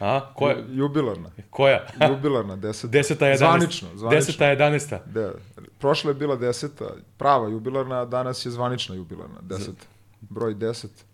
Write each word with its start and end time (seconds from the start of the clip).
A, 0.00 0.32
koja? 0.34 0.56
Jubilarna. 0.68 1.30
Koja? 1.50 1.86
Jubilarna, 2.10 2.56
deseta. 2.56 2.88
Deseta, 2.88 3.26
je 3.26 3.36
Zvanično, 3.36 3.88
zvanično. 3.94 4.08
Deseta, 4.10 4.46
jedanesta. 4.46 5.02
Da, 5.06 5.32
prošla 5.78 6.10
je 6.10 6.14
bila 6.14 6.36
deseta, 6.36 6.84
prava 7.16 7.48
jubilarna, 7.48 8.00
a 8.00 8.04
danas 8.04 8.46
je 8.46 8.50
zvanična 8.50 8.94
jubilarna, 8.94 9.40
deseta. 9.42 9.86
Broj 10.20 10.54
deset. 10.54 11.04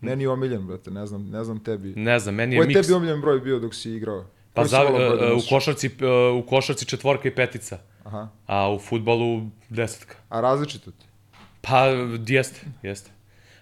Ne 0.00 0.16
ni 0.16 0.26
omiljen, 0.26 0.66
brate, 0.66 0.90
ne 0.90 1.06
znam, 1.06 1.28
ne 1.30 1.44
znam 1.44 1.58
tebi. 1.58 1.92
Ne 1.96 2.18
znam, 2.18 2.34
meni 2.34 2.54
je 2.54 2.58
Koji 2.58 2.64
je 2.64 2.68
miks. 2.68 2.86
tebi 2.86 2.96
omiljen 2.96 3.20
broj 3.20 3.40
bio 3.40 3.58
dok 3.58 3.74
si 3.74 3.90
igrao? 3.90 4.24
Pa 4.54 4.62
Koji 4.62 4.68
za, 4.68 4.84
broj 4.84 5.16
da 5.18 5.24
e, 5.26 5.32
u, 5.32 5.38
košarci, 5.48 5.86
e, 5.86 6.06
u 6.30 6.46
košarci 6.46 6.84
četvorka 6.86 7.28
i 7.28 7.34
petica, 7.34 7.78
Aha. 8.04 8.28
a 8.46 8.72
u 8.72 8.78
futbalu 8.78 9.42
desetka. 9.68 10.16
A 10.28 10.40
različito 10.40 10.90
ti? 10.90 11.06
Pa, 11.60 11.86
jeste, 12.26 12.60
jeste. 12.82 13.10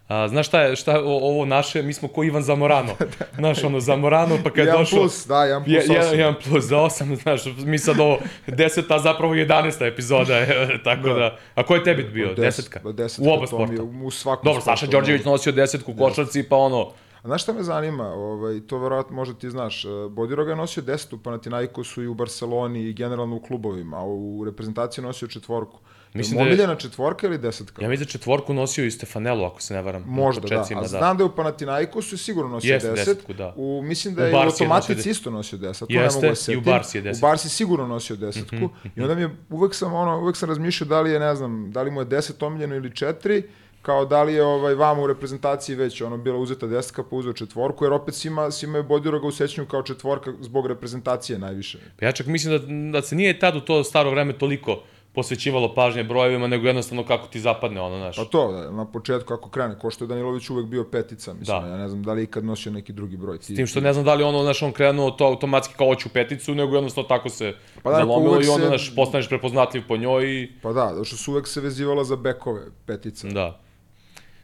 A, 0.09 0.29
znaš 0.29 0.47
šta 0.47 0.61
je, 0.61 0.77
šta 0.77 0.93
je 0.93 0.99
o- 0.99 1.19
ovo 1.23 1.45
naše, 1.45 1.83
mi 1.83 1.93
smo 1.93 2.09
ko 2.09 2.25
Ivan 2.25 2.43
Zamorano. 2.43 2.93
Znaš, 3.37 3.65
ono, 3.65 3.81
Zamorano, 3.81 4.39
pa 4.45 4.51
kad 4.51 4.67
je 4.67 4.73
došao... 4.73 4.99
plus, 4.99 5.27
da, 5.27 5.45
jedan 5.45 5.65
plus 5.65 5.75
Je, 5.75 5.81
osam. 5.81 5.95
jedan, 5.95 6.13
jedan 6.13 6.35
plus 6.43 6.65
za 6.65 6.79
osam, 6.79 7.17
znaš, 7.17 7.41
mi 7.57 7.79
sad 7.79 8.01
ovo 8.01 8.19
deseta, 8.49 8.95
a 8.95 8.99
zapravo 8.99 9.35
jedanesta 9.35 9.87
epizoda, 9.87 10.37
je, 10.37 10.47
tako 10.85 11.09
da. 11.09 11.15
Da. 11.15 11.37
A 11.55 11.63
ko 11.63 11.75
je 11.75 11.85
tebi 11.85 12.05
bio? 12.05 12.29
Deset- 12.29 12.37
Desetka? 12.37 12.81
pa 12.83 12.93
desetka, 12.93 13.25
U 13.25 13.33
oba 13.33 13.47
sporta? 13.47 13.73
je 13.75 13.81
U 13.83 14.11
svakom 14.11 14.45
Dobro, 14.45 14.61
sportu, 14.61 14.79
Saša 14.79 14.87
Đorđević 14.89 15.25
nosio 15.25 15.53
desetku 15.53 15.93
u 15.93 15.97
košarci, 15.97 16.43
pa 16.43 16.57
ono, 16.59 16.83
A 17.17 17.29
znaš 17.29 17.43
šta 17.43 17.53
me 17.53 17.63
zanima? 17.63 18.05
Ovaj, 18.07 18.61
to 18.61 18.79
verovatno 18.79 19.17
možda 19.17 19.35
ti 19.35 19.51
znaš. 19.51 19.85
e, 19.85 19.89
Bodiroga 20.11 20.51
je 20.51 20.57
nosio 20.57 20.83
desetu 20.83 21.17
u 21.17 21.21
Panathinaikosu 21.21 22.03
i 22.03 22.07
u 22.07 22.15
Barceloni 22.15 22.81
i 22.81 22.93
generalno 22.93 23.37
u 23.37 23.41
klubovima, 23.41 23.97
a 23.97 24.05
u 24.05 24.45
reprezentaciji 24.45 25.05
nosio 25.05 25.29
četvorku. 25.29 25.79
Mislim 26.17 26.37
da 26.37 26.43
je- 26.43 26.49
omiljena 26.49 26.75
četvorka 26.75 27.27
ili 27.27 27.39
desetka? 27.39 27.83
ja 27.83 27.89
mislim 27.89 28.07
da 28.07 28.11
četvorku 28.11 28.55
nosio 28.55 28.85
i 28.85 28.91
Stefanelu, 28.91 29.45
ako 29.45 29.63
se 29.63 29.75
ne 29.75 29.83
varam. 29.83 30.03
u 30.03 30.07
Možda, 30.07 30.49
da. 30.49 30.65
A 30.77 30.87
znam 30.87 31.17
da 31.17 31.25
je 31.25 31.29
u 31.29 31.35
Panathinaikosu 31.35 32.17
sigurno 32.19 32.51
nosio 32.51 32.73
Jeste 32.75 32.91
deset. 32.91 33.07
desetku, 33.07 33.33
da. 33.33 33.53
U, 33.57 33.83
mislim 33.85 34.15
da 34.15 34.23
U 34.23 34.25
je 34.25 34.31
u 34.31 34.33
Barsi 34.33 34.63
je 34.63 34.67
Automatici 34.67 35.11
isto 35.11 35.31
nosio 35.31 35.59
deset. 35.59 35.89
To 35.89 35.95
Jeste, 35.95 36.21
ne 36.21 36.27
mogu 36.27 36.37
da 36.47 36.53
i 36.53 36.57
u 36.57 36.61
Barsi 36.61 36.99
je 36.99 37.03
deset. 37.03 37.23
U 37.23 37.27
Barsi 37.27 37.49
sigurno 37.49 37.87
nosio 37.87 38.17
desetku. 38.17 38.69
I 38.97 39.01
onda 39.01 39.15
mi 39.15 39.21
je, 39.21 39.31
uvek 39.51 39.75
sam, 39.75 39.95
ono, 39.95 40.19
uvek 40.21 40.37
sam 40.37 40.49
razmišljao 40.49 40.89
da 40.89 41.01
li 41.01 41.11
je, 41.11 41.21
ne 41.21 41.35
znam, 41.35 41.71
da 41.73 41.83
li 41.83 41.91
mu 41.91 42.01
je 42.01 42.05
deset 42.05 42.43
omiljeno 42.43 42.75
ili 42.77 42.95
četiri, 42.97 43.43
kao 43.83 44.05
da 44.05 44.23
li 44.23 44.35
je 44.35 44.43
ovaj, 44.45 44.75
vama 44.75 45.03
u 45.03 45.07
reprezentaciji 45.07 45.77
već 45.77 46.01
ono, 46.03 46.17
bila 46.17 46.39
uzeta 46.39 46.67
desetka 46.67 47.03
pa 47.03 47.17
uzeo 47.17 47.33
četvorku, 47.33 47.85
jer 47.85 47.93
opet 47.93 48.15
svima, 48.15 48.51
svima 48.51 48.79
je 48.79 48.83
Bodiroga 48.83 49.27
u 49.27 49.33
sećanju 49.33 49.67
kao 49.67 49.83
četvorka 49.83 50.33
zbog 50.41 50.67
reprezentacije 50.67 51.39
najviše. 51.39 51.79
Pa 52.01 52.07
ja 52.07 52.13
čak 52.13 52.27
mislim 52.27 52.53
da, 52.93 52.99
da 52.99 53.07
se 53.07 53.17
nije 53.17 53.39
tad 53.39 53.57
u 53.57 53.61
to 53.61 53.85
staro 53.85 54.11
vreme 54.11 54.33
toliko 54.33 54.83
posvećivalo 55.17 55.75
pažnje 55.75 56.05
brojevima, 56.05 56.47
nego 56.47 56.67
jednostavno 56.67 57.05
kako 57.05 57.27
ti 57.27 57.41
zapadne 57.41 57.81
ono, 57.81 57.97
znaš. 57.97 58.17
Pa 58.17 58.25
to, 58.25 58.53
da, 58.53 58.71
na 58.71 58.85
početku 58.85 59.29
kako 59.29 59.51
krene, 59.51 59.79
ko 59.79 59.91
što 59.91 60.05
je 60.05 60.09
Danilović 60.09 60.51
uvek 60.51 60.67
bio 60.67 60.85
petica, 60.85 61.35
mislim, 61.35 61.63
Da. 61.63 61.69
ja 61.69 61.77
ne 61.77 61.89
znam 61.89 62.03
da 62.03 62.13
li 62.13 62.23
ikad 62.23 62.45
nosio 62.45 62.73
neki 62.73 62.93
drugi 62.93 63.17
broj. 63.17 63.39
Ti, 63.39 63.57
Tim 63.57 63.67
što 63.67 63.81
ne 63.81 63.93
znam 63.93 64.05
da 64.05 64.15
li 64.15 64.23
ono, 64.25 64.43
znaš, 64.43 64.63
on 64.63 64.73
krenuo 64.73 65.11
to 65.11 65.25
automatski 65.27 65.75
kao 65.75 65.87
hoću 65.87 66.09
peticu, 66.09 66.55
nego 66.55 66.75
jednostavno 66.75 67.09
tako 67.09 67.29
se 67.29 67.55
Pa 67.83 67.91
da, 67.91 67.97
zalomilo 67.97 68.35
i 68.35 68.49
onda, 68.49 68.63
se- 68.63 68.67
znaš, 68.69 68.95
postaneš 68.95 69.29
prepoznatljiv 69.29 69.83
po 69.89 69.97
njoj 69.97 70.25
i... 70.33 70.53
Pa 70.63 70.73
da, 70.73 70.89
zato 70.91 71.05
što 71.05 71.17
su 71.17 71.33
uvek 71.33 71.47
se 71.49 71.61
vezivala 71.61 72.05
za 72.05 72.17
bekove, 72.17 72.61
petica. 72.87 73.29
Da. 73.29 73.61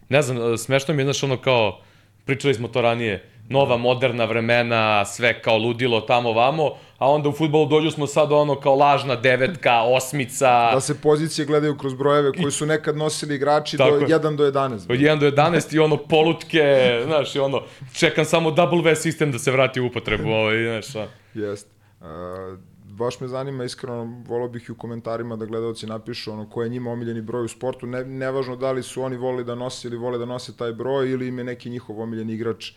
Ne 0.08 0.22
znam, 0.22 0.58
smešno 0.58 0.94
mi 0.94 1.02
je, 1.02 1.06
znaš, 1.06 1.22
ono 1.22 1.36
kao, 1.36 1.80
pričali 2.24 2.54
smo 2.54 2.68
to 2.68 2.80
ranije, 2.82 3.28
nova 3.48 3.76
moderna 3.76 4.24
vremena, 4.24 5.04
sve 5.04 5.42
kao 5.42 5.58
ludilo 5.58 6.00
tamo 6.00 6.32
vamo, 6.32 6.70
a 6.98 7.10
onda 7.10 7.28
u 7.28 7.32
futbolu 7.32 7.66
dođu 7.66 7.90
smo 7.90 8.06
sad 8.06 8.32
ono 8.32 8.60
kao 8.60 8.74
lažna 8.74 9.16
devetka, 9.16 9.82
osmica, 9.82 10.72
Da 10.74 10.80
se 10.80 11.00
pozicije 11.00 11.46
gledaju 11.46 11.76
kroz 11.76 11.94
brojeve 11.94 12.32
koji 12.32 12.52
su 12.52 12.66
nekad 12.66 12.96
nosili 12.96 13.34
igrači 13.34 13.76
do 13.76 13.84
Tako 13.84 13.96
je. 13.96 14.06
1 14.06 14.36
do 14.36 14.50
11. 14.50 14.74
od 14.74 14.98
1 14.98 15.18
do 15.18 15.30
11 15.30 15.74
i 15.74 15.78
ono 15.78 15.96
polutke, 15.96 17.00
znaš, 17.04 17.36
i 17.36 17.38
ono, 17.38 17.62
čekam 17.92 18.24
samo 18.24 18.50
W 18.50 18.94
sistem 18.94 19.32
da 19.32 19.38
se 19.38 19.50
vrati 19.50 19.80
u 19.80 19.86
upotrebu, 19.86 20.28
ovaj, 20.40 20.62
znaš, 20.62 20.96
a. 20.96 21.06
Jest. 21.34 21.68
Uh, 22.00 22.06
baš 22.84 23.20
me 23.20 23.28
zanima, 23.28 23.64
iskreno, 23.64 24.22
volao 24.26 24.48
bih 24.48 24.64
i 24.68 24.72
u 24.72 24.74
komentarima 24.74 25.36
da 25.36 25.46
gledalci 25.46 25.86
napišu 25.86 26.32
ono 26.32 26.50
ko 26.50 26.62
je 26.62 26.68
njima 26.68 26.90
omiljeni 26.90 27.20
broj 27.20 27.44
u 27.44 27.48
sportu, 27.48 27.86
ne, 27.86 28.04
nevažno 28.04 28.56
da 28.56 28.72
li 28.72 28.82
su 28.82 29.02
oni 29.02 29.16
volili 29.16 29.44
da 29.44 29.54
nose 29.54 29.88
ili 29.88 29.96
vole 29.96 30.18
da 30.18 30.24
nose 30.24 30.56
taj 30.56 30.72
broj 30.72 31.10
ili 31.10 31.28
im 31.28 31.38
je 31.38 31.44
neki 31.44 31.70
njihov 31.70 32.00
omiljeni 32.00 32.32
igrač. 32.32 32.70
Uh, 32.70 32.76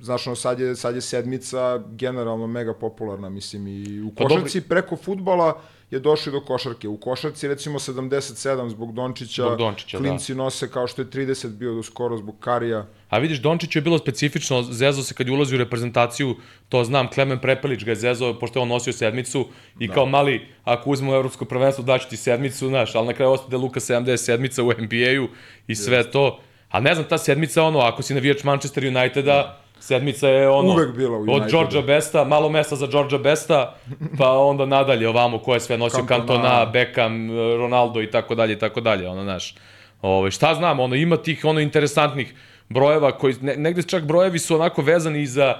znaš, 0.00 0.26
ono, 0.26 0.36
sad 0.36 0.60
je, 0.60 0.76
sad 0.76 0.94
je 0.94 1.00
sedmica 1.00 1.82
generalno 1.88 2.46
mega 2.46 2.74
popularna, 2.74 3.28
mislim, 3.28 3.66
i 3.66 4.02
u 4.02 4.14
Pa 4.14 4.24
košarci 4.24 4.60
preko 4.60 4.96
futbala 4.96 5.60
je 5.90 5.98
došli 5.98 6.32
do 6.32 6.40
košarke. 6.40 6.88
U 6.88 6.96
košarci 6.96 7.48
recimo 7.48 7.78
77 7.78 8.68
zbog 8.68 8.94
Dončića, 8.94 9.42
Zbog 9.42 9.58
Dončića, 9.58 9.98
da. 9.98 10.04
klinci 10.04 10.34
nose 10.34 10.70
kao 10.70 10.86
što 10.86 11.02
je 11.02 11.06
30 11.06 11.48
bio 11.48 11.74
do 11.74 11.82
skoro 11.82 12.16
zbog 12.16 12.34
Karija. 12.40 12.86
A 13.08 13.18
vidiš, 13.18 13.42
Dončić 13.42 13.76
je 13.76 13.82
bilo 13.82 13.98
specifično, 13.98 14.62
zezo 14.62 15.02
se 15.02 15.14
kad 15.14 15.26
je 15.26 15.32
ulazio 15.32 15.56
u 15.56 15.58
reprezentaciju, 15.58 16.36
to 16.68 16.84
znam, 16.84 17.10
Klemen 17.10 17.38
Prepelić 17.38 17.84
ga 17.84 17.90
je 17.90 17.96
zezao, 17.96 18.38
pošto 18.38 18.58
je 18.58 18.62
on 18.62 18.68
nosio 18.68 18.92
sedmicu 18.92 19.48
i 19.78 19.88
da. 19.88 19.94
kao 19.94 20.06
mali, 20.06 20.46
ako 20.64 20.90
uzmemo 20.90 21.14
evropsko 21.14 21.44
prvenstvo, 21.44 21.84
daću 21.84 22.08
ti 22.08 22.16
sedmicu, 22.16 22.68
znaš, 22.68 22.94
ali 22.94 23.06
na 23.06 23.12
kraju 23.12 23.32
ostade 23.32 23.56
Luka 23.56 23.80
77 23.80 24.62
u 24.62 24.82
NBA-u 24.82 25.28
i 25.66 25.74
sve 25.74 25.98
yes. 25.98 26.12
to. 26.12 26.40
A 26.70 26.80
ne 26.80 26.94
znam, 26.94 27.06
ta 27.08 27.18
sedmica, 27.18 27.62
ono, 27.62 27.78
ako 27.78 28.02
si 28.02 28.14
navijač 28.14 28.44
Manchester 28.44 28.84
Uniteda, 28.86 29.58
sedmica 29.80 30.28
je 30.28 30.48
ono, 30.48 30.72
Uvek 30.72 30.96
bila 30.96 31.18
u 31.18 31.22
od 31.22 31.28
Unitedu. 31.28 31.50
Georgia 31.50 31.82
Besta, 31.82 32.24
malo 32.24 32.48
mesta 32.48 32.76
za 32.76 32.86
Georgia 32.86 33.18
Besta, 33.18 33.74
pa 34.18 34.30
onda 34.30 34.66
nadalje 34.66 35.08
ovamo 35.08 35.38
ko 35.38 35.54
je 35.54 35.60
sve 35.60 35.78
nosio 35.78 36.04
Cantona. 36.08 36.16
Cantona, 36.16 36.66
Beckham, 36.66 37.30
Ronaldo 37.56 38.02
i 38.02 38.10
tako 38.10 38.34
dalje 38.34 38.52
i 38.52 38.58
tako 38.58 38.80
dalje, 38.80 39.08
ono, 39.08 39.22
znaš. 39.22 39.54
Ove, 40.02 40.30
šta 40.30 40.54
znam, 40.54 40.80
ono, 40.80 40.94
ima 40.94 41.16
tih 41.16 41.44
ono 41.44 41.60
interesantnih 41.60 42.34
brojeva 42.68 43.18
koji, 43.18 43.34
ne, 43.40 43.56
negde 43.56 43.82
čak 43.82 44.04
brojevi 44.04 44.38
su 44.38 44.54
onako 44.54 44.82
vezani 44.82 45.22
i 45.22 45.26
za, 45.26 45.54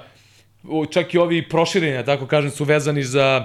čak 0.90 1.14
i 1.14 1.18
ovi 1.18 1.48
proširenja, 1.48 2.04
tako 2.04 2.26
kažem, 2.26 2.50
su 2.50 2.64
vezani 2.64 3.02
za, 3.02 3.44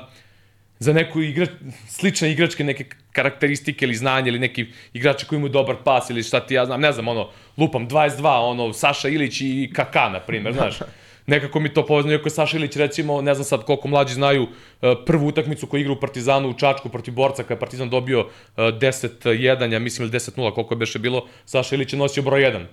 za 0.80 0.94
neku 0.94 1.22
igra, 1.22 1.48
slične 1.88 2.32
igračke 2.32 2.64
neke 2.64 2.86
karakteristike 3.12 3.86
ili 3.86 3.96
znanje 3.96 4.30
ili 4.30 4.40
neki 4.40 4.66
igrači 4.94 5.26
koji 5.26 5.38
imaju 5.38 5.52
dobar 5.52 5.76
pas 5.84 6.10
ili 6.10 6.24
šta 6.24 6.40
ti 6.40 6.54
ja 6.54 6.66
znam, 6.66 6.82
ne 6.82 6.92
znam, 6.92 7.08
ono, 7.08 7.30
lupam 7.58 7.90
22, 7.90 8.50
ono, 8.50 8.74
Saša 8.74 9.10
Ilić 9.10 9.42
i 9.42 9.72
Kaka, 9.76 10.10
na 10.10 10.20
primjer, 10.20 10.54
znaš. 10.60 10.80
Nekako 11.28 11.60
mi 11.60 11.74
to 11.74 11.86
povezano, 11.86 12.14
iako 12.14 12.28
je 12.28 12.32
Saša 12.32 12.58
Ilić, 12.58 12.76
recimo, 12.76 13.22
ne 13.22 13.34
znam 13.34 13.46
sad 13.46 13.66
koliko 13.66 13.88
mlađi 13.88 14.14
znaju, 14.14 14.48
e, 14.82 14.94
prvu 15.06 15.28
utakmicu 15.28 15.68
koju 15.68 15.82
igra 15.82 15.94
u 15.94 16.00
Partizanu 16.00 16.50
u 16.50 16.54
Čačku 16.54 16.90
protiv 16.90 17.14
Borca, 17.14 17.44
kada 17.44 17.54
je 17.54 17.60
Partizan 17.60 17.90
dobio 17.90 18.20
e, 18.20 18.62
10-1, 18.62 19.74
ja 19.74 19.80
mislim, 19.80 20.08
ili 20.08 20.20
10-0, 20.20 20.54
koliko 20.54 20.74
je 20.74 20.78
beše 20.78 21.00
bilo, 21.00 21.28
Saša 21.46 21.76
Ilić 21.76 21.94
je 21.94 22.00
nosio 22.00 22.24
broj 22.24 22.42
1. 22.42 22.66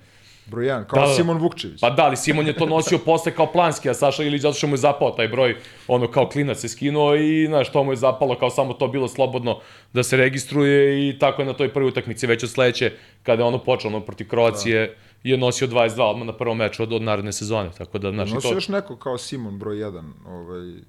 Broj 0.46 0.66
1, 0.66 0.84
kao 0.84 1.00
Da, 1.00 1.06
da. 1.06 1.14
Simon 1.14 1.38
Vukčević. 1.38 1.80
Pa 1.80 1.90
da, 1.90 2.04
ali 2.04 2.16
Simon 2.16 2.46
je 2.46 2.52
to 2.52 2.66
nosio 2.66 2.98
posle 3.04 3.32
kao 3.34 3.52
planski, 3.52 3.90
a 3.90 3.94
Saša 3.94 4.22
Ilić 4.22 4.42
zato 4.42 4.54
što 4.54 4.66
mu 4.66 4.72
je 4.72 4.78
zapao 4.78 5.10
taj 5.10 5.28
broj, 5.28 5.56
ono 5.88 6.10
kao 6.10 6.28
klinac 6.28 6.58
se 6.58 6.68
skinuo 6.68 7.14
i 7.14 7.46
znaš, 7.46 7.72
to 7.72 7.84
mu 7.84 7.92
je 7.92 7.96
zapalo 7.96 8.38
kao 8.38 8.50
samo 8.50 8.72
to 8.72 8.88
bilo 8.88 9.08
slobodno 9.08 9.58
da 9.92 10.02
se 10.02 10.16
registruje 10.16 11.08
i 11.08 11.18
tako 11.18 11.42
je 11.42 11.46
na 11.46 11.52
toj 11.52 11.72
prvoj 11.72 11.88
utakmici 11.88 12.26
već 12.26 12.44
od 12.44 12.50
sledeće, 12.50 12.92
kada 13.22 13.42
je 13.42 13.46
ono 13.46 13.58
počelo 13.58 13.96
ono, 13.96 14.04
protiv 14.04 14.28
Kroacije, 14.28 14.86
da. 14.86 15.30
je 15.30 15.36
nosio 15.36 15.68
22 15.68 16.02
odmah 16.02 16.26
na 16.26 16.32
prvom 16.32 16.56
meču 16.56 16.82
od, 16.82 16.92
od 16.92 17.02
naredne 17.02 17.32
sezone, 17.32 17.70
tako 17.78 17.98
da, 17.98 18.10
znaš, 18.10 18.30
Nosio 18.30 18.50
to 18.50 18.56
još 18.56 18.68
neko 18.68 18.96
kao 18.96 19.18
Simon 19.18 19.58
broj 19.58 19.76
1, 19.76 20.02
ovaj, 20.26 20.82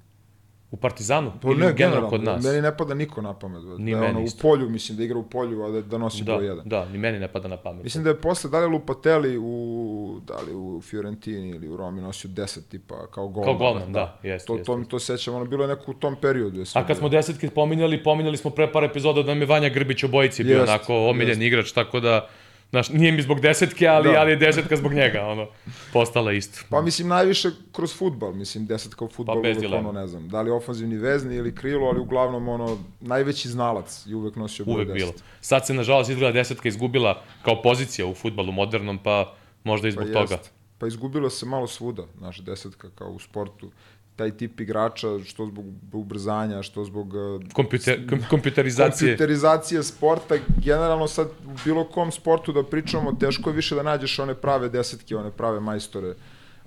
u 0.74 0.76
Partizanu 0.76 1.32
Pa 1.42 1.48
ili 1.48 1.56
ne, 1.56 1.72
generalno 1.72 1.76
generalno, 1.76 2.10
kod 2.10 2.22
nas. 2.24 2.44
Meni 2.44 2.62
ne 2.62 2.76
pada 2.76 2.94
niko 2.94 3.22
na 3.22 3.34
pamet. 3.34 3.62
Ni 3.78 3.92
da 3.92 4.00
meni 4.00 4.10
ono, 4.10 4.20
u 4.20 4.24
isto. 4.24 4.42
polju, 4.42 4.68
mislim, 4.70 4.98
da 4.98 5.04
igra 5.04 5.18
u 5.18 5.22
polju, 5.22 5.62
a 5.64 5.70
da, 5.70 5.80
da 5.82 5.98
nosi 5.98 6.24
Da, 6.24 6.36
broj 6.36 6.48
1. 6.48 6.62
da, 6.64 6.84
ni 6.84 6.98
meni 6.98 7.18
ne 7.18 7.28
pada 7.28 7.48
na 7.48 7.56
pamet. 7.56 7.84
Mislim 7.84 8.04
da 8.04 8.10
je 8.10 8.16
posle, 8.20 8.50
da 8.50 8.58
li 8.58 8.64
je 8.64 8.68
Lupatelli 8.68 9.38
u, 9.38 10.20
da 10.26 10.34
li 10.40 10.54
u 10.54 10.80
Fiorentini 10.82 11.48
ili 11.50 11.68
u 11.68 11.76
Romi 11.76 12.00
nosio 12.02 12.30
10 12.30 12.58
tipa 12.70 13.06
kao 13.06 13.28
golman. 13.28 13.44
Kao 13.44 13.58
golman, 13.58 13.92
da, 13.92 14.18
jeste, 14.22 14.46
To, 14.46 14.52
jeste, 14.54 14.64
to, 14.64 14.76
mi 14.76 14.88
to 14.88 14.98
sećam, 14.98 15.34
ono 15.34 15.44
bilo 15.44 15.64
je 15.64 15.68
neko 15.68 15.90
u 15.90 15.94
tom 15.94 16.16
periodu. 16.20 16.58
Je 16.60 16.64
A 16.74 16.86
kad 16.86 16.96
smo 16.96 17.08
desetke 17.08 17.50
pominjali, 17.50 18.02
pominjali 18.02 18.36
smo 18.36 18.50
pre 18.50 18.72
par 18.72 18.84
epizoda 18.84 19.22
da 19.22 19.28
nam 19.28 19.40
je 19.40 19.46
Vanja 19.46 19.68
Grbić 19.68 20.04
obojici 20.04 20.44
bio 20.44 20.58
Jest, 20.58 20.68
onako 20.68 21.08
omiljen 21.08 21.28
jest. 21.28 21.42
igrač, 21.42 21.72
tako 21.72 22.00
da, 22.00 22.28
znaš, 22.74 22.88
nije 22.88 23.12
mi 23.12 23.22
zbog 23.22 23.40
desetke, 23.40 23.86
ali, 23.86 24.12
Da. 24.12 24.20
ali 24.20 24.30
je 24.30 24.36
desetka 24.36 24.76
zbog 24.76 24.92
njega, 24.92 25.26
ono, 25.26 25.46
postala 25.92 26.32
isto. 26.32 26.60
Pa 26.70 26.80
mislim 26.82 27.08
najviše 27.08 27.50
kroz 27.72 27.94
futbal, 27.98 28.32
mislim 28.32 28.66
desetka 28.66 29.04
u 29.04 29.08
futbalu, 29.08 29.42
Pa 29.42 29.48
uvek 29.48 29.72
ono 29.72 29.92
ne 29.92 30.06
znam, 30.06 30.28
da 30.28 30.42
li 30.42 30.50
ofanzivni 30.50 30.96
vezni 30.96 31.36
ili 31.36 31.54
krilo, 31.54 31.86
ali 31.86 32.00
uglavnom 32.00 32.48
ono 32.48 32.78
najveći 33.00 33.48
znalac 33.48 34.06
i 34.06 34.14
uvek 34.14 34.36
nosio 34.36 34.64
broj 34.64 34.74
Uvek 34.74 34.88
10. 34.88 34.94
bilo. 34.94 35.12
Sad 35.40 35.66
se, 35.66 35.74
nažalost, 35.74 36.10
izgleda 36.10 36.32
desetka 36.32 36.68
izgubila 36.68 37.22
kao 37.42 37.62
pozicija 37.62 38.06
u 38.06 38.14
futbalu 38.14 38.52
modernom, 38.52 38.98
pa 38.98 39.34
možda 39.64 39.88
i 39.88 39.92
zbog 39.92 40.06
pa 40.06 40.12
toga. 40.12 40.34
jest. 40.34 40.52
Pa 40.78 40.86
izgubilo 40.86 41.30
se 41.30 41.46
malo 41.46 41.66
svuda, 41.66 42.06
znaš, 42.18 42.38
desetka 42.38 42.90
kao 42.94 43.08
u 43.08 43.18
sportu. 43.18 43.70
Taj 44.16 44.30
tip 44.30 44.60
igrača, 44.60 45.06
što 45.24 45.46
zbog 45.46 45.64
ubrzanja, 45.92 46.62
što 46.62 46.84
zbog 46.84 47.14
uh, 47.14 47.42
Kompjuter, 47.52 48.08
kom, 48.10 48.18
kompjuterizacije. 48.30 49.08
kompjuterizacije 49.08 49.82
sporta, 49.82 50.34
generalno 50.64 51.06
sad 51.08 51.26
u 51.46 51.50
bilo 51.64 51.84
kom 51.84 52.12
sportu 52.12 52.52
da 52.52 52.62
pričamo, 52.62 53.12
teško 53.12 53.50
je 53.50 53.56
više 53.56 53.74
da 53.74 53.82
nađeš 53.82 54.18
one 54.18 54.34
prave 54.34 54.68
desetke, 54.68 55.16
one 55.16 55.30
prave 55.30 55.60
majstore 55.60 56.14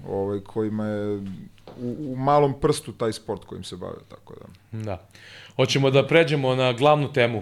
ovaj, 0.07 0.39
kojima 0.39 0.85
je 0.85 1.17
u, 1.77 1.95
u 2.09 2.15
malom 2.15 2.59
prstu 2.61 2.91
taj 2.91 3.13
sport 3.13 3.45
kojim 3.45 3.63
se 3.63 3.75
bave, 3.75 3.97
tako 4.09 4.33
da 4.35 4.79
Da. 4.79 5.07
Hoćemo 5.55 5.91
da 5.91 6.07
pređemo 6.07 6.55
na 6.55 6.73
glavnu 6.73 7.13
temu. 7.13 7.41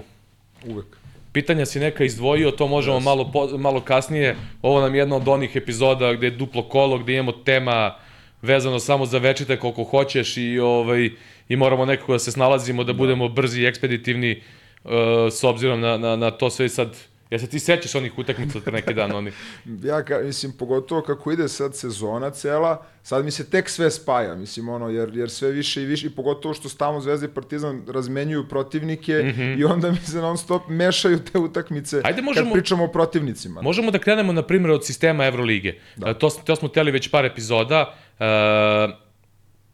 uvek. 0.68 0.86
Pitanja 1.32 1.66
si 1.66 1.80
neka 1.80 2.04
izdvojio, 2.04 2.52
to 2.52 2.68
možemo 2.68 2.98
Yes. 3.00 3.04
malo, 3.04 3.32
po, 3.34 3.58
malo 3.58 3.82
kasnije. 3.82 4.36
Ovo 4.62 4.82
nam 4.82 4.96
je 4.96 5.00
jedna 5.00 5.16
od 5.16 5.28
onih 5.28 5.56
epizoda 5.56 6.14
gde 6.14 6.28
je 6.28 6.32
duplo 6.32 6.64
kolo, 6.64 6.98
gde 6.98 7.14
imamo 7.14 7.32
tema 7.32 7.96
vezano 8.46 8.80
samo 8.80 9.06
za 9.06 9.18
večite 9.18 9.58
koliko 9.58 9.84
hoćeš 9.84 10.38
i, 10.38 10.60
ovaj, 10.60 11.10
i 11.50 11.56
moramo 11.56 11.86
nekako 11.86 12.12
da 12.12 12.20
se 12.20 12.32
snalazimo, 12.32 12.84
da 12.84 12.94
budemo 12.94 13.30
brzi 13.30 13.62
i 13.62 13.66
ekspeditivni 13.66 14.42
uh, 14.84 14.92
s 15.32 15.44
obzirom 15.44 15.82
na, 15.82 15.98
na, 15.98 16.16
na 16.16 16.32
to 16.32 16.50
sve 16.50 16.70
sad 16.70 16.96
Ja 17.32 17.40
se 17.40 17.48
ti 17.48 17.60
sećaš 17.60 17.96
onih 17.96 18.18
utakmica 18.18 18.60
pre 18.60 18.72
neki 18.72 18.94
dan, 18.94 19.12
oni? 19.12 19.32
ja, 19.90 20.04
ka, 20.04 20.20
mislim, 20.24 20.52
pogotovo 20.52 21.02
kako 21.02 21.32
ide 21.32 21.48
sad 21.48 21.76
sezona 21.76 22.30
cela, 22.30 22.86
sad 23.04 23.26
mi 23.26 23.32
se 23.32 23.50
tek 23.50 23.70
sve 23.70 23.92
spaja, 23.92 24.36
mislim, 24.36 24.70
ono, 24.70 24.90
jer, 24.90 25.18
jer 25.18 25.30
sve 25.30 25.52
više 25.52 25.84
i 25.84 25.86
više, 25.86 26.08
i 26.08 26.10
pogotovo 26.10 26.54
što 26.54 26.70
stamo 26.70 27.02
Zvezda 27.02 27.26
i 27.26 27.30
Partizan 27.30 27.82
razmenjuju 27.88 28.48
protivnike 28.50 29.14
mm 29.14 29.40
-hmm. 29.40 29.60
i 29.60 29.64
onda 29.64 29.92
mi 29.92 29.98
se 29.98 30.18
non 30.18 30.38
stop 30.38 30.62
mešaju 30.70 31.20
te 31.20 31.38
utakmice 31.40 32.02
Ajde, 32.04 32.22
možemo, 32.22 32.46
kad 32.46 32.54
pričamo 32.54 32.84
o 32.84 32.88
protivnicima. 32.88 33.62
Možemo 33.62 33.92
da 33.92 34.00
krenemo, 34.00 34.34
na 34.34 34.42
primjer, 34.42 34.72
od 34.72 34.86
sistema 34.86 35.26
Evrolige. 35.26 35.74
Da. 35.96 36.14
To, 36.14 36.30
to 36.30 36.56
smo 36.56 36.68
teli 36.68 36.92
već 36.92 37.10
par 37.10 37.26
epizoda. 37.26 37.96
Uh, 38.20 38.96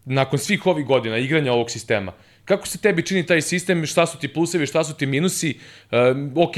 nakon 0.06 0.40
svih 0.40 0.66
ovih 0.66 0.86
godina 0.86 1.18
igranja 1.18 1.54
ovog 1.54 1.72
sistema, 1.72 2.12
kako 2.46 2.68
se 2.68 2.78
tebi 2.78 3.06
čini 3.06 3.26
taj 3.26 3.42
sistem, 3.42 3.86
šta 3.86 4.06
su 4.06 4.18
ti 4.20 4.28
plusevi, 4.28 4.68
šta 4.68 4.84
su 4.84 4.94
ti 4.94 5.06
minusi? 5.06 5.60
Uh, 5.92 5.98
ok, 6.36 6.56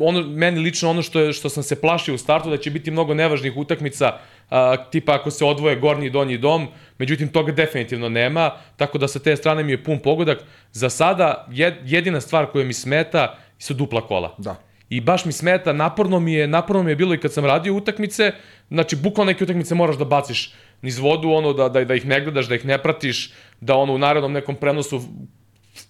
ono, 0.00 0.22
meni 0.22 0.60
lično 0.60 0.90
ono 0.90 1.02
što, 1.02 1.20
je, 1.20 1.32
što 1.32 1.48
sam 1.48 1.62
se 1.62 1.80
plašio 1.80 2.14
u 2.14 2.18
startu, 2.18 2.50
da 2.50 2.56
će 2.56 2.70
biti 2.70 2.90
mnogo 2.90 3.14
nevažnih 3.14 3.56
utakmica, 3.56 4.18
a, 4.50 4.76
tipa 4.90 5.14
ako 5.14 5.30
se 5.30 5.44
odvoje 5.44 5.76
gornji 5.76 6.06
i 6.06 6.10
donji 6.10 6.38
dom, 6.38 6.68
međutim 6.98 7.28
toga 7.28 7.52
definitivno 7.52 8.08
nema, 8.08 8.50
tako 8.76 8.98
da 8.98 9.08
sa 9.08 9.18
te 9.18 9.36
strane 9.36 9.62
mi 9.62 9.72
je 9.72 9.84
pun 9.84 9.98
pogodak. 9.98 10.38
Za 10.72 10.90
sada 10.90 11.46
jed, 11.50 11.74
jedina 11.84 12.20
stvar 12.20 12.46
koja 12.46 12.64
mi 12.64 12.72
smeta 12.72 13.38
su 13.58 13.74
dupla 13.74 14.06
kola. 14.06 14.34
Da. 14.38 14.56
I 14.88 15.00
baš 15.00 15.24
mi 15.24 15.32
smeta, 15.32 15.72
naporno 15.72 16.20
mi 16.20 16.32
je, 16.32 16.46
naporno 16.46 16.82
mi 16.82 16.90
je 16.90 16.96
bilo 16.96 17.14
i 17.14 17.18
kad 17.18 17.32
sam 17.32 17.44
radio 17.44 17.74
utakmice, 17.74 18.32
znači 18.70 18.96
bukvalno 18.96 19.32
neke 19.32 19.44
utakmice 19.44 19.74
moraš 19.74 19.96
da 19.96 20.04
baciš 20.04 20.54
niz 20.84 20.98
vodu, 20.98 21.30
ono 21.32 21.52
da, 21.52 21.68
da, 21.68 21.84
da 21.84 21.94
ih 21.94 22.06
ne 22.06 22.20
gledaš, 22.20 22.48
da 22.48 22.54
ih 22.54 22.64
ne 22.64 22.78
pratiš, 22.82 23.32
da 23.60 23.76
ono 23.76 23.94
u 23.94 23.98
narednom 23.98 24.32
nekom 24.32 24.56
prenosu 24.56 25.00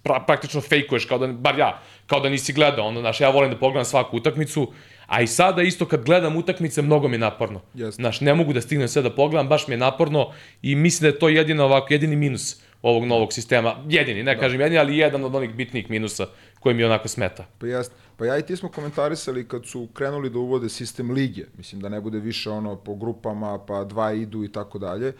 pra, 0.02 0.20
praktično 0.26 0.60
fejkuješ, 0.60 1.04
kao 1.04 1.18
da, 1.18 1.26
bar 1.26 1.58
ja, 1.58 1.80
kao 2.06 2.20
da 2.20 2.28
nisi 2.28 2.52
gledao, 2.52 2.86
ono, 2.86 3.00
znaš, 3.00 3.20
ja 3.20 3.30
volim 3.30 3.50
da 3.50 3.58
pogledam 3.58 3.84
svaku 3.84 4.16
utakmicu, 4.16 4.72
a 5.06 5.22
i 5.22 5.26
sada 5.26 5.62
isto 5.62 5.86
kad 5.86 6.04
gledam 6.04 6.36
utakmice, 6.36 6.82
mnogo 6.82 7.08
mi 7.08 7.14
je 7.14 7.26
naporno. 7.26 7.60
Yes. 7.74 7.90
Znaš, 7.90 8.20
ne 8.20 8.34
mogu 8.34 8.52
da 8.52 8.60
stignem 8.60 8.88
sve 8.88 9.02
da 9.02 9.10
pogledam, 9.10 9.48
baš 9.48 9.68
mi 9.68 9.74
je 9.74 9.78
naporno 9.78 10.30
i 10.62 10.74
mislim 10.74 11.10
da 11.10 11.14
je 11.14 11.18
to 11.18 11.28
jedino 11.28 11.64
ovako, 11.64 11.92
jedini 11.94 12.16
minus 12.16 12.62
ovog 12.82 13.04
novog 13.04 13.32
sistema. 13.32 13.76
Jedini, 13.88 14.22
ne 14.22 14.34
da. 14.34 14.40
kažem 14.40 14.60
jedini, 14.60 14.78
ali 14.78 14.98
jedan 14.98 15.24
od 15.24 15.34
onih 15.34 15.54
bitnih 15.54 15.90
minusa 15.90 16.26
koji 16.60 16.74
mi 16.74 16.84
onako 16.84 17.08
smeta. 17.08 17.46
Pa 17.58 17.66
jeste. 17.66 17.94
Pa 18.16 18.26
ja 18.26 18.38
i 18.38 18.42
ti 18.42 18.56
smo 18.56 18.68
komentarisali 18.68 19.48
kad 19.48 19.66
su 19.66 19.88
krenuli 19.94 20.30
da 20.30 20.38
uvode 20.38 20.68
sistem 20.68 21.10
lige, 21.10 21.44
mislim 21.56 21.80
da 21.80 21.88
ne 21.88 22.00
bude 22.00 22.18
više 22.18 22.50
ono 22.50 22.76
po 22.76 22.94
grupama, 22.94 23.58
pa 23.58 23.84
dva 23.84 24.12
idu 24.12 24.44
i 24.44 24.52
tako 24.52 24.78
dalje. 24.78 25.12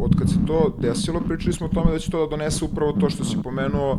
Od 0.00 0.18
kad 0.18 0.28
se 0.28 0.36
to 0.46 0.76
desilo, 0.78 1.20
pričali 1.20 1.52
smo 1.52 1.66
o 1.66 1.70
tome 1.74 1.92
da 1.92 1.98
će 1.98 2.10
to 2.10 2.20
da 2.20 2.26
donese 2.26 2.64
upravo 2.64 2.92
to 2.92 3.10
što 3.10 3.24
si 3.24 3.36
pomenuo, 3.42 3.98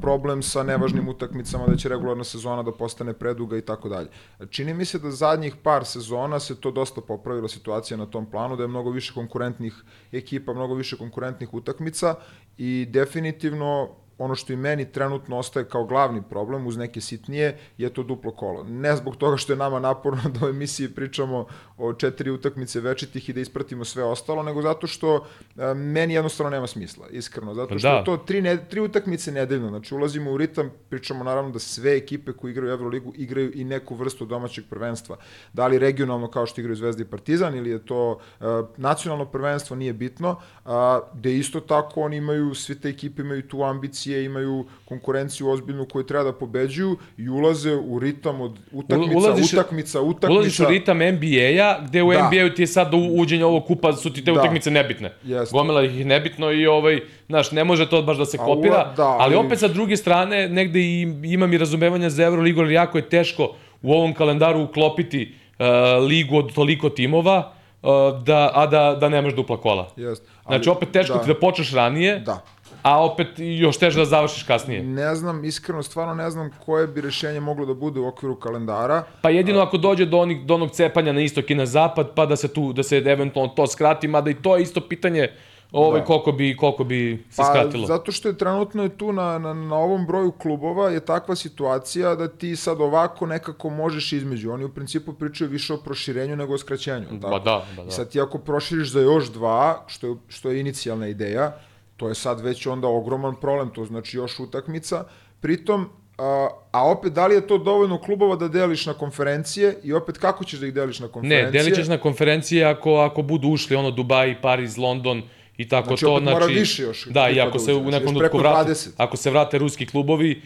problem 0.00 0.42
sa 0.42 0.62
nevažnim 0.62 1.08
utakmicama, 1.08 1.66
da 1.66 1.76
će 1.76 1.88
regularna 1.88 2.24
sezona 2.24 2.62
da 2.62 2.72
postane 2.72 3.12
preduga 3.12 3.56
i 3.56 3.62
tako 3.62 3.88
dalje. 3.88 4.08
Čini 4.50 4.74
mi 4.74 4.84
se 4.84 4.98
da 4.98 5.10
zadnjih 5.10 5.56
par 5.62 5.84
sezona 5.84 6.40
se 6.40 6.60
to 6.60 6.70
dosta 6.70 7.00
popravila 7.00 7.48
situacija 7.48 7.96
na 7.96 8.06
tom 8.06 8.26
planu, 8.30 8.56
da 8.56 8.62
je 8.62 8.68
mnogo 8.68 8.90
više 8.90 9.14
konkurentnih 9.14 9.74
ekipa, 10.12 10.52
mnogo 10.52 10.74
više 10.74 10.96
konkurentnih 10.96 11.54
utakmica 11.54 12.14
i 12.58 12.86
definitivno 12.90 13.88
ono 14.18 14.34
što 14.34 14.52
i 14.52 14.56
meni 14.56 14.92
trenutno 14.92 15.38
ostaje 15.38 15.68
kao 15.68 15.84
glavni 15.84 16.22
problem 16.30 16.66
uz 16.66 16.76
neke 16.76 17.00
sitnije 17.00 17.58
je 17.78 17.90
to 17.90 18.02
duplo 18.02 18.32
kolo. 18.32 18.64
Ne 18.64 18.96
zbog 18.96 19.16
toga 19.16 19.36
što 19.36 19.52
je 19.52 19.56
nama 19.56 19.80
naporno 19.80 20.22
da 20.40 20.46
u 20.46 20.48
emisiji 20.48 20.88
pričamo 20.88 21.46
o 21.76 21.92
četiri 21.92 22.30
utakmice 22.30 22.80
večitih 22.80 23.28
i 23.28 23.32
da 23.32 23.40
ispratimo 23.40 23.84
sve 23.84 24.04
ostalo, 24.04 24.42
nego 24.42 24.62
zato 24.62 24.86
što 24.86 25.26
a, 25.56 25.70
e, 25.70 25.74
meni 25.74 26.14
jednostavno 26.14 26.50
nema 26.50 26.66
smisla, 26.66 27.06
iskreno. 27.10 27.54
Zato 27.54 27.68
pa 27.68 27.78
što 27.78 27.88
da. 27.88 28.04
to 28.04 28.16
tri, 28.16 28.42
ne, 28.42 28.68
tri 28.68 28.80
utakmice 28.80 29.32
nedeljno, 29.32 29.68
znači 29.68 29.94
ulazimo 29.94 30.32
u 30.32 30.36
ritam, 30.36 30.70
pričamo 30.88 31.24
naravno 31.24 31.50
da 31.50 31.58
sve 31.58 31.96
ekipe 31.96 32.32
koje 32.32 32.50
igraju 32.50 32.72
Euroligu 32.72 33.12
igraju 33.16 33.52
i 33.54 33.64
neku 33.64 33.94
vrstu 33.94 34.24
domaćeg 34.24 34.64
prvenstva. 34.70 35.16
Da 35.52 35.66
li 35.66 35.78
regionalno 35.78 36.30
kao 36.30 36.46
što 36.46 36.60
igraju 36.60 36.76
Zvezda 36.76 37.02
i 37.02 37.06
Partizan 37.06 37.54
ili 37.54 37.70
je 37.70 37.84
to 37.84 38.18
a, 38.40 38.62
e, 38.64 38.74
nacionalno 38.76 39.24
prvenstvo, 39.24 39.76
nije 39.76 39.92
bitno, 39.92 40.40
a, 40.64 41.00
gde 41.14 41.36
isto 41.36 41.60
tako 41.60 42.00
oni 42.00 42.16
imaju, 42.16 42.54
svi 42.54 42.80
te 42.80 42.88
ekipe 42.88 43.22
imaju 43.22 43.48
tu 43.48 43.62
ambiciju 43.62 44.05
ambicije, 44.06 44.24
imaju 44.24 44.64
konkurenciju 44.84 45.48
ozbiljnu 45.48 45.86
koju 45.86 46.04
treba 46.04 46.24
da 46.24 46.32
pobeđuju 46.32 46.96
i 47.18 47.28
ulaze 47.28 47.74
u 47.74 47.98
ritam 47.98 48.40
od 48.40 48.58
utakmica, 48.72 49.16
ulaziš, 49.16 49.52
utakmica, 49.52 50.00
utakmica. 50.00 50.32
Ulaziš 50.32 50.60
u 50.60 50.64
ritam 50.68 50.98
NBA-a, 50.98 51.80
gde 51.86 52.02
u 52.02 52.12
da. 52.12 52.26
NBA-u 52.26 52.54
ti 52.54 52.62
je 52.62 52.66
sad 52.66 52.90
do 52.90 52.96
uđenja 52.96 53.46
ovog 53.46 53.66
kupa 53.66 53.92
su 53.92 54.12
ti 54.12 54.24
te 54.24 54.32
da. 54.32 54.40
utakmice 54.40 54.70
nebitne. 54.70 55.12
Jeste. 55.24 55.52
Gomela 55.52 55.82
ih 55.82 56.06
nebitno 56.06 56.52
i 56.52 56.66
ovaj, 56.66 57.00
znaš, 57.28 57.52
ne 57.52 57.64
može 57.64 57.88
to 57.90 58.02
baš 58.02 58.16
da 58.18 58.24
se 58.24 58.38
kopira, 58.38 58.74
ula, 58.74 58.94
da, 58.96 59.06
ali, 59.06 59.34
ali 59.36 59.46
opet 59.46 59.58
sa 59.58 59.68
druge 59.68 59.96
strane 59.96 60.48
negde 60.48 60.80
i 60.80 61.02
imam 61.24 61.52
i 61.52 61.58
razumevanja 61.58 62.10
za 62.10 62.24
Euroligu, 62.24 62.60
ali 62.60 62.74
jako 62.74 62.98
je 62.98 63.08
teško 63.08 63.54
u 63.82 63.92
ovom 63.92 64.14
kalendaru 64.14 64.62
uklopiti 64.62 65.34
uh, 65.58 65.66
ligu 66.08 66.36
od 66.36 66.54
toliko 66.54 66.90
timova, 66.90 67.52
uh, 67.82 67.90
da, 68.22 68.50
a 68.54 68.66
da, 68.66 68.96
da 69.00 69.08
nemaš 69.08 69.34
dupla 69.34 69.56
kola. 69.60 69.90
Jeste. 69.96 70.26
Znači, 70.46 70.68
opet 70.68 70.90
teško 70.92 71.14
da. 71.14 71.22
ti 71.22 71.28
da 71.28 71.34
počneš 71.34 71.72
ranije, 71.72 72.20
da 72.20 72.44
a 72.86 73.04
opet 73.04 73.28
još 73.38 73.78
teže 73.78 73.98
da 73.98 74.04
završiš 74.04 74.42
kasnije. 74.42 74.82
Ne 74.82 75.14
znam, 75.14 75.44
iskreno, 75.44 75.82
stvarno 75.82 76.14
ne 76.14 76.30
znam 76.30 76.50
koje 76.64 76.86
bi 76.86 77.00
rešenje 77.00 77.40
moglo 77.40 77.66
da 77.66 77.74
bude 77.74 78.00
u 78.00 78.06
okviru 78.06 78.36
kalendara. 78.36 79.02
Pa 79.22 79.30
jedino 79.30 79.60
ako 79.60 79.76
dođe 79.76 80.06
do, 80.06 80.18
onih, 80.18 80.44
do 80.46 80.54
onog 80.54 80.70
cepanja 80.70 81.12
na 81.12 81.20
istok 81.20 81.50
i 81.50 81.54
na 81.54 81.66
zapad, 81.66 82.14
pa 82.14 82.26
da 82.26 82.36
se 82.36 82.48
tu, 82.48 82.72
da 82.72 82.82
se 82.82 82.96
eventualno 82.96 83.52
to 83.56 83.66
skrati, 83.66 84.08
mada 84.08 84.30
i 84.30 84.34
to 84.34 84.56
je 84.56 84.62
isto 84.62 84.80
pitanje 84.80 85.28
ovaj, 85.72 86.00
da. 86.00 86.06
koliko, 86.06 86.32
bi, 86.32 86.56
koliko 86.56 86.84
bi 86.84 87.24
se 87.30 87.36
pa, 87.36 87.44
skratilo. 87.44 87.86
Zato 87.86 88.12
što 88.12 88.28
je 88.28 88.38
trenutno 88.38 88.82
je 88.82 88.98
tu 88.98 89.12
na, 89.12 89.38
na, 89.38 89.54
na 89.54 89.76
ovom 89.76 90.06
broju 90.06 90.32
klubova 90.32 90.90
je 90.90 91.00
takva 91.00 91.36
situacija 91.36 92.14
da 92.14 92.28
ti 92.28 92.56
sad 92.56 92.80
ovako 92.80 93.26
nekako 93.26 93.70
možeš 93.70 94.12
između. 94.12 94.52
Oni 94.52 94.64
u 94.64 94.74
principu 94.74 95.12
pričaju 95.12 95.50
više 95.50 95.74
o 95.74 95.76
proširenju 95.76 96.36
nego 96.36 96.54
o 96.54 96.58
skraćenju. 96.58 97.06
Tako? 97.20 97.30
Ba 97.30 97.38
da, 97.38 97.64
ba 97.76 97.82
da. 97.82 97.88
I 97.88 97.90
sad 97.90 98.08
ti 98.08 98.20
ako 98.20 98.38
proširiš 98.38 98.90
za 98.90 99.00
još 99.00 99.32
dva, 99.32 99.84
što 99.86 100.06
je, 100.06 100.16
što 100.28 100.50
je 100.50 100.60
inicijalna 100.60 101.08
ideja, 101.08 101.52
To 101.96 102.08
je 102.08 102.14
sad 102.14 102.40
već 102.40 102.66
onda 102.66 102.88
ogroman 102.88 103.34
problem, 103.40 103.70
to 103.74 103.84
znači 103.84 104.16
još 104.16 104.40
utakmica. 104.40 105.04
Pritom, 105.40 105.88
a, 106.18 106.48
a 106.72 106.90
opet, 106.90 107.12
da 107.12 107.26
li 107.26 107.34
je 107.34 107.46
to 107.46 107.58
dovoljno 107.58 108.00
klubova 108.00 108.36
da 108.36 108.48
deliš 108.48 108.86
na 108.86 108.94
konferencije 108.94 109.76
i 109.82 109.92
opet 109.92 110.18
kako 110.18 110.44
ćeš 110.44 110.58
da 110.60 110.66
ih 110.66 110.74
deliš 110.74 111.00
na 111.00 111.08
konferencije? 111.08 111.44
Ne, 111.44 111.50
delit 111.50 111.74
ćeš 111.74 111.88
na 111.88 111.98
konferencije 111.98 112.64
ako, 112.64 112.94
ako 112.94 113.22
budu 113.22 113.48
ušli 113.48 113.76
ono 113.76 113.90
Dubai, 113.90 114.36
Pariz, 114.42 114.78
London 114.78 115.22
i 115.56 115.68
tako 115.68 115.86
znači, 115.86 116.04
to. 116.04 116.12
Opet 116.12 116.22
znači, 116.22 116.34
mora 116.34 116.46
više 116.46 116.82
još. 116.82 117.06
Da, 117.06 117.28
i 117.30 117.40
ako 117.40 117.58
se 117.58 117.74
u 117.74 117.90
nekom 117.90 118.14
trenutku 118.14 118.38
vrate, 118.38 118.72
ako 118.96 119.16
se 119.16 119.30
vrate 119.30 119.58
ruski 119.58 119.86
klubovi, 119.86 120.42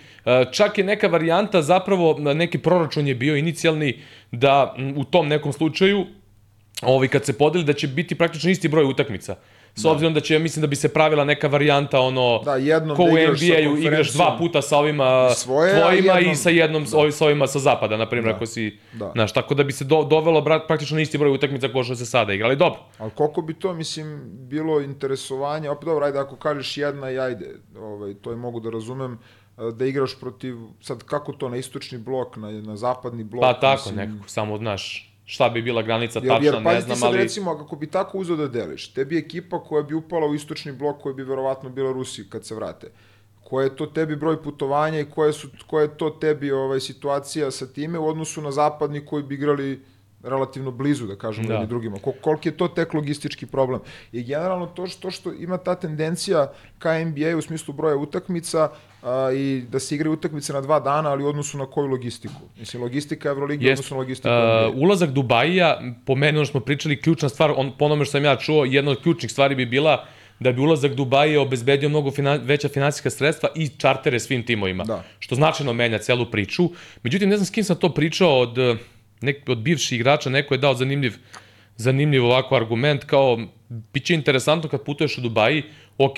čak 0.52 0.78
je 0.78 0.84
neka 0.84 1.06
varijanta, 1.06 1.62
zapravo 1.62 2.18
neki 2.18 2.58
proračun 2.58 3.06
je 3.06 3.14
bio 3.14 3.36
inicijalni 3.36 4.02
da 4.30 4.74
u 4.96 5.04
tom 5.04 5.28
nekom 5.28 5.52
slučaju, 5.52 6.06
ovaj, 6.82 7.08
kad 7.08 7.24
se 7.24 7.38
podeli, 7.38 7.64
da 7.64 7.72
će 7.72 7.88
biti 7.88 8.14
praktično 8.14 8.50
isti 8.50 8.68
broj 8.68 8.84
utakmica. 8.84 9.36
S 9.74 9.82
da. 9.82 9.90
obzirom 9.90 10.14
da 10.14 10.20
će, 10.20 10.38
mislim 10.38 10.60
da 10.60 10.66
bi 10.66 10.76
se 10.76 10.88
pravila 10.88 11.24
neka 11.24 11.48
varijanta, 11.48 12.00
ono, 12.00 12.42
da, 12.44 12.56
jednom 12.56 12.96
ko 12.96 13.04
da 13.04 13.10
u 13.10 13.14
NBA-u 13.14 13.76
igraš 13.78 14.12
dva 14.12 14.36
puta 14.38 14.62
sa 14.62 14.76
ovima 14.76 15.30
svoje, 15.34 15.80
tvojima 15.80 16.12
jednom... 16.12 16.32
i 16.32 16.36
sa 16.36 16.50
jednom 16.50 16.84
da. 16.84 17.12
sa 17.12 17.24
ovima 17.24 17.46
sa 17.46 17.58
zapada, 17.58 17.96
na 17.96 18.08
primjer, 18.08 18.32
da. 18.32 18.36
ako 18.36 18.46
si, 18.46 18.78
da. 18.92 19.10
znaš, 19.14 19.32
tako 19.32 19.54
da 19.54 19.64
bi 19.64 19.72
se 19.72 19.84
do, 19.84 20.04
dovelo 20.04 20.40
brat, 20.40 20.66
praktično 20.66 20.94
na 20.94 21.02
isti 21.02 21.18
broj 21.18 21.34
utakmica 21.34 21.68
kao 21.68 21.84
što 21.84 21.96
se 21.96 22.06
sada 22.06 22.32
igra, 22.32 22.46
ali 22.46 22.56
dobro. 22.56 22.80
Ali 22.98 23.10
koliko 23.10 23.42
bi 23.42 23.54
to, 23.54 23.74
mislim, 23.74 24.20
bilo 24.24 24.80
interesovanje, 24.80 25.70
opet 25.70 25.84
dobro, 25.84 26.06
ajde, 26.06 26.18
ako 26.18 26.36
kažeš 26.36 26.76
jedna 26.76 27.10
i 27.10 27.18
ajde, 27.18 27.54
ovaj, 27.78 28.14
to 28.14 28.30
je 28.30 28.36
mogu 28.36 28.60
da 28.60 28.70
razumem, 28.70 29.18
da 29.72 29.86
igraš 29.86 30.20
protiv, 30.20 30.56
sad 30.80 31.04
kako 31.04 31.32
to, 31.32 31.48
na 31.48 31.56
istočni 31.56 31.98
blok, 31.98 32.36
na, 32.36 32.50
na 32.50 32.76
zapadni 32.76 33.24
blok? 33.24 33.42
Pa 33.42 33.60
tako, 33.60 33.88
mislim, 33.88 33.96
nekako, 33.96 34.28
samo, 34.28 34.58
znaš, 34.58 35.09
šta 35.30 35.48
bi 35.48 35.62
bila 35.62 35.82
granica 35.82 36.20
tačna, 36.20 36.34
jer, 36.34 36.54
jer, 36.54 36.62
ne 36.62 36.80
znam, 36.80 36.96
sad, 36.96 37.08
ali... 37.08 37.18
recimo, 37.18 37.58
kako 37.58 37.76
bi 37.76 37.86
tako 37.86 38.18
uzeo 38.18 38.36
da 38.36 38.48
deliš, 38.48 38.88
tebi 38.92 39.18
ekipa 39.18 39.62
koja 39.64 39.82
bi 39.82 39.94
upala 39.94 40.26
u 40.26 40.34
istočni 40.34 40.72
blok, 40.72 41.02
koja 41.02 41.12
bi 41.14 41.22
verovatno 41.22 41.70
bila 41.70 41.92
Rusi 41.92 42.24
kad 42.30 42.44
se 42.44 42.54
vrate, 42.54 42.90
koja 43.44 43.64
je 43.64 43.76
to 43.76 43.86
tebi 43.86 44.16
broj 44.16 44.42
putovanja 44.42 45.00
i 45.00 45.04
koja, 45.04 45.32
su, 45.32 45.48
koja 45.66 45.82
je 45.82 45.96
to 45.96 46.10
tebi 46.10 46.50
ovaj, 46.52 46.80
situacija 46.80 47.50
sa 47.50 47.66
time 47.66 47.98
u 47.98 48.08
odnosu 48.08 48.42
na 48.42 48.50
zapadni 48.50 49.06
koji 49.06 49.22
bi 49.22 49.34
igrali 49.34 49.80
relativno 50.22 50.70
blizu, 50.70 51.06
da 51.06 51.16
kažemo, 51.16 51.48
da. 51.48 51.66
drugima. 51.66 51.98
Kol, 52.02 52.12
koliki 52.20 52.48
je 52.48 52.56
to 52.56 52.68
tek 52.68 52.94
logistički 52.94 53.46
problem. 53.46 53.80
I 54.12 54.22
generalno 54.22 54.66
to 54.66 54.86
što, 54.86 55.10
što 55.10 55.32
ima 55.32 55.58
ta 55.58 55.74
tendencija 55.74 56.52
ka 56.78 57.04
NBA 57.04 57.36
u 57.36 57.42
smislu 57.42 57.74
broja 57.74 57.96
utakmica 57.96 58.70
a, 59.02 59.32
i 59.32 59.62
da 59.70 59.78
se 59.78 59.94
igraju 59.94 60.12
utakmice 60.12 60.52
na 60.52 60.60
dva 60.60 60.80
dana, 60.80 61.10
ali 61.10 61.24
u 61.24 61.28
odnosu 61.28 61.58
na 61.58 61.66
koju 61.66 61.86
logistiku? 61.86 62.40
Mislim, 62.58 62.82
logistika 62.82 63.28
Euroligi 63.28 63.68
u 63.68 63.72
odnosu 63.72 63.94
na 63.94 63.98
logistiku 63.98 64.28
uh, 64.28 64.82
Ulazak 64.82 65.10
Dubaija, 65.10 65.80
po 66.06 66.14
meni, 66.14 66.38
ono 66.38 66.46
smo 66.46 66.60
pričali, 66.60 67.00
ključna 67.00 67.28
stvar, 67.28 67.52
on, 67.56 67.72
po 67.78 67.84
onome 67.84 68.04
što 68.04 68.12
sam 68.12 68.24
ja 68.24 68.36
čuo, 68.36 68.64
jedna 68.64 68.90
od 68.90 69.02
ključnih 69.02 69.32
stvari 69.32 69.54
bi 69.54 69.66
bila 69.66 70.06
da 70.40 70.52
bi 70.52 70.60
ulazak 70.60 70.94
Dubaja 70.94 71.40
obezbedio 71.40 71.88
mnogo 71.88 72.10
finan, 72.10 72.40
veća 72.44 72.68
finansijska 72.68 73.10
sredstva 73.10 73.48
i 73.54 73.68
čartere 73.68 74.20
svim 74.20 74.46
timovima. 74.46 74.84
Da. 74.84 75.04
Što 75.18 75.34
značajno 75.34 75.72
menja 75.72 75.98
celu 75.98 76.30
priču. 76.30 76.70
Međutim, 77.02 77.28
ne 77.28 77.36
znam 77.36 77.46
s 77.46 77.50
kim 77.50 77.64
sam 77.64 77.76
to 77.76 77.94
pričao 77.94 78.40
od 78.40 78.58
nek, 79.20 79.48
od 79.48 79.58
bivših 79.58 80.00
igrača 80.00 80.30
neko 80.30 80.54
je 80.54 80.58
dao 80.58 80.74
zanimljiv 80.74 81.12
zanimljiv 81.76 82.24
ovako 82.24 82.56
argument 82.56 83.04
kao 83.04 83.38
biće 83.68 84.14
interesantno 84.14 84.70
kad 84.70 84.84
putuješ 84.84 85.18
u 85.18 85.20
Dubaji, 85.20 85.62
ok, 85.98 86.16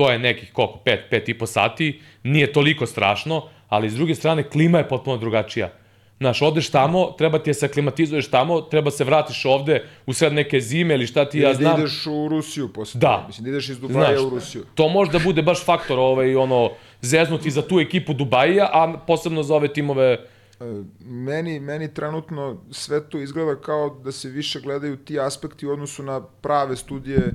to 0.00 0.10
je 0.10 0.18
nekih 0.18 0.52
koliko, 0.52 0.78
5, 0.84 0.98
5 1.12 1.30
i 1.30 1.38
po 1.38 1.46
sati, 1.46 2.00
nije 2.24 2.52
toliko 2.52 2.86
strašno, 2.86 3.42
ali 3.68 3.90
s 3.90 3.94
druge 3.94 4.14
strane 4.14 4.42
klima 4.42 4.78
je 4.78 4.88
potpuno 4.88 5.16
drugačija. 5.16 5.68
Znaš, 6.18 6.42
odeš 6.42 6.70
tamo, 6.70 7.10
treba 7.18 7.38
ti 7.38 7.50
je 7.50 7.54
se 7.54 7.66
aklimatizuješ 7.66 8.30
tamo, 8.30 8.60
treba 8.60 8.90
se 8.90 9.04
vratiš 9.04 9.44
ovde 9.44 9.84
u 10.06 10.12
sred 10.12 10.32
neke 10.32 10.60
zime 10.60 10.94
ili 10.94 11.06
šta 11.06 11.24
ti 11.24 11.38
ja 11.38 11.48
Ili 11.48 11.56
znam. 11.56 11.76
da 11.76 11.82
ideš 11.82 12.06
u 12.06 12.28
Rusiju 12.28 12.72
posle. 12.72 12.98
Da. 12.98 13.24
Mislim, 13.26 13.44
da 13.44 13.50
ideš 13.50 13.68
iz 13.68 13.80
Dubaja 13.80 14.06
Znaš, 14.16 14.26
u 14.26 14.30
Rusiju. 14.30 14.64
To 14.74 14.88
može 14.88 15.12
da 15.12 15.18
bude 15.18 15.42
baš 15.42 15.64
faktor 15.64 15.98
ovaj, 15.98 16.36
ono, 16.36 16.70
zeznuti 17.00 17.50
za 17.50 17.62
tu 17.62 17.80
ekipu 17.80 18.12
Dubajija, 18.12 18.70
a 18.72 18.98
posebno 19.06 19.42
za 19.42 19.54
ove 19.54 19.72
timove 19.72 20.16
E, 20.60 20.82
Meni, 21.04 21.60
meni 21.60 21.94
trenutno 21.94 22.56
sve 22.70 23.08
to 23.08 23.18
izgleda 23.18 23.60
kao 23.60 24.00
da 24.04 24.12
se 24.12 24.28
više 24.28 24.60
gledaju 24.60 24.96
ti 24.96 25.20
aspekti 25.20 25.66
u 25.66 25.72
odnosu 25.72 26.02
na 26.02 26.20
prave 26.20 26.76
studije 26.76 27.32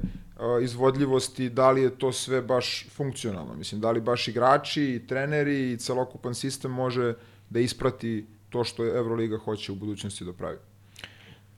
izvodljivosti, 0.62 1.50
da 1.50 1.72
li 1.72 1.82
je 1.82 1.90
to 1.90 2.12
sve 2.12 2.42
baš 2.42 2.86
funkcionalno. 2.90 3.56
Mislim, 3.56 3.82
da 3.82 3.92
li 3.92 4.02
baš 4.02 4.28
igrači 4.28 4.84
i 4.84 5.08
treneri 5.08 5.72
i 5.72 5.78
celokupan 5.78 6.36
sistem 6.36 6.72
može 6.72 7.14
da 7.50 7.60
isprati 7.60 8.26
to 8.50 8.64
što 8.64 8.86
Euroliga 8.86 9.38
hoće 9.38 9.72
u 9.72 9.76
budućnosti 9.76 10.26
da 10.26 10.34
pravi. 10.34 10.58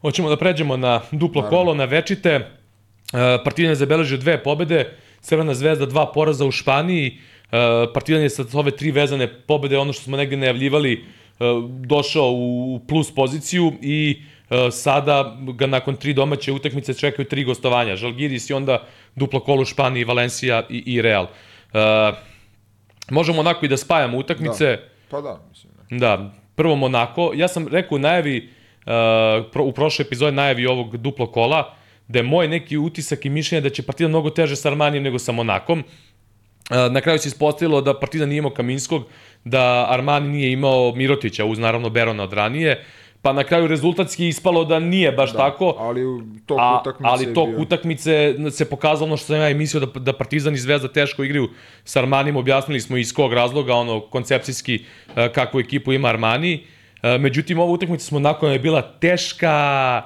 Hoćemo 0.01 0.29
da 0.29 0.37
pređemo 0.37 0.77
na 0.77 1.01
duplo 1.11 1.41
Naravno. 1.41 1.57
kolo, 1.57 1.73
na 1.73 1.85
večite. 1.85 2.29
E, 2.29 2.47
Partizan 3.43 3.69
je 3.69 3.75
zabeležio 3.75 4.17
dve 4.17 4.43
pobede, 4.43 4.97
Crvena 5.21 5.53
zvezda 5.53 5.85
dva 5.85 6.11
poraza 6.11 6.45
u 6.45 6.51
Španiji. 6.51 7.07
E, 7.07 7.87
Partizan 7.93 8.21
je 8.21 8.29
sa 8.29 8.45
ove 8.53 8.71
tri 8.71 8.91
vezane 8.91 9.27
pobede, 9.47 9.77
ono 9.77 9.93
što 9.93 10.03
smo 10.03 10.17
negde 10.17 10.37
najavljivali, 10.37 10.93
e, 10.93 11.03
došao 11.69 12.31
u 12.31 12.79
plus 12.87 13.15
poziciju 13.15 13.73
i 13.81 14.21
e, 14.21 14.36
sada 14.71 15.37
ga 15.53 15.67
nakon 15.67 15.95
tri 15.95 16.13
domaće 16.13 16.51
utakmice 16.51 16.93
čekaju 16.93 17.27
tri 17.27 17.43
gostovanja. 17.43 17.95
Žalgiris 17.95 18.49
i 18.49 18.53
onda 18.53 18.83
duplo 19.15 19.39
kolo 19.39 19.65
Španiji, 19.65 20.03
Valencija 20.03 20.63
i, 20.69 20.83
i 20.85 21.01
Real. 21.01 21.27
E, 21.73 22.11
možemo 23.09 23.39
onako 23.39 23.65
i 23.65 23.69
da 23.69 23.77
spajamo 23.77 24.17
utakmice. 24.17 24.65
Da. 24.65 24.81
Pa 25.09 25.21
da, 25.21 25.39
mislim. 25.49 25.73
Da. 25.89 25.97
Da, 25.97 26.31
prvo 26.55 26.75
Monako. 26.75 27.31
Ja 27.35 27.47
sam 27.47 27.67
rekao 27.67 27.95
u 27.95 27.99
najavi, 27.99 28.49
uh, 28.85 28.91
pro, 29.51 29.63
u 29.63 29.71
prošloj 29.71 30.03
epizodi 30.03 30.35
najavi 30.35 30.65
ovog 30.65 30.97
duplo 30.97 31.31
kola, 31.31 31.73
da 32.07 32.19
je 32.19 32.23
moj 32.23 32.47
neki 32.47 32.77
utisak 32.77 33.25
i 33.25 33.29
mišljenje 33.29 33.61
da 33.61 33.69
će 33.69 33.83
Partizan 33.83 34.09
mnogo 34.09 34.29
teže 34.29 34.55
sa 34.55 34.69
Armanijem 34.69 35.03
nego 35.03 35.19
sa 35.19 35.31
Monakom. 35.31 35.79
Uh, 35.79 36.91
na 36.91 37.01
kraju 37.01 37.19
se 37.19 37.27
ispostavilo 37.27 37.81
da 37.81 37.99
Partizan 37.99 38.29
nije 38.29 38.39
imao 38.39 38.51
Kaminskog, 38.51 39.03
da 39.43 39.87
Armani 39.89 40.29
nije 40.29 40.51
imao 40.51 40.95
Mirotića, 40.95 41.45
uz 41.45 41.59
naravno 41.59 41.89
Berona 41.89 42.23
od 42.23 42.33
ranije, 42.33 42.83
pa 43.21 43.33
na 43.33 43.43
kraju 43.43 43.67
rezultatski 43.67 44.27
ispalo 44.27 44.65
da 44.65 44.79
nije 44.79 45.11
baš 45.11 45.31
da, 45.31 45.37
tako. 45.37 45.75
Ali 45.79 46.01
tok 46.45 46.57
A, 46.61 46.79
utakmice 46.81 47.09
ali 47.09 47.33
tok 47.33 47.49
bio... 47.49 47.61
utakmice 47.61 48.35
se 48.51 48.69
pokazalo 48.69 49.05
ono 49.07 49.17
što 49.17 49.25
sam 49.25 49.35
ja 49.35 49.49
i 49.49 49.53
mislio 49.53 49.85
da, 49.85 49.99
da 49.99 50.13
Partizan 50.13 50.53
i 50.53 50.57
Zvezda 50.57 50.87
teško 50.87 51.23
igraju 51.23 51.49
sa 51.83 51.99
Armanijem, 51.99 52.35
objasnili 52.35 52.81
smo 52.81 52.97
iz 52.97 53.13
kog 53.13 53.33
razloga, 53.33 53.73
ono, 53.73 53.99
koncepcijski 53.99 54.83
e, 55.15 55.29
kakvu 55.33 55.59
ekipu 55.59 55.93
ima 55.93 56.07
Armani. 56.07 56.63
E, 57.03 57.17
Međutim, 57.17 57.59
ova 57.59 57.71
utakmica 57.71 58.05
smo 58.05 58.19
nakon 58.19 58.51
je 58.51 58.59
bila 58.59 58.81
teška, 58.81 60.01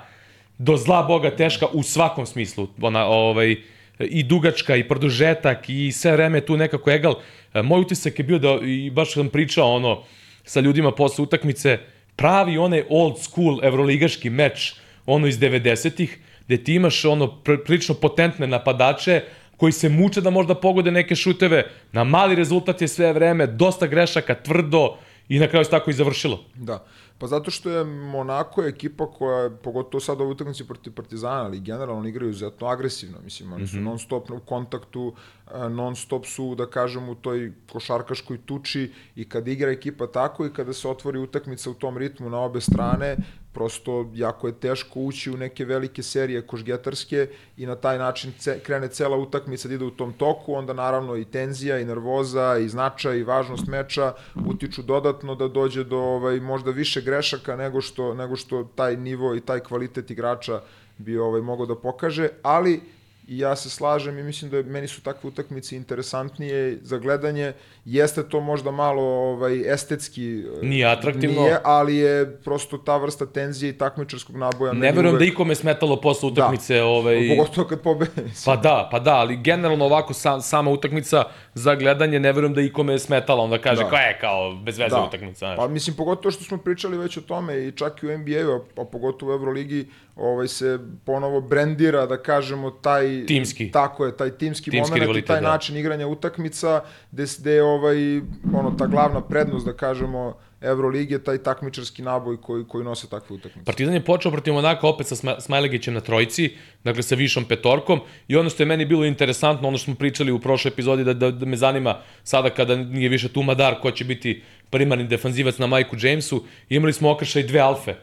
do 0.57 0.77
zla 0.77 1.03
boga 1.03 1.31
teška 1.31 1.67
u 1.73 1.83
svakom 1.83 2.25
smislu. 2.25 2.67
Ona, 2.81 3.05
ovaj, 3.05 3.55
i 3.99 4.23
dugačka, 4.23 4.75
i 4.75 4.87
produžetak, 4.87 5.69
i 5.69 5.91
sve 5.91 6.11
vreme 6.11 6.41
tu 6.41 6.57
nekako 6.57 6.91
egal. 6.91 7.15
E, 7.53 7.61
Moj 7.61 7.81
utisak 7.81 8.19
je 8.19 8.25
bio 8.25 8.39
da, 8.39 8.59
i 8.63 8.89
baš 8.89 9.13
sam 9.13 9.29
pričao 9.29 9.75
ono, 9.75 10.03
sa 10.43 10.59
ljudima 10.59 10.91
posle 10.91 11.23
utakmice, 11.23 11.77
pravi 12.21 12.57
onaj 12.57 12.83
old 12.89 13.17
school 13.19 13.59
evroligaški 13.65 14.29
meč, 14.29 14.73
ono 15.05 15.27
iz 15.27 15.39
90-ih, 15.39 16.17
gde 16.45 16.57
ti 16.63 16.75
imaš 16.77 17.05
ono 17.05 17.27
pr 17.43 17.63
prilično 17.65 17.95
potentne 17.95 18.47
napadače, 18.47 19.23
koji 19.57 19.71
se 19.71 19.89
muče 19.89 20.21
da 20.21 20.29
možda 20.29 20.55
pogode 20.55 20.91
neke 20.91 21.15
šuteve, 21.15 21.63
na 21.91 22.03
mali 22.03 22.35
rezultat 22.35 22.81
je 22.81 22.87
sve 22.87 23.13
vreme, 23.13 23.47
dosta 23.47 23.87
grešaka, 23.87 24.35
tvrdo, 24.35 24.97
i 25.29 25.39
na 25.39 25.47
kraju 25.47 25.65
se 25.65 25.71
tako 25.71 25.89
i 25.89 25.93
završilo. 25.93 26.39
Da. 26.55 26.83
Pa 27.17 27.27
zato 27.27 27.51
što 27.51 27.69
je 27.69 27.83
Monako 27.85 28.63
ekipa 28.63 29.05
koja, 29.11 29.49
pogotovo 29.63 30.01
sad 30.01 30.21
u 30.21 30.23
utakmici 30.23 30.67
protiv 30.67 30.93
Partizana, 30.93 31.45
ali 31.45 31.59
generalno 31.59 32.07
igraju 32.07 32.29
izuzetno 32.29 32.67
agresivno, 32.67 33.17
mislim, 33.23 33.53
oni 33.53 33.67
su 33.67 33.77
mm 33.77 33.79
-hmm. 33.79 33.83
non 33.83 33.99
stop 33.99 34.31
u 34.31 34.39
kontaktu, 34.39 35.13
a, 35.40 35.40
non 35.69 35.95
stop 35.95 36.25
su, 36.25 36.55
da 36.55 36.65
kažem, 36.65 37.09
u 37.09 37.15
toj 37.15 37.51
košarkaškoj 37.71 38.37
tuči 38.45 38.91
i 39.15 39.29
kad 39.29 39.47
igra 39.47 39.71
ekipa 39.71 40.07
tako 40.07 40.45
i 40.45 40.53
kada 40.53 40.73
se 40.73 40.87
otvori 40.87 41.19
utakmica 41.19 41.69
u 41.69 41.73
tom 41.73 41.97
ritmu 41.97 42.29
na 42.29 42.39
obe 42.39 42.61
strane, 42.61 43.17
prosto 43.53 44.09
jako 44.13 44.47
je 44.47 44.53
teško 44.53 44.99
ući 44.99 45.31
u 45.31 45.37
neke 45.37 45.65
velike 45.65 46.03
serije 46.03 46.41
košgetarske 46.41 47.27
i 47.57 47.65
na 47.65 47.75
taj 47.75 47.97
način 47.97 48.31
ce, 48.39 48.59
krene 48.59 48.87
cela 48.87 49.17
utakmica 49.17 49.67
da 49.67 49.73
ide 49.73 49.85
u 49.85 49.91
tom 49.91 50.13
toku, 50.13 50.53
onda 50.53 50.73
naravno 50.73 51.15
i 51.17 51.25
tenzija 51.25 51.79
i 51.79 51.85
nervoza 51.85 52.57
i 52.57 52.69
značaj 52.69 53.17
i 53.17 53.23
važnost 53.23 53.67
meča 53.67 54.13
utiču 54.45 54.81
dodatno 54.81 55.35
da 55.35 55.47
dođe 55.47 55.83
do 55.83 55.97
ovaj 55.97 56.39
možda 56.39 56.71
više 56.71 57.01
grešaka 57.01 57.55
nego 57.55 57.81
što 57.81 58.13
nego 58.13 58.35
što 58.35 58.63
taj 58.75 58.97
nivo 58.97 59.35
i 59.35 59.41
taj 59.41 59.59
kvalitet 59.59 60.11
igrača 60.11 60.61
bi 60.97 61.17
ovaj 61.17 61.41
mogao 61.41 61.65
da 61.65 61.75
pokaže, 61.75 62.29
ali 62.43 62.81
i 63.27 63.37
ja 63.37 63.55
se 63.55 63.69
slažem 63.69 64.19
i 64.19 64.23
mislim 64.23 64.51
da 64.51 64.57
je, 64.57 64.63
meni 64.63 64.87
su 64.87 65.01
takve 65.01 65.27
utakmice 65.27 65.75
interesantnije 65.75 66.77
za 66.81 66.97
gledanje. 66.97 67.53
Jeste 67.85 68.29
to 68.29 68.39
možda 68.39 68.71
malo 68.71 69.03
ovaj 69.03 69.73
estetski 69.73 70.43
Nije 70.61 70.85
atraktivno. 70.85 71.41
Nije, 71.41 71.57
ali 71.63 71.95
je 71.95 72.37
prosto 72.43 72.77
ta 72.77 72.97
vrsta 72.97 73.25
tenzije 73.25 73.69
i 73.69 73.77
takmičarskog 73.77 74.37
naboja. 74.37 74.73
Ne 74.73 74.91
verujem 74.91 75.15
uvek... 75.15 75.19
da 75.19 75.25
ikome 75.25 75.55
smetalo 75.55 76.01
posle 76.01 76.29
utakmice. 76.29 76.75
Da. 76.75 76.85
Ovaj... 76.85 77.35
Pogotovo 77.37 77.67
kad 77.67 77.81
pobede. 77.81 78.23
Pa 78.45 78.55
da, 78.55 78.89
pa 78.91 78.99
da, 78.99 79.15
ali 79.15 79.37
generalno 79.37 79.85
ovako 79.85 80.13
sa, 80.13 80.41
sama 80.41 80.71
utakmica 80.71 81.23
za 81.53 81.75
gledanje 81.75 82.19
ne 82.19 82.31
verujem 82.31 82.53
da 82.53 82.61
ikome 82.61 82.93
je 82.93 82.99
smetala, 82.99 83.43
onda 83.43 83.57
kaže 83.57 83.83
da. 83.83 83.89
kao 83.89 83.99
je, 83.99 84.17
kao 84.21 84.55
bez 84.55 84.77
veze 84.77 84.95
da. 84.95 85.03
utakmica. 85.03 85.39
Znaš. 85.39 85.57
Pa 85.57 85.67
mislim, 85.67 85.95
pogotovo 85.95 86.31
što 86.31 86.43
smo 86.43 86.57
pričali 86.57 86.97
već 86.97 87.17
o 87.17 87.21
tome 87.21 87.67
i 87.67 87.71
čak 87.71 88.03
i 88.03 88.07
u 88.07 88.17
NBA-u, 88.17 88.81
a 88.81 88.85
pogotovo 88.85 89.31
u 89.31 89.35
Euroligi, 89.35 89.87
ovaj 90.21 90.47
se 90.47 90.79
ponovo 91.05 91.41
brendira, 91.41 92.05
da 92.05 92.17
kažemo, 92.17 92.71
taj... 92.71 93.25
Timski. 93.25 93.71
Tako 93.71 94.05
je, 94.05 94.17
taj 94.17 94.31
timski, 94.31 94.71
timski 94.71 94.99
moment 94.99 95.17
i 95.17 95.21
taj 95.21 95.41
da. 95.41 95.47
način 95.47 95.77
igranja 95.77 96.07
utakmica, 96.07 96.81
gde, 97.11 97.25
gde 97.39 97.51
je 97.51 97.63
ovaj, 97.63 98.17
ono, 98.53 98.75
ta 98.77 98.87
glavna 98.87 99.21
prednost, 99.21 99.65
da 99.65 99.73
kažemo, 99.73 100.33
Evrolige, 100.61 101.19
taj 101.19 101.37
takmičarski 101.37 102.01
naboj 102.01 102.37
koji, 102.41 102.65
koji 102.67 102.83
nose 102.83 103.07
takve 103.09 103.35
utakmice. 103.35 103.65
Partizan 103.65 103.93
je 103.93 104.03
počeo 104.05 104.31
protiv 104.31 104.53
Monaka 104.53 104.87
opet 104.87 105.07
sa 105.07 105.15
Smajlegićem 105.39 105.93
na 105.93 105.99
trojici, 105.99 106.51
dakle 106.83 107.03
sa 107.03 107.15
višom 107.15 107.45
petorkom 107.45 107.99
i 108.27 108.35
ono 108.35 108.49
što 108.49 108.63
je 108.63 108.67
meni 108.67 108.85
bilo 108.85 109.05
interesantno, 109.05 109.67
ono 109.67 109.77
što 109.77 109.85
smo 109.85 109.95
pričali 109.95 110.31
u 110.31 110.39
prošloj 110.39 110.69
epizodi, 110.69 111.03
da, 111.03 111.13
da, 111.13 111.31
da 111.31 111.45
me 111.45 111.57
zanima 111.57 111.97
sada 112.23 112.49
kada 112.49 112.75
nije 112.75 113.09
više 113.09 113.29
tu 113.29 113.43
Madar, 113.43 113.79
ko 113.81 113.91
će 113.91 114.05
biti 114.05 114.43
primarni 114.69 115.07
defanzivac 115.07 115.57
na 115.57 115.67
Majku 115.67 115.95
Jamesu, 116.01 116.43
imali 116.69 116.93
smo 116.93 117.11
okršaj 117.11 117.43
dve 117.43 117.59
alfe 117.59 117.95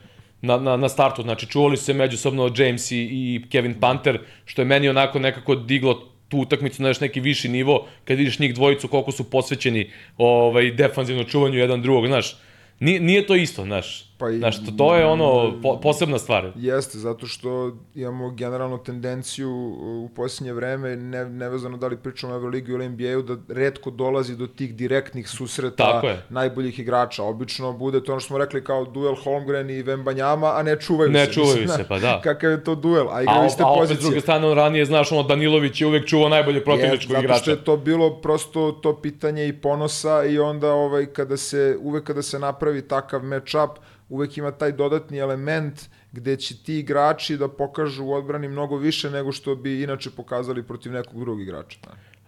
na, 0.43 0.57
na, 0.59 0.77
na 0.77 0.89
startu, 0.89 1.23
znači 1.23 1.47
čuvali 1.47 1.77
su 1.77 1.85
se 1.85 1.95
međusobno 1.95 2.53
James 2.57 2.91
i, 2.91 2.97
i 2.97 3.43
Kevin 3.51 3.75
Panter, 3.81 4.21
što 4.45 4.63
je 4.63 4.67
meni 4.67 4.89
onako 4.89 5.19
nekako 5.19 5.55
diglo 5.55 6.09
tu 6.29 6.39
utakmicu 6.39 6.83
na 6.83 6.89
još 6.89 7.01
neki 7.01 7.21
viši 7.21 7.49
nivo, 7.49 7.87
kad 8.05 8.19
vidiš 8.19 8.39
njih 8.39 8.55
dvojicu 8.55 8.89
koliko 8.89 9.13
su 9.13 9.31
posvećeni 9.31 9.91
ovaj, 10.19 10.71
defanzivno 10.71 11.25
čuvanju 11.25 11.59
jedan 11.59 11.83
drugog, 11.83 12.07
znaš, 12.07 12.37
Nije, 12.81 13.01
nije 13.01 13.27
to 13.27 13.35
isto, 13.35 13.65
znaš. 13.65 14.08
Pa 14.19 14.31
i, 14.31 14.39
znaš, 14.39 14.65
to, 14.65 14.71
to 14.79 14.95
je 14.95 15.07
ono, 15.07 15.53
po, 15.63 15.81
posebna 15.81 16.19
stvar. 16.19 16.53
Jeste, 16.57 16.99
zato 16.99 17.27
što 17.27 17.77
imamo 17.95 18.31
generalno 18.31 18.79
tendenciju 18.79 19.51
u 19.81 20.11
posljednje 20.17 20.53
vreme, 20.53 20.97
ne, 20.97 21.25
nevezano 21.25 21.77
da 21.77 21.87
li 21.87 21.97
pričamo 21.97 22.33
o 22.33 22.37
Euroligi 22.37 22.73
ili 22.73 22.89
NBA-u, 22.89 23.23
da 23.23 23.55
redko 23.55 23.91
dolazi 23.91 24.37
do 24.37 24.47
tih 24.47 24.75
direktnih 24.75 25.29
susreta 25.29 26.03
najboljih 26.29 26.79
igrača. 26.79 27.25
Obično 27.25 27.73
bude 27.73 28.05
to 28.05 28.13
ono 28.13 28.21
što 28.21 28.27
smo 28.27 28.39
rekli 28.39 28.65
kao 28.65 28.85
duel 28.85 29.15
Holmgren 29.25 29.71
i 29.71 29.83
Vembanjama, 29.83 30.53
a 30.57 30.63
ne 30.63 30.81
čuvaju 30.81 31.11
ne 31.11 31.25
se. 31.25 31.27
Ne 31.29 31.33
čuvaju 31.33 31.61
Mislim, 31.61 31.77
se, 31.77 31.89
pa 31.89 31.99
da. 31.99 32.21
Kakav 32.25 32.51
je 32.51 32.65
to 32.65 32.75
duel, 32.75 33.09
a 33.11 33.23
igraju 33.23 33.47
iste 33.47 33.63
pozicije. 33.63 33.81
A 33.81 33.85
opet 33.85 33.99
s 33.99 34.01
druge 34.01 34.21
strane, 34.21 34.47
on 34.47 34.57
ranije, 34.57 34.85
znaš, 34.85 35.13
ono, 35.13 35.23
Danilović 35.23 35.81
je 35.81 35.87
uvek 35.87 36.07
čuvao 36.07 36.29
najbolje 36.29 36.65
protivničkog 36.65 37.17
igrača. 37.19 37.29
Zato 37.29 37.43
što 37.43 37.51
je 37.51 37.65
to 37.65 37.77
bilo 37.77 38.21
prosto 38.21 38.73
to 38.73 39.01
pitanje 39.01 39.49
i 39.49 39.53
ponosa 39.53 40.25
i 40.25 40.39
onda 40.39 40.73
ovaj, 40.73 41.07
kada 41.07 41.37
se, 41.37 41.77
uvek 41.81 42.05
kada 42.05 42.23
se 42.23 42.39
napravi 42.39 42.83
takav 42.83 43.21
match-up, 43.21 43.69
uvek 44.09 44.37
ima 44.37 44.51
taj 44.51 44.73
dodatni 44.73 45.19
element 45.19 45.89
gde 46.13 46.37
će 46.37 46.57
ti 46.57 46.79
igrači 46.79 47.37
da 47.37 47.49
pokažu 47.49 48.05
u 48.05 48.13
odbrani 48.13 48.49
mnogo 48.49 48.77
više 48.77 49.11
nego 49.11 49.33
što 49.33 49.55
bi 49.55 49.83
inače 49.83 50.11
pokazali 50.11 50.63
protiv 50.63 50.93
nekog 50.93 51.21
drugog 51.21 51.43
igrača. 51.43 51.79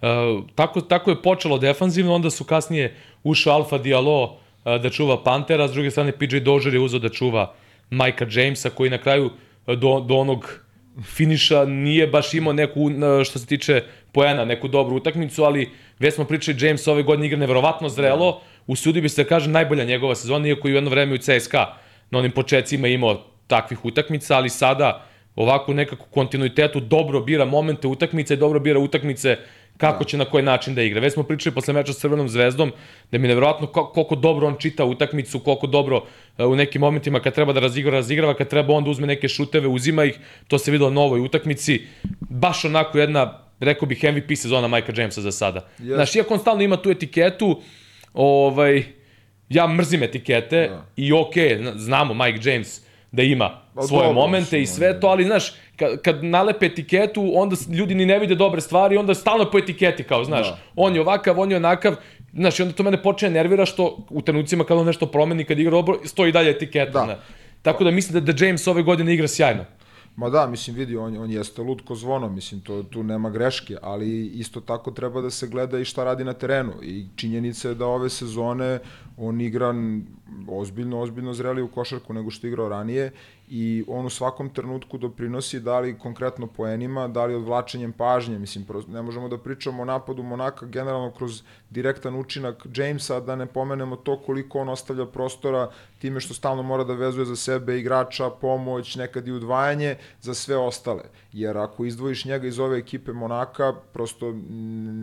Uh, 0.03 0.45
tako, 0.55 0.81
tako 0.81 1.11
je 1.11 1.23
počelo 1.23 1.59
defanzivno, 1.59 2.15
onda 2.15 2.31
su 2.31 2.45
kasnije 2.45 2.97
ušao 3.23 3.55
Alfa 3.55 3.79
Diallo 3.79 4.25
uh, 4.25 4.83
da 4.83 4.91
čuva 4.91 5.23
Pantera, 5.23 5.69
s 5.69 5.73
druge 5.73 5.91
strane 5.91 6.13
PJ 6.13 6.37
Dozier 6.37 6.75
je 6.75 6.81
uzao 6.81 7.01
da 7.01 7.09
čuva 7.09 7.55
Majka 7.91 8.27
Jamesa, 8.31 8.71
koji 8.71 8.91
na 8.91 8.99
kraju 8.99 9.31
do, 9.67 10.01
do 10.01 10.15
onog 10.15 10.61
finiša 11.03 11.65
nije 11.65 12.07
baš 12.07 12.35
imao 12.35 12.53
neku, 12.53 12.91
što 13.25 13.39
se 13.39 13.47
tiče 13.47 13.83
poena, 14.13 14.45
neku 14.45 14.69
dobru 14.69 14.97
utakmicu, 14.97 15.45
ali 15.45 15.71
već 15.99 16.15
smo 16.15 16.25
pričali, 16.25 16.67
James 16.67 16.89
ove 16.89 17.03
godine 17.03 17.27
igra 17.27 17.39
neverovatno 17.39 17.89
zrelo, 17.89 18.41
usudio 18.67 19.03
bi 19.03 19.09
se 19.09 19.23
da 19.23 19.29
kaže 19.29 19.51
najbolja 19.51 19.85
njegova 19.85 20.15
sezona, 20.15 20.49
iako 20.49 20.69
je 20.69 20.73
u 20.73 20.75
jedno 20.75 20.91
vreme 20.91 21.15
u 21.15 21.19
CSKA 21.19 21.67
na 22.11 22.19
onim 22.19 22.31
početcima 22.31 22.89
imao 22.89 23.25
takvih 23.47 23.85
utakmica, 23.85 24.37
ali 24.37 24.49
sada 24.49 25.07
ovako 25.37 25.75
nekako 25.75 26.05
kontinuitetu 26.05 26.81
dobro 26.81 27.21
bira 27.21 27.45
momente 27.45 27.89
utakmice 27.89 28.35
i 28.35 28.37
dobro 28.37 28.61
bira 28.61 28.79
utakmice 28.79 29.37
kako 29.81 30.05
da. 30.05 30.09
će 30.09 30.17
na 30.17 30.25
koji 30.25 30.45
način 30.45 30.75
da 30.75 30.83
igra. 30.83 31.01
Već 31.01 31.13
smo 31.13 31.23
pričali 31.23 31.55
posle 31.55 31.75
meča 31.75 31.93
s 31.93 31.99
Crvenom 31.99 32.29
zvezdom 32.29 32.73
da 33.13 33.19
mi 33.19 33.25
je 33.25 33.29
nevjerojatno 33.29 33.67
koliko 33.67 34.17
dobro 34.17 34.47
on 34.47 34.57
čita 34.59 34.85
utakmicu, 34.85 35.41
koliko 35.41 35.67
dobro 35.67 36.05
e, 36.39 36.45
u 36.45 36.57
nekim 36.57 36.81
momentima 36.81 37.21
kad 37.21 37.35
treba 37.35 37.53
da 37.53 37.61
razigra, 37.61 37.93
razigrava, 37.93 38.35
kad 38.35 38.49
treba 38.49 38.75
onda 38.75 38.91
uzme 38.91 39.07
neke 39.07 39.29
šuteve, 39.29 39.69
uzima 39.69 40.05
ih, 40.05 40.19
to 40.49 40.59
se 40.59 40.71
videlo 40.71 40.91
na 40.91 41.01
ovoj 41.01 41.21
utakmici. 41.21 41.81
Baš 42.21 42.65
onako 42.65 42.99
jedna, 42.99 43.39
rekao 43.61 43.89
bih, 43.89 44.05
MVP 44.05 44.37
sezona 44.37 44.69
Majka 44.69 44.93
Jamesa 44.97 45.21
za 45.21 45.33
sada. 45.33 45.69
Yes. 45.79 45.95
Znaš, 45.95 46.15
iako 46.15 46.35
on 46.35 46.41
stalno 46.41 46.63
ima 46.63 46.77
tu 46.77 46.91
etiketu, 46.91 47.63
ovaj, 48.15 48.85
ja 49.49 49.67
mrzim 49.67 50.03
etikete 50.03 50.69
da. 50.69 50.87
i 50.97 51.13
okej, 51.13 51.59
okay, 51.59 51.77
znamo 51.77 52.15
Mike 52.15 52.51
James 52.51 52.81
da 53.13 53.23
ima 53.23 53.51
svoje 53.89 54.07
dobro, 54.07 54.21
momente 54.21 54.61
i 54.63 54.67
sve 54.67 55.01
to, 55.01 55.07
ali 55.07 55.25
znaš, 55.25 55.53
kad, 55.77 56.03
kad 56.03 56.25
nalepe 56.25 56.67
etiketu, 56.67 57.33
onda 57.35 57.57
ljudi 57.79 57.95
ni 57.95 58.07
ne 58.07 58.19
vide 58.19 58.35
dobre 58.35 58.61
stvari, 58.61 58.97
onda 58.97 59.15
stalno 59.15 59.51
po 59.51 59.59
etiketi, 59.59 60.03
kao, 60.03 60.25
znaš, 60.25 60.49
da. 60.49 60.59
on 60.77 60.95
je 60.95 61.01
ovakav, 61.01 61.41
on 61.41 61.51
je 61.51 61.57
onakav, 61.57 61.95
znaš, 62.33 62.61
i 62.61 62.63
onda 62.63 62.75
to 62.75 62.83
mene 62.83 63.03
počne 63.03 63.31
nervira 63.31 63.67
što 63.67 64.07
u 64.11 64.23
trenucima 64.23 64.65
kad 64.65 64.79
on 64.79 64.87
nešto 64.87 65.07
promeni, 65.07 65.45
kad 65.45 65.59
igra 65.59 65.71
dobro, 65.71 65.99
stoji 66.05 66.33
dalje 66.33 66.51
etiketa. 66.51 66.91
Da. 66.91 67.07
Ne. 67.07 67.17
Tako 67.63 67.85
da 67.85 67.91
mislim 67.91 68.25
da, 68.25 68.33
da 68.33 68.47
James 68.47 68.67
ove 68.67 68.83
godine 68.83 69.15
igra 69.15 69.29
sjajno. 69.29 69.65
Ma 70.21 70.29
da, 70.31 70.47
mislim, 70.47 70.77
vidi, 70.77 70.97
on, 70.97 71.17
on 71.17 71.31
jeste 71.31 71.63
lud 71.63 71.81
ko 71.85 71.95
zvono, 71.95 72.29
mislim, 72.29 72.61
to, 72.61 72.83
tu 72.83 73.03
nema 73.03 73.31
greške, 73.31 73.77
ali 73.83 74.27
isto 74.27 74.61
tako 74.61 74.91
treba 74.91 75.21
da 75.21 75.31
se 75.31 75.47
gleda 75.49 75.79
i 75.79 75.85
šta 75.85 76.05
radi 76.05 76.25
na 76.25 76.33
terenu. 76.33 76.73
I 76.83 77.07
činjenica 77.17 77.69
je 77.69 77.75
da 77.75 77.87
ove 77.87 78.11
sezone 78.11 78.79
on 79.17 79.41
igra 79.41 79.75
ozbiljno, 80.49 81.01
ozbiljno 81.01 81.35
zreli 81.35 81.63
u 81.63 81.69
košarku 81.69 82.13
nego 82.13 82.31
što 82.31 82.47
je 82.47 82.49
igrao 82.49 82.69
ranije 82.69 83.13
i 83.49 83.85
on 83.89 84.07
u 84.07 84.11
svakom 84.11 84.51
trenutku 84.51 84.99
doprinosi 84.99 85.61
da 85.61 85.81
li 85.81 85.99
konkretno 85.99 86.47
poenima, 86.47 87.09
da 87.09 87.25
li 87.25 87.35
odvlačenjem 87.35 87.93
pažnje, 87.93 88.39
mislim, 88.39 88.65
ne 88.89 89.03
možemo 89.03 89.29
da 89.29 89.39
pričamo 89.39 89.83
o 89.83 89.85
napadu 89.85 90.23
Monaka 90.23 90.67
generalno 90.67 91.11
kroz 91.11 91.43
direktan 91.71 92.15
učinak 92.15 92.67
Jamesa, 92.75 93.21
da 93.21 93.37
ne 93.37 93.47
pomenemo 93.47 93.97
to 93.97 94.19
koliko 94.27 94.59
on 94.59 94.69
ostavlja 94.69 95.07
prostora 95.07 95.71
time 95.99 96.21
što 96.21 96.35
stalno 96.35 96.63
mora 96.63 96.85
da 96.85 96.95
vezuje 96.95 97.25
za 97.25 97.37
sebe 97.37 97.79
igrača, 97.79 98.31
pomoć, 98.31 98.97
nekad 98.97 99.29
i 99.29 99.33
udvajanje 99.33 99.97
za 100.21 100.35
sve 100.35 100.57
ostale. 100.57 101.03
Jer 101.33 101.59
ako 101.59 101.85
izdvojiš 101.85 102.25
njega 102.25 102.47
iz 102.47 102.59
ove 102.59 102.79
ekipe 102.79 103.13
Monaka, 103.13 103.73
prosto 103.93 104.33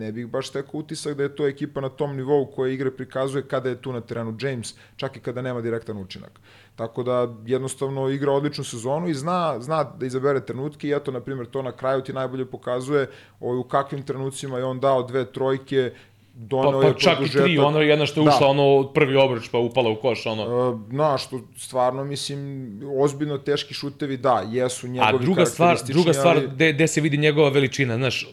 ne 0.00 0.12
bih 0.12 0.26
baš 0.26 0.50
tekao 0.50 0.80
utisak 0.80 1.16
da 1.16 1.22
je 1.22 1.36
to 1.36 1.46
ekipa 1.46 1.80
na 1.80 1.88
tom 1.88 2.16
nivou 2.16 2.46
koja 2.46 2.72
igre 2.72 2.90
prikazuje 2.90 3.42
kada 3.42 3.68
je 3.68 3.82
tu 3.82 3.92
na 3.92 4.00
terenu 4.00 4.36
James, 4.40 4.74
čak 4.96 5.16
i 5.18 5.20
kada 5.20 5.42
nema 5.42 5.60
direktan 5.60 5.98
učinak. 5.98 6.40
Tako 6.76 7.02
da 7.02 7.34
jednostavno 7.46 8.08
igra 8.08 8.32
odličnu 8.32 8.64
sezonu 8.64 9.08
i 9.08 9.14
zna, 9.14 9.60
zna 9.60 9.84
da 9.84 10.06
izabere 10.06 10.40
trenutke 10.40 10.88
i 10.88 10.92
eto, 10.92 11.12
na 11.12 11.20
primjer, 11.20 11.46
to 11.46 11.62
na 11.62 11.72
kraju 11.72 12.02
ti 12.02 12.12
najbolje 12.12 12.46
pokazuje 12.46 13.08
o, 13.40 13.56
u 13.56 13.62
kakvim 13.62 14.02
trenucima 14.02 14.58
je 14.58 14.64
on 14.64 14.80
dao 14.80 15.02
dve 15.02 15.24
trojke, 15.32 15.92
donao 16.34 16.72
pa, 16.72 16.80
pa, 16.80 16.86
je 16.86 16.94
čak 16.98 17.18
i 17.26 17.30
tri, 17.32 17.58
ono 17.58 17.80
jedna 17.80 18.06
što 18.06 18.20
je 18.20 18.24
da. 18.24 18.30
ušla, 18.30 18.46
ono 18.46 18.92
prvi 18.92 19.16
obruč 19.16 19.48
pa 19.48 19.58
upala 19.58 19.90
u 19.90 19.96
koš, 19.96 20.26
ono. 20.26 20.42
E, 20.42 20.94
na, 20.96 21.18
što 21.18 21.40
stvarno, 21.56 22.04
mislim, 22.04 22.80
ozbiljno 22.98 23.38
teški 23.38 23.74
šutevi, 23.74 24.16
da, 24.16 24.44
jesu 24.50 24.88
njegovi 24.88 25.14
A 25.14 25.18
druga 25.18 25.46
stvar, 25.46 25.78
druga 25.86 26.12
stvar, 26.12 26.36
ali... 26.36 26.48
gde, 26.48 26.72
gde 26.72 26.86
se 26.86 27.00
vidi 27.00 27.16
njegova 27.16 27.48
veličina, 27.48 27.96
znaš, 27.96 28.26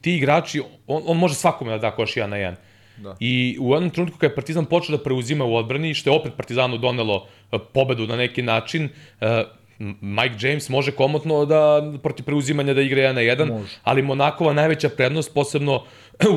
ti 0.00 0.16
igrači, 0.16 0.62
on, 0.86 1.02
on 1.06 1.16
može 1.16 1.34
svakome 1.34 1.70
da 1.70 1.78
da 1.78 1.90
koš 1.90 2.16
jedan 2.16 2.30
na 2.30 2.36
jedan. 2.36 2.56
Da. 2.96 3.16
I 3.20 3.58
u 3.60 3.74
jednom 3.74 3.90
trenutku 3.90 4.18
kada 4.18 4.30
je 4.30 4.34
Partizan 4.34 4.64
počeo 4.64 4.96
da 4.96 5.02
preuzima 5.02 5.44
u 5.44 5.56
odbrani, 5.56 5.94
što 5.94 6.10
je 6.10 6.16
opet 6.16 6.32
Partizanu 6.36 6.78
donelo 6.78 7.26
e, 7.52 7.58
pobedu 7.72 8.06
na 8.06 8.16
neki 8.16 8.42
način, 8.42 8.88
e, 9.20 9.44
Mike 10.00 10.48
James 10.48 10.68
može 10.68 10.92
komotno 10.92 11.44
da 11.44 11.92
protiv 12.02 12.24
preuzimanja 12.24 12.74
da 12.74 12.82
igra 12.82 13.02
1 13.02 13.12
na 13.12 13.20
1, 13.20 13.48
može. 13.48 13.76
ali 13.82 14.02
Monakova 14.02 14.52
najveća 14.52 14.88
prednost, 14.88 15.34
posebno 15.34 15.82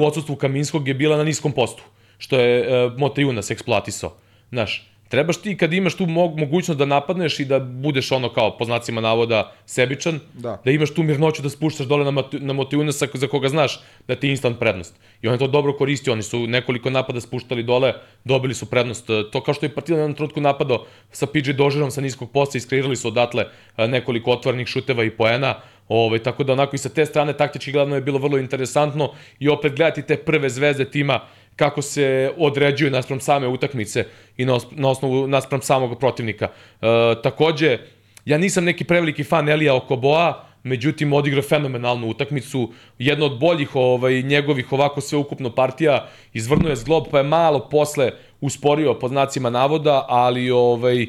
u 0.02 0.06
odsustvu 0.06 0.36
Kaminskog, 0.36 0.88
je 0.88 0.93
bila 0.93 1.17
na 1.17 1.24
niskom 1.24 1.52
postu, 1.52 1.84
što 2.17 2.39
je 2.39 2.89
Mota 2.98 3.22
Junas 3.22 3.52
eksploatisao. 3.52 4.13
Znaš, 4.50 4.88
trebaš 5.10 5.38
ti 5.38 5.58
kad 5.58 5.74
imaš 5.74 5.96
tu 5.96 6.06
mogućnost 6.06 6.78
da 6.78 6.86
napadneš 6.86 7.39
i 7.39 7.46
da 7.46 7.60
budeš 7.60 8.12
ono 8.12 8.30
kao 8.30 8.58
po 8.58 8.65
znacima 8.65 9.02
navoda 9.02 9.52
sebičan, 9.65 10.20
da, 10.34 10.62
da 10.65 10.72
imaš 10.72 10.93
tu 10.93 11.04
mirnoću 11.04 11.41
da 11.41 11.50
spuštaš 11.50 11.88
dole 11.88 12.12
na, 12.12 12.24
na 12.32 12.54
Motivunasa 12.54 13.08
za 13.13 13.28
koga 13.28 13.50
znaš 13.50 13.80
da 14.08 14.15
ti 14.15 14.28
je 14.28 14.32
instant 14.32 14.60
prednost. 14.60 14.96
I 15.22 15.28
on 15.28 15.34
je 15.34 15.39
to 15.39 15.48
dobro 15.48 15.74
koristio, 15.74 16.13
oni 16.13 16.24
su 16.24 16.48
nekoliko 16.48 16.89
napada 16.89 17.22
spuštali 17.22 17.63
dole, 17.63 17.93
dobili 18.24 18.54
su 18.54 18.65
prednost. 18.65 19.08
To 19.32 19.41
kao 19.41 19.54
što 19.54 19.65
je 19.65 19.76
Partizan 19.76 19.98
na 19.98 20.04
jednom 20.04 20.15
trenutku 20.15 20.41
napadao 20.41 20.86
sa 21.12 21.26
PJ 21.26 21.52
Dožerom 21.52 21.91
sa 21.91 22.02
niskog 22.02 22.32
posta, 22.32 22.58
iskreirali 22.58 22.96
su 22.96 23.08
odatle 23.08 23.46
nekoliko 23.78 24.32
otvornih 24.32 24.67
šuteva 24.67 25.04
i 25.04 25.10
poena. 25.10 25.56
Ove, 25.89 26.06
ovaj, 26.06 26.20
tako 26.20 26.43
da 26.43 26.54
onako 26.54 26.76
i 26.76 26.80
sa 26.80 26.89
te 26.89 27.06
strane 27.06 27.34
taktički 27.34 27.72
gledano 27.72 27.96
je 27.96 28.02
bilo 28.02 28.20
vrlo 28.20 28.38
interesantno 28.38 29.12
i 29.39 29.50
opet 29.50 29.76
gledati 29.76 30.02
te 30.02 30.17
prve 30.17 30.50
zvezde 30.50 30.86
tima 30.91 31.20
kako 31.58 31.82
se 31.82 32.32
određuju 32.38 32.91
naspram 32.91 33.20
same 33.20 33.48
utakmice 33.48 34.06
i 34.38 34.46
na, 34.46 34.58
osnovu 34.89 35.28
naspram 35.28 35.62
samog 35.62 36.00
protivnika. 36.00 36.48
E, 36.48 36.88
takođe, 37.24 37.78
ja 38.26 38.38
nisam 38.38 38.63
neki 38.63 38.84
preveliki 38.84 39.24
fan 39.24 39.50
Elija 39.50 39.76
Okoboa, 39.76 40.43
međutim 40.63 41.13
odigrao 41.13 41.41
fenomenalnu 41.41 42.10
utakmicu, 42.10 42.72
jedna 43.00 43.26
od 43.26 43.39
boljih 43.39 43.76
ovaj, 43.76 44.22
njegovih 44.22 44.74
ovako 44.74 45.02
sveukupno 45.02 45.50
partija, 45.50 46.08
izvrnuo 46.34 46.70
je 46.70 46.76
zglob 46.76 47.04
pa 47.12 47.17
je 47.17 47.24
malo 47.24 47.67
posle 47.70 48.12
usporio 48.41 48.93
pod 48.93 49.12
znacima 49.12 49.50
navoda, 49.50 50.06
ali 50.10 50.52
ovaj, 50.52 51.08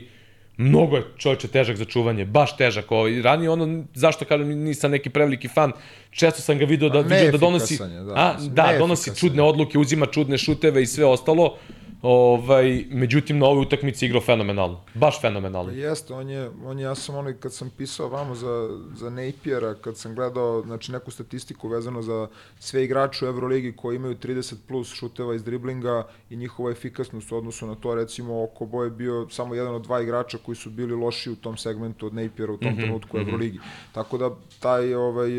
mnogo 0.58 0.96
je 0.96 1.04
čovječe 1.18 1.48
težak 1.48 1.76
za 1.76 1.84
čuvanje, 1.84 2.24
baš 2.24 2.56
težak. 2.56 2.92
Ovaj. 2.92 3.22
Ranije 3.22 3.50
ono, 3.50 3.84
zašto 3.94 4.24
kažem, 4.24 4.48
nisam 4.48 4.90
neki 4.90 5.10
preveliki 5.10 5.48
fan, 5.48 5.72
često 6.10 6.42
sam 6.42 6.58
ga 6.58 6.64
video 6.64 6.88
da, 6.88 7.00
vidio 7.00 7.32
da 7.32 7.38
donosi, 7.38 7.78
da, 7.78 8.12
a, 8.14 8.36
da, 8.50 8.74
donosi 8.78 9.16
čudne 9.16 9.42
odluke, 9.42 9.78
uzima 9.78 10.06
čudne 10.06 10.38
šuteve 10.38 10.82
i 10.82 10.86
sve 10.86 11.04
ostalo, 11.06 11.56
Ovaj, 12.02 12.84
međutim, 12.90 13.38
na 13.38 13.46
ovoj 13.46 13.62
utakmici 13.62 14.06
igrao 14.06 14.20
fenomenalno. 14.20 14.80
Baš 14.94 15.20
fenomenalno. 15.20 15.72
Jeste, 15.72 16.14
on 16.14 16.30
je, 16.30 16.50
on 16.64 16.78
je, 16.78 16.84
ja 16.84 16.94
sam 16.94 17.14
onaj, 17.14 17.32
kad 17.32 17.54
sam 17.54 17.70
pisao 17.70 18.08
vamo 18.08 18.34
za, 18.34 18.78
za 18.94 19.10
Napiera, 19.10 19.74
kad 19.74 19.96
sam 19.96 20.14
gledao 20.14 20.62
znači, 20.62 20.92
neku 20.92 21.10
statistiku 21.10 21.68
vezano 21.68 22.02
za 22.02 22.28
sve 22.58 22.84
igrače 22.84 23.24
u 23.24 23.28
Euroligi 23.28 23.72
koji 23.76 23.96
imaju 23.96 24.14
30 24.14 24.54
plus 24.68 24.94
šuteva 24.94 25.34
iz 25.34 25.44
driblinga 25.44 26.06
i 26.30 26.36
njihova 26.36 26.70
efikasnost 26.70 27.32
u 27.32 27.36
odnosu 27.36 27.66
na 27.66 27.74
to, 27.74 27.94
recimo, 27.94 28.42
oko 28.42 28.66
boje 28.66 28.90
bio 28.90 29.26
samo 29.30 29.54
jedan 29.54 29.74
od 29.74 29.82
dva 29.82 30.00
igrača 30.00 30.38
koji 30.46 30.56
su 30.56 30.70
bili 30.70 30.94
loši 30.94 31.30
u 31.30 31.36
tom 31.36 31.56
segmentu 31.56 32.06
od 32.06 32.14
Napiera 32.14 32.52
u 32.52 32.56
tom 32.56 32.72
mm 32.72 32.76
-hmm, 32.76 32.80
trenutku 32.80 33.16
u 33.16 33.20
mm 33.20 33.22
-hmm. 33.22 33.28
Euroligi. 33.28 33.58
Tako 33.92 34.18
da, 34.18 34.30
taj, 34.60 34.94
ovaj, 34.94 35.30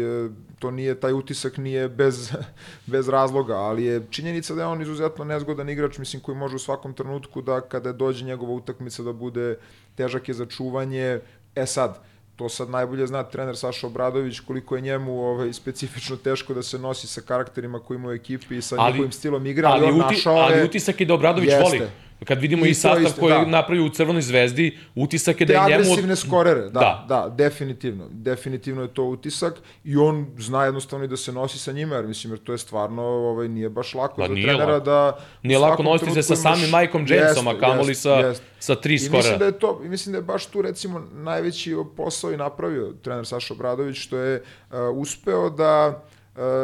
to 0.60 0.72
nije, 0.72 1.00
taj 1.00 1.14
utisak 1.14 1.58
nije 1.58 1.90
bez, 1.90 2.32
bez 2.94 3.10
razloga, 3.10 3.56
ali 3.56 3.84
je 3.84 4.08
činjenica 4.10 4.56
da 4.56 4.62
je 4.62 4.68
on 4.68 4.82
izuzetno 4.82 5.26
nezgodan 5.26 5.70
igrač, 5.70 5.98
mislim, 5.98 6.22
koji 6.22 6.38
može 6.38 6.49
može 6.50 6.56
u 6.56 6.66
svakom 6.66 6.94
trenutku 6.94 7.42
da 7.42 7.62
kada 7.62 7.94
dođe 7.94 8.26
njegova 8.26 8.54
utakmica 8.54 9.04
da 9.04 9.14
bude 9.14 9.58
težak 9.96 10.28
je 10.28 10.34
za 10.34 10.46
čuvanje. 10.46 11.20
E 11.56 11.66
sad, 11.66 12.02
to 12.36 12.50
sad 12.50 12.70
najbolje 12.70 13.08
zna 13.08 13.24
trener 13.24 13.58
Saša 13.58 13.88
Obradović 13.88 14.40
koliko 14.40 14.76
je 14.76 14.82
njemu 14.82 15.22
ovaj, 15.22 15.54
specifično 15.54 16.18
teško 16.18 16.54
da 16.54 16.64
se 16.64 16.80
nosi 16.80 17.08
sa 17.08 17.22
karakterima 17.22 17.80
koji 17.80 17.98
ima 17.98 18.10
u 18.10 18.12
ekipi 18.12 18.58
i 18.58 18.62
sa 18.62 18.76
ali, 18.80 18.94
njihovim 18.94 19.12
stilom 19.12 19.46
igra, 19.46 19.70
ali, 19.70 19.86
ali 19.86 19.94
on 19.94 20.00
uti, 20.00 20.16
našao 20.16 20.34
je... 20.34 20.44
Ali 20.44 20.64
utisak 20.64 21.00
je 21.00 21.06
da 21.06 21.14
Obradović 21.14 21.50
jeste. 21.50 21.64
voli. 21.64 21.90
Kad 22.26 22.42
vidimo 22.42 22.66
i, 22.66 22.70
i 22.70 22.74
sastav 22.74 23.04
isto, 23.04 23.22
koji 23.22 23.34
da. 23.34 23.46
napravio 23.46 23.86
u 23.86 23.90
Crvenoj 23.90 24.22
zvezdi, 24.22 24.78
utisak 24.96 25.42
je 25.42 25.46
da 25.46 25.54
je 25.54 25.60
njemu... 25.60 25.70
Te 25.70 25.74
agresivne 25.76 26.16
skorere, 26.16 26.62
da, 26.62 26.70
da, 26.70 27.06
da, 27.08 27.30
definitivno. 27.36 28.08
Definitivno 28.12 28.82
je 28.82 28.88
to 28.88 29.04
utisak 29.04 29.54
i 29.84 29.98
on 29.98 30.28
zna 30.38 30.66
jednostavno 30.66 31.06
i 31.06 31.08
da 31.08 31.18
se 31.18 31.32
nosi 31.32 31.60
sa 31.60 31.72
njima, 31.72 31.96
jer 31.96 32.08
mislim, 32.08 32.34
jer 32.34 32.40
to 32.40 32.52
je 32.52 32.58
stvarno, 32.58 33.04
ovaj, 33.04 33.48
nije 33.48 33.70
baš 33.70 33.94
lako 33.94 34.16
pa, 34.22 34.28
za 34.28 34.34
trenera 34.34 34.66
lako. 34.66 34.86
da... 34.86 35.18
Nije 35.44 35.60
lako 35.60 35.84
nositi 35.84 36.12
se 36.12 36.24
sa 36.24 36.36
samim 36.36 36.66
Michaelom 36.66 37.06
Jamesom, 37.10 37.48
a 37.48 37.60
kamoli 37.60 37.96
sa, 37.96 38.10
jest. 38.10 38.44
sa 38.60 38.76
tri 38.76 39.00
skorera. 39.00 39.18
I 39.18 39.22
mislim 39.22 39.40
da 39.40 39.46
je 39.46 39.60
to, 39.60 39.80
mislim 39.84 40.12
da 40.12 40.18
je 40.18 40.24
baš 40.24 40.46
tu 40.46 40.62
recimo 40.62 41.02
najveći 41.14 41.76
posao 41.98 42.32
i 42.32 42.38
napravio 42.38 42.94
trener 43.04 43.26
Saša 43.26 43.54
Obradović, 43.54 43.98
što 43.98 44.18
je 44.18 44.44
uh, 44.72 44.78
uspeo 44.94 45.50
da 45.50 45.88
uh, 45.88 46.19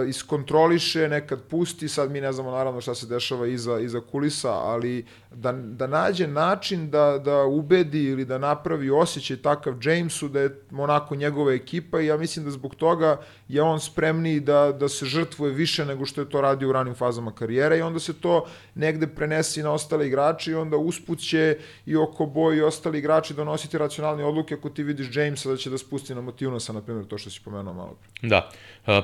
iskontroliše, 0.08 1.10
nekad 1.10 1.42
pusti, 1.50 1.88
sad 1.88 2.12
mi 2.12 2.22
ne 2.22 2.32
znamo 2.32 2.52
naravno 2.52 2.82
šta 2.82 2.96
se 2.96 3.08
dešava 3.08 3.48
iza, 3.48 3.80
iza 3.80 4.02
kulisa, 4.12 4.52
ali 4.52 5.06
da, 5.32 5.52
da 5.52 5.88
nađe 5.88 6.28
način 6.28 6.90
da, 6.90 7.22
da 7.26 7.44
ubedi 7.44 8.04
ili 8.04 8.26
da 8.26 8.38
napravi 8.38 8.90
osjećaj 8.90 9.38
takav 9.38 9.74
Jamesu 9.84 10.28
da 10.28 10.40
je 10.40 10.62
onako 10.72 11.16
njegova 11.16 11.54
ekipa 11.54 12.02
i 12.02 12.06
ja 12.06 12.18
mislim 12.18 12.46
da 12.46 12.52
zbog 12.52 12.76
toga 12.76 13.18
je 13.48 13.62
on 13.62 13.80
spremniji 13.80 14.40
da, 14.40 14.72
da 14.80 14.90
se 14.90 15.06
žrtvuje 15.06 15.54
više 15.54 15.86
nego 15.86 16.06
što 16.06 16.22
je 16.22 16.30
to 16.30 16.42
radio 16.42 16.70
u 16.70 16.72
ranim 16.72 16.96
fazama 16.96 17.32
karijere 17.32 17.78
i 17.78 17.82
onda 17.82 18.00
se 18.00 18.14
to 18.14 18.46
negde 18.76 19.08
prenesi 19.08 19.64
na 19.64 19.72
ostale 19.72 20.08
igrače 20.08 20.52
i 20.52 20.56
onda 20.56 20.78
usput 20.78 21.20
će 21.20 21.58
i 21.86 21.96
oko 21.96 22.26
boji 22.26 22.58
i 22.58 22.62
ostali 22.62 23.00
igrači 23.00 23.34
donositi 23.34 23.78
racionalne 23.78 24.26
odluke 24.26 24.56
ako 24.56 24.70
ti 24.70 24.84
vidiš 24.84 25.16
Jamesa 25.16 25.50
da 25.50 25.58
će 25.58 25.70
da 25.70 25.78
spusti 25.78 26.16
na 26.16 26.22
Motivnosa, 26.22 26.74
na 26.74 26.82
primjer, 26.82 27.08
to 27.08 27.18
što 27.18 27.30
si 27.30 27.42
pomenuo 27.46 27.74
malo 27.74 27.96
pre. 28.02 28.30
Da. 28.30 28.50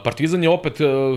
Partizan 0.03 0.43
je 0.43 0.49
opet 0.49 0.60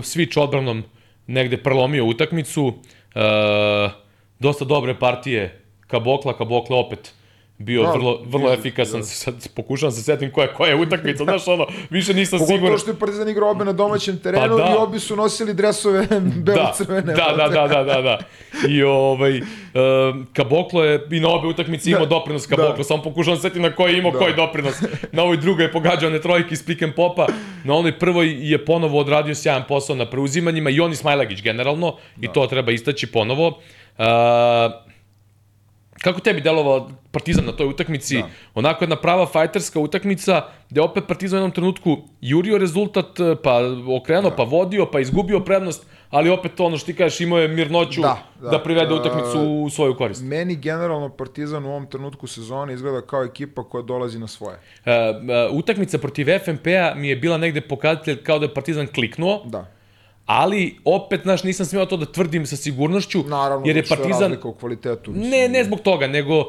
switch 0.03 0.37
odbranom 0.37 0.83
negde 1.27 1.57
prelomio 1.57 2.05
utakmicu. 2.05 2.65
Uh, 2.65 3.91
dosta 4.39 4.65
dobre 4.65 4.99
partije 4.99 5.61
Kabokla, 5.87 6.33
Kabokla 6.33 6.77
opet 6.77 7.14
bio 7.57 7.83
Da, 7.83 7.91
vrlo, 7.91 8.19
vrlo 8.23 8.43
izgled, 8.43 8.59
efikasan. 8.59 8.99
da. 8.99 9.05
Sad 9.05 9.47
pokušavam 9.49 9.91
se 9.91 10.03
setim 10.03 10.31
koja, 10.31 10.47
koja 10.47 10.69
je 10.69 10.75
utakmica, 10.75 11.23
znaš 11.25 11.47
ono, 11.47 11.65
više 11.89 12.13
nisam 12.13 12.39
Pogotovo 12.39 12.57
siguran. 12.57 12.77
što 12.77 12.91
je 12.91 12.95
Partizan 12.95 13.29
igrao 13.29 13.51
obe 13.51 13.65
na 13.65 13.73
domaćem 13.73 14.19
terenu 14.19 14.57
Pa 14.57 14.63
da. 14.63 14.71
i 14.71 14.77
obi 14.77 14.99
su 14.99 15.15
nosili 15.15 15.53
dresove 15.53 16.07
belo-crvene. 16.45 17.13
Da, 17.13 17.33
da, 17.37 17.47
da, 17.49 17.67
da, 17.67 17.83
da, 17.83 18.01
da. 18.01 18.19
I 18.69 18.83
ovaj, 18.83 19.39
um, 19.39 20.27
Kaboklo 20.33 20.83
je 20.83 21.07
i 21.11 21.19
na 21.19 21.29
obe 21.29 21.47
utakmice 21.47 21.89
imao 21.89 22.05
Da. 22.05 22.09
doprinos 22.09 22.47
Kaboklo, 22.47 22.73
Da. 22.73 22.83
samo 22.83 23.03
pokušavam 23.03 23.37
se 23.37 23.41
setim 23.41 23.61
na 23.61 23.71
koji 23.71 23.93
je 23.93 23.99
imao 23.99 24.11
Da. 24.11 24.17
koji 24.17 24.33
doprinos. 24.35 24.75
Na 25.11 25.23
ovoj 25.23 25.37
drugoj 25.37 25.65
je 25.65 25.71
pogađao 25.71 26.09
one 26.09 26.21
trojke 26.21 26.49
iz 26.51 26.65
pick 26.65 26.81
and 26.81 26.93
popa, 26.93 27.27
na 27.63 27.73
onoj 27.73 27.99
prvoj 27.99 28.49
je 28.51 28.65
ponovo 28.65 28.99
odradio 28.99 29.35
sjajan 29.35 29.63
posao 29.67 29.95
na 29.95 30.05
preuzimanjima 30.05 30.69
i 30.69 30.79
on 30.79 30.91
i 30.91 30.95
Smajlagić 30.95 31.41
generalno, 31.41 31.95
i 32.21 32.27
to 32.27 32.47
treba 32.47 32.71
istaći 32.71 33.07
ponovo. 33.07 33.47
Uh, 33.97 34.05
Kako 36.01 36.19
tebi 36.19 36.41
delovao 36.41 36.89
Partizan 37.11 37.45
na 37.45 37.51
toj 37.51 37.67
utakmici? 37.67 38.15
Da. 38.17 38.29
Onako 38.55 38.83
jedna 38.83 38.95
prava 38.95 39.25
fajterska 39.25 39.79
utakmica, 39.79 40.41
gde 40.69 40.81
opet 40.81 41.03
Partizan 41.07 41.37
u 41.37 41.39
jednom 41.39 41.51
trenutku 41.51 41.97
jurio 42.21 42.57
rezultat, 42.57 43.05
pa 43.43 43.59
okrenuo, 44.01 44.29
Da. 44.29 44.35
pa 44.35 44.43
vodio, 44.43 44.85
pa 44.91 44.99
izgubio 44.99 45.39
prednost, 45.39 45.85
ali 46.09 46.29
opet 46.29 46.59
ono 46.59 46.77
što 46.77 46.85
ti 46.85 46.95
kažeš, 46.95 47.21
imao 47.21 47.39
je 47.39 47.47
mirnoću 47.47 48.01
da, 48.01 48.17
Da, 48.41 48.49
da, 48.49 48.59
privede 48.63 48.93
Uh, 48.93 48.99
utakmicu 48.99 49.39
u 49.41 49.69
svoju 49.69 49.95
korist. 49.95 50.23
Meni 50.23 50.55
generalno 50.55 51.09
Partizan 51.09 51.65
u 51.65 51.69
ovom 51.69 51.85
trenutku 51.87 52.27
sezone 52.27 52.73
izgleda 52.73 53.01
kao 53.01 53.23
ekipa 53.23 53.63
koja 53.63 53.81
dolazi 53.81 54.19
na 54.19 54.27
svoje. 54.27 54.57
Uh, 54.85 54.91
utakmica 55.51 55.97
protiv 55.97 56.27
FNP-a 56.45 56.93
mi 56.95 57.09
je 57.09 57.15
bila 57.15 57.37
negde 57.37 57.61
pokazatelj 57.61 58.23
kao 58.23 58.39
da 58.39 58.45
je 58.45 58.53
Partizan 58.53 58.87
kliknuo, 58.87 59.41
Da. 59.45 59.74
Ali 60.25 60.75
opet, 60.85 61.21
znaš, 61.23 61.43
nisam 61.43 61.65
smio 61.65 61.85
to 61.85 61.97
da 61.97 62.05
tvrdim 62.05 62.45
sa 62.45 62.55
sigurnošću, 62.55 63.23
Naravno, 63.23 63.67
jer 63.67 63.77
je 63.77 63.83
Partizan... 63.89 64.21
razlika 64.21 64.47
u 64.47 64.53
kvalitetu. 64.53 65.11
mislim. 65.11 65.29
Ne, 65.29 65.49
ne 65.49 65.63
zbog 65.63 65.79
toga, 65.79 66.07
nego 66.07 66.39
uh, 66.39 66.47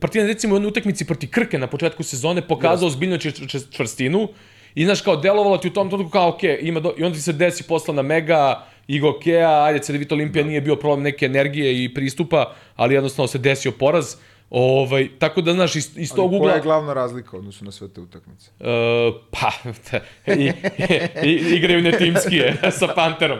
Partizan 0.00 0.28
recimo 0.28 0.54
u 0.54 0.56
jednoj 0.56 0.68
utakmici 0.68 1.06
protiv 1.06 1.30
Krke 1.30 1.58
na 1.58 1.66
početku 1.66 2.02
sezone 2.02 2.48
pokazao 2.48 2.90
čet- 2.90 3.72
čvrstinu 3.72 4.28
i 4.74 4.84
znaš 4.84 5.00
kao 5.00 5.16
delovalo 5.16 5.58
ti 5.58 5.68
u 5.68 5.72
tom 5.72 5.88
trenutku 5.88 6.10
kao 6.10 6.28
ok, 6.28 6.40
ima 6.60 6.80
do, 6.80 6.94
i 6.98 7.04
onda 7.04 7.16
ti 7.16 7.22
se 7.22 7.32
desi 7.32 7.62
posla 7.62 7.94
na 7.94 8.02
Mega, 8.02 8.66
Igo 8.88 9.18
Kea, 9.18 9.64
ajde 9.64 9.78
Cedevita 9.78 10.14
Olimpija 10.14 10.44
nije 10.44 10.60
bio 10.60 10.76
problem 10.76 11.02
neke 11.02 11.26
energije 11.26 11.84
i 11.84 11.94
pristupa, 11.94 12.54
ali 12.76 12.94
jednostavno 12.94 13.26
se 13.26 13.38
desio 13.38 13.72
poraz. 13.72 14.14
Ovaj, 14.50 15.08
tako 15.18 15.40
da, 15.40 15.52
znaš, 15.52 15.76
iz, 15.76 15.90
iz 15.96 16.10
tog 16.10 16.26
Ali 16.26 16.36
ugla... 16.36 16.48
koja 16.48 16.54
je 16.54 16.62
glavna 16.62 16.92
razlika 16.92 17.36
odnosu 17.36 17.64
na 17.64 17.70
sve 17.70 17.88
te 17.88 18.00
utakmice? 18.00 18.50
Uh, 18.60 18.66
pa, 19.30 19.50
i, 20.34 20.52
i, 21.22 21.30
igraju 21.30 21.82
netimskije 21.82 22.56
sa 22.78 22.88
Panterom. 22.94 23.38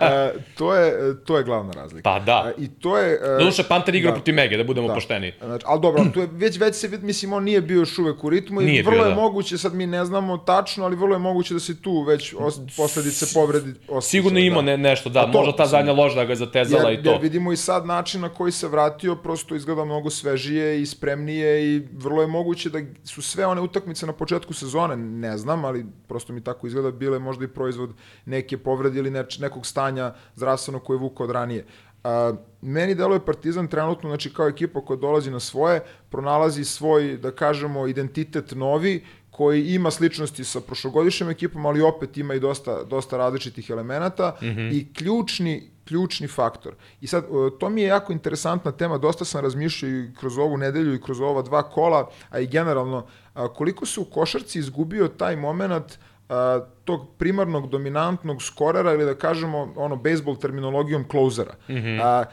e, 0.00 0.32
to, 0.58 0.74
je, 0.74 1.14
to 1.24 1.36
je 1.38 1.44
glavna 1.44 1.72
razlika. 1.72 2.02
Pa 2.10 2.18
da. 2.18 2.52
E, 2.58 2.62
I 2.62 2.68
to 2.68 2.98
je... 2.98 3.12
e, 3.12 3.38
Doduše, 3.38 3.62
Panter 3.68 3.94
igra 3.94 4.10
da. 4.10 4.14
protiv 4.14 4.34
Mege, 4.34 4.56
da 4.56 4.64
budemo 4.64 4.88
Da. 4.88 4.94
pošteni. 4.94 5.32
Znači, 5.44 5.64
ali 5.68 5.80
dobro, 5.80 6.04
tu 6.14 6.20
je, 6.20 6.28
već, 6.32 6.60
već 6.60 6.76
se, 6.76 6.98
mislim, 7.02 7.32
on 7.32 7.44
nije 7.44 7.60
bio 7.60 7.78
još 7.78 7.98
uvek 7.98 8.24
u 8.24 8.30
ritmu 8.30 8.62
i 8.62 8.64
Nije 8.64 8.82
vrlo 8.82 8.96
bio, 8.96 9.04
je 9.04 9.14
da. 9.14 9.20
moguće, 9.20 9.58
sad 9.58 9.74
mi 9.74 9.86
ne 9.86 10.04
znamo 10.04 10.38
tačno, 10.38 10.84
ali 10.84 10.96
vrlo 10.96 11.14
je 11.14 11.18
moguće 11.18 11.54
da 11.54 11.60
se 11.60 11.82
tu 11.82 12.02
već 12.02 12.34
os, 12.38 12.60
posledice 12.76 13.26
povredi 13.34 13.74
osjećaju. 13.88 14.00
Sigurno 14.00 14.54
da. 14.54 14.62
ne, 14.62 14.76
nešto, 14.76 15.08
da, 15.08 15.20
A 15.20 15.32
to, 15.32 15.38
možda 15.38 15.56
ta 15.56 15.66
zadnja 15.66 15.92
loža 15.92 16.24
ga 16.24 16.32
je 16.32 16.36
zatezala 16.36 16.90
jer, 16.90 17.00
i 17.00 17.02
to. 17.02 17.10
Jer 17.10 17.20
vidimo 17.20 17.52
i 17.52 17.56
sad 17.56 17.86
način 17.86 18.20
na 18.20 18.28
koji 18.28 18.52
se 18.52 18.68
vratio, 18.68 19.16
prosto 19.16 19.54
izgleda 19.54 19.84
mnogo 19.84 20.10
svežije 20.30 20.82
i 20.82 20.86
spremnije 20.86 21.64
i 21.64 21.82
vrlo 21.92 22.22
je 22.22 22.28
moguće 22.28 22.70
da 22.70 22.78
su 23.04 23.22
sve 23.22 23.46
one 23.46 23.60
utakmice 23.60 24.06
na 24.06 24.12
početku 24.12 24.54
sezone, 24.54 24.96
ne 24.96 25.38
znam, 25.38 25.64
ali 25.64 25.86
prosto 26.08 26.32
mi 26.32 26.40
tako 26.40 26.66
izgleda, 26.66 26.90
bile 26.90 27.18
možda 27.18 27.44
i 27.44 27.48
proizvod 27.48 27.94
neke 28.26 28.58
povrede 28.58 28.98
ili 28.98 29.10
neč, 29.10 29.38
nekog 29.38 29.66
stanja 29.66 30.14
zdravstvenog 30.34 30.82
koje 30.84 30.96
je 30.96 31.00
vukao 31.00 31.24
od 31.24 31.30
ranije. 31.30 31.66
A, 32.04 32.32
meni 32.62 32.94
deluje 32.94 33.24
Partizan 33.24 33.68
trenutno, 33.68 34.08
znači 34.10 34.32
kao 34.34 34.48
ekipa 34.48 34.80
koja 34.80 34.96
dolazi 34.96 35.30
na 35.30 35.40
svoje, 35.40 35.80
pronalazi 36.10 36.64
svoj, 36.64 37.16
da 37.16 37.30
kažemo, 37.30 37.86
identitet 37.86 38.52
novi, 38.54 39.04
koji 39.30 39.74
ima 39.74 39.90
sličnosti 39.90 40.44
sa 40.44 40.60
prošlogodišnjom 40.60 41.30
ekipom, 41.30 41.66
ali 41.66 41.82
opet 41.82 42.16
ima 42.16 42.34
i 42.34 42.40
dosta, 42.40 42.84
dosta 42.84 43.16
različitih 43.16 43.70
elemenata 43.70 44.36
mm 44.42 44.46
-hmm. 44.46 44.72
i 44.72 44.86
ključni, 44.94 45.70
ključni 45.90 46.28
faktor. 46.28 46.74
I 47.00 47.06
sad, 47.06 47.24
e, 47.24 47.58
to 47.58 47.68
mi 47.70 47.82
je 47.82 47.88
jako 47.88 48.12
interesantna 48.12 48.72
tema, 48.72 48.98
dosta 48.98 49.24
sam 49.24 49.42
razmišljao 49.42 49.90
i 49.90 50.14
kroz 50.20 50.38
ovu 50.38 50.56
nedelju 50.56 50.94
i 50.94 51.00
kroz 51.02 51.20
ova 51.20 51.42
dva 51.42 51.62
kola, 51.62 52.08
a 52.30 52.40
i 52.40 52.46
generalno, 52.46 53.06
koliko 53.54 53.86
se 53.86 54.00
u 54.00 54.04
košarci 54.04 54.58
izgubio 54.58 55.08
taj 55.08 55.36
moment 55.36 55.98
a, 56.28 56.60
tog 56.84 57.08
primarnog 57.18 57.68
dominantnog 57.68 58.42
skorera 58.42 58.94
ili 58.94 59.04
da 59.04 59.14
kažemo 59.14 59.72
ono 59.76 59.96
bejsbol 59.96 60.36
terminologijom 60.36 61.04
closera. 61.10 61.54
Mm 61.68 61.74
-hmm. 61.74 62.00
a, 62.02 62.24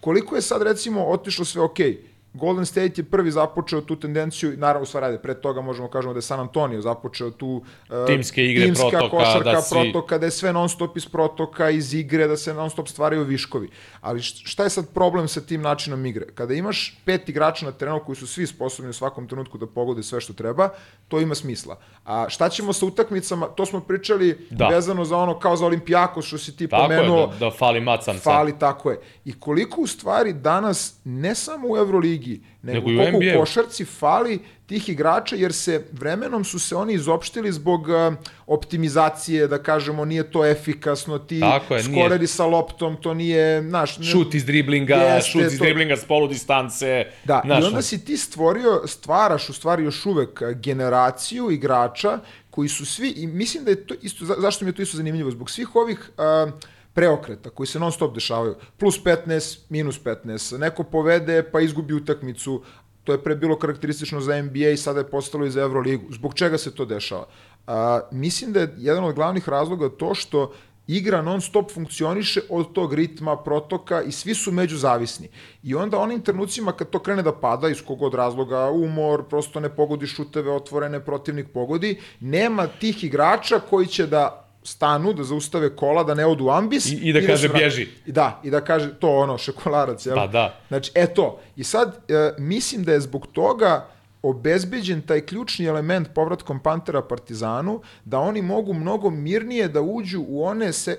koliko 0.00 0.36
je 0.36 0.42
sad 0.42 0.62
recimo 0.62 1.06
otišlo 1.06 1.44
sve 1.44 1.62
okej, 1.62 1.92
okay, 1.92 2.15
Golden 2.36 2.66
State 2.66 2.92
je 2.96 3.04
prvi 3.04 3.30
započeo 3.30 3.80
tu 3.80 3.96
tendenciju, 3.96 4.54
naravno 4.56 4.82
u 4.82 4.86
stvari, 4.86 5.18
pre 5.18 5.34
toga 5.36 5.60
možemo 5.60 5.88
kažemo 5.88 6.14
da 6.14 6.18
je 6.18 6.22
San 6.22 6.40
Antonio 6.40 6.80
započeo 6.80 7.30
tu 7.30 7.46
uh, 7.48 7.62
Timske 8.06 8.44
igre, 8.44 8.64
timska 8.64 8.86
protoka, 8.90 9.10
košarka, 9.10 9.52
da 9.52 9.60
si- 9.60 9.74
protoka, 9.74 10.18
da 10.18 10.26
je 10.26 10.30
sve 10.32 10.52
non 10.52 10.68
stop 10.68 10.96
iz 10.96 11.06
protoka, 11.06 11.70
iz 11.70 11.94
igre, 11.94 12.26
da 12.26 12.36
se 12.36 12.54
non 12.54 12.70
stop 12.70 12.88
stvaraju 12.88 13.24
viškovi. 13.24 13.68
Ali 14.00 14.20
št- 14.20 14.46
šta 14.46 14.64
je 14.64 14.70
sad 14.70 14.88
problem 14.90 15.28
sa 15.28 15.40
tim 15.40 15.62
načinom 15.62 16.06
igre? 16.06 16.26
Kada 16.26 16.54
imaš 16.54 16.98
pet 17.04 17.28
igrača 17.28 17.66
na 17.66 17.72
terenu 17.72 18.00
koji 18.00 18.16
su 18.16 18.26
svi 18.26 18.46
sposobni 18.46 18.90
u 18.90 18.94
svakom 18.94 19.28
trenutku 19.28 19.58
da 19.58 19.66
pogode 19.68 20.02
sve 20.02 20.20
što 20.20 20.32
treba, 20.32 20.68
to 21.08 21.20
ima 21.20 21.34
smisla. 21.34 21.76
A 22.04 22.26
šta 22.28 22.48
ćemo 22.48 22.72
sa 22.72 22.86
utakmicama? 22.86 23.46
To 23.46 23.66
smo 23.66 23.80
pričali 23.80 24.46
Da. 24.50 24.68
vezano 24.68 25.04
za 25.04 25.16
ono 25.16 25.38
kao 25.38 25.56
za 25.56 25.66
Olimpijakos 25.66 26.24
što 26.24 26.38
si 26.38 26.56
ti 26.56 26.68
Tako 26.68 26.82
je, 26.82 26.98
pomenuo. 26.98 27.26
da, 27.28 27.36
da 27.36 27.50
fali 27.50 27.80
macan 27.80 28.14
sad. 28.14 28.22
Fali, 28.24 28.58
tako 28.58 28.90
je. 28.90 28.96
I 29.24 29.32
koliko 29.34 29.80
u 29.80 29.86
stvari 29.86 30.32
danas, 30.32 30.76
ne 31.04 31.34
samo 31.34 31.68
u 31.68 31.76
Euroligi, 31.76 32.25
nego, 32.62 32.78
Nego 32.80 32.90
u 32.92 32.96
koliko 32.96 33.18
u 33.18 33.22
NBA-u. 33.22 33.40
košarci 33.40 33.84
fali 33.84 34.38
tih 34.66 34.88
igrača, 34.88 35.36
jer 35.36 35.52
se 35.52 35.84
vremenom 35.92 36.44
su 36.44 36.58
se 36.58 36.76
oni 36.76 36.92
izopštili 36.94 37.52
zbog 37.52 37.80
uh, 37.82 38.14
optimizacije, 38.46 39.48
da 39.48 39.58
kažemo, 39.60 40.04
nije 40.04 40.30
to 40.30 40.46
efikasno, 40.46 41.18
ti 41.18 41.40
Tako 41.40 41.74
je, 41.74 41.82
nije. 41.82 41.94
skoreri 41.94 42.26
sa 42.26 42.46
loptom, 42.46 42.96
to 42.96 43.14
nije, 43.14 43.62
znaš... 43.62 43.98
Šut 44.02 44.34
iz 44.34 44.44
driblinga, 44.44 44.94
Jeste, 44.94 45.30
šut 45.30 45.42
iz 45.42 45.58
to- 45.58 45.64
driblinga 45.64 45.96
s 45.96 46.04
polu 46.04 46.28
distance. 46.28 47.04
Da, 47.24 47.42
znaš, 47.44 47.62
i 47.62 47.66
onda 47.66 47.82
si 47.82 48.04
ti 48.04 48.16
stvorio, 48.16 48.82
stvaraš 48.86 49.48
u 49.48 49.52
stvari 49.52 49.84
još 49.84 50.06
uvek 50.06 50.42
a, 50.42 50.52
generaciju 50.52 51.50
igrača 51.50 52.18
koji 52.50 52.68
su 52.68 52.86
svi, 52.86 53.08
i 53.10 53.26
mislim 53.26 53.64
da 53.64 53.70
je 53.70 53.86
to 53.86 53.94
isto, 54.02 54.24
za, 54.24 54.34
zašto 54.38 54.64
mi 54.64 54.68
je 54.68 54.74
to 54.74 54.82
isto 54.82 54.96
zanimljivo, 54.96 55.30
zbog 55.30 55.50
svih 55.50 55.76
ovih 55.76 56.10
a, 56.18 56.50
preokreta 56.96 57.50
koji 57.50 57.66
se 57.66 57.78
non 57.78 57.92
stop 57.92 58.14
dešavaju, 58.14 58.54
plus 58.76 58.96
15, 59.04 59.58
minus 59.68 59.98
15, 60.04 60.58
neko 60.58 60.84
povede 60.84 61.42
pa 61.52 61.60
izgubi 61.60 61.94
utakmicu, 61.94 62.62
to 63.04 63.12
je 63.12 63.22
pre 63.22 63.36
bilo 63.36 63.58
karakteristično 63.58 64.20
za 64.20 64.42
NBA 64.42 64.72
i 64.72 64.76
sada 64.76 65.04
je 65.04 65.10
postalo 65.10 65.44
i 65.46 65.50
za 65.50 65.60
Euroligu. 65.60 66.12
Zbog 66.12 66.34
čega 66.34 66.58
se 66.58 66.74
to 66.74 66.84
dešava? 66.84 67.26
A, 67.66 68.00
mislim 68.12 68.52
da 68.52 68.60
je 68.60 68.74
jedan 68.78 69.04
od 69.04 69.14
glavnih 69.14 69.48
razloga 69.48 69.88
to 69.88 70.14
što 70.14 70.52
igra 70.86 71.22
non 71.22 71.40
stop 71.40 71.70
funkcioniše 71.74 72.40
od 72.48 72.72
tog 72.72 72.94
ritma, 72.94 73.36
protoka 73.36 74.02
i 74.02 74.12
svi 74.12 74.34
su 74.34 74.52
međuzavisni. 74.52 75.28
I 75.62 75.74
onda 75.74 75.98
onim 75.98 76.20
trenucima 76.20 76.72
kad 76.72 76.90
to 76.90 76.98
krene 76.98 77.22
da 77.22 77.32
pada 77.32 77.68
iz 77.68 77.82
kogod 77.82 78.14
razloga, 78.14 78.70
umor, 78.70 79.28
prosto 79.28 79.60
ne 79.60 79.68
pogodi 79.68 80.06
šuteve 80.06 80.50
otvorene, 80.50 81.04
protivnik 81.04 81.52
pogodi, 81.54 81.98
nema 82.20 82.66
tih 82.66 83.04
igrača 83.04 83.60
koji 83.60 83.86
će 83.86 84.06
da 84.06 84.45
stanu, 84.66 85.12
da 85.12 85.24
zaustave 85.24 85.76
kola, 85.76 86.04
da 86.04 86.14
ne 86.14 86.26
odu 86.26 86.44
u 86.44 86.50
ambis. 86.50 86.86
I- 86.86 86.98
i 86.98 87.12
da 87.12 87.20
kaže 87.20 87.36
se 87.38 87.48
vrate. 87.48 87.58
bježi. 87.58 87.88
I 88.06 88.12
da, 88.12 88.40
i 88.44 88.50
da 88.50 88.60
kaže 88.60 88.94
to 88.94 89.08
ono, 89.10 89.38
šekolarac, 89.38 90.06
jel? 90.06 90.16
Pa 90.16 90.26
da. 90.26 90.60
Znači, 90.68 90.90
e 90.94 91.06
to. 91.06 91.40
I 91.56 91.64
sad, 91.64 91.96
e, 92.08 92.34
mislim 92.38 92.84
da 92.84 92.92
je 92.92 93.00
zbog 93.00 93.26
toga 93.26 93.86
obezbeđen 94.22 95.02
taj 95.02 95.20
ključni 95.20 95.66
element 95.66 96.08
povratkom 96.14 96.58
Pantera 96.60 97.02
Partizanu, 97.02 97.74
da 98.04 98.18
oni 98.18 98.42
mogu 98.42 98.74
mnogo 98.74 99.10
mirnije 99.10 99.68
da 99.68 99.80
uđu 99.80 100.24
u 100.28 100.44
one 100.44 100.72
se, 100.72 100.90
e, 100.90 100.96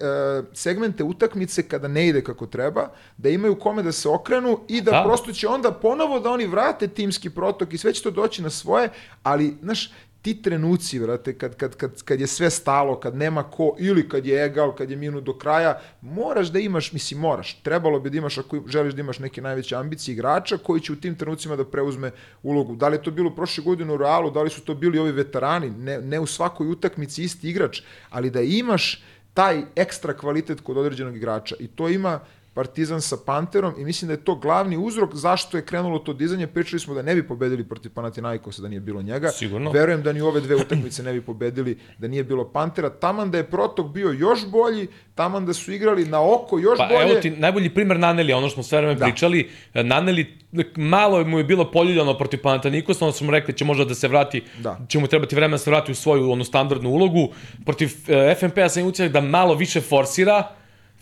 segmente 0.54 1.04
utakmice 1.04 1.64
kada 1.64 1.88
ne 1.88 2.08
ide 2.08 2.22
kako 2.24 2.46
treba, 2.46 2.88
da 3.18 3.30
imaju 3.30 3.56
kome 3.56 3.84
da 3.84 3.92
se 3.92 4.10
okrenu 4.10 4.60
i 4.68 4.82
da, 4.82 4.92
Da. 4.92 5.04
prosto 5.06 5.32
će 5.32 5.48
onda 5.48 5.72
ponovo 5.72 6.20
da 6.20 6.30
oni 6.32 6.48
vrate 6.48 6.88
timski 6.88 7.30
protok 7.30 7.74
i 7.74 7.78
sve 7.78 7.94
će 7.94 8.04
to 8.04 8.12
doći 8.12 8.42
na 8.42 8.50
svoje, 8.50 8.90
ali, 9.24 9.58
znaš, 9.62 9.92
ti 10.28 10.42
trenuci, 10.42 11.00
vrate, 11.00 11.38
kad, 11.38 11.56
kad, 11.56 11.76
kad, 11.76 12.04
kad 12.04 12.20
je 12.20 12.28
sve 12.28 12.50
stalo, 12.50 13.00
kad 13.00 13.16
nema 13.16 13.44
ko, 13.44 13.76
ili 13.80 14.10
kad 14.10 14.26
je 14.26 14.46
egal, 14.46 14.74
kad 14.76 14.92
je 14.92 14.98
minut 14.98 15.24
do 15.24 15.34
kraja, 15.38 15.80
moraš 16.02 16.52
da 16.52 16.60
imaš, 16.60 16.92
mislim, 16.94 17.20
moraš, 17.20 17.54
trebalo 17.64 18.00
bi 18.00 18.10
da 18.10 18.18
imaš, 18.18 18.38
ako 18.38 18.60
želiš 18.68 18.94
da 18.94 19.02
imaš 19.02 19.20
neke 19.20 19.42
najveće 19.42 19.76
ambicije 19.76 20.14
igrača, 20.14 20.58
koji 20.58 20.82
će 20.82 20.94
u 20.94 20.96
tim 20.96 21.16
trenucima 21.16 21.56
da 21.56 21.66
preuzme 21.66 22.12
ulogu. 22.44 22.76
Da 22.76 22.88
li 22.88 22.98
je 22.98 23.04
to 23.04 23.12
bilo 23.12 23.32
prošle 23.36 23.64
godine 23.64 23.94
u 23.94 23.98
Realu, 23.98 24.32
da 24.32 24.44
li 24.44 24.50
su 24.50 24.62
to 24.62 24.76
bili 24.76 25.00
ovi 25.00 25.12
veterani, 25.12 25.70
ne, 25.70 26.02
ne 26.02 26.20
u 26.20 26.28
svakoj 26.28 26.68
utakmici 26.68 27.24
isti 27.24 27.50
igrač, 27.50 27.82
ali 28.10 28.30
da 28.30 28.42
imaš 28.42 29.04
taj 29.34 29.64
ekstra 29.76 30.14
kvalitet 30.14 30.62
kod 30.62 30.78
određenog 30.78 31.16
igrača. 31.16 31.56
I 31.60 31.68
to 31.68 31.90
ima 31.90 32.20
Partizan 32.58 33.02
sa 33.02 33.18
Panterom 33.26 33.74
i 33.78 33.86
mislim 33.86 34.08
da 34.08 34.14
je 34.14 34.24
to 34.24 34.36
glavni 34.36 34.78
uzrok 34.78 35.16
zašto 35.16 35.58
je 35.58 35.66
krenulo 35.66 36.00
to 36.00 36.14
dizanje. 36.14 36.48
Pričali 36.48 36.80
smo 36.80 36.94
da 36.94 37.02
ne 37.02 37.16
bi 37.16 37.28
pobedili 37.28 37.64
protiv 37.64 37.92
Panathinaikosa 37.94 38.62
da 38.62 38.68
nije 38.68 38.80
bilo 38.80 39.02
njega. 39.02 39.30
Sigurno. 39.30 39.72
Verujem 39.72 40.04
da 40.04 40.14
ni 40.14 40.22
ove 40.22 40.42
dve 40.42 40.56
utakmice 40.56 41.04
ne 41.04 41.14
bi 41.14 41.22
pobedili 41.22 41.78
da 41.98 42.08
nije 42.08 42.24
bilo 42.24 42.52
Pantera. 42.52 42.90
Taman 42.90 43.32
da 43.32 43.38
je 43.38 43.44
protok 43.44 43.88
bio 43.88 44.12
još 44.12 44.48
bolji, 44.48 44.88
taman 45.16 45.46
da 45.46 45.54
su 45.54 45.72
igrali 45.72 46.06
na 46.06 46.34
oko 46.34 46.60
još 46.60 46.78
pa, 46.78 46.88
bolje. 46.88 47.12
Evo 47.12 47.22
ti 47.22 47.30
najbolji 47.30 47.70
primer 47.70 48.00
Naneli, 48.00 48.34
ono 48.34 48.48
što 48.48 48.54
smo 48.54 48.64
sve 48.64 48.78
vreme 48.78 48.96
da. 48.96 49.06
pričali. 49.06 49.50
Naneli 49.74 50.38
malo 50.76 51.24
mu 51.26 51.38
je 51.38 51.44
bilo 51.44 51.72
poljuljano 51.72 52.18
protiv 52.18 52.42
Panathinaikosa, 52.42 53.06
onda 53.06 53.18
smo 53.18 53.32
rekli 53.32 53.54
će 53.54 53.66
možda 53.66 53.86
da 53.86 53.96
se 53.96 54.08
vrati, 54.08 54.44
da. 54.60 54.80
će 54.88 55.00
mu 55.00 55.08
trebati 55.08 55.36
vremena 55.36 55.54
da 55.54 55.64
se 55.64 55.70
vrati 55.70 55.92
u 55.92 55.96
svoju 55.96 56.32
onu 56.32 56.44
standardnu 56.44 56.90
ulogu. 56.90 57.30
Protiv 57.66 57.94
eh, 58.08 58.36
FNP-a 58.40 58.70
sam 58.70 58.84
utisak 58.84 59.12
da 59.12 59.22
malo 59.22 59.56
više 59.56 59.82
forsira, 59.82 60.58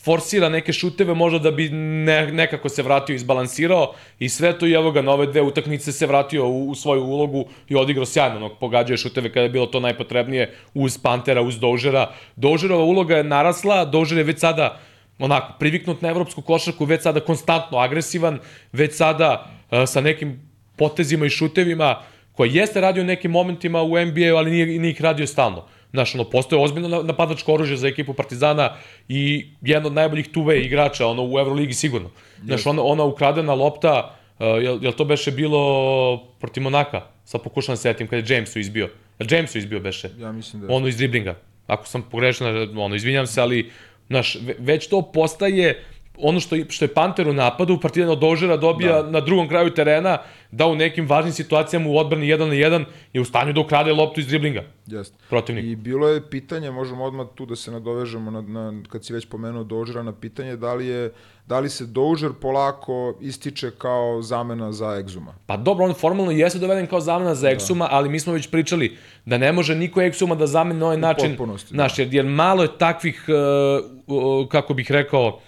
forsira 0.05 0.49
neke 0.49 0.73
šuteve 0.73 1.13
možda 1.13 1.39
da 1.39 1.51
bi 1.51 1.69
ne, 1.69 2.31
nekako 2.31 2.69
se 2.69 2.83
vratio 2.83 3.15
izbalansirao 3.15 3.93
i 4.19 4.29
sve 4.29 4.59
to 4.59 4.67
i 4.67 4.73
evo 4.73 4.91
ga 4.91 5.01
na 5.01 5.11
ove 5.11 5.27
dve 5.27 5.41
utakmice 5.41 5.91
se 5.91 6.07
vratio 6.07 6.47
u, 6.47 6.69
u 6.69 6.75
svoju 6.75 7.03
ulogu 7.03 7.45
i 7.69 7.75
odigrao 7.75 8.05
sjajno, 8.05 8.35
onog 8.35 8.57
pogađao 8.59 8.97
šuteve 8.97 9.29
kada 9.29 9.43
je 9.43 9.49
bilo 9.49 9.65
to 9.65 9.79
najpotrebnije 9.79 10.53
uz 10.73 10.97
Pantera, 10.97 11.41
uz 11.41 11.59
Dožera. 11.59 12.11
Dožerova 12.35 12.83
uloga 12.83 13.17
je 13.17 13.23
narasla, 13.23 13.85
Dožer 13.85 14.17
je 14.17 14.23
već 14.23 14.39
sada 14.39 14.79
onako 15.19 15.53
priviknut 15.59 16.01
na 16.01 16.09
evropsku 16.09 16.41
košarku, 16.41 16.85
već 16.85 17.01
sada 17.01 17.19
konstantno 17.19 17.77
agresivan, 17.77 18.39
već 18.71 18.95
sada 18.95 19.45
uh, 19.71 19.83
sa 19.85 20.01
nekim 20.01 20.39
potezima 20.75 21.25
i 21.25 21.29
šutevima 21.29 22.01
koji 22.31 22.53
jeste 22.53 22.81
radio 22.81 23.03
nekim 23.03 23.31
momentima 23.31 23.81
u 23.81 23.89
NBA, 24.05 24.35
ali 24.37 24.51
nije, 24.51 24.65
nije 24.65 24.91
ih 24.91 25.01
radio 25.01 25.27
stalno. 25.27 25.65
Znaš, 25.95 26.15
ono, 26.15 26.23
postoje 26.23 26.61
ozbiljno 26.63 27.03
napadačko 27.03 27.53
oružje 27.53 27.77
za 27.77 27.87
ekipu 27.87 28.13
Partizana 28.13 28.75
i 29.07 29.47
jedan 29.61 29.85
od 29.85 29.93
najboljih 29.93 30.27
tuve 30.27 30.59
igrača 30.61 31.07
ono, 31.07 31.23
u 31.23 31.39
Euroligi 31.39 31.73
sigurno. 31.73 32.09
Znaš, 32.43 32.65
ona, 32.65 32.83
ona 32.83 33.03
ukradena 33.03 33.53
lopta, 33.53 34.15
uh, 34.39 34.45
jel, 34.63 34.79
jel 34.83 34.91
to 34.91 35.05
beše 35.05 35.31
bilo 35.31 36.17
protiv 36.39 36.63
Monaka? 36.63 37.01
Sad 37.25 37.43
pokušam 37.43 37.73
da 37.73 37.77
setim 37.77 38.07
kada 38.07 38.21
je 38.21 38.35
Jamesu 38.35 38.59
izbio. 38.59 38.89
Jamesu 39.19 39.57
izbio 39.57 39.79
beše? 39.79 40.09
Ja 40.19 40.31
mislim 40.31 40.61
da 40.61 40.67
je. 40.67 40.75
Ono 40.75 40.87
iz 40.87 40.97
driblinga. 40.97 41.35
Ako 41.67 41.87
sam 41.87 42.01
pogrešan, 42.11 42.79
ono, 42.79 42.95
izvinjam 42.95 43.27
se, 43.27 43.41
ali 43.41 43.71
znaš, 44.07 44.37
već 44.59 44.87
to 44.87 45.01
postaje 45.01 45.83
ono 46.17 46.39
što, 46.39 46.55
što 46.69 46.85
je 46.85 46.93
Panter 46.93 47.27
u 47.27 47.33
napadu, 47.33 47.79
Partizan 47.79 48.09
od 48.09 48.19
Dožera 48.19 48.57
dobija 48.57 49.01
da. 49.01 49.11
na 49.11 49.19
drugom 49.19 49.47
kraju 49.47 49.69
terena, 49.69 50.17
da 50.51 50.65
u 50.67 50.75
nekim 50.75 51.07
važnim 51.07 51.33
situacijama 51.33 51.89
u 51.89 51.97
odbrani 51.97 52.27
1 52.27 52.37
na 52.37 52.45
1 52.45 52.85
je 53.13 53.21
u 53.21 53.25
stanju 53.25 53.53
da 53.53 53.59
ukrade 53.59 53.93
loptu 53.93 54.19
iz 54.19 54.27
driblinga. 54.27 54.63
Jeste. 54.85 55.15
Protivnik. 55.29 55.65
I 55.65 55.75
bilo 55.75 56.07
je 56.07 56.29
pitanje, 56.29 56.71
možemo 56.71 57.03
odmah 57.03 57.27
tu 57.35 57.45
da 57.45 57.55
se 57.55 57.71
nadovežemo 57.71 58.31
na, 58.31 58.41
na 58.41 58.81
kad 58.89 59.05
si 59.05 59.13
već 59.13 59.25
pomenuo 59.25 59.63
Dožera 59.63 60.03
na 60.03 60.13
pitanje 60.13 60.55
da 60.55 60.73
li 60.73 60.87
je 60.87 61.11
da 61.47 61.59
li 61.59 61.69
se 61.69 61.85
Dožer 61.85 62.31
polako 62.41 63.17
ističe 63.21 63.71
kao 63.77 64.21
zamena 64.21 64.71
za 64.71 64.85
Exuma? 64.85 65.31
Pa 65.45 65.57
dobro, 65.57 65.85
on 65.85 65.93
formalno 65.93 66.31
jeste 66.31 66.59
doveden 66.59 66.87
kao 66.87 66.99
zamena 66.99 67.35
za 67.35 67.47
Exuma, 67.47 67.79
da. 67.79 67.87
ali 67.91 68.09
mi 68.09 68.19
smo 68.19 68.33
već 68.33 68.49
pričali 68.51 68.97
da 69.25 69.37
ne 69.37 69.51
može 69.51 69.75
niko 69.75 69.99
Exuma 69.99 70.35
da 70.35 70.47
zamene 70.47 70.79
na 70.79 70.85
ovaj 70.85 70.97
način. 70.97 71.37
Da. 71.71 71.87
jer, 71.97 72.13
jer 72.13 72.25
malo 72.25 72.63
je 72.63 72.77
takvih, 72.77 73.25
uh, 73.27 74.15
uh, 74.17 74.47
kako 74.49 74.73
bih 74.73 74.91
rekao, 74.91 75.39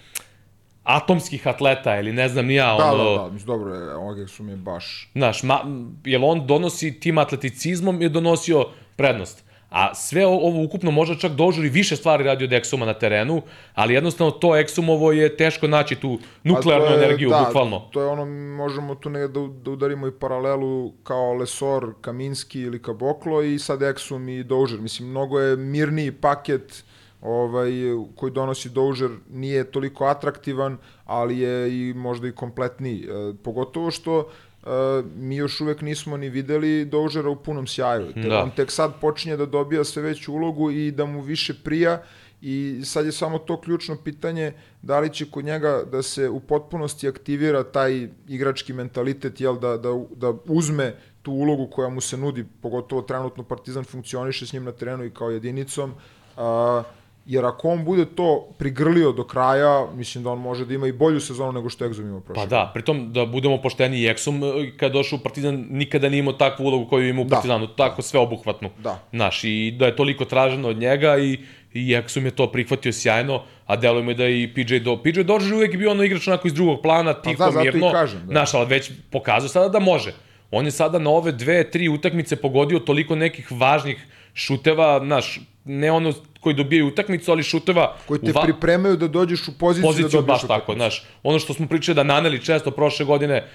atomskih 0.88 1.46
atleta 1.46 1.98
ili 1.98 2.12
ne 2.12 2.28
znam 2.28 2.46
ni 2.46 2.54
ja, 2.54 2.76
da, 2.78 2.92
ono... 2.92 3.04
Da, 3.04 3.22
da, 3.22 3.38
da, 3.38 3.44
dobro 3.44 3.74
je, 3.74 3.94
ovog 3.94 4.30
su 4.30 4.42
mi 4.42 4.56
baš... 4.56 5.10
Znaš, 5.12 5.42
ma, 5.42 5.60
jel 6.04 6.24
on 6.24 6.46
donosi 6.46 7.00
tim 7.00 7.18
atleticizmom 7.18 8.02
je 8.02 8.08
donosio 8.08 8.66
prednost. 8.96 9.44
A 9.70 9.94
sve 9.94 10.26
ovo 10.26 10.64
ukupno 10.64 10.90
možda 10.90 11.14
čak 11.14 11.32
dožuri 11.32 11.68
više 11.68 11.96
stvari 11.96 12.24
radi 12.24 12.44
od 12.44 12.50
Exuma 12.50 12.84
na 12.84 12.94
terenu, 12.94 13.42
ali 13.74 13.94
jednostavno 13.94 14.30
to 14.30 14.48
Exumovo 14.48 15.10
je 15.10 15.36
teško 15.36 15.68
naći 15.68 15.94
tu 15.94 16.18
nuklearnu 16.44 16.86
je, 16.86 16.94
energiju, 16.94 17.30
da, 17.30 17.44
bukvalno. 17.46 17.88
to 17.92 18.00
je 18.00 18.06
ono, 18.06 18.24
možemo 18.56 18.94
tu 18.94 19.10
ne 19.10 19.28
da, 19.28 19.40
da 19.64 19.70
udarimo 19.70 20.06
i 20.06 20.12
paralelu 20.20 20.92
kao 21.02 21.32
Lesor, 21.32 21.94
Kaminski 22.00 22.60
ili 22.60 22.82
Kaboklo 22.82 23.42
i 23.42 23.58
sad 23.58 23.80
Exum 23.80 24.40
i 24.40 24.44
Dožer. 24.44 24.80
Mislim, 24.80 25.08
mnogo 25.08 25.40
je 25.40 25.56
mirniji 25.56 26.12
paket 26.12 26.84
ovaj, 27.20 27.70
koji 28.16 28.32
donosi 28.32 28.68
Dožer 28.68 29.10
nije 29.30 29.64
toliko 29.64 30.04
atraktivan, 30.04 30.78
ali 31.04 31.38
je 31.38 31.80
i 31.80 31.94
možda 31.94 32.28
i 32.28 32.32
kompletniji. 32.32 33.04
E, 33.04 33.34
pogotovo 33.42 33.90
što 33.90 34.20
e, 34.20 34.68
mi 35.16 35.36
još 35.36 35.60
uvek 35.60 35.80
nismo 35.80 36.16
ni 36.16 36.28
videli 36.28 36.84
Dožera 36.84 37.30
u 37.30 37.36
punom 37.36 37.66
sjaju. 37.66 38.12
Da. 38.16 38.42
On 38.42 38.50
tek 38.50 38.70
sad 38.70 39.00
počinje 39.00 39.36
da 39.36 39.46
dobija 39.46 39.84
sve 39.84 40.02
veću 40.02 40.32
ulogu 40.32 40.70
i 40.70 40.90
da 40.90 41.04
mu 41.04 41.20
više 41.20 41.54
prija 41.64 42.02
i 42.40 42.80
sad 42.84 43.06
je 43.06 43.12
samo 43.12 43.38
to 43.38 43.60
ključno 43.60 43.96
pitanje 44.04 44.52
da 44.82 45.00
li 45.00 45.14
će 45.14 45.30
kod 45.30 45.44
njega 45.44 45.82
da 45.92 46.02
se 46.02 46.28
u 46.28 46.40
potpunosti 46.40 47.08
aktivira 47.08 47.64
taj 47.64 48.08
igrački 48.28 48.72
mentalitet, 48.72 49.40
jel, 49.40 49.58
da, 49.58 49.76
da, 49.76 50.04
da 50.16 50.32
uzme 50.46 50.94
tu 51.22 51.32
ulogu 51.32 51.66
koja 51.66 51.88
mu 51.88 52.00
se 52.00 52.16
nudi, 52.16 52.46
pogotovo 52.62 53.02
trenutno 53.02 53.42
Partizan 53.42 53.84
funkcioniše 53.84 54.46
s 54.46 54.52
njim 54.52 54.64
na 54.64 54.72
terenu 54.72 55.04
i 55.04 55.10
kao 55.10 55.30
jedinicom, 55.30 55.94
a, 56.36 56.82
jer 57.28 57.44
ako 57.44 57.68
on 57.68 57.84
bude 57.84 58.04
to 58.04 58.48
prigrlio 58.58 59.12
do 59.12 59.24
kraja, 59.24 59.86
mislim 59.94 60.24
da 60.24 60.30
on 60.30 60.38
može 60.38 60.64
da 60.66 60.74
ima 60.74 60.86
i 60.86 60.92
bolju 60.92 61.20
sezonu 61.20 61.52
nego 61.52 61.68
što 61.68 61.84
Exum 61.84 62.08
ima 62.08 62.20
prošle. 62.20 62.42
Pa 62.42 62.48
da, 62.48 62.70
pritom 62.74 63.12
da 63.12 63.26
budemo 63.26 63.58
pošteni 63.62 64.00
i 64.00 64.08
Exum 64.08 64.40
e, 64.44 64.76
kad 64.76 64.92
došao 64.92 65.16
u 65.16 65.22
Partizan 65.22 65.66
nikada 65.70 66.08
nije 66.08 66.18
imao 66.18 66.32
takvu 66.32 66.64
ulogu 66.64 66.88
koju 66.88 67.08
ima 67.08 67.20
u 67.20 67.24
da. 67.24 67.36
Partizanu, 67.36 67.66
da. 67.66 67.74
tako 67.74 68.02
sve 68.02 68.20
obuhvatnu. 68.20 68.70
Da. 68.78 68.98
Naš, 69.12 69.44
i 69.44 69.76
da 69.78 69.86
je 69.86 69.96
toliko 69.96 70.24
traženo 70.24 70.68
od 70.68 70.76
njega 70.76 71.18
i 71.18 71.38
i 71.72 71.96
Exum 71.96 72.24
je 72.24 72.30
to 72.30 72.46
prihvatio 72.52 72.92
sjajno, 72.92 73.42
a 73.66 73.76
deluje 73.76 74.02
mi 74.02 74.14
da 74.14 74.28
i 74.28 74.48
PJ 74.54 74.78
Do... 74.78 74.96
PJ 75.02 75.20
Dozier 75.20 75.54
uvek 75.54 75.76
bio 75.76 75.90
ono 75.90 76.04
igrač 76.04 76.28
onako 76.28 76.48
iz 76.48 76.54
drugog 76.54 76.82
plana, 76.82 77.14
tiho, 77.14 77.44
pa 77.44 77.50
da, 77.50 77.60
mirno. 77.60 77.92
Kažem, 77.92 78.26
da. 78.26 78.40
Naš, 78.40 78.54
ali 78.54 78.66
već 78.66 78.90
pokazao 79.10 79.48
sada 79.48 79.68
da 79.68 79.78
može. 79.78 80.14
On 80.50 80.64
je 80.64 80.70
sada 80.70 80.98
na 80.98 81.10
ove 81.10 81.32
dve, 81.32 81.70
tri 81.70 81.88
utakmice 81.88 82.36
pogodio 82.36 82.78
toliko 82.78 83.14
nekih 83.14 83.52
važnih 83.52 84.06
šuteva, 84.34 85.00
naš, 85.04 85.40
ne 85.64 85.92
ono 85.92 86.12
koji 86.40 86.54
dobijaju 86.54 86.86
utakmicu, 86.86 87.30
ali 87.32 87.42
šuteva... 87.42 87.96
Koji 88.06 88.20
te 88.20 88.32
va... 88.32 88.42
pripremaju 88.42 88.96
da 88.96 89.08
dođeš 89.08 89.48
u 89.48 89.58
poziciju, 89.58 89.82
da 89.82 89.88
poziciju 89.88 90.08
da 90.08 90.12
dobiješ 90.12 90.34
baš 90.34 90.44
utakmicu. 90.44 90.60
tako, 90.66 90.74
znaš. 90.74 91.02
Ono 91.22 91.38
što 91.38 91.54
smo 91.54 91.66
pričali 91.68 91.96
da 91.96 92.02
naneli 92.02 92.44
često 92.44 92.70
prošle 92.70 93.06
godine, 93.06 93.48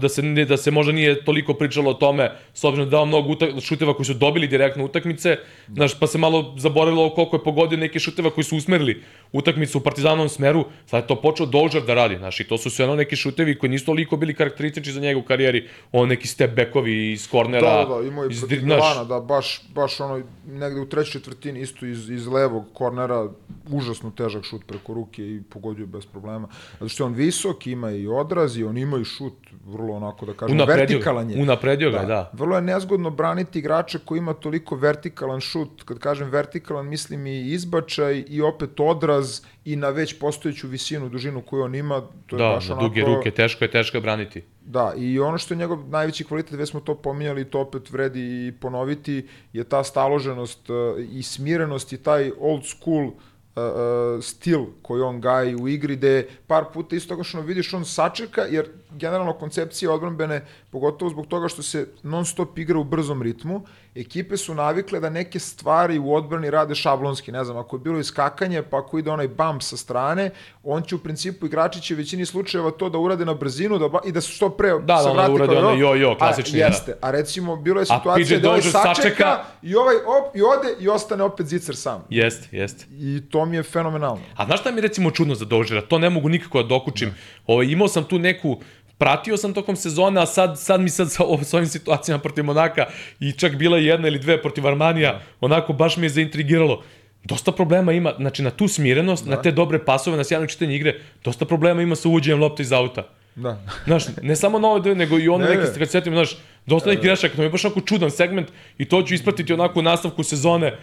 da 0.00 0.08
se, 0.08 0.22
da 0.22 0.56
se 0.56 0.70
možda 0.70 0.92
nije 0.92 1.24
toliko 1.24 1.54
pričalo 1.54 1.90
o 1.90 1.94
tome, 1.94 2.32
s 2.54 2.64
obzirom 2.64 2.88
da 2.88 2.90
dao 2.90 3.06
mnogo 3.06 3.28
utak, 3.28 3.50
šuteva 3.60 3.94
koji 3.94 4.06
su 4.06 4.14
dobili 4.14 4.48
direktno 4.48 4.84
utakmice, 4.84 5.36
znaš, 5.74 5.98
pa 5.98 6.06
se 6.06 6.18
malo 6.18 6.54
zaboravilo 6.58 7.10
koliko 7.14 7.36
je 7.36 7.44
pogodio 7.44 7.78
neke 7.78 7.98
šuteva 7.98 8.30
koji 8.30 8.44
su 8.44 8.56
usmerili 8.56 9.02
utakmicu 9.32 9.78
u 9.78 9.80
partizanovom 9.80 10.28
smeru, 10.28 10.64
sad 10.86 11.02
je 11.02 11.06
to 11.06 11.20
počeo 11.20 11.46
Dožar 11.46 11.82
da 11.82 11.94
radi, 11.94 12.16
znaš, 12.16 12.40
i 12.40 12.48
to 12.48 12.58
su 12.58 12.70
sve 12.70 12.84
ono 12.84 12.96
neki 12.96 13.16
šutevi 13.16 13.58
koji 13.58 13.70
nisu 13.70 13.86
toliko 13.86 14.16
bili 14.16 14.34
karakteristični 14.34 14.92
za 14.92 15.00
njega 15.00 15.18
u 15.18 15.22
karijeri, 15.22 15.68
on 15.92 16.08
neki 16.08 16.28
step 16.28 16.56
backovi 16.56 17.12
iz 17.12 17.28
kornera. 17.28 17.84
Da, 17.84 17.94
da, 17.94 18.08
imao 18.08 18.26
i 18.26 18.28
protiv 18.38 18.66
Milana, 18.66 19.04
da, 19.04 19.20
baš, 19.20 19.62
baš 19.74 20.00
ono, 20.00 20.22
negde 20.46 20.80
u 20.80 20.88
trećoj 20.88 21.12
četvrtini 21.12 21.60
isto 21.60 21.86
iz, 21.86 22.10
iz 22.10 22.26
levog 22.26 22.64
kornera, 22.74 23.28
užasno 23.70 24.10
težak 24.10 24.44
šut 24.44 24.62
preko 24.66 24.94
ruke 24.94 25.22
i 25.22 25.42
pogodio 25.50 25.86
bez 25.86 26.06
problema. 26.06 26.48
Zato 26.72 26.88
što 26.88 27.02
je 27.04 27.06
on 27.06 27.14
visok, 27.14 27.66
ima 27.66 27.90
i 27.90 28.06
odraz 28.06 28.56
i 28.58 28.64
on 28.64 28.78
ima 28.78 28.98
i 28.98 29.04
šut 29.04 29.34
vrlo 29.64 29.94
onako 29.94 30.26
da 30.26 30.32
kažem, 30.34 30.56
unapredio, 30.56 30.86
vertikalan 30.86 31.30
je. 31.30 31.42
Unapredio 31.42 31.90
ga, 31.90 31.98
da, 31.98 32.04
da. 32.04 32.30
Vrlo 32.32 32.56
je 32.56 32.62
nezgodno 32.62 33.10
braniti 33.10 33.58
igrača 33.58 33.98
koji 34.04 34.18
ima 34.18 34.34
toliko 34.34 34.76
vertikalan 34.76 35.40
šut, 35.40 35.82
kad 35.84 35.98
kažem 35.98 36.30
vertikalan 36.30 36.88
mislim 36.88 37.26
i 37.26 37.52
izbačaj 37.52 38.24
i 38.28 38.42
opet 38.42 38.80
odraz 38.80 39.40
i 39.64 39.76
na 39.76 39.88
već 39.88 40.18
postojeću 40.18 40.68
visinu, 40.68 41.08
dužinu 41.08 41.42
koju 41.42 41.62
on 41.62 41.74
ima, 41.74 42.02
to 42.26 42.36
je 42.36 42.38
da, 42.38 42.48
baš 42.48 42.70
onako... 42.70 42.82
Da, 42.82 42.88
duge 42.88 43.00
ruke, 43.00 43.30
teško 43.30 43.64
je 43.64 43.70
teško 43.70 43.96
je 43.96 44.00
braniti. 44.00 44.42
Da, 44.60 44.92
i 44.96 45.18
ono 45.18 45.38
što 45.38 45.54
je 45.54 45.58
njegov 45.58 45.88
najveći 45.88 46.24
kvalitet, 46.24 46.58
već 46.58 46.70
smo 46.70 46.80
to 46.80 46.94
pominjali, 46.94 47.44
to 47.44 47.60
opet 47.60 47.90
vredi 47.90 48.20
i 48.20 48.52
ponoviti, 48.60 49.28
je 49.52 49.64
ta 49.64 49.84
staloženost 49.84 50.70
uh, 50.70 50.76
i 51.10 51.22
smirenost 51.22 51.92
i 51.92 52.02
taj 52.02 52.30
old 52.40 52.66
school 52.66 53.06
uh, 53.06 53.12
uh, 53.56 54.22
stil 54.22 54.64
koji 54.82 55.02
on 55.02 55.20
gaji 55.20 55.56
u 55.56 55.68
igri, 55.68 55.96
gde 55.96 56.28
par 56.46 56.64
puta 56.74 56.96
isto 56.96 57.24
što 57.24 57.40
vidiš 57.40 57.74
on 57.74 57.84
sačeka, 57.84 58.42
jer 58.42 58.68
generalno 58.92 59.32
koncepcija 59.32 59.92
odbranbene, 59.92 60.44
pogotovo 60.70 61.10
zbog 61.10 61.26
toga 61.26 61.48
što 61.48 61.62
se 61.62 61.86
non 62.02 62.24
stop 62.24 62.58
igra 62.58 62.78
u 62.78 62.84
brzom 62.84 63.22
ritmu, 63.22 63.62
ekipe 63.94 64.36
su 64.36 64.54
navikle 64.54 65.00
da 65.00 65.10
neke 65.10 65.38
stvari 65.38 65.98
u 65.98 66.14
odbrani 66.14 66.50
rade 66.50 66.74
šablonski, 66.74 67.32
ne 67.32 67.44
znam, 67.44 67.56
ako 67.56 67.76
je 67.76 67.80
bilo 67.80 67.98
iskakanje, 67.98 68.62
pa 68.62 68.78
ako 68.78 68.98
ide 68.98 69.10
onaj 69.10 69.28
bump 69.28 69.62
sa 69.62 69.76
strane, 69.76 70.30
on 70.64 70.82
će 70.82 70.94
u 70.94 70.98
principu 70.98 71.46
igrači 71.46 71.80
će 71.80 71.94
većini 71.94 72.26
slučajeva 72.26 72.70
to 72.70 72.88
da 72.88 72.98
urade 72.98 73.24
na 73.24 73.34
brzinu 73.34 73.78
da, 73.78 73.88
i 74.04 74.12
da 74.12 74.20
se 74.20 74.32
što 74.32 74.50
pre 74.50 74.68
da, 74.68 74.78
da, 74.78 75.26
da 75.26 75.32
urade 75.32 75.58
ono 75.58 75.70
jo, 75.70 75.94
jo, 75.94 76.14
klasični. 76.18 76.62
A, 76.62 76.66
jeste, 76.66 76.96
a 77.00 77.10
recimo 77.10 77.56
bilo 77.56 77.80
je 77.80 77.86
situacija 77.86 78.38
da 78.38 78.48
ovaj 78.48 78.62
sačeka, 78.62 78.94
sačeka, 78.94 79.44
i 79.62 79.74
ovaj 79.74 79.96
op, 79.96 80.36
i 80.36 80.42
ode 80.42 80.74
i 80.80 80.88
ostane 80.88 81.22
opet 81.22 81.46
zicer 81.46 81.76
sam. 81.76 82.04
Jeste, 82.10 82.56
jeste. 82.56 82.86
I 82.90 83.22
to 83.30 83.44
mi 83.44 83.56
je 83.56 83.62
fenomenalno. 83.62 84.22
A 84.36 84.46
znaš 84.46 84.60
šta 84.60 84.70
mi 84.70 84.80
recimo 84.80 85.10
čudno 85.10 85.34
za 85.34 85.44
Dožera? 85.44 85.82
To 85.82 85.98
ne 85.98 86.10
mogu 86.10 86.28
nikako 86.28 86.62
da 86.62 86.68
dokučim. 86.68 87.08
Da. 87.08 87.14
Ovo, 87.46 87.54
ovaj, 87.54 87.66
imao 87.66 87.88
sam 87.88 88.04
tu 88.04 88.18
neku 88.18 88.60
pratio 89.00 89.36
sam 89.36 89.54
tokom 89.54 89.76
sezone, 89.76 90.20
a 90.20 90.26
sad, 90.26 90.58
sad 90.60 90.80
mi 90.80 90.90
sad 90.90 91.10
sa, 91.10 91.24
sa 91.42 91.56
ovim 91.56 91.68
situacijama 91.68 92.22
protiv 92.22 92.44
Monaka 92.44 92.86
i 93.20 93.32
čak 93.32 93.56
bila 93.56 93.78
jedna 93.78 94.08
ili 94.08 94.18
dve 94.18 94.42
protiv 94.42 94.66
Armanija, 94.66 95.20
onako 95.40 95.72
baš 95.72 95.96
mi 95.96 96.06
je 96.06 96.10
zaintrigiralo. 96.10 96.82
dosta 97.24 97.52
problema 97.52 97.92
ima, 97.92 98.12
znači 98.18 98.42
na 98.42 98.50
tu 98.50 98.68
smirenost, 98.68 99.24
da. 99.24 99.30
na 99.30 99.42
te 99.42 99.50
dobre 99.50 99.78
pasove, 99.84 100.16
na 100.16 100.24
sjajno 100.24 100.46
čitanje 100.46 100.76
igre, 100.76 101.00
dosta 101.24 101.44
problema 101.44 101.82
ima 101.82 101.96
sa 101.96 102.08
uvođenjem 102.08 102.40
lopte 102.40 102.62
iz 102.62 102.72
auta. 102.72 103.08
Da. 103.34 103.58
Znaš, 103.84 104.04
ne 104.22 104.36
samo 104.36 104.58
na 104.58 104.68
ove 104.68 104.80
dve, 104.80 104.94
nego 104.94 105.18
i 105.18 105.28
ono 105.28 105.44
neke, 105.44 105.78
kad 105.78 105.86
se 105.88 105.92
setim, 105.92 106.12
znaš, 106.12 106.36
dosta 106.66 106.90
nekih 106.90 107.04
grešaka, 107.04 107.34
to 107.34 107.42
mi 107.42 107.46
je 107.46 107.50
baš 107.50 107.64
onako 107.64 107.80
čudan 107.80 108.10
segment 108.10 108.48
i 108.78 108.84
to 108.84 109.02
ću 109.02 109.14
ispratiti 109.14 109.52
onako 109.52 109.80
u 109.80 109.82
nastavku 109.82 110.22
sezone, 110.22 110.76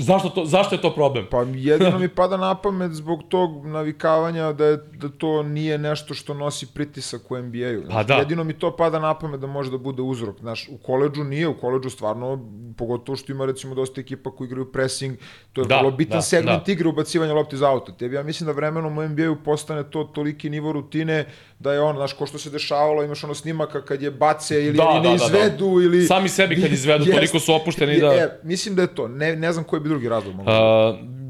zašto, 0.00 0.28
to, 0.28 0.44
zašto 0.44 0.74
je 0.74 0.80
to 0.80 0.94
problem? 0.94 1.26
Pa 1.30 1.42
jedino 1.42 1.98
mi 1.98 2.08
pada 2.08 2.36
na 2.36 2.54
pamet 2.54 2.92
zbog 2.92 3.22
tog 3.28 3.66
navikavanja 3.66 4.52
da, 4.52 4.64
je, 4.64 4.76
da 4.76 5.08
to 5.08 5.42
nije 5.42 5.78
nešto 5.78 6.14
što 6.14 6.34
nosi 6.34 6.66
pritisak 6.74 7.30
u 7.30 7.38
NBA-u. 7.38 7.82
Pa 7.90 8.02
da. 8.02 8.14
Jedino 8.14 8.44
mi 8.44 8.52
to 8.52 8.76
pada 8.76 8.98
na 8.98 9.14
pamet 9.18 9.40
da 9.40 9.46
može 9.46 9.70
da 9.70 9.78
bude 9.78 10.02
uzrok. 10.02 10.38
Znaš, 10.40 10.68
u 10.68 10.78
koleđu 10.78 11.24
nije, 11.24 11.48
u 11.48 11.58
koleđu 11.60 11.90
stvarno, 11.90 12.48
pogotovo 12.78 13.16
što 13.16 13.32
ima 13.32 13.46
recimo 13.46 13.74
dosta 13.74 14.00
ekipa 14.00 14.30
koji 14.30 14.46
igraju 14.46 14.72
pressing, 14.72 15.16
to 15.52 15.60
je 15.60 15.66
da, 15.66 15.78
vrlo 15.78 15.90
bitan 15.90 16.18
da, 16.18 16.22
segment 16.22 16.66
da. 16.66 16.72
igre 16.72 16.88
ubacivanja 16.88 17.34
lopti 17.34 17.56
iz 17.56 17.62
auta. 17.62 17.92
Tebi 17.92 18.16
ja 18.16 18.22
mislim 18.22 18.46
da 18.46 18.52
vremenom 18.52 18.98
u 18.98 19.08
NBA-u 19.08 19.36
postane 19.44 19.90
to 19.90 20.04
toliki 20.04 20.50
nivo 20.50 20.72
rutine 20.72 21.26
da 21.60 21.72
je 21.72 21.80
on, 21.80 21.96
znaš, 21.96 22.12
ko 22.12 22.26
što 22.26 22.38
se 22.38 22.50
dešavalo, 22.50 23.04
imaš 23.04 23.24
ono 23.24 23.34
snimaka 23.34 23.84
kad 23.84 24.02
je 24.02 24.10
bace 24.10 24.64
ili 24.64 24.76
da, 24.76 24.94
ne 24.94 25.08
da, 25.08 25.14
izvedu 25.14 25.68
da, 25.68 25.80
da. 25.80 25.84
ili... 25.84 26.06
Sami 26.06 26.28
sebi 26.28 26.62
kad 26.62 26.72
izvedu, 26.72 27.04
yes, 27.04 27.14
toliko 27.14 27.38
su 27.38 27.54
opušteni 27.54 28.00
da... 28.00 28.14
E, 28.14 28.38
mislim 28.42 28.74
da 28.74 28.82
je 28.82 28.94
to, 28.94 29.08
ne, 29.08 29.36
ne 29.36 29.52
znam 29.52 29.64
koji 29.64 29.80
bi 29.80 29.88
drugi 29.88 30.08
razlog 30.08 30.34
mogu. 30.34 30.50
Uh, 30.50 30.56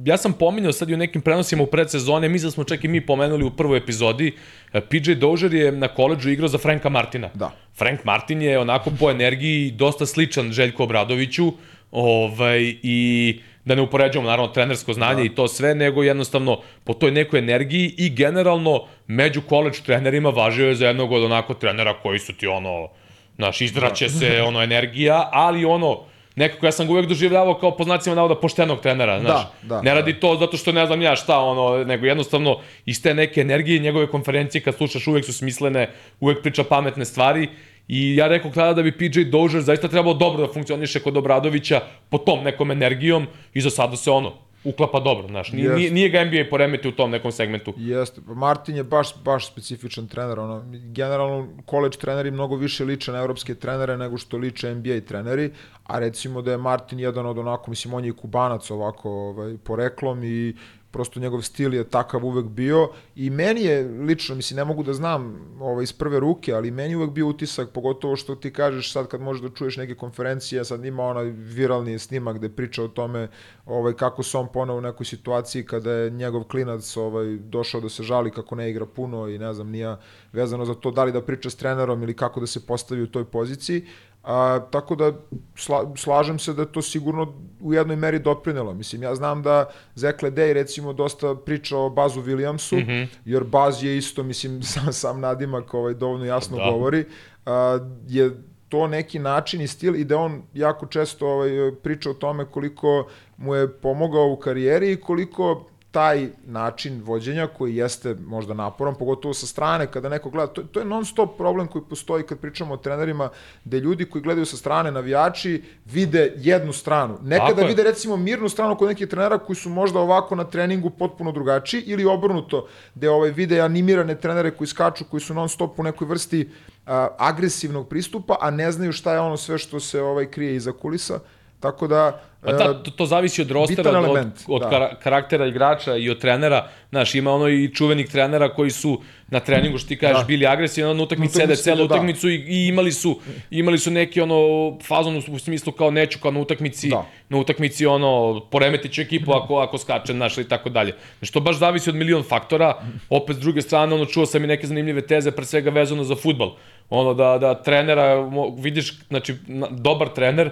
ja 0.04 0.16
sam 0.16 0.32
pominjao 0.32 0.72
sad 0.72 0.90
i 0.90 0.94
u 0.94 0.96
nekim 0.96 1.22
prenosima 1.22 1.62
u 1.62 1.66
predsezone, 1.66 2.28
da 2.28 2.50
smo 2.50 2.64
čak 2.64 2.84
i 2.84 2.88
mi 2.88 3.06
pomenuli 3.06 3.44
u 3.44 3.50
prvoj 3.50 3.78
epizodi, 3.78 4.32
uh, 4.72 4.80
PJ 4.90 5.12
Dozier 5.12 5.54
je 5.54 5.72
na 5.72 5.88
koleđu 5.88 6.30
igrao 6.30 6.48
za 6.48 6.58
Franka 6.58 6.88
Martina. 6.88 7.30
Da. 7.34 7.50
Frank 7.78 8.04
Martin 8.04 8.42
je 8.42 8.58
onako 8.58 8.90
po 9.00 9.10
energiji 9.10 9.70
dosta 9.70 10.06
sličan 10.06 10.52
Željko 10.52 10.84
Obradoviću, 10.84 11.52
ovaj, 11.90 12.74
i 12.82 13.40
da 13.64 13.74
ne 13.74 13.82
upoređujemo 13.82 14.28
naravno 14.28 14.52
trenersko 14.52 14.92
znanje 14.92 15.22
da. 15.22 15.26
i 15.26 15.34
to 15.34 15.48
sve, 15.48 15.74
nego 15.74 16.02
jednostavno 16.02 16.60
po 16.84 16.94
toj 16.94 17.10
nekoj 17.10 17.38
energiji 17.38 17.94
i 17.98 18.10
generalno 18.10 18.84
među 19.06 19.42
koleđ 19.42 19.80
trenerima 19.80 20.30
važio 20.30 20.68
je 20.68 20.74
za 20.74 20.86
jednog 20.86 21.12
od 21.12 21.24
onako 21.24 21.54
trenera 21.54 21.94
koji 22.02 22.18
su 22.18 22.32
ti 22.32 22.46
ono, 22.46 22.88
znaš, 23.36 23.60
izdraće 23.60 24.04
da. 24.04 24.10
se 24.10 24.42
ono 24.42 24.62
energija, 24.62 25.28
ali 25.32 25.64
ono, 25.64 25.98
nekako 26.36 26.66
ja 26.66 26.72
sam 26.72 26.86
ga 26.86 26.92
uvek 26.92 27.06
doživljavao 27.06 27.54
kao 27.54 27.76
po 27.76 27.84
znacima 27.84 28.14
navoda 28.16 28.34
poštenog 28.34 28.80
trenera, 28.80 29.20
znaš. 29.20 29.42
Da, 29.62 29.74
da, 29.74 29.82
ne 29.82 29.94
radi 29.94 30.12
da. 30.12 30.20
to 30.20 30.36
zato 30.40 30.56
što 30.56 30.72
ne 30.72 30.86
znam 30.86 31.02
ja 31.02 31.16
šta, 31.16 31.38
ono, 31.38 31.84
nego 31.84 32.06
jednostavno 32.06 32.58
iz 32.86 33.02
te 33.02 33.14
neke 33.14 33.40
energije 33.40 33.78
njegove 33.78 34.06
konferencije 34.06 34.62
kad 34.62 34.74
slušaš 34.74 35.06
uvek 35.06 35.24
su 35.24 35.32
smislene, 35.32 35.90
uvek 36.20 36.42
priča 36.42 36.64
pametne 36.64 37.04
stvari 37.04 37.48
I 37.92 38.16
ja 38.16 38.28
rekao 38.28 38.50
tada 38.50 38.74
da 38.74 38.82
bi 38.82 38.92
PJ 38.92 39.20
Dozier 39.20 39.62
zaista 39.62 39.88
trebalo 39.88 40.14
dobro 40.14 40.46
da 40.46 40.52
funkcioniše 40.52 41.00
kod 41.00 41.16
Obradovića 41.16 41.80
po 42.08 42.18
tom 42.18 42.44
nekom 42.44 42.70
energijom 42.70 43.26
i 43.54 43.60
za 43.60 43.70
sada 43.70 43.96
se 43.96 44.10
ono 44.10 44.32
uklapa 44.64 45.00
dobro, 45.00 45.28
znaš. 45.28 45.52
Nije, 45.52 45.70
nije, 45.70 45.90
nije 45.90 46.08
ga 46.08 46.24
NBA 46.24 46.44
poremeti 46.50 46.88
u 46.88 46.92
tom 46.92 47.10
nekom 47.10 47.32
segmentu. 47.32 47.74
Jeste. 47.76 48.20
Martin 48.26 48.76
je 48.76 48.84
baš, 48.84 49.08
baš 49.24 49.46
specifičan 49.46 50.06
trener. 50.06 50.38
Ono, 50.38 50.62
generalno, 50.72 51.48
college 51.70 51.96
treneri 51.96 52.30
mnogo 52.30 52.56
više 52.56 52.84
liče 52.84 53.12
na 53.12 53.18
evropske 53.18 53.54
trenere 53.54 53.96
nego 53.96 54.18
što 54.18 54.36
liče 54.36 54.74
NBA 54.74 55.00
treneri, 55.08 55.50
a 55.84 55.98
recimo 55.98 56.42
da 56.42 56.50
je 56.50 56.58
Martin 56.58 57.00
jedan 57.00 57.26
od 57.26 57.38
onako, 57.38 57.70
mislim, 57.70 57.94
on 57.94 58.04
je 58.04 58.08
i 58.08 58.12
kubanac 58.12 58.70
ovako 58.70 59.10
ovaj, 59.10 59.56
poreklom 59.64 60.24
i 60.24 60.54
prosto 60.90 61.20
njegov 61.20 61.42
stil 61.42 61.74
je 61.74 61.84
takav 61.84 62.24
uvek 62.24 62.46
bio 62.46 62.88
i 63.16 63.30
meni 63.30 63.62
je 63.62 63.82
lično, 63.82 64.34
mislim, 64.34 64.56
ne 64.56 64.64
mogu 64.64 64.82
da 64.82 64.94
znam 64.94 65.38
ovaj, 65.60 65.82
iz 65.82 65.92
prve 65.92 66.20
ruke, 66.20 66.52
ali 66.52 66.70
meni 66.70 66.96
uvek 66.96 67.10
bio 67.10 67.26
utisak, 67.26 67.70
pogotovo 67.70 68.16
što 68.16 68.34
ti 68.34 68.52
kažeš 68.52 68.92
sad 68.92 69.08
kad 69.08 69.20
možeš 69.20 69.42
da 69.42 69.48
čuješ 69.48 69.76
neke 69.76 69.94
konferencije, 69.94 70.64
sad 70.64 70.84
ima 70.84 71.02
onaj 71.02 71.24
viralni 71.24 71.98
snimak 71.98 72.36
gde 72.36 72.48
priča 72.48 72.82
o 72.82 72.88
tome 72.88 73.28
ovaj, 73.66 73.92
kako 73.92 74.22
se 74.22 74.38
on 74.38 74.48
ponao 74.52 74.76
u 74.76 74.80
nekoj 74.80 75.06
situaciji 75.06 75.66
kada 75.66 75.92
je 75.92 76.10
njegov 76.10 76.44
klinac 76.44 76.96
ovaj, 76.96 77.36
došao 77.36 77.80
da 77.80 77.88
se 77.88 78.02
žali 78.02 78.30
kako 78.30 78.54
ne 78.54 78.70
igra 78.70 78.86
puno 78.86 79.28
i 79.28 79.38
ne 79.38 79.54
znam, 79.54 79.70
nija 79.70 80.00
vezano 80.32 80.64
za 80.64 80.74
to 80.74 80.90
da 80.90 81.04
li 81.04 81.12
da 81.12 81.22
priča 81.22 81.50
s 81.50 81.56
trenerom 81.56 82.02
ili 82.02 82.16
kako 82.16 82.40
da 82.40 82.46
se 82.46 82.66
postavi 82.66 83.02
u 83.02 83.10
toj 83.10 83.24
poziciji, 83.24 83.86
A, 84.22 84.60
tako 84.70 84.94
da 84.94 85.12
sla, 85.56 85.92
slažem 85.96 86.38
se 86.38 86.52
da 86.52 86.64
to 86.64 86.82
sigurno 86.82 87.34
u 87.60 87.74
jednoj 87.74 87.96
meri 87.96 88.18
doprinelo. 88.18 88.74
Mislim, 88.74 89.02
ja 89.02 89.14
znam 89.14 89.42
da 89.42 89.70
Zekle 89.94 90.30
Day 90.30 90.52
recimo 90.52 90.92
dosta 90.92 91.34
priča 91.34 91.76
o 91.76 91.90
Bazu 91.90 92.22
Williamsu, 92.22 92.76
mm 92.76 92.88
-hmm. 92.88 93.06
jer 93.24 93.44
Baz 93.44 93.84
je 93.84 93.96
isto, 93.96 94.22
mislim, 94.22 94.62
sam, 94.72 94.92
sam 94.92 95.20
nadimak 95.20 95.74
ovaj, 95.74 95.94
dovoljno 95.94 96.24
jasno 96.24 96.56
da. 96.56 96.70
govori, 96.70 97.04
a, 97.46 97.78
je 98.08 98.30
to 98.68 98.86
neki 98.86 99.18
način 99.18 99.60
i 99.60 99.66
stil 99.66 99.96
i 99.96 100.04
da 100.04 100.18
on 100.18 100.42
jako 100.54 100.86
često 100.86 101.28
ovaj, 101.28 101.50
priča 101.82 102.10
o 102.10 102.14
tome 102.14 102.44
koliko 102.44 103.06
mu 103.36 103.54
je 103.54 103.72
pomogao 103.72 104.28
u 104.32 104.36
karijeri 104.36 104.92
i 104.92 105.00
koliko 105.00 105.66
taj 105.90 106.28
način 106.46 107.02
vođenja 107.04 107.46
koji 107.46 107.76
jeste 107.76 108.16
možda 108.26 108.54
naporan, 108.54 108.94
pogotovo 108.94 109.34
sa 109.34 109.46
strane 109.46 109.86
kada 109.86 110.08
neko 110.08 110.30
gleda, 110.30 110.52
to, 110.52 110.62
to 110.62 110.80
je 110.80 110.84
non 110.86 111.04
stop 111.04 111.36
problem 111.36 111.66
koji 111.66 111.84
postoji 111.88 112.24
kad 112.24 112.38
pričamo 112.38 112.74
o 112.74 112.76
trenerima, 112.76 113.28
gde 113.64 113.80
ljudi 113.80 114.04
koji 114.04 114.22
gledaju 114.22 114.46
sa 114.46 114.56
strane, 114.56 114.90
navijači, 114.90 115.62
vide 115.84 116.32
jednu 116.36 116.72
stranu. 116.72 117.18
Nekada 117.22 117.54
Tako 117.54 117.68
vide 117.68 117.82
recimo 117.82 118.16
mirnu 118.16 118.48
stranu 118.48 118.76
kod 118.76 118.88
nekih 118.88 119.08
trenera 119.08 119.38
koji 119.38 119.56
su 119.56 119.70
možda 119.70 119.98
ovako 119.98 120.34
na 120.34 120.44
treningu 120.44 120.90
potpuno 120.90 121.32
drugačiji 121.32 121.82
ili 121.86 122.04
obrnuto, 122.04 122.66
gde 122.94 123.10
ovaj 123.10 123.30
vide 123.30 123.60
animirane 123.60 124.20
trenere 124.20 124.50
koji 124.50 124.68
skaču, 124.68 125.04
koji 125.10 125.20
su 125.20 125.34
non 125.34 125.48
stop 125.48 125.78
u 125.78 125.82
nekoj 125.82 126.06
vrsti 126.06 126.48
a, 126.86 127.08
agresivnog 127.18 127.88
pristupa, 127.88 128.36
a 128.40 128.50
ne 128.50 128.72
znaju 128.72 128.92
šta 128.92 129.12
je 129.12 129.20
ono 129.20 129.36
sve 129.36 129.58
što 129.58 129.80
se 129.80 130.02
ovaj 130.02 130.30
krije 130.30 130.56
iza 130.56 130.72
kulisa 130.72 131.20
Tako 131.60 131.86
da... 131.86 132.20
Pa 132.42 132.52
da, 132.52 132.64
e, 132.64 132.84
to, 132.84 132.90
to 132.90 133.06
zavisi 133.06 133.42
od 133.42 133.50
rostera, 133.50 133.90
od, 133.90 133.96
element, 133.96 134.34
od, 134.48 134.62
od 134.62 134.70
da. 134.70 134.96
karaktera 135.02 135.46
igrača 135.46 135.96
i 135.96 136.10
od 136.10 136.20
trenera. 136.20 136.68
Znaš, 136.90 137.14
ima 137.14 137.32
ono 137.32 137.48
i 137.48 137.70
čuvenih 137.74 138.08
trenera 138.08 138.48
koji 138.54 138.70
su 138.70 139.00
na 139.28 139.40
treningu, 139.40 139.78
što 139.78 139.88
ti 139.88 139.98
kažeš, 139.98 140.18
da. 140.18 140.24
bili 140.24 140.46
agresivni, 140.46 140.94
na 140.94 141.02
utakmici 141.02 141.34
sede 141.34 141.56
celu 141.56 141.76
da. 141.76 141.84
utakmicu 141.84 142.28
i, 142.28 142.34
i, 142.34 142.66
imali 142.66 142.92
su 142.92 143.20
imali 143.50 143.78
su 143.78 143.90
neki 143.90 144.20
ono 144.20 144.38
fazon 144.82 145.22
u 145.28 145.38
smislu 145.38 145.72
kao 145.72 145.90
neću 145.90 146.18
kao 146.18 146.30
na 146.30 146.40
utakmici, 146.40 146.88
da. 146.88 147.04
na 147.28 147.38
utakmici 147.38 147.86
ono 147.86 148.40
poremetiću 148.50 149.00
ekipu 149.00 149.32
ako 149.32 149.58
ako 149.58 149.78
skače 149.78 150.14
naš 150.14 150.38
i 150.38 150.48
tako 150.48 150.68
dalje. 150.68 150.94
Znači 151.18 151.32
to 151.32 151.40
baš 151.40 151.58
zavisi 151.58 151.90
od 151.90 151.96
milion 151.96 152.22
faktora. 152.22 152.74
Opet 153.10 153.36
s 153.36 153.40
druge 153.40 153.62
strane 153.62 153.94
ono 153.94 154.06
čuo 154.06 154.26
sam 154.26 154.44
i 154.44 154.46
neke 154.46 154.66
zanimljive 154.66 155.06
teze 155.06 155.30
pre 155.30 155.44
svega 155.44 155.70
vezano 155.70 156.04
za 156.04 156.16
fudbal. 156.16 156.50
Ono 156.90 157.14
da 157.14 157.38
da 157.38 157.62
trenera 157.62 158.30
vidiš 158.58 158.98
znači 159.08 159.34
dobar 159.70 160.08
trener 160.08 160.50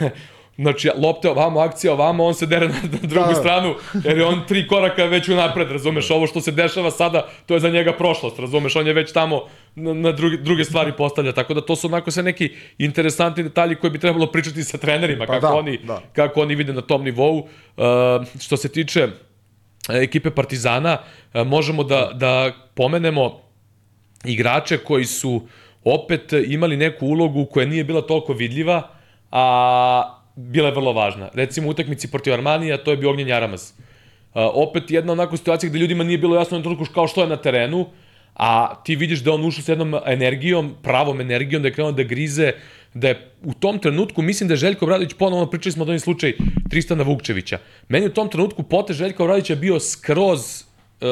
Znači, 0.60 0.90
lopte 0.96 1.30
ovamo, 1.30 1.60
akcija 1.60 1.92
ovamo, 1.92 2.24
on 2.24 2.34
se 2.34 2.46
dere 2.46 2.68
na, 2.68 2.74
na 2.92 2.98
drugu 3.12 3.28
da. 3.28 3.34
stranu, 3.34 3.74
jer 4.04 4.18
je 4.18 4.24
on 4.24 4.42
tri 4.48 4.66
koraka 4.68 5.04
već 5.04 5.28
unapred, 5.28 5.70
razumeš? 5.70 6.10
Ovo 6.10 6.26
što 6.26 6.40
se 6.40 6.52
dešava 6.52 6.90
sada, 6.90 7.26
to 7.46 7.54
je 7.54 7.60
za 7.60 7.70
njega 7.70 7.92
prošlost, 7.92 8.38
razumeš? 8.38 8.76
On 8.76 8.86
je 8.86 8.92
već 8.92 9.12
tamo 9.12 9.42
na, 9.74 9.94
na 9.94 10.12
druge, 10.12 10.36
druge 10.36 10.64
stvari 10.64 10.92
postavlja, 10.96 11.32
tako 11.32 11.54
da 11.54 11.60
to 11.60 11.76
su 11.76 11.86
onako 11.86 12.10
sve 12.10 12.22
neki 12.22 12.50
interesantni 12.78 13.42
detalji 13.42 13.76
koji 13.76 13.90
bi 13.90 13.98
trebalo 13.98 14.26
pričati 14.26 14.64
sa 14.64 14.78
trenerima, 14.78 15.26
pa 15.26 15.32
kako, 15.32 15.46
da, 15.46 15.58
oni, 15.58 15.78
da. 15.78 16.02
kako 16.12 16.42
oni 16.42 16.54
vide 16.54 16.72
na 16.72 16.80
tom 16.80 17.04
nivou. 17.04 17.38
Uh, 17.38 17.46
što 18.40 18.56
se 18.56 18.68
tiče 18.68 19.04
uh, 19.04 19.94
ekipe 19.94 20.30
Partizana, 20.30 20.98
uh, 20.98 21.46
možemo 21.46 21.84
da, 21.84 22.10
da 22.14 22.52
pomenemo 22.74 23.40
igrače 24.24 24.78
koji 24.78 25.04
su 25.04 25.46
opet 25.84 26.32
imali 26.32 26.76
neku 26.76 27.06
ulogu 27.06 27.46
koja 27.46 27.66
nije 27.66 27.84
bila 27.84 28.02
toliko 28.02 28.32
vidljiva, 28.32 28.88
a 29.30 30.19
bila 30.40 30.68
je 30.68 30.74
vrlo 30.74 30.92
važna. 30.92 31.28
Recimo 31.34 31.68
u 31.68 31.70
utakmici 31.70 32.10
protiv 32.10 32.34
Armanija, 32.34 32.78
to 32.84 32.90
je 32.90 32.96
bio 32.96 33.10
Ognjen 33.10 33.28
Jaramaz. 33.28 33.72
Uh, 33.72 34.42
opet 34.54 34.90
jedna 34.90 35.12
onako 35.12 35.36
situacija 35.36 35.70
gde 35.70 35.78
ljudima 35.78 36.04
nije 36.04 36.18
bilo 36.18 36.36
jasno 36.36 36.58
na 36.58 36.62
trenutku 36.62 36.94
kao 36.94 37.08
što 37.08 37.20
je 37.20 37.26
na 37.26 37.36
terenu, 37.36 37.86
a 38.34 38.82
ti 38.84 38.96
vidiš 38.96 39.20
da 39.20 39.32
on 39.32 39.44
ušao 39.44 39.62
sa 39.62 39.72
jednom 39.72 39.94
energijom, 40.06 40.74
pravom 40.82 41.20
energijom, 41.20 41.62
da 41.62 41.68
je 41.68 41.74
krenuo 41.74 41.92
da 41.92 42.02
grize, 42.02 42.52
da 42.94 43.08
je 43.08 43.30
u 43.42 43.54
tom 43.54 43.78
trenutku, 43.78 44.22
mislim 44.22 44.48
da 44.48 44.54
je 44.54 44.64
Željko 44.64 44.84
Obradović, 44.84 45.14
ponovno 45.18 45.46
pričali 45.46 45.72
smo 45.72 45.84
o 45.84 45.86
ovom 45.86 45.98
slučaj 45.98 46.32
Tristana 46.70 47.02
Vukčevića, 47.02 47.58
meni 47.88 48.06
u 48.06 48.14
tom 48.14 48.28
trenutku 48.28 48.62
pote 48.62 48.92
Željka 48.92 49.22
Obradovića 49.22 49.54
bio 49.54 49.80
skroz 49.80 50.40
uh, 50.40 51.08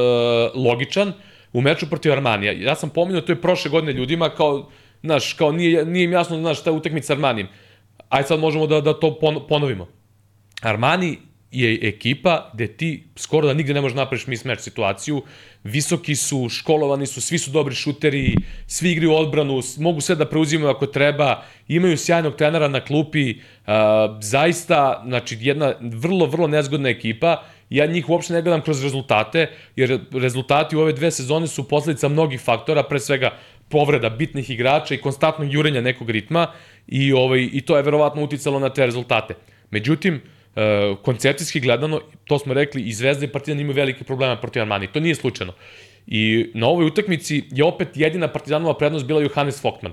logičan 0.55 1.13
u 1.53 1.61
meču 1.61 1.89
protiv 1.89 2.13
Armanija. 2.13 2.53
Ja 2.53 2.75
sam 2.75 2.91
pominjao 2.91 3.21
to 3.21 3.33
je 3.33 3.41
prošle 3.41 3.71
godine 3.71 3.93
ljudima 3.93 4.31
kao, 4.31 4.71
znaš, 5.03 5.33
kao 5.33 5.53
nije, 5.53 5.85
nije 5.87 6.05
im 6.05 6.13
jasno, 6.13 6.39
znaš, 6.39 6.67
je 6.67 6.73
utakmica 6.73 7.07
sa 7.07 7.13
Armanijem 7.13 7.49
aj 8.09 8.23
sad 8.23 8.41
možemo 8.41 8.67
da, 8.67 8.81
da 8.81 8.95
to 9.01 9.19
ponovimo. 9.49 9.89
Armani 10.63 11.19
je 11.51 11.79
ekipa 11.89 12.51
gde 12.55 12.67
ti 12.67 13.05
skoro 13.17 13.47
da 13.47 13.55
nigde 13.55 13.75
ne 13.75 13.81
možeš 13.81 13.97
napraviš 13.97 14.27
mismatch 14.27 14.63
situaciju, 14.63 15.23
visoki 15.65 16.15
su, 16.15 16.49
školovani 16.49 17.07
su, 17.07 17.21
svi 17.21 17.39
su 17.39 17.51
dobri 17.51 17.75
šuteri, 17.75 18.37
svi 18.67 18.91
igraju 18.91 19.15
odbranu, 19.15 19.61
mogu 19.79 20.01
sve 20.01 20.17
da 20.17 20.29
preuzimaju 20.29 20.71
ako 20.71 20.87
treba, 20.87 21.43
imaju 21.69 21.97
sjajnog 21.97 22.37
trenera 22.37 22.69
na 22.69 22.81
klupi, 22.81 23.35
uh, 23.35 23.73
zaista, 24.21 25.03
znači, 25.07 25.39
jedna 25.41 25.75
vrlo, 25.81 26.27
vrlo 26.27 26.47
nezgodna 26.47 26.89
ekipa, 26.89 27.43
ja 27.71 27.87
njih 27.87 28.09
uopšte 28.09 28.33
ne 28.35 28.43
gledam 28.43 28.63
kroz 28.63 28.83
rezultate, 28.83 29.51
jer 29.77 30.01
rezultati 30.13 30.77
u 30.77 30.81
ove 30.81 30.93
dve 30.93 31.11
sezone 31.11 31.47
su 31.47 31.69
posledica 31.69 32.09
mnogih 32.09 32.41
faktora, 32.41 32.83
pre 32.83 33.01
svega 33.01 33.39
povreda 33.69 34.11
bitnih 34.11 34.51
igrača 34.51 34.95
i 34.95 35.01
konstantnog 35.01 35.53
jurenja 35.53 35.81
nekog 35.81 36.11
ritma 36.11 36.47
i, 36.87 37.13
ovaj, 37.13 37.49
i 37.53 37.61
to 37.61 37.77
je 37.77 37.83
verovatno 37.83 38.23
uticalo 38.23 38.59
na 38.59 38.69
te 38.69 38.87
rezultate. 38.87 39.35
Međutim, 39.71 40.21
e, 40.57 40.95
koncepcijski 41.03 41.61
gledano, 41.61 42.01
to 42.25 42.39
smo 42.39 42.55
rekli, 42.55 42.83
i 42.83 42.93
Zvezda 42.93 43.25
i 43.25 43.29
Partizan 43.29 43.61
imaju 43.61 43.77
velike 43.77 44.05
problema 44.05 44.37
protiv 44.37 44.63
Armani. 44.63 44.87
To 44.93 45.01
nije 45.01 45.15
slučajno. 45.15 45.53
I 46.07 46.51
na 46.55 46.67
ovoj 46.67 46.87
utakmici 46.87 47.45
je 47.51 47.65
opet 47.65 47.89
jedina 47.95 48.29
Partizanova 48.29 48.75
prednost 48.79 49.07
bila 49.07 49.23
Johannes 49.23 49.63
Foktman. 49.63 49.93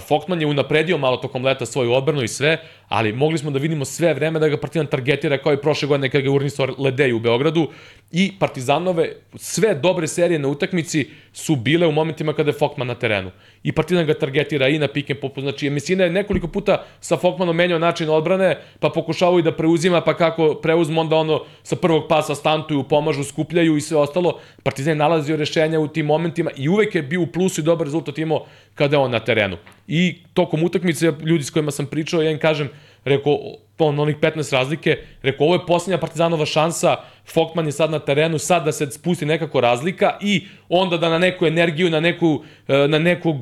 Foktman 0.00 0.40
je 0.40 0.46
unapredio 0.46 0.98
malo 0.98 1.16
tokom 1.16 1.44
leta 1.44 1.66
svoju 1.66 1.92
odbranu 1.92 2.22
i 2.22 2.28
sve, 2.28 2.58
ali 2.88 3.12
mogli 3.12 3.38
smo 3.38 3.50
da 3.50 3.58
vidimo 3.58 3.84
sve 3.84 4.14
vreme 4.14 4.38
da 4.38 4.48
ga 4.48 4.56
Partizan 4.56 4.86
targetira 4.86 5.38
kao 5.38 5.52
i 5.52 5.60
prošle 5.60 5.88
godine 5.88 6.10
kada 6.10 6.24
ga 6.24 6.30
urnisao 6.30 6.66
Ledeju 6.78 7.16
u 7.16 7.20
Beogradu 7.20 7.68
i 8.10 8.32
Partizanove 8.38 9.12
sve 9.36 9.74
dobre 9.74 10.06
serije 10.06 10.38
na 10.38 10.48
utakmici 10.48 11.06
su 11.32 11.56
bile 11.56 11.86
u 11.86 11.92
momentima 11.92 12.32
kada 12.32 12.50
je 12.50 12.58
Foktman 12.58 12.86
na 12.86 12.94
terenu. 12.94 13.30
I 13.62 13.72
Partizan 13.72 14.06
ga 14.06 14.14
targetira 14.14 14.68
i 14.68 14.78
na 14.78 14.88
pick 14.88 15.10
and 15.10 15.20
popu, 15.20 15.40
znači 15.40 15.70
Mesina 15.70 16.04
je 16.04 16.10
nekoliko 16.10 16.48
puta 16.48 16.84
sa 17.00 17.16
Foktmanom 17.16 17.56
menjao 17.56 17.78
način 17.78 18.10
odbrane, 18.10 18.56
pa 18.80 18.88
pokušavaju 18.88 19.42
da 19.42 19.56
preuzima, 19.56 20.00
pa 20.00 20.14
kako 20.14 20.54
preuzmu 20.54 21.00
onda 21.00 21.16
ono 21.16 21.44
sa 21.62 21.76
prvog 21.76 22.08
pasa 22.08 22.34
stantuju, 22.34 22.82
pomažu, 22.82 23.24
skupljaju 23.24 23.76
i 23.76 23.80
sve 23.80 23.96
ostalo. 23.96 24.40
Partizan 24.62 24.90
je 24.90 24.96
nalazio 24.96 25.36
rešenja 25.36 25.80
u 25.80 25.88
tim 25.88 26.06
momentima 26.06 26.50
i 26.56 26.68
uvek 26.68 26.94
je 26.94 27.02
bio 27.02 27.22
u 27.22 27.26
plusu 27.26 27.60
i 27.60 27.64
dobar 27.64 27.86
rezultat 27.86 28.18
imao 28.18 28.46
kada 28.74 28.96
je 28.96 29.00
on 29.00 29.10
na 29.10 29.20
terenu. 29.20 29.56
I 29.88 30.16
tokom 30.34 30.62
utakmice, 30.62 31.12
ljudi 31.26 31.44
s 31.44 31.50
kojima 31.50 31.70
sam 31.70 31.86
pričao, 31.86 32.22
ja 32.22 32.30
im 32.30 32.38
kažem, 32.38 32.68
rekao, 33.04 33.38
on, 33.78 34.00
onih 34.00 34.16
15 34.16 34.52
razlike, 34.52 34.96
rekao, 35.22 35.46
ovo 35.46 35.54
je 35.54 35.66
posljednja 35.66 35.98
Partizanova 35.98 36.46
šansa, 36.46 36.96
Fokman 37.32 37.66
je 37.66 37.72
sad 37.72 37.90
na 37.90 37.98
terenu, 37.98 38.38
sad 38.38 38.64
da 38.64 38.72
se 38.72 38.90
spusti 38.90 39.26
nekako 39.26 39.60
razlika 39.60 40.18
i 40.20 40.46
onda 40.68 40.96
da 40.96 41.08
na 41.08 41.18
neku 41.18 41.46
energiju, 41.46 41.90
na 41.90 42.00
neku, 42.00 42.42
e, 42.68 42.88
na 42.88 42.98
nekog 42.98 43.36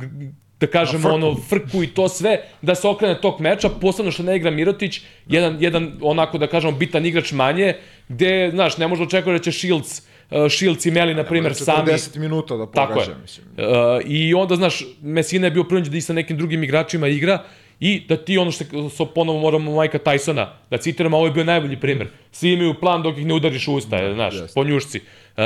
da 0.61 0.67
kažem, 0.67 1.05
ono, 1.05 1.35
frku 1.49 1.83
i 1.83 1.87
to 1.87 2.09
sve, 2.09 2.39
da 2.63 2.75
se 2.75 2.89
okrene 2.89 3.21
tog 3.21 3.41
meča, 3.41 3.69
posebno 3.69 4.11
što 4.13 4.23
ne 4.23 4.37
igra 4.37 4.51
Mirotić, 4.51 5.01
jedan, 5.27 5.57
jedan 5.61 5.93
onako, 6.01 6.39
da 6.39 6.47
kažemo, 6.47 6.73
bitan 6.73 7.07
igrač 7.07 7.33
manje, 7.33 7.75
gde, 8.09 8.51
znaš, 8.55 8.79
ne 8.79 8.89
može 8.89 9.03
očekati 9.03 9.33
da 9.33 9.39
će 9.39 9.53
Shields, 9.53 10.03
uh, 10.31 10.51
Shields 10.51 10.87
i 10.87 10.91
Meli, 10.91 11.15
na 11.15 11.25
primjer, 11.25 11.55
sami... 11.55 11.93
10 11.93 12.19
minuta 12.19 12.57
da 12.57 12.67
pogađa, 12.67 13.15
mislim. 13.23 13.47
Uh, 13.57 13.65
I 14.05 14.35
onda, 14.35 14.57
znaš, 14.57 14.83
Messina 15.03 15.47
je 15.47 15.51
bio 15.51 15.65
prinuđen 15.65 15.93
da 15.93 15.99
i 15.99 16.01
sa 16.01 16.13
nekim 16.13 16.37
drugim 16.37 16.65
igračima 16.65 17.09
igra, 17.09 17.43
I 17.81 18.01
da 18.09 18.17
ti 18.17 18.39
ono 18.39 18.51
što 18.51 18.91
so 18.91 19.07
ponovo 19.07 19.41
moramo 19.41 19.75
Majka 19.75 19.99
Tysona, 19.99 20.47
da 20.71 20.79
citiramo, 20.79 21.17
ovo 21.17 21.27
je 21.27 21.33
bio 21.33 21.45
najbolji 21.45 21.81
primer. 21.81 22.09
Svi 22.33 22.53
imaju 22.53 22.75
plan 22.81 23.03
dok 23.03 23.19
ih 23.19 23.27
ne 23.27 23.35
udariš 23.35 23.69
u 23.69 23.75
usta, 23.75 24.01
da, 24.03 24.15
znaš, 24.15 24.35
po 24.55 24.65
njušci. 24.65 24.99
E, 24.99 25.03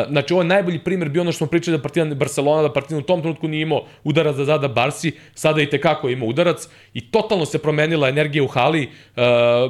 znači, 0.08 0.32
ovo 0.34 0.42
je 0.42 0.48
najbolji 0.48 0.78
primer 0.78 1.08
bio 1.08 1.22
ono 1.22 1.32
što 1.32 1.38
smo 1.38 1.46
pričali 1.46 1.76
da 1.76 1.82
Partizan 1.82 2.14
Barcelona, 2.14 2.62
da 2.62 2.72
Partizan 2.72 2.98
u 2.98 3.02
tom 3.06 3.20
trenutku 3.20 3.48
nije 3.48 3.62
imao 3.62 3.84
udarac 4.04 4.36
za 4.36 4.44
zada 4.44 4.68
Barsi, 4.68 5.12
sada 5.34 5.62
i 5.62 5.70
tekako 5.70 6.08
ima 6.08 6.24
udarac 6.24 6.68
i 6.94 7.10
totalno 7.10 7.46
se 7.46 7.58
promenila 7.58 8.08
energija 8.08 8.44
u 8.44 8.46
hali. 8.46 8.88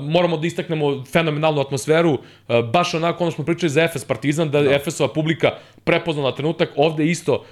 Moramo 0.01 0.37
da 0.37 0.47
istaknemo 0.47 1.05
fenomenalnu 1.13 1.61
atmosferu, 1.61 2.19
baš 2.73 2.95
onako 2.95 3.25
ono 3.25 3.31
što 3.31 3.37
smo 3.37 3.45
pričali 3.45 3.71
za 3.71 3.83
Efes 3.83 4.05
Partizan, 4.05 4.51
da, 4.51 4.63
da. 4.63 4.75
Efesova 4.75 5.13
publika 5.13 5.51
prepoznala 5.85 6.35
trenutak, 6.35 6.71
ovde 6.77 7.07
isto, 7.07 7.45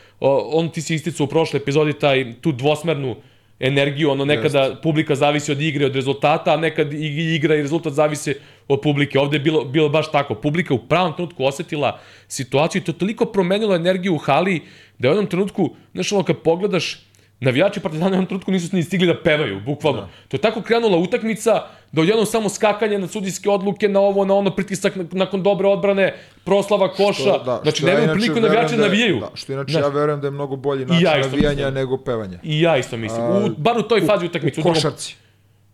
on 0.53 0.69
ti 0.69 0.83
si 0.83 0.95
isticao 0.95 1.25
u 1.25 1.29
prošloj 1.29 1.59
epizodi 1.59 1.93
taj, 1.93 2.35
tu 2.41 2.53
dvosmernu 2.53 3.17
energiju, 3.61 4.11
ono 4.11 4.25
nekada 4.25 4.65
Just. 4.65 4.83
publika 4.83 5.15
zavisi 5.15 5.53
od 5.53 5.61
igre, 5.61 5.87
od 5.87 5.97
rezultata, 5.97 6.55
a 6.55 6.57
nekad 6.57 6.93
i 6.93 7.35
igra 7.35 7.55
i 7.55 7.63
rezultat 7.63 7.93
zavise 7.93 8.35
od 8.69 8.81
publike. 8.81 9.19
Ovde 9.19 9.37
je 9.37 9.41
bilo, 9.41 9.65
bilo 9.65 9.89
baš 9.89 10.13
tako. 10.13 10.35
Publika 10.35 10.75
u 10.75 10.79
pravom 10.79 11.13
trenutku 11.13 11.45
osetila 11.45 12.01
situaciju 12.29 12.83
i 12.83 12.85
to 12.85 12.93
toliko 12.93 13.25
promenilo 13.25 13.75
energiju 13.75 14.15
u 14.15 14.19
hali 14.19 14.63
da 14.99 15.09
je 15.09 15.11
u 15.11 15.15
jednom 15.15 15.27
trenutku, 15.27 15.71
znaš 15.95 16.13
ono 16.13 16.23
kad 16.23 16.37
pogledaš, 16.39 17.08
navijači 17.41 17.81
Partizana 17.81 18.11
u 18.11 18.13
jednom 18.13 18.27
trenutku 18.27 18.51
nisu 18.51 18.77
ni 18.77 18.83
stigli 18.83 19.07
da 19.07 19.23
pevaju, 19.23 19.61
bukvalno. 19.61 20.01
Da. 20.01 20.09
To 20.29 20.37
je 20.37 20.41
tako 20.41 20.63
krenula 20.63 20.97
utakmica 20.97 21.63
da 21.93 22.01
odjednom 22.01 22.27
samo 22.27 22.49
skakanje 22.49 22.99
na 22.99 23.09
sudijske 23.09 23.51
odluke, 23.51 23.89
na 23.89 24.01
ovo, 24.01 24.25
na 24.25 24.35
ono, 24.35 24.51
pritisak 24.51 24.93
nakon 25.13 25.43
dobre 25.43 25.69
odbrane, 25.69 26.15
proslava 26.45 26.93
koša. 26.93 27.23
Što, 27.23 27.43
da, 27.45 27.61
znači, 27.63 27.85
nemaju 27.85 28.09
priliku 28.13 28.41
navijači 28.41 28.77
da 28.77 28.83
navijaju. 28.83 29.21
Da, 29.21 29.31
što 29.35 29.53
inače 29.53 29.73
znači, 29.73 29.85
ja 29.85 29.89
verujem 29.89 30.21
da 30.21 30.27
je 30.27 30.31
mnogo 30.31 30.57
bolji 30.57 30.87
način 30.87 31.07
ja 31.07 31.19
navijanja 31.19 31.55
mislim. 31.55 31.75
nego 31.75 31.97
pevanja. 31.99 32.39
I 32.43 32.61
ja 32.61 32.77
isto 32.77 32.97
mislim. 32.97 33.27
U, 33.27 33.49
bar 33.57 33.79
u 33.79 33.83
toj 33.83 34.01
fazi 34.01 34.27
utakmice. 34.27 34.61
U, 34.61 34.65
u 34.65 34.73
košarci. 34.73 35.17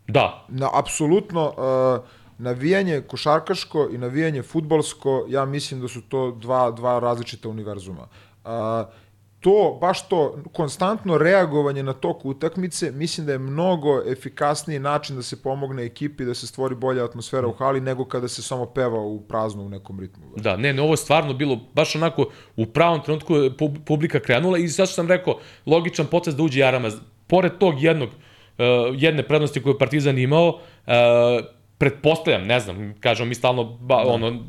Da. 0.08 0.46
Na, 0.48 0.70
apsolutno, 0.72 1.54
uh, 1.98 2.04
navijanje 2.38 3.00
košarkaško 3.00 3.88
i 3.92 3.98
navijanje 3.98 4.42
futbolsko, 4.42 5.26
ja 5.28 5.44
mislim 5.44 5.80
da 5.80 5.88
su 5.88 6.00
to 6.00 6.30
dva, 6.30 6.70
dva 6.70 6.98
različita 6.98 7.48
univerzuma. 7.48 8.08
Uh, 8.44 8.50
to, 9.44 9.78
baš 9.80 10.08
to 10.08 10.36
konstantno 10.52 11.18
reagovanje 11.18 11.82
na 11.82 11.92
tok 11.92 12.24
utakmice, 12.24 12.90
mislim 12.90 13.26
da 13.26 13.32
je 13.32 13.38
mnogo 13.38 14.02
efikasniji 14.12 14.78
način 14.78 15.16
da 15.16 15.22
se 15.22 15.42
pomogne 15.42 15.84
ekipi, 15.84 16.24
da 16.24 16.34
se 16.34 16.46
stvori 16.46 16.74
bolja 16.74 17.04
atmosfera 17.04 17.46
u 17.48 17.52
hali, 17.52 17.80
nego 17.80 18.04
kada 18.04 18.28
se 18.28 18.42
samo 18.42 18.66
peva 18.66 19.00
u 19.00 19.20
prazno 19.20 19.62
u 19.62 19.68
nekom 19.68 20.00
ritmu. 20.00 20.24
Da, 20.36 20.56
ne, 20.56 20.72
ne, 20.72 20.82
ovo 20.82 20.92
je 20.92 20.96
stvarno 20.96 21.34
bilo 21.34 21.60
baš 21.74 21.96
onako 21.96 22.30
u 22.56 22.66
pravom 22.66 23.02
trenutku 23.02 23.34
publika 23.84 24.20
krenula 24.20 24.58
i 24.58 24.68
sad 24.68 24.86
što 24.88 24.94
sam 24.94 25.08
rekao, 25.08 25.38
logičan 25.66 26.06
potez 26.06 26.36
da 26.36 26.42
uđe 26.42 26.60
Jaramaz. 26.60 26.94
Pored 27.26 27.52
tog 27.58 27.82
jednog, 27.82 28.08
uh, 28.08 28.64
jedne 28.92 29.22
prednosti 29.22 29.62
koju 29.62 29.74
je 29.74 29.78
Partizan 29.78 30.18
imao, 30.18 30.48
uh, 30.48 30.94
pretpostavljam, 31.78 32.46
ne 32.46 32.60
znam, 32.60 32.94
kažemo 33.00 33.28
mi 33.28 33.34
stalno 33.34 33.64
ba, 33.64 34.04
da. 34.04 34.10
ono, 34.10 34.44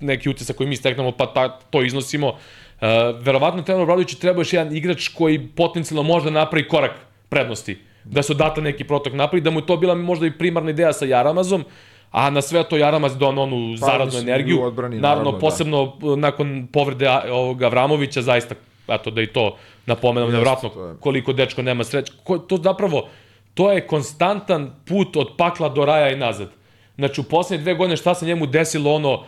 neki 0.00 0.28
utisak 0.28 0.56
koji 0.56 0.68
mi 0.68 0.76
steknemo, 0.76 1.12
pa 1.12 1.26
ta, 1.26 1.58
to 1.58 1.82
iznosimo, 1.82 2.32
Uh, 2.80 2.88
verovatno 3.20 3.62
Tenor 3.62 3.82
Obradović 3.82 4.14
treba 4.14 4.40
još 4.40 4.52
jedan 4.52 4.76
igrač 4.76 5.08
koji 5.08 5.48
potencijalno 5.48 6.02
možda 6.02 6.30
napravi 6.30 6.68
korak 6.68 6.92
prednosti. 7.28 7.78
Da 8.04 8.22
se 8.22 8.32
odatle 8.32 8.62
neki 8.62 8.84
protok 8.84 9.12
napravi, 9.12 9.40
da 9.40 9.50
mu 9.50 9.60
je 9.60 9.66
to 9.66 9.76
bila 9.76 9.94
možda 9.94 10.26
i 10.26 10.38
primarna 10.38 10.70
ideja 10.70 10.92
sa 10.92 11.04
Jaramazom, 11.04 11.64
a 12.10 12.30
na 12.30 12.42
sve 12.42 12.64
to 12.64 12.76
Jaramaz 12.76 13.16
don 13.16 13.38
onu 13.38 13.76
pa, 13.80 13.86
zaradnu 13.86 14.18
energiju. 14.18 14.62
Odbrani, 14.62 14.96
naravno, 14.96 15.08
naravno, 15.08 15.32
da. 15.32 15.38
posebno 15.38 15.96
da. 16.00 16.16
nakon 16.16 16.68
povrede 16.72 17.10
ovoga 17.30 17.68
Vramovića, 17.68 18.22
zaista, 18.22 18.54
eto 18.88 19.10
da 19.10 19.22
i 19.22 19.26
to 19.26 19.56
napomenem, 19.86 20.32
nevratno 20.32 20.96
koliko 21.00 21.32
dečko 21.32 21.62
nema 21.62 21.84
sreće. 21.84 22.12
Ko, 22.24 22.38
to 22.38 22.56
zapravo, 22.56 23.08
to 23.54 23.72
je 23.72 23.86
konstantan 23.86 24.70
put 24.86 25.16
od 25.16 25.28
pakla 25.36 25.68
do 25.68 25.84
raja 25.84 26.12
i 26.12 26.16
nazad. 26.16 26.48
Znači, 26.96 27.20
u 27.20 27.24
poslednje 27.24 27.62
dve 27.62 27.74
godine 27.74 27.96
šta 27.96 28.14
se 28.14 28.26
njemu 28.26 28.46
desilo, 28.46 28.94
ono, 28.94 29.24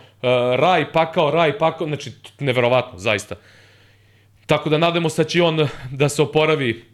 raj, 0.57 0.91
pakao, 0.91 1.31
raj, 1.31 1.57
pakao, 1.57 1.87
znači, 1.87 2.11
neverovatno, 2.39 2.99
zaista. 2.99 3.35
Tako 4.45 4.69
da 4.69 4.77
nadamo 4.77 5.09
se 5.09 5.23
da 5.23 5.29
će 5.29 5.43
on 5.43 5.67
da 5.91 6.09
se 6.09 6.21
oporavi, 6.21 6.85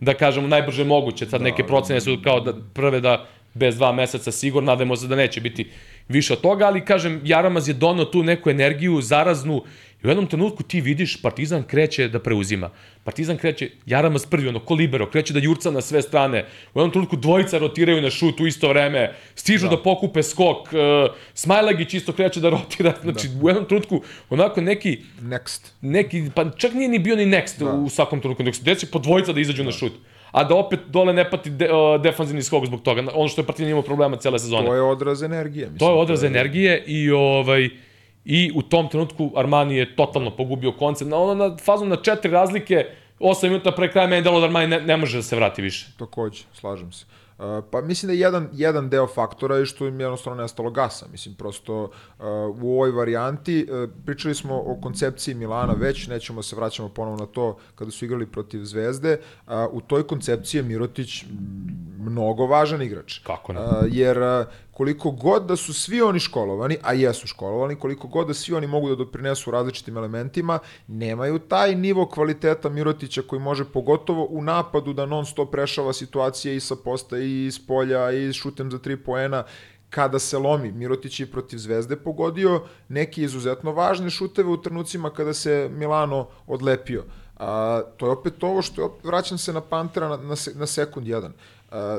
da 0.00 0.14
kažemo, 0.14 0.48
najbrže 0.48 0.84
moguće. 0.84 1.26
Sad 1.26 1.40
da, 1.40 1.44
neke 1.44 1.66
procene 1.66 2.00
su 2.00 2.18
kao 2.24 2.40
da 2.40 2.52
prve 2.74 3.00
da 3.00 3.26
bez 3.54 3.76
dva 3.76 3.92
meseca 3.92 4.32
sigurno, 4.32 4.72
nadamo 4.72 4.96
se 4.96 5.06
da 5.06 5.16
neće 5.16 5.40
biti 5.40 5.70
više 6.08 6.32
od 6.32 6.40
toga, 6.40 6.66
ali 6.66 6.84
kažem, 6.84 7.20
Jaramaz 7.24 7.68
je 7.68 7.74
donao 7.74 8.04
tu 8.04 8.22
neku 8.22 8.50
energiju 8.50 9.00
zaraznu 9.00 9.64
I 10.04 10.06
u 10.06 10.10
jednom 10.10 10.26
trenutku 10.26 10.62
ti 10.62 10.80
vidiš 10.80 11.22
Partizan 11.22 11.62
kreće 11.62 12.08
da 12.08 12.18
preuzima. 12.18 12.70
Partizan 13.04 13.36
kreće, 13.36 13.70
Jaramaz 13.86 14.26
prvi, 14.26 14.48
ono, 14.48 14.60
ko 14.60 14.74
libero, 14.74 15.10
kreće 15.10 15.32
da 15.32 15.38
jurca 15.38 15.70
na 15.70 15.80
sve 15.80 16.02
strane. 16.02 16.46
U 16.74 16.80
jednom 16.80 16.90
trenutku 16.90 17.16
dvojica 17.16 17.58
rotiraju 17.58 18.02
na 18.02 18.10
šut 18.10 18.40
u 18.40 18.46
isto 18.46 18.68
vreme, 18.68 19.14
stižu 19.34 19.68
da, 19.68 19.76
da 19.76 19.82
pokupe 19.82 20.22
skok, 20.22 20.58
uh, 20.72 21.14
Smajlagić 21.34 21.94
isto 21.94 22.12
kreće 22.12 22.40
da 22.40 22.48
rotira, 22.50 22.94
znači 23.02 23.28
da. 23.28 23.44
u 23.44 23.48
jednom 23.48 23.64
trenutku 23.64 24.02
onako 24.30 24.60
neki... 24.60 24.98
Next. 25.20 25.70
Neki, 25.80 26.24
pa 26.34 26.50
čak 26.50 26.74
nije 26.74 26.88
ni 26.88 26.98
bio 26.98 27.16
ni 27.16 27.26
next 27.26 27.58
da. 27.58 27.72
u 27.72 27.88
svakom 27.88 28.20
trenutku, 28.20 28.42
nego 28.42 28.54
se 28.54 28.62
desi 28.62 28.90
po 28.90 28.98
dvojica 28.98 29.32
da 29.32 29.40
izađu 29.40 29.62
da. 29.62 29.66
na 29.66 29.72
šut 29.72 29.92
a 30.32 30.44
da 30.44 30.54
opet 30.54 30.80
dole 30.88 31.12
ne 31.12 31.30
pati 31.30 31.50
de, 31.50 31.68
uh, 31.72 32.02
defanzivni 32.02 32.42
skok 32.42 32.66
zbog 32.66 32.82
toga. 32.82 33.02
Ono 33.14 33.28
što 33.28 33.40
je 33.40 33.46
Partizan 33.46 33.70
imao 33.70 33.82
problema 33.82 34.16
cele 34.16 34.38
sezone. 34.38 34.66
To 34.66 34.74
je 34.74 34.82
odraz 34.82 35.22
energije. 35.22 35.66
Mislim, 35.66 35.78
to 35.78 35.88
je 35.88 35.94
odraz 35.94 36.20
to 36.20 36.26
je... 36.26 36.28
energije 36.28 36.84
i 36.86 37.10
ovaj 37.10 37.68
I 38.24 38.52
u 38.54 38.62
tom 38.62 38.88
trenutku 38.88 39.30
Armani 39.36 39.76
je 39.76 39.96
totalno 39.96 40.30
pogubio 40.36 40.72
koncept. 40.72 41.10
Na, 41.10 41.16
ono 41.16 41.34
na 41.34 41.56
fazu 41.56 41.84
na 41.84 41.96
četiri 41.96 42.30
razlike, 42.30 42.86
8 43.20 43.48
minuta 43.48 43.72
pre 43.72 43.92
kraja 43.92 44.08
meni 44.08 44.22
delo 44.22 44.40
da 44.40 44.46
Armani 44.46 44.66
ne, 44.66 44.80
ne 44.80 44.96
može 44.96 45.16
da 45.16 45.22
se 45.22 45.36
vrati 45.36 45.62
više. 45.62 45.86
Takođe, 45.98 46.44
slažem 46.52 46.92
se. 46.92 47.06
Uh, 47.38 47.64
pa 47.70 47.80
mislim 47.80 48.06
da 48.08 48.12
jedan, 48.12 48.48
jedan 48.52 48.88
deo 48.88 49.06
faktora 49.06 49.56
je 49.56 49.66
što 49.66 49.86
im 49.86 50.00
jednostavno 50.00 50.42
nestalo 50.42 50.70
gasa. 50.70 51.06
Mislim, 51.12 51.34
prosto 51.34 51.82
uh, 51.82 51.90
u 52.62 52.72
ovoj 52.74 52.90
varijanti, 52.90 53.66
uh, 53.70 53.90
pričali 54.06 54.34
smo 54.34 54.62
o 54.66 54.78
koncepciji 54.82 55.34
Milana 55.34 55.72
već, 55.72 56.06
nećemo 56.06 56.42
se 56.42 56.56
vraćamo 56.56 56.88
ponovo 56.88 57.16
na 57.16 57.26
to 57.26 57.56
kada 57.74 57.90
su 57.90 58.04
igrali 58.04 58.26
protiv 58.26 58.64
Zvezde. 58.64 59.18
Uh, 59.46 59.52
u 59.70 59.80
toj 59.80 60.06
koncepciji 60.06 60.58
je 60.58 60.62
Mirotić 60.62 61.24
mnogo 61.98 62.46
važan 62.46 62.82
igrač. 62.82 63.18
Kako 63.18 63.52
ne? 63.52 63.60
Uh, 63.60 63.68
jer 63.86 64.18
uh, 64.18 64.46
koliko 64.82 65.10
god 65.10 65.46
da 65.46 65.56
su 65.56 65.74
svi 65.74 66.02
oni 66.02 66.20
školovani, 66.20 66.76
a 66.82 66.92
jesu 66.92 67.26
školovani, 67.26 67.76
koliko 67.76 68.08
god 68.08 68.26
da 68.26 68.34
svi 68.34 68.54
oni 68.54 68.66
mogu 68.66 68.88
da 68.88 68.94
doprinesu 68.94 69.50
različitim 69.50 69.96
elementima, 69.96 70.58
nemaju 70.88 71.38
taj 71.38 71.74
nivo 71.74 72.06
kvaliteta 72.06 72.68
Mirotića 72.68 73.22
koji 73.22 73.40
može 73.40 73.64
pogotovo 73.64 74.26
u 74.30 74.42
napadu 74.42 74.92
da 74.92 75.06
non 75.06 75.26
stop 75.26 75.54
rešava 75.54 75.92
situacije 75.92 76.56
i 76.56 76.60
sa 76.60 76.76
posta 76.76 77.18
i 77.18 77.46
iz 77.46 77.58
polja 77.66 78.10
i 78.10 78.32
šutem 78.32 78.70
za 78.70 78.78
tri 78.78 78.96
poena 78.96 79.44
kada 79.90 80.18
se 80.18 80.38
lomi. 80.38 80.72
Mirotić 80.72 81.20
je 81.20 81.30
protiv 81.30 81.58
Zvezde 81.58 81.96
pogodio 81.96 82.62
neke 82.88 83.22
izuzetno 83.22 83.72
važne 83.72 84.10
šuteve 84.10 84.48
u 84.48 84.62
trenucima 84.62 85.10
kada 85.10 85.34
se 85.34 85.70
Milano 85.72 86.26
odlepio. 86.46 87.04
A, 87.36 87.82
to 87.96 88.06
je 88.06 88.12
opet 88.12 88.44
ovo 88.44 88.62
što, 88.62 88.98
vraćam 89.04 89.38
se 89.38 89.52
na 89.52 89.60
Pantera 89.60 90.08
na, 90.08 90.16
na, 90.16 90.34
na 90.54 90.66
sekund 90.66 91.06
jedan. 91.06 91.32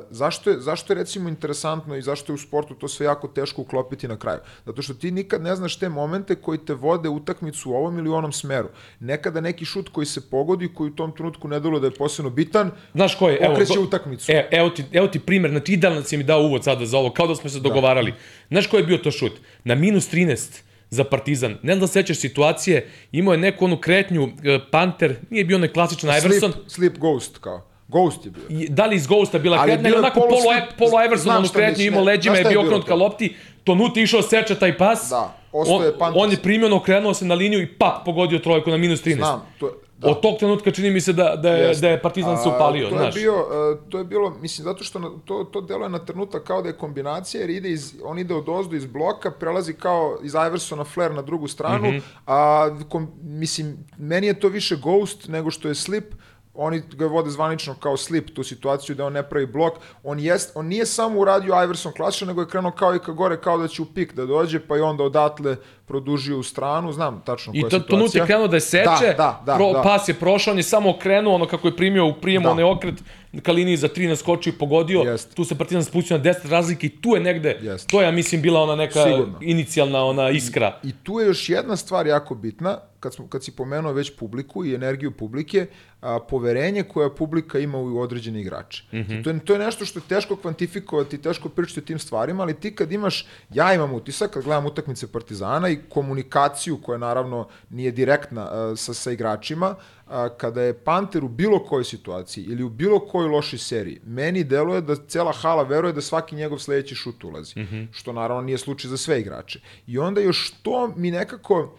Zašto, 0.09 0.49
je, 0.49 0.59
zašto 0.59 0.93
je 0.93 0.97
recimo 0.97 1.29
interesantno 1.29 1.95
i 1.95 2.01
zašto 2.01 2.31
je 2.31 2.35
u 2.35 2.37
sportu 2.37 2.73
to 2.73 2.87
sve 2.87 3.05
jako 3.05 3.27
teško 3.27 3.61
uklopiti 3.61 4.07
na 4.07 4.17
kraju? 4.17 4.39
Zato 4.65 4.81
što 4.81 4.93
ti 4.93 5.11
nikad 5.11 5.41
ne 5.41 5.55
znaš 5.55 5.75
te 5.75 5.89
momente 5.89 6.35
koji 6.35 6.57
te 6.57 6.73
vode 6.73 7.09
utakmicu 7.09 7.71
u 7.71 7.73
ovom 7.73 7.97
ili 7.97 8.09
onom 8.09 8.31
smeru. 8.31 8.69
Nekada 8.99 9.41
neki 9.41 9.65
šut 9.65 9.89
koji 9.89 10.05
se 10.05 10.29
pogodi, 10.29 10.73
koji 10.73 10.91
u 10.91 10.95
tom 10.95 11.11
trenutku 11.15 11.47
ne 11.47 11.59
dolo 11.59 11.79
da 11.79 11.87
je 11.87 11.91
posebno 11.91 12.29
bitan, 12.29 12.71
Znaš 12.93 13.15
ko 13.15 13.29
je? 13.29 13.37
Evo, 13.41 13.53
okreće 13.53 13.73
go- 13.75 13.81
utakmicu. 13.83 14.31
E, 14.31 14.47
evo, 14.51 14.69
ti, 14.69 14.83
evo 14.91 15.07
ti 15.07 15.19
primer, 15.19 15.51
znači 15.51 15.73
idealan 15.73 16.03
si 16.03 16.17
mi 16.17 16.23
dao 16.23 16.41
uvod 16.41 16.63
sada 16.63 16.85
za 16.85 16.97
ovo, 16.97 17.09
kao 17.09 17.27
da 17.27 17.35
smo 17.35 17.49
se 17.49 17.59
dogovarali. 17.59 18.13
Znaš 18.49 18.67
ko 18.67 18.77
je 18.77 18.83
bio 18.83 18.97
to 18.97 19.11
šut? 19.11 19.33
Na 19.63 19.75
minus 19.75 20.11
13 20.11 20.61
za 20.89 21.03
Partizan. 21.03 21.51
Ne 21.63 21.73
znam 21.73 21.79
da 21.79 21.87
se 21.87 21.93
sećaš 21.93 22.17
situacije, 22.17 22.89
imao 23.11 23.31
je 23.33 23.37
neku 23.37 23.65
onu 23.65 23.77
kretnju, 23.81 24.29
e, 24.43 24.59
Panter, 24.71 25.15
nije 25.29 25.45
bio 25.45 25.57
onaj 25.57 25.69
klasičan 25.69 26.09
Iverson, 26.09 26.51
Slip, 26.51 26.63
slip 26.67 26.97
ghost, 26.97 27.37
kao. 27.37 27.72
Ghost 27.93 28.25
je 28.25 28.31
bio. 28.31 28.43
I 28.49 28.69
da 28.69 28.85
li 28.85 28.95
iz 28.95 29.07
Ghosta 29.07 29.39
bila 29.39 29.57
Ali 29.57 29.71
kretnja, 29.71 29.97
onako 29.97 30.19
polu 30.19 30.29
polo, 30.29 30.55
polo 30.77 31.03
Everson, 31.05 31.47
kretnju, 31.53 31.85
imao 31.85 32.03
leđima, 32.03 32.37
je 32.37 32.43
bio 32.43 32.61
okrenut 32.61 32.87
ka 32.87 32.95
lopti, 32.95 33.35
Tonuti 33.63 34.01
išao 34.01 34.21
seče 34.21 34.55
taj 34.59 34.77
pas, 34.77 35.09
Da, 35.09 35.35
on, 35.51 35.61
ostao 35.61 35.83
je 35.83 35.93
on 36.15 36.31
je 36.31 36.37
primjeno 36.37 36.75
okrenuo 36.75 37.13
se 37.13 37.25
na 37.25 37.35
liniju 37.35 37.61
i 37.61 37.73
pap, 37.73 38.05
pogodio 38.05 38.39
trojku 38.39 38.69
na 38.71 38.77
minus 38.77 39.03
13. 39.03 39.15
Znam, 39.15 39.47
to, 39.59 39.67
je- 39.67 39.73
da. 39.97 40.09
Od 40.09 40.21
tog 40.21 40.37
trenutka 40.37 40.71
čini 40.71 40.91
mi 40.91 41.01
se 41.01 41.13
da, 41.13 41.35
da, 41.35 41.49
je, 41.49 41.67
Jeste. 41.67 41.81
da 41.81 41.91
je 41.91 42.01
Partizan 42.01 42.37
se 42.37 42.49
upalio, 42.49 42.87
A, 42.87 42.89
to 42.89 42.95
znaš. 42.95 43.15
Je 43.15 43.21
bio, 43.21 43.33
uh, 43.33 43.89
to 43.89 43.97
je 43.97 44.03
bilo, 44.03 44.29
mislim, 44.41 44.63
zato 44.63 44.83
što 44.83 44.99
na, 44.99 45.09
to, 45.25 45.43
to 45.43 45.61
deluje 45.61 45.89
na 45.89 45.99
trenutak 45.99 46.43
kao 46.43 46.61
da 46.61 46.69
je 46.69 46.77
kombinacija, 46.77 47.41
jer 47.41 47.49
ide 47.49 47.69
iz, 47.69 47.93
on 48.03 48.19
ide 48.19 48.35
od 48.35 48.49
ozdu 48.49 48.75
iz 48.75 48.85
bloka, 48.85 49.31
prelazi 49.31 49.73
kao 49.73 50.17
iz 50.23 50.33
Iversona 50.47 50.83
flare 50.83 51.13
na 51.13 51.21
drugu 51.21 51.47
stranu, 51.47 51.91
mm 51.91 51.93
-hmm. 51.93 52.01
a 52.27 52.69
kom, 52.89 53.11
mislim, 53.21 53.77
meni 53.97 54.27
je 54.27 54.39
to 54.39 54.47
više 54.47 54.75
ghost 54.75 55.27
nego 55.27 55.51
što 55.51 55.67
je 55.67 55.75
slip, 55.75 56.13
oni 56.55 56.81
ga 56.89 57.05
vode 57.05 57.29
zvanično 57.29 57.75
kao 57.75 57.97
slip, 57.97 58.29
tu 58.29 58.43
situaciju 58.43 58.95
da 58.95 59.05
on 59.05 59.13
ne 59.13 59.23
pravi 59.23 59.45
blok. 59.47 59.73
On, 60.03 60.19
jest, 60.19 60.51
on 60.55 60.65
nije 60.65 60.85
samo 60.85 61.19
uradio 61.19 61.63
Iverson 61.63 61.91
klasično, 61.91 62.27
nego 62.27 62.41
je 62.41 62.47
krenuo 62.47 62.71
kao 62.71 62.95
i 62.95 62.99
ka 62.99 63.11
gore, 63.11 63.37
kao 63.37 63.57
da 63.57 63.67
će 63.67 63.81
u 63.81 63.85
pik 63.85 64.13
da 64.13 64.25
dođe, 64.25 64.59
pa 64.59 64.77
i 64.77 64.81
onda 64.81 65.03
odatle 65.03 65.55
produžio 65.85 66.39
u 66.39 66.43
stranu, 66.43 66.91
znam 66.91 67.21
tačno 67.21 67.53
koja 67.53 67.59
I 67.59 67.61
to, 67.61 67.69
situacija. 67.69 67.89
Tonut 67.89 68.15
je 68.15 68.25
krenuo 68.25 68.47
da 68.47 68.55
je 68.55 68.61
seče, 68.61 68.83
Da, 69.07 69.13
da, 69.17 69.41
da, 69.45 69.55
pro, 69.55 69.73
da. 69.73 69.81
pas 69.81 70.07
je 70.07 70.13
prošao, 70.13 70.51
on 70.51 70.57
je 70.57 70.63
samo 70.63 70.89
okrenuo, 70.89 71.35
ono 71.35 71.45
kako 71.45 71.67
je 71.67 71.75
primio 71.77 72.05
u 72.05 72.13
prijemu, 72.13 72.43
Da. 72.43 72.51
onaj 72.51 72.63
okret 72.65 72.95
ka 73.41 73.51
liniji 73.51 73.77
za 73.77 73.87
13 73.89 74.15
skočio 74.15 74.51
i 74.51 74.57
pogodio, 74.57 74.99
Jeste. 75.01 75.35
tu 75.35 75.45
se 75.45 75.57
Partizan 75.57 75.83
spustio 75.83 76.17
na 76.17 76.23
10 76.23 76.49
razlike 76.49 76.87
i 76.87 77.01
tu 77.01 77.09
je 77.09 77.19
negde, 77.21 77.57
Jeste. 77.61 77.87
to 77.87 78.01
je, 78.01 78.05
ja 78.05 78.11
mislim, 78.11 78.41
bila 78.41 78.61
ona 78.61 78.75
neka 78.75 79.03
Sigurno. 79.03 79.37
inicijalna 79.41 80.03
ona 80.03 80.29
iskra. 80.29 80.79
I 80.83 80.91
tu 80.93 81.19
je 81.19 81.27
još 81.27 81.49
jedna 81.49 81.75
stvar 81.75 82.07
jako 82.07 82.35
bitna, 82.35 82.77
kad, 83.03 83.13
smo, 83.13 83.27
kad 83.27 83.43
si 83.43 83.51
pomenuo 83.51 83.91
već 83.93 84.15
publiku 84.19 84.65
i 84.65 84.73
energiju 84.75 85.11
publike, 85.11 85.67
a, 86.01 86.19
poverenje 86.29 86.83
koje 86.83 87.15
publika 87.15 87.59
ima 87.59 87.77
u 87.77 87.99
određene 87.99 88.41
igrače. 88.41 88.83
Mm 88.91 88.97
-hmm. 88.97 89.23
to, 89.23 89.29
je, 89.29 89.39
to 89.39 89.53
je 89.53 89.59
nešto 89.59 89.85
što 89.85 89.99
je 89.99 90.03
teško 90.07 90.35
kvantifikovati, 90.35 91.17
teško 91.17 91.49
pričati 91.49 91.79
o 91.79 91.83
tim 91.83 91.99
stvarima, 91.99 92.43
ali 92.43 92.53
ti 92.53 92.75
kad 92.75 92.91
imaš, 92.91 93.27
ja 93.53 93.73
imam 93.73 93.93
utisak, 93.93 94.31
kad 94.31 94.43
gledam 94.43 94.65
utakmice 94.65 95.11
Partizana 95.11 95.69
i 95.69 95.79
komunikaciju 95.89 96.77
koja 96.81 96.97
naravno 96.97 97.47
nije 97.69 97.91
direktna 97.91 98.41
a, 98.41 98.75
sa, 98.75 98.93
sa 98.93 99.11
igračima, 99.11 99.75
a, 100.07 100.29
kada 100.29 100.61
je 100.61 100.73
Panter 100.73 101.23
u 101.23 101.29
bilo 101.29 101.59
kojoj 101.59 101.83
situaciji 101.83 102.43
ili 102.43 102.63
u 102.63 102.69
bilo 102.69 102.99
kojoj 102.99 103.29
lošoj 103.29 103.59
seriji, 103.59 103.99
meni 104.05 104.43
deluje 104.43 104.81
da 104.81 104.95
cela 104.95 105.31
hala 105.31 105.63
veruje 105.63 105.93
da 105.93 106.01
svaki 106.01 106.35
njegov 106.35 106.59
sledeći 106.59 106.95
šut 106.95 107.23
ulazi, 107.23 107.59
mm 107.59 107.67
-hmm. 107.71 107.87
što 107.91 108.13
naravno 108.13 108.41
nije 108.41 108.57
slučaj 108.57 108.89
za 108.89 108.97
sve 108.97 109.19
igrače. 109.19 109.59
I 109.87 109.99
onda 109.99 110.21
još 110.21 110.53
to 110.61 110.93
mi 110.95 111.11
nekako 111.11 111.77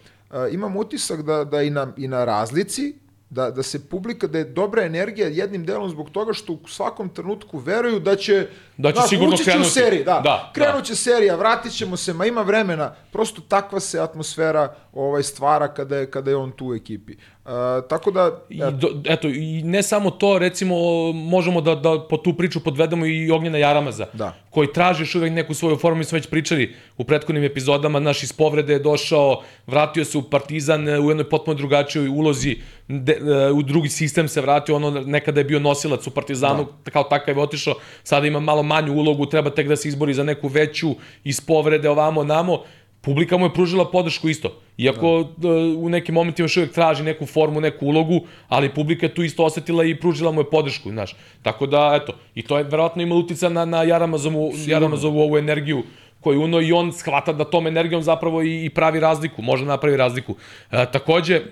imam 0.51 0.75
utisak 0.75 1.21
da, 1.21 1.43
da 1.43 1.61
i, 1.61 1.69
na, 1.69 1.93
i 1.97 2.07
na 2.07 2.25
razlici, 2.25 2.95
da, 3.29 3.51
da 3.51 3.63
se 3.63 3.89
publika, 3.89 4.27
da 4.27 4.37
je 4.37 4.43
dobra 4.45 4.83
energija 4.83 5.27
jednim 5.27 5.65
delom 5.65 5.89
zbog 5.89 6.09
toga 6.09 6.33
što 6.33 6.53
u 6.53 6.67
svakom 6.67 7.09
trenutku 7.09 7.57
veruju 7.57 7.99
da 7.99 8.15
će, 8.15 8.47
Da 8.77 8.91
će 8.91 8.95
znaš, 8.95 9.09
sigurno 9.09 9.37
će 9.37 9.43
u 9.43 9.45
krenuti. 9.45 9.69
seriji, 9.69 10.03
da, 10.03 10.21
Da, 10.23 10.51
krenut 10.53 10.87
da. 10.87 10.95
serija, 10.95 11.35
vratit 11.35 11.71
ćemo 11.73 11.97
se, 11.97 12.13
ma 12.13 12.25
ima 12.25 12.41
vremena, 12.41 12.95
prosto 13.11 13.41
takva 13.41 13.79
se 13.79 13.99
atmosfera 13.99 14.75
ovaj, 14.93 15.23
stvara 15.23 15.73
kada 15.73 15.97
je, 15.97 16.11
kada 16.11 16.31
je 16.31 16.35
on 16.37 16.51
tu 16.51 16.67
u 16.67 16.75
ekipi. 16.75 17.15
Uh, 17.45 17.51
tako 17.89 18.11
da, 18.11 18.39
I 18.49 18.57
do, 18.71 18.89
eto, 19.05 19.27
i 19.27 19.61
ne 19.63 19.83
samo 19.83 20.11
to, 20.11 20.37
recimo, 20.39 20.75
možemo 21.11 21.61
da, 21.61 21.75
da 21.75 21.99
po 22.09 22.17
tu 22.17 22.33
priču 22.33 22.59
podvedemo 22.59 23.05
i 23.05 23.31
Ognjena 23.31 23.57
Jaramaza, 23.57 24.05
Da. 24.13 24.33
koji 24.49 24.73
traži 24.73 25.03
još 25.03 25.15
uvek 25.15 25.33
neku 25.33 25.53
svoju 25.53 25.77
formu, 25.77 25.97
mi 25.97 26.03
smo 26.03 26.15
već 26.15 26.27
pričali 26.27 26.75
u 26.97 27.03
prethodnim 27.03 27.43
epizodama, 27.43 27.99
naš 27.99 28.23
iz 28.23 28.33
povrede 28.33 28.73
je 28.73 28.79
došao, 28.79 29.43
vratio 29.67 30.05
se 30.05 30.17
u 30.17 30.23
Partizan 30.23 30.89
e, 30.89 30.99
u 30.99 31.09
jednoj 31.09 31.29
potpuno 31.29 31.57
drugačijoj 31.57 32.07
ulozi, 32.07 32.57
de, 32.87 33.13
e, 33.13 33.51
u 33.51 33.61
drugi 33.61 33.89
sistem 33.89 34.27
se 34.27 34.41
vratio, 34.41 34.75
ono 34.75 34.91
nekada 34.91 35.39
je 35.39 35.43
bio 35.43 35.59
nosilac 35.59 36.07
u 36.07 36.11
Partizanu, 36.11 36.67
da. 36.85 36.91
kao 36.91 37.03
takav 37.03 37.37
je 37.37 37.43
otišao, 37.43 37.75
sada 38.03 38.27
ima 38.27 38.39
malo 38.39 38.63
manju 38.63 38.93
ulogu, 38.93 39.25
treba 39.25 39.49
tek 39.49 39.67
da 39.67 39.75
se 39.75 39.87
izbori 39.87 40.13
za 40.13 40.23
neku 40.23 40.47
veću 40.47 40.95
iz 41.23 41.41
povrede 41.41 41.89
ovamo 41.89 42.23
namo, 42.23 42.63
publika 43.05 43.37
mu 43.37 43.45
je 43.45 43.53
pružila 43.53 43.85
podršku 43.91 44.29
isto. 44.29 44.61
Iako 44.77 45.27
da. 45.37 45.49
u 45.77 45.89
nekim 45.89 46.15
momentima 46.15 46.45
još 46.45 46.57
uvijek 46.57 46.73
traži 46.73 47.03
neku 47.03 47.25
formu, 47.25 47.61
neku 47.61 47.85
ulogu, 47.85 48.21
ali 48.47 48.73
publika 48.73 49.09
tu 49.09 49.23
isto 49.23 49.45
osetila 49.45 49.85
i 49.85 49.95
pružila 49.95 50.31
mu 50.31 50.41
je 50.41 50.49
podršku, 50.49 50.89
znaš. 50.91 51.15
Tako 51.41 51.67
da, 51.67 51.99
eto, 52.01 52.13
i 52.35 52.41
to 52.41 52.57
je 52.57 52.63
verovatno 52.63 53.03
imalo 53.03 53.21
utica 53.21 53.49
na, 53.49 53.65
na 53.65 53.83
Jaramazovu, 53.83 54.51
Jaramazovu 54.67 55.21
ovu 55.21 55.37
energiju 55.37 55.83
koju 56.21 56.41
uno 56.41 56.61
i 56.61 56.71
on 56.71 56.91
shvata 56.93 57.33
da 57.33 57.45
tom 57.45 57.67
energijom 57.67 58.01
zapravo 58.03 58.41
i, 58.41 58.65
i 58.65 58.69
pravi 58.69 58.99
razliku, 58.99 59.41
može 59.41 59.65
napravi 59.65 59.97
razliku. 59.97 60.35
E, 60.71 60.85
takođe, 60.91 61.35
e, 61.35 61.43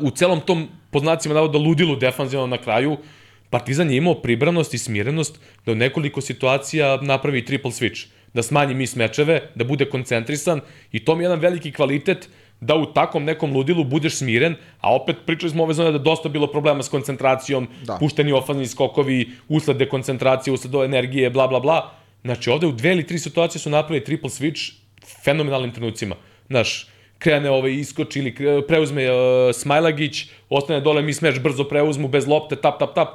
u 0.00 0.10
celom 0.10 0.40
tom, 0.40 0.68
po 0.90 0.98
znacima 0.98 1.34
navoda, 1.34 1.58
ludilu 1.58 1.96
defanzivno 1.96 2.46
na 2.46 2.58
kraju, 2.58 2.96
Partizan 3.54 3.90
je 3.90 3.96
imao 3.96 4.14
pribranost 4.14 4.74
i 4.74 4.78
smirenost 4.78 5.38
da 5.66 5.72
u 5.72 5.74
nekoliko 5.74 6.20
situacija 6.20 6.98
napravi 7.02 7.44
triple 7.44 7.70
switch, 7.70 8.06
da 8.34 8.42
smanji 8.42 8.74
mis 8.74 8.96
mečeve, 8.96 9.50
da 9.54 9.64
bude 9.64 9.84
koncentrisan 9.90 10.60
i 10.92 11.04
to 11.04 11.14
mi 11.14 11.22
je 11.22 11.24
jedan 11.24 11.40
veliki 11.40 11.72
kvalitet 11.72 12.28
da 12.60 12.76
u 12.76 12.86
takvom 12.86 13.24
nekom 13.24 13.52
ludilu 13.52 13.84
budeš 13.84 14.14
smiren, 14.16 14.54
a 14.80 14.94
opet 14.94 15.16
pričali 15.26 15.50
smo 15.50 15.62
ove 15.62 15.74
zone 15.74 15.92
da 15.92 15.98
dosta 15.98 16.28
bilo 16.28 16.46
problema 16.46 16.82
s 16.82 16.88
koncentracijom, 16.88 17.68
Da. 17.84 17.96
pušteni 18.00 18.32
ofazni 18.32 18.66
skokovi, 18.66 19.30
usled 19.48 19.76
dekoncentracije, 19.76 20.54
usled 20.54 20.74
energije, 20.74 21.30
bla, 21.30 21.46
bla, 21.46 21.60
bla. 21.60 21.90
Znači, 22.24 22.50
ovde 22.50 22.66
u 22.66 22.72
dve 22.72 22.92
ili 22.92 23.06
tri 23.06 23.18
situacije 23.18 23.60
su 23.60 23.70
napravili 23.70 24.04
triple 24.04 24.30
switch 24.30 24.72
fenomenalnim 25.24 25.72
trenucima. 25.72 26.16
Znaš, 26.48 26.88
krene 27.18 27.50
ovaj 27.50 27.72
iskoči 27.72 28.18
ili 28.18 28.34
preuzme 28.68 29.10
uh, 29.10 29.18
Smajlagić, 29.54 30.26
ostane 30.48 30.80
dole, 30.80 31.02
mi 31.02 31.12
smeš 31.12 31.40
brzo 31.40 31.64
preuzmu, 31.64 32.08
bez 32.08 32.26
lopte, 32.26 32.56
tap, 32.56 32.78
tap, 32.78 32.94
tap. 32.94 33.08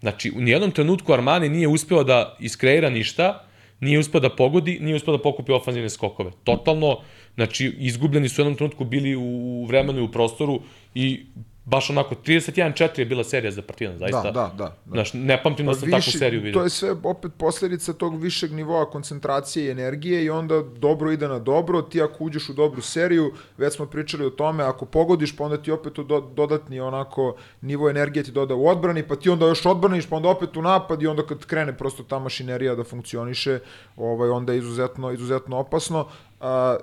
Znači, 0.00 0.32
u 0.36 0.40
nijednom 0.40 0.70
trenutku 0.70 1.12
Armani 1.12 1.48
nije 1.48 1.68
uspeo 1.68 2.04
da 2.04 2.36
iskreira 2.40 2.90
ništa, 2.90 3.46
nije 3.80 3.98
uspeo 3.98 4.20
da 4.20 4.30
pogodi, 4.36 4.78
nije 4.80 4.96
uspeo 4.96 5.16
da 5.16 5.22
pokupi 5.22 5.52
ofanzivne 5.52 5.90
skokove. 5.90 6.30
Totalno, 6.44 6.98
znači, 7.34 7.74
izgubljeni 7.78 8.28
su 8.28 8.40
u 8.40 8.42
jednom 8.42 8.56
trenutku 8.56 8.84
bili 8.84 9.16
u 9.16 9.64
vremenu 9.68 9.98
i 10.00 10.04
u 10.04 10.12
prostoru 10.12 10.60
i 10.94 11.26
baš 11.66 11.90
onako, 11.90 12.14
31-4 12.14 12.98
je 12.98 13.04
bila 13.04 13.24
serija 13.24 13.50
za 13.50 13.62
Partizan, 13.62 13.98
zaista. 13.98 14.22
da, 14.22 14.30
da, 14.30 14.52
da. 14.56 14.64
da. 14.64 14.92
Znaš, 14.92 15.10
ne 15.14 15.42
pamtim 15.42 15.66
da 15.66 15.74
sam 15.74 15.90
takvu 15.90 16.12
seriju 16.12 16.40
vidio. 16.40 16.58
To 16.58 16.64
je 16.64 16.70
sve 16.70 16.94
opet 17.02 17.32
posledica 17.38 17.92
tog 17.92 18.22
višeg 18.22 18.52
nivoa 18.52 18.90
koncentracije 18.90 19.66
i 19.66 19.70
energije 19.70 20.24
i 20.24 20.30
onda 20.30 20.62
dobro 20.62 21.12
ide 21.12 21.28
na 21.28 21.38
dobro, 21.38 21.82
ti 21.82 22.02
ako 22.02 22.24
uđeš 22.24 22.48
u 22.48 22.52
dobru 22.52 22.82
seriju, 22.82 23.32
već 23.58 23.74
smo 23.74 23.86
pričali 23.86 24.26
o 24.26 24.30
tome, 24.30 24.64
ako 24.64 24.84
pogodiš, 24.84 25.36
pa 25.36 25.44
onda 25.44 25.62
ti 25.62 25.70
opet 25.70 25.92
do, 25.92 26.20
dodatni 26.20 26.80
onako 26.80 27.36
nivo 27.60 27.90
energije 27.90 28.24
ti 28.24 28.32
doda 28.32 28.54
u 28.54 28.68
odbrani, 28.68 29.08
pa 29.08 29.16
ti 29.16 29.30
onda 29.30 29.46
još 29.46 29.66
odbraniš, 29.66 30.06
pa 30.06 30.16
onda 30.16 30.28
opet 30.28 30.56
u 30.56 30.62
napad 30.62 31.02
i 31.02 31.06
onda 31.06 31.26
kad 31.26 31.44
krene 31.44 31.78
prosto 31.78 32.02
ta 32.02 32.18
mašinerija 32.18 32.74
da 32.74 32.84
funkcioniše, 32.84 33.58
ovaj, 33.96 34.28
onda 34.28 34.52
je 34.52 34.58
izuzetno, 34.58 35.12
izuzetno 35.12 35.56
opasno. 35.56 36.06
A, 36.40 36.76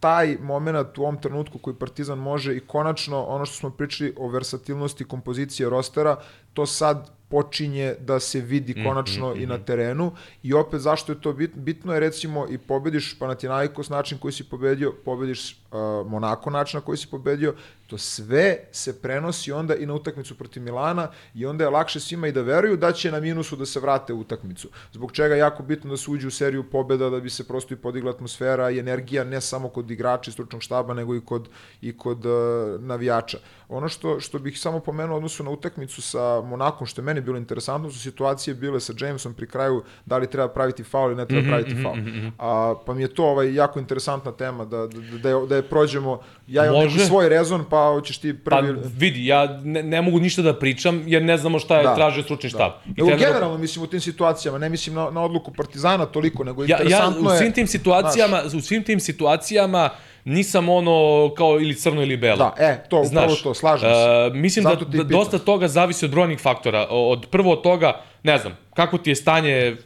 taj 0.00 0.36
moment 0.40 0.98
u 0.98 1.02
ovom 1.02 1.20
trenutku 1.20 1.58
koji 1.58 1.76
Partizan 1.76 2.18
može 2.18 2.56
i 2.56 2.60
konačno 2.60 3.24
ono 3.24 3.46
što 3.46 3.56
smo 3.56 3.70
pričali 3.70 4.14
o 4.18 4.28
versatilnosti 4.28 5.04
kompozicije 5.04 5.70
rostera, 5.70 6.16
to 6.52 6.66
sad 6.66 7.19
počinje 7.30 7.94
da 8.00 8.20
se 8.20 8.40
vidi 8.40 8.84
konačno 8.84 9.28
mm, 9.28 9.32
mm, 9.32 9.38
mm. 9.38 9.42
i 9.42 9.46
na 9.46 9.58
terenu 9.58 10.12
i 10.42 10.54
opet 10.54 10.80
zašto 10.80 11.12
je 11.12 11.20
to 11.20 11.32
bit, 11.32 11.54
bitno 11.54 11.94
je 11.94 12.00
recimo 12.00 12.46
i 12.50 12.58
pobediš 12.58 13.18
Panathinaikos 13.18 13.88
način 13.88 14.18
koji 14.18 14.32
si 14.32 14.44
pobedio, 14.44 14.94
pobediš 15.04 15.62
uh, 15.70 16.10
Monako 16.10 16.50
način 16.50 16.78
na 16.78 16.84
koji 16.84 16.98
si 16.98 17.10
pobedio, 17.10 17.54
to 17.86 17.98
sve 17.98 18.56
se 18.72 19.02
prenosi 19.02 19.52
onda 19.52 19.74
i 19.74 19.86
na 19.86 19.94
utakmicu 19.94 20.34
protiv 20.38 20.62
Milana 20.62 21.08
i 21.34 21.46
onda 21.46 21.64
je 21.64 21.70
lakše 21.70 22.00
svima 22.00 22.28
i 22.28 22.32
da 22.32 22.42
veruju 22.42 22.76
da 22.76 22.92
će 22.92 23.12
na 23.12 23.20
minusu 23.20 23.56
da 23.56 23.66
se 23.66 23.80
vrate 23.80 24.12
u 24.12 24.20
utakmicu. 24.20 24.68
Zbog 24.92 25.12
čega 25.12 25.34
je 25.34 25.38
jako 25.38 25.62
bitno 25.62 25.90
da 25.90 25.96
se 25.96 26.10
uđe 26.10 26.26
u 26.26 26.30
seriju 26.30 26.70
pobeda 26.70 27.10
da 27.10 27.20
bi 27.20 27.30
se 27.30 27.46
prosto 27.48 27.74
i 27.74 27.76
podigla 27.76 28.10
atmosfera 28.10 28.70
i 28.70 28.78
energija 28.78 29.24
ne 29.24 29.40
samo 29.40 29.68
kod 29.68 29.90
igrača 29.90 30.30
i 30.30 30.32
stručnog 30.32 30.62
štaba 30.62 30.94
nego 30.94 31.14
i 31.14 31.20
kod, 31.20 31.48
i 31.80 31.96
kod 31.98 32.26
uh, 32.26 32.80
navijača. 32.80 33.38
Ono 33.68 33.88
što, 33.88 34.20
što 34.20 34.38
bih 34.38 34.60
samo 34.60 34.80
pomenuo 34.80 35.16
odnosu 35.16 35.44
na 35.44 35.50
utakmicu 35.50 36.02
sa 36.02 36.40
Monakom, 36.40 36.86
što 36.86 37.00
je 37.00 37.04
meni 37.04 37.19
meni 37.20 37.26
bilo 37.26 37.38
interesantno, 37.38 37.90
su 37.90 37.98
situacije 38.00 38.54
bile 38.54 38.80
sa 38.80 38.92
Jamesom 38.98 39.34
pri 39.34 39.46
kraju, 39.46 39.82
da 40.06 40.18
li 40.18 40.26
treba 40.26 40.48
praviti 40.48 40.84
faul 40.84 41.06
ili 41.06 41.16
ne 41.16 41.26
treba 41.26 41.40
Mhm, 41.40 41.50
praviti 41.50 41.82
faul. 41.82 41.96
A, 42.40 42.74
pa 42.86 42.94
mi 42.94 43.02
je 43.02 43.08
to 43.08 43.24
ovaj, 43.24 43.54
jako 43.54 43.78
interesantna 43.78 44.32
tema, 44.32 44.64
da, 44.64 44.76
da, 44.78 44.86
da, 45.18 45.28
je, 45.28 45.46
da 45.46 45.56
je 45.56 45.62
prođemo, 45.64 46.18
ja 46.48 46.64
imam 46.64 46.76
neki 46.76 46.86
Može. 46.88 47.06
svoj 47.06 47.28
rezon, 47.28 47.64
pa 47.64 47.86
hoćeš 47.86 48.18
ti 48.18 48.34
Pa 48.34 48.50
prvi... 48.52 48.78
vidi, 48.96 49.26
ja 49.26 49.60
ne, 49.64 49.82
ne 49.82 50.02
mogu 50.02 50.20
ništa 50.20 50.42
da 50.42 50.54
pričam 50.54 51.02
jer 51.06 51.22
ne 51.22 51.36
znamo 51.36 51.58
šta 51.58 51.76
je 51.76 51.82
Da. 51.82 51.94
tražio 51.94 52.22
stručni 52.22 52.50
štab. 52.50 52.70
I 52.86 52.88
Nego 52.90 53.08
trener- 53.08 53.18
generalno 53.18 53.58
mislim 53.58 53.84
u 53.84 53.88
tim 53.88 54.00
situacijama, 54.00 54.58
ne 54.58 54.68
mislim 54.68 54.94
na, 54.94 55.10
na 55.10 55.22
odluku 55.22 55.52
Partizana 55.52 56.06
toliko, 56.06 56.44
nego 56.44 56.62
ja, 56.62 56.68
ja 56.68 56.76
interesantno 56.78 57.28
u 57.28 57.32
je... 57.32 57.38
svim 57.38 57.52
tim 57.52 57.66
situacijama, 57.66 58.42
u 58.48 58.60
svim 58.60 58.84
tim 58.84 59.00
situacijama 59.00 59.90
nisam 60.24 60.68
ono 60.68 61.30
kao 61.34 61.60
ili 61.60 61.74
crno 61.74 62.02
ili 62.02 62.16
belo. 62.16 62.36
Da, 62.36 62.54
e, 62.58 62.84
to, 62.88 63.00
upravo 63.00 63.34
to, 63.42 63.54
slažem 63.54 63.90
se. 63.90 63.96
e, 63.96 64.30
mislim 64.38 64.62
Zato 64.62 64.84
da, 64.84 64.96
da 64.98 65.04
dosta 65.04 65.38
toga 65.38 65.68
zavisi 65.68 66.04
od 66.04 66.10
brojnih 66.10 66.38
faktora. 66.40 66.86
Od 66.90 67.26
prvo 67.30 67.52
od 67.52 67.62
toga, 67.62 68.00
ne 68.22 68.38
znam, 68.38 68.58
kako 68.74 68.98
ti 68.98 69.10
je 69.10 69.16
stanje 69.16 69.52
e, 69.52 69.76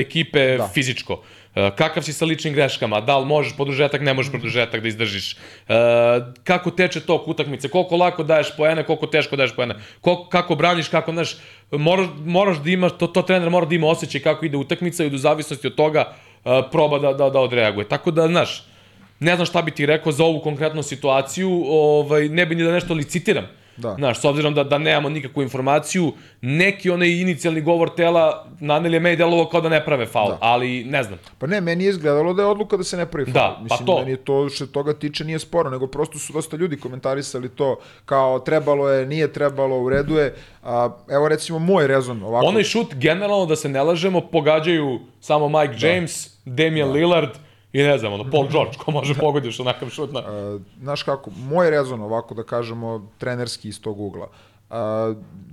ekipe 0.00 0.56
Da. 0.56 0.68
fizičko. 0.74 1.22
E, 1.54 1.70
Kakav 1.76 2.02
si 2.02 2.12
sa 2.12 2.24
ličnim 2.24 2.54
greškama, 2.54 3.00
da 3.00 3.18
li 3.18 3.26
možeš 3.26 3.56
produžetak, 3.56 4.00
ne 4.00 4.14
možeš 4.14 4.30
produžetak 4.30 4.82
da 4.82 4.88
izdržiš. 4.88 5.32
E, 5.32 5.36
kako 6.44 6.70
teče 6.70 7.00
tok 7.00 7.28
utakmice, 7.28 7.68
koliko 7.68 7.96
lako 7.96 8.22
daješ 8.22 8.56
poene, 8.56 8.84
koliko 8.86 9.06
teško 9.06 9.36
daješ 9.36 9.54
poene. 9.56 9.74
Koliko, 10.00 10.28
kako 10.28 10.54
braniš, 10.54 10.88
kako, 10.88 11.12
znaš, 11.12 11.36
moraš, 11.70 12.06
moraš 12.24 12.58
da 12.58 12.70
imaš, 12.70 12.92
to, 12.98 13.06
to 13.06 13.22
trener 13.22 13.50
mora 13.50 13.66
da 13.66 13.74
ima 13.74 13.86
osjećaj 13.86 14.20
kako 14.20 14.46
ide 14.46 14.56
utakmica 14.56 15.04
i 15.04 15.14
u 15.14 15.18
zavisnosti 15.18 15.66
od 15.66 15.74
toga 15.74 16.12
e, 16.44 16.62
proba 16.72 16.98
da, 16.98 17.12
da, 17.12 17.30
da 17.30 17.40
odreaguje. 17.40 17.88
Tako 17.88 18.10
da, 18.10 18.28
znaš, 18.28 18.62
ne 19.20 19.34
znam 19.34 19.46
šta 19.46 19.62
bi 19.62 19.70
ti 19.70 19.86
rekao 19.86 20.12
za 20.12 20.24
ovu 20.24 20.40
konkretnu 20.40 20.82
situaciju, 20.82 21.62
ovaj, 21.68 22.28
ne 22.28 22.46
bi 22.46 22.54
ni 22.54 22.62
da 22.62 22.72
nešto 22.72 22.94
licitiram. 22.94 23.44
Da. 23.76 23.94
Znaš, 23.98 24.20
s 24.20 24.24
obzirom 24.24 24.54
da, 24.54 24.64
da 24.64 24.78
nemamo 24.78 25.08
nikakvu 25.08 25.42
informaciju, 25.42 26.12
neki 26.40 26.90
onaj 26.90 27.08
inicijalni 27.08 27.60
govor 27.60 27.90
tela 27.94 28.46
naneli 28.60 28.96
je 28.96 29.00
meni 29.00 29.16
delovalo 29.16 29.48
kao 29.48 29.60
da 29.60 29.68
ne 29.68 29.84
prave 29.84 30.06
faul, 30.06 30.28
Da. 30.28 30.38
ali 30.40 30.84
ne 30.84 31.02
znam. 31.02 31.18
Pa 31.38 31.46
ne, 31.46 31.60
meni 31.60 31.84
je 31.84 31.90
izgledalo 31.90 32.34
da 32.34 32.42
je 32.42 32.48
odluka 32.48 32.76
da 32.76 32.84
se 32.84 32.96
ne 32.96 33.06
pravi 33.06 33.32
faul. 33.32 33.34
Da, 33.34 33.54
pa 33.56 33.62
Mislim, 33.62 33.86
to. 33.86 33.98
meni 33.98 34.10
je 34.10 34.16
to 34.16 34.48
što 34.48 34.66
toga 34.66 34.94
tiče 34.94 35.24
nije 35.24 35.38
sporo, 35.38 35.70
nego 35.70 35.86
prosto 35.86 36.18
su 36.18 36.32
dosta 36.32 36.56
ljudi 36.56 36.76
komentarisali 36.76 37.48
to 37.48 37.76
kao 38.04 38.38
trebalo 38.38 38.88
je, 38.90 39.06
nije 39.06 39.32
trebalo, 39.32 39.78
u 39.78 39.88
redu 39.88 40.14
je. 40.16 40.34
A, 40.62 40.90
evo 41.10 41.28
recimo 41.28 41.58
moj 41.58 41.86
rezon 41.86 42.22
ovako. 42.22 42.46
Onaj 42.46 42.64
šut, 42.64 42.94
generalno, 42.94 43.46
da 43.46 43.56
se 43.56 43.68
ne 43.68 43.82
lažemo, 43.82 44.20
pogađaju 44.20 45.00
samo 45.20 45.48
Mike 45.48 45.86
James, 45.86 46.30
Damian 46.44 46.90
Lillard 46.92 47.30
i 47.72 47.82
ne 47.82 47.98
znam, 47.98 48.12
ono, 48.12 48.30
Paul 48.30 48.48
George, 48.48 48.78
ko 48.78 48.90
može 48.90 49.14
pogodiš 49.14 49.60
onakav 49.60 49.88
šut 49.88 50.12
na... 50.12 50.22
Znaš 50.80 51.02
kako, 51.02 51.30
moj 51.30 51.70
rezon 51.70 52.00
ovako 52.00 52.34
da 52.34 52.42
kažemo 52.42 53.10
trenerski 53.18 53.68
iz 53.68 53.80
tog 53.82 54.00
ugla. 54.00 54.28
Uh, 54.70 54.76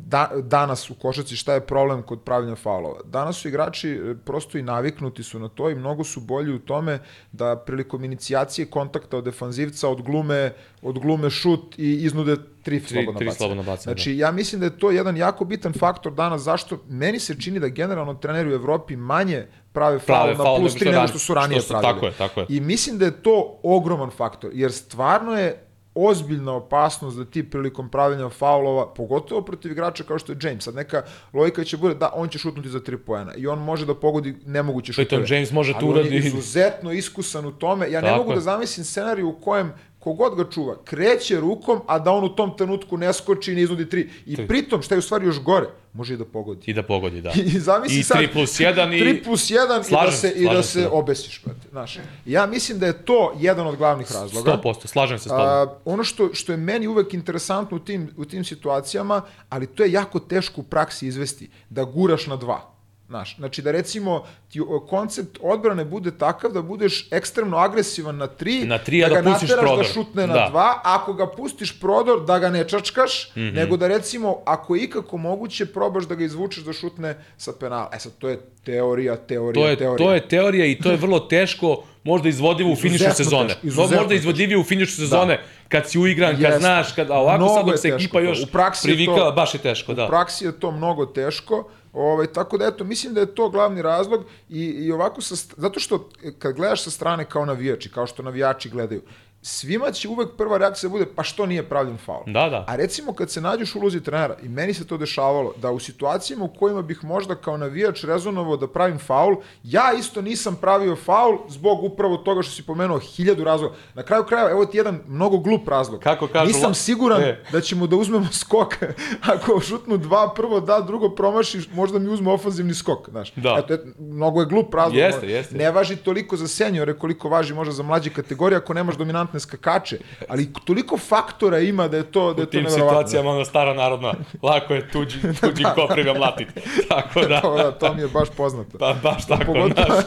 da, 0.07 0.29
danas 0.41 0.89
u 0.89 0.95
košaci 0.95 1.35
šta 1.35 1.53
je 1.53 1.61
problem 1.61 2.01
kod 2.03 2.21
pravljenja 2.21 2.55
faulova? 2.55 2.99
Danas 3.05 3.35
su 3.37 3.47
igrači 3.47 3.89
e, 3.89 4.15
prosto 4.25 4.57
i 4.57 4.61
naviknuti 4.61 5.23
su 5.23 5.39
na 5.39 5.49
to 5.49 5.69
i 5.69 5.75
mnogo 5.75 6.03
su 6.03 6.19
bolji 6.21 6.53
u 6.53 6.59
tome 6.59 6.99
da 7.31 7.55
prilikom 7.55 8.03
inicijacije 8.03 8.65
kontakta 8.65 9.17
od 9.17 9.23
defanzivca 9.23 9.89
odglume, 9.89 10.53
odglume 10.81 11.29
šut 11.29 11.79
i 11.79 11.93
iznude 11.93 12.35
tri, 12.63 12.79
slobodna 12.79 13.17
tri 13.17 13.25
bacanja. 13.25 13.37
slobodna 13.37 13.63
bacanja, 13.63 13.83
Znači, 13.83 14.17
ja 14.17 14.31
mislim 14.31 14.59
da 14.59 14.65
je 14.65 14.79
to 14.79 14.91
jedan 14.91 15.17
jako 15.17 15.45
bitan 15.45 15.73
faktor 15.73 16.13
danas, 16.13 16.41
zašto 16.41 16.77
meni 16.89 17.19
se 17.19 17.41
čini 17.41 17.59
da 17.59 17.67
generalno 17.67 18.13
treneri 18.13 18.49
u 18.49 18.53
Evropi 18.53 18.95
manje 18.95 19.47
prave 19.73 19.99
faul 19.99 20.29
na 20.29 20.35
faul 20.35 20.59
plus 20.59 20.73
nego 20.73 20.85
3 20.85 20.89
što 20.89 20.91
nego 20.91 21.07
što 21.07 21.19
su 21.19 21.33
ranije 21.33 21.59
što 21.61 21.67
su- 21.67 21.79
pravili. 21.81 21.93
tako 21.93 22.05
je, 22.05 22.11
tako 22.11 22.39
je. 22.39 22.45
I 22.49 22.59
mislim 22.59 22.97
da 22.97 23.05
je 23.05 23.21
to 23.21 23.59
ogroman 23.63 24.09
faktor, 24.11 24.51
jer 24.53 24.71
stvarno 24.71 25.39
je 25.39 25.64
ozbiljna 25.95 26.53
opasnost 26.53 27.17
da 27.17 27.25
ti 27.25 27.49
prilikom 27.49 27.89
pravljenja 27.89 28.29
faulova, 28.29 28.93
pogotovo 28.93 29.41
protiv 29.41 29.71
igrača 29.71 30.03
kao 30.03 30.19
što 30.19 30.31
je 30.31 30.37
James, 30.41 30.63
sad 30.63 30.75
neka 30.75 31.03
logika 31.33 31.63
će 31.63 31.77
bude 31.77 31.95
da 31.95 32.11
on 32.13 32.29
će 32.29 32.39
šutnuti 32.39 32.69
za 32.69 32.79
tri 32.79 32.97
poena 32.97 33.33
i 33.35 33.47
on 33.47 33.59
može 33.59 33.85
da 33.85 33.95
pogodi 33.95 34.35
nemoguće 34.45 34.93
Pritom 34.93 35.19
šutove. 35.19 35.37
James 35.37 35.51
može 35.51 35.73
to 35.73 35.85
Ali 35.85 35.99
on 35.99 36.13
je 36.13 36.17
izuzetno 36.17 36.91
iskusan 36.91 37.45
u 37.45 37.51
tome. 37.51 37.91
Ja 37.91 38.01
ne 38.01 38.07
Tako 38.07 38.17
mogu 38.17 38.33
da 38.33 38.41
zamislim 38.41 38.85
scenariju 38.85 39.29
u 39.29 39.41
kojem 39.41 39.73
kogod 40.05 40.35
ga 40.35 40.45
čuva, 40.51 40.75
kreće 40.83 41.39
rukom, 41.39 41.81
a 41.87 41.99
da 41.99 42.11
on 42.11 42.23
u 42.23 42.29
tom 42.29 42.57
trenutku 42.57 42.97
ne 42.97 43.13
skoči 43.13 43.51
i 43.51 43.55
ne 43.55 43.61
izvodi 43.61 43.89
tri. 43.89 44.09
I 44.25 44.47
pritom, 44.47 44.81
šta 44.81 44.95
je 44.95 44.99
u 44.99 45.01
stvari 45.01 45.25
još 45.25 45.39
gore, 45.41 45.67
može 45.93 46.13
i 46.13 46.17
da 46.17 46.25
pogodi. 46.25 46.61
I 46.65 46.73
da 46.73 46.83
pogodi, 46.83 47.21
da. 47.21 47.31
I 47.55 47.59
zamisli 47.59 47.99
I 47.99 48.03
sad... 48.03 48.17
3 48.17 48.33
plus 48.33 48.59
1 48.59 48.97
i... 48.97 49.01
3 49.01 49.23
plus 49.23 49.49
1 49.49 49.63
i 49.63 49.67
da 49.67 49.83
Slažem 49.83 50.13
se, 50.13 50.33
i 50.35 50.43
da 50.43 50.49
slažem 50.49 50.63
se 50.63 50.69
se, 50.69 50.81
da. 50.81 50.91
obesiš, 50.91 51.41
brate. 51.45 51.67
Znaš, 51.71 51.97
ja 52.25 52.45
mislim 52.45 52.79
da 52.79 52.85
je 52.85 53.05
to 53.05 53.33
jedan 53.39 53.67
od 53.67 53.75
glavnih 53.75 54.11
razloga. 54.11 54.59
100%, 54.63 54.87
slažem 54.87 55.19
se 55.19 55.23
s 55.23 55.27
tobom. 55.27 55.45
A, 55.45 55.67
ono 55.85 56.03
što, 56.03 56.29
što 56.33 56.51
je 56.51 56.57
meni 56.57 56.87
uvek 56.87 57.13
interesantno 57.13 57.77
u 57.77 57.79
tim, 57.79 58.09
u 58.17 58.25
tim 58.25 58.45
situacijama, 58.45 59.21
ali 59.49 59.67
to 59.67 59.83
je 59.83 59.91
jako 59.91 60.19
teško 60.19 60.61
u 60.61 60.63
praksi 60.63 61.07
izvesti, 61.07 61.49
da 61.69 61.83
guraš 61.83 62.27
na 62.27 62.35
dva. 62.35 62.74
Znaš, 63.07 63.35
znači 63.35 63.61
da 63.61 63.71
recimo 63.71 64.21
ti 64.49 64.59
koncept 64.83 65.37
odbrane 65.41 65.85
bude 65.85 66.11
takav 66.13 66.51
da 66.51 66.61
budeš 66.61 67.07
ekstremno 67.11 67.57
agresivan 67.57 68.17
na 68.17 68.27
tri, 68.27 68.59
Na 68.61 68.77
tri, 68.77 69.01
da 69.01 69.07
da 69.07 69.15
ga 69.15 69.23
pustiš 69.23 69.49
nateraš 69.49 69.61
prodor. 69.61 69.77
da 69.79 69.91
šutne 69.91 70.27
na 70.27 70.33
Da. 70.33 70.47
dva, 70.49 70.81
ako 70.85 71.13
ga 71.13 71.27
pustiš 71.27 71.79
prodor 71.79 72.21
da 72.21 72.39
ga 72.39 72.49
ne 72.49 72.63
čačkaš, 72.65 73.31
Mhm. 73.31 73.47
nego 73.49 73.77
da 73.77 73.87
recimo 73.87 74.37
ako 74.45 74.75
je 74.75 74.83
ikako 74.83 75.17
moguće 75.19 75.65
probaš 75.67 76.03
da 76.03 76.15
ga 76.15 76.23
izvučeš 76.23 76.63
da 76.63 76.73
šutne 76.73 77.15
sa 77.37 77.51
penala. 77.53 77.89
E 77.91 77.99
sad 77.99 78.11
to 78.13 78.29
je 78.29 78.39
teorija, 78.63 79.15
teorija, 79.17 79.53
To 79.55 79.69
je, 79.69 79.75
teorija. 79.77 79.97
to 79.99 80.13
je 80.13 80.21
teorija 80.21 80.65
i 80.65 80.75
to 80.75 80.91
je 80.91 80.97
vrlo 80.97 81.19
teško, 81.21 81.83
možda 82.03 82.29
izvodivo 82.29 82.71
u 82.71 82.75
finišu 82.75 83.05
sezone. 83.13 83.47
teško, 83.49 83.67
No, 83.81 83.87
možda 83.91 84.15
izvodljivije 84.15 84.57
u 84.57 84.63
finišu 84.63 84.91
sezone, 84.93 85.39
kad 85.69 85.89
si 85.89 85.99
uigran, 85.99 86.31
kad 86.31 86.41
Jeste. 86.41 86.59
znaš, 86.59 86.91
kad, 86.91 87.11
a 87.11 87.15
ovako 87.15 87.37
Mnogo 87.37 87.55
sad 87.55 87.65
dok 87.65 87.79
se 87.79 87.87
ekipa 87.89 88.19
još 88.19 88.39
U 88.39 88.47
privikala, 88.83 89.31
baš 89.31 89.53
je 89.53 89.59
teško, 89.59 89.91
U 89.91 89.95
da. 89.95 90.07
praksi 90.07 90.45
je 90.45 90.51
to 90.53 90.71
mnogo 90.71 91.05
teško, 91.05 91.69
ovaj, 91.95 92.27
tako 92.27 92.57
da 92.57 92.67
eto, 92.67 92.83
mislim 92.83 93.13
da 93.13 93.19
je 93.19 93.35
to 93.35 93.49
glavni 93.49 93.81
razlog 93.81 94.23
i, 94.49 94.63
i 94.65 94.91
ovako, 94.91 95.21
sa, 95.21 95.35
zato 95.57 95.79
što 95.79 96.09
e, 96.23 96.31
kad 96.39 96.55
gledaš 96.55 96.83
sa 96.83 96.91
strane 96.91 97.25
kao 97.25 97.45
navijači, 97.45 97.91
kao 97.91 98.07
što 98.07 98.23
navijači 98.23 98.69
gledaju, 98.69 99.01
svima 99.45 99.91
će 99.91 100.07
uvek 100.09 100.29
prva 100.37 100.57
reakcija 100.57 100.89
bude 100.89 101.05
pa 101.15 101.23
što 101.23 101.45
nije 101.45 101.69
pravljen 101.69 101.97
faul. 101.97 102.23
Da, 102.25 102.49
da. 102.49 102.65
A 102.67 102.75
recimo 102.75 103.13
kad 103.13 103.31
se 103.31 103.41
nađeš 103.41 103.75
u 103.75 103.79
ulozi 103.79 104.03
trenera, 104.03 104.35
i 104.43 104.49
meni 104.49 104.73
se 104.73 104.87
to 104.87 104.97
dešavalo, 104.97 105.53
da 105.61 105.71
u 105.71 105.79
situacijama 105.79 106.45
u 106.45 106.47
kojima 106.47 106.81
bih 106.81 107.03
možda 107.03 107.35
kao 107.35 107.57
navijač 107.57 108.03
rezonovao 108.03 108.57
da 108.57 108.67
pravim 108.67 108.99
faul, 108.99 109.35
ja 109.63 109.93
isto 109.99 110.21
nisam 110.21 110.55
pravio 110.61 110.95
faul 110.95 111.37
zbog 111.49 111.83
upravo 111.83 112.17
toga 112.17 112.41
što 112.41 112.51
si 112.51 112.63
pomenuo 112.63 112.99
hiljadu 112.99 113.43
razloga. 113.43 113.75
Na 113.93 114.03
kraju 114.03 114.23
krajeva, 114.23 114.51
evo 114.51 114.65
ti 114.65 114.77
jedan 114.77 114.99
mnogo 115.07 115.37
glup 115.37 115.67
razlog. 115.67 116.01
Kako 116.01 116.27
kažu, 116.27 116.47
Nisam 116.47 116.73
siguran 116.73 117.21
E. 117.23 117.43
da 117.51 117.61
ćemo 117.61 117.87
da 117.87 117.95
uzmemo 117.95 118.27
skok. 118.31 118.75
Ako 119.33 119.59
šutnu 119.59 119.97
dva, 119.97 120.33
prvo 120.33 120.59
da, 120.59 120.79
drugo 120.79 121.09
promaši, 121.09 121.59
možda 121.73 121.99
mi 121.99 122.09
uzme 122.09 122.31
ofanzivni 122.31 122.73
skok. 122.73 123.09
Znaš. 123.09 123.33
Da. 123.35 123.55
Eto, 123.59 123.73
eto, 123.73 123.87
mnogo 123.99 124.39
je 124.39 124.45
glup 124.45 124.73
razlog. 124.73 124.95
Jeste, 124.95 125.27
jeste. 125.27 125.55
Ne 125.57 125.71
važi 125.71 125.95
toliko 125.95 126.37
za 126.37 126.47
seniore 126.47 126.93
koliko 126.93 127.29
važi 127.29 127.53
možda 127.53 127.73
za 127.73 127.83
mlađe 127.83 128.09
kategorije 128.09 128.57
ako 128.57 128.73
nemaš 128.73 128.95
dominantne 129.35 129.39
skakače. 129.39 129.97
Ali 130.27 130.53
toliko 130.55 130.97
faktora 130.99 131.59
ima 131.59 131.87
da 131.87 131.97
je 131.97 132.03
to, 132.03 132.33
da 132.33 132.41
je 132.41 132.43
U 132.43 132.45
to 132.45 132.51
tim 132.51 132.63
nevjerovatno. 132.63 132.89
situacijama 132.89 133.29
ono 133.29 133.45
stara 133.45 133.73
narodna, 133.73 134.13
lako 134.43 134.73
je 134.73 134.89
tuđi, 134.89 135.17
tuđi 135.41 135.63
kopriga 135.75 136.13
mlatiti. 136.13 136.51
Tako 136.89 137.21
da, 137.21 137.41
To, 137.41 137.55
da, 137.55 137.71
to 137.73 137.93
mi 137.93 138.01
je 138.01 138.07
baš 138.09 138.27
poznato. 138.31 138.77
pa 138.77 138.93
baš 138.95 139.27
tako, 139.27 139.43
Pogotovo- 139.45 140.01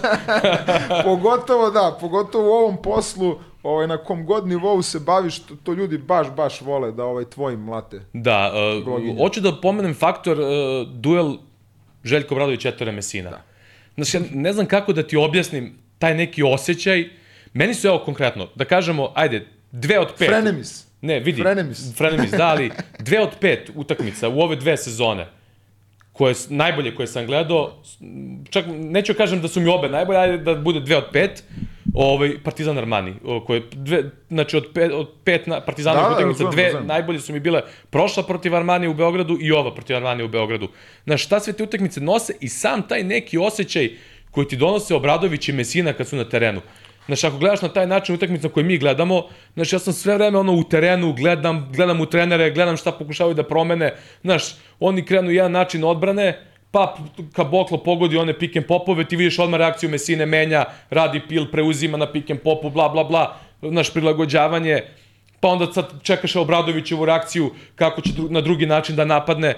pogotovo 1.05 1.71
da, 1.71 1.97
pogotovo 2.01 2.45
u 2.47 2.55
ovom 2.55 2.77
poslu, 2.79 3.39
ovaj, 3.63 3.87
na 3.87 3.97
kom 3.99 4.27
god 4.27 4.47
nivou 4.47 4.83
se 4.83 5.01
baviš, 5.01 5.39
to, 5.39 5.55
to 5.57 5.73
ljudi 5.73 5.99
baš, 5.99 6.31
baš 6.31 6.61
vole 6.61 6.93
da 6.93 7.05
ovaj 7.05 7.25
tvoj 7.25 7.57
mlate. 7.57 8.01
Da, 8.13 8.53
uh, 8.79 9.19
hoću 9.19 9.41
da 9.41 9.53
pomenem 9.53 9.95
faktor 9.95 10.41
uh, 10.41 10.47
duel 10.91 11.37
Željko 12.05 12.35
Bradović 12.35 12.65
Ettore 12.65 12.93
Mesina. 12.93 13.31
Da. 13.31 13.43
Znači, 13.97 14.17
ja 14.17 14.23
ne 14.33 14.53
znam 14.53 14.67
kako 14.67 14.93
da 14.93 15.03
ti 15.03 15.17
objasnim 15.19 15.79
taj 15.99 16.15
neki 16.15 16.43
osjećaj. 16.45 17.09
Meni 17.53 17.75
su, 17.75 17.89
evo 17.89 17.99
konkretno, 17.99 18.49
da 18.55 18.65
kažemo, 18.65 19.13
ajde, 19.15 19.47
dve 19.73 19.99
od 19.99 20.09
pet. 20.19 20.29
Frenemis. 20.29 20.87
Ne, 21.01 21.21
vidi. 21.21 21.43
Frenemis. 21.43 21.97
Frenemis, 21.97 22.31
da, 22.31 22.49
ali 22.49 22.71
dve 23.07 23.21
od 23.21 23.31
pet 23.41 23.71
utakmica 23.75 24.29
u 24.29 24.41
ove 24.41 24.57
dve 24.57 24.77
sezone, 24.77 25.27
koje, 26.13 26.35
najbolje 26.49 26.95
koje 26.95 27.07
sam 27.07 27.27
gledao, 27.27 27.83
čak 28.51 28.65
neću 28.69 29.15
kažem 29.15 29.41
da 29.41 29.49
su 29.49 29.61
mi 29.61 29.69
obe 29.69 29.89
najbolje, 29.89 30.19
ajde 30.19 30.39
da 30.39 30.55
bude 30.55 30.81
dve 30.81 30.97
od 30.97 31.05
pet, 31.13 31.45
ovaj, 31.95 32.43
Partizan 32.45 32.79
Armani, 32.79 33.15
koje 33.47 33.63
dve, 33.73 34.11
znači 34.29 34.57
od 34.57 34.67
pet, 34.75 34.93
od 34.93 35.09
pet 35.25 35.47
na, 35.47 35.61
Partizanovih 35.61 36.05
Da, 36.05 36.09
da, 36.09 36.15
utakmica, 36.15 36.45
razumem, 36.45 36.53
dve 36.53 36.65
razumem. 36.65 36.87
najbolje 36.87 37.21
su 37.21 37.33
mi 37.33 37.41
bile 37.41 37.63
prošla 37.91 38.23
protiv 38.23 38.57
Armani 38.57 38.89
u 38.89 38.95
Beogradu 38.95 39.39
i 39.41 39.53
ova 39.53 39.75
protiv 39.75 39.97
Armani 39.97 40.23
u 40.23 40.29
Beogradu. 40.29 40.69
Znaš, 41.05 41.25
šta 41.25 41.41
sve 41.41 41.53
te 41.53 41.63
utakmice 41.63 42.01
nose 42.01 42.33
i 42.41 42.49
sam 42.49 42.83
taj 42.89 43.05
neki 43.05 43.39
osjećaj 43.39 43.91
koji 44.31 44.49
ti 44.49 44.57
donose 44.57 44.95
Obradović 44.95 45.49
i 45.49 45.53
Mesina 45.53 45.93
kad 45.93 46.09
su 46.09 46.17
na 46.17 46.25
terenu. 46.25 46.61
Znaš, 47.09 47.25
ako 47.25 47.39
gledaš 47.39 47.63
na 47.63 47.69
taj 47.69 47.87
način 47.87 48.15
utakmicu 48.15 48.49
koju 48.49 48.65
mi 48.65 48.79
gledamo, 48.79 49.23
znaš, 49.55 49.73
ja 49.73 49.79
sam 49.79 49.93
sve 49.93 50.15
vreme 50.15 50.39
ono 50.39 50.53
u 50.53 50.65
terenu, 50.65 51.13
gledam, 51.13 51.73
gledam 51.73 52.01
u 52.01 52.07
trenere, 52.07 52.51
gledam 52.51 52.77
šta 52.77 52.93
pokušavaju 52.93 53.35
da 53.35 53.43
promene. 53.43 53.95
Znaš, 54.23 54.43
oni 54.81 55.05
krenu 55.05 55.31
jedan 55.31 55.53
način 55.53 55.85
odbrane, 55.85 56.45
pa 56.71 56.97
ka 57.33 57.45
Boklo 57.45 57.79
pogodi 57.79 58.17
one 58.17 58.39
pick 58.39 58.57
and 58.57 58.67
popove, 58.67 59.05
ti 59.05 59.17
vidiš 59.17 59.39
odmah 59.39 59.59
reakciju 59.59 59.91
Mesine 59.91 60.27
menja, 60.27 60.65
radi 60.91 61.21
pil, 61.29 61.47
preuzima 61.53 61.97
na 61.97 62.13
pick 62.13 62.31
and 62.31 62.41
popu, 62.45 62.71
bla, 62.71 62.89
bla, 62.89 63.05
bla, 63.05 63.37
znaš, 63.63 63.93
prilagođavanje, 63.93 64.83
pa 65.41 65.49
onda 65.49 65.73
sad 65.73 66.03
čekaš 66.03 66.37
Obradovićevu 66.37 67.05
reakciju 67.05 67.51
kako 67.75 68.01
će 68.01 68.11
na 68.31 68.41
drugi 68.41 68.67
način 68.67 68.97
da 68.97 69.05
napadne. 69.05 69.55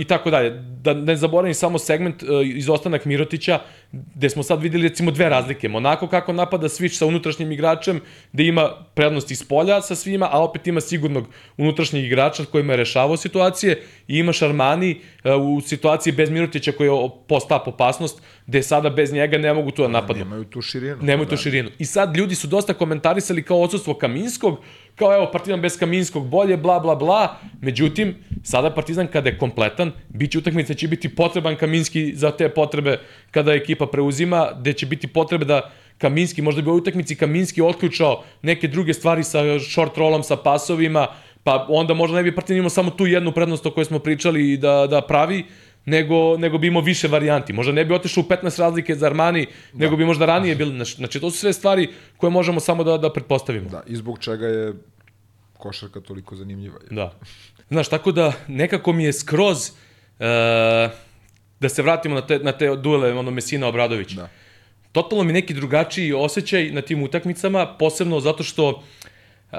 I 0.00 0.04
tako 0.04 0.30
dalje. 0.30 0.50
Da 0.82 0.94
ne 0.94 1.16
zaboravim 1.16 1.54
samo 1.54 1.78
segment 1.78 2.22
e, 2.22 2.26
izostanak 2.44 3.04
Mirotića, 3.04 3.58
gde 3.92 4.30
smo 4.30 4.42
sad 4.42 4.62
videli 4.62 4.88
recimo 4.88 5.10
dve 5.10 5.28
razlike. 5.28 5.68
Monako 5.68 6.08
kako 6.08 6.32
napada 6.32 6.68
switch 6.68 6.98
sa 6.98 7.06
unutrašnjim 7.06 7.52
igračem, 7.52 8.00
gde 8.32 8.44
ima 8.44 8.70
prednost 8.94 9.30
iz 9.30 9.44
polja 9.44 9.80
sa 9.80 9.94
svima, 9.94 10.28
a 10.32 10.42
opet 10.42 10.66
ima 10.66 10.80
sigurnog 10.80 11.28
unutrašnjeg 11.56 12.04
igrača 12.04 12.44
kojima 12.44 12.72
je 12.72 12.76
rešavao 12.76 13.16
situacije 13.16 13.82
i 14.08 14.18
ima 14.18 14.32
Šarmani 14.32 15.00
e, 15.24 15.32
u 15.32 15.60
situaciji 15.60 16.12
bez 16.12 16.30
Mirotića 16.30 16.72
koji 16.72 16.88
je 16.88 17.08
postap 17.28 17.68
opasnost, 17.68 18.22
gde 18.46 18.62
sada 18.62 18.90
bez 18.90 19.12
njega 19.12 19.38
ne 19.38 19.54
mogu 19.54 19.70
tu 19.70 19.82
da 19.82 19.88
napadnu. 19.88 20.24
Nemaju 20.24 20.44
tu 20.44 20.62
širinu. 20.62 20.96
Nemaju 21.02 21.26
tu 21.28 21.36
da. 21.36 21.42
širinu. 21.42 21.70
I 21.78 21.84
sad 21.84 22.16
ljudi 22.16 22.34
su 22.34 22.46
dosta 22.46 22.74
komentarisali 22.74 23.42
kao 23.42 23.60
odsustvo 23.60 23.94
Kaminskog, 23.94 24.58
kao 24.96 25.14
evo 25.14 25.28
Partizan 25.32 25.60
bez 25.60 25.78
Kaminskog 25.78 26.28
bolje, 26.28 26.56
bla 26.56 26.80
bla 26.80 26.94
bla. 26.94 27.36
Međutim, 27.60 28.14
sada 28.42 28.70
Partizan 28.70 29.06
kada 29.06 29.30
kompletan, 29.38 29.92
biće 30.08 30.38
utakmica 30.38 30.74
će 30.74 30.88
biti 30.88 31.08
potreban 31.08 31.56
Kaminski 31.56 32.12
za 32.16 32.30
te 32.30 32.48
potrebe 32.48 32.98
kada 33.30 33.54
ekipa 33.54 33.86
preuzima, 33.86 34.48
gde 34.60 34.72
će 34.72 34.86
biti 34.86 35.06
potrebe 35.06 35.44
da 35.44 35.70
Kaminski, 35.98 36.42
možda 36.42 36.62
bi 36.62 36.70
u 36.70 36.74
utakmici 36.74 37.16
Kaminski 37.16 37.62
otključao 37.62 38.24
neke 38.42 38.68
druge 38.68 38.94
stvari 38.94 39.24
sa 39.24 39.38
short 39.70 39.96
rollom, 39.96 40.22
sa 40.22 40.36
pasovima, 40.36 41.06
pa 41.44 41.66
onda 41.68 41.94
možda 41.94 42.16
ne 42.16 42.22
bi 42.22 42.34
Partizan 42.34 42.58
imao 42.58 42.70
samo 42.70 42.90
tu 42.90 43.06
jednu 43.06 43.32
prednost 43.32 43.66
o 43.66 43.70
kojoj 43.70 43.84
smo 43.84 43.98
pričali 43.98 44.56
da, 44.56 44.86
da 44.86 45.00
pravi, 45.00 45.44
nego, 45.84 46.36
nego 46.36 46.58
bi 46.58 46.66
imao 46.66 46.82
više 46.82 47.08
varijanti. 47.08 47.52
Možda 47.52 47.72
ne 47.72 47.84
bi 47.84 47.94
otišao 47.94 48.24
u 48.24 48.28
15 48.28 48.60
razlike 48.60 48.94
za 48.94 49.06
Armani, 49.06 49.46
da. 49.72 49.78
nego 49.78 49.96
bi 49.96 50.04
možda 50.04 50.26
ranije 50.26 50.54
bili. 50.54 50.84
Znači, 50.84 51.20
to 51.20 51.30
su 51.30 51.38
sve 51.38 51.52
stvari 51.52 51.88
koje 52.16 52.30
možemo 52.30 52.60
samo 52.60 52.84
da, 52.84 52.98
da 52.98 53.12
pretpostavimo. 53.12 53.68
Da, 53.68 53.82
i 53.86 53.96
zbog 53.96 54.18
čega 54.18 54.46
je 54.46 54.72
košarka 55.58 56.00
toliko 56.00 56.36
zanimljiva. 56.36 56.78
Je. 56.82 56.94
Da. 56.94 57.12
Znaš, 57.74 57.88
tako 57.88 58.12
da 58.12 58.32
nekako 58.48 58.92
mi 58.92 59.04
je 59.04 59.12
skroz, 59.12 59.58
uh, 59.68 60.26
da 61.60 61.68
se 61.68 61.82
vratimo 61.82 62.14
na 62.14 62.26
te, 62.26 62.38
na 62.38 62.52
te 62.52 62.68
duele, 62.76 63.12
ono 63.18 63.30
Mesina 63.30 63.66
Obradović. 63.66 64.12
Da. 64.12 64.28
Totalno 64.92 65.24
mi 65.24 65.32
neki 65.32 65.54
drugačiji 65.54 66.12
osjećaj 66.12 66.70
na 66.70 66.82
tim 66.82 67.02
utakmicama, 67.02 67.66
posebno 67.66 68.20
zato 68.20 68.42
što 68.42 68.68
uh, 68.68 69.58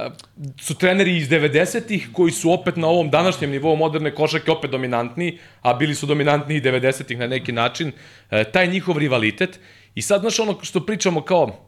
su 0.59 0.77
treneri 0.77 1.17
iz 1.17 1.29
90-ih 1.29 2.09
koji 2.13 2.31
su 2.31 2.51
opet 2.51 2.75
na 2.75 2.87
ovom 2.87 3.09
današnjem 3.09 3.51
nivou 3.51 3.75
moderne 3.75 4.15
košake 4.15 4.51
opet 4.51 4.71
dominantni, 4.71 5.37
a 5.61 5.73
bili 5.73 5.95
su 5.95 6.05
dominantni 6.05 6.55
i 6.55 6.61
90-ih 6.61 7.17
na 7.17 7.27
neki 7.27 7.51
način, 7.51 7.91
e, 8.31 8.43
taj 8.43 8.67
njihov 8.67 8.97
rivalitet. 8.97 9.59
I 9.95 10.01
sad, 10.01 10.21
znaš, 10.21 10.39
ono 10.39 10.57
što 10.63 10.85
pričamo 10.85 11.21
kao, 11.21 11.64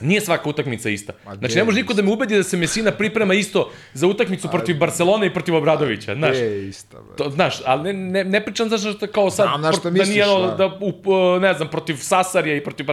Nije 0.00 0.20
svaka 0.20 0.48
utakmica 0.48 0.90
ista. 0.90 1.12
Znači, 1.38 1.56
ne 1.56 1.64
može 1.64 1.80
niko 1.80 1.94
da 1.94 2.02
me 2.02 2.12
ubedi 2.12 2.36
da 2.36 2.42
se 2.42 2.56
Mesina 2.56 2.90
priprema 2.90 3.34
isto 3.34 3.70
za 3.94 4.06
utakmicu 4.06 4.48
protiv 4.50 4.76
Barcelone 4.78 5.26
i 5.26 5.32
protiv 5.32 5.54
Obradovića, 5.54 6.14
znaš. 6.14 6.36
Je 6.36 6.68
ista, 6.68 6.96
to, 7.16 7.30
znaš, 7.30 7.56
ali 7.64 7.92
ne, 7.92 7.92
ne, 7.92 8.24
ne 8.24 8.44
pričam 8.44 8.68
znaš 8.68 8.80
što 8.96 9.06
kao 9.06 9.30
sad, 9.30 9.48
Znam, 9.58 9.72
pro, 9.82 9.90
misliš, 9.90 10.08
da 10.08 10.12
nije 10.12 10.28
ono, 10.28 10.56
da, 10.56 10.78
u, 10.80 10.92
ne 11.40 11.54
znam, 11.54 11.68
protiv 11.68 11.96
Sasarija 11.96 12.56
i 12.56 12.64
protiv, 12.64 12.86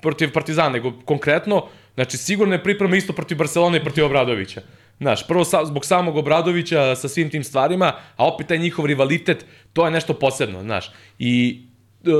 protiv 0.00 0.32
Partizana, 0.32 0.68
nego 0.68 0.92
konkretno, 1.04 1.68
Znači, 1.96 2.16
sigurno 2.16 2.54
je 2.54 2.62
priprema 2.62 2.96
isto 2.96 3.12
protiv 3.12 3.38
Barcelona 3.38 3.76
i 3.76 3.82
protiv 3.82 4.04
Obradovića. 4.04 4.60
Znaš, 4.98 5.26
prvo 5.26 5.44
sa, 5.44 5.64
zbog 5.64 5.84
samog 5.84 6.16
Obradovića 6.16 6.96
sa 6.96 7.08
svim 7.08 7.30
tim 7.30 7.44
stvarima, 7.44 7.92
a 8.16 8.26
opet 8.26 8.46
taj 8.46 8.58
njihov 8.58 8.86
rivalitet, 8.86 9.46
to 9.72 9.84
je 9.84 9.90
nešto 9.90 10.14
posebno, 10.14 10.62
znaš. 10.62 10.90
I 11.18 11.62
e, 12.04 12.10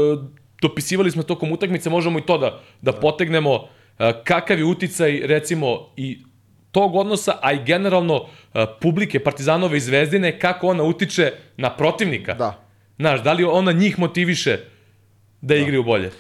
dopisivali 0.62 1.10
smo 1.10 1.22
tokom 1.22 1.52
utakmice, 1.52 1.90
možemo 1.90 2.18
i 2.18 2.22
to 2.22 2.38
da, 2.38 2.60
da 2.80 2.92
potegnemo 2.92 3.54
e, 3.54 3.68
kakav 4.24 4.58
je 4.58 4.64
uticaj, 4.64 5.20
recimo, 5.24 5.92
i 5.96 6.18
tog 6.70 6.94
odnosa, 6.94 7.38
a 7.42 7.52
i 7.52 7.64
generalno 7.64 8.26
e, 8.54 8.66
publike 8.80 9.24
Partizanove 9.24 9.76
i 9.76 9.80
Zvezdine, 9.80 10.38
kako 10.38 10.68
ona 10.68 10.82
utiče 10.82 11.32
na 11.56 11.76
protivnika. 11.76 12.34
Da. 12.34 12.66
Znaš, 12.98 13.22
da 13.22 13.32
li 13.32 13.44
ona 13.44 13.72
njih 13.72 13.98
motiviše 13.98 14.56
da, 15.40 15.54
da. 15.54 15.56
igraju 15.56 15.82
bolje? 15.82 16.10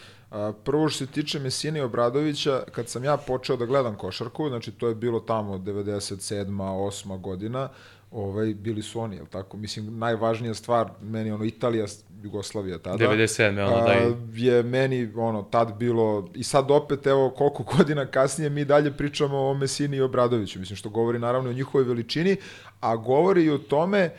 Prvo 0.64 0.88
što 0.88 1.06
se 1.06 1.12
tiče 1.12 1.38
Mesine 1.38 1.78
i 1.78 1.82
Obradovića, 1.82 2.62
kad 2.72 2.88
sam 2.88 3.04
ja 3.04 3.16
počeo 3.16 3.56
da 3.56 3.66
gledam 3.66 3.96
košarku, 3.96 4.48
znači 4.48 4.72
to 4.72 4.88
je 4.88 4.94
bilo 4.94 5.20
tamo 5.20 5.58
97. 5.58 6.46
8. 6.46 7.20
godina, 7.20 7.68
ovaj, 8.10 8.54
bili 8.54 8.82
su 8.82 9.00
oni, 9.00 9.16
jel 9.16 9.26
tako? 9.26 9.56
Mislim, 9.56 9.98
najvažnija 9.98 10.54
stvar, 10.54 10.90
meni 11.02 11.30
ono 11.30 11.44
Italija, 11.44 11.86
Jugoslavija 12.22 12.78
tada. 12.78 13.04
97. 13.04 13.66
ono, 13.66 13.86
da 13.86 13.92
Je 14.34 14.62
meni, 14.62 15.12
ono, 15.16 15.42
tad 15.42 15.76
bilo, 15.78 16.28
i 16.34 16.44
sad 16.44 16.70
opet, 16.70 17.06
evo, 17.06 17.30
koliko 17.30 17.62
godina 17.76 18.06
kasnije 18.06 18.50
mi 18.50 18.64
dalje 18.64 18.92
pričamo 18.92 19.38
o 19.38 19.54
Mesini 19.54 19.96
i 19.96 20.00
Obradoviću, 20.00 20.58
mislim, 20.58 20.76
što 20.76 20.88
govori 20.88 21.18
naravno 21.18 21.50
o 21.50 21.52
njihovoj 21.52 21.84
veličini, 21.84 22.36
a 22.80 22.96
govori 22.96 23.44
i 23.44 23.50
o 23.50 23.58
tome 23.58 24.10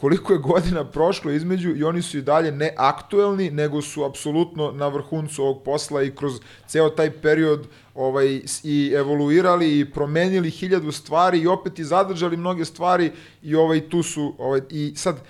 koliko 0.00 0.32
je 0.32 0.38
godina 0.38 0.84
prošlo 0.84 1.30
između 1.30 1.76
i 1.76 1.84
oni 1.84 2.02
su 2.02 2.18
i 2.18 2.22
dalje 2.22 2.52
ne 2.52 2.74
aktuelni, 2.76 3.50
nego 3.50 3.82
su 3.82 4.04
apsolutno 4.04 4.72
na 4.72 4.88
vrhuncu 4.88 5.42
ovog 5.42 5.62
posla 5.62 6.02
i 6.02 6.10
kroz 6.10 6.40
ceo 6.66 6.88
taj 6.88 7.10
period 7.10 7.66
ovaj, 7.94 8.40
i 8.64 8.92
evoluirali 8.96 9.78
i 9.78 9.90
promenili 9.90 10.50
hiljadu 10.50 10.92
stvari 10.92 11.38
i 11.38 11.46
opet 11.46 11.78
i 11.78 11.84
zadržali 11.84 12.36
mnoge 12.36 12.64
stvari 12.64 13.12
i 13.42 13.54
ovaj, 13.54 13.88
tu 13.88 14.02
su, 14.02 14.34
ovaj, 14.38 14.60
i 14.70 14.92
sad, 14.96 15.20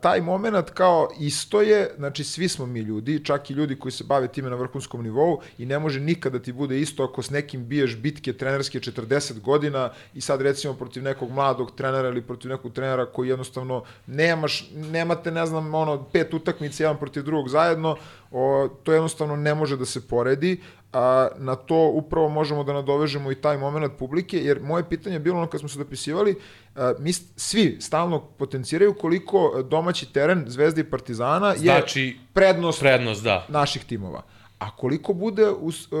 taj 0.00 0.20
moment 0.20 0.70
kao 0.70 1.08
isto 1.20 1.60
je, 1.60 1.94
znači 1.96 2.24
svi 2.24 2.48
smo 2.48 2.66
mi 2.66 2.80
ljudi, 2.80 3.24
čak 3.24 3.50
i 3.50 3.54
ljudi 3.54 3.78
koji 3.78 3.92
se 3.92 4.04
bave 4.04 4.28
time 4.28 4.50
na 4.50 4.56
vrhunskom 4.56 5.02
nivou 5.02 5.40
i 5.58 5.66
ne 5.66 5.78
može 5.78 6.00
nikada 6.00 6.38
ti 6.38 6.52
bude 6.52 6.80
isto 6.80 7.04
ako 7.04 7.22
s 7.22 7.30
nekim 7.30 7.66
biješ 7.66 7.96
bitke 7.96 8.32
trenerske 8.32 8.78
40 8.78 9.40
godina 9.40 9.90
i 10.14 10.20
sad 10.20 10.40
recimo 10.40 10.74
protiv 10.74 11.02
nekog 11.02 11.30
mladog 11.30 11.76
trenera 11.76 12.08
ili 12.08 12.22
protiv 12.22 12.50
nekog 12.50 12.72
trenera 12.72 13.06
koji 13.06 13.28
jednostavno 13.28 13.84
nemaš, 14.06 14.70
nemate 14.74 15.30
ne 15.30 15.46
znam 15.46 15.74
ono 15.74 16.04
pet 16.12 16.34
utakmica 16.34 16.82
jedan 16.82 16.98
protiv 16.98 17.22
drugog 17.22 17.48
zajedno, 17.48 17.96
o, 18.30 18.68
to 18.82 18.92
jednostavno 18.92 19.36
ne 19.36 19.54
može 19.54 19.76
da 19.76 19.84
se 19.84 20.08
poredi, 20.08 20.60
a 20.94 21.28
na 21.38 21.54
to 21.54 21.90
upravo 21.94 22.28
možemo 22.28 22.64
da 22.64 22.72
nadovežemo 22.72 23.32
i 23.32 23.34
taj 23.34 23.58
moment 23.58 23.92
publike, 23.98 24.38
jer 24.38 24.62
moje 24.62 24.88
pitanje 24.88 25.16
je 25.16 25.20
bilo 25.20 25.38
ono 25.38 25.46
kad 25.46 25.60
smo 25.60 25.68
se 25.68 25.78
dopisivali, 25.78 26.36
a, 26.74 26.94
mi 26.98 27.12
svi 27.36 27.76
stalno 27.80 28.20
potenciraju 28.20 28.94
koliko 28.94 29.62
domaći 29.70 30.12
teren 30.12 30.44
Zvezde 30.46 30.80
i 30.80 30.84
Partizana 30.84 31.54
znači, 31.56 32.00
je 32.00 32.16
prednost, 32.32 32.80
prednost 32.80 33.22
da. 33.22 33.46
naših 33.48 33.84
timova. 33.84 34.22
A 34.58 34.70
koliko 34.76 35.12
bude 35.12 35.50
us, 35.50 35.92
uh, 35.92 35.98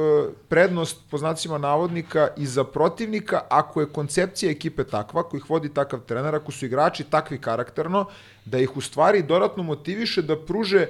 prednost 0.48 0.98
po 1.10 1.18
znacima 1.18 1.58
navodnika 1.58 2.28
i 2.36 2.46
za 2.46 2.64
protivnika 2.64 3.40
ako 3.48 3.80
je 3.80 3.88
koncepcija 3.88 4.50
ekipe 4.50 4.84
takva, 4.84 5.20
ako 5.20 5.36
ih 5.36 5.50
vodi 5.50 5.68
takav 5.68 6.00
trener, 6.00 6.34
ako 6.34 6.52
su 6.52 6.66
igrači 6.66 7.04
takvi 7.04 7.38
karakterno, 7.38 8.06
da 8.44 8.58
ih 8.58 8.76
u 8.76 8.80
stvari 8.80 9.22
dodatno 9.22 9.62
motiviše 9.62 10.22
da 10.22 10.38
pruže 10.38 10.86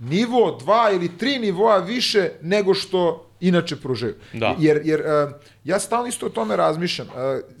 nivo 0.00 0.58
dva 0.60 0.90
ili 0.94 1.18
tri 1.18 1.38
nivoa 1.38 1.78
više 1.78 2.30
nego 2.42 2.74
što 2.74 3.24
inače 3.40 3.76
pružaju. 3.76 4.14
Da. 4.32 4.56
Jer, 4.58 4.80
jer 4.84 5.00
uh, 5.00 5.32
ja 5.64 5.80
stalno 5.80 6.06
isto 6.06 6.26
o 6.26 6.28
tome 6.28 6.56
razmišljam. 6.56 7.06
Uh, 7.06 7.14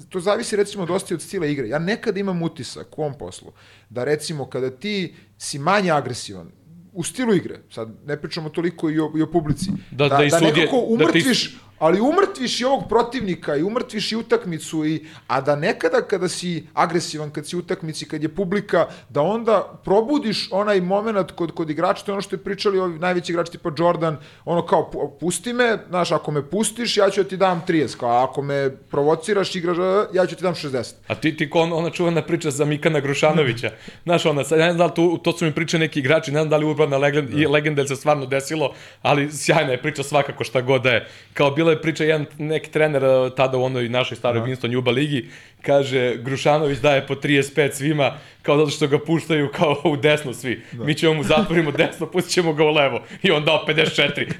to 0.08 0.20
zavisi 0.20 0.56
recimo 0.56 0.86
dosta 0.86 1.14
od 1.14 1.22
stila 1.22 1.46
igre. 1.46 1.68
Ja 1.68 1.78
nekad 1.78 2.16
imam 2.16 2.42
utisak 2.42 2.98
u 2.98 3.02
ovom 3.02 3.18
poslu 3.18 3.52
da 3.90 4.04
recimo 4.04 4.46
kada 4.46 4.70
ti 4.70 5.14
si 5.38 5.58
manje 5.58 5.90
agresivan, 5.90 6.50
u 6.92 7.02
stilu 7.02 7.34
igre, 7.34 7.60
sad 7.70 7.88
ne 8.06 8.16
pričamo 8.16 8.48
toliko 8.48 8.90
i 8.90 9.00
o, 9.00 9.12
i 9.16 9.22
o 9.22 9.26
publici, 9.26 9.70
da, 9.90 10.08
da, 10.08 10.16
da, 10.16 10.26
da 10.28 10.40
nekako 10.40 10.84
umrtviš, 10.88 11.44
da 11.44 11.58
ti 11.58 11.64
ali 11.78 12.00
umrtviš 12.00 12.60
i 12.60 12.64
ovog 12.64 12.88
protivnika 12.88 13.56
i 13.56 13.62
umrtviš 13.62 14.12
i 14.12 14.16
utakmicu 14.16 14.86
i 14.86 15.06
a 15.26 15.40
da 15.40 15.56
nekada 15.56 16.02
kada 16.02 16.28
si 16.28 16.66
agresivan 16.74 17.30
kad 17.30 17.46
si 17.46 17.56
u 17.56 17.58
utakmici 17.58 18.08
kad 18.08 18.22
je 18.22 18.28
publika 18.28 18.86
da 19.08 19.22
onda 19.22 19.80
probudiš 19.84 20.48
onaj 20.52 20.80
momenat 20.80 21.30
kod 21.30 21.54
kod 21.54 21.70
igrača 21.70 22.04
to 22.04 22.10
je 22.10 22.14
ono 22.14 22.22
što 22.22 22.36
je 22.36 22.44
pričali 22.44 22.78
ovi 22.78 22.98
najveći 22.98 23.32
igrači 23.32 23.52
tipa 23.52 23.70
Jordan 23.78 24.16
ono 24.44 24.66
kao 24.66 24.90
pusti 25.20 25.52
me 25.52 25.78
znaš 25.88 26.12
ako 26.12 26.30
me 26.30 26.42
pustiš 26.50 26.96
ja 26.96 27.10
ću 27.10 27.22
da 27.22 27.28
ti 27.28 27.36
dam 27.36 27.62
30 27.68 27.96
kao 27.96 28.10
ako 28.10 28.42
me 28.42 28.70
provociraš 28.70 29.54
igraš 29.54 29.76
ja 30.12 30.26
ću 30.26 30.36
ti 30.36 30.42
dam 30.42 30.54
60 30.54 30.92
a 31.08 31.14
ti 31.14 31.36
ti 31.36 31.50
kon 31.50 31.72
ona 31.72 31.90
čuvena 31.90 32.22
priča 32.22 32.50
za 32.50 32.64
Mikana 32.64 33.00
Grušanovića. 33.00 33.70
Znaš 34.04 34.26
ona 34.26 34.44
sad 34.44 34.58
ne 34.58 34.64
znam 34.64 34.78
da 34.78 34.86
li 34.86 34.94
tu, 34.94 35.18
to 35.18 35.32
su 35.32 35.44
mi 35.44 35.52
priče 35.52 35.78
neki 35.78 36.00
igrači 36.00 36.32
ne 36.32 36.40
znam 36.40 36.48
da 36.48 36.56
li 36.56 36.66
urbana 36.66 36.96
legenda, 36.96 37.36
da. 37.36 37.48
legenda 37.48 37.86
se 37.86 37.96
stvarno 37.96 38.26
desilo 38.26 38.74
ali 39.02 39.32
sjajna 39.32 39.72
je 39.72 39.82
priča 39.82 40.02
svakako 40.02 40.44
šta 40.44 40.60
god 40.60 40.82
da 40.82 40.90
je. 40.90 41.08
Kao 41.34 41.50
bilo 41.68 41.76
je 41.76 41.82
priča 41.82 42.04
jedan 42.04 42.26
neki 42.38 42.70
trener 42.70 43.04
uh, 43.04 43.34
tada 43.36 43.58
u 43.58 43.62
onoj 43.62 43.88
našoj 43.88 44.16
staroj 44.16 44.42
Winston 44.42 44.72
Juba 44.72 44.90
ligi, 44.90 45.28
kaže 45.62 46.16
Grušanović 46.16 46.78
daje 46.78 47.06
po 47.06 47.14
35 47.14 47.72
svima, 47.72 48.12
kao 48.42 48.58
zato 48.58 48.70
što 48.70 48.86
ga 48.86 48.98
puštaju 48.98 49.50
kao 49.56 49.82
u 49.84 49.96
desno 49.96 50.34
svi. 50.34 50.62
Da. 50.72 50.84
Mi 50.84 50.94
ćemo 50.94 51.14
mu 51.14 51.22
zatvorimo 51.22 51.70
desno, 51.70 52.06
pustit 52.06 52.32
ćemo 52.32 52.52
ga 52.52 52.64
u 52.64 52.70
levo. 52.70 53.02
I 53.22 53.30
on 53.30 53.44
dao 53.44 53.64
54. 53.68 54.32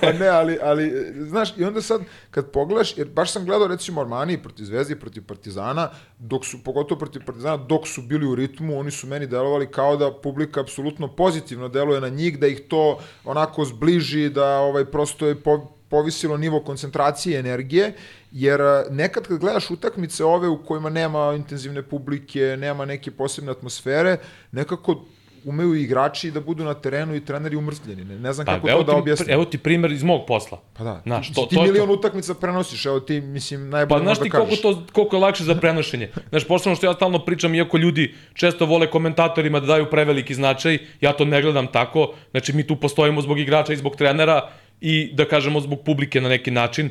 pa 0.00 0.12
ne, 0.12 0.28
ali, 0.28 0.58
ali, 0.62 0.92
znaš, 1.16 1.48
i 1.56 1.64
onda 1.64 1.82
sad, 1.82 2.00
kad 2.30 2.50
pogledaš, 2.50 2.98
jer 2.98 3.08
baš 3.08 3.32
sam 3.32 3.44
gledao 3.44 3.68
recimo 3.68 4.00
Armani 4.00 4.42
protiv 4.42 4.64
Zvezdi, 4.64 4.96
protiv 4.96 5.22
Partizana, 5.26 5.90
dok 6.18 6.44
su, 6.44 6.64
pogotovo 6.64 6.98
protiv 6.98 7.22
Partizana, 7.26 7.56
dok 7.56 7.88
su 7.88 8.02
bili 8.02 8.26
u 8.26 8.34
ritmu, 8.34 8.78
oni 8.78 8.90
su 8.90 9.06
meni 9.06 9.26
delovali 9.26 9.70
kao 9.70 9.96
da 9.96 10.12
publika 10.12 10.60
apsolutno 10.60 11.08
pozitivno 11.08 11.68
deluje 11.68 12.00
na 12.00 12.08
njih, 12.08 12.38
da 12.38 12.46
ih 12.46 12.60
to 12.68 12.98
onako 13.24 13.64
zbliži, 13.64 14.28
da 14.28 14.58
ovaj, 14.58 14.84
prosto 14.84 15.26
je 15.26 15.34
po, 15.42 15.74
povisilo 15.94 16.36
nivo 16.36 16.60
koncentracije 16.60 17.36
i 17.36 17.38
energije, 17.38 17.92
jer 18.32 18.60
a, 18.62 18.84
nekad 18.90 19.26
kad 19.26 19.38
gledaš 19.38 19.70
utakmice 19.70 20.24
ove 20.24 20.48
u 20.48 20.58
kojima 20.64 20.90
nema 20.90 21.34
intenzivne 21.36 21.82
publike, 21.82 22.56
nema 22.58 22.84
neke 22.84 23.10
posebne 23.10 23.52
atmosfere, 23.52 24.16
nekako 24.52 25.04
umeju 25.44 25.74
igrači 25.74 26.30
da 26.30 26.40
budu 26.40 26.64
na 26.64 26.74
terenu 26.74 27.14
i 27.14 27.20
treneri 27.20 27.56
umrtvljeni. 27.56 28.04
Ne, 28.04 28.18
ne 28.18 28.32
znam 28.32 28.46
kako 28.46 28.68
to 28.68 28.82
da 28.82 28.92
ti, 28.92 28.98
objasnim. 28.98 29.30
Evo 29.30 29.44
ti 29.44 29.58
primer 29.58 29.92
iz 29.92 30.02
mog 30.02 30.22
posla. 30.26 30.60
Pa 30.72 30.84
da, 30.84 31.00
Znaš, 31.04 31.28
ti, 31.28 31.34
to- 31.34 31.46
ti 31.46 31.56
to 31.56 31.62
milion 31.62 31.86
to. 31.86 31.92
utakmica 31.92 32.34
prenosiš, 32.34 32.86
evo 32.86 33.00
ti, 33.00 33.20
mislim, 33.20 33.68
najbolje 33.70 33.98
Pa 33.98 34.04
znaš 34.04 34.18
ti 34.18 34.30
koliko, 34.30 34.56
to, 34.56 34.82
koliko 34.92 35.16
je 35.16 35.20
lakše 35.20 35.44
za 35.44 35.54
prenošenje. 35.54 36.10
Znaš, 36.28 36.44
posebno 36.48 36.76
što 36.76 36.86
ja 36.86 36.94
stalno 36.94 37.18
pričam, 37.18 37.54
iako 37.54 37.76
ljudi 37.76 38.14
često 38.34 38.66
vole 38.66 38.90
komentatorima 38.90 39.60
da 39.60 39.66
daju 39.66 39.90
preveliki 39.90 40.34
značaj, 40.34 40.78
ja 41.00 41.12
to 41.12 41.24
ne 41.24 41.42
gledam 41.42 41.66
tako. 41.66 42.14
Znači, 42.30 42.52
mi 42.52 42.66
tu 42.66 42.76
postojimo 42.76 43.20
zbog 43.22 43.38
igrača 43.38 43.72
i 43.72 43.76
zbog 43.76 43.96
trenera 43.96 44.48
i, 44.84 45.10
da 45.12 45.24
kažemo, 45.24 45.60
zbog 45.60 45.80
publike 45.84 46.20
na 46.20 46.28
neki 46.28 46.50
način. 46.50 46.90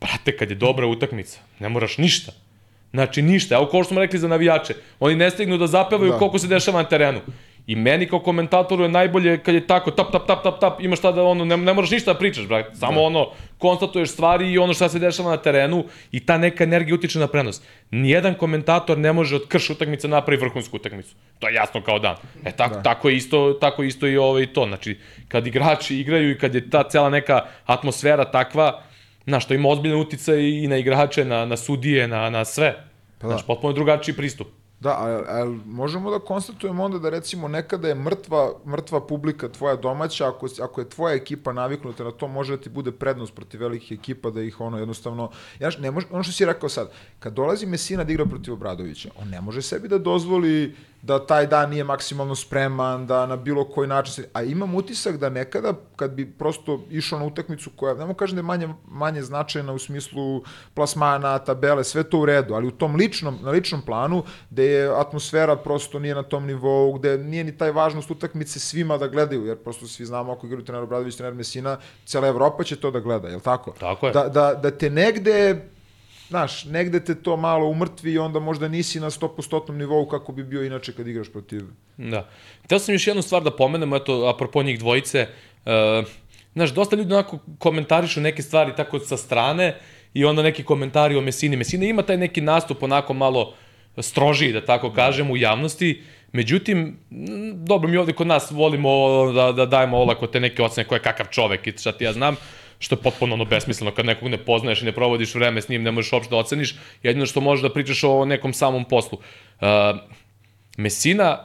Brate, 0.00 0.36
kad 0.36 0.50
je 0.50 0.56
dobra 0.56 0.86
utakmica, 0.86 1.40
ne 1.58 1.68
moraš 1.68 1.98
ništa. 1.98 2.32
Znači, 2.92 3.22
ništa. 3.22 3.54
Evo, 3.54 3.66
kao 3.66 3.82
što 3.84 3.94
smo 3.94 4.00
rekli 4.00 4.18
za 4.18 4.28
navijače, 4.28 4.74
oni 5.00 5.16
ne 5.16 5.30
stignu 5.30 5.58
da 5.58 5.66
zapevaju 5.66 6.12
Da. 6.12 6.18
koliko 6.18 6.38
se 6.38 6.46
dešava 6.46 6.82
na 6.82 6.88
terenu. 6.88 7.20
I 7.66 7.76
meni 7.76 8.06
kao 8.08 8.18
komentatoru 8.18 8.82
je 8.82 8.88
najbolje 8.88 9.38
kad 9.38 9.54
je 9.54 9.66
tako 9.66 9.90
tap, 9.90 10.12
tap, 10.12 10.26
tap, 10.26 10.42
tap, 10.42 10.60
tap, 10.60 10.80
imaš 10.80 10.98
šta 10.98 11.12
da 11.12 11.22
ono, 11.22 11.44
ne, 11.44 11.56
ne 11.56 11.72
moraš 11.72 11.90
ništa 11.90 12.12
da 12.12 12.18
pričaš, 12.18 12.46
brate. 12.46 12.76
Samo 12.76 13.00
da. 13.00 13.06
ono, 13.06 13.26
konstatuješ 13.58 14.10
stvari 14.10 14.52
i 14.52 14.58
ono 14.58 14.74
šta 14.74 14.88
se 14.88 14.98
dešava 14.98 15.30
na 15.30 15.36
terenu 15.36 15.84
i 16.12 16.20
ta 16.26 16.38
neka 16.38 16.64
energija 16.64 16.94
utiče 16.94 17.18
na 17.18 17.26
prenos. 17.26 17.62
Nijedan 17.90 18.34
komentator 18.34 18.98
ne 18.98 19.12
može 19.12 19.36
od 19.36 19.48
krš 19.48 19.70
utakmice 19.70 20.08
napravi 20.08 20.40
vrhunsku 20.40 20.76
utakmicu. 20.76 21.14
To 21.38 21.48
je 21.48 21.54
jasno 21.54 21.82
kao 21.82 21.98
dan. 21.98 22.16
E 22.44 22.52
tako, 22.52 22.74
da. 22.74 22.82
tako, 22.82 23.08
je 23.08 23.16
isto, 23.16 23.52
tako 23.60 23.82
isto 23.82 24.06
i 24.06 24.16
ovo 24.16 24.40
i 24.40 24.46
to. 24.46 24.66
Znači, 24.66 24.98
kad 25.28 25.46
igrači 25.46 25.96
igraju 25.96 26.30
i 26.30 26.38
kad 26.38 26.54
je 26.54 26.70
ta 26.70 26.82
cela 26.88 27.10
neka 27.10 27.46
atmosfera 27.66 28.24
takva, 28.24 28.82
znaš, 29.26 29.46
to 29.46 29.54
ima 29.54 29.68
ozbiljan 29.68 30.00
uticaj 30.00 30.40
i 30.40 30.68
na 30.68 30.76
igrače, 30.76 31.24
na, 31.24 31.44
na 31.44 31.56
sudije, 31.56 32.08
na, 32.08 32.30
na 32.30 32.44
sve. 32.44 32.84
Pa 33.18 33.26
da. 33.26 33.28
Znaš, 33.28 33.46
potpuno 33.46 33.72
drugačiji 33.72 34.16
pristup. 34.16 34.48
Da, 34.82 34.90
a, 34.90 35.22
a 35.28 35.56
možemo 35.66 36.10
da 36.10 36.18
konstatujemo 36.18 36.84
onda 36.84 36.98
da 36.98 37.10
recimo 37.10 37.48
nekada 37.48 37.88
je 37.88 37.94
mrtva, 37.94 38.52
mrtva 38.66 39.06
publika 39.06 39.48
tvoja 39.48 39.76
domaća, 39.76 40.28
ako, 40.28 40.48
ako 40.62 40.80
je 40.80 40.88
tvoja 40.88 41.14
ekipa 41.14 41.52
naviknuta 41.52 42.04
na 42.04 42.10
to, 42.10 42.28
može 42.28 42.56
da 42.56 42.62
ti 42.62 42.70
bude 42.70 42.92
prednost 42.92 43.34
protiv 43.34 43.60
velikih 43.60 43.98
ekipa, 43.98 44.30
da 44.30 44.42
ih 44.42 44.60
ono 44.60 44.78
jednostavno... 44.78 45.30
Ja, 45.60 45.70
ne 45.78 45.90
može, 45.90 46.06
ono 46.10 46.22
što 46.22 46.32
si 46.32 46.44
rekao 46.44 46.68
sad, 46.68 46.90
kad 47.18 47.32
dolazi 47.32 47.66
Mesina 47.66 48.04
da 48.04 48.12
igra 48.12 48.26
protiv 48.26 48.54
Obradovića, 48.54 49.10
on 49.22 49.28
ne 49.28 49.40
može 49.40 49.62
sebi 49.62 49.88
da 49.88 49.98
dozvoli 49.98 50.74
da 51.02 51.26
taj 51.26 51.46
dan 51.46 51.70
nije 51.70 51.84
maksimalno 51.84 52.34
spreman, 52.34 53.06
da 53.06 53.26
na 53.26 53.36
bilo 53.36 53.64
koji 53.64 53.88
način 53.88 54.14
se... 54.14 54.28
A 54.32 54.42
imam 54.42 54.74
utisak 54.74 55.16
da 55.16 55.28
nekada, 55.28 55.72
kad 55.96 56.10
bi 56.10 56.32
prosto 56.32 56.80
išao 56.90 57.18
na 57.18 57.24
utakmicu 57.24 57.70
koja, 57.76 57.94
ne 57.94 58.06
mogu 58.06 58.14
kažem 58.14 58.36
da 58.36 58.38
je 58.38 58.42
manje, 58.42 58.68
manje 58.88 59.22
značajna 59.22 59.72
u 59.72 59.78
smislu 59.78 60.42
plasmana, 60.74 61.38
tabele, 61.38 61.84
sve 61.84 62.02
to 62.02 62.18
u 62.18 62.26
redu, 62.26 62.54
ali 62.54 62.66
u 62.66 62.70
tom 62.70 62.96
ličnom, 62.96 63.38
na 63.42 63.50
ličnom 63.50 63.82
planu, 63.82 64.22
gde 64.50 64.64
je 64.64 65.00
atmosfera 65.00 65.56
prosto 65.56 65.98
nije 65.98 66.14
na 66.14 66.22
tom 66.22 66.46
nivou, 66.46 66.92
gde 66.92 67.18
nije 67.18 67.44
ni 67.44 67.58
taj 67.58 67.70
važnost 67.70 68.10
utakmice 68.10 68.60
svima 68.60 68.98
da 68.98 69.08
gledaju, 69.08 69.46
jer 69.46 69.58
prosto 69.58 69.86
svi 69.86 70.06
znamo 70.06 70.32
ako 70.32 70.46
igraju 70.46 70.64
trener 70.64 70.82
Obradović, 70.82 71.16
trener 71.16 71.34
Mesina, 71.34 71.78
cela 72.04 72.28
Evropa 72.28 72.64
će 72.64 72.76
to 72.76 72.90
da 72.90 73.00
gleda, 73.00 73.28
je 73.28 73.34
li 73.34 73.42
tako? 73.42 73.74
Tako 73.80 74.06
je. 74.06 74.12
Da, 74.12 74.28
da, 74.28 74.54
da 74.54 74.70
te 74.70 74.90
negde 74.90 75.68
znaš, 76.28 76.64
negde 76.64 77.04
te 77.04 77.14
to 77.14 77.36
malo 77.36 77.66
umrtvi 77.66 78.12
i 78.12 78.18
onda 78.18 78.40
možda 78.40 78.68
nisi 78.68 79.00
na 79.00 79.10
100% 79.10 79.72
nivou 79.72 80.06
kako 80.06 80.32
bi 80.32 80.44
bio 80.44 80.64
inače 80.64 80.92
kad 80.92 81.08
igraš 81.08 81.32
protiv... 81.32 81.62
Da. 81.96 82.28
Htio 82.64 82.78
sam 82.78 82.94
još 82.94 83.06
jednu 83.06 83.22
stvar 83.22 83.42
da 83.42 83.50
pomenem, 83.50 83.94
eto, 83.94 84.26
apropo 84.34 84.62
njih 84.62 84.78
dvojice. 84.78 85.26
Uh, 85.64 86.06
znaš, 86.54 86.74
dosta 86.74 86.96
ljudi 86.96 87.14
onako 87.14 87.38
komentarišu 87.58 88.20
neke 88.20 88.42
stvari 88.42 88.72
tako 88.76 88.98
sa 88.98 89.16
strane 89.16 89.76
i 90.14 90.24
onda 90.24 90.42
neki 90.42 90.64
komentari 90.64 91.16
o 91.16 91.20
Mesini. 91.20 91.56
Mesina 91.56 91.84
ima 91.84 92.02
taj 92.02 92.16
neki 92.16 92.40
nastup 92.40 92.82
onako 92.82 93.14
malo 93.14 93.54
strožiji, 93.98 94.52
da 94.52 94.64
tako 94.64 94.92
kažem, 94.92 95.30
u 95.30 95.36
javnosti. 95.36 96.02
Međutim, 96.32 96.98
dobro, 97.54 97.88
mi 97.88 97.96
ovde 97.96 98.12
kod 98.12 98.26
nas 98.26 98.50
volimo 98.50 98.90
da, 99.32 99.52
da 99.52 99.66
dajemo 99.66 99.98
olako 99.98 100.26
te 100.26 100.40
neke 100.40 100.62
ocene 100.62 100.88
ko 100.88 100.94
je 100.94 101.02
kakav 101.02 101.26
čovek 101.30 101.66
i 101.66 101.72
šta 101.78 101.92
ti 101.92 102.04
ja 102.04 102.12
znam, 102.12 102.36
što 102.82 102.94
je 102.94 103.02
potpuno 103.02 103.34
ono 103.34 103.44
besmisleno 103.44 103.90
kad 103.94 104.06
nekog 104.06 104.28
ne 104.28 104.38
poznaješ 104.38 104.82
i 104.82 104.84
ne 104.84 104.92
provodiš 104.92 105.34
vreme 105.34 105.62
s 105.62 105.68
njim, 105.68 105.82
ne 105.82 105.90
možeš 105.90 106.12
uopšte 106.12 106.30
da 106.30 106.36
oceniš, 106.36 106.74
jedino 107.02 107.26
što 107.26 107.40
možeš 107.40 107.62
da 107.62 107.70
pričaš 107.72 108.04
o 108.04 108.24
nekom 108.24 108.52
samom 108.52 108.84
poslu. 108.84 109.18
Uh, 109.18 109.68
Mesina 110.76 111.38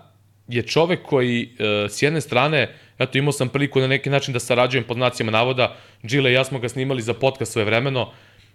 je 0.48 0.64
čovek 0.64 1.04
koji 1.06 1.44
uh, 1.44 1.92
s 1.92 2.02
jedne 2.02 2.22
strane, 2.22 2.74
eto 3.00 3.18
imao 3.18 3.32
sam 3.32 3.50
priliku 3.50 3.80
na 3.80 3.88
neki 3.88 4.10
način 4.10 4.34
da 4.34 4.40
sarađujem 4.40 4.84
pod 4.84 4.98
nacijama 4.98 5.32
navoda, 5.32 5.76
Džile 6.06 6.32
i 6.32 6.34
ja 6.34 6.44
smo 6.44 6.60
ga 6.60 6.70
snimali 6.70 7.02
za 7.02 7.14
podcast 7.14 7.52
svoje 7.52 7.66
vremeno, 7.66 8.12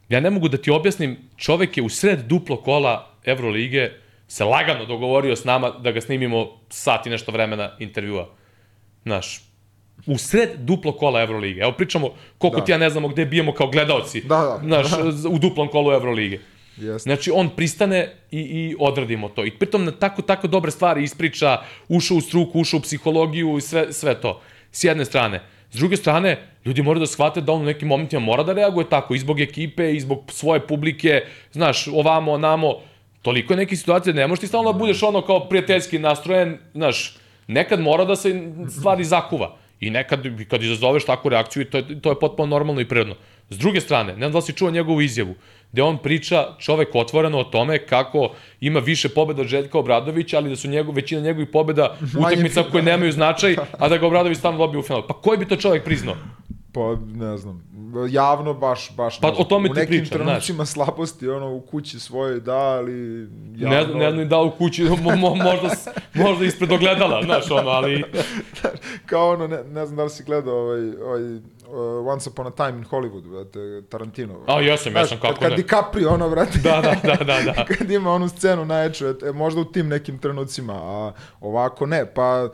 ja 0.08 0.20
ne 0.20 0.30
mogu 0.30 0.48
da 0.48 0.56
ti 0.56 0.70
objasnim, 0.70 1.16
čovek 1.36 1.76
je 1.76 1.82
u 1.82 1.88
sred 1.88 2.26
duplo 2.26 2.56
kola 2.56 3.14
Evrolige 3.24 3.90
se 4.28 4.44
lagano 4.44 4.84
dogovorio 4.84 5.36
s 5.36 5.44
nama 5.44 5.70
da 5.70 5.92
ga 5.92 6.00
snimimo 6.00 6.60
sat 6.68 7.06
i 7.06 7.10
nešto 7.10 7.32
vremena 7.32 7.76
intervjua. 7.78 8.28
Znaš, 9.02 9.51
u 10.06 10.18
sred 10.18 10.50
duplo 10.58 10.92
kola 10.92 11.22
Evrolige. 11.22 11.60
Evo 11.60 11.72
pričamo 11.72 12.10
koliko 12.38 12.58
Da. 12.58 12.64
ti 12.64 12.72
ja 12.72 12.78
ne 12.78 12.90
znamo 12.90 13.08
gde 13.08 13.26
bijemo 13.26 13.52
kao 13.52 13.66
gledaoci. 13.66 14.20
Da, 14.20 14.36
da. 14.36 14.60
Znaš, 14.62 14.86
u 15.30 15.38
duplom 15.38 15.68
kolu 15.68 15.92
Evrolige. 15.92 16.40
Jeste. 16.76 17.08
Znači, 17.08 17.30
on 17.34 17.48
pristane 17.48 18.14
i, 18.30 18.40
i 18.40 18.76
odradimo 18.78 19.28
to. 19.28 19.44
I 19.44 19.50
pritom 19.50 19.84
na 19.84 19.90
tako, 19.90 20.22
tako 20.22 20.46
dobre 20.46 20.70
stvari 20.70 21.02
ispriča, 21.02 21.58
ušao 21.88 22.16
u 22.16 22.20
struku, 22.20 22.60
ušao 22.60 22.78
u 22.78 22.80
psihologiju 22.80 23.58
i 23.58 23.60
sve, 23.60 23.92
sve 23.92 24.20
to. 24.20 24.40
S 24.72 24.84
jedne 24.84 25.04
strane. 25.04 25.42
S 25.70 25.76
druge 25.76 25.96
strane, 25.96 26.48
ljudi 26.64 26.82
moraju 26.82 27.00
da 27.00 27.06
shvate 27.06 27.40
da 27.40 27.52
on 27.52 27.60
u 27.60 27.64
nekim 27.64 27.88
momentima 27.88 28.20
mora 28.20 28.42
da 28.42 28.52
reaguje 28.52 28.88
tako, 28.88 29.14
i 29.14 29.18
zbog 29.18 29.40
ekipe, 29.40 29.92
i 29.92 30.00
zbog 30.00 30.22
svoje 30.28 30.66
publike, 30.66 31.22
znaš, 31.52 31.88
ovamo, 31.88 32.32
onamo, 32.32 32.74
toliko 33.22 33.52
je 33.52 33.56
neke 33.56 33.76
situacije, 33.76 34.14
ne 34.14 34.26
možeš 34.26 34.40
ti 34.40 34.46
stalno 34.46 34.72
da 34.72 34.78
budeš 34.78 35.02
ono 35.02 35.22
kao 35.22 35.48
prijateljski 35.48 35.98
nastrojen, 35.98 36.58
znaš, 36.74 37.16
nekad 37.46 37.80
mora 37.80 38.04
da 38.04 38.16
se 38.16 38.52
stvari 38.78 39.04
zakuva. 39.04 39.56
I 39.82 39.90
nekad, 39.90 40.22
kad 40.50 40.62
izazoveš 40.62 41.04
takvu 41.04 41.28
reakciju, 41.28 41.64
to 41.64 41.78
je, 41.78 42.00
to 42.00 42.10
je 42.10 42.18
potpuno 42.20 42.46
normalno 42.46 42.80
i 42.80 42.88
prirodno. 42.88 43.14
S 43.50 43.58
druge 43.58 43.80
strane, 43.80 44.12
ne 44.12 44.18
znam 44.18 44.32
da 44.32 44.38
li 44.38 44.42
si 44.42 44.52
čuo 44.52 44.70
njegovu 44.70 45.00
izjavu, 45.00 45.34
gde 45.72 45.82
on 45.82 45.98
priča 45.98 46.46
čovek 46.58 46.94
otvoreno 46.94 47.38
o 47.38 47.44
tome 47.44 47.78
kako 47.86 48.30
ima 48.60 48.80
više 48.80 49.08
pobeda 49.08 49.42
od 49.42 49.48
Željka 49.48 49.78
Obradovića, 49.78 50.36
ali 50.36 50.50
da 50.50 50.56
su 50.56 50.68
njegov, 50.68 50.94
većina 50.94 51.20
njegovih 51.20 51.48
pobeda 51.52 51.96
utakmica 52.18 52.62
koje 52.70 52.82
nemaju 52.82 53.12
značaj, 53.12 53.56
a 53.80 53.88
da 53.88 53.96
ga 53.96 54.06
Obradović 54.06 54.38
stalno 54.38 54.58
dobije 54.58 54.78
u 54.78 54.82
finalu. 54.82 55.04
Pa 55.08 55.14
koji 55.14 55.38
bi 55.38 55.48
to 55.48 55.56
čovek 55.56 55.84
priznao? 55.84 56.14
Pa, 56.72 56.80
ne 57.06 57.36
znam, 57.36 57.62
javno 58.10 58.54
baš, 58.54 58.96
baš 58.96 59.20
Pa 59.20 59.26
ne 59.26 59.34
znam. 59.34 59.46
o 59.46 59.48
tome 59.48 59.70
U 59.70 59.74
nekim 59.74 59.88
pričam, 59.88 60.18
trenucima 60.18 60.66
slabosti, 60.66 61.28
ono, 61.28 61.48
u 61.48 61.60
kući 61.60 62.00
svoje 62.00 62.40
da, 62.40 62.56
ali 62.56 62.92
Ne, 63.50 63.76
javno... 63.76 63.94
ne 63.94 64.10
znam 64.12 64.28
da 64.28 64.38
u 64.38 64.50
kući, 64.50 64.82
mo, 64.82 65.16
mo, 65.16 65.34
možda, 65.34 65.68
možda 66.14 66.44
ispred 66.44 66.72
ogledala, 66.72 67.22
znaš, 67.22 67.50
ono, 67.50 67.70
ali... 67.70 68.04
Kao 69.06 69.30
ono, 69.30 69.46
ne, 69.46 69.64
ne 69.64 69.86
znam 69.86 69.96
da 69.96 70.04
li 70.04 70.10
si 70.10 70.24
gledao 70.24 70.54
ovaj, 70.56 70.80
ovaj 70.96 71.34
uh, 71.34 71.42
Once 72.06 72.30
Upon 72.30 72.46
a 72.46 72.50
Time 72.50 72.68
in 72.70 72.84
Hollywood, 72.84 73.22
brate, 73.22 73.58
Tarantino. 73.82 74.34
A, 74.46 74.60
jesam, 74.60 74.68
jesam, 74.92 74.92
Znaš, 75.08 75.20
kako 75.22 75.34
kad, 75.34 75.42
ne. 75.42 75.48
kad 75.48 75.56
DiCaprio, 75.58 76.10
ono, 76.10 76.30
brate, 76.30 76.58
Da, 76.58 76.80
da, 76.80 77.14
da, 77.14 77.24
da, 77.24 77.40
da. 77.46 77.64
kad 77.70 77.90
ima 77.90 78.10
onu 78.10 78.28
scenu 78.28 78.64
najjaču, 78.64 79.06
e, 79.06 79.32
možda 79.34 79.60
u 79.60 79.64
tim 79.64 79.88
nekim 79.88 80.18
trenucima, 80.18 80.72
a 80.74 81.12
ovako 81.40 81.86
ne, 81.86 82.06
pa 82.06 82.48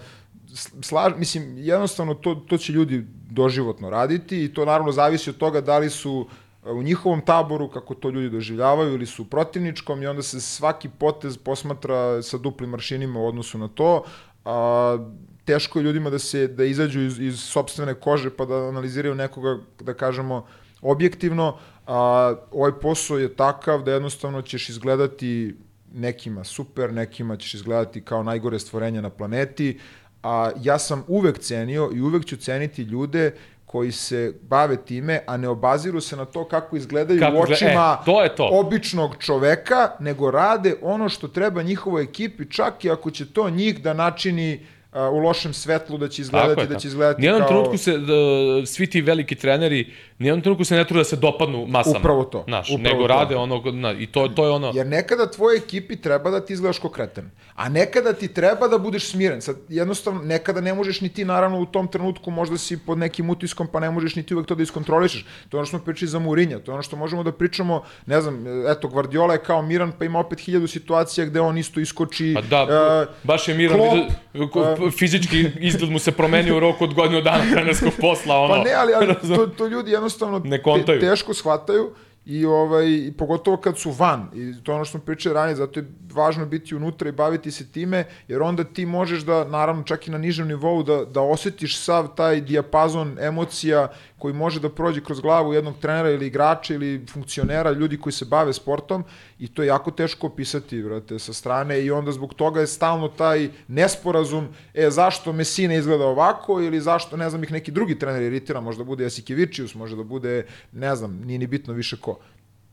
s- 0.48 0.72
slaž, 0.82 1.12
mislim, 1.16 1.58
jednostavno 1.58 2.14
to, 2.14 2.34
to 2.34 2.56
će 2.58 2.72
ljudi 2.72 3.06
doživotno 3.38 3.90
raditi 3.90 4.44
i 4.44 4.52
to 4.54 4.64
naravno 4.64 4.92
zavisi 4.92 5.30
od 5.30 5.38
toga 5.38 5.60
da 5.60 5.78
li 5.78 5.90
su 5.90 6.26
e, 6.26 6.70
u 6.70 6.82
njihovom 6.82 7.20
taboru, 7.20 7.68
kako 7.70 7.94
to 7.94 8.10
ljudi 8.10 8.30
doživljavaju, 8.30 8.94
ili 8.94 9.06
su 9.06 9.24
protivničkom 9.30 10.02
i 10.02 10.06
onda 10.06 10.22
se 10.22 10.40
svaki 10.40 10.88
potez 10.88 11.38
posmatra 11.38 12.22
sa 12.22 12.38
duplim 12.38 12.70
maršinima 12.70 13.20
u 13.20 13.26
odnosu 13.26 13.58
na 13.58 13.68
to, 13.68 14.02
a 14.44 14.98
teško 15.44 15.78
je 15.78 15.82
ljudima 15.82 16.10
da 16.10 16.18
se 16.18 16.46
da 16.48 16.64
izađu 16.64 17.00
iz, 17.00 17.20
iz 17.20 17.40
sopstvene 17.40 17.94
kože 17.94 18.30
pa 18.30 18.44
da 18.44 18.68
analiziraju 18.68 19.14
nekoga, 19.14 19.58
da 19.80 19.94
kažemo, 19.94 20.44
objektivno, 20.82 21.56
a, 21.86 22.34
ovaj 22.50 22.72
posao 22.82 23.18
je 23.18 23.34
takav 23.36 23.82
da 23.82 23.92
jednostavno 23.92 24.42
ćeš 24.42 24.68
izgledati 24.68 25.56
nekima 25.92 26.44
super, 26.44 26.92
nekima 26.92 27.36
ćeš 27.36 27.54
izgledati 27.54 28.04
kao 28.04 28.22
najgore 28.22 28.58
stvorenja 28.58 29.00
na 29.00 29.10
planeti, 29.10 29.78
a 30.22 30.50
ja 30.62 30.78
sam 30.78 31.04
uvek 31.08 31.38
cenio 31.38 31.90
i 31.94 32.00
uvek 32.00 32.24
ću 32.24 32.36
ceniti 32.36 32.82
ljude 32.82 33.32
koji 33.68 33.92
se 33.92 34.34
bave 34.42 34.76
time, 34.76 35.20
a 35.26 35.36
ne 35.36 35.48
obaziru 35.48 36.00
se 36.00 36.16
na 36.16 36.24
to 36.24 36.44
kako 36.44 36.76
izgledaju 36.76 37.20
Kako 37.20 37.36
u 37.36 37.40
očima 37.40 37.98
e, 38.02 38.04
to 38.04 38.22
je 38.22 38.36
to. 38.36 38.48
običnog 38.52 39.16
čoveka, 39.18 39.90
nego 40.00 40.30
rade 40.30 40.74
ono 40.82 41.08
što 41.08 41.28
treba 41.28 41.62
njihovoj 41.62 42.02
ekipi, 42.02 42.50
čak 42.50 42.84
i 42.84 42.90
ako 42.90 43.10
će 43.10 43.32
to 43.32 43.50
njih 43.50 43.82
da 43.82 43.92
načini 43.94 44.66
uh, 44.92 45.00
u 45.12 45.18
lošem 45.18 45.52
svetlu, 45.52 45.98
da 45.98 46.08
će 46.08 46.22
izgledati, 46.22 46.60
je, 46.60 46.66
da 46.66 46.78
će 46.78 46.88
izgledati 46.88 47.22
kao... 47.28 47.48
trenutku 47.48 47.78
se, 47.78 47.98
da, 47.98 48.66
svi 48.66 48.86
ti 48.86 49.00
veliki 49.00 49.34
treneri, 49.34 49.92
nijednom 50.18 50.40
trenutku 50.42 50.64
se 50.64 50.76
ne 50.76 50.84
trude 50.84 51.00
da 51.00 51.04
se 51.04 51.16
dopadnu 51.16 51.66
masama. 51.66 51.98
Upravo 51.98 52.24
to, 52.24 52.44
Znaš, 52.48 52.70
upravo 52.70 52.82
nego 52.84 53.02
to. 53.02 53.06
rade 53.06 53.36
ono, 53.36 53.62
na, 53.72 53.92
i 53.92 54.06
to, 54.06 54.28
to 54.28 54.44
je 54.44 54.50
ono... 54.50 54.72
Jer 54.74 54.86
nekada 54.86 55.30
tvojoj 55.30 55.56
ekipi 55.56 55.96
treba 55.96 56.30
da 56.30 56.40
ti 56.40 56.52
izgledaš 56.52 56.78
ko 56.78 56.88
kreten, 56.88 57.30
a 57.54 57.68
nekada 57.68 58.12
ti 58.12 58.28
treba 58.28 58.68
da 58.68 58.78
budeš 58.78 59.10
smiren. 59.10 59.40
Sad, 59.40 59.56
jednostavno, 59.68 60.22
nekada 60.22 60.60
ne 60.60 60.74
možeš 60.74 61.00
ni 61.00 61.08
ti, 61.08 61.24
naravno, 61.24 61.58
u 61.60 61.66
tom 61.66 61.88
trenutku 61.88 62.30
možda 62.30 62.58
si 62.58 62.78
pod 62.78 62.98
nekim 62.98 63.30
utiskom, 63.30 63.66
pa 63.66 63.80
ne 63.80 63.90
možeš 63.90 64.16
ni 64.16 64.22
ti 64.22 64.34
uvek 64.34 64.46
to 64.46 64.54
da 64.54 64.62
iskontrolišeš. 64.62 65.24
To 65.48 65.56
je 65.56 65.58
ono 65.58 65.66
što 65.66 65.76
smo 65.78 65.84
pričali 65.84 66.08
za 66.08 66.18
Mourinho, 66.18 66.58
to 66.58 66.70
je 66.70 66.74
ono 66.74 66.82
što 66.82 66.96
možemo 66.96 67.22
da 67.22 67.32
pričamo, 67.32 67.82
ne 68.06 68.20
znam, 68.20 68.44
eto, 68.68 68.88
Guardiola 68.88 69.32
je 69.32 69.42
kao 69.42 69.62
miran, 69.62 69.92
pa 69.98 70.04
ima 70.04 70.18
opet 70.18 70.40
hiljadu 70.40 70.66
situacija 70.66 71.26
gde 71.26 71.40
on 71.40 71.58
isto 71.58 71.80
iskoči... 71.80 72.32
Pa 72.34 72.40
da, 72.40 72.66
e, 73.02 73.14
baš 73.24 73.48
je 73.48 73.54
Miran, 73.54 73.78
Klopp, 73.78 73.92
vidio, 74.32 74.48
ko- 74.48 74.90
fizički 74.90 75.46
izgled 75.60 75.90
mu 75.90 75.98
se 75.98 76.12
promenio 76.12 76.56
u 76.56 76.60
roku 76.60 76.84
od 76.84 76.94
godinu 76.94 77.20
dana 77.20 77.44
trenerskog 77.52 77.92
posla, 78.00 78.38
ono. 78.44 78.54
Pa 78.54 78.64
ne, 78.64 78.72
ali, 78.74 78.92
ali 78.94 79.14
to, 79.36 79.46
to 79.46 79.66
ljudi 79.66 79.90
jednostavno 80.08 80.38
Ne 80.44 80.62
kontaju. 80.62 81.00
te, 81.00 81.06
teško 81.10 81.34
shvataju 81.34 81.90
i 82.26 82.46
ovaj 82.46 82.86
i 82.86 83.12
pogotovo 83.18 83.56
kad 83.56 83.78
su 83.78 83.90
van 83.90 84.28
i 84.34 84.62
to 84.62 84.72
je 84.72 84.76
ono 84.76 84.84
što 84.84 84.90
smo 84.98 85.00
pričali 85.00 85.34
ranije 85.34 85.56
zato 85.56 85.80
je 85.80 85.86
važno 86.12 86.46
biti 86.46 86.74
unutra 86.74 87.08
i 87.08 87.12
baviti 87.12 87.50
se 87.50 87.72
time 87.72 88.04
jer 88.28 88.42
onda 88.42 88.64
ti 88.64 88.86
možeš 88.86 89.20
da 89.20 89.44
naravno 89.44 89.82
čak 89.82 90.08
i 90.08 90.10
na 90.10 90.18
nižem 90.18 90.48
nivou 90.48 90.82
da 90.82 91.04
da 91.04 91.20
osetiš 91.20 91.78
sav 91.78 92.08
taj 92.14 92.40
dijapazon 92.40 93.16
emocija 93.20 93.88
koji 94.18 94.34
može 94.34 94.60
da 94.60 94.68
prođe 94.68 95.00
kroz 95.00 95.20
glavu 95.20 95.54
jednog 95.54 95.78
trenera 95.80 96.10
ili 96.10 96.26
igrača 96.26 96.74
ili 96.74 97.06
funkcionera, 97.12 97.70
ljudi 97.70 97.96
koji 97.96 98.12
se 98.12 98.24
bave 98.24 98.52
sportom 98.52 99.04
i 99.38 99.48
to 99.48 99.62
je 99.62 99.66
jako 99.66 99.90
teško 99.90 100.26
opisati, 100.26 100.82
brate, 100.82 101.18
sa 101.18 101.32
strane 101.32 101.82
i 101.84 101.90
onda 101.90 102.12
zbog 102.12 102.34
toga 102.34 102.60
je 102.60 102.66
stalno 102.66 103.08
taj 103.08 103.48
nesporazum, 103.68 104.48
e, 104.74 104.90
zašto 104.90 105.32
Messi 105.32 105.68
ne 105.68 105.78
izgleda 105.78 106.06
ovako 106.06 106.60
ili 106.60 106.80
zašto, 106.80 107.16
ne 107.16 107.30
znam, 107.30 107.42
ih 107.42 107.52
neki 107.52 107.70
drugi 107.70 107.98
trener 107.98 108.22
iritira, 108.22 108.60
možda 108.60 108.84
bude 108.84 109.04
Jasikevičius, 109.04 109.74
može 109.74 109.96
da 109.96 110.02
bude, 110.02 110.46
ne 110.72 110.96
znam, 110.96 111.20
nije 111.24 111.38
ni 111.38 111.46
bitno 111.46 111.74
više 111.74 111.96
ko. 111.96 112.18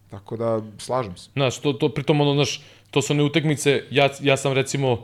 Tako 0.10 0.38
da, 0.38 0.62
slažem 0.78 1.18
se. 1.18 1.30
Znaš, 1.34 1.62
to, 1.62 1.74
to, 1.74 1.90
pritom, 1.90 2.22
ono, 2.22 2.34
znaš, 2.34 2.62
to 2.92 3.02
su 3.02 3.14
one 3.14 3.24
utakmice, 3.24 3.84
ja, 3.92 4.10
ja 4.22 4.38
sam 4.38 4.54
recimo, 4.54 5.04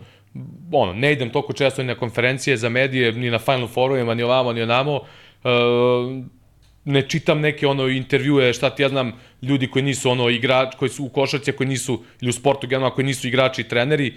ono, 0.71 0.93
ne 0.93 1.11
idem 1.11 1.29
toliko 1.29 1.53
često 1.53 1.81
ni 1.81 1.87
na 1.87 1.95
konferencije 1.95 2.57
za 2.57 2.69
medije, 2.69 3.11
ni 3.11 3.31
na 3.31 3.39
Final 3.39 3.67
Forumima, 3.67 4.13
ni 4.13 4.23
ovamo, 4.23 4.53
ni 4.53 4.61
onamo, 4.61 5.01
ne 6.85 7.01
čitam 7.09 7.39
neke 7.39 7.67
ono 7.67 7.87
intervjue, 7.87 8.53
šta 8.53 8.69
ti 8.69 8.81
ja 8.81 8.89
znam, 8.89 9.13
ljudi 9.41 9.67
koji 9.67 9.83
nisu 9.83 10.09
ono 10.09 10.29
igrač, 10.29 10.75
koji 10.75 10.89
su 10.89 11.05
u 11.05 11.09
košarci, 11.09 11.51
koji 11.51 11.67
nisu, 11.67 12.03
ili 12.21 12.29
u 12.29 12.33
sportu 12.33 12.67
generalno, 12.67 12.95
koji 12.95 13.05
nisu 13.05 13.27
igrači 13.27 13.61
i 13.61 13.67
treneri, 13.67 14.13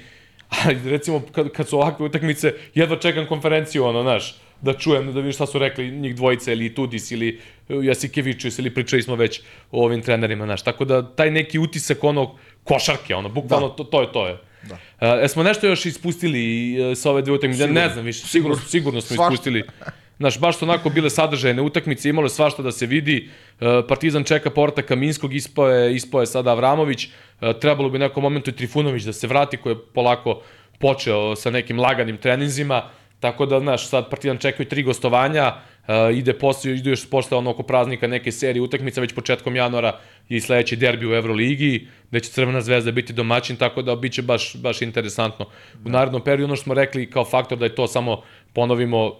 ali 0.48 0.90
recimo 0.90 1.22
kad, 1.32 1.48
kad 1.52 1.68
su 1.68 1.76
ovakve 1.76 2.06
utakmice, 2.06 2.54
jedva 2.74 2.96
čekam 2.96 3.26
konferenciju, 3.26 3.84
ono, 3.84 4.02
znaš, 4.02 4.36
da 4.60 4.72
čujem, 4.72 5.06
da 5.12 5.20
vidim 5.20 5.32
šta 5.32 5.46
su 5.46 5.58
rekli 5.58 5.90
njih 5.90 6.14
dvojice, 6.16 6.52
ili 6.52 6.74
Tudis, 6.74 7.10
ili 7.10 7.40
Jasikevičius, 7.68 8.58
ili 8.58 8.74
pričali 8.74 9.02
smo 9.02 9.14
već 9.14 9.40
o 9.70 9.84
ovim 9.84 10.02
trenerima, 10.02 10.44
znaš, 10.44 10.62
tako 10.62 10.84
da 10.84 11.14
taj 11.14 11.30
neki 11.30 11.58
utisak 11.58 12.04
ono 12.04 12.34
košarke, 12.64 13.14
ono, 13.14 13.28
bukvalno 13.28 13.68
da. 13.68 13.74
to, 13.74 13.84
to 13.84 14.00
je 14.00 14.12
to 14.12 14.26
je. 14.26 14.38
Da. 14.68 14.74
Uh, 14.74 15.30
smo 15.30 15.42
nešto 15.42 15.66
još 15.66 15.86
ispustili 15.86 16.76
uh, 16.80 16.96
sa 16.96 17.10
ove 17.10 17.22
dve 17.22 17.32
utakmice? 17.32 17.66
Ne 17.66 17.88
znam 17.88 18.04
više, 18.04 18.26
sigurno, 18.26 18.56
sigurno 18.56 19.00
smo 19.00 19.16
Svašta. 19.16 19.32
ispustili. 19.34 19.62
Znaš, 20.18 20.40
baš 20.40 20.58
su 20.58 20.64
onako 20.64 20.90
bile 20.90 21.10
sadržajne 21.10 21.62
utakmice, 21.62 22.08
imalo 22.08 22.26
je 22.26 22.30
svašta 22.30 22.62
da 22.62 22.72
se 22.72 22.86
vidi. 22.86 23.28
Uh, 23.60 23.66
Partizan 23.88 24.24
čeka 24.24 24.50
porta 24.50 24.82
Kaminskog, 24.82 25.34
ispao 25.34 25.68
je, 25.68 25.94
ispao 25.94 26.20
je 26.20 26.26
sada 26.26 26.50
Avramović. 26.50 27.06
Uh, 27.06 27.52
trebalo 27.60 27.88
bi 27.90 27.98
nekom 27.98 28.22
momentu 28.22 28.50
i 28.50 28.56
Trifunović 28.56 29.02
da 29.02 29.12
se 29.12 29.26
vrati, 29.26 29.56
koji 29.56 29.72
je 29.72 29.80
polako 29.94 30.40
počeo 30.78 31.36
sa 31.36 31.50
nekim 31.50 31.80
laganim 31.80 32.16
treninzima. 32.16 32.82
Tako 33.20 33.46
da, 33.46 33.60
znaš, 33.60 33.88
sad 33.88 34.10
Partizan 34.10 34.38
čekaju 34.38 34.68
tri 34.68 34.82
gostovanja, 34.82 35.54
uh, 35.88 36.16
ide 36.16 36.32
posle, 36.32 36.74
ide 36.74 36.90
još 36.90 37.10
posle 37.10 37.36
ono 37.36 37.50
oko 37.50 37.62
praznika 37.62 38.06
neke 38.06 38.32
serije 38.32 38.62
utakmica, 38.62 39.00
već 39.00 39.14
početkom 39.14 39.56
januara 39.56 39.98
i 40.28 40.40
sledeći 40.40 40.76
derbi 40.76 41.06
u 41.06 41.14
Euroligi, 41.14 41.88
gde 42.10 42.20
će 42.20 42.30
Crvena 42.30 42.60
zvezda 42.60 42.92
biti 42.92 43.12
domaćin, 43.12 43.56
tako 43.56 43.82
da 43.82 43.96
biće 43.96 44.22
baš, 44.22 44.56
baš 44.56 44.82
interesantno. 44.82 45.46
U 45.84 45.88
narednom 45.88 46.24
periodu 46.24 46.44
ono 46.44 46.56
što 46.56 46.64
smo 46.64 46.74
rekli 46.74 47.10
kao 47.10 47.24
faktor 47.24 47.58
da 47.58 47.64
je 47.64 47.74
to 47.74 47.86
samo, 47.86 48.22
ponovimo, 48.52 49.06
e, 49.06 49.10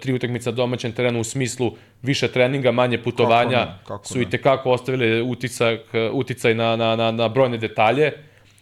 tri 0.00 0.12
utakmice 0.12 0.50
na 0.50 0.56
domaćem 0.56 0.92
terenu 0.92 1.20
u 1.20 1.24
smislu 1.24 1.72
više 2.02 2.28
treninga, 2.28 2.72
manje 2.72 3.02
putovanja, 3.02 3.58
Kako 3.58 3.70
ne, 3.70 3.78
kako 3.86 4.06
su 4.06 4.20
i 4.20 4.30
tekako 4.30 4.70
ostavili 4.70 5.22
utisak, 5.22 5.80
uticaj 6.12 6.54
na, 6.54 6.76
na, 6.76 6.96
na, 6.96 7.10
na 7.10 7.28
brojne 7.28 7.58
detalje 7.58 8.12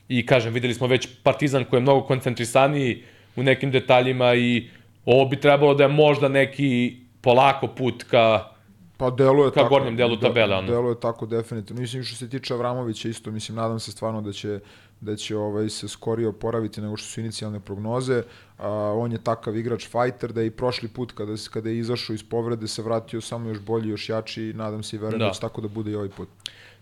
i 0.08 0.26
kažem, 0.26 0.54
videli 0.54 0.74
smo 0.74 0.86
već 0.86 1.08
Partizan 1.22 1.64
koji 1.64 1.78
je 1.78 1.82
mnogo 1.82 2.06
koncentrisaniji 2.06 3.02
u 3.36 3.42
nekim 3.42 3.70
detaljima 3.70 4.34
i 4.34 4.68
ovo 5.04 5.24
bi 5.24 5.40
trebalo 5.40 5.74
da 5.74 5.84
je 5.84 5.88
možda 5.88 6.28
neki 6.28 6.96
polako 7.20 7.66
put 7.66 8.02
ka 8.02 8.58
Pa 8.98 9.10
deluje 9.10 9.50
Ka 9.50 9.60
tako. 9.60 9.68
gornjem 9.68 9.96
delu 9.96 10.16
tabele, 10.16 10.56
ono. 10.56 10.66
Deluje 10.68 11.00
tako 11.00 11.26
definitivno. 11.26 11.80
Mislim 11.80 12.02
što 12.04 12.16
se 12.16 12.28
tiče 12.28 12.54
Avramovića 12.54 13.08
isto, 13.08 13.30
mislim 13.30 13.56
nadam 13.56 13.80
se 13.80 13.92
stvarno 13.92 14.20
da 14.20 14.32
će 14.32 14.60
da 15.00 15.16
će 15.16 15.36
ovaj 15.36 15.68
se 15.68 15.88
skorije 15.88 16.28
oporaviti 16.28 16.80
nego 16.80 16.96
što 16.96 17.08
su 17.08 17.20
inicijalne 17.20 17.60
prognoze. 17.60 18.22
A, 18.58 18.68
on 18.96 19.12
je 19.12 19.24
takav 19.24 19.56
igrač 19.56 19.88
fighter 19.88 20.32
da 20.32 20.40
je 20.40 20.46
i 20.46 20.50
prošli 20.50 20.88
put 20.88 21.12
kada 21.12 21.36
se 21.36 21.50
kada 21.52 21.68
je 21.68 21.78
izašao 21.78 22.14
iz 22.14 22.22
povrede 22.22 22.68
se 22.68 22.82
vratio 22.82 23.20
samo 23.20 23.48
još 23.48 23.60
bolji, 23.60 23.88
još 23.88 24.08
jači 24.08 24.42
i 24.42 24.52
nadam 24.52 24.82
se 24.82 24.96
i 24.96 24.98
verujem 24.98 25.18
da. 25.18 25.26
Da. 25.26 25.32
će 25.32 25.40
tako 25.40 25.60
da 25.60 25.68
bude 25.68 25.90
i 25.90 25.94
ovaj 25.94 26.08
put. 26.08 26.28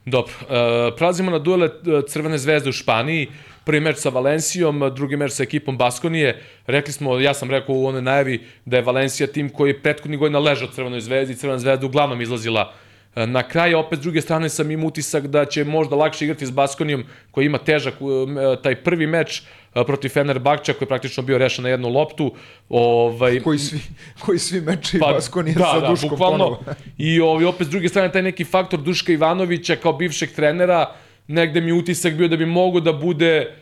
Dobro, 0.07 0.33
uh, 0.41 0.95
prelazimo 0.97 1.31
na 1.31 1.39
duele 1.39 1.67
e, 1.67 2.03
Crvene 2.09 2.39
zvezde 2.39 2.71
u 2.71 2.73
Španiji. 2.73 3.27
Prvi 3.65 3.81
meč 3.81 3.97
sa 3.97 4.09
Valencijom, 4.09 4.93
drugi 4.95 5.17
meč 5.17 5.33
sa 5.33 5.43
ekipom 5.43 5.79
Baskonije. 5.79 6.43
Rekli 6.67 6.93
smo, 6.93 7.19
ja 7.19 7.35
sam 7.35 7.51
rekao 7.51 7.75
u 7.75 7.87
onoj 7.87 8.03
najavi 8.03 8.45
da 8.65 8.77
je 8.77 8.83
Valencija 8.83 9.27
tim 9.27 9.49
koji 9.49 9.71
je 9.71 9.83
prethodni 9.83 10.17
godina 10.17 10.39
ležao 10.39 10.69
Crvenoj 10.69 11.01
zvezdi 11.01 11.33
i 11.33 11.37
Crvena 11.37 11.59
zvezda 11.59 11.87
uglavnom 11.87 12.21
izlazila 12.21 12.73
e, 12.73 12.86
na 13.17 13.43
kraj, 13.43 13.75
a 13.75 13.79
opet 13.79 13.99
s 13.99 14.03
druge 14.03 14.21
strane 14.21 14.49
sam 14.49 14.71
im 14.71 14.85
utisak 14.85 15.27
da 15.27 15.45
će 15.45 15.65
možda 15.65 15.97
lakše 15.97 16.25
igrati 16.25 16.47
s 16.47 16.51
Baskonijom 16.51 17.05
koji 17.31 17.47
ima 17.47 17.59
težak 17.59 17.95
e, 17.95 18.63
taj 18.63 18.75
prvi 18.75 19.07
meč 19.07 19.43
e, 19.75 19.85
protiv 19.87 20.09
Fenerbahča 20.09 20.73
koji 20.73 20.87
je 20.87 20.89
praktično 20.89 21.23
bio 21.23 21.39
rešen 21.39 21.63
na 21.63 21.69
jednu 21.69 21.89
loptu. 21.89 22.35
Ovaj, 22.69 23.41
Koji 23.41 23.59
svi 23.59 23.81
koji 24.25 24.39
svi 24.39 24.61
meče 24.61 24.99
Pa, 24.99 25.07
pa, 25.07 25.13
Baskonije 25.13 25.55
da, 25.55 25.65
sa 25.65 25.81
da, 25.81 25.89
Duškom 25.89 26.11
bukvalno. 26.11 26.39
ponovo. 26.39 26.65
I 26.99 27.21
ovaj, 27.21 27.45
opet 27.45 27.67
s 27.67 27.71
druge 27.71 27.89
strane, 27.89 28.13
taj 28.13 28.23
neki 28.23 28.45
faktor 28.45 28.81
Duška 28.81 29.13
Ivanovića 29.13 29.77
kao 29.77 29.93
bivšeg 29.93 30.33
trenera, 30.33 30.93
negde 31.29 31.61
mi 31.61 31.73
utisak 31.73 32.15
bio 32.15 32.29
da 32.29 32.37
bi 32.37 32.47
mogo 32.47 32.81
da 32.81 32.93
bude 32.93 33.57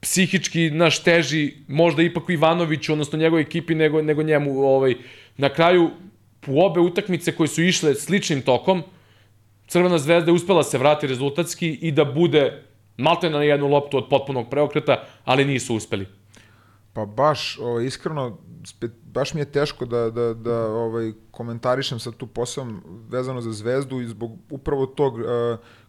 psihički 0.00 0.70
naš 0.70 1.02
teži, 1.02 1.54
možda 1.68 2.02
ipak 2.02 2.28
u 2.28 2.32
Ivanoviću, 2.32 2.92
odnosno 2.92 3.18
njegovoj 3.18 3.42
ekipi, 3.42 3.74
nego, 3.74 4.02
nego 4.02 4.22
njemu. 4.22 4.60
Ovaj. 4.60 4.94
Na 5.36 5.48
kraju, 5.48 5.90
u 6.46 6.62
obe 6.64 6.80
utakmice 6.80 7.32
koje 7.32 7.48
su 7.48 7.62
išle 7.62 7.94
sličnim 7.94 8.42
tokom, 8.42 8.82
Crvena 9.68 9.98
zvezda 9.98 10.30
je 10.30 10.34
uspela 10.34 10.62
se 10.62 10.78
vrati 10.78 11.06
rezultatski 11.06 11.68
i 11.68 11.92
da 11.92 12.04
bude 12.04 12.62
malte 12.96 13.30
na 13.30 13.42
jednu 13.42 13.66
loptu 13.68 13.96
od 13.96 14.08
potpunog 14.10 14.50
preokreta, 14.50 15.04
ali 15.24 15.44
nisu 15.44 15.74
uspeli. 15.74 16.06
Pa 16.92 17.04
baš, 17.04 17.58
ovaj, 17.58 17.84
iskreno, 17.84 18.38
spe, 18.64 18.86
baš 19.04 19.34
mi 19.34 19.40
je 19.40 19.44
teško 19.44 19.86
da, 19.86 20.10
da, 20.10 20.34
da 20.34 20.66
ovaj, 20.66 21.12
komentarišem 21.30 21.98
sad 21.98 22.16
tu 22.16 22.26
posao 22.26 22.66
vezano 23.08 23.40
za 23.40 23.52
zvezdu 23.52 24.00
i 24.00 24.06
zbog 24.06 24.38
upravo 24.50 24.86
tog 24.86 25.14
uh, 25.14 25.22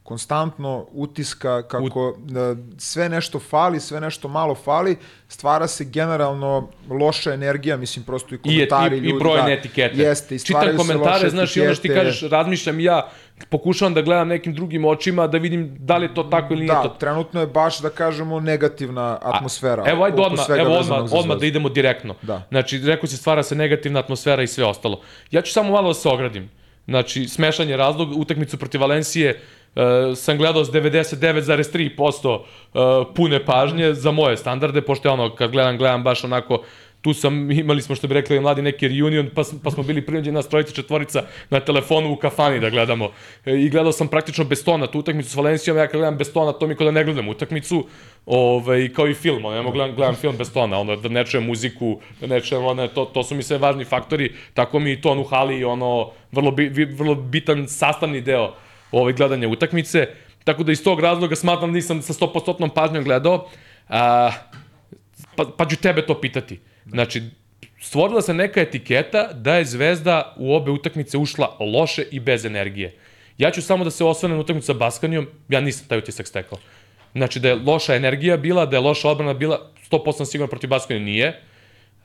konstantno 0.03 0.88
utiska 0.91 1.61
kako 1.67 2.09
uh, 2.09 2.15
sve 2.77 3.09
nešto 3.09 3.39
fali, 3.39 3.80
sve 3.80 4.01
nešto 4.01 4.27
malo 4.27 4.55
fali, 4.55 4.97
stvara 5.27 5.67
se 5.67 5.86
generalno 5.86 6.69
loša 6.89 7.34
energija, 7.34 7.77
mislim 7.77 8.05
prosto 8.05 8.36
i 8.36 8.38
I, 8.38 8.41
komentari 8.41 8.97
i, 8.97 8.99
ljudi. 8.99 9.15
i 9.15 9.19
brojne 9.19 9.43
da, 9.43 9.51
etikete. 9.51 9.97
Jeste, 9.97 10.36
i 10.36 10.39
Čitam 10.39 10.77
komentare, 10.77 11.30
znaš, 11.30 11.57
i 11.57 11.61
ono 11.61 11.73
što 11.73 11.82
ti 11.82 11.88
etikete. 11.88 12.05
kažeš, 12.05 12.30
razmišljam 12.30 12.80
i 12.80 12.84
ja, 12.84 13.09
pokušavam 13.49 13.93
da 13.93 14.01
gledam 14.01 14.27
nekim 14.27 14.53
drugim 14.53 14.85
očima, 14.85 15.27
da 15.27 15.37
vidim 15.37 15.75
da 15.79 15.97
li 15.97 16.05
je 16.05 16.13
to 16.13 16.23
tako 16.23 16.53
ili 16.53 16.61
nije 16.61 16.73
Da, 16.73 16.83
to. 16.83 16.89
trenutno 16.89 17.41
je 17.41 17.47
baš, 17.47 17.79
da 17.79 17.89
kažemo, 17.89 18.39
negativna 18.39 19.17
atmosfera. 19.21 19.83
Evo, 19.87 20.03
ajde 20.03 20.21
odmah, 20.21 20.45
evo 20.59 20.73
odmah, 20.73 21.13
odmah 21.13 21.37
da 21.37 21.45
idemo 21.45 21.69
direktno. 21.69 22.15
Da. 22.21 22.41
Znači, 22.49 22.79
rekao 22.85 23.07
si, 23.07 23.17
stvara 23.17 23.43
se 23.43 23.55
negativna 23.55 23.99
atmosfera 23.99 24.43
i 24.43 24.47
sve 24.47 24.65
ostalo. 24.65 25.01
Ja 25.31 25.41
ću 25.41 25.51
samo 25.51 25.71
malo 25.71 25.87
da 25.87 25.93
se 25.93 26.09
ogradim. 26.09 26.49
Znači, 26.87 27.27
smešan 27.27 27.69
je 27.69 27.77
razlog, 27.77 28.17
utakmicu 28.17 28.57
protiv 28.57 28.81
Valencije 28.81 29.39
uh, 29.75 29.81
sam 30.15 30.37
gledao 30.37 30.65
s 30.65 30.71
99,3% 30.71 32.35
uh, 32.35 33.07
pune 33.15 33.45
pažnje 33.45 33.93
za 33.93 34.11
moje 34.11 34.37
standarde, 34.37 34.81
pošto 34.81 35.07
je 35.07 35.13
ono, 35.13 35.35
kad 35.35 35.51
gledam, 35.51 35.77
gledam 35.77 36.03
baš 36.03 36.23
onako 36.23 36.63
tu 37.01 37.13
sam, 37.13 37.51
imali 37.51 37.81
smo 37.81 37.95
što 37.95 38.07
bi 38.07 38.13
rekli 38.13 38.39
mladi 38.39 38.61
neki 38.61 38.87
reunion, 38.87 39.29
pa, 39.35 39.43
pa 39.63 39.71
smo 39.71 39.83
bili 39.83 40.05
prinuđeni 40.05 40.35
nas 40.35 40.49
trojica 40.49 40.73
četvorica 40.73 41.23
na 41.49 41.59
telefonu 41.59 42.11
u 42.11 42.15
kafani 42.15 42.59
da 42.59 42.69
gledamo. 42.69 43.11
E, 43.45 43.55
I 43.55 43.69
gledao 43.69 43.91
sam 43.91 44.07
praktično 44.07 44.43
bez 44.43 44.63
tona 44.63 44.87
tu 44.87 44.99
utakmicu 44.99 45.29
s 45.29 45.35
Valencijom, 45.35 45.77
ja 45.77 45.87
kad 45.87 45.99
gledam 45.99 46.17
bez 46.17 46.33
tona, 46.33 46.53
to 46.53 46.67
mi 46.67 46.75
kao 46.75 46.85
da 46.85 46.91
ne 46.91 47.03
gledam 47.03 47.27
utakmicu, 47.27 47.85
ovaj, 48.25 48.89
kao 48.93 49.07
i 49.07 49.13
film, 49.13 49.45
ono, 49.45 49.55
ja 49.55 49.61
mogu 49.61 49.73
gledam, 49.73 49.95
gledam 49.95 50.15
film 50.15 50.37
bez 50.37 50.53
tona, 50.53 50.79
ono, 50.79 50.95
da 50.95 51.09
ne 51.09 51.25
čujem 51.25 51.45
muziku, 51.45 51.99
da 52.21 52.27
ne 52.27 52.41
čujem, 52.41 52.65
ono, 52.65 52.87
to, 52.87 53.05
to 53.05 53.23
su 53.23 53.35
mi 53.35 53.43
sve 53.43 53.57
važni 53.57 53.85
faktori, 53.85 54.33
tako 54.53 54.79
mi 54.79 54.91
i 54.91 55.01
ton 55.01 55.19
u 55.19 55.23
hali, 55.23 55.63
ono, 55.63 56.11
vrlo, 56.31 56.51
bi, 56.51 56.85
vrlo 56.85 57.15
bitan 57.15 57.67
sastavni 57.67 58.21
deo 58.21 58.53
ovaj, 58.91 59.13
gledanja 59.13 59.47
utakmice, 59.47 60.07
tako 60.43 60.63
da 60.63 60.71
iz 60.71 60.83
tog 60.83 60.99
razloga 60.99 61.35
smatram 61.35 61.71
da 61.71 61.75
nisam 61.75 62.01
sa 62.01 62.13
100% 62.13 62.69
pažnjom 62.75 63.03
gledao, 63.03 63.47
a, 63.89 64.31
pa, 65.35 65.45
pa 65.57 65.65
ću 65.65 65.75
tebe 65.75 66.05
to 66.05 66.21
pitati. 66.21 66.59
Znači, 66.91 67.23
stvorila 67.81 68.21
se 68.21 68.33
neka 68.33 68.61
etiketa 68.61 69.33
da 69.33 69.55
je 69.55 69.65
Zvezda 69.65 70.35
u 70.37 70.55
obe 70.55 70.71
utakmice 70.71 71.17
ušla 71.17 71.57
loše 71.59 72.03
i 72.11 72.19
bez 72.19 72.45
energije. 72.45 72.95
Ja 73.37 73.51
ću 73.51 73.61
samo 73.61 73.83
da 73.83 73.91
se 73.91 74.03
osvrnem 74.03 74.37
na 74.37 74.41
utakmicu 74.41 74.65
sa 74.65 74.73
Baskanijom, 74.73 75.27
ja 75.49 75.61
nisam 75.61 75.87
taj 75.87 75.97
utisak 75.97 76.27
stekao. 76.27 76.57
Znači 77.13 77.39
da 77.39 77.49
je 77.49 77.55
loša 77.55 77.95
energija 77.95 78.37
bila, 78.37 78.65
da 78.65 78.75
je 78.75 78.81
loša 78.81 79.09
odbrana 79.09 79.33
bila, 79.33 79.71
100% 79.91 80.25
sigurno 80.25 80.49
protiv 80.49 80.69
Baskonije 80.69 81.05
nije. 81.05 81.41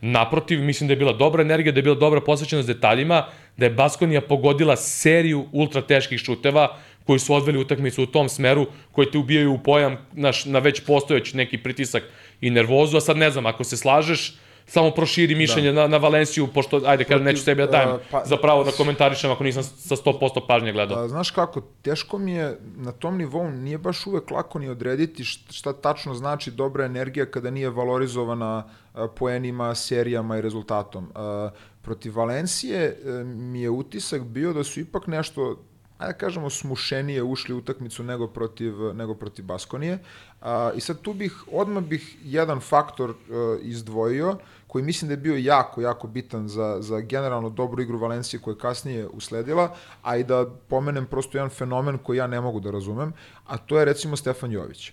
Naprotiv, 0.01 0.63
mislim 0.63 0.89
da 0.89 0.93
je 0.93 0.97
bila 0.97 1.13
dobra 1.13 1.43
energija, 1.43 1.73
da 1.73 1.79
je 1.79 1.83
bila 1.83 1.97
dobra 1.97 2.21
posvećenost 2.21 2.69
detaljima, 2.69 3.27
da 3.57 3.67
je 3.67 3.71
Baskonija 3.71 4.21
pogodila 4.21 4.77
seriju 4.77 5.47
ultra 5.53 5.83
teških 5.83 6.21
šuteva 6.21 6.77
koji 7.07 7.19
su 7.19 7.35
odveli 7.35 7.59
utakmicu 7.59 8.03
u 8.03 8.07
tom 8.07 8.29
smeru, 8.29 8.67
koji 8.93 9.11
te 9.11 9.19
ubijaju 9.19 9.53
u 9.53 9.59
pojam 9.59 9.97
na, 10.13 10.33
na 10.47 10.59
već 10.59 10.81
postojeći 10.81 11.37
neki 11.37 11.59
pritisak 11.59 12.03
i 12.41 12.51
nervozu, 12.51 12.97
a 12.97 13.01
sad 13.01 13.17
ne 13.17 13.31
znam, 13.31 13.47
ako 13.47 13.65
se 13.65 13.77
slažeš, 13.77 14.35
samo 14.67 14.91
proširi 14.91 15.35
mišljenje 15.35 15.73
da. 15.73 15.81
na, 15.81 15.89
na 15.89 15.97
Valenciju, 15.97 16.47
pošto, 16.47 16.81
ajde, 16.87 17.05
kažem, 17.05 17.25
neću 17.25 17.43
sebi 17.43 17.63
da 17.63 17.67
dajem 17.67 17.91
uh, 17.91 18.01
pa, 18.11 18.23
za 18.25 18.37
pravo 18.37 18.65
da 18.65 18.71
komentarišem 18.71 19.31
ako 19.31 19.45
nisam 19.45 19.63
sa 19.63 19.97
100% 19.97 20.41
pažnje 20.49 20.73
gledao. 20.73 21.05
Uh, 21.05 21.11
znaš 21.11 21.31
kako, 21.31 21.61
teško 21.83 22.19
mi 22.19 22.33
je 22.33 22.59
na 22.77 22.93
tom 22.93 23.19
nivou, 23.19 23.51
nije 23.51 23.79
baš 23.79 24.07
uvek 24.07 24.31
lako 24.31 24.59
ni 24.59 24.69
odrediti 24.69 25.25
šta, 25.25 25.73
tačno 25.73 26.15
znači 26.15 26.51
dobra 26.51 26.85
energija 26.85 27.27
kada 27.27 27.51
nije 27.51 27.71
valorizovana 27.71 28.65
uh, 28.95 29.01
poenima, 29.17 29.75
serijama 29.75 30.39
i 30.39 30.43
rezultatom. 30.43 31.05
Uh, 31.05 31.51
protiv 31.83 32.17
Valencije 32.17 32.97
uh, 33.05 33.27
mi 33.27 33.61
je 33.63 33.71
utisak 33.71 34.23
bio 34.23 34.53
da 34.53 34.65
su 34.65 34.81
ipak 34.81 35.07
nešto 35.07 35.57
ajde 35.99 36.13
da 36.13 36.19
kažemo, 36.19 36.51
smušenije 36.51 37.23
ušli 37.23 37.55
u 37.55 37.59
utakmicu 37.59 38.03
nego 38.03 38.27
protiv, 38.27 38.75
nego 38.95 39.15
protiv 39.15 39.45
Baskonije. 39.45 39.99
A, 40.45 40.73
I 40.77 40.81
sad 40.81 41.01
tu 41.01 41.13
bih, 41.13 41.33
odmah 41.53 41.83
bih 41.83 42.17
jedan 42.25 42.61
faktor 42.61 43.11
uh, 43.11 43.17
izdvojio, 43.63 44.37
koji 44.67 44.85
mislim 44.85 45.09
da 45.09 45.13
je 45.13 45.17
bio 45.17 45.37
jako, 45.37 45.81
jako 45.81 46.07
bitan 46.07 46.49
za, 46.49 46.77
za 46.81 47.01
generalno 47.01 47.51
dobru 47.51 47.83
igru 47.83 47.99
Valencije 47.99 48.41
koja 48.41 48.53
je 48.53 48.59
kasnije 48.59 49.07
usledila, 49.09 49.75
a 50.03 50.17
i 50.17 50.25
da 50.25 50.47
pomenem 50.69 51.07
prosto 51.07 51.39
jedan 51.39 51.51
fenomen 51.51 51.99
koji 51.99 52.17
ja 52.17 52.27
ne 52.27 52.41
mogu 52.41 52.61
da 52.61 52.71
razumem, 52.71 53.13
a 53.47 53.57
to 53.57 53.79
je 53.79 53.85
recimo 53.85 54.17
Stefan 54.17 54.53
Jović. 54.53 54.93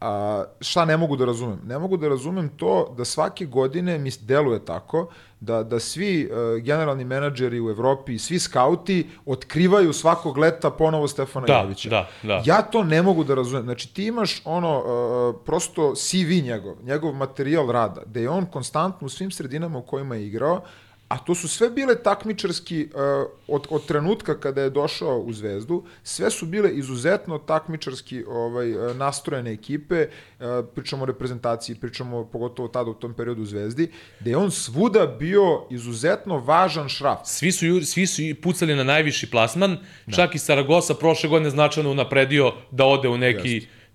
A, 0.00 0.44
šta 0.60 0.84
ne 0.84 0.96
mogu 0.96 1.16
da 1.16 1.24
razumem? 1.24 1.60
Ne 1.66 1.78
mogu 1.78 1.96
da 1.96 2.08
razumem 2.08 2.48
to 2.48 2.94
da 2.96 3.04
svake 3.04 3.46
godine 3.46 3.98
mi 3.98 4.10
deluje 4.20 4.64
tako 4.64 5.08
da, 5.40 5.62
da 5.62 5.80
svi 5.80 6.30
uh, 6.30 6.62
generalni 6.62 7.04
menadžeri 7.04 7.60
u 7.60 7.70
Evropi 7.70 8.14
i 8.14 8.18
svi 8.18 8.38
skauti 8.38 9.06
otkrivaju 9.26 9.92
svakog 9.92 10.38
leta 10.38 10.70
ponovo 10.70 11.08
Stefana 11.08 11.46
da, 11.46 11.60
Jovića. 11.60 11.90
Da, 11.90 12.08
da. 12.22 12.42
Ja 12.44 12.62
to 12.62 12.84
ne 12.84 13.02
mogu 13.02 13.24
da 13.24 13.34
razumem. 13.34 13.64
Znači 13.64 13.94
ti 13.94 14.06
imaš 14.06 14.42
ono, 14.44 14.78
uh, 14.78 15.40
prosto 15.44 15.94
CV 15.94 16.44
njegov, 16.44 16.74
njegov 16.82 17.14
materijal 17.14 17.70
rada, 17.70 18.02
da 18.06 18.20
je 18.20 18.28
on 18.28 18.46
konstantno 18.46 19.06
u 19.06 19.10
svim 19.10 19.30
sredinama 19.30 19.78
u 19.78 19.82
kojima 19.82 20.16
je 20.16 20.26
igrao, 20.26 20.60
A 21.08 21.18
to 21.18 21.34
su 21.34 21.48
sve 21.48 21.70
bile 21.70 22.02
takmičarski, 22.02 22.88
uh, 22.94 23.30
od, 23.48 23.66
od 23.70 23.86
trenutka 23.86 24.40
kada 24.40 24.62
je 24.62 24.70
došao 24.70 25.18
u 25.18 25.32
Zvezdu, 25.32 25.84
sve 26.02 26.30
su 26.30 26.46
bile 26.46 26.70
izuzetno 26.70 27.38
takmičarski 27.38 28.24
ovaj, 28.24 28.72
uh, 28.72 28.96
nastrojene 28.96 29.52
ekipe, 29.52 30.06
uh, 30.06 30.46
pričamo 30.74 31.02
o 31.02 31.06
reprezentaciji, 31.06 31.76
pričamo 31.76 32.24
pogotovo 32.24 32.68
tada 32.68 32.90
u 32.90 32.94
tom 32.94 33.14
periodu 33.14 33.42
u 33.42 33.44
Zvezdi, 33.44 33.90
da 34.20 34.30
je 34.30 34.36
on 34.36 34.50
svuda 34.50 35.06
bio 35.06 35.66
izuzetno 35.70 36.38
važan 36.38 36.88
šraf. 36.88 37.18
Svi 37.24 37.52
su, 37.52 37.66
svi 37.84 38.06
su 38.06 38.22
pucali 38.42 38.74
na 38.74 38.84
najviši 38.84 39.30
plasman, 39.30 39.78
da. 40.06 40.16
čak 40.16 40.34
i 40.34 40.38
Saragosa 40.38 40.94
prošle 40.94 41.28
godine 41.28 41.50
značajno 41.50 41.90
unapredio 41.90 42.52
da 42.70 42.84
ode 42.84 43.08
u 43.08 43.18
neki 43.18 43.54
Jeste 43.54 43.85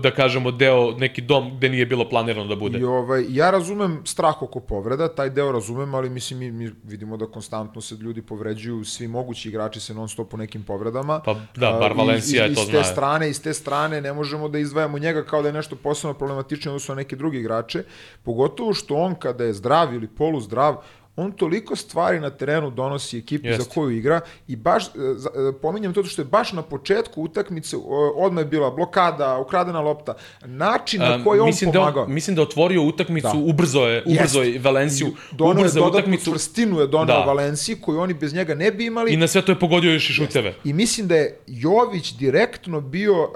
da 0.00 0.10
kažemo 0.10 0.50
deo 0.50 0.90
neki 0.98 1.20
dom 1.20 1.56
gde 1.56 1.68
nije 1.68 1.86
bilo 1.86 2.08
planirano 2.08 2.46
da 2.46 2.56
bude. 2.56 2.78
I 2.78 2.84
ovaj 2.84 3.24
ja 3.28 3.50
razumem 3.50 4.00
strah 4.04 4.42
oko 4.42 4.60
povreda, 4.60 5.08
taj 5.08 5.30
deo 5.30 5.52
razumem, 5.52 5.94
ali 5.94 6.10
mislim 6.10 6.38
mi, 6.38 6.50
mi 6.52 6.70
vidimo 6.84 7.16
da 7.16 7.26
konstantno 7.26 7.80
se 7.80 7.94
ljudi 7.94 8.22
povređuju, 8.22 8.84
svi 8.84 9.08
mogući 9.08 9.48
igrači 9.48 9.80
se 9.80 9.94
non 9.94 10.08
stop 10.08 10.34
u 10.34 10.36
nekim 10.36 10.62
povredama. 10.62 11.20
Pa 11.24 11.34
da, 11.56 11.72
bar 11.80 11.92
Valencija 11.92 12.44
je 12.44 12.54
to 12.54 12.64
zna. 12.64 12.78
Iz 12.78 12.84
te 12.86 12.92
strane, 12.92 13.30
iz 13.30 13.42
te 13.42 13.54
strane 13.54 14.00
ne 14.00 14.12
možemo 14.12 14.48
da 14.48 14.58
izdvajamo 14.58 14.98
njega 14.98 15.24
kao 15.24 15.42
da 15.42 15.48
je 15.48 15.52
nešto 15.52 15.76
posebno 15.76 16.14
problematično 16.14 16.72
odnosno 16.72 16.94
na 16.94 16.96
neke 16.96 17.16
druge 17.16 17.38
igrače, 17.38 17.84
pogotovo 18.22 18.74
što 18.74 18.94
on 18.94 19.14
kada 19.14 19.44
je 19.44 19.52
zdrav 19.52 19.94
ili 19.94 20.08
polu 20.08 20.40
zdrav, 20.40 20.76
on 21.16 21.32
toliko 21.32 21.76
stvari 21.76 22.20
na 22.20 22.30
terenu 22.30 22.70
donosi 22.70 23.18
ekipi 23.18 23.48
Jest. 23.48 23.62
za 23.62 23.70
koju 23.74 23.90
igra 23.90 24.20
i 24.48 24.56
baš, 24.56 24.84
e, 24.86 24.88
e, 24.88 25.52
pominjem 25.62 25.94
to 25.94 26.04
što 26.04 26.22
je 26.22 26.26
baš 26.26 26.52
na 26.52 26.62
početku 26.62 27.22
utakmice 27.22 27.76
odmah 28.14 28.42
je 28.42 28.46
bila 28.48 28.70
blokada, 28.70 29.38
ukradena 29.38 29.80
lopta, 29.80 30.14
način 30.44 31.00
na 31.00 31.24
koji 31.24 31.40
um, 31.40 31.46
on 31.46 31.72
pomagao. 31.72 32.06
Da, 32.06 32.12
mislim 32.12 32.36
da 32.36 32.42
otvorio 32.42 32.82
utakmicu, 32.82 33.28
da. 33.32 33.38
ubrzo 33.38 33.80
je, 33.80 34.02
ubrzo 34.06 34.42
je 34.42 34.58
Valenciju, 34.58 35.08
donao 35.32 35.60
ubrzo 35.60 35.80
je 35.80 35.86
utakmicu. 35.86 36.30
čvrstinu 36.30 36.80
je 36.80 36.86
donao 36.86 37.18
da. 37.18 37.24
Valenciji 37.24 37.76
koju 37.76 38.00
oni 38.00 38.14
bez 38.14 38.34
njega 38.34 38.54
ne 38.54 38.70
bi 38.70 38.86
imali. 38.86 39.12
I 39.12 39.16
na 39.16 39.26
sve 39.26 39.42
to 39.42 39.52
je 39.52 39.58
pogodio 39.58 39.92
još 39.92 40.10
i 40.10 40.12
šuteve. 40.12 40.48
Jest. 40.48 40.58
I 40.64 40.72
mislim 40.72 41.08
da 41.08 41.14
je 41.14 41.38
Jović 41.46 42.12
direktno 42.12 42.80
bio, 42.80 43.22
uh, 43.22 43.30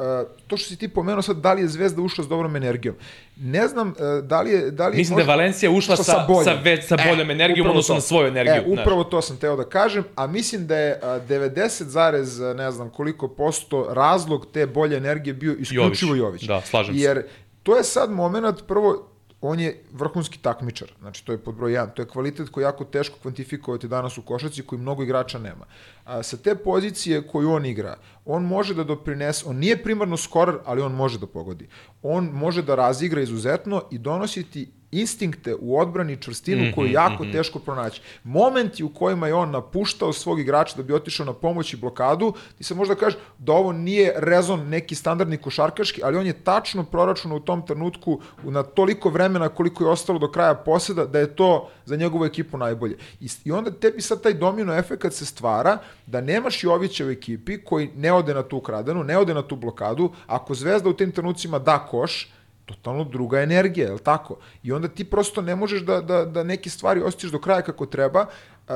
to 0.47 0.57
što 0.57 0.69
si 0.69 0.77
ti 0.77 0.89
pomenuo 0.89 1.23
sad, 1.23 1.37
da 1.37 1.53
li 1.53 1.63
je 1.63 1.69
Zvezda 1.69 2.03
ušla 2.03 2.25
s 2.25 2.29
dobrom 2.29 2.57
energijom. 2.57 2.97
Ne 3.37 3.69
znam 3.69 3.89
uh, 3.89 4.25
da 4.25 4.41
li 4.41 4.51
je... 4.51 4.71
Da 4.71 4.89
li 4.89 4.97
mislim 4.97 5.15
možda, 5.15 5.27
da 5.27 5.33
je 5.33 5.37
Valencija 5.37 5.71
ušla 5.71 5.97
sa, 5.97 6.03
sa, 6.03 6.27
sa, 6.45 6.53
već, 6.63 6.87
sa 6.87 6.97
boljom 7.09 7.31
e, 7.31 7.33
energijom 7.33 7.69
odnosno 7.69 7.95
na 7.95 8.01
svoju 8.01 8.29
energiju. 8.29 8.55
E, 8.55 8.81
upravo 8.81 9.03
znaš. 9.03 9.11
to 9.11 9.23
sam 9.23 9.37
teo 9.37 9.57
da 9.57 9.65
kažem, 9.65 10.05
a 10.15 10.27
mislim 10.27 10.67
da 10.67 10.77
je 10.77 11.01
90, 11.03 12.55
ne 12.55 12.71
znam 12.71 12.91
koliko 12.91 13.29
posto 13.29 13.87
razlog 13.91 14.47
te 14.53 14.67
bolje 14.67 14.97
energije 14.97 15.35
bio 15.35 15.53
isključivo 15.53 16.15
Jović. 16.15 16.43
Jović. 16.43 16.43
Da, 16.43 16.61
slažem 16.61 16.95
se. 16.95 17.01
Jer 17.01 17.27
to 17.63 17.77
je 17.77 17.85
sad 17.85 18.11
moment, 18.11 18.67
prvo, 18.67 19.16
on 19.41 19.61
je 19.61 19.83
vrhunski 19.93 20.39
takmičar, 20.39 20.93
znači 21.01 21.25
to 21.25 21.33
je 21.33 21.39
pod 21.39 21.55
broj 21.55 21.73
1, 21.73 21.95
to 21.95 22.03
je 22.03 22.09
kvalitet 22.09 22.49
koji 22.49 22.65
je 22.65 22.67
jako 22.67 22.85
teško 22.85 23.19
kvantifikovati 23.23 23.89
danas 23.89 24.19
u 24.19 24.23
košarci 24.23 24.63
koji 24.63 24.81
mnogo 24.81 25.03
igrača 25.03 25.39
nema. 25.39 25.67
A, 26.05 26.23
sa 26.23 26.37
te 26.37 26.55
pozicije 26.55 27.27
koju 27.27 27.51
on 27.51 27.67
igra, 27.67 27.97
on 28.25 28.45
može 28.45 28.75
da 28.75 28.85
doprinese, 28.85 29.45
on 29.49 29.57
nije 29.57 29.83
primarno 29.83 30.17
skorer, 30.17 30.59
ali 30.65 30.83
on 30.83 30.93
može 30.93 31.19
da 31.19 31.27
pogodi. 31.27 31.69
On 32.03 32.25
može 32.25 32.63
da 32.63 32.75
razigra 32.75 33.21
izuzetno 33.21 33.83
i 33.91 33.99
donositi 33.99 34.71
instinkte 35.01 35.55
u 35.61 35.79
odbrani 35.79 36.17
čvrstinu 36.17 36.63
mm 36.63 36.67
-hmm, 36.67 36.75
koju 36.75 36.87
je 36.87 36.93
jako 36.93 37.25
mm 37.25 37.27
-hmm. 37.27 37.33
teško 37.33 37.59
pronaći. 37.59 38.01
Momenti 38.25 38.85
u 38.85 38.89
kojima 38.89 39.27
je 39.27 39.35
on 39.35 39.51
napuštao 39.51 40.13
svog 40.13 40.41
igrača 40.41 40.77
da 40.77 40.83
bi 40.83 40.95
otišao 40.95 41.27
na 41.27 41.33
pomoć 41.33 41.73
i 41.73 41.77
blokadu, 41.77 42.33
ti 42.59 42.65
se 42.65 42.75
možda 42.75 42.95
kažeš 42.95 43.19
da 43.39 43.53
ovo 43.53 43.73
nije 43.73 44.13
rezon 44.17 44.69
neki 44.69 44.95
standardni 44.95 45.37
košarkaški, 45.37 46.01
ali 46.05 46.17
on 46.17 46.27
je 46.27 46.33
tačno 46.33 46.85
proračunao 46.85 47.37
u 47.37 47.41
tom 47.41 47.67
trenutku 47.67 48.21
na 48.43 48.63
toliko 48.63 49.11
vremena 49.11 49.49
koliko 49.49 49.85
je 49.85 49.91
ostalo 49.91 50.19
do 50.19 50.31
kraja 50.31 50.55
poseda 50.55 51.07
da 51.07 51.19
je 51.19 51.37
to 51.37 51.69
za 51.85 51.97
njegovu 51.97 52.25
ekipu 52.25 52.59
najbolje. 52.59 52.97
I, 53.21 53.29
i 53.45 53.53
onda 53.53 53.71
tebi 53.71 54.03
sad 54.03 54.23
taj 54.23 54.35
domino 54.35 54.75
efekt 54.75 55.13
se 55.13 55.27
stvara 55.27 55.79
da 56.07 56.21
nemaš 56.21 56.65
Jovića 56.65 57.07
u 57.07 57.11
ekipi 57.11 57.65
koji 57.65 57.91
ne 57.97 58.13
ode 58.13 58.35
na 58.35 58.43
tu 58.43 58.61
kradenu, 58.61 59.05
ne 59.05 59.19
ode 59.19 59.35
na 59.35 59.43
tu 59.43 59.57
blokadu, 59.57 60.11
ako 60.27 60.55
Zvezda 60.55 60.89
u 60.89 60.93
tim 60.93 61.13
trenucima 61.13 61.59
da 61.59 61.79
koš, 61.79 62.33
totalno 62.67 63.05
druga 63.05 63.41
energija, 63.41 63.87
je 63.87 63.93
li 63.93 63.99
tako? 63.99 64.37
I 64.63 64.73
onda 64.73 64.89
ti 64.89 65.05
prosto 65.05 65.43
ne 65.43 65.57
možeš 65.57 65.81
da, 65.81 66.01
da, 66.01 66.25
da 66.25 66.43
neke 66.43 66.71
stvari 66.71 67.01
osjećaš 67.01 67.31
do 67.31 67.39
kraja 67.39 67.63
kako 67.63 67.87
treba, 67.87 68.27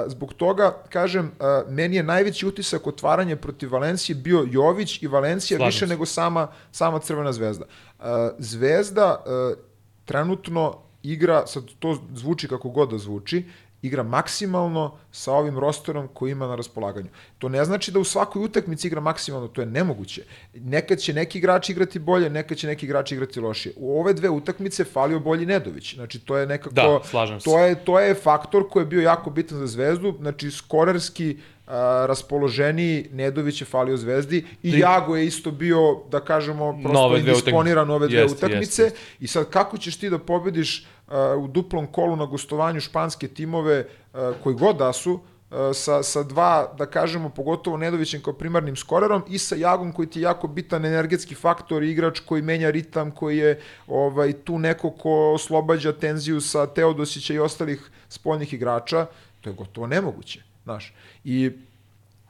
zbog 0.07 0.34
toga, 0.34 0.82
kažem, 0.88 1.32
meni 1.68 1.97
je 1.97 2.03
najveći 2.03 2.47
utisak 2.47 2.86
otvaranja 2.86 3.36
protiv 3.36 3.72
Valencije 3.72 4.16
bio 4.16 4.47
Jović 4.51 5.03
i 5.03 5.07
Valencija 5.07 5.59
Slažim 5.59 5.68
više 5.68 5.86
se. 5.86 5.86
nego 5.86 6.07
sama, 6.07 6.49
sama 6.72 6.99
Crvena 6.99 7.32
zvezda. 7.32 7.64
Zvezda 8.38 9.24
trenutno 10.05 10.78
igra, 11.03 11.47
sad 11.47 11.64
to 11.78 11.99
zvuči 12.14 12.49
kako 12.49 12.68
god 12.68 12.91
da 12.91 12.99
zvuči, 12.99 13.45
igra 13.83 14.03
maksimalno 14.03 14.99
sa 15.12 15.33
ovim 15.33 15.59
rosterom 15.59 16.09
koji 16.09 16.31
ima 16.31 16.47
na 16.47 16.55
raspolaganju. 16.55 17.09
To 17.39 17.49
ne 17.49 17.64
znači 17.64 17.93
da 17.93 17.99
u 17.99 18.05
svakoj 18.05 18.45
utakmici 18.45 18.87
igra 18.87 19.01
maksimalno, 19.01 19.49
to 19.49 19.61
je 19.61 19.66
nemoguće. 19.66 20.22
Nekad 20.55 20.99
će 20.99 21.12
neki 21.12 21.39
igrač 21.39 21.70
igrati 21.70 21.99
bolje, 21.99 22.31
nekad 22.31 22.59
će 22.59 22.66
neki 22.66 22.87
igrač 22.87 23.12
igrati 23.12 23.41
lošije. 23.41 23.72
U 23.76 24.01
ove 24.01 24.12
dve 24.12 24.31
utakmice 24.31 24.85
falio 24.85 25.20
bolji 25.20 25.47
Nedović. 25.47 25.95
Znači 25.95 26.18
to 26.18 26.37
je 26.37 26.47
nekako 26.47 26.74
da, 26.74 27.01
to 27.45 27.59
je 27.59 27.85
to 27.85 28.01
je 28.01 28.14
faktor 28.14 28.68
koji 28.70 28.83
je 28.83 28.87
bio 28.87 29.01
jako 29.01 29.31
bitan 29.31 29.59
za 29.59 29.66
Zvezdu, 29.66 30.14
znači 30.20 30.51
skorerski 30.51 31.37
a, 31.66 32.05
raspoloženiji 32.09 33.09
Nedović 33.12 33.61
je 33.61 33.64
falio 33.64 33.97
Zvezdi 33.97 34.47
i 34.62 34.78
Jago 34.78 35.16
je 35.16 35.27
isto 35.27 35.51
bio, 35.51 36.02
da 36.11 36.20
kažemo, 36.20 36.81
prosto 36.82 37.16
indisponiran 37.16 37.90
ove 37.90 38.09
dve 38.09 38.24
utakmice. 38.24 38.82
Jest, 38.82 38.97
jest. 38.97 38.97
I 39.20 39.27
sad 39.27 39.51
kako 39.51 39.78
ćeš 39.78 39.97
ti 39.97 40.11
da 40.11 40.19
pobediš 40.19 40.86
u 41.39 41.49
duplom 41.49 41.87
kolu 41.87 42.16
na 42.16 42.27
gostovanju 42.27 42.81
španske 42.81 43.28
timove 43.28 43.87
koji 44.43 44.55
god 44.55 44.77
da 44.77 44.93
su, 44.93 45.20
sa, 45.74 46.03
sa 46.03 46.23
dva, 46.23 46.73
da 46.78 46.87
kažemo, 46.87 47.28
pogotovo 47.28 47.77
Nedovićem 47.77 48.23
kao 48.23 48.32
primarnim 48.32 48.77
skorerom 48.77 49.24
i 49.28 49.39
sa 49.39 49.55
Jagom 49.55 49.93
koji 49.93 50.11
ti 50.11 50.19
je 50.19 50.23
jako 50.23 50.49
bitan 50.49 50.85
energetski 50.85 51.35
faktor, 51.35 51.82
igrač 51.82 52.20
koji 52.20 52.43
menja 52.43 52.70
ritam, 52.70 53.11
koji 53.11 53.39
je 53.39 53.61
ovaj, 53.87 54.32
tu 54.32 54.59
neko 54.59 54.91
ko 54.91 55.32
oslobađa 55.35 55.93
tenziju 55.93 56.41
sa 56.41 56.66
Teodosića 56.66 57.35
i 57.35 57.39
ostalih 57.39 57.91
spoljnih 58.09 58.55
igrača, 58.55 59.07
to 59.41 59.51
je 59.51 59.55
gotovo 59.55 59.87
nemoguće, 59.87 60.43
znaš. 60.65 60.95
I 61.24 61.51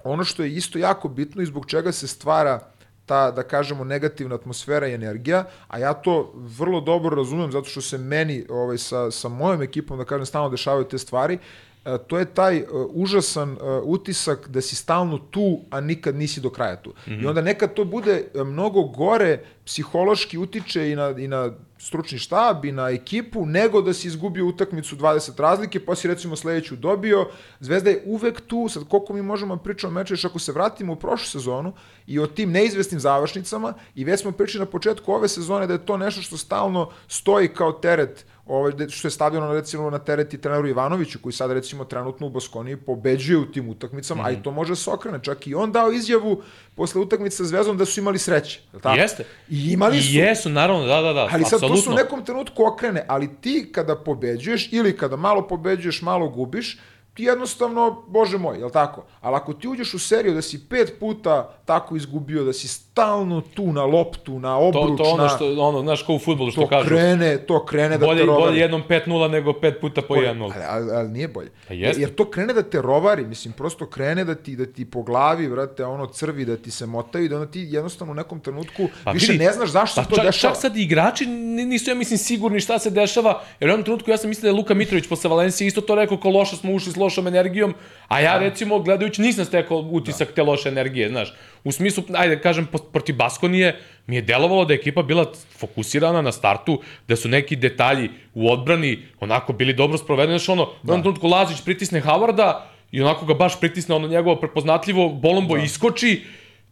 ono 0.05 0.24
što 0.24 0.43
je 0.43 0.55
isto 0.55 0.78
jako 0.78 1.09
bitno 1.09 1.43
i 1.43 1.47
zbog 1.47 1.66
čega 1.66 1.93
se 1.93 2.07
stvara 2.09 2.61
ta, 3.10 3.30
da 3.34 3.42
kažemo, 3.42 3.84
negativna 3.84 4.38
atmosfera 4.38 4.88
i 4.88 4.94
energija, 4.94 5.44
a 5.68 5.78
ja 5.78 5.94
to 5.94 6.32
vrlo 6.34 6.80
dobro 6.80 7.16
razumem 7.16 7.50
zato 7.52 7.66
što 7.68 7.80
se 7.80 7.98
meni 7.98 8.44
ovaj, 8.48 8.78
sa, 8.78 9.10
sa 9.10 9.28
mojom 9.28 9.62
ekipom, 9.66 9.98
da 9.98 10.04
kažem, 10.04 10.26
stalno 10.26 10.54
dešavaju 10.54 10.84
te 10.84 10.98
stvari, 10.98 11.38
E, 11.84 11.98
to 12.06 12.18
je 12.18 12.24
taj 12.24 12.62
uh, 12.62 12.66
užasan 12.92 13.52
uh, 13.52 13.58
utisak 13.84 14.48
da 14.48 14.60
si 14.60 14.76
stalno 14.76 15.18
tu, 15.18 15.60
a 15.70 15.80
nikad 15.80 16.16
nisi 16.16 16.40
do 16.40 16.50
kraja 16.50 16.76
tu. 16.76 16.90
Mm 16.90 17.12
-hmm. 17.12 17.22
I 17.22 17.26
onda 17.26 17.40
nekad 17.40 17.74
to 17.74 17.84
bude 17.84 18.24
mnogo 18.34 18.82
gore, 18.82 19.38
psihološki 19.64 20.38
utiče 20.38 20.90
i 20.90 20.96
na, 20.96 21.10
i 21.10 21.28
na 21.28 21.52
stručni 21.81 22.19
štab 22.19 22.65
i 22.65 22.73
na 22.73 22.89
ekipu, 22.90 23.47
nego 23.47 23.82
da 23.82 23.93
si 23.93 24.09
izgubio 24.09 24.47
utakmicu 24.47 24.97
20 24.97 25.40
razlike, 25.40 25.85
pa 25.85 25.94
si 25.94 26.09
recimo 26.09 26.36
sledeću 26.36 26.77
dobio. 26.77 27.27
Zvezda 27.61 27.90
je 27.90 28.02
uvek 28.07 28.40
tu, 28.40 28.69
sad 28.69 28.89
koliko 28.89 29.12
mi 29.12 29.23
možemo 29.23 29.57
da 29.57 29.62
pričati 29.62 29.86
o 29.86 29.90
meču, 29.90 30.15
ako 30.24 30.39
se 30.39 30.52
vratimo 30.52 30.93
u 30.93 30.97
prošlu 30.97 31.27
sezonu 31.27 31.73
i 32.07 32.19
o 32.19 32.27
tim 32.27 32.51
neizvesnim 32.51 33.01
završnicama, 33.01 33.74
i 33.94 34.05
već 34.05 34.20
smo 34.20 34.32
pričali 34.32 34.65
na 34.65 34.70
početku 34.70 35.12
ove 35.12 35.28
sezone 35.28 35.66
da 35.66 35.73
je 35.73 35.86
to 35.86 35.97
nešto 35.97 36.23
što 36.23 36.36
stalno 36.36 36.90
stoji 37.09 37.48
kao 37.48 37.73
teret 37.73 38.27
ovaj, 38.51 38.72
što 38.89 39.09
je 39.09 39.12
stavljeno 39.12 39.52
recimo 39.52 39.90
na 39.90 39.98
tereti 39.98 40.39
treneru 40.39 40.68
Ivanoviću, 40.68 41.18
koji 41.22 41.32
sad 41.32 41.52
recimo 41.52 41.85
trenutno 41.85 42.27
u 42.27 42.31
Baskoniji 42.31 42.77
pobeđuje 42.77 43.39
u 43.39 43.52
tim 43.52 43.68
utakmicama, 43.68 44.22
mm 44.22 44.24
-hmm. 44.24 44.28
a 44.28 44.31
i 44.31 44.35
mhm. 44.35 44.43
to 44.43 44.51
može 44.51 44.72
da 44.72 44.77
se 44.77 44.90
okrene. 44.90 45.18
Čak 45.22 45.47
i 45.47 45.55
on 45.55 45.72
dao 45.72 45.93
izjavu 45.93 46.43
posle 46.74 47.01
utakmice 47.01 47.36
sa 47.36 47.44
Zvezdom 47.44 47.77
da 47.77 47.85
su 47.85 48.01
imali 48.01 48.18
sreće. 48.18 48.60
Tako? 48.82 48.98
Jeste. 49.01 49.24
I 49.48 49.72
imali 49.72 50.02
su. 50.02 50.12
Jesu, 50.12 50.48
naravno, 50.48 50.86
da, 50.86 51.01
da, 51.01 51.12
da. 51.12 51.28
Ali 51.32 51.44
sad 51.44 51.55
apsolutno. 51.55 51.77
to 51.77 51.82
su 51.82 51.90
u 51.90 51.94
nekom 51.94 52.24
trenutku 52.24 52.64
okrene, 52.64 53.05
ali 53.09 53.28
ti 53.40 53.70
kada 53.72 53.97
pobeđuješ 53.97 54.72
ili 54.72 54.97
kada 54.97 55.16
malo 55.16 55.48
pobeđuješ, 55.48 56.02
malo 56.02 56.28
gubiš, 56.28 56.78
ti 57.14 57.22
jednostavno, 57.22 58.02
bože 58.08 58.38
moj, 58.38 58.58
je 58.58 58.64
li 58.64 58.72
tako? 58.72 59.04
Ali 59.20 59.36
ako 59.36 59.52
ti 59.52 59.68
uđeš 59.68 59.94
u 59.94 59.98
seriju 59.98 60.34
da 60.34 60.42
si 60.42 60.68
pet 60.68 60.96
puta 61.00 61.54
tako 61.64 61.96
izgubio, 61.96 62.44
da 62.44 62.52
si 62.52 62.68
stalno 62.68 63.40
tu 63.40 63.72
na 63.72 63.84
loptu, 63.84 64.38
na 64.38 64.58
obruč, 64.58 64.98
to, 64.98 65.04
to 65.04 65.10
ono 65.10 65.28
što, 65.28 65.52
ono, 65.58 65.80
znaš, 65.80 66.02
kao 66.02 66.14
u 66.14 66.18
futbolu 66.18 66.50
što 66.50 66.60
to 66.60 66.68
kažu. 66.68 66.88
Krene, 66.88 67.38
to 67.38 67.64
krene 67.64 67.98
da 67.98 68.06
bolje, 68.06 68.20
te 68.20 68.26
rovari. 68.26 68.44
Bolje 68.44 68.60
jednom 68.60 68.82
5-0 68.88 69.30
nego 69.30 69.52
5 69.52 69.80
puta 69.80 70.02
po 70.02 70.14
1-0. 70.14 70.42
Ali, 70.42 70.64
ali, 70.68 70.92
ali, 70.92 71.08
nije 71.08 71.28
bolje. 71.28 71.50
Pa 71.68 71.74
jeste. 71.74 72.00
Jer 72.00 72.14
to 72.14 72.30
krene 72.30 72.52
da 72.52 72.62
te 72.62 72.82
rovari, 72.82 73.24
mislim, 73.24 73.52
prosto 73.52 73.86
krene 73.86 74.24
da 74.24 74.34
ti, 74.34 74.56
da 74.56 74.66
ti 74.66 74.84
po 74.84 75.02
glavi, 75.02 75.46
vrate, 75.46 75.84
ono 75.84 76.06
crvi, 76.06 76.44
da 76.44 76.56
ti 76.56 76.70
se 76.70 76.86
motaju, 76.86 77.28
da 77.28 77.36
onda 77.36 77.50
ti 77.50 77.66
jednostavno 77.70 78.12
u 78.12 78.14
nekom 78.16 78.40
trenutku 78.40 78.88
pa, 79.04 79.10
više 79.10 79.32
vidi, 79.32 79.44
ne 79.44 79.52
znaš 79.52 79.70
zašto 79.70 80.00
pa, 80.00 80.04
se 80.04 80.10
to 80.10 80.16
čak, 80.16 80.24
dešava. 80.24 80.54
Čak 80.54 80.60
sad 80.60 80.76
igrači 80.76 81.26
nisu, 81.26 81.90
ja 81.90 81.94
mislim, 81.94 82.18
sigurni 82.18 82.60
šta 82.60 82.78
se 82.78 82.90
dešava, 82.90 83.42
jer 83.60 83.68
u 83.68 83.72
jednom 83.72 83.84
trenutku 83.84 84.10
ja 84.10 84.16
sam 84.16 84.28
mislio 84.28 84.42
da 84.42 84.48
je 84.48 84.58
Luka 84.58 84.74
Mitrović 84.74 85.08
posle 85.08 85.30
Valencije 85.30 85.68
isto 85.68 85.80
to 85.80 85.94
rekao, 85.94 86.16
ko 86.16 86.30
loša 86.30 86.56
smo 86.56 86.72
ušli 86.72 86.92
lošom 87.01 87.27
energijom, 87.27 87.74
a 88.09 88.20
ja 88.20 88.32
da. 88.32 88.39
recimo 88.39 88.78
gledajući 88.78 89.22
nisam 89.22 89.44
stekao 89.44 89.78
utisak 89.78 90.28
da. 90.28 90.35
te 90.35 90.43
loše 90.43 90.68
energije, 90.68 91.09
znaš. 91.09 91.32
U 91.64 91.72
smislu, 91.72 92.05
ajde 92.14 92.40
kažem, 92.40 92.68
protiv 92.93 93.16
Baskonije 93.16 93.78
mi 94.06 94.16
je 94.16 94.22
delovalo 94.22 94.64
da 94.64 94.72
je 94.72 94.78
ekipa 94.78 95.02
bila 95.02 95.27
fokusirana 95.59 96.22
na 96.22 96.32
startu, 96.32 96.81
da 97.09 97.16
su 97.16 97.28
neki 97.28 97.56
detalji 97.56 98.10
u 98.35 98.51
odbrani 98.52 98.98
onako 99.20 99.52
bili 99.52 99.72
dobro 99.72 99.98
sprovedeni, 99.98 100.39
znaš 100.39 100.48
ono, 100.48 100.68
da. 100.82 100.94
u 100.94 101.02
trenutku 101.02 101.28
Lazić 101.28 101.60
pritisne 101.64 102.01
Havarda 102.01 102.66
i 102.93 103.02
onako 103.02 103.27
ga 103.27 103.35
baš 103.35 103.60
pritisne 103.60 103.94
ono 103.94 104.09
njegovo 104.09 104.36
prepoznatljivo, 104.36 105.09
Bolombo 105.09 105.56
da. 105.56 105.62
iskoči, 105.62 106.22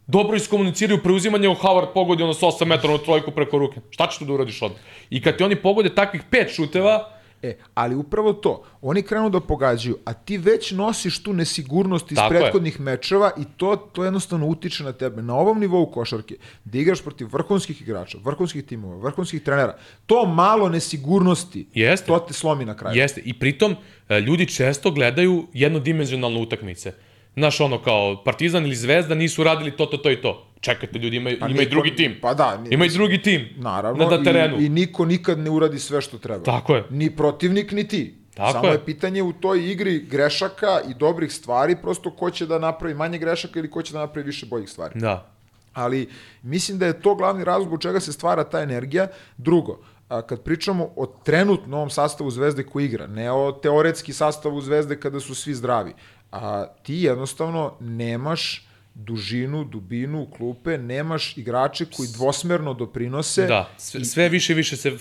dobro 0.07 0.37
iskomuniciraju 0.37 1.03
preuzimanje, 1.03 1.49
Howard 1.49 1.93
pogodi 1.95 2.23
ono 2.23 2.35
s 2.35 2.41
8 2.41 2.65
metara 2.65 2.93
na 2.93 2.99
trojku 2.99 3.31
preko 3.31 3.59
ruke. 3.59 3.81
Šta 3.91 4.07
ćeš 4.07 4.19
tu 4.19 4.25
da 4.25 4.33
uradiš 4.33 4.63
odmah? 4.63 4.81
I 5.11 5.23
kad 5.23 5.37
ti 5.37 5.45
oni 5.45 5.57
pogode 5.57 5.95
takvih 5.95 6.23
pet 6.31 6.55
šuteva, 6.55 7.18
E, 7.43 7.57
ali 7.75 7.95
upravo 7.95 8.33
to, 8.33 8.63
oni 8.83 9.03
krenu 9.03 9.31
da 9.31 9.41
pogađaju, 9.41 9.99
a 10.05 10.13
ti 10.13 10.39
već 10.39 10.71
nosiš 10.71 11.23
tu 11.23 11.33
nesigurnost 11.33 12.13
iz 12.13 12.17
Tako 12.17 12.29
prethodnih 12.29 12.75
je. 12.79 12.83
mečeva 12.83 13.31
i 13.39 13.45
to, 13.57 13.77
to 13.77 14.05
jednostavno 14.05 14.47
utiče 14.47 14.85
na 14.85 14.93
tebe. 14.93 15.23
Na 15.23 15.35
ovom 15.35 15.61
nivou 15.61 15.87
košarke, 15.87 16.37
da 16.65 16.79
igraš 16.79 17.03
protiv 17.03 17.29
vrhunskih 17.33 17.83
igrača, 17.83 18.19
vrhunskih 18.25 18.65
timova, 18.65 18.97
vrhunskih 18.97 19.43
trenera, 19.43 19.77
to 20.07 20.27
malo 20.27 20.69
nesigurnosti, 20.69 21.67
Jeste. 21.75 22.07
to 22.07 22.19
te 22.19 22.33
slomi 22.35 22.65
na 22.65 22.77
kraju. 22.77 22.99
Jeste, 22.99 23.21
i 23.25 23.39
pritom 23.39 23.77
e, 24.09 24.21
ljudi 24.21 24.47
često 24.47 24.91
gledaju 24.91 25.47
jednodimenzionalne 25.53 26.41
utakmice. 26.41 26.93
Znaš, 27.37 27.61
ono, 27.61 27.83
kao 27.83 28.25
Partizan 28.25 28.67
ili 28.67 28.77
Zvezda 28.77 29.15
nisu 29.15 29.45
radili 29.45 29.71
to, 29.71 29.87
to, 29.87 29.97
to 29.97 30.11
i 30.11 30.21
to. 30.23 30.48
Čekajte, 30.61 30.99
ljudi, 30.99 31.17
ima, 31.17 31.31
pa 31.41 31.49
ima 31.49 31.63
i 31.63 31.69
drugi 31.69 31.97
tim. 31.97 32.19
Pa 32.23 32.35
da. 32.35 32.65
Ima 32.71 32.85
i 32.85 32.89
drugi 32.89 33.23
tim. 33.23 33.49
Naravno. 33.57 34.11
Na 34.11 34.23
terenu. 34.23 34.61
I, 34.61 34.67
I 34.67 34.69
niko 34.69 35.05
nikad 35.05 35.39
ne 35.39 35.51
uradi 35.51 35.79
sve 35.79 36.01
što 36.01 36.19
treba. 36.19 36.45
Tako 36.45 36.75
je. 36.75 36.85
Ni 36.91 37.17
protivnik, 37.17 37.73
ni 37.73 37.89
ti. 37.89 38.15
Tako 38.35 38.53
Samo 38.53 38.67
je. 38.67 38.73
je 38.73 38.85
pitanje 38.85 39.23
u 39.23 39.33
toj 39.33 39.71
igri 39.71 39.99
grešaka 40.01 40.81
i 40.91 40.95
dobrih 40.95 41.33
stvari, 41.33 41.77
prosto 41.83 42.11
ko 42.11 42.31
će 42.31 42.47
da 42.47 42.59
napravi 42.59 42.95
manje 42.95 43.19
grešaka 43.19 43.59
ili 43.59 43.71
ko 43.71 43.83
će 43.83 43.93
da 43.93 43.99
napravi 43.99 44.27
više 44.27 44.47
boljih 44.47 44.69
stvari. 44.69 45.01
Da. 45.01 45.31
Ali 45.75 46.09
mislim 46.43 46.79
da 46.79 46.87
je 46.87 47.01
to 47.01 47.15
glavni 47.15 47.45
razlog 47.45 47.73
u 47.73 47.79
čega 47.79 48.01
se 48.01 48.13
stvara 48.13 48.45
ta 48.45 48.61
energija. 48.63 49.09
Drugo, 49.37 49.79
a, 50.09 50.23
kad 50.23 50.43
pričamo 50.43 50.91
o 50.97 51.07
trenutnom 51.07 51.75
ovom 51.75 51.91
sastavu 51.91 52.31
Zvezde 52.31 52.63
koji 52.63 52.85
igra, 52.85 53.07
ne 53.07 53.33
o 53.33 53.53
teoretski 53.53 54.13
sastavu 54.13 54.61
Zvezde 54.61 55.01
kada 55.01 55.21
su 55.21 55.35
svi 55.35 55.55
zdravi, 55.55 55.93
a 56.33 56.67
ti 56.83 56.95
jednostavno 56.95 57.75
nemaš 57.81 58.68
dužinu, 58.99 59.65
dubinu 59.65 60.27
klupe, 60.37 60.79
nemaš 60.79 61.37
igrače 61.37 61.85
koji 61.97 62.09
dvosmerno 62.09 62.75
doprinose. 62.75 63.47
Da, 63.47 63.69
sve, 63.77 64.05
sve 64.05 64.29
više 64.29 64.53
i 64.53 64.57
više 64.57 64.77
se 64.77 64.93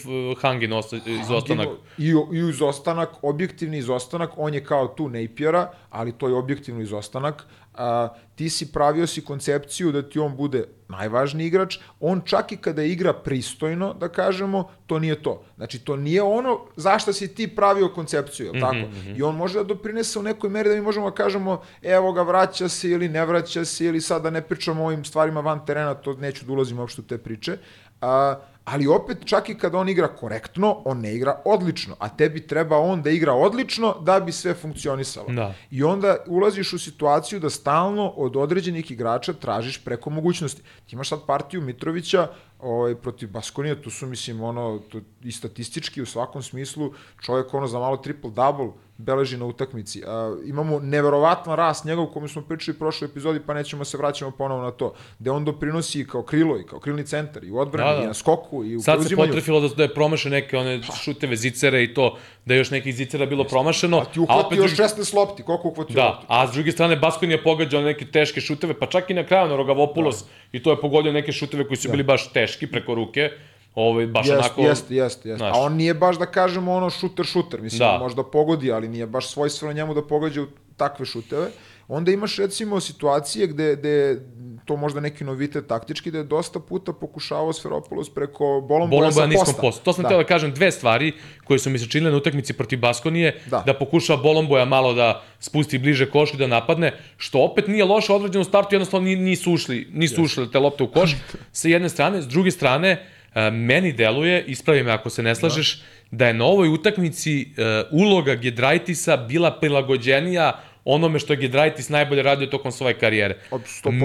Hangin 0.41 0.73
osta, 0.73 0.97
izostanak. 1.23 1.67
I, 1.97 2.13
I 2.33 2.49
izostanak, 2.49 3.09
objektivni 3.21 3.77
izostanak, 3.77 4.29
on 4.37 4.53
je 4.53 4.63
kao 4.63 4.87
tu 4.87 5.09
Napiera, 5.09 5.71
ali 5.89 6.11
to 6.11 6.27
je 6.27 6.33
objektivno 6.33 6.81
izostanak, 6.81 7.45
a, 7.77 8.09
ti 8.35 8.49
si 8.49 8.71
pravio 8.71 9.07
si 9.07 9.25
koncepciju 9.25 9.91
da 9.91 10.01
ti 10.09 10.19
on 10.19 10.35
bude 10.35 10.65
najvažniji 10.89 11.47
igrač, 11.47 11.77
on 11.99 12.21
čak 12.25 12.51
i 12.51 12.57
kada 12.57 12.83
igra 12.83 13.13
pristojno, 13.13 13.93
da 13.93 14.09
kažemo, 14.09 14.69
to 14.87 14.99
nije 14.99 15.21
to. 15.23 15.43
Znači, 15.57 15.79
to 15.79 15.95
nije 15.95 16.21
ono 16.21 16.59
zašto 16.75 17.13
si 17.13 17.35
ti 17.35 17.47
pravio 17.47 17.89
koncepciju, 17.89 18.45
je 18.45 18.51
mm 18.51 18.55
-hmm, 18.55 18.61
tako? 18.61 18.75
Mm 18.75 18.93
-hmm. 18.93 19.17
I 19.17 19.23
on 19.23 19.35
može 19.35 19.59
da 19.59 19.63
doprinese 19.63 20.19
u 20.19 20.23
nekoj 20.23 20.49
meri 20.49 20.69
da 20.69 20.75
mi 20.75 20.81
možemo 20.81 21.09
da 21.09 21.15
kažemo, 21.15 21.61
evo 21.81 22.13
ga, 22.13 22.21
vraća 22.21 22.69
se 22.69 22.89
ili 22.89 23.09
ne 23.09 23.25
vraća 23.25 23.65
se, 23.65 23.85
ili 23.85 24.01
sad 24.01 24.23
da 24.23 24.29
ne 24.29 24.41
pričamo 24.41 24.83
o 24.83 24.85
ovim 24.85 25.05
stvarima 25.05 25.41
van 25.41 25.65
terena, 25.65 25.93
to 25.93 26.13
neću 26.13 26.45
da 26.45 26.53
ulazim 26.53 26.79
uopšte 26.79 27.01
u 27.01 27.05
te 27.05 27.17
priče. 27.17 27.57
A, 28.01 28.35
ali 28.67 28.87
opet 28.87 29.17
čak 29.25 29.49
i 29.49 29.57
kad 29.57 29.75
on 29.75 29.89
igra 29.89 30.07
korektno, 30.07 30.81
on 30.85 30.99
ne 30.99 31.15
igra 31.15 31.41
odlično, 31.45 31.95
a 31.99 32.09
tebi 32.09 32.47
treba 32.47 32.77
on 32.77 33.01
da 33.01 33.09
igra 33.09 33.33
odlično 33.33 33.95
da 34.01 34.19
bi 34.19 34.31
sve 34.31 34.53
funkcionisalo. 34.53 35.27
Da. 35.27 35.53
I 35.71 35.83
onda 35.83 36.17
ulaziš 36.27 36.73
u 36.73 36.79
situaciju 36.79 37.39
da 37.39 37.49
stalno 37.49 38.09
od 38.09 38.35
određenih 38.35 38.91
igrača 38.91 39.33
tražiš 39.33 39.77
preko 39.85 40.09
mogućnosti. 40.09 40.61
Ti 40.61 40.95
imaš 40.95 41.09
sad 41.09 41.25
partiju 41.25 41.61
Mitrovića 41.61 42.27
ovaj, 42.59 42.95
protiv 42.95 43.29
Baskonija, 43.29 43.81
tu 43.81 43.89
su, 43.89 44.07
mislim, 44.07 44.43
ono, 44.43 44.79
to, 44.89 44.99
i 45.23 45.31
statistički 45.31 46.01
u 46.01 46.05
svakom 46.05 46.43
smislu, 46.43 46.93
čovjek 47.25 47.53
ono 47.53 47.67
za 47.67 47.79
malo 47.79 47.97
triple-double, 47.97 48.71
beleži 48.97 49.37
na 49.37 49.45
utakmici. 49.45 50.03
A, 50.07 50.35
imamo 50.45 50.79
neverovatan 50.79 51.55
rast 51.55 51.85
njegov, 51.85 52.05
kome 52.05 52.27
smo 52.27 52.41
pričali 52.41 52.75
u 52.75 52.79
prošloj 52.79 53.09
epizodi, 53.09 53.39
pa 53.45 53.53
nećemo 53.53 53.85
se 53.85 53.97
vraćamo 53.97 54.31
ponovo 54.31 54.61
na 54.61 54.71
to. 54.71 54.93
Gde 55.19 55.31
on 55.31 55.45
doprinosi 55.45 56.07
kao 56.07 56.23
krilo 56.23 56.59
i 56.59 56.63
kao 56.63 56.79
krilni 56.79 57.05
centar 57.05 57.43
i 57.43 57.51
u 57.51 57.57
odbrani 57.57 57.91
da, 57.91 57.97
da. 57.97 58.03
i 58.03 58.07
na 58.07 58.13
skoku 58.13 58.63
i 58.65 58.75
u 58.75 58.81
Sad 58.81 59.07
se 59.07 59.15
potrefilo 59.15 59.59
da, 59.59 59.67
da 59.67 59.83
je 59.83 59.93
promašao 59.93 60.29
neke 60.29 60.57
one 60.57 60.81
pa. 60.87 60.95
šuteve 60.95 61.35
zicere 61.35 61.83
i 61.83 61.93
to, 61.93 62.17
da 62.45 62.53
je 62.53 62.57
još 62.57 62.71
nekih 62.71 62.95
zicera 62.95 63.25
bilo 63.25 63.43
Jeste. 63.43 63.53
promašeno. 63.53 63.97
A 63.97 64.05
ti 64.05 64.19
uhvatio 64.19 64.61
još 64.61 64.75
16 64.77 65.15
lopti, 65.15 65.43
koliko 65.43 65.67
uhvatio 65.67 65.95
Da, 65.95 66.05
lopti? 66.05 66.25
a 66.29 66.47
s 66.47 66.51
druge 66.51 66.71
strane 66.71 66.95
Baskoni 66.95 67.33
je 67.33 67.43
pogađao 67.43 67.81
neke 67.81 68.05
teške 68.05 68.41
šuteve, 68.41 68.79
pa 68.79 68.85
čak 68.85 69.09
i 69.09 69.13
na 69.13 69.25
kraju 69.25 69.49
na 69.49 69.55
Rogavopulos 69.55 70.23
da. 70.23 70.29
i 70.51 70.63
to 70.63 70.71
je 70.71 70.81
pogodio 70.81 71.11
neke 71.11 71.31
šuteve 71.31 71.67
koji 71.67 71.77
su 71.77 71.87
da. 71.87 71.91
bili 71.91 72.03
baš 72.03 72.33
teški 72.33 72.46
preko 72.71 72.95
ruke 72.95 73.29
Ovaj 73.77 74.07
baš 74.07 74.27
jest, 74.27 74.39
onako 74.39 74.61
Jeste, 74.61 74.95
jeste, 74.95 75.29
jeste. 75.29 75.45
A 75.45 75.51
on 75.53 75.73
nije 75.73 75.93
baš 75.93 76.17
da 76.17 76.25
kažemo 76.25 76.73
ono 76.73 76.89
šuter 76.89 77.25
šuter, 77.25 77.61
mislim 77.61 77.79
da. 77.79 77.97
možda 77.99 78.23
pogodi, 78.23 78.71
ali 78.71 78.87
nije 78.87 79.05
baš 79.05 79.27
svojstveno 79.27 79.73
njemu 79.73 79.93
da 79.93 80.01
pogađa 80.01 80.41
u 80.41 80.47
takve 80.77 81.05
šuteve. 81.05 81.51
Onda 81.87 82.11
imaš 82.11 82.37
recimo 82.37 82.79
situacije 82.79 83.47
gde, 83.47 83.75
gde 83.75 84.19
to 84.65 84.75
možda 84.75 84.99
neki 84.99 85.23
novitet 85.23 85.67
taktički, 85.67 86.11
da 86.11 86.17
je 86.17 86.23
dosta 86.23 86.59
puta 86.59 86.93
pokušavao 86.93 87.53
Sferopoulos 87.53 88.09
preko 88.09 88.65
Bolomboja 88.67 89.11
sa 89.11 89.27
posta. 89.33 89.61
posta. 89.61 89.83
To 89.83 89.93
sam 89.93 90.03
da. 90.03 90.09
teo 90.09 90.17
da 90.17 90.23
kažem 90.23 90.53
dve 90.53 90.71
stvari 90.71 91.13
koje 91.43 91.59
su 91.59 91.69
mi 91.69 91.79
se 91.79 91.87
činile 91.87 92.11
na 92.11 92.17
utakmici 92.17 92.53
protiv 92.53 92.79
Baskonije, 92.79 93.39
da, 93.45 93.63
da 93.65 93.73
pokuša 93.73 94.17
Bolomboja 94.17 94.65
malo 94.65 94.93
da 94.93 95.23
spusti 95.39 95.77
bliže 95.77 96.09
koš 96.11 96.33
i 96.33 96.37
da 96.37 96.47
napadne, 96.47 96.91
što 97.17 97.39
opet 97.39 97.67
nije 97.67 97.85
loše 97.85 98.13
određeno 98.13 98.41
u 98.41 98.45
startu, 98.45 98.75
jednostavno 98.75 99.07
nisu 99.07 99.53
ušli, 99.53 99.87
nisu 99.93 100.21
yes. 100.21 100.25
ušli 100.25 100.51
te 100.51 100.59
lopte 100.59 100.83
u 100.83 100.91
koš 100.91 101.15
sa 101.51 101.67
jedne 101.67 101.89
strane, 101.89 102.21
s 102.21 102.27
druge 102.27 102.51
strane, 102.51 103.07
E, 103.37 103.51
meni 103.51 103.93
deluje, 103.93 104.43
ispravi 104.47 104.83
me 104.83 104.91
ako 104.91 105.09
se 105.09 105.23
ne 105.23 105.35
slažeš, 105.35 105.75
da, 105.75 106.17
da 106.17 106.27
je 106.27 106.33
na 106.33 106.45
ovoj 106.45 106.69
utakmici 106.69 107.47
uh, 107.57 107.99
uloga 107.99 108.35
Gedraitisa 108.35 109.17
bila 109.17 109.51
prilagođenija 109.59 110.63
onome 110.87 111.19
što 111.19 111.33
je 111.33 111.37
Gedraitis 111.37 111.89
najbolje 111.89 112.23
radio 112.23 112.47
tokom 112.47 112.71
svoje 112.71 112.93
karijere. 112.93 113.37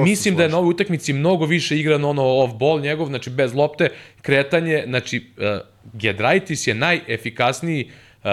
Mislim 0.05 0.37
da 0.37 0.43
je 0.43 0.49
na 0.49 0.59
ovoj 0.59 0.71
utakmici 0.71 1.13
mnogo 1.13 1.47
više 1.47 1.79
igran 1.79 2.05
ono 2.05 2.23
off-ball 2.23 2.83
njegov, 2.83 3.07
znači 3.07 3.31
bez 3.31 3.55
lopte, 3.55 3.89
kretanje, 4.23 4.85
znači 4.87 5.17
uh, 5.37 5.45
Gedraitis 5.93 6.67
je 6.67 6.75
najefikasniji 6.75 7.91
uh, 8.25 8.31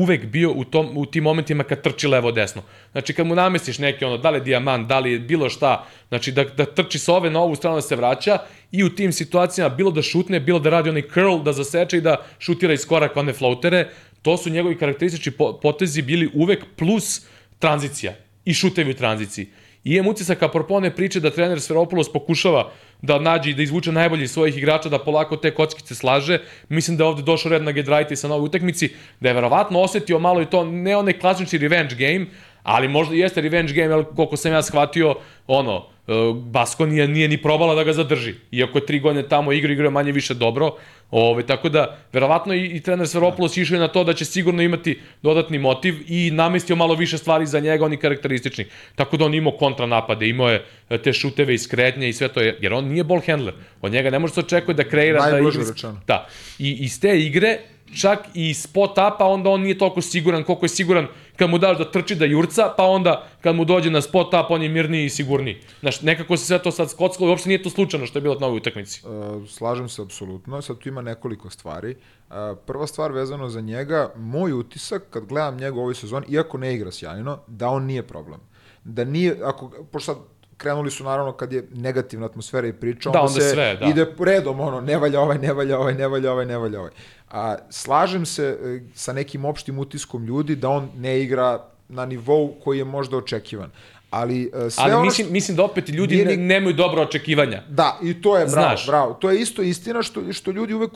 uvek 0.00 0.26
bio 0.26 0.52
u, 0.52 0.64
tom, 0.64 0.96
u 0.96 1.06
tim 1.06 1.24
momentima 1.24 1.64
kad 1.64 1.82
trči 1.82 2.08
levo-desno. 2.08 2.62
Znači, 2.92 3.14
kad 3.14 3.26
mu 3.26 3.34
namestiš 3.34 3.78
neki 3.78 4.04
ono, 4.04 4.18
da 4.18 4.30
li 4.30 4.38
je 4.38 4.44
dijamant, 4.44 4.88
da 4.88 4.98
li 4.98 5.12
je 5.12 5.18
bilo 5.18 5.48
šta, 5.48 5.86
znači 6.08 6.32
da, 6.32 6.44
da 6.44 6.64
trči 6.64 6.98
sa 6.98 7.14
ove 7.14 7.30
na 7.30 7.40
ovu 7.40 7.54
stranu 7.54 7.76
da 7.76 7.82
se 7.82 7.96
vraća 7.96 8.38
i 8.72 8.84
u 8.84 8.94
tim 8.94 9.12
situacijama 9.12 9.74
bilo 9.74 9.90
da 9.90 10.02
šutne, 10.02 10.40
bilo 10.40 10.58
da 10.58 10.70
radi 10.70 10.90
onaj 10.90 11.02
curl, 11.14 11.38
da 11.42 11.52
zaseče 11.52 11.96
i 11.98 12.00
da 12.00 12.16
šutira 12.38 12.72
iz 12.72 12.86
koraka 12.86 13.20
one 13.20 13.32
floatere, 13.32 13.88
to 14.22 14.36
su 14.36 14.50
njegovi 14.50 14.78
karakteristični 14.78 15.32
potezi 15.62 16.02
bili 16.02 16.30
uvek 16.34 16.64
plus 16.76 17.26
tranzicija 17.62 18.14
i 18.44 18.54
šutevi 18.54 18.90
u 18.90 18.98
tranziciji. 18.98 19.46
I 19.84 19.94
imam 19.94 20.10
utisak, 20.10 20.42
apropo 20.42 20.80
priče 20.96 21.20
da 21.20 21.30
trener 21.30 21.60
Sferopoulos 21.60 22.12
pokušava 22.12 22.70
da 23.02 23.18
nađe 23.18 23.50
i 23.50 23.54
da 23.54 23.62
izvuče 23.62 23.92
najbolji 23.92 24.28
svojih 24.28 24.58
igrača, 24.58 24.88
da 24.88 24.98
polako 24.98 25.36
te 25.36 25.50
kockice 25.54 25.94
slaže. 25.94 26.38
Mislim 26.68 26.96
da 26.96 27.04
je 27.04 27.08
ovde 27.08 27.22
došao 27.22 27.50
red 27.50 27.62
na 27.62 27.72
Gedraiti 27.72 28.16
sa 28.16 28.28
novoj 28.28 28.46
utakmici, 28.46 28.90
da 29.20 29.28
je 29.28 29.34
verovatno 29.34 29.80
osetio 29.80 30.18
malo 30.18 30.42
i 30.42 30.46
to, 30.46 30.64
ne 30.64 30.96
onaj 30.96 31.18
klasični 31.18 31.58
revenge 31.58 31.94
game, 31.98 32.26
ali 32.62 32.88
možda 32.88 33.14
jeste 33.14 33.40
revenge 33.40 33.72
game, 33.72 33.94
ali 33.94 34.04
koliko 34.16 34.36
sam 34.36 34.52
ja 34.52 34.62
shvatio, 34.62 35.14
ono, 35.46 35.91
e, 36.08 36.12
Basko 36.34 36.86
nije, 36.86 37.28
ni 37.28 37.42
probala 37.42 37.74
da 37.74 37.84
ga 37.84 37.92
zadrži. 37.92 38.34
Iako 38.52 38.78
je 38.78 38.86
tri 38.86 39.00
godine 39.00 39.28
tamo 39.28 39.52
igra, 39.52 39.72
igra 39.72 39.90
manje 39.90 40.12
više 40.12 40.34
dobro. 40.34 40.76
Ove, 41.10 41.42
tako 41.46 41.68
da, 41.68 41.98
verovatno 42.12 42.54
i, 42.54 42.66
i 42.66 42.80
trener 42.80 43.08
Sveropoulos 43.08 43.56
išao 43.56 43.74
je 43.74 43.80
na 43.80 43.88
to 43.88 44.04
da 44.04 44.14
će 44.14 44.24
sigurno 44.24 44.62
imati 44.62 44.98
dodatni 45.22 45.58
motiv 45.58 45.94
i 46.08 46.30
namestio 46.30 46.76
malo 46.76 46.94
više 46.94 47.18
stvari 47.18 47.46
za 47.46 47.60
njega, 47.60 47.84
oni 47.84 47.96
karakteristični. 47.96 48.66
Tako 48.94 49.16
da 49.16 49.24
on 49.24 49.34
imao 49.34 49.52
kontranapade, 49.52 50.28
imao 50.28 50.48
je 50.48 50.64
e, 50.90 50.98
te 50.98 51.12
šuteve 51.12 51.54
iz 51.54 51.68
kretnje 51.68 52.08
i 52.08 52.12
sve 52.12 52.28
to, 52.28 52.40
je, 52.40 52.58
jer 52.60 52.72
on 52.72 52.84
nije 52.84 53.04
ball 53.04 53.20
handler. 53.26 53.54
Od 53.80 53.92
njega 53.92 54.10
ne 54.10 54.18
može 54.18 54.34
se 54.34 54.40
očekuje 54.40 54.74
da 54.74 54.84
kreira. 54.84 55.30
da 55.30 55.38
igra, 55.38 55.68
rečeno. 55.68 56.00
Da. 56.06 56.28
I 56.58 56.70
iz 56.70 57.00
te 57.00 57.20
igre 57.20 57.58
čak 58.00 58.18
i 58.34 58.54
spot 58.54 58.90
upa, 58.90 59.26
onda 59.26 59.50
on 59.50 59.60
nije 59.60 59.78
toliko 59.78 60.00
siguran 60.00 60.44
koliko 60.44 60.64
je 60.64 60.68
siguran 60.68 61.06
kad 61.36 61.50
mu 61.50 61.58
daš 61.58 61.78
da 61.78 61.90
trči 61.90 62.14
da 62.14 62.24
jurca, 62.24 62.74
pa 62.76 62.84
onda 62.84 63.26
kad 63.40 63.56
mu 63.56 63.64
dođe 63.64 63.90
na 63.90 64.00
spot 64.00 64.26
up, 64.26 64.50
on 64.50 64.62
je 64.62 64.68
mirniji 64.68 65.04
i 65.04 65.10
sigurniji. 65.10 65.60
Znaš, 65.80 66.02
nekako 66.02 66.36
se 66.36 66.46
sve 66.46 66.58
to 66.62 66.70
sad 66.70 66.90
skockalo 66.90 67.28
i 67.28 67.30
uopšte 67.30 67.48
nije 67.48 67.62
to 67.62 67.70
slučajno 67.70 68.06
što 68.06 68.18
je 68.18 68.22
bilo 68.22 68.34
na 68.40 68.46
ovoj 68.46 68.56
utakmici. 68.56 69.02
Uh, 69.06 69.48
slažem 69.48 69.88
se 69.88 70.02
apsolutno, 70.02 70.62
sad 70.62 70.78
tu 70.78 70.88
ima 70.88 71.02
nekoliko 71.02 71.50
stvari. 71.50 71.96
Uh, 72.28 72.34
prva 72.66 72.86
stvar 72.86 73.12
vezano 73.12 73.48
za 73.48 73.60
njega, 73.60 74.12
moj 74.16 74.52
utisak 74.52 75.02
kad 75.10 75.24
gledam 75.26 75.56
njega 75.56 75.76
u 75.76 75.80
ovoj 75.80 75.94
sezoni, 75.94 76.26
iako 76.28 76.58
ne 76.58 76.74
igra 76.74 76.92
sjajno, 76.92 77.38
da 77.46 77.68
on 77.68 77.84
nije 77.84 78.02
problem. 78.02 78.40
Da 78.84 79.04
nije, 79.04 79.38
ako, 79.42 79.70
pošto 79.92 80.14
sad 80.14 80.22
krenuli 80.62 80.90
su 80.90 81.04
naravno 81.04 81.32
kad 81.32 81.52
je 81.52 81.66
negativna 81.74 82.26
atmosfera 82.26 82.68
i 82.68 82.72
priča, 82.72 83.10
da, 83.10 83.20
onda, 83.20 83.32
onda 83.32 83.40
se 83.40 83.50
sve, 83.50 83.76
da. 83.76 83.86
ide 83.86 84.06
redom, 84.18 84.60
ono, 84.60 84.80
ne 84.80 84.96
valja 84.96 85.20
ovaj, 85.20 85.38
ne 85.38 85.52
valja 85.52 85.78
ovaj, 85.78 85.94
ne 85.94 86.08
valja 86.08 86.32
ovaj, 86.32 86.46
ne 86.46 86.58
valja 86.58 86.80
ovaj. 86.80 86.90
A, 87.30 87.56
slažem 87.70 88.26
se 88.26 88.58
e, 88.64 88.80
sa 88.94 89.12
nekim 89.12 89.44
opštim 89.44 89.78
utiskom 89.78 90.24
ljudi 90.24 90.56
da 90.56 90.68
on 90.68 90.88
ne 90.96 91.20
igra 91.20 91.64
na 91.88 92.06
nivou 92.06 92.54
koji 92.64 92.78
je 92.78 92.84
možda 92.84 93.16
očekivan. 93.16 93.70
Ali, 94.10 94.50
e, 94.66 94.70
sve 94.70 94.84
Ali 94.84 94.92
ono 94.92 95.04
mislim, 95.04 95.26
što... 95.26 95.32
mislim 95.32 95.56
da 95.56 95.64
opet 95.64 95.88
ljudi 95.88 96.24
nije... 96.24 96.36
nemaju 96.36 96.74
dobro 96.74 97.02
očekivanja. 97.02 97.62
Da, 97.68 97.98
i 98.02 98.22
to 98.22 98.38
je, 98.38 98.46
bravo, 98.46 98.68
Znaš. 98.68 98.86
bravo. 98.86 99.14
To 99.14 99.30
je 99.30 99.40
isto 99.40 99.62
istina 99.62 100.02
što, 100.02 100.32
što 100.32 100.50
ljudi 100.50 100.74
uvek, 100.74 100.90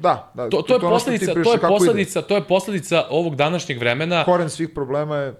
da, 0.00 0.32
da. 0.34 0.48
To, 0.50 0.62
to, 0.62 0.74
je 0.74 0.80
posledica, 0.80 1.34
to 1.42 1.52
je 1.52 1.58
posledica, 1.58 2.22
to 2.22 2.34
je 2.34 2.44
posledica 2.44 3.04
ovog 3.10 3.36
današnjeg 3.36 3.78
vremena. 3.78 4.24
Koren 4.24 4.50
svih 4.50 4.68
problema 4.74 5.16
je 5.16 5.34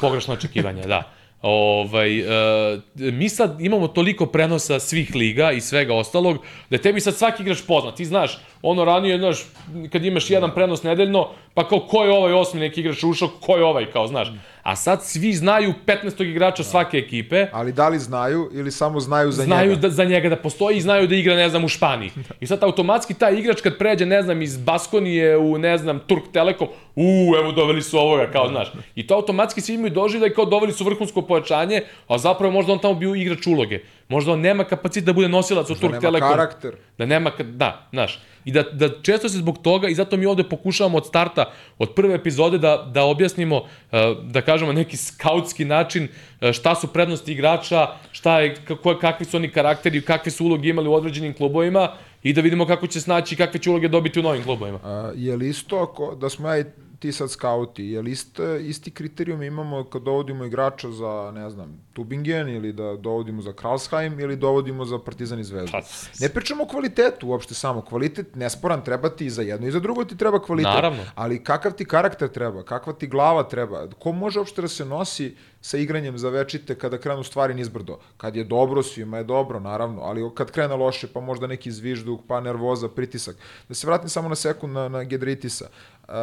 pogrešno 0.00 0.34
očekivanje, 0.34 0.82
da. 0.82 1.19
Ovaj, 1.42 2.20
uh, 2.20 2.82
mi 2.94 3.28
sad 3.28 3.60
imamo 3.60 3.88
toliko 3.88 4.26
prenosa 4.26 4.80
svih 4.80 5.14
liga 5.14 5.52
i 5.52 5.60
svega 5.60 5.94
ostalog, 5.94 6.36
da 6.70 6.76
je 6.76 6.82
tebi 6.82 7.00
sad 7.00 7.16
svaki 7.16 7.42
igrač 7.42 7.58
poznat. 7.66 7.96
Ti 7.96 8.04
znaš, 8.04 8.38
ono 8.62 8.84
ranije, 8.84 9.18
znaš, 9.18 9.44
kad 9.92 10.04
imaš 10.04 10.30
jedan 10.30 10.54
prenos 10.54 10.82
nedeljno, 10.82 11.28
pa 11.60 11.68
kao 11.68 11.80
ko 11.80 12.04
je 12.04 12.12
ovaj 12.12 12.32
osmi 12.32 12.60
neki 12.60 12.80
igrač 12.80 13.04
ušao, 13.04 13.28
ko 13.40 13.56
je 13.56 13.64
ovaj, 13.64 13.86
kao, 13.92 14.06
znaš. 14.06 14.28
A 14.62 14.76
sad 14.76 15.04
svi 15.04 15.32
znaju 15.32 15.74
15. 15.86 16.24
igrača 16.24 16.64
svake 16.64 16.98
ekipe. 16.98 17.46
Ali 17.52 17.72
da 17.72 17.88
li 17.88 17.98
znaju 17.98 18.50
ili 18.52 18.70
samo 18.70 19.00
znaju 19.00 19.32
za 19.32 19.44
znaju 19.44 19.70
njega? 19.70 19.80
Znaju 19.80 19.90
da, 19.90 19.90
za 19.90 20.04
njega 20.04 20.28
da 20.28 20.36
postoji 20.36 20.76
i 20.76 20.80
znaju 20.80 21.06
da 21.06 21.14
igra, 21.14 21.34
ne 21.34 21.48
znam, 21.48 21.64
u 21.64 21.68
Španiji. 21.68 22.10
I 22.40 22.46
sad 22.46 22.62
automatski 22.62 23.14
taj 23.14 23.34
igrač 23.34 23.60
kad 23.60 23.78
pređe, 23.78 24.06
ne 24.06 24.22
znam, 24.22 24.42
iz 24.42 24.56
Baskonije 24.56 25.36
u, 25.36 25.58
ne 25.58 25.78
znam, 25.78 25.98
Turk 26.06 26.22
Telekom, 26.32 26.68
u, 26.96 27.34
evo 27.38 27.52
doveli 27.52 27.82
su 27.82 27.98
ovoga, 27.98 28.30
kao, 28.32 28.48
znaš. 28.48 28.72
I 28.94 29.06
to 29.06 29.14
automatski 29.14 29.60
svi 29.60 29.74
imaju 29.74 29.90
doživljaj 29.90 30.30
kao 30.30 30.44
doveli 30.44 30.72
su 30.72 30.84
vrhunsko 30.84 31.22
pojačanje, 31.22 31.82
a 32.08 32.18
zapravo 32.18 32.52
možda 32.52 32.72
on 32.72 32.78
tamo 32.78 32.94
bio 32.94 33.14
igrač 33.14 33.46
uloge. 33.46 33.80
Možda 34.10 34.32
on 34.32 34.40
nema 34.40 34.64
kapacitet 34.64 35.06
da 35.06 35.12
bude 35.12 35.28
nosilac 35.28 35.70
u 35.70 35.74
Turk 35.74 36.00
Telekom. 36.00 36.10
Da 36.12 36.20
nema 36.20 36.36
karakter. 36.36 36.76
Da 36.98 37.06
nema, 37.06 37.30
da, 37.44 37.88
znaš. 37.92 38.18
I 38.44 38.52
da, 38.52 38.62
da 38.62 38.88
često 39.02 39.28
se 39.28 39.38
zbog 39.38 39.58
toga, 39.62 39.88
i 39.88 39.94
zato 39.94 40.16
mi 40.16 40.26
ovde 40.26 40.44
pokušavamo 40.44 40.98
od 40.98 41.06
starta, 41.06 41.44
od 41.78 41.94
prve 41.94 42.14
epizode 42.14 42.58
da, 42.58 42.90
da 42.94 43.04
objasnimo, 43.04 43.62
eh, 43.92 44.14
da 44.22 44.42
kažemo 44.42 44.72
neki 44.72 44.96
skautski 44.96 45.64
način 45.64 46.08
eh, 46.40 46.52
šta 46.52 46.74
su 46.74 46.86
prednosti 46.86 47.32
igrača, 47.32 47.86
šta 48.12 48.40
je, 48.40 48.54
kako, 48.64 48.98
kakvi 49.00 49.26
su 49.26 49.36
oni 49.36 49.50
karakteri, 49.50 50.02
kakve 50.02 50.32
su 50.32 50.44
uloge 50.44 50.68
imali 50.68 50.88
u 50.88 50.94
određenim 50.94 51.34
klubovima 51.34 51.92
i 52.22 52.32
da 52.32 52.40
vidimo 52.40 52.66
kako 52.66 52.86
će 52.86 53.00
snaći 53.00 53.34
i 53.34 53.38
kakve 53.38 53.60
će 53.60 53.70
uloge 53.70 53.88
dobiti 53.88 54.20
u 54.20 54.22
novim 54.22 54.42
klubovima. 54.42 54.78
A, 54.84 55.12
je 55.14 55.36
li 55.36 55.48
isto 55.48 55.78
ako, 55.78 56.14
da 56.14 56.28
smo 56.28 56.48
ja 56.48 56.64
ti 57.00 57.12
sad 57.12 57.30
skauti, 57.30 57.84
je 57.84 58.02
li 58.02 58.10
isti, 58.10 58.42
isti 58.60 58.90
kriterijum 58.90 59.42
imamo 59.42 59.84
kad 59.84 60.02
dovodimo 60.02 60.44
igrača 60.44 60.90
za, 60.90 61.32
ne 61.34 61.50
znam, 61.50 61.80
Tubingen 61.92 62.48
ili 62.48 62.72
da 62.72 62.96
dovodimo 62.96 63.42
za 63.42 63.52
Kralsheim 63.52 64.20
ili 64.20 64.36
dovodimo 64.36 64.84
za 64.84 64.98
Partizan 64.98 65.40
i 65.40 65.44
Zvezdu? 65.44 65.72
Pa, 65.72 65.80
ne 66.20 66.28
pričamo 66.28 66.62
o 66.62 66.66
kvalitetu 66.66 67.28
uopšte 67.28 67.54
samo, 67.54 67.82
kvalitet 67.82 68.34
nesporan 68.34 68.84
treba 68.84 69.08
ti 69.08 69.26
i 69.26 69.30
za 69.30 69.42
jedno 69.42 69.68
i 69.68 69.70
za 69.70 69.80
drugo 69.80 70.04
ti 70.04 70.16
treba 70.16 70.42
kvalitet. 70.42 70.74
Naravno. 70.74 71.02
Ali 71.14 71.44
kakav 71.44 71.72
ti 71.72 71.84
karakter 71.84 72.28
treba, 72.28 72.62
kakva 72.62 72.92
ti 72.92 73.06
glava 73.06 73.42
treba, 73.42 73.88
ko 73.98 74.12
može 74.12 74.38
uopšte 74.38 74.62
da 74.62 74.68
se 74.68 74.84
nosi 74.84 75.36
sa 75.60 75.78
igranjem 75.78 76.18
za 76.18 76.28
večite 76.28 76.74
kada 76.74 76.98
krenu 76.98 77.22
stvari 77.22 77.54
nizbrdo. 77.54 77.98
Kad 78.16 78.36
je 78.36 78.44
dobro, 78.44 78.82
svima 78.82 79.18
je 79.18 79.24
dobro, 79.24 79.60
naravno, 79.60 80.02
ali 80.02 80.30
kad 80.34 80.50
krene 80.50 80.76
loše, 80.76 81.06
pa 81.06 81.20
možda 81.20 81.46
neki 81.46 81.72
zvižduk, 81.72 82.20
pa 82.28 82.40
nervoza, 82.40 82.88
pritisak. 82.88 83.36
Da 83.68 83.74
se 83.74 83.86
vratim 83.86 84.08
samo 84.08 84.28
na 84.28 84.34
sekund 84.34 84.72
na, 84.72 84.88
na 84.88 85.04
Gedritisa. 85.04 85.68
Uh, 86.10 86.16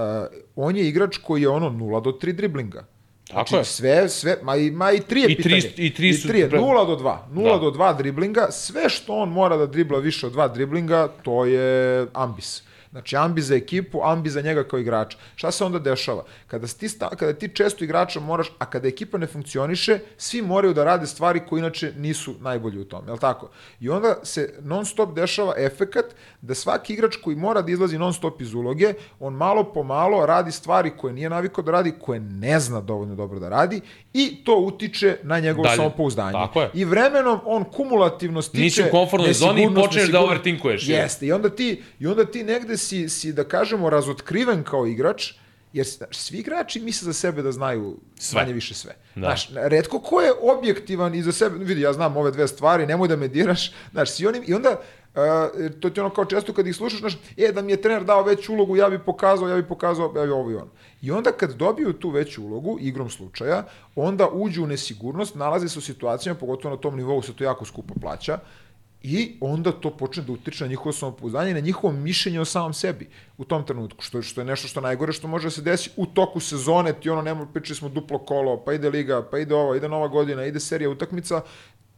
on 0.55 0.75
je 0.75 0.87
igrač 0.87 1.17
koji 1.17 1.41
je 1.41 1.49
ono 1.49 1.69
0 1.69 2.03
do 2.03 2.11
3 2.11 2.31
driblinga. 2.31 2.85
Tako 3.27 3.49
znači, 3.49 3.55
je. 3.55 3.65
sve, 3.65 4.09
sve, 4.09 4.37
ma 4.43 4.55
i, 4.55 4.71
ma 4.71 4.91
i 4.91 4.99
tri 4.99 5.21
je 5.21 5.31
I 5.31 5.35
pitanje. 5.35 5.61
Tri, 5.61 5.85
I 5.85 5.93
tri 5.93 6.13
su... 6.13 6.27
I 6.27 6.31
tri 6.31 6.39
je, 6.39 6.49
0 6.49 6.87
do 6.87 6.95
2. 6.95 7.17
0 7.33 7.51
da. 7.51 7.57
do 7.57 7.71
2 7.71 7.97
driblinga, 7.97 8.47
sve 8.51 8.89
što 8.89 9.13
on 9.13 9.29
mora 9.29 9.57
da 9.57 9.65
dribla 9.65 9.99
više 9.99 10.27
od 10.27 10.33
2 10.33 10.53
driblinga, 10.53 11.07
to 11.23 11.45
je 11.45 12.07
ambis. 12.13 12.63
Znači, 12.91 13.15
ambi 13.15 13.41
za 13.41 13.55
ekipu, 13.55 13.99
ambi 14.03 14.29
za 14.29 14.41
njega 14.41 14.63
kao 14.63 14.79
igrača. 14.79 15.17
Šta 15.35 15.51
se 15.51 15.65
onda 15.65 15.79
dešava? 15.79 16.23
Kada 16.47 16.67
ti, 16.67 16.89
sta, 16.89 17.09
kada 17.09 17.33
ti 17.33 17.47
često 17.47 17.83
igrača 17.83 18.19
moraš, 18.19 18.47
a 18.59 18.65
kada 18.65 18.87
ekipa 18.87 19.17
ne 19.17 19.27
funkcioniše, 19.27 19.99
svi 20.17 20.41
moraju 20.41 20.73
da 20.73 20.83
rade 20.83 21.07
stvari 21.07 21.41
koje 21.49 21.59
inače 21.59 21.93
nisu 21.97 22.35
najbolji 22.39 22.79
u 22.79 22.85
tom, 22.85 23.05
je 23.07 23.13
li 23.13 23.19
tako? 23.19 23.49
I 23.79 23.89
onda 23.89 24.15
se 24.23 24.53
non 24.61 24.85
stop 24.85 25.15
dešava 25.15 25.53
efekat 25.57 26.05
da 26.41 26.55
svaki 26.55 26.93
igrač 26.93 27.15
koji 27.15 27.35
mora 27.35 27.61
da 27.61 27.71
izlazi 27.71 27.97
non 27.97 28.13
stop 28.13 28.41
iz 28.41 28.53
uloge, 28.53 28.93
on 29.19 29.33
malo 29.33 29.63
po 29.63 29.83
malo 29.83 30.25
radi 30.25 30.51
stvari 30.51 30.91
koje 30.97 31.13
nije 31.13 31.29
navikao 31.29 31.63
da 31.63 31.71
radi, 31.71 31.93
koje 32.01 32.19
ne 32.19 32.59
zna 32.59 32.81
dovoljno 32.81 33.15
dobro 33.15 33.39
da 33.39 33.49
radi 33.49 33.81
i 34.13 34.43
to 34.43 34.55
utiče 34.55 35.17
na 35.23 35.39
njegovo 35.39 35.63
Dalje. 35.63 35.75
samopouzdanje. 35.75 36.31
Tako 36.31 36.61
je. 36.61 36.69
I 36.73 36.85
vremenom 36.85 37.39
on 37.45 37.63
kumulativno 37.63 38.41
stiče 38.41 38.63
Nisi 38.63 38.81
u 38.81 38.91
komfortnoj 38.91 39.33
zoni 39.33 39.63
i 39.63 39.75
počneš 39.75 40.09
da 40.09 40.21
overtinkuješ. 40.21 40.87
Jeste, 40.87 41.25
i 41.25 41.31
onda 41.31 41.49
ti, 41.49 41.83
i 41.99 42.07
onda 42.07 42.25
ti 42.25 42.43
negde 42.43 42.76
si, 42.77 43.09
si, 43.09 43.33
da 43.33 43.43
kažemo, 43.43 43.89
razotkriven 43.89 44.63
kao 44.63 44.87
igrač, 44.87 45.33
jer 45.73 45.85
svi 46.11 46.37
igrači 46.37 46.79
misle 46.79 47.05
za 47.05 47.13
sebe 47.13 47.41
da 47.41 47.51
znaju 47.51 47.97
sve. 48.15 48.41
manje 48.41 48.53
više 48.53 48.73
sve. 48.73 48.95
Da. 49.15 49.21
Znaš, 49.21 49.49
redko 49.53 49.99
ko 49.99 50.21
je 50.21 50.31
objektivan 50.41 51.15
i 51.15 51.21
za 51.21 51.31
sebe, 51.31 51.65
vidi, 51.65 51.81
ja 51.81 51.93
znam 51.93 52.17
ove 52.17 52.31
dve 52.31 52.47
stvari, 52.47 52.85
nemoj 52.85 53.07
da 53.07 53.15
me 53.15 53.27
diraš, 53.27 53.71
znaš, 53.91 54.11
svi 54.11 54.27
oni, 54.27 54.41
i 54.47 54.53
onda, 54.53 54.81
Uh, 55.17 55.71
to 55.79 55.89
ti 55.89 55.99
ono 55.99 56.09
kao 56.09 56.25
često 56.25 56.53
kad 56.53 56.67
ih 56.67 56.75
slušaš, 56.75 56.99
znaš, 56.99 57.17
e, 57.37 57.51
da 57.51 57.61
mi 57.61 57.71
je 57.71 57.81
trener 57.81 58.03
dao 58.03 58.23
veću 58.23 58.53
ulogu, 58.53 58.75
ja 58.75 58.89
bih 58.89 58.99
pokazao, 59.05 59.49
ja 59.49 59.55
bih 59.55 59.65
pokazao, 59.69 60.13
ja 60.15 60.25
bi 60.25 60.31
ovo 60.31 60.51
i 60.51 60.55
ono. 60.55 60.67
I 61.01 61.11
onda 61.11 61.31
kad 61.31 61.53
dobiju 61.53 61.93
tu 61.93 62.09
veću 62.09 62.43
ulogu, 62.43 62.77
igrom 62.81 63.09
slučaja, 63.09 63.63
onda 63.95 64.27
uđu 64.29 64.63
u 64.63 64.67
nesigurnost, 64.67 65.35
nalaze 65.35 65.69
se 65.69 65.79
u 65.79 65.81
situacijama, 65.81 66.39
pogotovo 66.39 66.75
na 66.75 66.81
tom 66.81 66.97
nivou 66.97 67.21
se 67.21 67.33
to 67.33 67.43
jako 67.43 67.65
skupo 67.65 67.93
plaća, 68.01 68.39
I 69.03 69.37
onda 69.41 69.71
to 69.71 69.91
počne 69.97 70.23
da 70.23 70.31
utiče 70.31 70.63
na 70.63 70.69
njihovo 70.69 70.93
samopouzdanje 70.93 71.53
na 71.53 71.59
njihovo 71.59 71.93
mišljenje 71.93 72.39
o 72.39 72.45
samom 72.45 72.73
sebi 72.73 73.09
u 73.37 73.45
tom 73.45 73.65
trenutku, 73.65 74.03
što, 74.03 74.21
što 74.21 74.41
je 74.41 74.45
nešto 74.45 74.67
što 74.67 74.81
najgore 74.81 75.13
što 75.13 75.27
može 75.27 75.47
da 75.47 75.51
se 75.51 75.61
desi 75.61 75.89
u 75.95 76.05
toku 76.05 76.39
sezone, 76.39 76.93
ti 76.93 77.09
ono, 77.09 77.21
nema, 77.21 77.45
pričali 77.45 77.75
smo 77.75 77.89
duplo 77.89 78.19
kolo, 78.19 78.63
pa 78.65 78.73
ide 78.73 78.89
liga, 78.89 79.27
pa 79.31 79.39
ide 79.39 79.55
ova, 79.55 79.77
ide 79.77 79.89
nova 79.89 80.07
godina, 80.07 80.45
ide 80.45 80.59
serija 80.59 80.89
utakmica, 80.89 81.41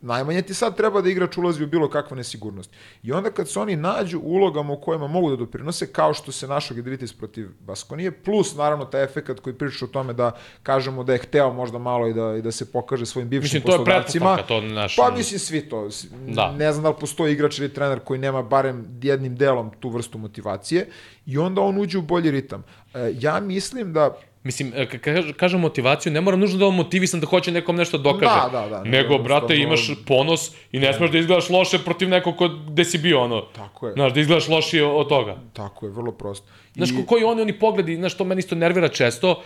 najmanje 0.02 0.42
ti 0.42 0.54
sad 0.54 0.78
treba 0.78 1.02
da 1.02 1.10
igrač 1.10 1.38
ulazi 1.38 1.64
u 1.64 1.68
bilo 1.68 1.90
kakvu 1.90 2.18
nesigurnost. 2.18 2.72
I 3.04 3.12
onda 3.12 3.32
kad 3.32 3.50
se 3.50 3.60
oni 3.60 3.76
nađu 3.76 4.20
u 4.20 4.34
ulogama 4.34 4.74
u 4.74 4.82
kojima 4.82 5.08
mogu 5.08 5.30
da 5.30 5.36
doprinose, 5.36 5.92
kao 5.94 6.14
što 6.14 6.32
se 6.32 6.48
našo 6.48 6.74
Gedritis 6.74 7.14
protiv 7.14 7.50
Baskonije, 7.60 8.12
plus 8.12 8.56
naravno 8.56 8.86
taj 8.86 9.04
efekt 9.04 9.40
koji 9.40 9.56
priča 9.56 9.86
o 9.86 9.88
tome 9.88 10.14
da 10.14 10.32
kažemo 10.64 11.04
da 11.04 11.14
je 11.14 11.20
hteo 11.20 11.54
možda 11.54 11.78
malo 11.78 12.08
i 12.08 12.14
da, 12.14 12.36
i 12.36 12.42
da 12.42 12.52
se 12.52 12.72
pokaže 12.72 13.06
svojim 13.06 13.30
bivšim 13.30 13.58
mislim, 13.58 13.64
poslodavcima. 13.64 14.36
To 14.36 14.56
je 14.56 14.62
to 14.62 14.68
naš... 14.68 14.96
Pa 14.96 15.12
mislim 15.12 15.40
svi 15.40 15.70
to. 15.70 15.90
Da. 16.28 16.52
Ne 16.52 16.72
znam 16.72 16.84
da 16.84 16.90
li 16.90 16.96
postoji 17.00 17.34
igrač 17.34 17.60
ili 17.60 17.74
trener 17.74 18.00
koji 18.00 18.20
nema 18.20 18.44
barem 18.44 19.00
jednim 19.02 19.36
delom 19.36 19.72
tu 19.80 19.90
vrstu 19.90 20.18
motivacije 20.18 20.88
i 21.26 21.38
onda 21.38 21.62
on 21.62 21.78
uđe 21.78 21.98
u 21.98 22.02
bolji 22.02 22.32
ritam. 22.32 22.64
E, 22.94 23.12
ja 23.20 23.40
mislim 23.40 23.94
da 23.94 24.18
Mislim, 24.44 24.74
e, 24.76 24.88
kažem 25.34 25.60
motivaciju, 25.60 26.14
ne 26.14 26.22
mora 26.22 26.38
nužno 26.38 26.60
da 26.60 26.66
on 26.66 26.76
motivisan 26.76 27.20
da 27.20 27.28
hoće 27.28 27.52
nekom 27.52 27.76
nešto 27.76 27.98
da 27.98 28.04
dokaže. 28.04 28.32
Da, 28.44 28.50
da, 28.52 28.68
da, 28.68 28.84
Nego, 28.84 28.98
nego 29.10 29.24
brate, 29.24 29.54
jednostavno- 29.54 29.92
imaš 29.92 30.06
ponos 30.06 30.52
i 30.72 30.80
ne 30.80 30.94
smeš 30.94 31.12
da 31.12 31.18
izgledaš 31.18 31.50
loše 31.50 31.80
protiv 31.80 32.10
nekog 32.10 32.38
ko, 32.38 32.48
gde 32.48 32.86
si 32.86 32.98
bio, 32.98 33.22
ono. 33.22 33.42
Tako 33.42 33.88
je. 33.88 33.94
Znaš, 33.94 34.14
da 34.14 34.20
izgledaš 34.20 34.48
lošije 34.48 34.86
od 34.86 35.10
toga. 35.10 35.38
Tako 35.54 35.86
je, 35.86 35.92
vrlo 35.92 36.12
prosto. 36.12 36.48
Znaš, 36.76 36.90
ko, 36.92 37.06
koji 37.08 37.24
oni, 37.24 37.42
oni 37.42 37.60
pogledi, 37.60 37.96
znaš, 37.96 38.18
to 38.18 38.24
meni 38.24 38.40
isto 38.40 38.56
nervira 38.56 38.88
često, 38.88 39.32
uh, 39.32 39.38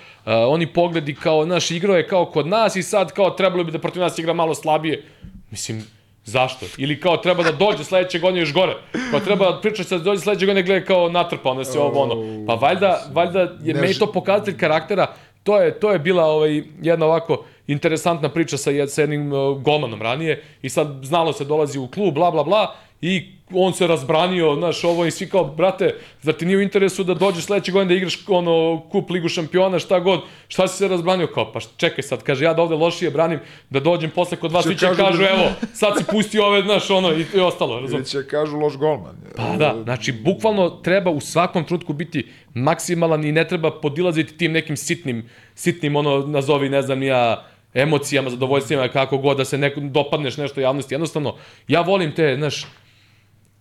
oni 0.47 0.67
pogledi 0.67 1.15
kao, 1.15 1.45
znaš, 1.45 1.71
igrao 1.71 1.97
je 1.97 2.07
kao 2.07 2.25
kod 2.25 2.47
nas 2.47 2.75
i 2.75 2.83
sad 2.83 3.11
kao 3.11 3.29
trebalo 3.29 3.63
bi 3.63 3.71
da 3.71 3.79
protiv 3.79 4.01
nas 4.01 4.19
igra 4.19 4.33
malo 4.33 4.55
slabije. 4.55 5.03
Mislim, 5.51 5.83
zašto? 6.25 6.65
Ili 6.77 6.99
kao 6.99 7.17
treba 7.17 7.43
da 7.43 7.51
dođe 7.51 7.83
sledeće 7.83 8.19
godine 8.19 8.39
još 8.39 8.53
gore. 8.53 8.73
Pa 9.11 9.19
treba 9.19 9.51
da 9.51 9.61
priča 9.61 9.83
da 9.89 9.97
dođe 9.97 10.21
sledeće 10.21 10.45
godine 10.45 10.63
gleda 10.63 10.85
kao 10.85 11.09
natrpao 11.09 11.55
da 11.55 11.63
se 11.63 11.79
ovo 11.79 12.01
ono. 12.01 12.45
Pa 12.47 12.53
valjda, 12.53 13.03
valjda 13.13 13.39
je 13.63 13.73
meni 13.73 13.93
to 13.93 14.11
pokazatelj 14.11 14.57
karaktera. 14.57 15.07
To 15.43 15.61
je, 15.61 15.79
to 15.79 15.91
je 15.91 15.99
bila 15.99 16.25
ovaj, 16.25 16.63
jedna 16.81 17.05
ovako 17.05 17.45
interesantna 17.67 18.29
priča 18.29 18.57
sa, 18.57 18.71
sa 18.87 19.01
jednim 19.01 19.33
uh, 19.33 19.61
golmanom 19.61 20.01
ranije 20.01 20.43
i 20.61 20.69
sad 20.69 20.87
znalo 21.03 21.33
se 21.33 21.45
dolazi 21.45 21.79
u 21.79 21.87
klub, 21.87 22.13
bla, 22.13 22.31
bla, 22.31 22.43
bla 22.43 22.75
i 23.01 23.31
on 23.55 23.73
se 23.73 23.87
razbranio, 23.87 24.55
znaš, 24.55 24.83
ovo 24.83 25.05
i 25.05 25.11
svi 25.11 25.29
kao, 25.29 25.43
brate, 25.45 25.95
zar 26.21 26.33
ti 26.33 26.45
nije 26.45 26.57
u 26.57 26.61
interesu 26.61 27.03
da 27.03 27.13
dođeš 27.13 27.43
sledeće 27.43 27.71
godine 27.71 27.89
da 27.89 27.95
igraš 27.97 28.19
ono, 28.27 28.83
kup 28.91 29.09
ligu 29.09 29.29
šampiona, 29.29 29.79
šta 29.79 29.99
god, 29.99 30.21
šta 30.47 30.67
si 30.67 30.77
se 30.77 30.87
razbranio? 30.87 31.27
Kao, 31.27 31.51
pa 31.51 31.59
čekaj 31.77 32.03
sad, 32.03 32.23
kaže, 32.23 32.45
ja 32.45 32.53
da 32.53 32.61
ovde 32.61 32.75
lošije 32.75 33.11
branim, 33.11 33.39
da 33.69 33.79
dođem 33.79 34.09
posle 34.09 34.37
kod 34.37 34.51
vas, 34.51 34.65
svi 34.65 34.77
će 34.77 34.87
kažu 34.97 35.21
da- 35.21 35.29
evo, 35.29 35.51
sad 35.73 35.97
si 35.97 36.03
pustio 36.11 36.45
ove, 36.45 36.61
znaš, 36.61 36.89
ono, 36.89 37.11
i, 37.13 37.25
i 37.35 37.39
ostalo, 37.39 37.79
razumiješ? 37.79 38.07
će 38.09 38.27
kažu 38.27 38.57
loš 38.57 38.77
golman. 38.77 39.15
Pa 39.35 39.55
da, 39.57 39.75
znači, 39.83 40.11
bukvalno 40.11 40.69
treba 40.69 41.11
u 41.11 41.19
svakom 41.19 41.63
trenutku 41.63 41.93
biti 41.93 42.27
maksimalan 42.53 43.25
i 43.25 43.31
ne 43.31 43.47
treba 43.47 43.71
podilaziti 43.71 44.37
tim 44.37 44.51
nekim 44.51 44.77
sitnim, 44.77 45.29
sitnim, 45.55 45.95
ono, 45.95 46.17
nazovi, 46.27 46.69
ne 46.69 46.81
znam, 46.81 47.03
ja, 47.03 47.45
emocijama, 47.73 48.29
zadovoljstvima, 48.29 48.87
kako 48.87 49.17
god, 49.17 49.37
da 49.37 49.45
se 49.45 49.57
neko, 49.57 49.79
dopadneš 49.79 50.37
nešto 50.37 50.61
javnosti. 50.61 50.93
Jednostavno, 50.93 51.35
ja 51.67 51.81
volim 51.81 52.11
te, 52.11 52.35
znaš, 52.37 52.65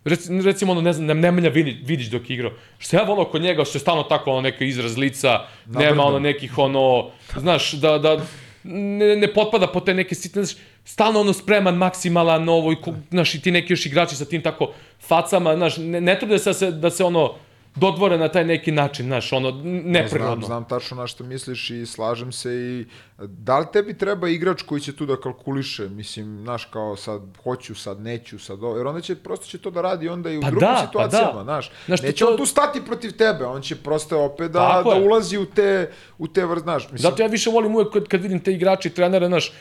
Rec, 0.05 0.29
recimo, 0.45 0.73
ono, 0.73 0.81
ne 0.81 0.93
znam, 0.93 1.21
Nemanja 1.21 1.49
Vidić, 1.49 2.07
dok 2.07 2.31
je 2.31 2.35
igrao. 2.35 2.53
Što 2.79 2.97
ja 2.97 3.03
volao 3.03 3.25
kod 3.25 3.43
njega, 3.43 3.65
što 3.65 3.79
je 3.79 3.81
stalno 3.81 4.03
tako, 4.03 4.31
ono, 4.31 4.41
neki 4.41 4.67
izraz 4.67 4.97
lica, 4.99 5.29
nema 5.67 5.81
Nabrdan. 5.81 6.07
ono 6.07 6.19
nekih, 6.19 6.59
ono, 6.59 7.11
znaš, 7.37 7.73
da, 7.73 7.99
da, 7.99 8.21
ne, 8.65 9.17
ne 9.17 9.35
potpada 9.35 9.67
po 9.67 9.81
te 9.81 9.95
neke 9.95 10.15
sitne, 10.15 10.45
znaš, 10.45 10.57
stalno 10.85 11.21
ono 11.21 11.33
spreman, 11.33 11.77
maksimalan, 11.77 12.49
ovo, 12.49 12.73
i, 12.73 12.77
znaš, 13.11 13.35
i 13.35 13.41
ti 13.41 13.51
neki 13.51 13.73
još 13.73 13.87
igrači 13.87 14.17
sa 14.17 14.25
tim 14.25 14.43
tako 14.43 14.73
facama, 15.01 15.57
znaš, 15.57 15.77
ne, 15.77 16.01
ne 16.01 16.19
trude 16.19 16.39
se 16.39 16.51
da 16.51 16.55
se, 16.55 16.71
da 16.71 16.91
se 16.91 17.05
ono, 17.05 17.35
dodvore 17.75 18.19
na 18.19 18.29
taj 18.29 18.45
neki 18.45 18.73
način, 18.73 19.07
znaš, 19.07 19.33
ono, 19.33 19.51
neprirodno. 19.65 20.35
Znam, 20.35 20.47
znam 20.47 20.65
tačno 20.65 20.97
na 20.97 21.07
što 21.07 21.25
misliš 21.25 21.71
i 21.71 21.87
slažem 21.87 22.33
se 22.33 22.51
i 22.53 22.85
da 23.19 23.59
li 23.59 23.67
tebi 23.73 23.99
treba 23.99 24.29
igrač 24.29 24.63
koji 24.63 24.81
će 24.81 24.97
tu 24.97 25.07
da 25.07 25.17
kalkuliše, 25.17 25.89
mislim, 25.89 26.41
znaš, 26.43 26.65
kao 26.65 26.97
sad 26.97 27.23
hoću, 27.43 27.75
sad 27.75 28.01
neću, 28.01 28.39
sad 28.39 28.63
ovo, 28.65 28.77
jer 28.77 28.87
onda 28.87 29.01
će, 29.01 29.15
prosto 29.17 29.47
će 29.47 29.59
to 29.59 29.71
da 29.71 29.81
radi 29.81 30.09
onda 30.09 30.31
i 30.31 30.39
u 30.39 30.41
Pa 30.41 30.51
drugim 30.51 30.69
da, 30.69 30.75
pa 30.75 30.87
situacijama, 30.87 31.33
da. 31.39 31.45
znaš. 31.45 31.71
Znaš, 31.87 32.03
Neće 32.03 32.25
to- 32.25 32.31
on 32.31 32.37
tu 32.37 32.47
stati 32.47 32.81
protiv 32.85 33.13
tebe, 33.13 33.45
on 33.45 33.63
će 33.63 33.77
prosto 33.77 34.25
opet 34.25 34.51
da, 34.51 34.69
Tako 34.69 34.91
da 34.91 34.97
je. 34.97 35.07
ulazi 35.09 35.39
u 35.39 35.47
te, 35.47 35.91
u 36.19 36.29
te 36.29 36.47
vrst, 36.47 36.63
znaš, 36.63 36.83
mislim, 36.83 36.99
Zato 36.99 37.23
ja 37.23 37.29
više 37.29 37.51
volim 37.51 37.75
uvek 37.75 37.93
kad, 37.93 38.09
kad 38.09 38.23
vidim 38.23 38.41
te 38.41 38.53
igrače 38.53 38.89
i 38.89 38.93
trenere, 38.93 39.27
znaš, 39.27 39.53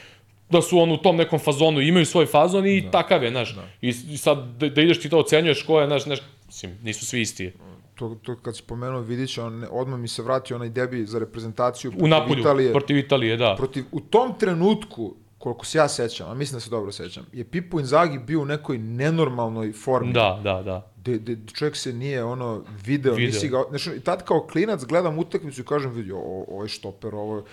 da 0.49 0.61
su 0.61 0.79
on 0.79 0.91
u 0.91 0.97
tom 0.97 1.15
nekom 1.15 1.39
fazonu, 1.39 1.81
imaju 1.81 2.05
svoj 2.05 2.25
fazon 2.25 2.65
i 2.65 2.81
da. 2.81 2.91
takav 2.91 3.23
je, 3.23 3.29
znaš. 3.29 3.55
Da. 3.55 3.63
I, 3.81 3.93
sad 4.17 4.37
da, 4.57 4.69
da 4.69 4.81
ideš 4.81 5.01
ti 5.01 5.09
to 5.09 5.19
ocenjuješ 5.19 5.63
ko 5.63 5.81
je, 5.81 5.87
znaš, 5.87 6.03
znaš, 6.03 6.19
mislim, 6.47 6.77
nisu 6.83 7.05
svi 7.05 7.21
isti. 7.21 7.53
To, 8.01 8.15
to 8.23 8.35
kad 8.35 8.57
si 8.57 8.63
pomenuo 8.63 9.01
Vidića, 9.01 9.45
on, 9.45 9.65
odmah 9.71 9.99
mi 9.99 10.07
se 10.07 10.21
vratio 10.21 10.55
onaj 10.55 10.69
debi 10.69 11.05
za 11.05 11.19
reprezentaciju 11.19 11.91
U 11.91 11.93
protiv 11.93 12.09
Napolju, 12.09 12.39
Italije. 12.39 12.71
protiv 12.71 12.97
Italije, 12.97 13.37
da. 13.37 13.55
protiv, 13.57 13.85
u 13.91 13.99
tom 13.99 14.33
trenutku, 14.39 15.13
koliko 15.37 15.65
se 15.65 15.77
ja 15.77 15.87
sećam, 15.87 16.29
a 16.29 16.33
mislim 16.33 16.55
da 16.55 16.59
se 16.59 16.69
dobro 16.69 16.91
sećam, 16.91 17.25
je 17.33 17.43
Pipo 17.43 17.79
Inzaghi 17.79 18.19
bio 18.19 18.41
u 18.41 18.45
nekoj 18.45 18.77
nenormalnoj 18.77 19.71
formi. 19.73 20.13
Da, 20.13 20.39
da, 20.43 20.61
da. 20.61 20.87
De, 20.95 21.17
de, 21.19 21.37
čovjek 21.53 21.75
se 21.75 21.93
nije 21.93 22.23
ono 22.23 22.63
video, 22.85 23.13
Video. 23.13 23.27
nisi 23.27 23.49
ga, 23.49 23.63
znači, 23.69 23.99
tad 23.99 24.23
kao 24.25 24.47
klinac 24.51 24.85
gledam 24.85 25.19
utakmicu 25.19 25.61
i 25.61 25.65
kažem, 25.65 25.91
vidi, 25.91 26.11
ovo 26.11 26.63
je 26.63 26.69
štoper, 26.69 27.15
ovo 27.15 27.43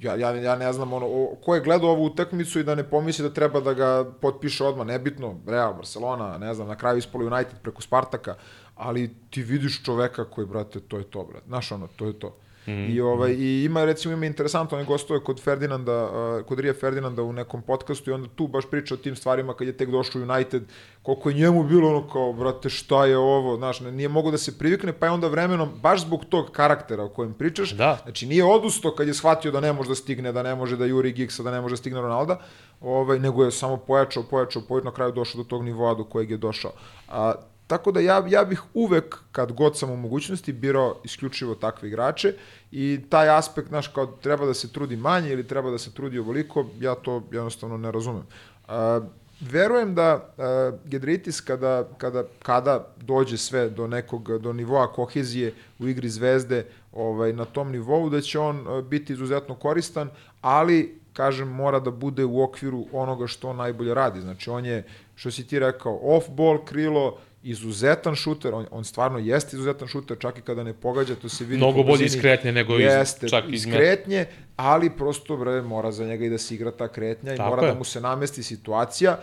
ja, 0.00 0.14
ja, 0.14 0.30
ja 0.30 0.56
ne 0.56 0.72
znam 0.72 0.92
ono, 0.92 1.06
o, 1.06 1.36
ko 1.44 1.54
je 1.54 1.60
gledao 1.60 1.90
ovu 1.90 2.04
utakmicu 2.04 2.60
i 2.60 2.64
da 2.64 2.74
ne 2.74 2.90
pomisli 2.90 3.22
da 3.28 3.34
treba 3.34 3.60
da 3.60 3.74
ga 3.74 4.04
potpiše 4.20 4.64
odmah, 4.64 4.86
nebitno, 4.86 5.34
Real, 5.46 5.74
Barcelona, 5.74 6.38
ne 6.38 6.54
znam, 6.54 6.68
na 6.68 6.76
kraju 6.76 6.98
ispoli 6.98 7.26
United 7.26 7.54
preko 7.62 7.82
Spartaka, 7.82 8.34
ali 8.76 9.14
ti 9.30 9.42
vidiš 9.42 9.82
čoveka 9.84 10.24
koji, 10.24 10.46
brate, 10.46 10.80
to 10.80 10.98
je 10.98 11.04
to, 11.04 11.24
brate, 11.24 11.46
znaš 11.46 11.72
ono, 11.72 11.86
to 11.96 12.06
je 12.06 12.18
to. 12.18 12.36
Mm. 12.66 12.90
I, 12.90 13.00
ovaj, 13.00 13.32
I 13.32 13.64
ima, 13.64 13.84
recimo, 13.84 14.14
ima 14.14 14.26
interesantno, 14.26 14.76
on 14.76 14.82
je 14.82 14.86
gostuje 14.86 15.20
kod 15.20 15.42
Ferdinanda, 15.42 16.04
uh, 16.04 16.46
kod 16.46 16.60
Rija 16.60 16.74
Ferdinanda 16.74 17.22
u 17.22 17.32
nekom 17.32 17.62
podcastu 17.62 18.10
i 18.10 18.14
onda 18.14 18.28
tu 18.28 18.46
baš 18.46 18.64
priča 18.70 18.94
o 18.94 18.96
tim 18.96 19.16
stvarima 19.16 19.54
kad 19.54 19.66
je 19.66 19.76
tek 19.76 19.90
došao 19.90 20.22
United, 20.22 20.62
koliko 21.02 21.28
je 21.28 21.34
njemu 21.34 21.64
bilo 21.64 21.88
ono 21.88 22.08
kao, 22.08 22.32
brate, 22.32 22.68
šta 22.68 23.06
je 23.06 23.18
ovo, 23.18 23.56
znaš, 23.56 23.80
ne- 23.80 23.92
nije 23.92 24.08
mogo 24.08 24.30
da 24.30 24.38
se 24.38 24.58
privikne, 24.58 24.92
pa 24.92 25.06
je 25.06 25.12
onda 25.12 25.28
vremenom, 25.28 25.70
baš 25.82 26.00
zbog 26.00 26.24
tog 26.24 26.50
karaktera 26.50 27.04
o 27.04 27.08
kojem 27.08 27.34
pričaš, 27.34 27.70
Da. 27.70 27.98
znači 28.02 28.26
nije 28.26 28.44
odustao 28.44 28.90
kad 28.90 29.08
je 29.08 29.14
shvatio 29.14 29.50
da 29.50 29.60
ne 29.60 29.72
može 29.72 29.88
da 29.88 29.94
stigne, 29.94 30.32
da 30.32 30.42
ne 30.42 30.54
može 30.54 30.76
da 30.76 30.84
juri 30.84 31.12
Gigsa, 31.12 31.42
da 31.42 31.50
ne 31.50 31.60
može 31.60 31.72
da 31.72 31.76
stigne 31.76 32.00
Ronalda, 32.00 32.40
ovaj, 32.80 33.18
nego 33.18 33.44
je 33.44 33.50
samo 33.50 33.76
pojačao, 33.76 34.22
pojačao, 34.22 34.62
pojačao, 34.68 34.90
na 34.90 34.94
kraju 34.94 35.12
došao 35.12 35.42
do 35.42 35.48
tog 35.48 35.64
nivoa 35.64 35.94
do 35.94 36.04
kojeg 36.04 36.30
je 36.30 36.36
došao. 36.36 36.72
A, 37.08 37.32
tako 37.66 37.92
da 37.92 38.00
ja, 38.00 38.24
ja 38.28 38.44
bih 38.44 38.62
uvek, 38.74 39.18
kad 39.32 39.52
god 39.52 39.78
sam 39.78 39.90
u 39.90 39.96
mogućnosti, 39.96 40.52
birao 40.52 40.96
isključivo 41.04 41.54
takve 41.54 41.88
igrače 41.88 42.34
i 42.72 43.00
taj 43.10 43.28
aspekt, 43.28 43.68
znaš, 43.68 43.88
kao 43.88 44.06
treba 44.06 44.46
da 44.46 44.54
se 44.54 44.72
trudi 44.72 44.96
manje 44.96 45.32
ili 45.32 45.48
treba 45.48 45.70
da 45.70 45.78
se 45.78 45.92
trudi 45.92 46.18
ovoliko, 46.18 46.66
ja 46.80 46.94
to 46.94 47.22
jednostavno 47.32 47.76
ne 47.76 47.92
razumem. 47.92 48.26
A, 48.68 49.00
verujem 49.40 49.94
da 49.94 50.14
uh, 50.14 50.44
Gedritis 50.84 51.40
kada, 51.40 51.88
kada, 51.98 52.24
kada 52.42 52.86
dođe 52.96 53.36
sve 53.36 53.70
do 53.70 53.86
nekog, 53.86 54.38
do 54.38 54.52
nivoa 54.52 54.92
kohezije 54.92 55.52
u 55.78 55.88
igri 55.88 56.08
zvezde 56.08 56.66
ovaj, 56.92 57.32
na 57.32 57.44
tom 57.44 57.70
nivou, 57.70 58.10
da 58.10 58.20
će 58.20 58.38
on 58.38 58.64
biti 58.88 59.12
izuzetno 59.12 59.54
koristan, 59.54 60.10
ali 60.40 60.98
kažem, 61.12 61.48
mora 61.48 61.80
da 61.80 61.90
bude 61.90 62.24
u 62.24 62.42
okviru 62.42 62.86
onoga 62.92 63.26
što 63.26 63.48
on 63.48 63.56
najbolje 63.56 63.94
radi. 63.94 64.20
Znači, 64.20 64.50
on 64.50 64.64
je, 64.64 64.84
što 65.14 65.30
si 65.30 65.46
ti 65.46 65.58
rekao, 65.58 66.00
off-ball 66.02 66.64
krilo, 66.64 67.18
izuzetan 67.46 68.14
šuter, 68.14 68.54
on, 68.54 68.66
on 68.70 68.84
stvarno 68.84 69.18
jeste 69.20 69.56
izuzetan 69.56 69.88
šuter, 69.88 70.16
čak 70.18 70.38
i 70.38 70.42
kada 70.42 70.62
ne 70.62 70.72
pogađa, 70.74 71.14
to 71.14 71.28
se 71.28 71.44
vidi 71.44 71.56
Mnogo 71.56 71.72
bolje 71.74 71.86
brzini. 71.92 72.06
iz 72.08 72.20
kretnje 72.20 72.52
nego 72.52 72.74
iz- 72.74 72.80
jeste, 72.82 73.28
čak 73.28 73.44
iz 73.48 73.64
kretnje, 73.66 74.26
ali 74.56 74.90
prosto, 74.90 75.36
bre, 75.36 75.62
mora 75.62 75.92
za 75.92 76.04
njega 76.04 76.24
i 76.24 76.30
da 76.30 76.38
se 76.38 76.54
igra 76.54 76.70
ta 76.70 76.88
kretnja 76.88 77.34
i 77.34 77.36
Tako 77.36 77.50
mora 77.50 77.62
je. 77.62 77.68
da 77.68 77.78
mu 77.78 77.84
se 77.84 78.00
namesti 78.00 78.42
situacija. 78.42 79.18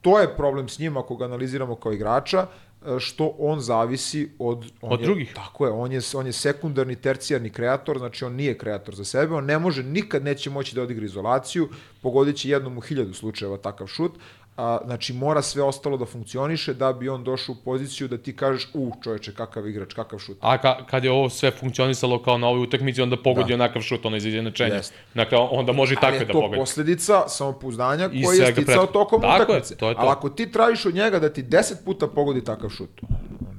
To 0.00 0.18
je 0.18 0.36
problem 0.36 0.68
s 0.68 0.78
njim 0.78 0.96
ako 0.96 1.16
ga 1.16 1.24
analiziramo 1.24 1.74
kao 1.76 1.92
igrača, 1.92 2.46
e, 2.86 2.98
što 2.98 3.34
on 3.38 3.60
zavisi 3.60 4.28
od... 4.38 4.64
On 4.80 4.92
Od 4.92 5.00
je, 5.00 5.04
drugih. 5.04 5.32
Tako 5.34 5.66
je, 5.66 5.72
on 5.72 5.92
je, 5.92 6.00
on 6.14 6.26
je 6.26 6.32
sekundarni, 6.32 6.96
tercijarni 6.96 7.50
kreator, 7.50 7.98
znači 7.98 8.24
on 8.24 8.34
nije 8.34 8.58
kreator 8.58 8.94
za 8.94 9.04
sebe, 9.04 9.34
on 9.34 9.44
ne 9.44 9.58
može, 9.58 9.82
nikad 9.82 10.24
neće 10.24 10.50
moći 10.50 10.74
da 10.74 10.82
odigra 10.82 11.04
izolaciju, 11.04 11.68
pogodit 12.02 12.36
će 12.36 12.48
jednom 12.50 12.78
u 12.78 12.80
hiljadu 12.80 13.14
slučajeva 13.14 13.56
takav 13.58 13.86
šut, 13.86 14.12
a, 14.56 14.78
znači 14.84 15.12
mora 15.12 15.42
sve 15.42 15.62
ostalo 15.62 15.96
da 15.96 16.06
funkcioniše 16.06 16.74
da 16.74 16.92
bi 16.92 17.08
on 17.08 17.24
došao 17.24 17.52
u 17.52 17.56
poziciju 17.56 18.08
da 18.08 18.18
ti 18.18 18.32
kažeš, 18.34 18.68
u 18.74 18.92
čoveče, 19.02 19.34
kakav 19.34 19.68
igrač, 19.68 19.94
kakav 19.94 20.18
šut. 20.18 20.36
A 20.40 20.58
ka, 20.58 20.86
kad 20.86 21.04
je 21.04 21.10
ovo 21.10 21.28
sve 21.30 21.50
funkcionisalo 21.50 22.22
kao 22.22 22.38
na 22.38 22.46
ovoj 22.46 22.62
utakmici, 22.62 23.02
onda 23.02 23.16
pogodi 23.18 23.48
Da. 23.48 23.54
onakav 23.54 23.82
šut, 23.82 24.04
ono 24.04 24.16
iz 24.16 24.24
izjednačenja. 24.26 24.74
Jeste. 24.74 24.94
Dakle, 25.14 25.38
onda 25.40 25.72
može 25.72 25.94
i 25.94 25.96
Ali 25.96 26.00
takve 26.02 26.18
je 26.18 26.24
da 26.24 26.32
to 26.32 26.40
pogodi. 26.40 26.56
posledica 26.56 27.24
samopouzdanja 27.28 28.10
I 28.12 28.24
koje 28.24 28.38
je 28.38 28.52
sticao 28.52 28.74
pred- 28.76 28.92
tokom 28.92 29.20
Tako 29.22 29.36
je, 29.42 29.44
utakmice. 29.44 29.76
to 29.76 29.88
je 29.88 29.94
to. 29.94 30.00
Ali 30.00 30.10
ako 30.10 30.28
ti 30.30 30.52
tražiš 30.52 30.86
od 30.86 30.94
njega 30.94 31.18
da 31.18 31.28
ti 31.28 31.42
10 31.42 31.74
puta 31.84 32.06
pogodi 32.08 32.44
takav 32.44 32.70
šut, 32.70 32.90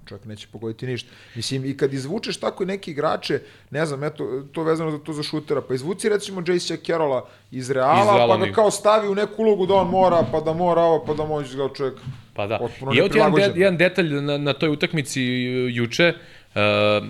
čovjek 0.08 0.26
neće 0.26 0.48
pogoditi 0.52 0.88
ništa. 0.88 1.10
Mislim, 1.36 1.66
i 1.66 1.78
kad 1.78 1.94
izvučeš 1.94 2.38
tako 2.38 2.66
neke 2.66 2.92
igrače, 2.92 3.42
ne 3.70 3.86
znam, 3.86 4.04
eto, 4.04 4.44
to 4.52 4.64
vezano 4.64 4.92
za 4.92 5.00
to 5.00 5.14
za 5.14 5.24
šutera, 5.24 5.62
pa 5.62 5.74
izvuci 5.74 6.10
recimo 6.10 6.44
J.C. 6.48 6.78
Carrolla 6.78 7.30
iz 7.52 7.72
Reala, 7.72 8.02
Iz 8.02 8.16
Reala 8.16 8.38
pa 8.40 8.46
ga 8.46 8.52
kao 8.52 8.72
stavi 8.72 9.08
u 9.08 9.16
neku 9.16 9.42
ulogu 9.42 9.66
da 9.66 9.74
on 9.74 9.90
mora, 9.90 10.24
pa 10.32 10.40
da 10.40 10.54
mora 10.54 10.82
ovo, 10.82 11.06
pa 11.06 11.14
da 11.14 11.26
može 11.26 11.48
izgleda 11.48 11.74
čovjek 11.74 12.00
Pa 12.34 12.48
da. 12.48 12.58
potpuno 12.58 12.94
I 12.94 12.98
evo 12.98 13.10
ti 13.10 13.18
jedan, 13.18 13.34
de, 13.34 13.52
jedan 13.56 13.78
detalj 13.78 14.10
na, 14.22 14.38
na 14.38 14.54
toj 14.54 14.70
utakmici 14.70 15.22
uh, 15.22 15.76
juče. 15.76 16.14
Uh, 16.56 17.08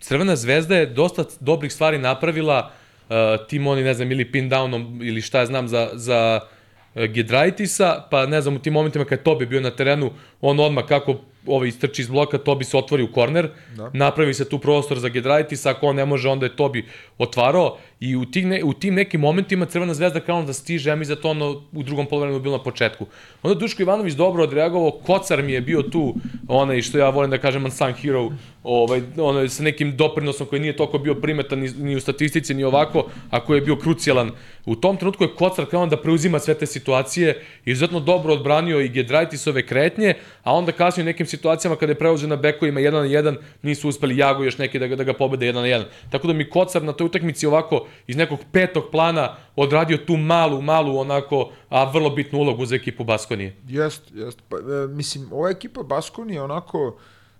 Crvena 0.00 0.36
zvezda 0.36 0.76
je 0.76 0.86
dosta 0.86 1.24
dobrih 1.40 1.72
stvari 1.72 1.98
napravila 1.98 2.70
uh, 3.08 3.16
tim 3.48 3.66
oni, 3.66 3.82
ne 3.82 3.94
znam, 3.94 4.12
ili 4.12 4.32
pin 4.32 4.50
downom 4.50 5.08
ili 5.08 5.20
šta 5.22 5.38
ja 5.38 5.46
znam 5.46 5.68
za, 5.68 5.90
za 5.92 6.40
uh, 6.42 7.02
Gedraitisa, 7.06 8.06
pa 8.10 8.26
ne 8.26 8.40
znam, 8.40 8.56
u 8.56 8.58
tim 8.58 8.72
momentima 8.72 9.04
kad 9.04 9.22
Tobi 9.22 9.46
bio 9.46 9.60
na 9.60 9.70
terenu, 9.70 10.10
on 10.40 10.60
odmah 10.60 10.84
kako 10.84 11.20
ovaj 11.46 11.68
istrči 11.68 12.02
iz 12.02 12.08
bloka, 12.08 12.38
Tobi 12.38 12.64
se 12.64 12.76
otvori 12.76 13.02
u 13.02 13.12
korner, 13.12 13.48
Da. 13.76 13.90
napravi 13.94 14.34
se 14.34 14.48
tu 14.48 14.58
prostor 14.58 14.98
za 14.98 15.08
Gedraitisa, 15.08 15.70
ako 15.70 15.86
on 15.86 15.96
ne 15.96 16.04
može, 16.04 16.28
onda 16.28 16.46
je 16.46 16.56
Tobi 16.56 16.86
otvarao 17.18 17.78
i 18.00 18.16
u, 18.16 18.24
tih 18.24 18.46
ne, 18.46 18.64
u 18.64 18.72
tim 18.72 18.94
nekim 18.94 19.20
momentima 19.20 19.66
Crvena 19.66 19.94
zvezda 19.94 20.20
krenula 20.20 20.46
da 20.46 20.52
stiže, 20.52 20.90
ja 20.90 20.96
mi 20.96 21.04
za 21.04 21.16
to 21.16 21.30
ono 21.30 21.62
u 21.72 21.82
drugom 21.82 22.06
polovremenu 22.06 22.42
bilo 22.42 22.56
na 22.56 22.62
početku. 22.62 23.06
Onda 23.42 23.58
Duško 23.58 23.82
Ivanović 23.82 24.14
dobro 24.14 24.42
odreagovao, 24.42 24.90
Kocar 24.90 25.42
mi 25.42 25.52
je 25.52 25.60
bio 25.60 25.82
tu 25.82 26.14
onaj 26.48 26.82
što 26.82 26.98
ja 26.98 27.10
volim 27.10 27.30
da 27.30 27.38
kažem 27.38 27.64
unsung 27.64 27.94
hero, 27.94 28.30
ovaj, 28.62 29.02
onaj, 29.16 29.48
sa 29.48 29.62
nekim 29.62 29.96
doprinosom 29.96 30.46
koji 30.46 30.60
nije 30.60 30.76
toliko 30.76 30.98
bio 30.98 31.14
primetan 31.14 31.58
ni, 31.58 31.70
ni 31.70 31.96
u 31.96 32.00
statistici, 32.00 32.54
ni 32.54 32.64
ovako, 32.64 33.06
a 33.30 33.40
koji 33.40 33.58
je 33.58 33.62
bio 33.62 33.76
krucijalan. 33.76 34.30
U 34.66 34.76
tom 34.76 34.96
trenutku 34.96 35.24
je 35.24 35.34
Kocar 35.34 35.66
krenuo 35.66 35.86
da 35.86 35.96
preuzima 35.96 36.38
sve 36.38 36.54
te 36.54 36.66
situacije, 36.66 37.42
izuzetno 37.64 38.00
dobro 38.00 38.32
odbranio 38.32 38.80
i 38.80 38.88
Gedraitisove 38.88 39.66
kretnje, 39.66 40.14
a 40.42 40.54
onda 40.54 40.72
kasnije 40.72 41.04
u 41.04 41.06
nekim 41.06 41.26
situacijama 41.26 41.76
kada 41.76 41.92
je 41.92 41.98
preuzeo 41.98 42.28
na 42.28 42.36
bekovima 42.36 42.80
1 42.80 42.92
na 42.92 43.30
1, 43.30 43.36
nisu 43.62 43.88
uspeli 43.88 44.16
Jago 44.16 44.44
još 44.44 44.58
neki 44.58 44.78
da 44.78 44.86
ga, 44.86 44.96
da 44.96 45.04
ga 45.04 45.12
pobede 45.12 45.46
1 45.46 45.54
na 45.54 45.60
1. 45.60 45.84
Tako 46.10 46.26
da 46.26 46.32
mi 46.32 46.50
Kocar 46.50 46.82
na 46.82 46.92
toj 46.92 47.04
utakmici 47.04 47.46
ovako 47.46 47.87
iz 48.06 48.16
nekog 48.16 48.38
petog 48.52 48.84
plana 48.90 49.36
odradio 49.56 49.96
tu 49.96 50.16
malu, 50.16 50.62
malu 50.62 50.98
onako, 50.98 51.50
a 51.68 51.84
vrlo 51.90 52.10
bitnu 52.10 52.38
ulogu 52.38 52.66
za 52.66 52.76
ekipu 52.76 53.04
Baskonije. 53.04 53.56
Jest, 53.68 54.02
jest. 54.14 54.42
Pa, 54.48 54.56
e, 54.56 54.88
mislim, 54.88 55.32
ova 55.32 55.50
ekipa 55.50 55.82
Baskonije 55.82 56.42
onako, 56.42 56.96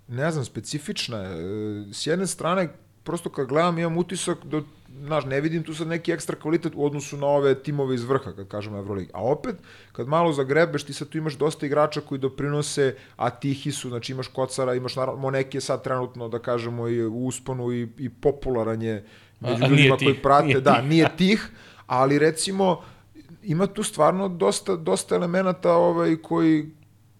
ne 0.08 0.30
znam, 0.30 0.44
specifična 0.44 1.18
je. 1.18 1.30
E, 1.30 1.92
s 1.92 2.06
jedne 2.06 2.26
strane, 2.26 2.68
prosto 3.04 3.30
kad 3.30 3.46
gledam 3.46 3.78
imam 3.78 3.98
utisak 3.98 4.38
da 4.44 4.60
znaš, 5.04 5.24
ne 5.24 5.40
vidim 5.40 5.62
tu 5.62 5.74
sad 5.74 5.86
neki 5.86 6.12
ekstra 6.12 6.36
kvalitet 6.36 6.72
u 6.76 6.86
odnosu 6.86 7.16
na 7.16 7.26
ove 7.26 7.54
timove 7.62 7.94
iz 7.94 8.04
vrha, 8.04 8.32
kad 8.32 8.48
kažemo 8.48 8.78
Euroligi. 8.78 9.10
A 9.14 9.22
opet, 9.22 9.56
kad 9.92 10.08
malo 10.08 10.32
zagrebeš, 10.32 10.84
ti 10.84 10.92
sad 10.92 11.08
tu 11.08 11.18
imaš 11.18 11.34
dosta 11.34 11.66
igrača 11.66 12.00
koji 12.00 12.18
doprinose, 12.18 12.94
a 13.16 13.30
tihi 13.30 13.72
su, 13.72 13.88
znači 13.88 14.12
imaš 14.12 14.28
Kocara, 14.28 14.74
imaš 14.74 14.96
naravno, 14.96 15.20
Moneki 15.20 15.56
je 15.56 15.60
sad 15.60 15.84
trenutno, 15.84 16.28
da 16.28 16.38
kažemo, 16.38 16.88
i 16.88 17.06
u 17.06 17.26
usponu 17.26 17.72
i, 17.72 17.88
i 17.98 18.08
popularan 18.08 18.82
je 18.82 19.04
među 19.40 19.64
A, 19.64 19.68
ljudima 19.68 19.96
koji 19.96 20.14
prate, 20.14 20.46
nije 20.46 20.60
da, 20.60 20.74
tih. 20.74 20.88
nije 20.88 21.08
tih, 21.16 21.48
ali 21.86 22.18
recimo, 22.18 22.82
ima 23.42 23.66
tu 23.66 23.82
stvarno 23.82 24.28
dosta, 24.28 24.76
dosta 24.76 25.14
elemenata 25.14 25.72
ovaj, 25.72 26.16
koji 26.16 26.66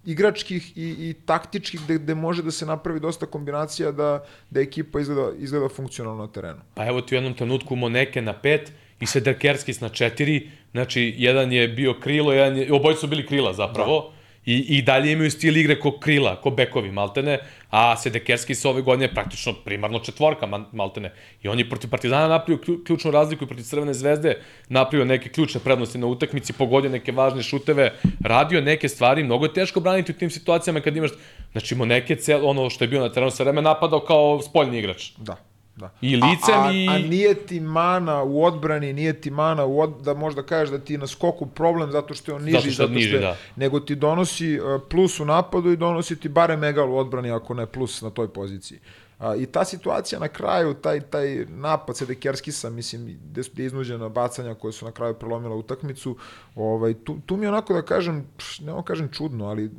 igračkih 0.04 0.76
i, 0.76 1.10
i 1.10 1.14
taktičkih 1.26 1.80
gde, 1.84 1.98
gde 1.98 2.14
može 2.14 2.42
da 2.42 2.50
se 2.50 2.66
napravi 2.66 3.00
dosta 3.00 3.26
kombinacija 3.26 3.92
da, 3.92 4.24
da 4.50 4.60
ekipa 4.60 5.00
izgleda, 5.00 5.30
izgleda 5.38 5.68
funkcionalno 5.68 6.26
na 6.26 6.32
terenu. 6.32 6.60
Pa 6.74 6.86
evo 6.86 7.00
ti 7.00 7.14
u 7.14 7.16
jednom 7.16 7.34
trenutku 7.34 7.76
Moneke 7.76 8.22
na 8.22 8.32
pet 8.32 8.72
i 9.00 9.06
Sederkerskis 9.06 9.80
na 9.80 9.88
četiri, 9.88 10.50
znači 10.72 11.14
jedan 11.16 11.52
je 11.52 11.68
bio 11.68 11.94
krilo, 12.00 12.32
jedan 12.32 12.56
je, 12.58 12.72
obojica 12.72 13.00
su 13.00 13.06
bili 13.06 13.26
krila 13.26 13.52
zapravo, 13.52 14.00
da. 14.00 14.17
I, 14.48 14.78
I 14.78 14.82
dalje 14.82 15.12
imaju 15.12 15.30
stil 15.30 15.56
igre 15.56 15.74
ko 15.76 15.90
krila, 16.00 16.30
ko 16.40 16.50
bekovi 16.50 16.88
maltene, 16.92 17.34
a 17.70 17.96
Sedekerski 18.00 18.54
sa 18.56 18.70
ove 18.70 18.80
godine 18.82 19.10
praktično 19.12 19.52
primarno 19.64 19.98
četvorka 19.98 20.48
maltene. 20.72 21.10
I 21.42 21.48
on 21.48 21.58
je 21.58 21.68
protiv 21.68 21.90
Partizana 21.90 22.28
napravio 22.28 22.78
ključnu 22.86 23.10
razliku 23.10 23.44
i 23.44 23.46
protiv 23.46 23.64
Crvene 23.64 23.94
zvezde 23.94 24.38
napravio 24.68 25.04
neke 25.04 25.28
ključne 25.28 25.60
prednosti 25.60 25.98
na 25.98 26.06
utakmici, 26.06 26.52
pogodio 26.52 26.90
neke 26.90 27.12
važne 27.12 27.42
šuteve, 27.42 27.92
radio 28.24 28.60
neke 28.60 28.88
stvari, 28.88 29.24
mnogo 29.24 29.44
je 29.44 29.52
teško 29.52 29.80
braniti 29.80 30.12
u 30.12 30.18
tim 30.18 30.30
situacijama 30.30 30.80
kad 30.80 30.96
imaš, 30.96 31.10
značiimo 31.52 31.84
neke 31.84 32.16
cel, 32.16 32.48
ono 32.48 32.70
što 32.70 32.84
je 32.84 32.88
bio 32.88 33.00
na 33.00 33.12
terenu 33.12 33.30
sa 33.30 33.42
vreme 33.42 33.62
napadao 33.62 34.00
kao 34.00 34.42
spoljni 34.42 34.78
igrač. 34.78 35.10
Da. 35.18 35.36
Da. 35.78 35.90
I 36.00 36.16
licem 36.16 36.54
a, 36.54 36.68
a, 36.68 36.72
i... 36.72 36.88
A 36.88 36.98
nije 36.98 37.34
ti 37.34 37.60
mana 37.60 38.22
u 38.22 38.44
odbrani, 38.44 38.92
nije 38.92 39.20
ti 39.20 39.30
mana 39.30 39.64
u 39.64 39.80
od, 39.80 39.90
da 40.02 40.14
možda 40.14 40.42
kažeš 40.42 40.70
da 40.70 40.78
ti 40.78 40.92
je 40.92 40.98
na 40.98 41.06
skoku 41.06 41.46
problem 41.46 41.92
zato 41.92 42.14
što 42.14 42.32
je 42.32 42.36
on 42.36 42.42
niži, 42.42 42.56
zato 42.56 42.70
što, 42.70 42.82
zato 42.82 42.88
što 42.88 42.94
niži, 42.94 43.14
je, 43.14 43.20
da. 43.20 43.36
nego 43.56 43.80
ti 43.80 43.94
donosi 43.94 44.54
e, 44.54 44.60
plus 44.90 45.20
u 45.20 45.24
napadu 45.24 45.70
i 45.70 45.76
donosi 45.76 46.16
ti 46.16 46.28
barem 46.28 46.64
egal 46.64 46.90
u 46.92 46.96
odbrani 46.96 47.30
ako 47.30 47.54
ne 47.54 47.66
plus 47.66 48.02
na 48.02 48.10
toj 48.10 48.28
poziciji. 48.28 48.78
A, 49.18 49.36
I 49.36 49.46
ta 49.46 49.64
situacija 49.64 50.18
na 50.18 50.28
kraju, 50.28 50.74
taj, 50.74 51.00
taj 51.00 51.46
napad 51.48 51.96
Sedekerskisa, 51.96 52.70
mislim, 52.70 53.18
gde 53.30 53.42
su 53.42 53.50
iznuđena 53.56 54.08
bacanja 54.08 54.54
koje 54.54 54.72
su 54.72 54.84
na 54.84 54.92
kraju 54.92 55.14
prelomila 55.14 55.54
utakmicu, 55.54 56.16
ovaj, 56.54 56.94
tu, 56.94 57.16
tu 57.26 57.36
mi 57.36 57.44
je 57.44 57.48
onako 57.48 57.74
da 57.74 57.82
kažem, 57.82 58.26
pš, 58.36 58.60
ne 58.60 58.72
kažem 58.84 59.08
čudno, 59.12 59.46
ali 59.46 59.70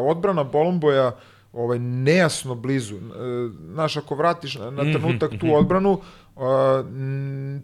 odbrana 0.00 0.44
Bolomboja, 0.44 1.12
ovaj 1.54 1.78
nejasno 1.78 2.54
blizu. 2.54 2.96
E, 2.96 3.00
znaš, 3.72 3.96
ako 3.96 4.14
vratiš 4.14 4.54
na, 4.54 4.70
na 4.70 4.82
Mhm, 4.82 4.92
trenutak 4.92 5.30
tu 5.40 5.54
odbranu, 5.54 6.00
a, 6.36 6.84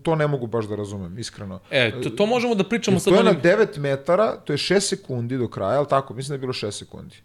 to 0.03 0.15
ne 0.15 0.27
mogu 0.27 0.47
baš 0.47 0.65
da 0.65 0.77
razumem, 0.77 1.19
iskreno. 1.19 1.61
E, 1.71 2.01
to, 2.03 2.11
to 2.11 2.27
možemo 2.27 2.55
da 2.55 2.65
pričamo 2.65 2.99
sad... 2.99 3.13
To 3.13 3.19
je 3.19 3.25
na 3.25 3.31
onim, 3.31 3.43
9 3.43 3.79
metara, 3.79 4.37
to 4.37 4.53
je 4.53 4.57
6 4.57 4.81
sekundi 4.81 5.39
do 5.39 5.49
kraja, 5.49 5.79
ali 5.79 5.87
tako? 5.89 6.15
Mislim 6.15 6.29
da 6.29 6.35
je 6.35 6.39
bilo 6.39 6.53
6 6.53 6.71
sekundi. 6.71 7.17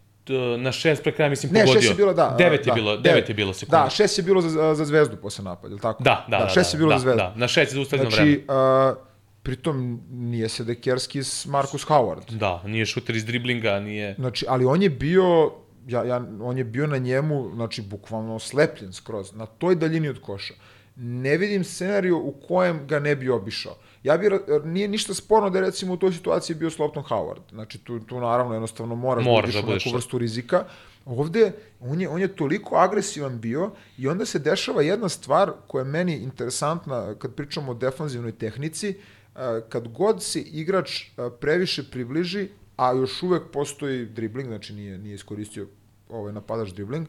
na 0.58 0.72
šest 0.72 1.02
pre 1.02 1.12
kraja, 1.12 1.30
mislim, 1.30 1.52
Ne, 1.52 1.60
pogodio. 1.60 1.80
6 1.80 1.88
je 1.88 1.94
bilo, 1.94 2.14
da. 2.14 2.34
Devet 2.38 2.64
da, 2.64 2.70
je 2.70 2.74
bilo, 2.74 2.96
devet 2.96 3.28
je 3.28 3.34
bilo 3.34 3.52
sekundi. 3.52 3.70
Da, 3.70 3.88
6 3.90 4.18
je 4.18 4.22
bilo 4.22 4.40
za, 4.40 4.74
za 4.74 4.84
zvezdu 4.84 5.16
posle 5.16 5.44
napada, 5.44 5.68
je 5.68 5.74
li 5.74 5.80
tako? 5.80 6.02
Da, 6.02 6.26
da, 6.30 6.38
da. 6.38 6.60
6 6.60 6.74
je 6.74 6.78
bilo 6.78 6.90
da, 6.90 6.98
za 6.98 7.02
zvezdu. 7.02 7.18
Da, 7.18 7.32
na 7.36 7.48
šest 7.48 7.72
je 7.72 7.74
zaustavljeno 7.74 8.10
znači, 8.10 8.22
vreme. 8.22 8.44
a, 8.48 8.94
pritom 9.42 10.00
nije 10.10 10.48
se 10.48 10.64
Dekerski 10.64 11.22
s 11.24 11.46
Marcus 11.46 11.86
Howard. 11.86 12.30
Da, 12.30 12.62
nije 12.66 12.86
šuter 12.86 13.16
iz 13.16 13.24
driblinga, 13.24 13.80
nije... 13.80 14.14
Znači, 14.14 14.46
ali 14.48 14.64
on 14.64 14.82
je 14.82 14.90
bio 14.90 15.52
ja, 15.86 16.04
ja, 16.04 16.26
on 16.40 16.58
je 16.58 16.64
bio 16.64 16.86
na 16.86 16.98
njemu, 16.98 17.50
znači, 17.54 17.82
bukvalno 17.82 18.38
slepljen 18.38 18.92
skroz, 18.92 19.32
na 19.32 19.46
toj 19.46 19.74
daljini 19.74 20.08
od 20.08 20.20
koša. 20.20 20.54
Ne 20.96 21.36
vidim 21.36 21.64
scenariju 21.64 22.18
u 22.18 22.34
kojem 22.48 22.86
ga 22.86 22.98
ne 22.98 23.16
bi 23.16 23.28
obišao. 23.30 23.76
Ja 24.02 24.16
bi, 24.16 24.30
nije 24.64 24.88
ništa 24.88 25.14
sporno 25.14 25.50
da 25.50 25.58
je 25.58 25.64
recimo 25.64 25.94
u 25.94 25.96
toj 25.96 26.12
situaciji 26.12 26.56
bio 26.56 26.70
Slopton 26.70 27.02
Howard. 27.02 27.40
Znači, 27.50 27.78
tu, 27.78 28.00
tu 28.00 28.20
naravno 28.20 28.54
jednostavno 28.54 28.94
moraš, 28.94 29.24
moraš 29.24 29.54
da 29.54 29.60
da 29.60 29.66
budeš 29.66 29.84
neku 29.84 29.96
vrstu 29.96 30.18
rizika. 30.18 30.64
Ovde, 31.04 31.52
on 31.80 32.00
je, 32.00 32.08
on 32.08 32.20
je 32.20 32.36
toliko 32.36 32.76
agresivan 32.76 33.40
bio 33.40 33.70
i 33.98 34.08
onda 34.08 34.26
se 34.26 34.38
dešava 34.38 34.82
jedna 34.82 35.08
stvar 35.08 35.52
koja 35.66 35.80
je 35.80 35.90
meni 35.90 36.16
interesantna 36.16 37.14
kad 37.14 37.34
pričamo 37.34 37.72
o 37.72 37.74
defanzivnoj 37.74 38.32
tehnici, 38.32 38.94
kad 39.68 39.88
god 39.88 40.22
se 40.22 40.40
igrač 40.40 41.04
previše 41.40 41.90
približi, 41.90 42.48
a 42.76 42.92
još 42.92 43.22
uvek 43.22 43.42
postoji 43.52 44.06
dribling, 44.06 44.48
znači 44.48 44.74
nije, 44.74 44.98
nije 44.98 45.14
iskoristio 45.14 45.66
ovaj 46.08 46.32
napadač 46.32 46.68
dribling, 46.68 47.06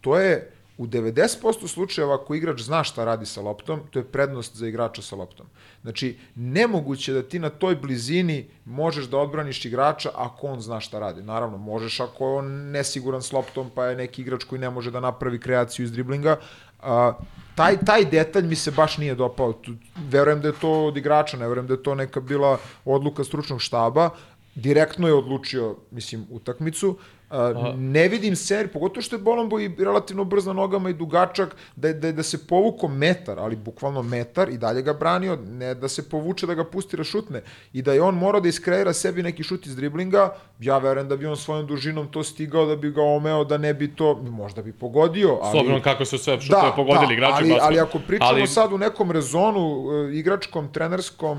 to 0.00 0.18
je 0.18 0.50
u 0.78 0.86
90% 0.86 1.68
slučajeva 1.68 2.14
ako 2.14 2.34
igrač 2.34 2.60
zna 2.60 2.84
šta 2.84 3.04
radi 3.04 3.26
sa 3.26 3.40
loptom, 3.40 3.80
to 3.90 3.98
je 3.98 4.04
prednost 4.04 4.56
za 4.56 4.66
igrača 4.68 5.02
sa 5.02 5.16
loptom. 5.16 5.46
Znači, 5.82 6.16
nemoguće 6.34 7.12
da 7.12 7.22
ti 7.22 7.38
na 7.38 7.50
toj 7.50 7.76
blizini 7.76 8.46
možeš 8.64 9.04
da 9.04 9.18
odbraniš 9.18 9.64
igrača 9.64 10.10
ako 10.14 10.46
on 10.46 10.60
zna 10.60 10.80
šta 10.80 10.98
radi. 10.98 11.22
Naravno, 11.22 11.58
možeš 11.58 12.00
ako 12.00 12.28
je 12.28 12.34
on 12.34 12.70
nesiguran 12.70 13.22
s 13.22 13.32
loptom, 13.32 13.70
pa 13.74 13.86
je 13.86 13.96
neki 13.96 14.22
igrač 14.22 14.44
koji 14.44 14.60
ne 14.60 14.70
može 14.70 14.90
da 14.90 15.00
napravi 15.00 15.40
kreaciju 15.40 15.84
iz 15.84 15.92
driblinga. 15.92 16.36
A, 16.82 17.12
taj, 17.54 17.78
taj 17.86 18.04
detalj 18.04 18.46
mi 18.46 18.56
se 18.56 18.70
baš 18.70 18.98
nije 18.98 19.14
dopao. 19.14 19.54
Verujem 20.10 20.40
da 20.40 20.48
je 20.48 20.60
to 20.60 20.84
od 20.84 20.96
igrača, 20.96 21.36
ne 21.36 21.48
verujem 21.48 21.66
da 21.66 21.74
je 21.74 21.82
to 21.82 21.94
neka 21.94 22.20
bila 22.20 22.58
odluka 22.84 23.24
stručnog 23.24 23.62
štaba, 23.62 24.10
direktno 24.54 25.08
je 25.08 25.14
odlučio, 25.14 25.76
mislim, 25.90 26.26
utakmicu. 26.30 26.98
Uh, 27.30 27.78
ne 27.78 28.08
vidim 28.08 28.36
scenarij, 28.36 28.72
pogotovo 28.72 29.02
što 29.02 29.16
je 29.16 29.22
Bolombo 29.22 29.60
i 29.60 29.70
relativno 29.78 30.24
brz 30.24 30.46
na 30.46 30.52
nogama 30.52 30.90
i 30.90 30.94
dugačak, 30.94 31.56
da, 31.76 31.92
da, 31.92 32.12
da 32.12 32.22
se 32.22 32.46
povuko 32.46 32.88
metar, 32.88 33.38
ali 33.38 33.56
bukvalno 33.56 34.02
metar 34.02 34.48
i 34.48 34.58
dalje 34.58 34.82
ga 34.82 34.92
branio, 34.92 35.36
ne 35.36 35.74
da 35.74 35.88
se 35.88 36.08
povuče 36.08 36.46
da 36.46 36.54
ga 36.54 36.64
pusti 36.64 36.96
da 36.96 37.04
šutne. 37.04 37.42
I 37.72 37.82
da 37.82 37.92
je 37.92 38.02
on 38.02 38.14
morao 38.14 38.40
da 38.40 38.48
iskreira 38.48 38.92
sebi 38.92 39.22
neki 39.22 39.42
šut 39.42 39.66
iz 39.66 39.76
driblinga, 39.76 40.34
ja 40.60 40.78
verujem 40.78 41.08
da 41.08 41.16
bi 41.16 41.26
on 41.26 41.36
svojom 41.36 41.66
dužinom 41.66 42.08
to 42.10 42.22
stigao, 42.24 42.66
da 42.66 42.76
bi 42.76 42.90
ga 42.90 43.02
omeo, 43.02 43.44
da 43.44 43.58
ne 43.58 43.74
bi 43.74 43.94
to, 43.94 44.14
možda 44.14 44.62
bi 44.62 44.72
pogodio. 44.72 45.38
Ali, 45.42 45.58
S 45.58 45.60
obzirom 45.60 45.82
kako 45.82 46.04
su 46.04 46.18
sve 46.18 46.40
šutove 46.40 46.68
da, 46.68 46.76
pogodili 46.76 47.06
da, 47.06 47.12
igrači 47.12 47.34
ali, 47.34 47.48
basket. 47.48 47.66
ali 47.66 47.80
ako 47.80 47.98
pričamo 48.06 48.30
ali... 48.30 48.46
sad 48.46 48.72
u 48.72 48.78
nekom 48.78 49.10
rezonu, 49.10 49.84
igračkom, 50.12 50.72
trenerskom, 50.72 51.38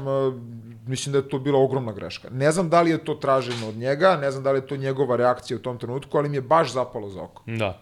mislim 0.88 1.14
da 1.14 1.18
je 1.18 1.30
to 1.30 1.40
bila 1.40 1.60
ogromna 1.60 1.94
greška. 1.94 2.30
Ne 2.32 2.52
znam 2.52 2.70
da 2.70 2.82
li 2.82 2.92
je 2.92 3.04
to 3.04 3.14
traženo 3.16 3.70
od 3.70 3.76
njega, 3.76 4.18
ne 4.22 4.32
znam 4.32 4.44
da 4.44 4.52
li 4.52 4.58
je 4.58 4.68
to 4.68 4.78
njegova 4.78 5.16
reakcija 5.16 5.58
u 5.58 5.62
tom 5.62 5.78
trenutku, 5.78 6.18
ali 6.18 6.30
mi 6.30 6.38
je 6.38 6.42
baš 6.42 6.74
zapalo 6.74 7.10
za 7.10 7.22
oko. 7.22 7.44
Da. 7.46 7.82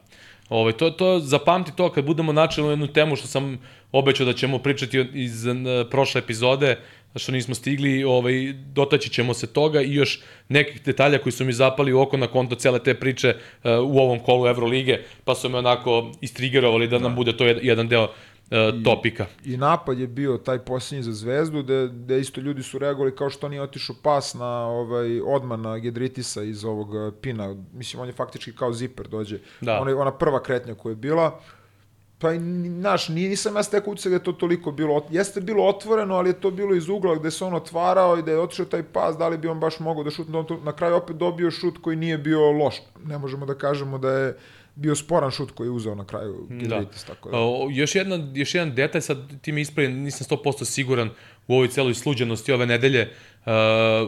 Ove, 0.49 0.71
to, 0.77 0.89
to, 0.89 1.19
zapamti 1.19 1.71
to 1.75 1.91
kad 1.91 2.05
budemo 2.05 2.34
načeli 2.34 2.69
jednu 2.69 2.88
temu 2.88 3.15
što 3.15 3.27
sam 3.27 3.57
obećao 3.91 4.25
da 4.25 4.34
ćemo 4.34 4.59
pričati 4.59 5.09
iz 5.13 5.45
prošle 5.89 6.19
epizode, 6.19 6.77
što 7.15 7.31
nismo 7.31 7.55
stigli, 7.55 8.03
ovaj, 8.03 8.53
dotaći 8.53 9.09
ćemo 9.09 9.34
se 9.34 9.47
toga 9.47 9.81
i 9.81 9.93
još 9.93 10.21
nekih 10.49 10.81
detalja 10.85 11.17
koji 11.17 11.34
su 11.34 11.45
mi 11.45 11.53
zapali 11.53 11.93
u 11.93 12.01
oko 12.01 12.17
na 12.17 12.27
konto 12.27 12.55
cele 12.55 12.80
te 12.80 12.93
priče 12.93 13.35
uh, 13.35 13.71
u 13.71 13.99
ovom 13.99 14.19
kolu 14.19 14.47
Evrolige, 14.47 14.99
pa 15.23 15.35
su 15.35 15.49
me 15.49 15.57
onako 15.57 16.11
istrigerovali 16.21 16.88
da, 16.88 16.97
da. 16.97 17.03
nam 17.03 17.15
bude 17.15 17.38
to 17.38 17.45
jedan 17.45 17.88
deo 17.88 18.07
uh, 18.52 18.84
topika. 18.84 19.26
I, 19.45 19.53
I 19.53 19.57
napad 19.57 19.99
je 19.99 20.07
bio 20.07 20.38
taj 20.38 20.60
posljednji 20.60 21.03
za 21.03 21.14
zvezdu, 21.14 21.64
gde, 21.64 21.90
gde 21.94 22.20
isto 22.20 22.41
ljudi 22.41 22.64
su 22.64 22.80
reagovali 22.80 23.15
kao 23.15 23.30
što 23.30 23.49
nije 23.49 23.61
otišao 23.61 23.95
pas 24.03 24.34
na 24.34 24.65
ovaj, 24.68 25.22
odman 25.22 25.61
na 25.61 25.78
Gedritisa 25.78 26.44
iz 26.44 26.65
ovog 26.65 27.15
pina. 27.22 27.56
Mislim, 27.74 28.02
on 28.02 28.07
je 28.07 28.14
faktički 28.14 28.56
kao 28.56 28.74
ziper 28.74 29.07
dođe. 29.07 29.40
Da. 29.61 29.82
Ona, 29.82 29.98
ona 29.98 30.11
prva 30.11 30.44
kretnja 30.44 30.76
koja 30.76 30.91
je 30.91 30.95
bila, 30.95 31.40
pa 32.24 32.34
naš, 32.34 33.10
nisam 33.10 33.56
ja 33.56 33.64
stekao 33.64 33.91
utisak 33.91 34.10
da 34.10 34.15
je 34.15 34.24
to 34.24 34.32
toliko 34.32 34.72
bilo, 34.72 35.06
jeste 35.10 35.41
bilo 35.41 35.68
otvoreno, 35.68 36.15
ali 36.15 36.30
je 36.30 36.40
to 36.40 36.52
bilo 36.52 36.76
iz 36.76 36.90
ugla 36.90 37.15
gde 37.15 37.32
se 37.32 37.45
on 37.45 37.53
otvarao 37.53 38.18
i 38.18 38.22
da 38.22 38.32
je 38.32 38.40
otišao 38.40 38.65
taj 38.65 38.84
pas, 38.84 39.18
da 39.18 39.28
li 39.28 39.38
bi 39.38 39.48
on 39.48 39.60
baš 39.60 39.80
mogao 39.80 40.03
da 40.03 40.11
šutne, 40.11 40.45
to, 40.48 40.57
na 40.64 40.72
kraju 40.72 40.95
opet 40.95 41.15
dobio 41.15 41.52
šut 41.52 41.78
koji 41.82 41.95
nije 41.95 42.18
bio 42.18 42.52
loš. 42.52 42.82
Ne 43.06 43.18
možemo 43.18 43.45
da 43.45 43.56
kažemo 43.56 43.98
da 43.98 44.11
je 44.11 44.38
bio 44.76 44.95
sporan 44.95 45.32
šut 45.32 45.52
koji 45.52 45.68
je 45.68 45.72
uzeo 45.72 45.95
na 45.95 46.06
kraju 46.06 46.48
Gidritis, 46.50 47.06
da. 47.06 47.14
tako 47.14 47.30
da. 47.30 47.38
O, 47.38 47.68
još, 47.72 47.95
jedna, 47.95 48.32
još 48.34 48.56
jedan 48.56 48.76
detalj, 48.76 49.02
sad 49.02 49.41
ti 49.41 49.52
mi 49.52 49.62
ispravi, 49.62 49.94
nisam 49.94 50.38
100% 50.38 50.66
siguran, 50.66 51.10
u 51.48 51.54
ovoj 51.54 51.68
celoj 51.68 51.94
sluđenosti 51.94 52.54
ove 52.54 52.66
nedelje. 52.66 53.12
Uh, 53.45 53.52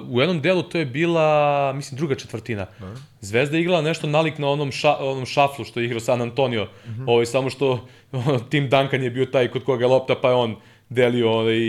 u 0.09 0.19
jednom 0.19 0.41
delu 0.41 0.63
to 0.63 0.77
je 0.77 0.85
bila, 0.85 1.73
mislim, 1.73 1.97
druga 1.97 2.15
četvrtina. 2.15 2.65
Da. 2.79 2.93
Zvezda 3.21 3.57
je 3.57 3.61
igrala 3.61 3.81
nešto 3.81 4.07
nalik 4.07 4.37
na 4.37 4.47
onom, 4.47 4.71
ša, 4.71 4.95
onom 4.99 5.25
šaflu 5.25 5.65
što 5.65 5.79
je 5.79 5.85
igrao 5.85 5.99
San 5.99 6.21
Antonio. 6.21 6.63
Mm 6.63 6.89
-hmm. 6.89 7.03
Ovo, 7.07 7.25
samo 7.25 7.49
što 7.49 7.87
Tim 8.49 8.69
Duncan 8.69 9.03
je 9.03 9.09
bio 9.09 9.25
taj 9.25 9.47
kod 9.47 9.63
koga 9.63 9.83
je 9.83 9.87
lopta, 9.87 10.15
pa 10.21 10.29
je 10.29 10.35
on 10.35 10.55
delio 10.89 11.31
ovaj, 11.31 11.59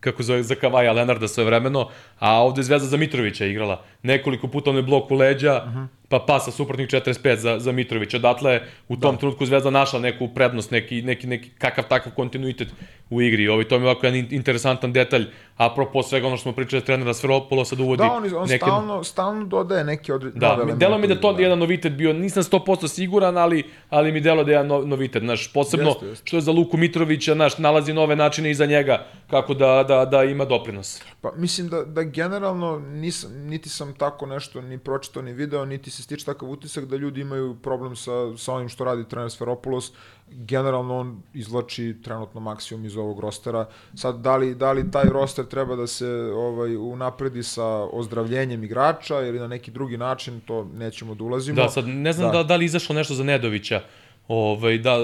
kako 0.00 0.22
zove, 0.22 0.42
za 0.42 0.54
Kavaja 0.54 0.92
Lenarda 0.92 1.28
svoje 1.28 1.46
vremeno, 1.46 1.88
a 2.18 2.42
ovde 2.42 2.60
je 2.60 2.64
Zvezda 2.64 2.88
za 2.88 2.96
Mitrovića 2.96 3.46
igrala. 3.46 3.82
Nekoliko 4.02 4.48
puta 4.48 4.70
onaj 4.70 4.82
blok 4.82 5.10
u 5.10 5.14
leđa, 5.14 5.62
uh 5.66 5.72
-huh. 5.72 5.86
pa 6.08 6.18
pasa 6.18 6.50
suprotnik 6.50 6.90
45 6.90 7.36
za, 7.36 7.58
za 7.58 7.72
Mitrovića. 7.72 8.16
Odatle 8.16 8.60
u 8.88 8.96
tom 8.96 9.14
da. 9.14 9.18
trenutku 9.18 9.46
Zvezda 9.46 9.70
našla 9.70 10.00
neku 10.00 10.28
prednost, 10.28 10.70
neki, 10.70 11.02
neki, 11.02 11.26
neki 11.26 11.50
kakav 11.58 11.84
takav 11.88 12.12
kontinuitet 12.12 12.68
u 13.10 13.22
igri. 13.22 13.48
Ovo, 13.48 13.64
to 13.64 13.78
mi 13.78 13.84
je 13.84 13.90
ovako 13.90 14.06
jedan 14.06 14.26
interesantan 14.30 14.92
detalj, 14.92 15.26
apropo 15.56 16.02
svega 16.02 16.26
ono 16.26 16.36
što 16.36 16.42
smo 16.42 16.52
pričali 16.52 16.82
trenera 16.84 17.14
Sferopolo 17.14 17.64
sad 17.64 17.80
uvodi 17.80 18.02
da, 18.02 18.12
on, 18.12 18.24
on 18.34 18.48
neke... 18.48 18.64
stalno, 18.64 19.04
stalno 19.04 19.44
dodaje 19.44 19.84
neke 19.84 20.14
od... 20.14 20.22
Da, 20.34 20.58
delo 20.76 20.98
mi 20.98 21.06
da 21.06 21.20
to 21.20 21.32
da. 21.32 21.42
jedan 21.42 21.58
novitet 21.58 21.92
bio, 21.92 22.12
nisam 22.12 22.42
100% 22.42 22.88
siguran, 22.88 23.38
ali, 23.38 23.64
ali 23.90 24.12
mi 24.12 24.20
delo 24.20 24.44
da 24.44 24.50
je 24.50 24.54
jedan 24.54 24.88
novitet, 24.88 25.22
znaš, 25.22 25.52
posebno 25.52 25.88
jeste, 25.88 26.06
jeste. 26.06 26.26
što 26.26 26.36
je 26.36 26.40
za 26.40 26.52
Luku 26.52 26.76
Mitrovića, 26.76 27.34
znaš, 27.34 27.58
nalazi 27.58 27.92
nove 27.92 28.16
načine 28.16 28.50
iza 28.50 28.66
njega, 28.66 29.06
kako 29.30 29.54
da, 29.54 29.84
da, 29.88 30.04
da 30.04 30.24
ima 30.24 30.44
doprinos. 30.44 31.02
Pa 31.20 31.32
mislim 31.36 31.68
da, 31.68 31.84
da 31.84 32.02
generalno 32.10 32.78
nisam, 32.78 33.30
niti 33.32 33.68
sam 33.68 33.94
tako 33.94 34.26
nešto 34.26 34.60
ni 34.60 34.78
pročitao 34.78 35.22
ni 35.22 35.32
video, 35.32 35.64
niti 35.64 35.90
se 35.90 36.02
stiče 36.02 36.24
takav 36.24 36.50
utisak 36.50 36.84
da 36.84 36.96
ljudi 36.96 37.20
imaju 37.20 37.56
problem 37.62 37.96
sa, 37.96 38.36
sa 38.36 38.52
onim 38.52 38.68
što 38.68 38.84
radi 38.84 39.08
trener 39.08 39.30
Sferopoulos, 39.30 39.92
generalno 40.30 40.98
on 40.98 41.22
izlači 41.34 41.96
trenutno 42.04 42.40
maksimum 42.40 42.84
iz 42.84 42.96
ovog 42.96 43.20
rostera. 43.20 43.68
Sad, 43.94 44.20
da 44.20 44.36
li, 44.36 44.54
da 44.54 44.72
li 44.72 44.90
taj 44.90 45.04
roster 45.04 45.46
treba 45.46 45.76
da 45.76 45.86
se 45.86 46.08
ovaj, 46.34 46.76
unapredi 46.76 47.42
sa 47.42 47.66
ozdravljenjem 47.92 48.64
igrača 48.64 49.20
ili 49.20 49.38
na 49.38 49.46
neki 49.46 49.70
drugi 49.70 49.96
način, 49.96 50.40
to 50.40 50.64
nećemo 50.74 51.14
da 51.14 51.24
ulazimo. 51.24 51.62
Da, 51.62 51.68
sad 51.68 51.88
ne 51.88 52.12
znam 52.12 52.32
da, 52.32 52.38
da, 52.38 52.44
da 52.44 52.56
li 52.56 52.64
izašlo 52.64 52.94
nešto 52.94 53.14
za 53.14 53.24
Nedovića, 53.24 53.80
ovaj, 54.28 54.78
da, 54.78 54.96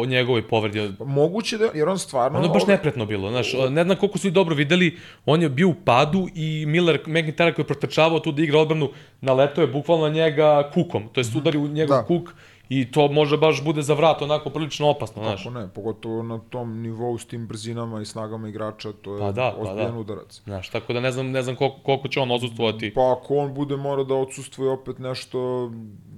o 0.00 0.04
njegovoj 0.06 0.48
povredi. 0.48 0.92
Moguće 1.04 1.58
da, 1.58 1.68
jer 1.74 1.88
on 1.88 1.98
stvarno... 1.98 2.38
Ono 2.38 2.48
baš 2.48 2.62
ovaj... 2.62 2.76
nepretno 2.76 3.06
bilo, 3.06 3.30
znaš, 3.30 3.52
ne 3.70 3.84
znam 3.84 3.96
koliko 3.96 4.18
su 4.18 4.28
i 4.28 4.30
dobro 4.30 4.54
videli, 4.54 4.98
on 5.26 5.42
je 5.42 5.48
bio 5.48 5.68
u 5.68 5.74
padu 5.84 6.28
i 6.34 6.64
Miller 6.66 7.00
McIntyre 7.06 7.54
koji 7.54 7.62
je 7.62 7.66
protrčavao 7.66 8.20
tu 8.20 8.32
da 8.32 8.42
igra 8.42 8.58
odbranu, 8.58 8.90
naletao 9.20 9.62
je 9.62 9.68
bukvalno 9.68 10.08
na 10.08 10.14
njega 10.14 10.70
kukom, 10.74 11.08
to 11.12 11.20
je 11.20 11.26
udari 11.36 11.58
u 11.58 11.68
njegov 11.68 11.96
da. 11.96 12.04
kuk 12.04 12.34
I 12.68 12.90
to 12.90 13.08
može 13.08 13.36
baš 13.36 13.64
bude 13.64 13.82
za 13.82 13.94
vrat 13.94 14.22
onako 14.22 14.50
prilično 14.50 14.88
opasno, 14.88 15.22
znaš. 15.22 15.44
Kako 15.44 15.58
ne, 15.58 15.68
pogotovo 15.68 16.22
na 16.22 16.38
tom 16.50 16.82
nivou 16.82 17.18
s 17.18 17.26
tim 17.26 17.46
brzinama 17.46 18.00
i 18.00 18.04
snagama 18.04 18.48
igrača, 18.48 18.92
to 18.92 19.14
je 19.14 19.20
pa 19.20 19.32
da, 19.32 19.54
ozbiljan 19.58 19.86
pa 19.86 19.92
da. 19.92 19.98
udarac. 19.98 20.40
Znaš, 20.44 20.68
tako 20.68 20.92
da 20.92 21.00
ne 21.00 21.12
znam, 21.12 21.30
ne 21.30 21.42
znam 21.42 21.56
koliko, 21.56 21.76
koliko 21.82 22.08
će 22.08 22.20
on 22.20 22.30
odsustvovati. 22.30 22.94
Pa 22.94 23.12
ako 23.12 23.36
on 23.36 23.54
bude 23.54 23.76
mora 23.76 24.04
da 24.04 24.14
odsustvuje 24.14 24.70
opet 24.70 24.98
nešto, 24.98 25.70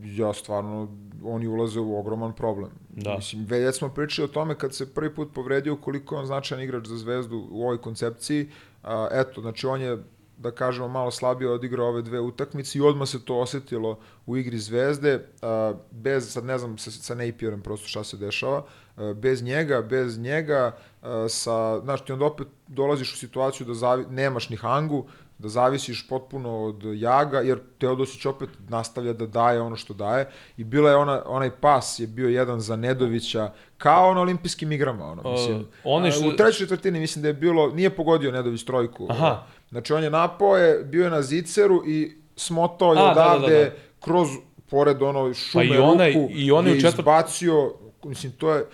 ja 0.05 0.33
stvarno, 0.33 0.89
oni 1.24 1.47
ulaze 1.47 1.81
u 1.81 1.99
ogroman 1.99 2.32
problem. 2.32 2.70
Da. 2.90 3.16
Mislim, 3.16 3.45
već 3.45 3.77
smo 3.77 3.89
pričali 3.89 4.24
o 4.24 4.32
tome 4.32 4.55
kad 4.55 4.74
se 4.74 4.95
prvi 4.95 5.15
put 5.15 5.28
povredio 5.35 5.77
koliko 5.77 6.15
je 6.15 6.19
on 6.19 6.27
značajan 6.27 6.65
igrač 6.65 6.86
za 6.86 6.97
zvezdu 6.97 7.49
u 7.51 7.62
ovoj 7.62 7.81
koncepciji. 7.81 8.49
A, 8.82 9.09
eto, 9.12 9.40
znači 9.40 9.66
on 9.66 9.81
je 9.81 9.99
da 10.39 10.51
kažemo, 10.51 10.89
malo 10.89 11.11
slabije 11.11 11.51
odigrao 11.51 11.89
ove 11.89 12.03
dve 12.03 12.20
utakmice 12.20 12.78
i 12.78 12.82
odmah 12.82 13.09
se 13.09 13.24
to 13.24 13.39
osetilo 13.39 13.99
u 14.27 14.36
igri 14.36 14.59
Zvezde, 14.59 15.24
a, 15.43 15.74
bez, 15.90 16.32
sad 16.32 16.45
ne 16.45 16.59
znam 16.59 16.78
sa, 16.78 16.90
sa 16.90 17.15
Napierom 17.15 17.61
prosto 17.61 17.89
šta 17.89 18.05
se 18.05 18.16
dešava, 18.16 18.65
a, 18.97 19.15
bez 19.15 19.43
njega, 19.43 19.82
bez 19.82 20.19
njega, 20.19 20.77
a, 21.03 21.27
sa, 21.28 21.81
znaš, 21.81 22.05
ti 22.05 22.12
onda 22.12 22.24
opet 22.24 22.47
dolaziš 22.66 23.15
u 23.15 23.16
situaciju 23.16 23.66
da 23.66 23.74
zavi, 23.74 24.05
nemaš 24.11 24.49
ni 24.49 24.57
hangu, 24.57 25.07
da 25.39 25.48
zavisiš 25.48 26.09
potpuno 26.09 26.65
od 26.65 26.82
Jaga, 26.85 27.40
jer 27.40 27.59
Teodosić 27.78 28.27
opet 28.27 28.48
nastavlja 28.69 29.12
da 29.12 29.27
daje 29.27 29.60
ono 29.60 29.77
što 29.77 29.94
daje 29.94 30.28
i 30.56 30.65
bila 30.65 30.90
je 30.90 30.97
ona, 30.97 31.23
onaj 31.27 31.51
pas 31.51 31.98
je 31.98 32.06
bio 32.06 32.28
jedan 32.28 32.60
za 32.60 32.77
Nedovića, 32.77 33.52
kao 33.77 34.15
na 34.15 34.20
olimpijskim 34.20 34.73
igrama, 34.73 35.05
ono, 35.05 35.32
mislim. 35.32 35.56
Uh, 35.56 35.66
one 35.85 36.10
što... 36.10 36.28
U 36.28 36.32
trećoj 36.32 36.66
četvrtini 36.66 37.01
mislim 37.01 37.23
da 37.23 37.28
je 37.28 37.35
bilo, 37.35 37.70
nije 37.70 37.90
pogodio 37.90 38.32
Nedović 38.32 38.65
trojku. 38.65 39.06
Aha. 39.10 39.43
Znači 39.70 39.93
on 39.93 40.05
je 40.05 40.10
napao 40.10 40.56
je, 40.56 40.85
bio 40.85 41.05
je 41.05 41.10
na 41.10 41.23
ziceru 41.23 41.82
i 41.86 42.16
smotao 42.36 42.94
je 42.94 43.02
odavde 43.02 43.47
da, 43.47 43.59
da, 43.59 43.65
da, 43.65 43.65
da. 43.65 43.77
kroz 44.01 44.28
pored 44.70 45.02
ono 45.02 45.35
šume 45.35 45.69
pa 45.69 45.74
i 45.74 45.78
onaj, 45.78 46.12
ruku 46.12 46.28
i 46.31 46.51
onaj 46.51 46.73
je 46.73 46.81
četvr... 46.81 47.01
izbacio, 47.01 47.73
mislim 48.05 48.32
to 48.32 48.55
je, 48.55 48.65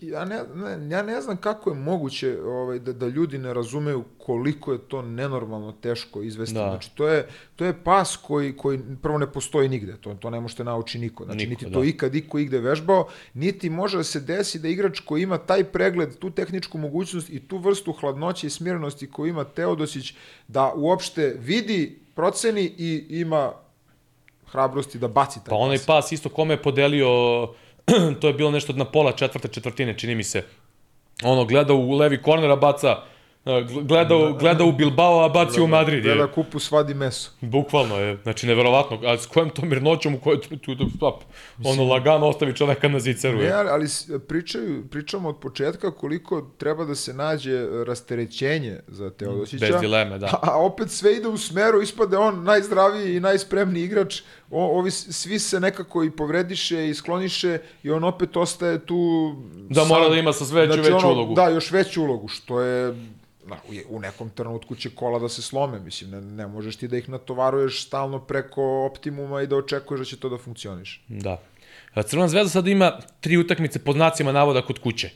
ja 0.00 0.24
ne, 0.24 0.42
ne, 0.54 0.96
ja 0.96 1.02
ne 1.02 1.20
znam 1.20 1.36
kako 1.36 1.70
je 1.70 1.76
moguće 1.76 2.38
ovaj, 2.42 2.78
da, 2.78 2.92
da 2.92 3.06
ljudi 3.06 3.38
ne 3.38 3.54
razumeju 3.54 4.04
koliko 4.18 4.72
je 4.72 4.78
to 4.78 5.02
nenormalno 5.02 5.72
teško 5.72 6.22
izvesti. 6.22 6.54
Da. 6.54 6.68
Znači, 6.70 6.90
to 6.94 7.08
je, 7.08 7.28
to 7.56 7.64
je 7.64 7.84
pas 7.84 8.16
koji, 8.16 8.56
koji 8.56 8.80
prvo 9.02 9.18
ne 9.18 9.32
postoji 9.32 9.68
nigde, 9.68 9.96
to, 10.00 10.14
to 10.14 10.30
ne 10.30 10.40
možete 10.40 10.64
nauči 10.64 10.98
niko. 10.98 11.24
Znači, 11.24 11.38
niko, 11.38 11.50
niti 11.50 11.64
da. 11.64 11.72
to 11.72 11.84
ikad 11.84 12.14
iko 12.14 12.38
igde 12.38 12.58
vežbao, 12.58 13.08
niti 13.34 13.70
može 13.70 13.96
da 13.96 14.04
se 14.04 14.20
desi 14.20 14.58
da 14.58 14.68
igrač 14.68 15.00
koji 15.00 15.22
ima 15.22 15.38
taj 15.38 15.64
pregled, 15.64 16.18
tu 16.18 16.30
tehničku 16.30 16.78
mogućnost 16.78 17.30
i 17.30 17.40
tu 17.40 17.58
vrstu 17.58 17.92
hladnoće 17.92 18.46
i 18.46 18.50
smirenosti 18.50 19.10
koju 19.10 19.26
ima 19.28 19.44
Teodosić, 19.44 20.14
da 20.48 20.72
uopšte 20.76 21.36
vidi, 21.38 21.98
proceni 22.14 22.72
i 22.78 23.06
ima 23.08 23.52
hrabrosti 24.46 24.98
da 24.98 25.08
baci 25.08 25.34
taj 25.34 25.44
pa 25.44 25.50
pas. 25.50 25.58
Pa 25.58 25.64
onaj 25.64 25.78
pas 25.86 26.12
isto 26.12 26.28
kome 26.28 26.54
je 26.54 26.62
podelio 26.62 27.08
to 28.20 28.26
je 28.26 28.32
bilo 28.32 28.50
nešto 28.50 28.72
na 28.72 28.84
pola 28.84 29.12
četvrte 29.12 29.48
četvrtine, 29.48 29.98
čini 29.98 30.14
mi 30.14 30.24
se. 30.24 30.42
Ono, 31.22 31.44
gleda 31.44 31.74
u 31.74 31.92
levi 31.92 32.22
korner, 32.22 32.50
a 32.50 32.56
baca 32.56 32.96
gleda, 33.84 34.14
gleda 34.38 34.64
u 34.64 34.72
Bilbao, 34.72 35.24
a 35.24 35.28
baci 35.28 35.50
gleda, 35.50 35.64
u 35.64 35.66
Madrid. 35.66 36.02
Gleda 36.02 36.22
je. 36.22 36.32
kupu, 36.32 36.58
svadi 36.58 36.94
meso. 36.94 37.30
Bukvalno 37.40 37.96
je, 37.96 38.18
znači 38.22 38.46
neverovatno. 38.46 39.00
A 39.04 39.18
s 39.18 39.26
kojom 39.26 39.50
to 39.50 39.62
mirnoćom 39.62 40.14
u 40.14 40.18
kojoj 40.18 40.40
tu, 40.40 40.56
tu, 40.56 40.76
tu 40.76 40.90
stop, 40.96 41.22
ono 41.64 41.84
lagano 41.84 42.26
ostavi 42.26 42.56
čoveka 42.56 42.88
na 42.88 43.00
ziceru. 43.00 43.38
Ne, 43.38 43.50
ali 43.52 43.86
pričaju, 44.28 44.84
pričamo 44.90 45.28
od 45.28 45.38
početka 45.40 45.90
koliko 45.90 46.50
treba 46.58 46.84
da 46.84 46.94
se 46.94 47.14
nađe 47.14 47.66
rasterećenje 47.86 48.80
za 48.86 49.10
Teodosića. 49.10 49.66
Bez 49.66 49.80
dileme, 49.80 50.18
da. 50.18 50.26
A, 50.26 50.38
a 50.42 50.58
opet 50.58 50.90
sve 50.90 51.16
ide 51.16 51.28
u 51.28 51.36
smeru, 51.36 51.82
ispade 51.82 52.16
on 52.16 52.44
najzdraviji 52.44 53.16
i 53.16 53.20
najspremniji 53.20 53.84
igrač, 53.84 54.20
o, 54.50 54.78
ovi 54.78 54.90
svi 54.90 55.38
se 55.38 55.60
nekako 55.60 56.04
i 56.04 56.10
povrediše 56.10 56.88
i 56.88 56.94
skloniše 56.94 57.58
i 57.82 57.90
on 57.90 58.04
opet 58.04 58.36
ostaje 58.36 58.86
tu... 58.86 59.34
Da 59.68 59.80
sam, 59.80 59.88
mora 59.88 60.08
da 60.08 60.16
ima 60.16 60.32
sa 60.32 60.44
sve 60.44 60.60
veću, 60.60 60.72
znači, 60.72 60.92
veću 60.92 61.06
ono, 61.06 61.14
ulogu. 61.14 61.34
Da, 61.34 61.48
još 61.48 61.70
veću 61.70 62.02
ulogu, 62.02 62.28
što 62.28 62.60
je 62.60 62.94
na, 63.46 63.56
u 63.88 64.00
nekom 64.00 64.30
trenutku 64.30 64.74
će 64.74 64.90
kola 64.90 65.18
da 65.18 65.28
se 65.28 65.42
slome, 65.42 65.80
mislim, 65.80 66.10
ne, 66.10 66.20
ne 66.20 66.46
možeš 66.46 66.76
ti 66.76 66.88
da 66.88 66.96
ih 66.96 67.08
natovaruješ 67.08 67.84
stalno 67.84 68.18
preko 68.18 68.86
optimuma 68.92 69.42
i 69.42 69.46
da 69.46 69.56
očekuješ 69.56 69.98
da 69.98 70.04
će 70.04 70.16
to 70.16 70.28
da 70.28 70.38
funkcioniš. 70.38 71.04
Da. 71.08 71.40
Crvena 72.06 72.28
zvezda 72.28 72.48
sada 72.48 72.70
ima 72.70 72.92
tri 73.20 73.36
utakmice 73.36 73.78
pod 73.78 73.94
znacima 73.94 74.32
navoda 74.32 74.62
kod 74.62 74.78
kuće. 74.78 75.10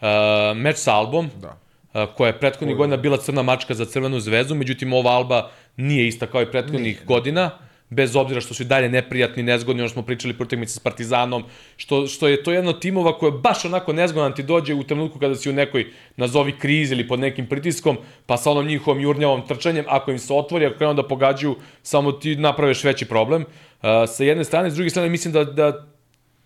Uh, 0.00 0.08
meč 0.56 0.76
sa 0.76 0.94
Albom, 0.94 1.30
da. 1.40 1.58
Uh, 1.94 2.14
koja 2.16 2.28
je 2.28 2.38
prethodnih 2.38 2.76
godina 2.76 2.96
bila 2.96 3.16
crna 3.16 3.42
mačka 3.42 3.74
za 3.74 3.84
Crvenu 3.84 4.20
zvezdu, 4.20 4.54
međutim 4.54 4.92
ova 4.92 5.10
Alba 5.10 5.50
nije 5.76 6.08
ista 6.08 6.26
kao 6.26 6.42
i 6.42 6.50
prethodnih 6.50 6.82
nije. 6.82 7.06
godina 7.06 7.50
bez 7.92 8.16
obzira 8.16 8.40
što 8.40 8.54
su 8.54 8.62
i 8.62 8.66
dalje 8.66 8.88
neprijatni, 8.88 9.42
nezgodni, 9.42 9.82
ono 9.82 9.88
smo 9.88 10.02
pričali 10.02 10.34
po 10.34 10.44
utakmici 10.44 10.74
s 10.74 10.78
Partizanonom, 10.78 11.44
što, 11.76 12.06
što 12.06 12.28
je 12.28 12.42
to 12.42 12.52
jedno 12.52 12.72
timova 12.72 13.18
koje 13.18 13.32
baš 13.32 13.64
onako 13.64 13.92
nezgodan 13.92 14.34
ti 14.34 14.42
dođe 14.42 14.74
u 14.74 14.82
trenutku 14.82 15.18
kada 15.18 15.34
si 15.34 15.50
u 15.50 15.52
nekoj 15.52 15.86
nazovi 16.16 16.56
krizi 16.58 16.94
ili 16.94 17.08
pod 17.08 17.20
nekim 17.20 17.46
pritiskom, 17.46 17.98
pa 18.26 18.36
sa 18.36 18.50
onom 18.50 18.66
njihovom 18.66 19.00
jurnjavom 19.00 19.46
trčanjem, 19.46 19.84
ako 19.88 20.10
im 20.10 20.18
se 20.18 20.32
otvori, 20.34 20.66
ako 20.66 20.78
krenu 20.78 20.94
da 20.94 21.08
pogađaju, 21.08 21.56
samo 21.82 22.12
ti 22.12 22.36
napraveš 22.36 22.84
veći 22.84 23.04
problem. 23.04 23.42
Uh, 23.42 23.88
sa 24.08 24.24
jedne 24.24 24.44
strane, 24.44 24.70
s 24.70 24.74
druge 24.74 24.90
strane, 24.90 25.08
mislim 25.08 25.32
da, 25.32 25.44
da, 25.44 25.86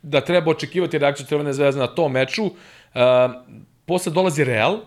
da 0.02 0.20
treba 0.20 0.50
očekivati 0.50 0.98
reakciju 0.98 1.26
Crvene 1.26 1.52
zvezde 1.52 1.80
na 1.80 1.86
tom 1.86 2.12
meču. 2.12 2.44
Uh, 2.44 2.52
posle 3.86 4.12
dolazi 4.12 4.44
Real, 4.44 4.80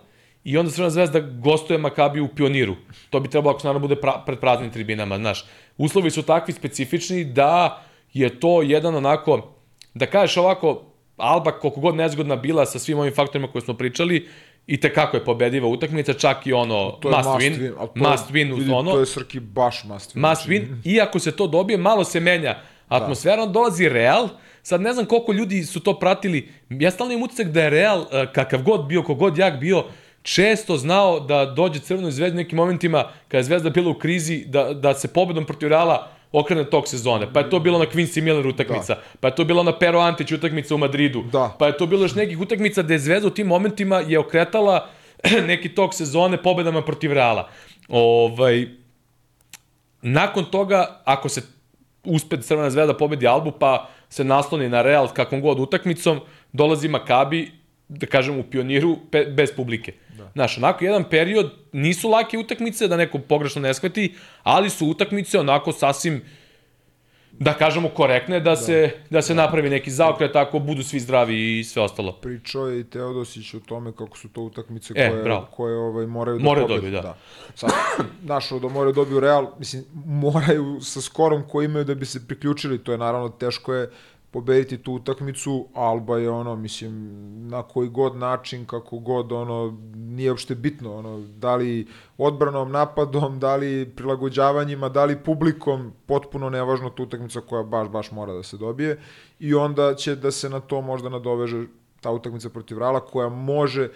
i 0.44 0.58
onda 0.58 0.72
Crvena 0.72 0.90
zvezda 0.90 1.20
gostuje 1.20 1.78
Makabiju 1.78 2.26
u 2.26 2.36
Pioniru. 2.36 2.76
To 3.10 3.20
bi 3.20 3.30
trebalo 3.30 3.52
ako 3.52 3.60
se 3.60 3.68
naravno 3.68 3.88
bude 3.88 4.02
pra, 4.02 4.24
pred 4.26 4.40
praznim 4.40 4.72
tribinama, 4.72 5.18
znaš. 5.18 5.46
Uslovi 5.80 6.12
su 6.12 6.24
takvi 6.24 6.54
specifični 6.54 7.24
da 7.24 7.84
je 8.14 8.40
to 8.40 8.62
jedan 8.62 8.96
onako, 8.96 9.54
da 9.94 10.06
kažeš 10.06 10.38
ovako, 10.38 10.86
Alba 11.18 11.52
koliko 11.52 11.80
god 11.80 11.96
nezgodna 11.96 12.36
bila 12.36 12.66
sa 12.66 12.80
svim 12.80 13.00
ovim 13.00 13.14
faktorima 13.16 13.52
koje 13.52 13.62
smo 13.62 13.74
pričali, 13.74 14.28
i 14.68 14.80
te 14.80 14.94
kako 14.94 15.18
je 15.18 15.26
pobediva 15.26 15.68
utakmica, 15.68 16.14
čak 16.14 16.48
i 16.48 16.54
ono 16.54 16.92
to 16.92 17.10
must, 17.10 17.30
must 17.30 17.40
win, 17.40 17.60
win 17.60 17.76
to, 17.76 18.10
must 18.10 18.30
win 18.32 18.56
vidi, 18.56 18.72
ono. 18.72 18.92
To 18.92 19.00
je 19.00 19.06
Srki 19.06 19.40
baš 19.40 19.84
must 19.84 20.16
win. 20.16 20.30
Must 20.30 20.48
win, 20.48 20.82
i 20.84 21.02
ako 21.02 21.20
se 21.20 21.32
to 21.32 21.48
dobije, 21.48 21.78
malo 21.78 22.04
se 22.04 22.20
menja 22.20 22.62
atmosfera, 22.88 23.46
da. 23.46 23.52
dolazi 23.52 23.90
Real, 23.90 24.30
sad 24.64 24.82
ne 24.82 24.94
znam 24.94 25.06
koliko 25.06 25.34
ljudi 25.34 25.64
su 25.64 25.80
to 25.80 26.00
pratili, 26.00 26.50
ja 26.70 26.92
stalno 26.92 27.14
imam 27.14 27.24
utisak 27.24 27.48
da 27.48 27.62
je 27.62 27.70
Real, 27.70 28.06
eh, 28.12 28.28
kakav 28.34 28.64
god 28.64 28.86
bio, 28.86 29.04
kogod 29.04 29.38
jak 29.38 29.60
bio, 29.60 29.84
često 30.22 30.78
znao 30.78 31.20
da 31.20 31.46
dođe 31.46 31.80
Crvenoj 31.80 32.12
zvezdi 32.12 32.38
nekim 32.38 32.58
momentima 32.58 33.04
kada 33.28 33.38
je 33.38 33.44
zvezda 33.44 33.70
bila 33.70 33.90
u 33.90 33.94
krizi, 33.94 34.46
da, 34.46 34.74
da 34.74 34.94
se 34.94 35.08
pobedom 35.08 35.46
protiv 35.46 35.70
Reala 35.70 36.08
okrene 36.32 36.70
tog 36.70 36.88
sezone. 36.88 37.34
Pa 37.34 37.40
je 37.40 37.50
to 37.50 37.60
bilo 37.60 37.80
na 37.80 37.86
Quincy 37.86 38.22
Miller 38.22 38.48
utakmica, 38.48 38.96
da. 38.96 39.02
pa 39.20 39.28
je 39.28 39.36
to 39.36 39.44
bilo 39.44 39.64
na 39.64 39.80
Pero 39.80 40.00
Antić 40.00 40.32
utakmica 40.32 40.76
u 40.76 40.78
Madridu, 40.78 41.24
da. 41.32 41.56
pa 41.60 41.68
je 41.68 41.78
to 41.78 41.86
bilo 41.86 42.02
još 42.02 42.16
nekih 42.16 42.40
utakmica 42.40 42.82
gde 42.82 42.94
je 42.94 43.00
zvezda 43.00 43.28
u 43.28 43.32
tim 43.32 43.48
momentima 43.48 44.00
je 44.00 44.20
okretala 44.20 44.90
neki 45.48 45.70
tok 45.70 45.94
sezone 45.94 46.44
pobedama 46.44 46.82
protiv 46.82 47.14
Reala. 47.14 47.50
Ovaj, 47.90 48.68
nakon 50.02 50.46
toga, 50.46 51.02
ako 51.06 51.30
se 51.30 51.42
uspe 52.04 52.42
Crvena 52.42 52.70
zvezda 52.70 52.98
pobedi 52.98 53.28
Albu, 53.28 53.52
pa 53.52 53.90
se 54.10 54.24
nasloni 54.24 54.70
na 54.70 54.82
Real 54.82 55.08
kakvom 55.08 55.42
god 55.42 55.60
utakmicom, 55.60 56.20
dolazi 56.54 56.88
Makabi, 56.88 57.52
da 57.90 58.06
kažem, 58.06 58.40
u 58.40 58.44
pioniru 58.44 58.98
pe, 59.12 59.26
bez 59.26 59.52
publike. 59.56 59.94
Da. 60.18 60.32
Znaš, 60.34 60.58
onako, 60.58 60.86
jedan 60.86 61.04
period, 61.10 61.52
nisu 61.72 62.10
lake 62.10 62.38
utakmice, 62.38 62.88
da 62.88 62.98
neko 62.98 63.20
pogrešno 63.20 63.62
ne 63.62 63.74
shvati, 63.74 64.16
ali 64.44 64.70
su 64.70 64.88
utakmice 64.88 65.40
onako 65.40 65.72
sasvim 65.72 66.22
da 67.32 67.54
kažemo 67.54 67.90
korektne, 67.90 68.40
da, 68.40 68.50
da. 68.50 68.56
se, 68.56 68.92
da 69.10 69.22
se 69.22 69.34
da. 69.34 69.42
napravi 69.42 69.70
neki 69.70 69.92
zaokret, 69.92 70.34
tako 70.34 70.60
budu 70.60 70.84
svi 70.84 71.00
zdravi 71.00 71.60
i 71.60 71.64
sve 71.64 71.82
ostalo. 71.82 72.12
Pričao 72.12 72.68
je 72.68 72.80
i 72.80 72.84
Teodosić 72.84 73.54
o 73.54 73.60
tome 73.60 73.92
kako 73.92 74.18
su 74.18 74.30
to 74.30 74.42
utakmice 74.42 74.94
e, 74.98 75.10
koje, 75.10 75.24
bravo. 75.24 75.48
koje 75.52 75.78
ovaj, 75.78 76.06
moraju 76.06 76.38
da 76.38 76.44
moraju 76.44 76.68
dobiju, 76.68 76.92
da. 76.92 77.02
da. 77.02 77.18
Sad, 77.56 77.70
našo 78.22 78.60
da 78.60 78.68
moraju 78.68 78.94
dobiju 78.94 79.20
Real, 79.20 79.48
mislim, 79.60 79.84
moraju 80.06 80.82
sa 80.82 81.02
skorom 81.02 81.44
koji 81.50 81.66
imaju 81.66 81.86
da 81.86 81.96
bi 81.96 82.06
se 82.06 82.28
priključili, 82.28 82.84
to 82.84 82.92
je 82.92 82.98
naravno 82.98 83.30
teško 83.30 83.74
je 83.74 83.90
pobediti 84.32 84.78
tu 84.78 84.94
utakmicu, 84.94 85.68
Alba 85.74 86.18
je 86.18 86.30
ono, 86.30 86.56
mislim, 86.56 86.94
na 87.50 87.64
koji 87.64 87.90
god 87.90 88.16
način, 88.16 88.66
kako 88.66 89.00
god, 89.00 89.32
ono, 89.32 89.78
nije 89.96 90.32
uopšte 90.32 90.56
bitno, 90.56 90.96
ono, 90.96 91.20
da 91.20 91.56
li 91.56 91.88
odbranom, 92.18 92.72
napadom, 92.72 93.40
da 93.40 93.56
li 93.56 93.92
prilagođavanjima, 93.96 94.90
da 94.90 95.06
li 95.06 95.24
publikom, 95.24 95.94
potpuno 96.06 96.50
nevažno 96.50 96.90
tu 96.90 97.04
utakmica 97.04 97.42
koja 97.42 97.64
baš, 97.64 97.88
baš 97.88 98.12
mora 98.12 98.34
da 98.34 98.44
se 98.44 98.58
dobije 98.58 99.00
i 99.40 99.54
onda 99.54 99.96
će 99.96 100.16
da 100.16 100.32
se 100.32 100.50
na 100.50 100.60
to 100.60 100.82
možda 100.82 101.10
nadoveže 101.10 101.66
ta 102.02 102.12
utakmica 102.12 102.50
protiv 102.50 102.78
Rala 102.78 103.00
koja 103.00 103.30
može 103.30 103.90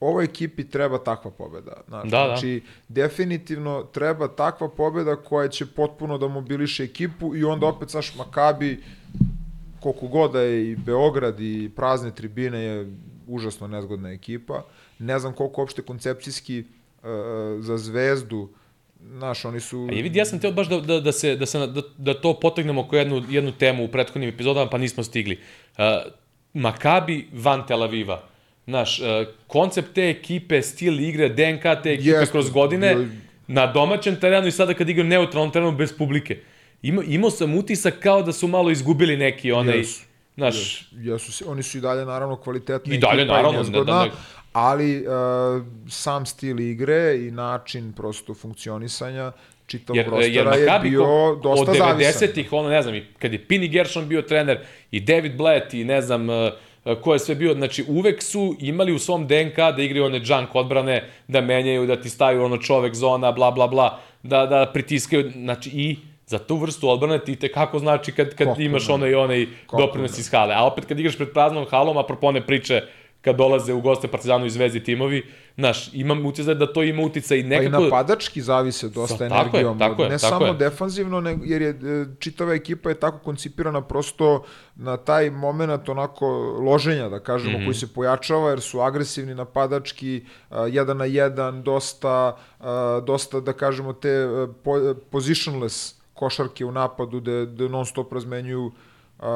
ovoj 0.00 0.24
ekipi 0.24 0.64
treba 0.68 0.98
takva 0.98 1.30
pobeda. 1.30 1.80
Znaš, 1.88 2.10
da, 2.10 2.18
da. 2.18 2.26
znači, 2.26 2.62
definitivno 2.88 3.82
treba 3.82 4.28
takva 4.28 4.68
pobeda 4.68 5.16
koja 5.16 5.48
će 5.48 5.66
potpuno 5.66 6.18
da 6.18 6.28
mobiliše 6.28 6.84
ekipu 6.84 7.36
i 7.36 7.44
onda 7.44 7.66
opet, 7.66 7.90
znaš, 7.90 8.14
Makabi 8.16 8.82
koliko 9.82 10.06
god 10.06 10.32
da 10.32 10.40
je 10.40 10.70
i 10.70 10.76
Beograd 10.76 11.40
i 11.40 11.70
prazne 11.76 12.14
tribine 12.14 12.62
je 12.62 12.92
užasno 13.26 13.68
nezgodna 13.68 14.10
ekipa. 14.10 14.64
Ne 14.98 15.18
znam 15.18 15.32
koliko 15.32 15.60
uopšte 15.60 15.82
koncepcijski 15.82 16.60
uh, 16.60 17.08
za 17.60 17.78
zvezdu 17.78 18.48
Znaš, 19.08 19.44
oni 19.44 19.60
su... 19.60 19.88
A 19.90 19.94
je 19.94 20.02
vidi, 20.02 20.18
ja 20.18 20.24
sam 20.24 20.40
teo 20.40 20.52
baš 20.52 20.68
da, 20.68 20.80
da, 20.80 21.00
da, 21.00 21.12
se, 21.12 21.36
da, 21.36 21.46
se, 21.46 21.66
da, 21.66 21.82
da 21.98 22.14
to 22.14 22.40
potegnemo 22.40 22.88
kao 22.88 22.98
jednu, 22.98 23.22
jednu 23.28 23.52
temu 23.52 23.84
u 23.84 23.88
prethodnim 23.88 24.28
epizodama, 24.28 24.70
pa 24.70 24.78
nismo 24.78 25.02
stigli. 25.02 25.38
Uh, 25.78 25.84
Makabi 26.54 27.26
van 27.32 27.66
Tel 27.66 27.82
Aviva. 27.82 28.22
Znaš, 28.66 29.00
uh, 29.00 29.06
koncept 29.46 29.94
te 29.94 30.08
ekipe, 30.10 30.62
stil 30.62 31.00
igre, 31.00 31.28
DNK 31.28 31.62
te 31.82 31.92
ekipe 31.92 32.10
Jest, 32.10 32.32
kroz 32.32 32.50
godine, 32.50 33.08
na 33.46 33.66
domaćem 33.66 34.16
terenu 34.20 34.46
i 34.46 34.50
sada 34.52 34.74
kad 34.74 34.88
igraju 34.88 35.08
neutralnom 35.08 35.52
terenu 35.52 35.72
bez 35.72 35.92
publike. 35.98 36.38
Ima, 36.82 37.02
imao 37.06 37.30
sam 37.30 37.54
utisak 37.54 37.94
kao 37.98 38.22
da 38.22 38.32
su 38.32 38.48
malo 38.48 38.70
izgubili 38.70 39.16
neki 39.16 39.52
onaj... 39.52 39.78
Jesu. 39.78 40.04
Naš... 40.36 40.56
Jesu, 40.56 41.30
jesu, 41.30 41.50
oni 41.50 41.62
su 41.62 41.78
i 41.78 41.80
dalje 41.80 42.04
naravno 42.04 42.36
kvalitetni. 42.36 42.94
I 42.94 42.98
dalje 42.98 43.24
naravno, 43.24 43.62
ne, 43.62 43.84
da, 43.84 44.04
ne. 44.04 44.10
ali 44.52 45.06
uh, 45.06 45.62
sam 45.88 46.26
stil 46.26 46.60
igre 46.60 47.18
i 47.26 47.30
način 47.30 47.92
prosto 47.92 48.34
funkcionisanja 48.34 49.32
čitavog 49.66 49.96
jer, 49.96 50.06
rostera 50.06 50.54
jer 50.54 50.84
je 50.84 50.90
bio 50.90 51.34
dosta 51.42 51.74
zavisan. 51.74 51.90
Od 51.90 52.34
90-ih, 52.34 52.52
ono 52.52 52.68
ne 52.68 52.82
znam, 52.82 52.94
kad 53.18 53.32
je 53.32 53.46
Pini 53.46 53.68
Gershon 53.68 54.08
bio 54.08 54.22
trener 54.22 54.58
i 54.90 55.00
David 55.00 55.36
Blatt 55.36 55.74
i 55.74 55.84
ne 55.84 56.00
znam, 56.02 56.28
uh, 56.28 56.48
ko 57.02 57.12
je 57.12 57.18
sve 57.18 57.34
bio, 57.34 57.54
znači 57.54 57.84
uvek 57.88 58.22
su 58.22 58.56
imali 58.60 58.92
u 58.92 58.98
svom 58.98 59.26
DNK 59.26 59.56
da 59.56 59.82
igraju 59.82 60.04
one 60.04 60.20
junk 60.24 60.54
odbrane, 60.54 61.08
da 61.28 61.40
menjaju, 61.40 61.86
da 61.86 62.00
ti 62.00 62.10
staju 62.10 62.44
ono 62.44 62.56
čovek 62.58 62.94
zona, 62.94 63.32
bla 63.32 63.50
bla 63.50 63.66
bla, 63.66 64.00
da, 64.22 64.46
da 64.46 64.70
pritiskaju, 64.72 65.30
znači 65.30 65.70
i 65.72 65.96
za 66.26 66.38
tu 66.38 66.56
vrstu 66.56 66.88
odbrane 66.88 67.18
ti 67.18 67.36
te 67.36 67.52
kako 67.52 67.78
znači 67.78 68.12
kad, 68.12 68.34
kad 68.34 68.48
Kako 68.48 68.60
imaš 68.60 68.88
onaj, 68.88 69.14
onaj 69.14 69.46
doprinos 69.78 70.18
iz 70.18 70.30
hale. 70.30 70.54
A 70.54 70.64
opet 70.64 70.84
kad 70.84 71.00
igraš 71.00 71.16
pred 71.16 71.32
praznom 71.32 71.66
halom, 71.70 71.96
a 71.96 72.02
propone 72.02 72.46
priče 72.46 72.82
kad 73.22 73.36
dolaze 73.36 73.72
u 73.72 73.80
goste 73.80 74.08
Partizanu 74.08 74.46
i 74.46 74.50
Zvezdi 74.50 74.84
timovi, 74.84 75.26
znaš, 75.56 75.90
imam 75.92 76.26
uticaj 76.26 76.54
da 76.54 76.72
to 76.72 76.82
ima 76.82 77.02
uticaj 77.02 77.38
i 77.38 77.42
nekako... 77.42 77.70
Pa 77.70 77.78
i 77.78 77.82
napadački 77.84 78.40
zavise 78.40 78.88
dosta 78.88 79.16
Sa, 79.16 79.26
energijom. 79.26 79.78
Tako 79.78 79.92
je, 79.92 79.96
tako 79.96 80.02
je, 80.02 80.08
ne 80.08 80.18
tako 80.18 80.30
samo 80.30 80.46
je. 80.46 80.54
defanzivno, 80.54 81.20
ne, 81.20 81.38
jer 81.44 81.62
je 81.62 81.70
e, 81.70 81.74
čitava 82.18 82.54
ekipa 82.54 82.88
je 82.88 83.00
tako 83.00 83.18
koncipirana 83.18 83.80
prosto 83.80 84.44
na 84.74 84.96
taj 84.96 85.30
moment 85.30 85.88
onako 85.88 86.26
loženja, 86.60 87.08
da 87.08 87.20
kažemo, 87.20 87.58
mm 87.58 87.60
-hmm. 87.60 87.66
koji 87.66 87.74
se 87.74 87.94
pojačava, 87.94 88.50
jer 88.50 88.60
su 88.60 88.80
agresivni 88.80 89.34
napadački, 89.34 90.24
uh, 90.50 90.56
jedan 90.70 90.96
na 90.96 91.04
jedan, 91.04 91.62
dosta, 91.62 92.36
uh, 92.60 92.66
dosta 93.06 93.40
da 93.40 93.52
kažemo, 93.52 93.92
te 93.92 94.26
positionless 95.10 96.01
košarke 96.22 96.64
u 96.64 96.72
napadu 96.72 97.20
da, 97.20 97.44
da 97.46 97.68
non 97.68 97.86
stop 97.86 98.12
razmenjuju 98.12 98.72
Uh, 99.22 99.28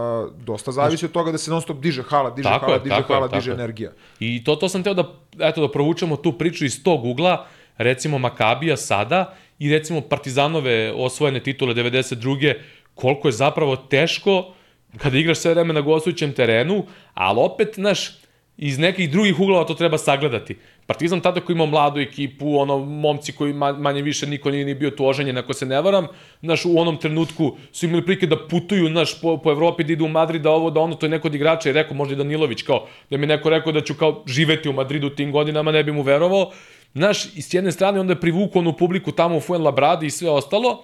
dosta 0.43 0.73
zavisi 0.73 1.05
od 1.07 1.13
toga 1.15 1.31
da 1.31 1.39
se 1.39 1.51
non 1.51 1.61
stop 1.63 1.79
diže 1.79 2.03
hala, 2.03 2.33
diže 2.35 2.49
tako 2.49 2.65
hala, 2.65 2.75
je, 2.75 2.81
diže 2.81 3.03
hala, 3.07 3.27
je, 3.27 3.35
diže 3.37 3.53
energija. 3.53 3.93
I 4.19 4.43
to, 4.45 4.57
to 4.59 4.67
sam 4.69 4.83
teo 4.83 4.97
da, 4.99 5.05
eto, 5.39 5.63
da 5.63 5.69
provučemo 5.71 6.17
tu 6.17 6.33
priču 6.33 6.65
iz 6.67 6.81
tog 6.83 7.05
ugla, 7.07 7.37
recimo 7.79 8.19
Makabija 8.19 8.77
sada 8.77 9.37
i 9.59 9.71
recimo 9.71 10.01
Partizanove 10.01 10.91
osvojene 10.97 11.41
titule 11.41 11.75
92. 11.75 12.55
koliko 12.95 13.29
je 13.29 13.33
zapravo 13.39 13.77
teško 13.77 14.57
kada 14.99 15.19
igraš 15.19 15.39
sve 15.39 15.55
vreme 15.55 15.75
na 15.75 15.81
gostujućem 15.81 16.33
terenu, 16.33 16.83
ali 17.15 17.41
opet, 17.41 17.75
znaš, 17.75 18.19
iz 18.57 18.79
nekih 18.79 19.11
drugih 19.11 19.41
uglova 19.41 19.65
to 19.65 19.75
treba 19.75 19.99
sagledati. 19.99 20.59
Partizan 20.87 21.21
tada 21.21 21.41
koji 21.41 21.55
ima 21.55 21.67
mladu 21.67 22.01
ekipu, 22.01 22.59
ono, 22.59 22.79
momci 22.79 23.33
koji 23.33 23.53
manje 23.53 24.03
više 24.03 24.27
niko 24.27 24.51
nije 24.51 24.65
ni 24.65 24.75
bio 24.75 24.91
tu 24.91 25.07
oženjen, 25.07 25.39
ako 25.39 25.53
se 25.53 25.67
ne 25.67 25.81
varam, 25.81 26.07
znaš, 26.43 26.65
u 26.65 26.79
onom 26.79 26.97
trenutku 26.97 27.57
su 27.73 27.87
imali 27.87 28.05
prilike 28.05 28.27
da 28.27 28.39
putuju, 28.49 28.89
znaš, 28.89 29.21
po, 29.21 29.37
po 29.39 29.51
Evropi, 29.51 29.85
da 29.85 29.93
idu 29.93 30.05
u 30.05 30.09
Madrid, 30.09 30.43
da 30.43 30.51
ovo, 30.51 30.71
da 30.71 30.81
ono, 30.81 30.95
to 30.95 31.07
je 31.07 31.11
neko 31.11 31.29
od 31.29 31.35
igrača 31.35 31.71
i 31.71 31.73
rekao, 31.73 31.97
možda 31.97 32.15
i 32.15 32.17
Danilović, 32.17 32.63
kao, 32.63 32.87
da 33.11 33.17
mi 33.17 33.27
neko 33.27 33.51
rekao 33.51 33.73
da 33.73 33.81
ću 33.81 33.95
kao 33.95 34.23
živeti 34.27 34.69
u 34.69 34.73
Madridu 34.73 35.11
tim 35.11 35.33
godinama, 35.33 35.73
ne 35.73 35.85
bi 35.85 35.93
mu 35.93 36.03
verovao. 36.03 36.51
Znaš, 36.95 37.25
i 37.37 37.43
s 37.43 37.55
jedne 37.55 37.73
strane 37.73 38.01
onda 38.01 38.13
je 38.13 38.21
privuku 38.21 38.59
onu 38.59 38.73
publiku 38.73 39.13
tamo 39.13 39.37
u 39.37 39.41
Fuenlabradi 39.41 40.07
i 40.07 40.11
sve 40.11 40.31
ostalo, 40.31 40.83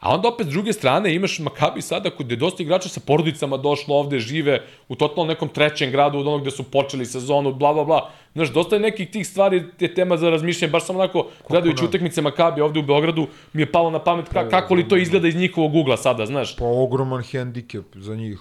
A 0.00 0.14
onda 0.14 0.28
opet 0.28 0.46
s 0.46 0.50
druge 0.50 0.72
strane 0.72 1.14
imaš 1.14 1.38
Makabi 1.38 1.82
sada 1.82 2.10
kod 2.10 2.30
je 2.30 2.36
dosta 2.36 2.62
igrača 2.62 2.88
sa 2.88 3.00
porodicama 3.00 3.56
došlo 3.56 3.96
ovde, 3.96 4.18
žive 4.18 4.62
u 4.88 4.94
totalno 4.94 5.28
nekom 5.28 5.48
trećem 5.48 5.90
gradu 5.90 6.18
od 6.18 6.26
onog 6.26 6.40
gde 6.40 6.50
su 6.50 6.62
počeli 6.62 7.06
sezonu, 7.06 7.52
bla 7.52 7.72
bla 7.72 7.84
bla. 7.84 8.10
Znaš, 8.34 8.52
dosta 8.52 8.76
je 8.76 8.80
nekih 8.80 9.10
tih 9.10 9.26
stvari, 9.26 9.64
te 9.78 9.94
tema 9.94 10.16
za 10.16 10.30
razmišljanje, 10.30 10.70
baš 10.70 10.84
samo 10.86 10.98
onako, 10.98 11.26
gledajući 11.48 11.84
utakmice 11.84 12.22
Makabi 12.22 12.60
ovde 12.60 12.80
u 12.80 12.82
Beogradu, 12.82 13.26
mi 13.52 13.62
je 13.62 13.72
palo 13.72 13.90
na 13.90 13.98
pamet 13.98 14.28
ka, 14.28 14.48
kako 14.48 14.74
li 14.74 14.88
to 14.88 14.96
izgleda 14.96 15.28
iz 15.28 15.36
njihovog 15.36 15.74
ugla 15.74 15.96
sada, 15.96 16.26
znaš. 16.26 16.56
Pa 16.56 16.64
ogroman 16.64 17.22
hendikep 17.22 17.84
za 17.94 18.16
njih, 18.16 18.40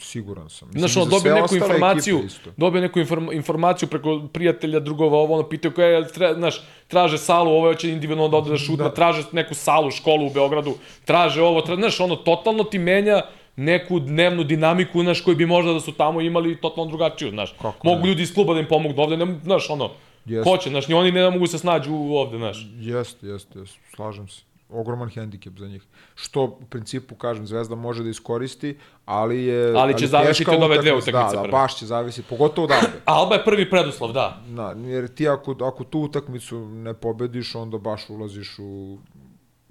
siguran 0.00 0.50
sam. 0.50 0.68
Mislim, 0.68 0.80
znaš, 0.80 0.96
ono, 0.96 1.06
dobio 1.10 1.34
neku 1.34 1.54
informaciju, 1.54 2.20
dobio 2.56 2.80
neku 2.80 2.98
inform, 2.98 3.32
informaciju 3.32 3.88
preko 3.88 4.28
prijatelja, 4.32 4.80
drugova, 4.80 5.18
ovo, 5.18 5.34
ono, 5.34 5.48
pitaju 5.48 5.74
koja 5.74 5.88
je, 5.88 6.08
tre, 6.08 6.34
znaš, 6.34 6.62
traže 6.88 7.18
salu, 7.18 7.50
ovo 7.50 7.72
hoće 7.72 7.90
individualno 7.90 8.28
da 8.28 8.36
ode 8.36 8.50
da 8.50 8.58
šutne, 8.58 8.84
da. 8.84 8.94
traže 8.94 9.22
neku 9.32 9.54
salu, 9.54 9.90
školu 9.90 10.26
u 10.26 10.30
Beogradu, 10.30 10.74
traže 11.04 11.42
ovo, 11.42 11.60
traže, 11.60 11.80
znaš, 11.80 12.00
ono, 12.00 12.16
totalno 12.16 12.64
ti 12.64 12.78
menja 12.78 13.22
neku 13.56 14.00
dnevnu 14.00 14.44
dinamiku, 14.44 15.02
znaš, 15.02 15.20
koji 15.20 15.36
bi 15.36 15.46
možda 15.46 15.72
da 15.72 15.80
su 15.80 15.92
tamo 15.92 16.20
imali 16.20 16.60
totalno 16.60 16.90
drugačiju, 16.90 17.30
znaš. 17.30 17.54
Kako 17.62 17.86
Mogu 17.86 18.00
ne? 18.00 18.08
ljudi 18.08 18.22
iz 18.22 18.34
kluba 18.34 18.54
da 18.54 18.60
im 18.60 18.66
pomognu 18.68 19.02
ovde, 19.02 19.16
ne, 19.16 19.38
znaš, 19.44 19.70
ono, 19.70 19.90
jest. 20.24 20.48
hoće, 20.48 20.70
znaš, 20.70 20.88
ni 20.88 20.94
oni 20.94 21.12
ne 21.12 21.30
mogu 21.30 21.46
se 21.46 21.58
snađu 21.58 21.94
ovde, 21.94 22.38
znaš. 22.38 22.66
Jeste, 22.78 23.26
jeste, 23.26 23.58
jeste, 23.58 23.78
slažem 23.96 24.28
se. 24.28 24.42
Ogroman 24.72 25.08
hendikep 25.08 25.58
za 25.58 25.66
njih. 25.66 25.82
Što, 26.14 26.42
u 26.44 26.64
principu, 26.70 27.14
kažem, 27.14 27.46
Zvezda 27.46 27.74
može 27.74 28.02
da 28.02 28.08
iskoristi, 28.08 28.76
ali 29.04 29.44
je... 29.44 29.74
Ali 29.76 29.98
će 29.98 30.04
ali 30.04 30.08
zavisiti 30.08 30.50
od 30.50 30.62
ove 30.62 30.78
dve 30.78 30.92
utakmice. 30.92 31.36
Da, 31.36 31.42
da, 31.42 31.48
baš 31.48 31.78
će 31.78 31.86
zavisiti, 31.86 32.28
pogotovo 32.28 32.66
da. 32.66 32.80
Alba 33.04 33.34
je 33.34 33.44
prvi 33.44 33.70
preduslov, 33.70 34.12
da. 34.12 34.42
Da, 34.48 34.74
jer 34.78 35.08
ti 35.08 35.28
ako, 35.28 35.56
ako 35.60 35.84
tu 35.84 36.00
utakmicu 36.00 36.58
ne 36.58 36.94
pobediš, 36.94 37.54
onda 37.54 37.78
baš 37.78 38.10
ulaziš 38.10 38.58
u 38.58 38.98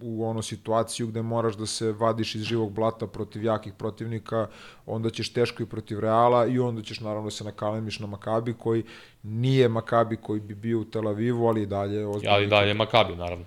u 0.02 0.26
ono 0.26 0.42
situaciju 0.42 1.08
gde 1.08 1.22
moraš 1.22 1.56
da 1.56 1.66
se 1.66 1.92
vadiš 1.92 2.36
iz 2.36 2.44
živog 2.44 2.72
blata 2.72 3.08
protiv 3.08 3.44
jakih 3.44 3.74
protivnika, 3.74 4.48
onda 4.86 5.10
ćeš 5.10 5.34
teško 5.34 5.64
i 5.64 5.66
protiv 5.66 6.00
Reala 6.00 6.46
i 6.46 6.60
onda 6.60 6.82
ćeš 6.82 7.00
naravno 7.00 7.28
da 7.28 7.32
se 7.32 7.44
nakalemiš 7.44 8.00
na 8.00 8.08
Makabi 8.08 8.54
koji 8.54 8.84
nije 9.24 9.70
Makabi 9.70 10.16
koji 10.16 10.40
bi 10.40 10.56
bio 10.56 10.80
u 10.80 10.86
Tel 10.86 11.08
Avivu, 11.08 11.48
ali 11.48 11.62
i 11.62 11.66
dalje 11.66 12.08
ozbiljno. 12.08 12.34
Ali 12.34 12.48
dalje 12.48 12.74
Makabi, 12.74 13.16
naravno. 13.16 13.46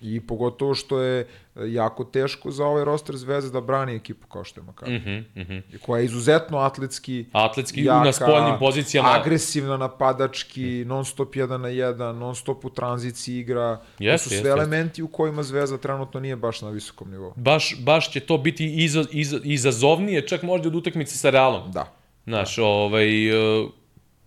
I 0.00 0.20
pogotovo 0.20 0.74
što 0.74 1.00
je 1.00 1.26
jako 1.66 2.04
teško 2.04 2.50
za 2.50 2.66
ovaj 2.66 2.84
roster 2.84 3.16
Zvezde 3.16 3.50
da 3.50 3.60
brani 3.60 3.94
ekipu 3.94 4.26
kao 4.26 4.44
što 4.44 4.60
je 4.60 4.64
Makabi. 4.64 4.92
Mm 4.92 5.02
-hmm, 5.06 5.24
mm 5.34 5.40
-hmm. 5.40 5.78
Koja 5.78 5.98
je 5.98 6.04
izuzetno 6.04 6.58
atletski, 6.58 7.26
atletski 7.32 7.84
jaka, 7.84 8.04
na 8.04 8.12
spoljnim 8.12 8.58
pozicijama. 8.58 9.08
Agresivna 9.08 9.76
napadački, 9.76 10.84
non 10.86 11.04
stop 11.04 11.36
jedan 11.36 11.60
na 11.60 11.68
jedan, 11.68 12.18
non 12.18 12.34
stop 12.34 12.64
u 12.64 12.70
tranziciji 12.70 13.38
igra. 13.38 13.80
Yes, 13.98 14.12
to 14.12 14.18
su 14.18 14.28
sve 14.28 14.50
yes, 14.50 14.52
elementi 14.52 15.02
yes. 15.02 15.04
u 15.04 15.08
kojima 15.08 15.42
Zvezda 15.42 15.78
trenutno 15.78 16.20
nije 16.20 16.36
baš 16.36 16.62
na 16.62 16.70
visokom 16.70 17.10
nivou. 17.10 17.32
Baš, 17.36 17.76
baš 17.80 18.12
će 18.12 18.20
to 18.20 18.38
biti 18.38 18.84
iza, 18.84 19.04
iza, 19.10 19.38
izazovnije, 19.44 20.26
čak 20.26 20.42
možda 20.42 20.68
od 20.68 20.74
utakmice 20.74 21.16
sa 21.16 21.30
Realom. 21.30 21.72
Da. 21.72 21.92
Znaš, 22.26 22.58
ovaj... 22.58 23.32
Uh... 23.60 23.70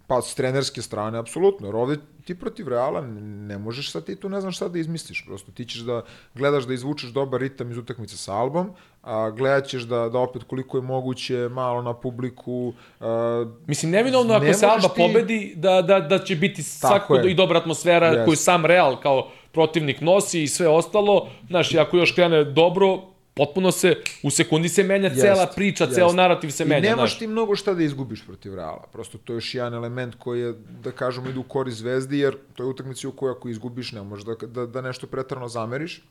Pa 0.08 0.22
s 0.22 0.36
trenerske 0.36 0.82
strane, 0.82 1.18
apsolutno. 1.18 1.68
Jer 1.68 1.76
ovde 1.76 1.98
ti 2.22 2.36
protiv 2.36 2.68
Reala 2.68 3.02
ne 3.02 3.58
možeš 3.58 3.92
sad 3.92 4.06
ti 4.06 4.16
tu 4.16 4.30
ne 4.30 4.42
znam 4.42 4.52
šta 4.52 4.68
da 4.68 4.80
izmisliš, 4.80 5.26
prosto 5.26 5.52
ti 5.52 5.66
ćeš 5.66 5.80
da 5.80 6.02
gledaš 6.36 6.64
da 6.64 6.74
izvučeš 6.74 7.10
dobar 7.10 7.42
ritam 7.42 7.72
iz 7.72 7.78
utakmice 7.78 8.18
sa 8.18 8.34
Albom, 8.34 8.72
a 9.02 9.30
gledat 9.30 9.68
ćeš 9.68 9.84
da, 9.84 10.10
da 10.10 10.20
opet 10.20 10.44
koliko 10.44 10.78
je 10.78 10.82
moguće 10.82 11.50
malo 11.52 11.82
na 11.82 11.94
publiku. 11.94 12.74
A, 13.00 13.46
Mislim, 13.68 13.92
neminovno 13.92 14.34
ako 14.34 14.54
se 14.54 14.66
Alba 14.66 14.88
ti... 14.88 15.02
pobedi, 15.02 15.54
da, 15.56 15.82
da, 15.82 16.00
da 16.00 16.20
će 16.20 16.36
biti 16.36 16.64
svako 16.64 17.20
i 17.20 17.34
dobra 17.34 17.60
atmosfera 17.60 18.14
yes. 18.14 18.26
koju 18.26 18.36
sam 18.36 18.66
Real 18.66 19.02
kao 19.02 19.30
protivnik 19.52 20.02
nosi 20.02 20.44
i 20.44 20.48
sve 20.48 20.68
ostalo. 20.68 21.30
Znaš, 21.48 21.76
ako 21.76 21.98
još 21.98 22.12
krene 22.12 22.44
dobro, 22.44 23.02
potpuno 23.42 23.72
se, 23.72 23.96
u 24.24 24.30
sekundi 24.30 24.70
se 24.70 24.84
menja 24.84 25.08
jest, 25.10 25.22
cela 25.22 25.48
priča, 25.56 25.84
jest. 25.84 25.96
ceo 25.96 26.14
narativ 26.14 26.50
se 26.50 26.66
menja. 26.66 26.88
I 26.88 26.90
nemaš 26.90 27.18
ti 27.20 27.28
mnogo 27.28 27.56
šta 27.56 27.74
da 27.74 27.84
izgubiš 27.84 28.22
protiv 28.26 28.56
Reala. 28.56 28.86
Prosto 28.92 29.18
to 29.18 29.34
je 29.34 29.38
još 29.38 29.56
jedan 29.56 29.74
element 29.74 30.16
koji 30.20 30.42
je, 30.42 30.54
da 30.84 30.92
kažemo, 30.92 31.30
ide 31.30 31.40
u 31.40 31.44
kori 31.44 31.72
zvezdi, 31.72 32.20
jer 32.20 32.38
to 32.54 32.64
je 32.64 32.68
utakmica 32.68 33.08
u 33.08 33.12
kojoj 33.12 33.32
ako 33.32 33.50
izgubiš 33.50 33.92
ne 33.92 34.04
možeš 34.04 34.26
da, 34.26 34.36
da, 34.48 34.66
da 34.66 34.82
nešto 34.82 35.08
pretarno 35.08 35.48
zameriš. 35.48 36.04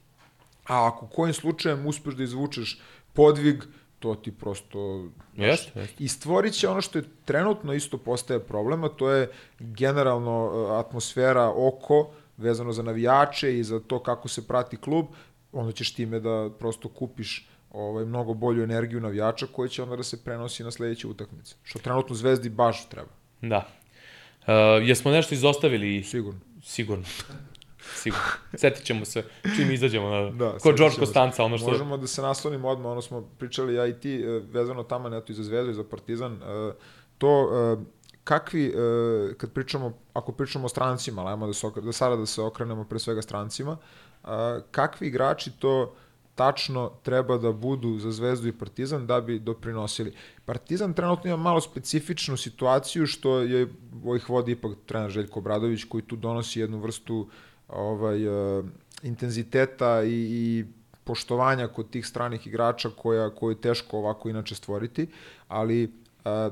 A 0.67 0.89
ako 0.89 1.07
kojim 1.07 1.35
slučajem 1.35 1.87
uspeš 1.87 2.15
da 2.15 2.23
izvučeš 2.23 2.81
podvig, 3.13 3.65
to 3.99 4.15
ti 4.15 4.33
prosto... 4.33 5.07
Jest, 5.37 5.77
jest. 5.77 6.01
I 6.01 6.09
stvorit 6.09 6.55
će 6.55 6.69
ono 6.69 6.81
što 6.81 6.99
je 6.99 7.05
trenutno 7.25 7.75
isto 7.75 7.99
postaje 7.99 8.41
problema, 8.41 8.89
to 8.89 9.11
je 9.11 9.31
generalno 9.59 10.51
e, 10.51 10.79
atmosfera 10.81 11.53
oko, 11.57 12.11
vezano 12.37 12.73
za 12.73 12.83
navijače 12.83 13.59
i 13.59 13.65
za 13.65 13.81
to 13.81 13.99
kako 14.03 14.29
se 14.29 14.47
prati 14.47 14.77
klub, 14.77 15.07
onda 15.53 15.73
ćeš 15.73 15.95
time 15.95 16.21
da 16.21 16.51
prosto 16.59 16.89
kupiš 16.89 17.49
ovaj, 17.71 18.05
mnogo 18.05 18.35
bolju 18.35 18.63
energiju 18.63 19.01
navijača 19.01 19.47
koja 19.47 19.69
će 19.69 19.83
onda 19.83 19.97
da 19.97 20.03
se 20.03 20.25
prenosi 20.25 20.65
na 20.65 20.71
sledeće 20.71 21.07
utakmice. 21.07 21.55
Što 21.63 21.79
trenutno 21.79 22.15
Zvezdi 22.15 22.49
baš 22.49 22.89
treba. 22.89 23.09
Da. 23.43 23.69
Uh, 24.41 24.89
jesmo 24.89 25.11
nešto 25.11 25.35
izostavili? 25.35 26.03
Sigurno. 26.03 26.41
Sigurno. 26.63 27.05
Sigurno. 27.95 28.25
Setit 28.55 28.85
ćemo 28.85 29.05
se 29.05 29.25
čim 29.57 29.71
izađemo 29.71 30.11
na... 30.11 30.31
Da, 30.31 30.59
Ko 30.59 30.73
George 30.73 30.97
Kostanca, 30.99 31.45
ono 31.45 31.59
što... 31.59 31.71
Možemo 31.71 31.97
da 31.97 32.07
se 32.07 32.23
naslonimo 32.23 32.69
odmah, 32.69 32.93
ono 32.93 33.03
smo 33.03 33.23
pričali 33.39 33.75
ja 33.75 33.87
i 33.87 34.01
ti, 34.01 34.15
e, 34.15 34.41
vezano 34.53 34.83
tamo 34.83 35.09
neto 35.09 35.33
i 35.33 35.35
za 35.35 35.43
Zvezdu 35.43 35.71
i 35.71 35.75
za 35.75 35.85
Partizan, 35.85 36.33
e, 36.33 36.73
to 37.19 37.51
e, 37.53 37.85
kakvi, 38.25 38.75
kad 39.37 39.53
pričamo, 39.53 39.93
ako 40.13 40.33
pričamo 40.33 40.67
o 40.67 40.69
strancima, 40.69 41.31
ajmo 41.31 41.47
da, 41.47 41.53
se, 41.53 41.67
da 41.83 41.93
sada 41.93 42.17
da 42.17 42.27
se 42.27 42.43
okrenemo 42.43 42.85
pre 42.85 42.99
svega 42.99 43.23
strancima, 43.23 43.77
kakvi 44.71 45.07
igrači 45.07 45.51
to 45.59 45.95
tačno 46.35 46.91
treba 47.03 47.37
da 47.39 47.53
budu 47.53 47.99
za 47.99 48.11
Zvezdu 48.11 48.49
i 48.49 48.53
Partizan 48.53 49.07
da 49.07 49.21
bi 49.21 49.39
doprinosili. 49.39 50.15
Partizan 50.45 50.95
trenutno 50.95 51.29
ima 51.29 51.37
malo 51.37 51.61
specifičnu 51.61 52.37
situaciju 52.37 53.07
što 53.07 53.39
je 53.39 53.67
ovih 54.05 54.31
vodi 54.31 54.53
ipak 54.53 54.73
trener 54.87 55.11
Željko 55.11 55.39
Obradović 55.39 55.85
koji 55.85 56.03
tu 56.03 56.17
donosi 56.17 56.61
jednu 56.61 56.79
vrstu 56.81 57.29
ovaj, 57.69 58.29
uh, 58.29 58.65
intenziteta 59.03 60.03
i, 60.03 60.09
i 60.13 60.65
poštovanja 61.05 61.69
kod 61.69 61.91
tih 61.91 62.07
stranih 62.07 62.47
igrača 62.47 62.91
koja, 62.97 63.31
koje 63.35 63.53
je 63.53 63.61
teško 63.61 63.99
ovako 63.99 64.29
inače 64.29 64.55
stvoriti, 64.55 65.07
ali 65.49 65.85
uh, 65.85 65.93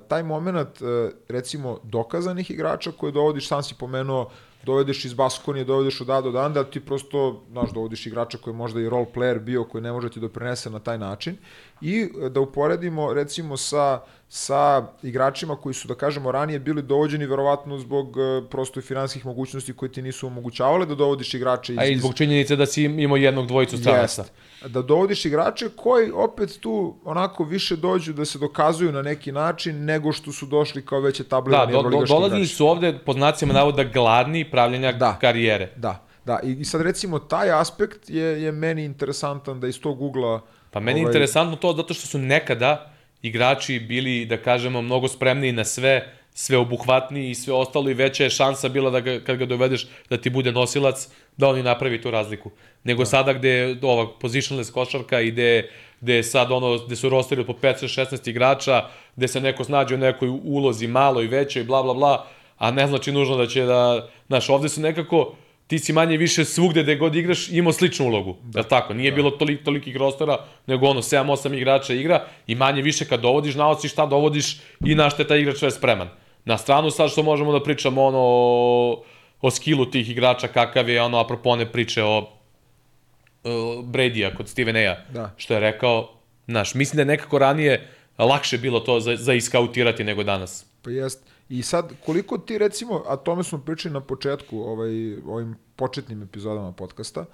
taj 0.08 0.22
moment, 0.22 0.80
uh, 0.80 0.88
recimo, 1.28 1.78
dokazanih 1.82 2.50
igrača 2.50 2.92
koje 2.92 3.12
dovodiš, 3.12 3.48
sam 3.48 3.62
si 3.62 3.74
pomenuo, 3.74 4.30
dovedeš 4.68 5.04
iz 5.04 5.14
Baskonije, 5.14 5.64
dovedeš 5.64 6.00
od 6.04 6.10
A 6.10 6.20
do 6.20 6.30
Dan, 6.32 6.52
da 6.52 6.64
ti 6.64 6.80
prosto, 6.80 7.42
znaš, 7.50 7.72
dovodiš 7.72 8.06
igrača 8.06 8.38
koji 8.38 8.52
je 8.52 8.58
možda 8.58 8.80
i 8.80 8.88
role 8.88 9.06
player 9.14 9.38
bio, 9.38 9.64
koji 9.64 9.82
ne 9.82 9.92
može 9.92 10.10
ti 10.10 10.20
doprinese 10.20 10.70
na 10.70 10.78
taj 10.78 10.98
način. 10.98 11.36
I 11.80 12.04
e, 12.04 12.28
da 12.28 12.40
uporedimo 12.40 13.12
recimo 13.14 13.56
sa, 13.56 14.00
sa 14.30 14.86
igračima 15.02 15.56
koji 15.56 15.74
su, 15.74 15.88
da 15.88 15.94
kažemo, 15.94 16.32
ranije 16.32 16.58
bili 16.58 16.82
dovođeni 16.82 17.26
verovatno 17.26 17.78
zbog 17.78 18.16
uh, 18.16 18.48
prosto 18.50 18.80
finanskih 18.80 19.26
mogućnosti 19.26 19.72
koje 19.72 19.92
ti 19.92 20.02
nisu 20.02 20.26
omogućavale 20.26 20.86
da 20.86 20.94
dovodiš 20.94 21.34
igrače 21.34 21.72
iz... 21.72 21.78
A 21.78 21.84
i 21.84 21.98
zbog 21.98 22.14
činjenice 22.14 22.56
da 22.56 22.66
si 22.66 22.84
imao 22.84 23.16
jednog 23.16 23.46
dvojicu 23.46 23.78
stranaca. 23.78 24.24
Da 24.66 24.82
dovodiš 24.82 25.24
igrače 25.24 25.68
koji 25.76 26.10
opet 26.10 26.58
tu 26.60 26.96
onako 27.04 27.44
više 27.44 27.76
dođu 27.76 28.12
da 28.12 28.24
se 28.24 28.38
dokazuju 28.38 28.92
na 28.92 29.02
neki 29.02 29.32
način 29.32 29.84
nego 29.84 30.12
što 30.12 30.32
su 30.32 30.46
došli 30.46 30.86
kao 30.86 31.00
veće 31.00 31.24
tablirani 31.24 31.72
da, 31.72 31.82
do, 31.82 31.90
do, 31.90 32.04
dolazili 32.04 32.46
su 32.46 32.66
ovde 32.66 32.98
pod 33.06 33.16
znacima 33.16 33.54
navoda 33.54 33.84
gladni 33.84 34.50
pravljenja 34.50 34.92
da, 34.92 35.18
karijere. 35.20 35.72
Da, 35.76 36.04
da. 36.24 36.40
I, 36.42 36.52
I 36.52 36.64
sad 36.64 36.80
recimo 36.80 37.18
taj 37.18 37.50
aspekt 37.50 38.10
je, 38.10 38.42
je 38.42 38.52
meni 38.52 38.84
interesantan 38.84 39.60
da 39.60 39.68
iz 39.68 39.80
tog 39.80 40.02
ugla 40.02 40.40
Pa 40.70 40.80
meni 40.80 41.00
je 41.00 41.04
ovaj... 41.04 41.10
interesantno 41.10 41.56
to 41.56 41.72
zato 41.72 41.94
što 41.94 42.06
su 42.06 42.18
nekada 42.18 42.92
igrači 43.22 43.78
bili, 43.78 44.26
da 44.26 44.36
kažemo, 44.36 44.82
mnogo 44.82 45.08
spremniji 45.08 45.52
na 45.52 45.64
sve, 45.64 46.12
sve 46.34 46.56
obuhvatniji 46.56 47.30
i 47.30 47.34
sve 47.34 47.54
ostalo 47.54 47.90
i 47.90 47.94
veća 47.94 48.24
je 48.24 48.30
šansa 48.30 48.68
bila 48.68 48.90
da 48.90 49.00
ga, 49.00 49.20
kad 49.20 49.36
ga 49.36 49.46
dovedeš 49.46 49.86
da 50.10 50.16
ti 50.16 50.30
bude 50.30 50.52
nosilac, 50.52 51.08
da 51.36 51.48
oni 51.48 51.62
napravi 51.62 52.02
tu 52.02 52.10
razliku. 52.10 52.50
Nego 52.84 53.02
da. 53.02 53.06
sada 53.06 53.32
gde 53.32 53.48
je 53.48 53.78
ova 53.82 54.06
positionless 54.20 54.70
košarka 54.70 55.20
i 55.20 55.30
gde, 55.30 55.70
gde 56.00 56.22
sad 56.22 56.52
ono, 56.52 56.78
gde 56.78 56.96
su 56.96 57.08
rosteri 57.08 57.46
po 57.46 57.52
5-16 57.52 58.30
igrača, 58.30 58.84
gde 59.16 59.28
se 59.28 59.40
neko 59.40 59.64
snađe 59.64 59.94
u 59.94 59.98
nekoj 59.98 60.28
ulozi 60.28 60.86
malo 60.86 61.22
i 61.22 61.26
većoj, 61.26 61.64
bla 61.64 61.82
bla 61.82 61.94
bla, 61.94 62.26
a 62.58 62.70
ne 62.70 62.86
znači 62.86 63.12
nužno 63.12 63.36
da 63.36 63.46
će 63.46 63.64
da, 63.64 64.08
znaš, 64.26 64.48
ovde 64.48 64.68
su 64.68 64.80
nekako, 64.80 65.34
ti 65.68 65.78
si 65.78 65.92
manje 65.92 66.16
više 66.16 66.44
svugde 66.44 66.82
gde 66.82 66.96
god 66.96 67.16
igraš 67.16 67.48
imao 67.48 67.72
sličnu 67.72 68.06
ulogu. 68.06 68.36
Da. 68.42 68.60
Je 68.60 68.68
tako? 68.68 68.94
Nije 68.94 69.10
da. 69.10 69.14
bilo 69.14 69.30
tolik, 69.30 69.64
tolikih 69.64 69.96
rostera, 69.96 70.38
nego 70.66 70.86
ono 70.86 71.02
7-8 71.02 71.56
igrača 71.56 71.94
igra 71.94 72.26
i 72.46 72.54
manje 72.54 72.82
više 72.82 73.04
kad 73.04 73.20
dovodiš, 73.20 73.52
znao 73.52 73.74
si 73.74 73.88
šta 73.88 74.06
dovodiš 74.06 74.60
i 74.84 74.94
na 74.94 75.10
šta 75.10 75.22
je 75.22 75.28
taj 75.28 75.40
igrač 75.40 75.56
sve 75.56 75.70
spreman. 75.70 76.08
Na 76.44 76.58
stranu 76.58 76.90
sad 76.90 77.10
što 77.10 77.22
možemo 77.22 77.52
da 77.52 77.62
pričamo 77.62 78.04
ono 78.04 78.18
o, 78.20 79.02
o 79.40 79.50
skillu 79.50 79.86
tih 79.86 80.10
igrača, 80.10 80.48
kakav 80.48 80.88
je 80.88 81.02
ono 81.02 81.18
apropo 81.18 81.50
one 81.50 81.72
priče 81.72 82.02
o, 82.02 82.28
o 83.44 83.82
Brady-a 83.82 84.34
kod 84.34 84.48
Steven 84.48 84.76
A. 84.76 84.96
Da. 85.12 85.34
Što 85.36 85.54
je 85.54 85.60
rekao, 85.60 86.10
znaš, 86.46 86.74
mislim 86.74 86.96
da 86.96 87.02
je 87.02 87.16
nekako 87.16 87.38
ranije 87.38 87.88
lakše 88.18 88.58
bilo 88.58 88.80
to 88.80 89.00
za, 89.00 89.16
za 89.16 89.34
iskautirati 89.34 90.04
nego 90.04 90.24
danas. 90.24 90.66
Pa 90.82 90.90
jest. 90.90 91.37
I 91.48 91.62
sad, 91.62 91.92
koliko 92.06 92.38
ti 92.38 92.58
recimo, 92.58 93.02
a 93.06 93.16
tome 93.16 93.44
smo 93.44 93.58
pričali 93.58 93.92
na 93.92 94.00
početku, 94.00 94.58
ovaj, 94.58 95.16
ovim 95.26 95.56
početnim 95.76 96.22
epizodama 96.22 96.72
podcasta, 96.72 97.24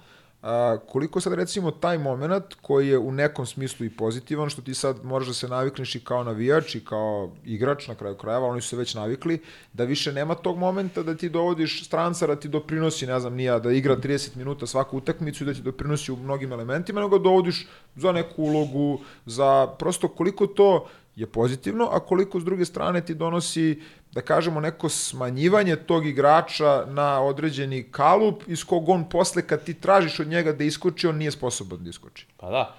a, 0.41 0.77
koliko 0.87 1.21
sad 1.21 1.33
recimo 1.33 1.71
taj 1.71 1.97
moment 1.97 2.53
koji 2.61 2.87
je 2.87 2.97
u 2.97 3.11
nekom 3.11 3.45
smislu 3.45 3.85
i 3.85 3.89
pozitivan, 3.89 4.49
što 4.49 4.61
ti 4.61 4.73
sad 4.73 5.05
moraš 5.05 5.27
da 5.27 5.33
se 5.33 5.47
navikneš 5.47 5.95
i 5.95 6.03
kao 6.03 6.23
navijač 6.23 6.75
i 6.75 6.85
kao 6.85 7.31
igrač 7.45 7.87
na 7.87 7.95
kraju 7.95 8.15
krajeva, 8.15 8.47
oni 8.47 8.61
su 8.61 8.69
se 8.69 8.75
već 8.77 8.93
navikli, 8.95 9.41
da 9.73 9.83
više 9.83 10.13
nema 10.13 10.35
tog 10.35 10.57
momenta 10.57 11.03
da 11.03 11.15
ti 11.15 11.29
dovodiš 11.29 11.85
stranca 11.85 12.27
da 12.27 12.35
ti 12.35 12.47
doprinosi, 12.47 13.07
ne 13.07 13.19
znam, 13.19 13.33
nija, 13.33 13.59
da 13.59 13.71
igra 13.71 13.97
30 13.97 14.35
minuta 14.35 14.67
svaku 14.67 14.97
utakmicu 14.97 15.43
i 15.43 15.47
da 15.47 15.53
ti 15.53 15.61
doprinosi 15.61 16.11
u 16.11 16.15
mnogim 16.15 16.51
elementima, 16.51 17.01
nego 17.01 17.19
dovodiš 17.19 17.67
za 17.95 18.11
neku 18.11 18.43
ulogu, 18.43 18.99
za 19.25 19.67
prosto 19.79 20.07
koliko 20.07 20.47
to 20.47 20.87
je 21.15 21.27
pozitivno, 21.27 21.89
a 21.91 21.99
koliko 21.99 22.39
s 22.39 22.45
druge 22.45 22.65
strane 22.65 23.05
ti 23.05 23.15
donosi, 23.15 23.81
da 24.11 24.21
kažemo, 24.21 24.59
neko 24.59 24.89
smanjivanje 24.89 25.75
tog 25.75 26.07
igrača 26.07 26.85
na 26.87 27.21
određeni 27.21 27.83
kalup 27.91 28.43
iz 28.47 28.63
kog 28.63 28.89
on 28.89 29.09
posle 29.09 29.47
kad 29.47 29.63
ti 29.63 29.73
tražiš 29.73 30.19
od 30.19 30.27
njega 30.27 30.51
da 30.51 30.63
iskoči, 30.63 31.07
on 31.07 31.17
nije 31.17 31.31
sposoban 31.31 31.83
da 31.83 31.89
iskoči. 31.89 32.25
Pa 32.37 32.49
da. 32.49 32.75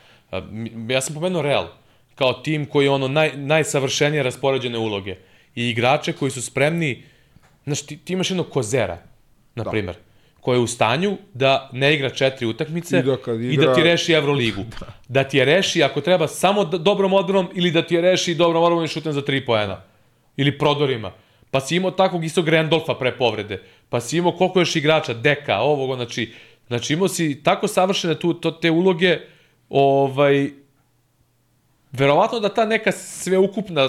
Ja 0.88 1.00
sam 1.00 1.14
pomenuo 1.14 1.42
Real 1.42 1.66
kao 2.14 2.32
tim 2.32 2.66
koji 2.66 2.84
je 2.84 2.90
ono 2.90 3.08
naj, 3.08 3.36
najsavršenije 3.36 4.22
raspoređene 4.22 4.78
uloge 4.78 5.16
i 5.54 5.68
igrače 5.70 6.12
koji 6.12 6.30
su 6.30 6.42
spremni, 6.42 7.04
znaš, 7.64 7.86
ti, 7.86 7.96
ti 7.96 8.12
imaš 8.12 8.30
jednog 8.30 8.48
kozera, 8.50 8.98
na 9.54 9.64
da. 9.64 9.70
primer 9.70 9.96
koji 10.46 10.56
je 10.56 10.60
u 10.60 10.66
stanju 10.66 11.16
da 11.34 11.70
ne 11.72 11.94
igra 11.94 12.10
četiri 12.10 12.46
utakmice 12.46 12.98
i 12.98 13.02
da, 13.02 13.12
igra... 13.12 13.34
i 13.34 13.56
da 13.56 13.74
ti 13.74 13.82
reši 13.82 14.12
Euroligu. 14.12 14.62
da. 14.80 14.86
da 15.08 15.24
ti 15.24 15.38
je 15.38 15.44
reši 15.44 15.82
ako 15.82 16.00
treba 16.00 16.28
samo 16.28 16.64
dobrom 16.64 17.12
odbranom 17.12 17.48
ili 17.54 17.70
da 17.70 17.82
ti 17.82 17.94
je 17.94 18.00
reši 18.00 18.34
dobrom 18.34 18.62
odbranom 18.62 18.84
i 18.84 18.88
šutem 18.88 19.12
za 19.12 19.24
tri 19.24 19.40
poena. 19.46 19.80
Ili 20.36 20.58
prodorima. 20.58 21.10
Pa 21.50 21.60
si 21.60 21.76
imao 21.76 21.90
takvog 21.90 22.24
istog 22.24 22.48
Randolfa 22.48 22.94
pre 22.94 23.12
povrede. 23.18 23.58
Pa 23.88 24.00
si 24.00 24.18
imao 24.18 24.32
koliko 24.32 24.60
još 24.60 24.76
igrača, 24.76 25.14
Deka, 25.14 25.58
ovoga, 25.58 25.94
znači, 25.94 26.32
znači 26.68 26.92
imao 26.92 27.08
si 27.08 27.42
tako 27.42 27.68
savršene 27.68 28.14
tu, 28.14 28.34
to, 28.34 28.50
te 28.50 28.70
uloge, 28.70 29.18
ovaj, 29.68 30.50
verovatno 31.92 32.40
da 32.40 32.54
ta 32.54 32.64
neka 32.64 32.92
sveukupna 32.92 33.88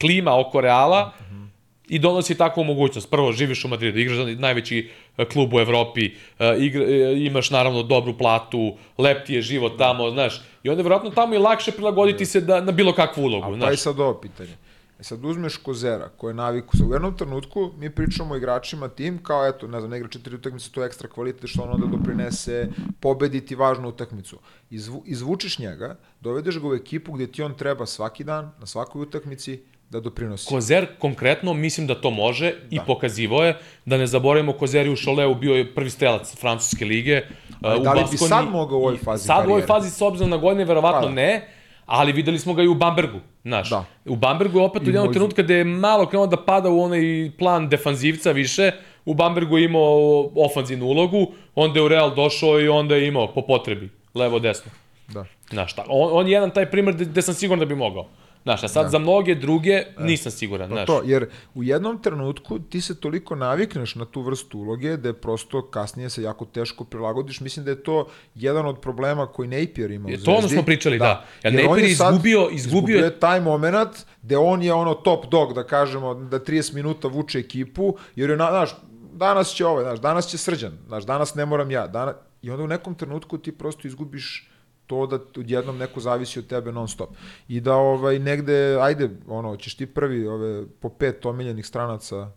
klima 0.00 0.40
oko 0.40 0.60
Reala 0.60 1.12
mm 1.20 1.34
-hmm 1.34 1.49
i 1.90 1.98
donosi 1.98 2.34
takvu 2.34 2.64
mogućnost. 2.64 3.10
Prvo, 3.10 3.32
živiš 3.32 3.64
u 3.64 3.68
Madridu, 3.68 3.98
igraš 3.98 4.16
za 4.16 4.24
najveći 4.24 4.90
e, 5.16 5.24
klub 5.24 5.54
u 5.54 5.60
Evropi, 5.60 6.10
e, 6.38 6.56
igra, 6.58 6.84
e, 6.84 7.14
imaš 7.18 7.50
naravno 7.50 7.82
dobru 7.82 8.18
platu, 8.18 8.76
lep 8.98 9.26
ti 9.26 9.34
je 9.34 9.42
život 9.42 9.78
tamo, 9.78 10.10
znaš, 10.10 10.42
i 10.62 10.68
onda 10.68 10.80
je 10.80 10.84
verovatno 10.84 11.10
tamo 11.10 11.34
i 11.34 11.38
lakše 11.38 11.72
prilagoditi 11.72 12.26
se 12.26 12.40
da, 12.40 12.60
na 12.60 12.72
bilo 12.72 12.92
kakvu 12.92 13.22
ulogu. 13.22 13.54
A 13.54 13.58
pa 13.60 13.72
i 13.72 13.76
sad 13.76 14.00
ovo 14.00 14.14
pitanje. 14.14 14.56
E 15.00 15.02
sad 15.02 15.24
uzmeš 15.24 15.56
Kozera, 15.56 16.08
koje 16.16 16.30
je 16.30 16.34
naviku, 16.34 16.76
u 16.88 16.92
jednom 16.92 17.16
trenutku 17.16 17.70
mi 17.78 17.90
pričamo 17.90 18.34
o 18.34 18.36
igračima 18.36 18.88
tim, 18.88 19.22
kao 19.22 19.46
eto, 19.46 19.68
ne 19.68 19.80
znam, 19.80 19.90
ne 19.90 19.96
igra 19.96 20.08
četiri 20.08 20.34
utakmice, 20.34 20.70
to 20.70 20.82
je 20.82 20.86
ekstra 20.86 21.08
kvalitet, 21.08 21.50
što 21.50 21.62
on 21.62 21.70
onda 21.70 21.86
doprinese 21.86 22.68
pobediti 23.00 23.54
važnu 23.54 23.88
utakmicu. 23.88 24.38
Izvu, 24.70 25.02
izvučiš 25.06 25.58
njega, 25.58 25.96
dovedeš 26.20 26.58
ga 26.58 26.68
u 26.68 26.74
ekipu 26.74 27.12
gde 27.12 27.26
ti 27.26 27.42
on 27.42 27.54
treba 27.54 27.86
svaki 27.86 28.24
dan, 28.24 28.52
na 28.60 28.66
svakoj 28.66 29.02
utakmici, 29.02 29.60
da 29.90 30.00
doprinosi. 30.00 30.48
Kozer 30.48 30.86
konkretno 30.98 31.54
mislim 31.54 31.86
da 31.86 31.94
to 31.94 32.10
može 32.10 32.52
i 32.70 32.76
da. 32.76 32.82
pokazivo 32.82 33.44
je 33.44 33.56
da 33.84 33.96
ne 33.96 34.06
zaboravimo 34.06 34.52
Kozer 34.52 34.88
u 34.88 34.96
Šoleu 34.96 35.34
bio 35.34 35.54
je 35.54 35.74
prvi 35.74 35.90
strelac 35.90 36.36
francuske 36.36 36.84
lige. 36.84 37.22
Ali, 37.62 37.82
da 37.82 37.92
li 37.92 38.00
Baskoni, 38.00 38.10
bi 38.10 38.16
sad 38.16 38.50
mogao 38.50 38.78
u 38.78 38.82
ovoj 38.82 38.96
fazi 38.96 39.26
Sad 39.26 39.36
karijere? 39.36 39.50
u 39.50 39.52
ovoj 39.52 39.66
fazi 39.66 39.90
s 39.90 40.02
obzirom 40.02 40.30
na 40.30 40.36
godine 40.36 40.64
verovatno 40.64 41.00
pa, 41.00 41.06
da. 41.06 41.12
ne, 41.14 41.48
ali 41.86 42.12
videli 42.12 42.38
smo 42.38 42.54
ga 42.54 42.62
i 42.62 42.68
u 42.68 42.74
Bambergu, 42.74 43.18
znaš. 43.42 43.70
Da. 43.70 43.84
U 44.04 44.16
Bambergu 44.16 44.58
je 44.58 44.64
opet 44.64 44.82
u 44.82 44.90
jednog 44.90 45.12
trenutka 45.12 45.42
gde 45.42 45.54
je 45.54 45.64
malo 45.64 46.06
krenuo 46.06 46.26
da 46.26 46.44
pada 46.44 46.68
u 46.68 46.80
onaj 46.82 47.30
plan 47.38 47.68
defanzivca 47.68 48.32
više, 48.32 48.72
u 49.04 49.14
Bambergu 49.14 49.58
je 49.58 49.64
imao 49.64 50.30
ofanzivnu 50.36 50.86
ulogu, 50.86 51.32
onda 51.54 51.78
je 51.78 51.84
u 51.84 51.88
Real 51.88 52.14
došao 52.14 52.60
i 52.60 52.68
onda 52.68 52.96
je 52.96 53.08
imao 53.08 53.32
po 53.34 53.42
potrebi, 53.42 53.88
levo 54.14 54.38
desno. 54.38 54.70
Da. 55.08 55.24
Znaš, 55.50 55.74
on, 55.88 56.10
on 56.12 56.26
je 56.26 56.32
jedan 56.32 56.50
taj 56.50 56.70
primer 56.70 56.94
gde, 56.94 57.04
gde 57.04 57.22
sam 57.22 57.34
siguran 57.34 57.58
da 57.58 57.66
bi 57.66 57.74
mogao. 57.74 58.06
Znaš, 58.42 58.62
a 58.64 58.68
sad 58.68 58.82
da. 58.84 58.88
za 58.88 58.98
mnoge 58.98 59.34
druge 59.34 59.70
e. 59.70 59.94
nisam 59.98 60.32
siguran, 60.32 60.68
pa 60.68 60.74
znaš. 60.74 60.86
To, 60.86 61.02
jer 61.04 61.28
u 61.54 61.64
jednom 61.64 62.02
trenutku 62.02 62.58
ti 62.58 62.80
se 62.80 63.00
toliko 63.00 63.34
navikneš 63.34 63.94
na 63.94 64.04
tu 64.04 64.22
vrstu 64.22 64.58
uloge 64.58 64.96
da 64.96 65.08
je 65.08 65.12
prosto 65.12 65.62
kasnije 65.62 66.10
se 66.10 66.22
jako 66.22 66.44
teško 66.44 66.84
prilagodiš. 66.84 67.40
Mislim 67.40 67.64
da 67.64 67.70
je 67.70 67.82
to 67.82 68.08
jedan 68.34 68.66
od 68.66 68.80
problema 68.80 69.26
koji 69.26 69.48
Napier 69.48 69.90
ima 69.90 70.06
u 70.06 70.08
Zvezdi. 70.08 70.24
To 70.24 70.32
ono 70.32 70.48
smo 70.48 70.62
pričali, 70.62 70.98
da. 70.98 71.24
da. 71.42 71.48
Ja, 71.48 71.62
Napier 71.62 71.84
je 71.84 71.90
izgubio, 71.90 72.12
izgubio... 72.20 72.50
izgubio 72.52 73.04
je 73.04 73.18
taj 73.18 73.40
moment 73.40 73.96
gde 74.22 74.36
on 74.36 74.62
je 74.62 74.72
ono 74.72 74.94
top 74.94 75.26
dog, 75.26 75.54
da 75.54 75.64
kažemo, 75.64 76.14
da 76.14 76.40
30 76.40 76.74
minuta 76.74 77.08
vuče 77.08 77.38
ekipu, 77.38 77.96
jer 78.16 78.30
je, 78.30 78.36
znaš, 78.36 78.70
danas 79.12 79.54
će 79.54 79.66
ovaj, 79.66 79.84
znaš, 79.84 80.00
danas 80.00 80.26
će 80.26 80.38
srđan, 80.38 80.78
znaš, 80.86 81.06
danas 81.06 81.34
ne 81.34 81.46
moram 81.46 81.70
ja, 81.70 81.86
danas... 81.86 82.14
I 82.42 82.50
onda 82.50 82.64
u 82.64 82.66
nekom 82.66 82.94
trenutku 82.94 83.38
ti 83.38 83.52
prosto 83.52 83.88
izgubiš 83.88 84.49
to 84.90 85.06
da 85.06 85.18
odjednom 85.38 85.78
neko 85.78 86.00
zavisi 86.00 86.38
od 86.38 86.46
tebe 86.46 86.72
non 86.72 86.88
stop. 86.88 87.10
I 87.48 87.60
da 87.60 87.74
ovaj 87.74 88.18
negde, 88.18 88.76
ajde, 88.80 89.10
ono, 89.28 89.56
ćeš 89.56 89.76
ti 89.76 89.86
prvi 89.86 90.26
ove, 90.26 90.66
po 90.80 90.88
pet 90.88 91.26
omiljenih 91.26 91.66
stranaca 91.66 92.30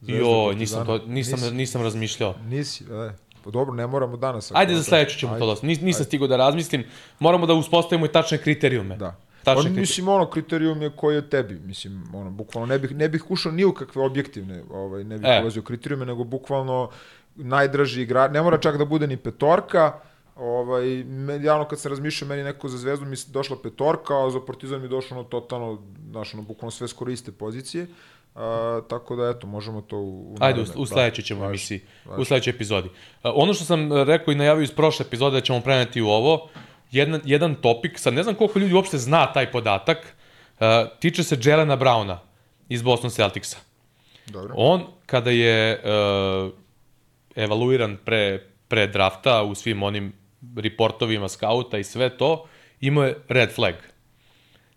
Jo, 0.00 0.52
nisam, 0.52 0.86
to, 0.86 0.98
nisam, 1.06 1.40
nisi, 1.40 1.54
nisam 1.54 1.82
razmišljao. 1.82 2.34
Nisi, 2.44 2.84
e. 2.84 3.10
Pa 3.44 3.50
dobro, 3.50 3.74
ne 3.74 3.86
moramo 3.86 4.16
danas. 4.16 4.52
Ajde 4.54 4.74
za 4.74 4.82
sledeću 4.82 5.18
ćemo 5.18 5.32
ajde, 5.32 5.40
to 5.40 5.54
da... 5.54 5.66
Nis, 5.66 5.80
nisam 5.80 6.04
stigao 6.04 6.28
da 6.28 6.36
razmislim. 6.36 6.84
Moramo 7.18 7.46
da 7.46 7.54
uspostavimo 7.54 8.06
i 8.06 8.12
tačne 8.12 8.38
kriterijume. 8.38 8.96
Da. 8.96 9.14
Tačne 9.44 9.70
On, 9.70 9.76
mislim, 9.76 10.08
ono, 10.08 10.30
kriterijum 10.30 10.82
je 10.82 10.90
koji 10.96 11.14
je 11.14 11.30
tebi. 11.30 11.54
Mislim, 11.64 12.04
ono, 12.14 12.30
bukvalno, 12.30 12.66
ne 12.66 12.78
bih, 12.78 12.94
ne 12.96 13.08
bih 13.08 13.30
ušao 13.30 13.52
ni 13.52 13.64
u 13.64 13.72
kakve 13.74 14.02
objektivne, 14.02 14.62
ovaj, 14.70 15.04
ne 15.04 15.18
bih 15.18 15.28
e. 15.30 15.40
ulazio 15.42 15.62
kriterijume, 15.62 16.06
nego 16.06 16.24
bukvalno 16.24 16.90
najdraži 17.36 18.02
igrač, 18.02 18.32
ne 18.32 18.42
mora 18.42 18.58
čak 18.58 18.78
da 18.78 18.84
bude 18.84 19.06
ni 19.06 19.16
petorka, 19.16 20.00
Ovaj, 20.36 21.04
javno 21.42 21.68
kad 21.68 21.80
se 21.80 21.88
razmišljao, 21.88 22.28
meni 22.28 22.42
neko 22.42 22.68
za 22.68 22.78
zvezdu 22.78 23.06
mi 23.06 23.16
došla 23.26 23.56
petorka, 23.62 24.26
a 24.26 24.30
za 24.30 24.40
Partizan 24.46 24.82
mi 24.82 24.88
došlo 24.88 25.16
ono 25.16 25.28
totalno, 25.28 25.82
znaš, 26.10 26.34
ono, 26.34 26.42
bukvalno 26.42 26.70
sve 26.70 26.88
skoro 26.88 27.10
iste 27.10 27.32
pozicije. 27.32 27.86
A, 28.34 28.80
tako 28.88 29.16
da, 29.16 29.28
eto, 29.28 29.46
možemo 29.46 29.80
to 29.80 29.96
u... 29.96 30.32
u 30.32 30.36
Ajde, 30.40 30.60
u, 30.60 30.82
u 30.82 30.86
sledećoj 30.86 31.24
ćemo 31.24 31.40
vaš, 31.40 31.48
emisiji, 31.48 31.80
vaš. 32.04 32.18
u 32.18 32.24
sledećoj 32.24 32.50
epizodi. 32.50 32.88
A, 33.22 33.32
ono 33.34 33.54
što 33.54 33.64
sam 33.64 33.92
rekao 33.92 34.32
i 34.32 34.36
najavio 34.36 34.62
iz 34.62 34.72
prošle 34.72 35.06
epizode 35.06 35.36
da 35.36 35.40
ćemo 35.40 35.60
preneti 35.60 36.02
u 36.02 36.08
ovo, 36.08 36.48
jedan, 36.90 37.20
jedan 37.24 37.54
topik, 37.54 37.98
sad 37.98 38.14
ne 38.14 38.22
znam 38.22 38.34
koliko 38.34 38.58
ljudi 38.58 38.74
uopšte 38.74 38.98
zna 38.98 39.32
taj 39.32 39.52
podatak, 39.52 40.14
a, 40.60 40.86
tiče 41.00 41.22
se 41.22 41.38
Jelena 41.42 41.76
Browna 41.76 42.16
iz 42.68 42.82
Boston 42.82 43.10
Celticsa. 43.10 43.56
Dobro. 44.26 44.54
On, 44.56 44.86
kada 45.06 45.30
je 45.30 45.82
uh, 45.84 46.52
evaluiran 47.36 47.96
pre, 48.04 48.46
pre 48.68 48.86
drafta 48.86 49.42
u 49.42 49.54
svim 49.54 49.82
onim 49.82 50.12
reportovima 50.56 51.28
skauta 51.28 51.78
i 51.78 51.84
sve 51.84 52.16
to, 52.18 52.46
imao 52.80 53.04
je 53.04 53.18
red 53.28 53.54
flag. 53.54 53.74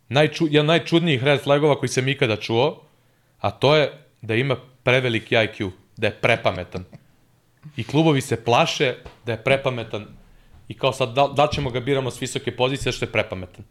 Najču, 0.09 0.47
jedan 0.49 0.65
najčudnijih 0.65 1.23
red 1.23 1.41
flagova 1.43 1.79
koji 1.79 1.89
sam 1.89 2.07
ikada 2.07 2.35
čuo, 2.35 2.83
a 3.39 3.51
to 3.51 3.75
je 3.75 3.91
da 4.21 4.35
ima 4.35 4.55
preveliki 4.83 5.35
IQ, 5.35 5.71
da 5.97 6.07
je 6.07 6.13
prepametan. 6.21 6.83
I 7.77 7.83
klubovi 7.83 8.21
se 8.21 8.43
plaše 8.43 8.95
da 9.25 9.31
je 9.31 9.43
prepametan 9.43 10.07
i 10.67 10.73
kao 10.73 10.93
sad 10.93 11.13
da, 11.13 11.27
da 11.35 11.47
ćemo 11.47 11.69
ga 11.69 11.79
biramo 11.79 12.11
s 12.11 12.21
visoke 12.21 12.55
pozicije 12.55 12.91
što 12.91 13.05
je 13.05 13.11
prepametan. 13.11 13.65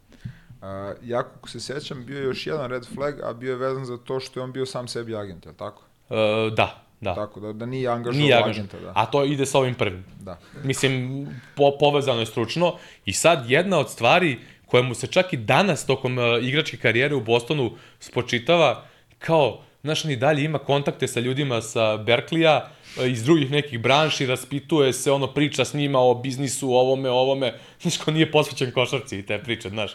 Uh, 0.61 0.65
ja 1.03 1.23
kako 1.23 1.49
se 1.49 1.59
sećam, 1.59 2.05
bio 2.05 2.17
je 2.19 2.25
još 2.25 2.47
jedan 2.47 2.69
red 2.69 2.85
flag, 2.93 3.15
a 3.23 3.33
bio 3.33 3.49
je 3.49 3.55
vezan 3.55 3.85
za 3.85 3.97
to 3.97 4.19
što 4.19 4.39
je 4.39 4.43
on 4.43 4.51
bio 4.51 4.65
sam 4.65 4.87
sebi 4.87 5.15
agent, 5.15 5.45
je 5.45 5.51
li 5.51 5.57
tako? 5.57 5.83
Uh, 6.09 6.53
da, 6.53 6.83
Da. 7.01 7.15
Tako 7.15 7.39
da, 7.39 7.53
da 7.53 7.65
nije 7.65 7.89
angažovao 7.89 8.21
nije 8.21 8.43
agenta. 8.43 8.79
Da. 8.79 8.91
A 8.95 9.05
to 9.05 9.25
ide 9.25 9.45
sa 9.45 9.59
ovim 9.59 9.75
prvim. 9.75 10.05
Da. 10.19 10.39
Mislim, 10.63 11.27
po, 11.55 11.77
povezano 11.79 12.19
je 12.19 12.25
stručno. 12.25 12.75
I 13.05 13.13
sad 13.13 13.49
jedna 13.49 13.79
od 13.79 13.89
stvari 13.89 14.39
koja 14.65 14.83
mu 14.83 14.95
se 14.95 15.07
čak 15.07 15.33
i 15.33 15.37
danas 15.37 15.85
tokom 15.85 16.17
uh, 16.17 16.23
igračke 16.41 16.77
karijere 16.77 17.15
u 17.15 17.21
Bostonu 17.21 17.71
spočitava, 17.99 18.83
kao, 19.19 19.61
znaš, 19.81 20.03
ni 20.03 20.15
dalje 20.15 20.43
ima 20.43 20.59
kontakte 20.59 21.07
sa 21.07 21.19
ljudima 21.19 21.61
sa 21.61 21.97
Berklija, 21.97 22.69
uh, 22.97 23.07
iz 23.07 23.23
drugih 23.23 23.51
nekih 23.51 23.79
branši, 23.79 24.25
raspituje 24.25 24.93
se, 24.93 25.11
ono, 25.11 25.27
priča 25.27 25.65
s 25.65 25.73
njima 25.73 25.99
o 25.99 26.15
biznisu, 26.15 26.71
ovome, 26.71 27.09
ovome, 27.09 27.53
znaš, 27.81 27.97
ko 27.97 28.11
nije 28.11 28.31
posvećen 28.31 28.71
košarci 28.71 29.19
i 29.19 29.25
te 29.25 29.39
priče, 29.43 29.69
znaš. 29.69 29.91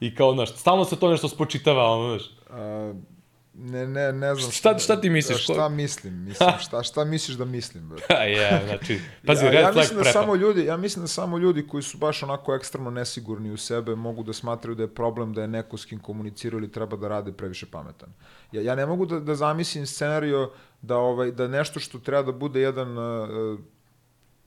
I 0.00 0.14
kao, 0.14 0.32
znaš, 0.32 0.56
stalno 0.56 0.84
se 0.84 0.98
to 1.00 1.10
nešto 1.10 1.28
spočitava, 1.28 1.90
ono, 1.90 2.18
znaš. 2.18 2.30
Uh 2.50 3.15
Ne, 3.58 3.86
ne, 3.86 4.12
ne 4.12 4.34
znam. 4.34 4.50
Šta, 4.50 4.78
šta 4.78 5.00
ti 5.00 5.10
misliš? 5.10 5.42
Šta 5.42 5.54
ko... 5.54 5.68
mislim? 5.68 6.14
mislim 6.24 6.50
šta, 6.60 6.82
šta 6.82 7.04
misliš 7.04 7.36
da 7.36 7.44
mislim? 7.44 7.88
Bro? 7.88 7.98
ja, 8.40 8.60
znači, 8.66 9.00
pazi, 9.26 9.44
ja, 9.44 9.50
red 9.50 9.60
ja 9.60 9.72
flag 9.72 9.82
mislim 9.82 9.98
da 9.98 10.04
samo 10.04 10.34
ljudi, 10.34 10.64
ja 10.64 10.76
mislim 10.76 11.02
da 11.02 11.08
samo 11.08 11.38
ljudi 11.38 11.66
koji 11.66 11.82
su 11.82 11.98
baš 11.98 12.22
onako 12.22 12.54
ekstremno 12.54 12.90
nesigurni 12.90 13.50
u 13.50 13.56
sebe 13.56 13.94
mogu 13.94 14.22
da 14.22 14.32
smatraju 14.32 14.74
da 14.74 14.82
je 14.82 14.94
problem 14.94 15.34
da 15.34 15.42
je 15.42 15.48
neko 15.48 15.76
s 15.76 15.84
kim 15.84 15.98
komuniciraju 15.98 16.58
ili 16.58 16.72
treba 16.72 16.96
da 16.96 17.08
rade 17.08 17.32
previše 17.32 17.66
pametan. 17.66 18.08
Ja, 18.52 18.62
ja 18.62 18.74
ne 18.74 18.86
mogu 18.86 19.06
da, 19.06 19.20
da 19.20 19.34
zamislim 19.34 19.86
scenario 19.86 20.50
da, 20.82 20.96
ovaj, 20.96 21.30
da 21.30 21.48
nešto 21.48 21.80
što 21.80 21.98
treba 21.98 22.22
da 22.22 22.32
bude 22.32 22.60
jedan 22.60 22.98
uh, 22.98 23.58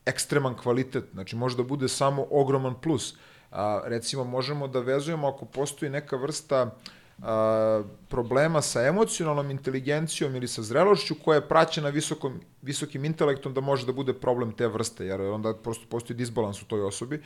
ekstreman 0.06 0.56
kvalitet, 0.56 1.04
znači 1.14 1.36
može 1.36 1.58
da 1.58 1.64
bude 1.64 1.88
samo 1.88 2.28
ogroman 2.30 2.82
plus. 2.82 3.16
A, 3.52 3.82
recimo, 3.86 4.24
možemo 4.24 4.68
da 4.68 4.80
vezujemo 4.80 5.28
ako 5.28 5.46
postoji 5.46 5.90
neka 5.92 6.16
vrsta 6.16 6.64
uh, 6.64 6.99
a, 7.24 7.84
problema 8.08 8.62
sa 8.62 8.82
emocionalnom 8.82 9.52
inteligencijom 9.52 10.36
ili 10.36 10.48
sa 10.48 10.62
zrelošću 10.62 11.16
koja 11.24 11.36
je 11.36 11.48
praćena 11.48 11.90
visokom, 11.90 12.40
visokim 12.62 13.06
intelektom 13.06 13.54
da 13.54 13.62
može 13.62 13.86
da 13.86 13.94
bude 13.94 14.14
problem 14.14 14.52
te 14.52 14.68
vrste, 14.68 15.06
jer 15.06 15.22
onda 15.22 15.54
prosto 15.54 15.86
postoji 15.90 16.18
disbalans 16.18 16.62
u 16.62 16.66
toj 16.66 16.82
osobi. 16.82 17.22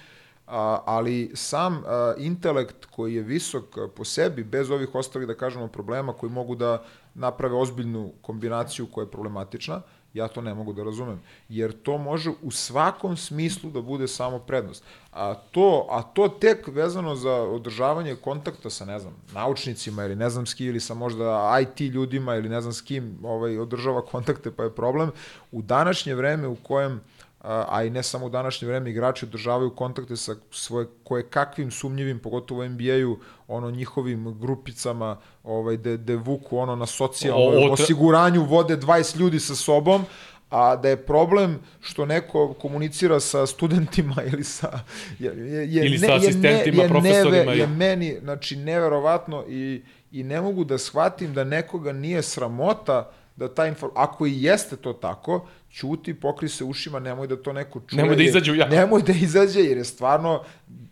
A, 0.47 0.79
ali 0.85 1.31
sam 1.33 1.83
a, 1.85 2.13
intelekt 2.17 2.85
koji 2.85 3.15
je 3.15 3.21
visok 3.21 3.77
po 3.95 4.05
sebi, 4.05 4.43
bez 4.43 4.71
ovih 4.71 4.95
ostalih, 4.95 5.27
da 5.27 5.35
kažemo, 5.35 5.67
problema 5.67 6.13
koji 6.13 6.31
mogu 6.31 6.55
da 6.55 6.83
naprave 7.13 7.55
ozbiljnu 7.55 8.11
kombinaciju 8.21 8.87
koja 8.91 9.03
je 9.03 9.11
problematična, 9.11 9.81
Ja 10.13 10.27
to 10.27 10.41
ne 10.41 10.53
mogu 10.53 10.73
da 10.73 10.83
razumem, 10.83 11.21
jer 11.49 11.81
to 11.83 11.97
može 11.97 12.31
u 12.41 12.51
svakom 12.51 13.17
smislu 13.17 13.69
da 13.69 13.81
bude 13.81 14.07
samo 14.07 14.39
prednost. 14.39 14.83
A 15.11 15.33
to, 15.35 15.87
a 15.89 16.01
to 16.03 16.27
tek 16.27 16.67
vezano 16.67 17.15
za 17.15 17.33
održavanje 17.33 18.15
kontakta 18.15 18.69
sa, 18.69 18.85
ne 18.85 18.99
znam, 18.99 19.13
naučnicima 19.33 20.05
ili 20.05 20.15
ne 20.15 20.29
znam 20.29 20.45
s 20.45 20.53
kim, 20.53 20.67
ili 20.67 20.79
sa 20.79 20.93
možda 20.93 21.57
IT 21.61 21.79
ljudima 21.79 22.35
ili 22.35 22.49
ne 22.49 22.61
znam 22.61 22.73
s 22.73 22.81
kim 22.81 23.19
ovaj, 23.23 23.57
održava 23.57 24.01
kontakte 24.01 24.51
pa 24.51 24.63
je 24.63 24.75
problem, 24.75 25.11
u 25.51 25.61
današnje 25.61 26.15
vreme 26.15 26.47
u 26.47 26.55
kojem 26.55 27.01
a 27.43 27.83
i 27.83 27.89
ne 27.89 28.03
samo 28.03 28.25
u 28.25 28.29
današnje 28.29 28.67
vreme 28.67 28.89
igrači 28.89 29.25
održavaju 29.25 29.69
kontakte 29.69 30.15
sa 30.17 30.35
svoje 30.51 30.87
koje 31.03 31.29
kakvim 31.29 31.71
sumnjivim, 31.71 32.19
pogotovo 32.19 32.61
u 32.61 32.69
NBA-u, 32.69 33.17
ono 33.53 33.71
njihovim 33.71 34.39
grupicama, 34.39 35.17
ovaj 35.43 35.77
de 35.77 35.97
de 35.97 36.15
vuku 36.15 36.57
ono 36.57 36.75
na 36.75 36.85
socijalnom 36.85 37.71
osiguranju 37.71 38.43
vode 38.43 38.77
20 38.77 39.17
ljudi 39.17 39.39
sa 39.39 39.55
sobom, 39.55 40.05
a 40.49 40.75
da 40.75 40.89
je 40.89 41.05
problem 41.05 41.59
što 41.81 42.05
neko 42.05 42.53
komunicira 42.53 43.19
sa 43.19 43.45
studentima 43.45 44.15
ili 44.33 44.43
sa 44.43 44.79
je, 45.19 45.31
je, 45.49 45.85
ili 45.85 45.97
ne, 45.97 46.07
sa 46.07 46.15
asistentima, 46.15 46.57
je, 46.57 46.71
ne, 46.71 46.83
je 46.83 46.89
profesorima 46.89 47.51
neve, 47.51 47.57
je 47.57 47.67
meni 47.67 48.17
znači 48.21 48.55
neverovatno 48.55 49.43
i 49.47 49.81
i 50.13 50.23
ne 50.23 50.41
mogu 50.41 50.63
da 50.63 50.77
shvatim 50.77 51.33
da 51.33 51.43
nekoga 51.43 51.91
nije 51.91 52.21
sramota 52.21 53.11
da 53.35 53.53
ta 53.53 53.67
inform... 53.67 53.91
ako 53.95 54.25
i 54.25 54.43
jeste 54.43 54.75
to 54.75 54.93
tako, 54.93 55.47
ćuti, 55.71 56.13
pokri 56.13 56.49
se 56.49 56.63
ušima, 56.63 56.99
nemoj 56.99 57.27
da 57.27 57.35
to 57.35 57.53
neko 57.53 57.81
čuje. 57.87 58.01
Nemoj 58.01 58.15
da 58.15 58.23
izađe 58.23 58.51
u 58.51 58.55
javno. 58.55 58.75
Nemoj 58.75 59.01
da 59.01 59.13
izađe, 59.13 59.59
jer 59.59 59.77
je 59.77 59.83
stvarno, 59.83 60.43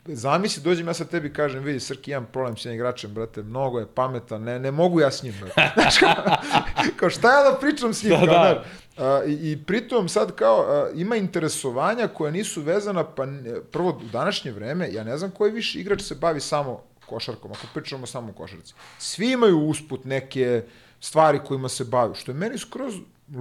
zamisli, 0.05 0.63
dođem 0.63 0.87
ja 0.87 0.93
sa 0.93 1.05
tebi 1.05 1.33
kažem, 1.33 1.63
vidi, 1.63 1.79
Srki, 1.79 2.11
imam 2.11 2.27
problem 2.33 2.57
s 2.57 2.65
jednim 2.65 2.75
igračem, 2.75 3.13
brate, 3.13 3.43
mnogo 3.43 3.79
je 3.79 3.85
pametan, 3.95 4.43
ne, 4.43 4.59
ne 4.59 4.71
mogu 4.71 4.99
ja 4.99 5.11
s 5.11 5.23
njim, 5.23 5.33
brate. 5.41 5.71
Znaš, 5.81 5.97
kao, 5.97 6.35
kao, 6.95 7.09
šta 7.09 7.37
ja 7.37 7.51
da 7.51 7.57
pričam 7.57 7.93
s 7.93 8.03
njim? 8.03 8.11
Da, 8.11 8.25
kao, 8.25 8.27
da. 8.27 8.63
A, 8.97 9.23
i, 9.25 9.51
I 9.51 9.63
pritom 9.67 10.09
sad 10.09 10.35
kao, 10.35 10.61
a, 10.61 10.89
ima 10.95 11.15
interesovanja 11.15 12.07
koja 12.07 12.31
nisu 12.31 12.61
vezana, 12.61 13.03
pa 13.03 13.27
prvo 13.71 13.89
u 13.89 14.09
današnje 14.11 14.51
vreme, 14.51 14.89
ja 14.91 15.03
ne 15.03 15.17
znam 15.17 15.31
koji 15.31 15.51
više 15.51 15.79
igrač 15.79 16.01
se 16.01 16.15
bavi 16.15 16.39
samo 16.39 16.83
košarkom, 17.05 17.51
ako 17.51 17.67
pričamo 17.73 18.05
samo 18.05 18.29
o 18.29 18.33
košarci. 18.33 18.73
Svi 18.99 19.31
imaju 19.31 19.59
usput 19.59 20.05
neke 20.05 20.63
stvari 21.01 21.39
kojima 21.45 21.69
se 21.69 21.83
bave, 21.85 22.15
što 22.15 22.31
je 22.31 22.35
meni 22.35 22.57
skroz 22.57 22.93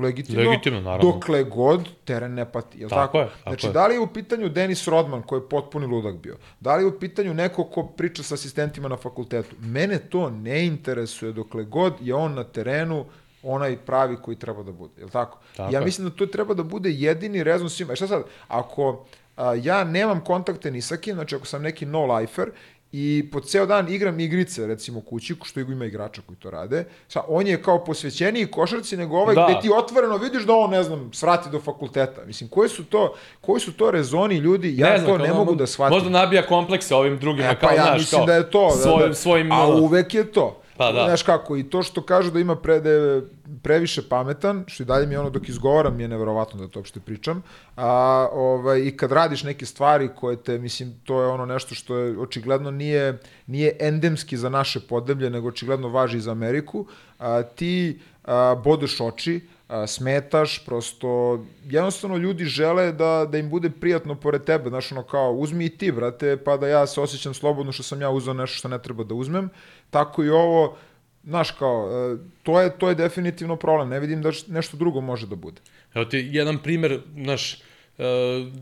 legitimno, 0.03 0.51
Legitimno, 0.51 0.81
naravno. 0.81 1.13
dokle 1.13 1.45
god 1.45 1.89
teren 2.05 2.35
ne 2.35 2.53
pati. 2.53 2.81
Jel 2.81 2.89
Tako 2.89 3.07
tako? 3.07 3.19
je, 3.19 3.25
tako 3.27 3.43
znači, 3.51 3.67
je. 3.67 3.73
da 3.73 3.87
li 3.87 3.95
je 3.95 4.01
u 4.01 4.07
pitanju 4.07 4.49
Denis 4.49 4.89
Rodman, 4.89 5.23
koji 5.23 5.41
je 5.41 5.49
potpuni 5.49 5.87
ludak 5.87 6.15
bio? 6.15 6.37
Da 6.61 6.77
li 6.77 6.83
je 6.83 6.87
u 6.87 6.99
pitanju 6.99 7.35
neko 7.35 7.65
ko 7.65 7.87
priča 7.87 8.23
sa 8.23 8.35
asistentima 8.35 8.89
na 8.89 8.97
fakultetu? 8.97 9.57
Mene 9.61 9.99
to 9.99 10.31
ne 10.31 10.67
interesuje 10.67 11.33
dokle 11.33 11.65
god 11.65 11.95
je 12.01 12.15
on 12.15 12.35
na 12.35 12.45
terenu 12.45 13.05
onaj 13.43 13.77
pravi 13.77 14.17
koji 14.23 14.37
treba 14.37 14.63
da 14.63 14.73
bude. 14.73 14.93
Jel 14.99 15.09
tako? 15.09 15.39
Tako 15.57 15.73
ja 15.75 15.79
je. 15.79 15.85
mislim 15.85 16.09
da 16.09 16.15
to 16.17 16.27
treba 16.27 16.55
da 16.55 16.63
bude 16.63 16.91
jedini 16.91 17.45
rezon 17.45 17.71
svima. 17.71 17.93
E 17.93 17.97
šta 17.97 18.07
sad, 18.07 18.23
ako 18.49 19.05
a, 19.37 19.55
ja 19.55 19.85
nemam 19.85 20.21
kontakte 20.25 20.71
ni 20.71 20.83
sa 20.83 20.97
kim, 20.97 21.15
znači 21.15 21.35
ako 21.35 21.47
sam 21.47 21.63
neki 21.63 21.87
no-lifer 21.87 22.51
i 22.93 23.29
po 23.33 23.41
ceo 23.41 23.67
dan 23.67 23.89
igram 23.89 24.21
igrice, 24.21 24.67
recimo 24.67 25.01
kući, 25.01 25.35
što 25.45 25.61
ima 25.61 25.85
igrača 25.85 26.23
koji 26.23 26.37
to 26.37 26.51
rade, 26.51 26.85
sa, 27.09 27.23
on 27.29 27.47
je 27.47 27.63
kao 27.63 27.85
posvećeniji 27.85 28.47
košarci 28.47 28.97
nego 28.97 29.17
ovaj 29.17 29.35
Da. 29.35 29.47
gde 29.47 29.61
ti 29.61 29.71
otvoreno 29.75 30.17
vidiš 30.17 30.43
da 30.43 30.55
on, 30.55 30.71
ne 30.71 30.83
znam, 30.83 31.11
svrati 31.13 31.51
do 31.51 31.61
fakulteta. 31.61 32.25
Mislim, 32.25 32.51
koji 32.51 32.69
su 32.69 32.85
to, 32.85 33.15
koji 33.41 33.61
su 33.61 33.73
to 33.73 33.91
rezoni 33.91 34.37
ljudi, 34.37 34.75
ja 34.77 34.97
to 34.97 35.03
znam, 35.03 35.19
ne 35.19 35.27
kao, 35.27 35.37
mogu 35.37 35.53
mo- 35.53 35.57
da 35.57 35.67
shvatim. 35.67 35.95
Možda 35.95 36.11
nabija 36.11 36.47
komplekse 36.47 36.95
ovim 36.95 37.19
drugima, 37.19 37.49
E, 37.49 37.57
kao, 37.57 37.69
pa 37.69 37.75
ja 37.75 37.83
znaš, 37.83 37.99
mislim 37.99 38.19
kao, 38.19 38.27
da 38.27 38.35
je 38.35 38.51
to. 38.51 38.71
Svojim, 38.73 39.01
da, 39.01 39.07
da. 39.07 39.15
svojim, 39.15 39.53
A 39.53 39.67
uvek 39.69 40.15
je 40.15 40.33
to. 40.33 40.60
Pa 40.81 40.93
da. 40.93 41.05
Znaš 41.05 41.23
kako, 41.23 41.57
i 41.57 41.63
to 41.63 41.83
što 41.83 42.03
kažu 42.03 42.31
da 42.31 42.41
ima 42.41 42.57
pre, 42.57 42.81
da 42.81 43.21
previše 43.63 44.03
pametan, 44.09 44.65
što 44.67 44.83
i 44.83 44.87
dalje 44.87 45.07
mi 45.07 45.17
ono 45.17 45.31
dok 45.31 45.49
izgovaram 45.49 45.97
mi 45.97 46.03
je 46.03 46.09
neverovatno 46.09 46.61
da 46.61 46.69
to 46.69 46.79
uopšte 46.79 47.01
pričam, 47.01 47.43
a, 47.77 48.29
ovaj, 48.33 48.81
i 48.81 48.97
kad 48.97 49.13
radiš 49.13 49.43
neke 49.43 49.67
stvari 49.67 50.09
koje 50.17 50.37
te, 50.37 50.59
mislim, 50.59 50.95
to 51.05 51.21
je 51.23 51.29
ono 51.29 51.47
nešto 51.47 51.75
što 51.75 51.97
je 51.97 52.19
očigledno 52.19 52.71
nije, 52.71 53.19
nije 53.47 53.77
endemski 53.81 54.37
za 54.37 54.49
naše 54.49 54.81
podeblje, 54.81 55.31
nego 55.31 55.49
očigledno 55.49 55.89
važi 55.89 56.17
i 56.17 56.21
za 56.21 56.31
Ameriku, 56.31 56.87
a, 57.19 57.43
ti 57.43 58.01
a, 58.25 58.55
bodeš 58.65 59.01
oči, 59.01 59.41
a, 59.71 59.87
smetaš, 59.87 60.65
prosto 60.65 61.41
jednostavno 61.65 62.17
ljudi 62.17 62.45
žele 62.45 62.93
da, 62.93 63.27
da 63.33 63.39
im 63.39 63.51
bude 63.51 63.71
prijatno 63.71 64.15
pored 64.15 64.45
tebe, 64.45 64.69
znaš 64.69 64.93
ono 64.93 65.03
kao 65.03 65.33
uzmi 65.33 65.65
i 65.65 65.77
ti 65.77 65.93
brate, 65.93 66.37
pa 66.45 66.57
da 66.57 66.69
ja 66.69 66.87
se 66.87 67.01
osjećam 67.01 67.35
slobodno 67.35 67.73
što 67.73 67.83
sam 67.83 68.01
ja 68.01 68.11
uzeo 68.11 68.35
nešto 68.35 68.57
što 68.57 68.69
ne 68.69 68.83
treba 68.83 69.05
da 69.05 69.15
uzmem, 69.15 69.49
tako 69.91 70.25
i 70.25 70.31
ovo, 70.31 70.77
znaš 71.25 71.51
kao, 71.51 71.89
e, 71.91 72.17
to 72.43 72.61
je, 72.61 72.79
to 72.79 72.89
je 72.89 72.95
definitivno 72.95 73.57
problem, 73.57 73.89
ne 73.89 74.01
vidim 74.01 74.23
da 74.23 74.31
nešto 74.49 74.77
drugo 74.77 75.01
može 75.01 75.27
da 75.27 75.37
bude. 75.37 75.61
Evo 75.95 76.05
ti 76.05 76.29
jedan 76.33 76.59
primer, 76.59 77.01
naš, 77.15 77.55
uh, 77.99 78.05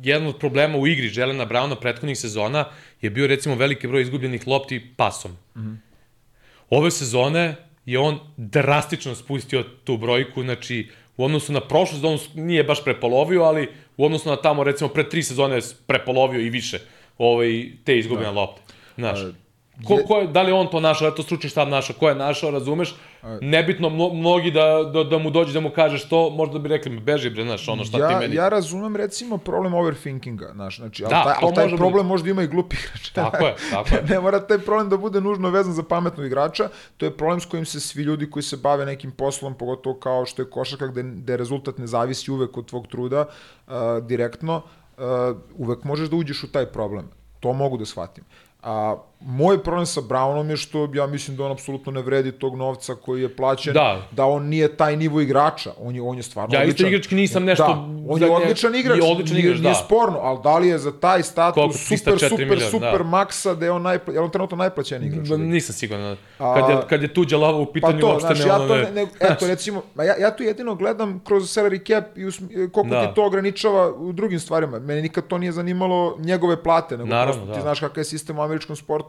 jedan 0.02 0.28
od 0.28 0.39
problema 0.39 0.78
u 0.78 0.86
igri 0.86 1.10
Jelena 1.14 1.44
Brauna 1.44 1.76
prethodnih 1.76 2.18
sezona 2.18 2.64
je 3.01 3.10
bio 3.10 3.26
recimo 3.26 3.55
veliki 3.55 3.89
broj 3.89 4.02
izgubljenih 4.02 4.47
lopti 4.47 4.94
pasom. 4.97 5.32
Mm 5.32 5.60
-hmm. 5.60 5.76
Ove 6.70 6.90
sezone 6.90 7.68
je 7.89 7.98
on 7.98 8.19
drastično 8.36 9.15
spustio 9.15 9.65
tu 9.85 9.97
brojku, 9.97 10.43
znači 10.43 10.89
u 11.16 11.24
odnosu 11.24 11.52
na 11.52 11.60
prošlu 11.60 11.94
sezonu 11.94 12.19
nije 12.35 12.65
baš 12.65 12.85
prepolovio, 12.85 13.43
ali 13.43 13.69
u 13.97 14.05
odnosu 14.05 14.28
na 14.28 14.36
tamo 14.36 14.65
recimo 14.65 14.90
pre 14.90 15.09
tri 15.09 15.23
sezone 15.23 15.56
je 15.56 15.62
prepolovio 15.86 16.40
i 16.40 16.51
više 16.51 16.81
ovaj, 17.19 17.66
te 17.85 17.98
izgubljene 17.98 18.32
da. 18.32 18.40
lopte. 18.40 18.62
Znaš, 18.97 19.19
Ko, 19.86 19.98
ko 20.06 20.16
je, 20.16 20.26
da 20.26 20.42
li 20.42 20.52
on 20.52 20.66
to 20.66 20.80
našao, 20.80 21.05
da 21.05 21.09
li 21.09 21.12
je 21.12 21.16
to 21.16 21.22
stručni 21.22 21.50
štab 21.50 21.68
našao, 21.68 21.96
ko 21.96 22.09
je 22.09 22.14
našao, 22.14 22.50
razumeš? 22.50 22.94
Nebitno, 23.40 23.90
mno, 23.90 24.09
mnogi 24.14 24.50
da, 24.50 24.90
da, 24.92 25.05
da 25.05 25.18
mu 25.18 25.30
dođe 25.30 25.52
da 25.52 25.60
mu 25.60 25.70
kažeš 25.70 26.09
to, 26.09 26.30
možda 26.30 26.59
bi 26.59 26.68
rekli, 26.68 27.00
beži 27.00 27.30
bre, 27.30 27.44
znaš, 27.44 27.68
ono 27.68 27.84
šta 27.84 27.98
ja, 27.98 28.09
ti 28.09 28.14
meni... 28.14 28.34
Ja 28.36 28.48
razumem 28.48 28.96
recimo 28.96 29.38
problem 29.38 29.74
overthinkinga, 29.74 30.50
znaš, 30.55 30.76
znači, 30.76 31.05
ali 31.05 31.10
Da, 31.10 31.24
taj, 31.24 31.34
ali 31.42 31.55
taj 31.55 31.64
može 31.64 31.76
problem 31.76 32.06
možda 32.06 32.30
ima 32.30 32.42
i 32.42 32.46
glupi 32.46 32.76
igrač. 32.76 33.10
Tako 33.10 33.46
je, 33.46 33.55
tako 33.72 33.94
je. 33.94 34.02
ne 34.09 34.20
mora 34.20 34.46
taj 34.46 34.59
problem 34.59 34.88
da 34.88 34.96
bude 34.96 35.20
nužno 35.20 35.50
vezan 35.50 35.72
za 35.72 35.82
pametnog 35.82 36.26
igrača, 36.26 36.68
to 36.96 37.06
je 37.06 37.16
problem 37.16 37.40
s 37.40 37.46
kojim 37.46 37.66
se 37.66 37.80
svi 37.80 38.02
ljudi 38.02 38.30
koji 38.30 38.42
se 38.42 38.56
bave 38.56 38.86
nekim 38.86 39.10
poslom, 39.10 39.55
pogotovo 39.55 39.96
kao 39.96 40.26
što 40.26 40.42
je 40.42 40.50
košarka 40.50 40.86
gde, 40.86 41.02
gde 41.02 41.36
rezultat 41.36 41.78
ne 41.78 41.86
zavisi 41.86 42.30
uvek 42.30 42.56
od 42.56 42.66
tvog 42.66 42.86
truda 42.86 43.24
uh, 43.66 43.74
direktno, 44.02 44.62
uh, 44.96 45.02
uvek 45.56 45.84
možeš 45.84 46.09
da 46.09 46.16
uđeš 46.16 46.44
u 46.44 46.52
taj 46.52 46.66
problem. 46.66 47.10
To 47.40 47.52
mogu 47.52 47.76
da 47.76 47.86
shvatim. 47.86 48.24
A 48.62 48.96
moj 49.20 49.59
problem 49.59 49.86
sa 49.86 50.01
Brownom 50.01 50.19
je 50.47 50.57
što 50.59 50.89
ja 50.95 51.07
mislim 51.07 51.36
da 51.36 51.45
on 51.45 51.53
apsolutno 51.53 51.93
ne 51.93 52.03
vredi 52.03 52.32
tog 52.32 52.57
novca 52.57 52.95
koji 52.95 53.23
je 53.23 53.36
plaćen, 53.36 53.74
Da. 53.74 54.03
da 54.11 54.27
on 54.27 54.45
nije 54.45 54.69
taj 54.70 54.97
nivo 54.97 55.20
igrača, 55.20 55.70
on 55.78 55.95
je, 55.95 56.03
on 56.03 56.16
je 56.16 56.23
stvarno 56.23 56.55
Ja 56.55 56.61
isto 56.61 56.66
odličan. 56.66 56.86
igrački 56.89 57.15
nisam 57.15 57.45
nešto... 57.45 57.65
Da, 57.65 57.73
on 58.09 58.23
je 58.23 58.31
odličan 58.31 58.74
igrač, 58.74 58.99
je 58.99 59.05
odličan 59.05 59.35
nije, 59.35 59.45
igrač, 59.45 59.59
nije 59.59 59.70
da. 59.70 59.74
sporno, 59.77 60.19
ali 60.19 60.39
da 60.43 60.59
li 60.59 60.69
je 60.69 60.78
za 60.78 60.93
taj 60.93 61.23
status 61.23 61.55
Koliko? 61.55 61.78
super, 61.78 62.15
304 62.15 62.28
super, 62.28 62.47
miliona, 62.47 62.70
super 62.70 62.93
da. 62.95 63.05
maksa 63.05 63.55
da 63.55 63.65
je 63.65 63.70
on, 63.70 63.82
najpla, 63.82 64.15
je 64.15 64.20
on 64.20 64.31
trenutno 64.31 64.57
najplaćeniji 64.57 65.09
igrač? 65.09 65.27
Da, 65.27 65.36
nisam 65.36 65.74
siguran. 65.74 66.16
A- 66.39 66.55
Kad 66.57 66.70
je, 66.70 66.77
kad 66.89 67.03
je 67.03 67.09
tuđa 67.11 67.36
lava 67.36 67.59
u 67.59 67.66
Pa 67.66 67.73
pitanju, 67.73 68.01
to, 68.01 68.07
uopšte 68.09 68.27
znaš, 68.27 68.39
ne 68.39 68.47
ja 68.47 68.59
to, 68.59 68.77
ne... 68.77 68.90
ne, 68.93 69.07
eto, 69.20 69.47
recimo, 69.47 69.82
ja, 69.97 70.15
ja 70.16 70.31
tu 70.31 70.43
jedino 70.43 70.74
gledam 70.74 71.20
kroz 71.20 71.43
salary 71.45 71.86
cap 71.86 72.19
i 72.19 72.27
us, 72.27 72.39
koliko 72.73 72.85
Da. 72.85 73.01
ti 73.03 73.15
to 73.15 73.27
ograničava 73.27 73.93
u 73.93 74.12
drugim 74.12 74.40
stvarima. 74.40 74.78
Mene 74.78 75.03
nikad 75.03 75.27
to 75.27 75.39
nije 75.39 75.53
zanimalo 75.53 76.16
njegove 76.19 76.62
plate, 76.62 76.97
nego 76.97 77.09
Naravno, 77.09 77.32
prosto 77.32 77.47
ti 77.47 77.57
da. 77.57 77.62
znaš 77.62 77.81
kakav 77.81 77.99
je 77.99 78.05
sistem 78.05 78.39
u 78.39 78.43
američkom 78.43 78.77
sportu, 78.77 79.07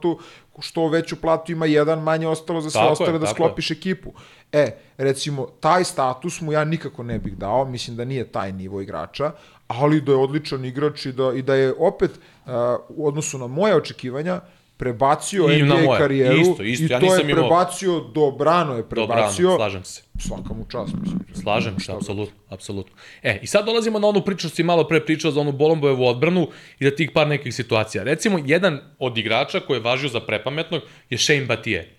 što 0.60 0.88
veću 0.88 1.16
platu 1.16 1.52
ima 1.52 1.66
jedan, 1.66 2.00
manje 2.00 2.28
ostalo 2.28 2.62
za 2.62 2.70
sve 2.70 2.80
Tako 2.80 2.88
je, 2.88 2.92
ostale 2.92 3.20
da 3.20 3.26
tako 3.26 3.36
sklopiš 3.36 3.72
ekipu. 3.72 4.14
E, 4.52 4.78
recimo, 4.98 5.48
taj 5.60 5.84
status 5.84 6.42
mu 6.42 6.54
ja 6.54 6.64
nikako 6.64 7.04
ne 7.04 7.20
bih 7.20 7.38
dao, 7.38 7.66
mislim 7.66 7.98
da 7.98 8.06
nije 8.06 8.32
taj 8.32 8.52
nivo 8.52 8.82
igrača, 8.82 9.32
ali 9.68 10.02
da 10.02 10.12
je 10.12 10.18
odličan 10.18 10.66
igrač 10.66 11.06
i 11.06 11.12
da, 11.12 11.34
i 11.34 11.42
da 11.42 11.56
je 11.56 11.74
opet, 11.80 12.12
uh, 12.12 12.52
u 12.90 13.08
odnosu 13.08 13.38
na 13.38 13.48
moje 13.48 13.76
očekivanja, 13.76 14.42
prebacio 14.80 15.50
I 15.50 15.64
NBA 15.64 15.98
karijeru 15.98 16.40
Isto, 16.42 16.64
isto. 16.64 16.84
i 16.84 16.88
Ja 16.88 17.00
to 17.00 17.06
je 17.06 17.12
nisam 17.12 17.30
imao- 17.30 17.42
prebacio 17.42 18.00
dobrano 18.00 18.74
je 18.74 18.90
prebacio 18.90 19.56
slažem 19.56 19.84
se. 19.84 20.02
svaka 20.20 20.54
mu 20.54 20.66
čast 20.66 20.94
mislim 21.02 21.20
Slažem 21.34 21.80
se, 21.80 21.92
apsolutno, 21.92 22.36
apsolutno. 22.50 22.96
E, 23.24 23.40
i 23.42 23.48
sad 23.48 23.66
dolazimo 23.66 24.00
na 24.00 24.08
onu 24.08 24.22
priču 24.22 24.40
što 24.40 24.56
si 24.56 24.64
malo 24.64 24.88
pre 24.88 25.06
pričao 25.06 25.32
za 25.32 25.42
onu 25.42 25.52
Bolombojevu 25.52 26.06
odbranu 26.06 26.48
i 26.80 26.86
da 26.86 26.96
tih 26.96 27.12
par 27.14 27.28
nekih 27.28 27.56
situacija. 27.56 28.04
Recimo, 28.04 28.40
jedan 28.46 28.80
od 29.00 29.18
igrača 29.18 29.60
koji 29.60 29.78
je 29.78 29.82
važio 29.82 30.10
za 30.10 30.20
prepametnog 30.20 30.82
je 31.10 31.18
Shane 31.18 31.46
Batije. 31.46 31.96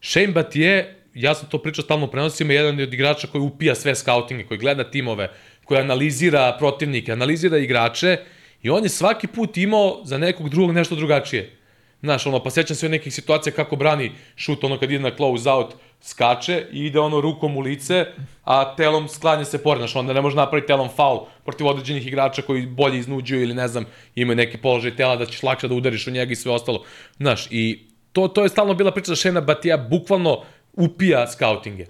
Shane 0.00 0.26
Batije, 0.28 1.00
ja 1.14 1.34
sam 1.34 1.48
to 1.48 1.58
pričao 1.58 1.84
stalno 1.84 2.06
prenosima, 2.06 2.52
jedan 2.52 2.78
je 2.78 2.84
od 2.84 2.94
igrača 2.94 3.26
koji 3.26 3.42
upija 3.42 3.74
sve 3.74 3.94
skautinge, 3.94 4.44
koji 4.44 4.58
gleda 4.58 4.84
timove, 4.84 5.30
koji 5.64 5.80
analizira 5.80 6.56
protivnike, 6.58 7.12
analizira 7.12 7.58
igrače 7.58 8.18
i 8.62 8.70
on 8.70 8.82
je 8.82 8.88
svaki 8.88 9.26
put 9.26 9.56
imao 9.56 10.00
za 10.04 10.18
nekog 10.18 10.48
drugog 10.48 10.74
nešto 10.74 10.94
drugačije. 10.94 11.50
Znaš, 12.04 12.26
ono, 12.26 12.42
pa 12.42 12.50
sećam 12.50 12.76
se 12.76 12.88
nekih 12.88 13.14
situacija 13.14 13.52
kako 13.52 13.76
brani 13.76 14.12
šut, 14.36 14.64
ono 14.64 14.78
kad 14.78 14.90
ide 14.90 15.02
na 15.02 15.16
close 15.16 15.50
out, 15.50 15.74
skače 16.02 16.66
i 16.72 16.86
ide 16.86 17.00
ono 17.00 17.20
rukom 17.20 17.56
u 17.56 17.60
lice, 17.60 18.06
a 18.44 18.76
telom 18.76 19.08
sklanja 19.08 19.44
se 19.44 19.62
pored, 19.62 19.80
znaš, 19.80 19.96
onda 19.96 20.12
ne 20.12 20.20
može 20.20 20.36
napraviti 20.36 20.66
telom 20.66 20.88
faul 20.96 21.20
protiv 21.44 21.66
određenih 21.66 22.06
igrača 22.06 22.42
koji 22.42 22.66
bolje 22.66 22.98
iznuđuju 22.98 23.42
ili 23.42 23.54
ne 23.54 23.68
znam, 23.68 23.86
imaju 24.14 24.36
neki 24.36 24.58
položaj 24.58 24.96
tela 24.96 25.16
da 25.16 25.26
ćeš 25.26 25.42
lakše 25.42 25.68
da 25.68 25.74
udariš 25.74 26.06
u 26.06 26.10
njega 26.10 26.32
i 26.32 26.36
sve 26.36 26.52
ostalo. 26.52 26.84
Znaš, 27.16 27.46
i 27.50 27.86
to, 28.12 28.28
to 28.28 28.42
je 28.42 28.48
stalno 28.48 28.74
bila 28.74 28.92
priča 28.92 29.12
da 29.12 29.16
Šena 29.16 29.40
Batija 29.40 29.76
bukvalno 29.76 30.42
upija 30.72 31.26
skautinge. 31.32 31.86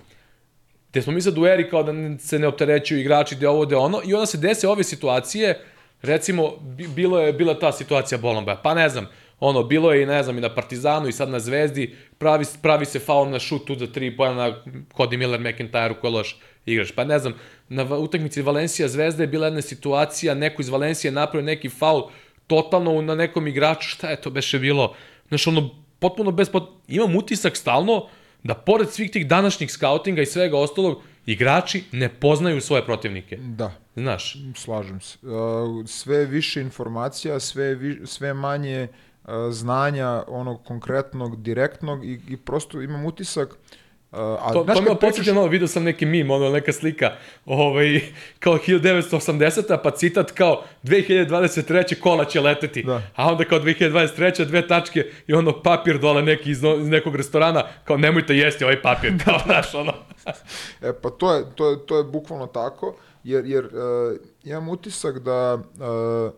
Te 0.91 1.03
smo 1.03 1.13
mi 1.13 1.23
sad 1.23 1.39
u 1.39 1.47
eri 1.47 1.71
kao 1.71 1.83
da 1.83 1.93
se 2.19 2.39
ne 2.39 2.47
opterećuju 2.47 3.01
igrači, 3.01 3.35
gde 3.35 3.49
ovo, 3.49 3.67
gde 3.67 3.77
ono, 3.77 4.01
i 4.05 4.15
onda 4.15 4.27
se 4.27 4.39
dese 4.39 4.69
ove 4.69 4.85
situacije, 4.85 5.65
recimo, 6.03 6.57
bi- 6.61 6.89
bilo 6.89 7.21
je, 7.21 7.33
bila 7.33 7.59
ta 7.59 7.73
situacija 7.73 8.19
Bolombaja, 8.19 8.61
pa 8.63 8.75
ne 8.75 8.89
znam, 8.89 9.09
ono, 9.47 9.63
bilo 9.63 9.93
je 9.93 10.03
i 10.03 10.07
ne 10.07 10.23
znam, 10.23 10.39
i 10.39 10.41
na 10.41 10.55
Partizanu 10.55 11.09
i 11.09 11.13
sad 11.13 11.29
na 11.29 11.41
Zvezdi, 11.41 11.97
pravi, 12.19 12.45
pravi 12.63 12.85
se 12.85 12.99
faul 12.99 13.31
na 13.31 13.39
šutu 13.39 13.75
za 13.79 13.87
tri 13.87 14.17
pojena 14.17 14.49
na 14.49 14.57
Cody 14.97 15.17
Miller 15.17 15.41
McIntyre 15.41 15.95
koji 16.01 16.11
je 16.11 16.17
loš 16.17 16.37
igrač. 16.67 16.93
Pa 16.93 17.05
ne 17.05 17.19
znam, 17.19 17.35
na 17.69 17.97
utakmici 17.97 18.43
Valencija 18.43 18.89
Zvezda 18.89 19.23
je 19.23 19.27
bila 19.27 19.47
jedna 19.47 19.63
situacija, 19.63 20.35
neko 20.35 20.63
iz 20.63 20.69
Valencije 20.69 21.09
je 21.09 21.13
napravio 21.13 21.47
neki 21.47 21.69
faul 21.69 22.03
totalno 22.47 23.03
na 23.03 23.15
nekom 23.15 23.47
igraču, 23.47 23.89
šta 23.89 24.11
je 24.11 24.21
to 24.21 24.31
beše 24.31 24.59
bilo? 24.59 24.95
Znaš, 25.29 25.47
ono, 25.47 25.71
potpuno 25.99 26.31
bez... 26.31 26.49
Pot... 26.49 26.71
Imam 26.89 27.17
utisak 27.17 27.57
stalno 27.57 28.07
da 28.43 28.55
pored 28.55 28.91
svih 28.91 29.11
tih 29.11 29.27
današnjih 29.27 29.73
skautinga 29.73 30.23
i 30.23 30.27
svega 30.27 30.59
ostalog, 30.59 31.03
igrači 31.27 31.85
ne 31.93 32.09
poznaju 32.09 32.61
svoje 32.61 32.85
protivnike. 32.85 33.37
da 33.37 33.73
Znaš, 33.97 34.37
slažem 34.57 35.01
se 35.01 35.19
uh, 35.23 35.87
sve 35.87 36.25
više 36.25 36.61
informacija 36.61 37.41
sve 37.41 37.75
vi, 37.75 38.07
sve 38.07 38.35
manje 38.35 38.89
znanja 39.51 40.25
onog 40.29 40.65
konkretnog 40.65 41.43
direktnog 41.43 42.05
i, 42.05 42.21
i 42.29 42.37
prosto 42.37 42.83
imam 42.83 43.07
utisak 43.07 43.49
uh, 43.49 44.19
a 44.19 44.53
to, 44.53 44.65
znaš 44.65 44.77
to 44.77 44.83
me 44.83 44.87
pričaš- 44.87 45.01
podsjeća 45.01 45.35
malo, 45.35 45.47
vidio 45.47 45.69
sam 45.69 45.83
neki 45.83 46.07
mim, 46.07 46.31
ono, 46.31 46.51
neka 46.51 46.73
slika, 46.73 47.11
ovaj, 47.47 48.01
kao 48.39 48.55
1980. 48.59 49.79
pa 49.83 49.91
citat 49.91 50.31
kao 50.31 50.65
2023. 50.85 52.01
kola 52.01 52.25
će 52.25 52.41
leteti, 52.41 52.83
Da. 52.83 53.03
a 53.17 53.27
onda 53.27 53.45
kao 53.45 53.59
2023. 53.61 54.45
dve 54.45 54.67
tačke 54.69 55.05
i 55.27 55.35
ono 55.35 55.63
papir 55.63 55.99
dole 55.99 56.23
neki 56.23 56.51
iz, 56.51 56.63
no- 56.63 56.75
iz 56.75 56.89
nekog 56.89 57.17
restorana, 57.17 57.65
kao 57.85 57.97
nemojte 57.97 58.37
jesti 58.37 58.65
ovaj 58.65 58.83
papir, 58.83 59.13
kao, 59.25 59.39
znaš, 59.45 59.75
ono. 59.75 59.93
E, 60.83 60.93
pa 61.03 61.11
to 61.11 61.35
je, 61.35 61.45
to 61.55 61.71
je, 61.71 61.87
to 61.87 61.99
je 61.99 62.05
bukvalno 62.05 62.47
tako, 62.47 62.95
jer, 63.25 63.45
jer 63.47 63.65
uh, 63.65 63.71
imam 64.45 64.69
utisak 64.69 65.19
da 65.19 65.55
uh, 65.55 66.33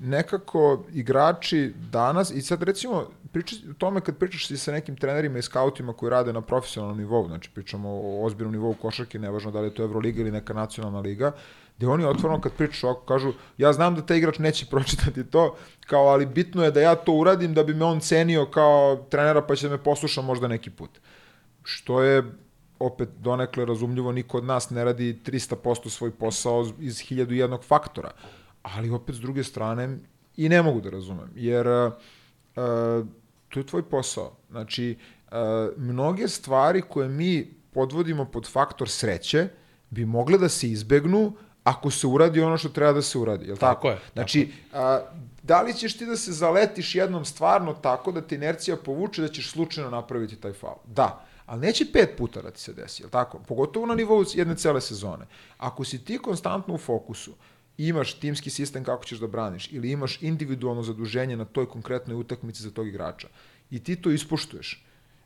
nekako 0.00 0.84
igrači 0.92 1.74
danas, 1.92 2.30
i 2.30 2.42
sad 2.42 2.62
recimo 2.62 3.06
priča, 3.32 3.56
o 3.70 3.74
tome 3.78 4.00
kad 4.00 4.16
pričaš 4.16 4.50
i 4.50 4.56
sa 4.56 4.72
nekim 4.72 4.96
trenerima 4.96 5.38
i 5.38 5.42
skautima 5.42 5.92
koji 5.92 6.10
rade 6.10 6.32
na 6.32 6.40
profesionalnom 6.40 6.98
nivou, 6.98 7.26
znači 7.26 7.50
pričamo 7.54 7.88
o 7.88 8.24
ozbiljnom 8.24 8.52
nivou 8.52 8.74
košarke, 8.74 9.18
nevažno 9.18 9.50
da 9.50 9.60
li 9.60 9.66
je 9.66 9.74
to 9.74 9.82
Euroliga 9.82 10.20
ili 10.20 10.30
neka 10.30 10.54
nacionalna 10.54 11.00
liga, 11.00 11.32
gde 11.76 11.86
oni 11.86 12.04
otvoreno 12.04 12.40
kad 12.40 12.52
pričaš 12.52 12.84
ovako 12.84 13.00
kažu, 13.00 13.32
ja 13.58 13.72
znam 13.72 13.94
da 13.94 14.06
taj 14.06 14.18
igrač 14.18 14.38
neće 14.38 14.66
pročitati 14.70 15.24
to, 15.24 15.56
kao 15.86 16.06
ali 16.06 16.26
bitno 16.26 16.64
je 16.64 16.70
da 16.70 16.80
ja 16.80 16.94
to 16.94 17.12
uradim 17.12 17.54
da 17.54 17.64
bi 17.64 17.74
me 17.74 17.84
on 17.84 18.00
cenio 18.00 18.46
kao 18.46 19.06
trenera 19.10 19.42
pa 19.42 19.56
će 19.56 19.68
da 19.68 19.76
me 19.76 19.82
posluša 19.82 20.22
možda 20.22 20.48
neki 20.48 20.70
put. 20.70 20.90
Što 21.62 22.02
je 22.02 22.22
opet 22.78 23.08
donekle 23.18 23.64
razumljivo, 23.64 24.12
niko 24.12 24.38
od 24.38 24.44
nas 24.44 24.70
ne 24.70 24.84
radi 24.84 25.20
300% 25.24 25.88
svoj 25.88 26.10
posao 26.10 26.66
iz 26.78 26.96
1001 26.96 27.62
faktora. 27.62 28.10
Ali 28.62 28.90
opet 28.90 29.14
s 29.16 29.20
druge 29.20 29.44
strane 29.44 29.98
i 30.36 30.48
ne 30.48 30.62
mogu 30.62 30.80
da 30.80 30.90
razumem, 30.90 31.30
jer 31.34 31.66
uh, 31.68 31.92
to 33.48 33.60
je 33.60 33.66
tvoj 33.66 33.82
posao. 33.82 34.36
Znači, 34.50 34.98
uh, 35.26 35.36
mnoge 35.76 36.28
stvari 36.28 36.82
koje 36.82 37.08
mi 37.08 37.54
podvodimo 37.72 38.24
pod 38.24 38.48
faktor 38.48 38.88
sreće 38.88 39.48
bi 39.90 40.04
mogle 40.04 40.38
da 40.38 40.48
se 40.48 40.70
izbegnu 40.70 41.32
ako 41.64 41.90
se 41.90 42.06
uradi 42.06 42.40
ono 42.40 42.56
što 42.58 42.68
treba 42.68 42.92
da 42.92 43.02
se 43.02 43.18
uradi, 43.18 43.46
je 43.46 43.52
li 43.52 43.58
tako? 43.58 43.74
Tako 43.74 43.88
je. 43.88 43.98
Znači, 44.12 44.52
a, 44.72 45.00
da 45.42 45.62
li 45.62 45.74
ćeš 45.74 45.98
ti 45.98 46.06
da 46.06 46.16
se 46.16 46.32
zaletiš 46.32 46.94
jednom 46.94 47.24
stvarno 47.24 47.72
tako 47.72 48.12
da 48.12 48.20
te 48.20 48.34
inercija 48.34 48.76
povuče 48.76 49.22
da 49.22 49.28
ćeš 49.28 49.50
slučajno 49.50 49.90
napraviti 49.90 50.36
taj 50.36 50.52
faul? 50.52 50.78
Da, 50.86 51.24
ali 51.46 51.60
neće 51.60 51.92
pet 51.92 52.16
puta 52.18 52.42
da 52.42 52.50
ti 52.50 52.60
se 52.60 52.72
desi, 52.72 53.02
je 53.02 53.06
li 53.06 53.12
tako? 53.12 53.38
Pogotovo 53.38 53.86
na 53.86 53.94
nivou 53.94 54.24
jedne 54.34 54.56
cele 54.56 54.80
sezone. 54.80 55.26
Ako 55.58 55.84
si 55.84 56.04
ti 56.04 56.18
konstantno 56.18 56.74
u 56.74 56.78
fokusu, 56.78 57.32
imaš 57.88 58.12
timski 58.12 58.50
sistem 58.50 58.84
kako 58.84 59.04
ćeš 59.04 59.18
da 59.18 59.26
braniš 59.26 59.68
ili 59.72 59.90
imaš 59.90 60.22
individualno 60.22 60.82
zaduženje 60.82 61.36
na 61.36 61.44
toj 61.44 61.68
konkretnoj 61.68 62.16
utakmici 62.16 62.62
za 62.62 62.70
tog 62.70 62.88
igrača 62.88 63.28
i 63.70 63.84
ti 63.84 63.96
to 63.96 64.10
ispoštuješ, 64.10 64.84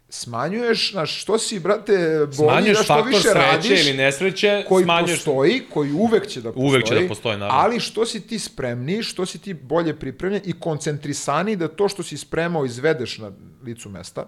smanjuješ, 0.09 0.93
znaš, 0.93 1.23
što 1.23 1.39
si, 1.39 1.61
brate, 1.61 2.19
bolji 2.19 2.33
Smanjuješ 2.33 2.79
da 2.79 2.85
što 2.85 2.95
faktor 2.95 3.09
više 3.09 3.21
sreće 3.21 3.39
radiš, 3.39 3.87
ili 3.87 3.97
nesreće, 3.97 4.65
koji 4.69 4.85
smanjuješ... 4.85 5.19
postoji, 5.19 5.63
koji 5.73 5.93
uvek 5.93 6.27
će 6.27 6.41
da 6.41 6.53
postoji. 6.53 6.69
Uvek 6.69 6.85
će 6.85 6.95
da 6.95 7.09
postoji, 7.09 7.39
naravno. 7.39 7.63
Ali 7.63 7.81
što 7.81 8.07
si 8.07 8.21
ti 8.21 8.39
spremniji, 8.39 9.03
što 9.03 9.27
si 9.27 9.39
ti 9.39 9.55
bolje 9.55 9.97
pripremljen 9.99 10.43
i 10.45 10.53
koncentrisani 10.53 11.57
da 11.57 11.69
to 11.69 11.89
što 11.89 12.03
si 12.03 12.17
spremao 12.17 12.65
izvedeš 12.65 13.19
na 13.19 13.33
licu 13.65 13.89
mesta, 13.89 14.27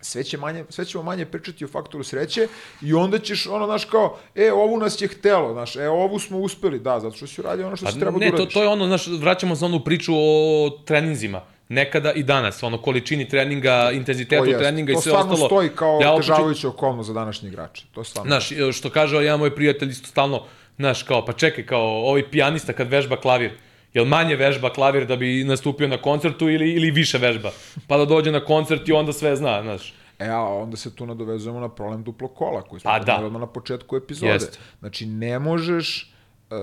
sve, 0.00 0.24
će 0.24 0.38
manje, 0.38 0.64
sve 0.68 0.84
ćemo 0.84 1.04
manje 1.04 1.26
pričati 1.26 1.64
o 1.64 1.68
faktoru 1.68 2.04
sreće 2.04 2.48
i 2.82 2.94
onda 2.94 3.18
ćeš 3.18 3.46
ono, 3.46 3.66
znaš, 3.66 3.84
kao, 3.84 4.18
e, 4.34 4.52
ovu 4.52 4.78
nas 4.78 5.00
je 5.00 5.08
htelo, 5.08 5.52
znaš, 5.52 5.76
e, 5.76 5.88
ovu 5.88 6.18
smo 6.18 6.38
uspeli, 6.38 6.78
da, 6.78 7.00
zato 7.00 7.16
što 7.16 7.26
si 7.26 7.40
uradio 7.40 7.66
ono 7.66 7.76
što 7.76 7.86
Pa 7.86 7.92
si 7.92 8.00
trebao 8.00 8.18
da 8.18 8.24
ne, 8.24 8.30
to, 8.30 8.36
uradiš. 8.36 8.54
to 8.54 8.62
je 8.62 8.68
ono, 8.68 8.86
znaš, 8.86 9.06
vraćamo 9.06 9.56
se 9.56 9.64
onu 9.64 9.84
priču 9.84 10.12
o 10.16 10.70
treninzima. 10.84 11.42
Nekada 11.68 12.12
i 12.12 12.22
danas, 12.22 12.62
ono, 12.62 12.82
količini 12.82 13.28
treninga, 13.28 13.90
intenzitetu 13.92 14.44
jest. 14.44 14.58
treninga 14.58 14.92
i 14.92 14.94
to 14.94 15.00
sve 15.00 15.10
stvarno 15.10 15.32
ostalo. 15.32 15.48
stoji 15.48 15.68
kao 15.68 15.98
ja 16.00 16.06
ja 16.06 16.14
otežavajuća 16.14 16.68
okolnost 16.68 17.06
za 17.06 17.14
današnje 17.14 17.48
igrače. 17.48 17.84
To 17.92 18.04
stvarno. 18.04 18.28
Znaš, 18.28 18.50
što 18.72 18.90
kaže 18.90 19.16
jedan 19.16 19.38
moj 19.38 19.54
prijatelj 19.54 19.90
isto 19.90 20.08
stalno, 20.08 20.42
znaš, 20.76 21.02
kao, 21.02 21.24
pa 21.24 21.32
čekaj, 21.32 21.66
kao, 21.66 21.80
ovaj 21.80 22.30
pijanista 22.30 22.72
kad 22.72 22.88
vežba 22.88 23.16
klavir, 23.16 23.50
jel 23.94 24.04
manje 24.04 24.36
vežba 24.36 24.72
klavir 24.72 25.06
da 25.06 25.16
bi 25.16 25.44
nastupio 25.44 25.88
na 25.88 26.02
koncertu 26.02 26.48
ili, 26.48 26.70
ili 26.70 26.90
više 26.90 27.18
vežba? 27.18 27.50
Pa 27.86 27.96
da 27.96 28.04
dođe 28.04 28.32
na 28.32 28.44
koncert 28.44 28.88
i 28.88 28.92
onda 28.92 29.12
sve 29.12 29.36
zna, 29.36 29.62
znaš. 29.62 29.94
E, 30.18 30.28
a 30.28 30.40
onda 30.42 30.76
se 30.76 30.94
tu 30.94 31.06
nadovezujemo 31.06 31.60
na 31.60 31.68
problem 31.68 32.02
duplo 32.04 32.28
kola, 32.28 32.62
koji 32.62 32.80
smo 32.80 32.90
Pa 32.90 32.98
da. 32.98 33.24
odmah 33.24 33.40
na 33.40 33.46
početku 33.46 33.96
epizode. 33.96 34.32
Jeste. 34.32 34.58
Znači, 34.80 35.06
ne 35.06 35.38
možeš 35.38 36.14
uh, 36.50 36.56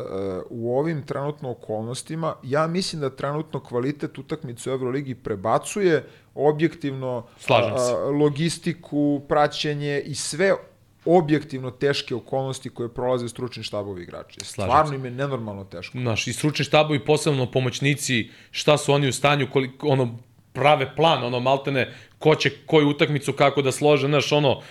u 0.50 0.78
ovim 0.80 1.06
trenutno 1.06 1.52
okolnostima, 1.52 2.36
ja 2.44 2.68
mislim 2.68 3.02
da 3.02 3.10
trenutno 3.10 3.60
kvalitet 3.60 4.18
utakmice 4.18 4.70
u 4.70 4.74
Euroligi 4.74 5.16
prebacuje 5.16 6.04
objektivno 6.36 7.26
Slažem 7.40 7.78
se. 7.78 7.94
a, 7.94 8.10
logistiku, 8.10 9.22
praćenje 9.30 10.02
i 10.06 10.16
sve 10.16 10.54
objektivno 11.08 11.72
teške 11.72 12.16
okolnosti 12.16 12.70
koje 12.70 12.94
prolaze 12.94 13.30
stručni 13.30 13.64
štabovi 13.64 14.04
igrači. 14.04 14.40
Stvarno 14.44 14.96
im 14.96 15.06
je 15.06 15.12
nenormalno 15.12 15.64
teško. 15.64 15.98
Znaš, 15.98 16.28
i 16.28 16.34
stručni 16.34 16.66
štabovi, 16.66 17.06
posebno 17.06 17.52
pomoćnici, 17.52 18.30
šta 18.52 18.78
su 18.78 18.94
oni 18.94 19.08
u 19.08 19.14
stanju, 19.14 19.48
koliko, 19.54 19.88
ono, 19.88 20.18
prave 20.54 20.96
plan, 20.96 21.24
ono, 21.24 21.40
maltene, 21.40 21.94
ko 22.20 22.36
će 22.36 22.52
koju 22.66 22.90
utakmicu 22.90 23.34
kako 23.34 23.62
da 23.62 23.72
slože, 23.72 24.08
znaš, 24.08 24.32
ono, 24.32 24.62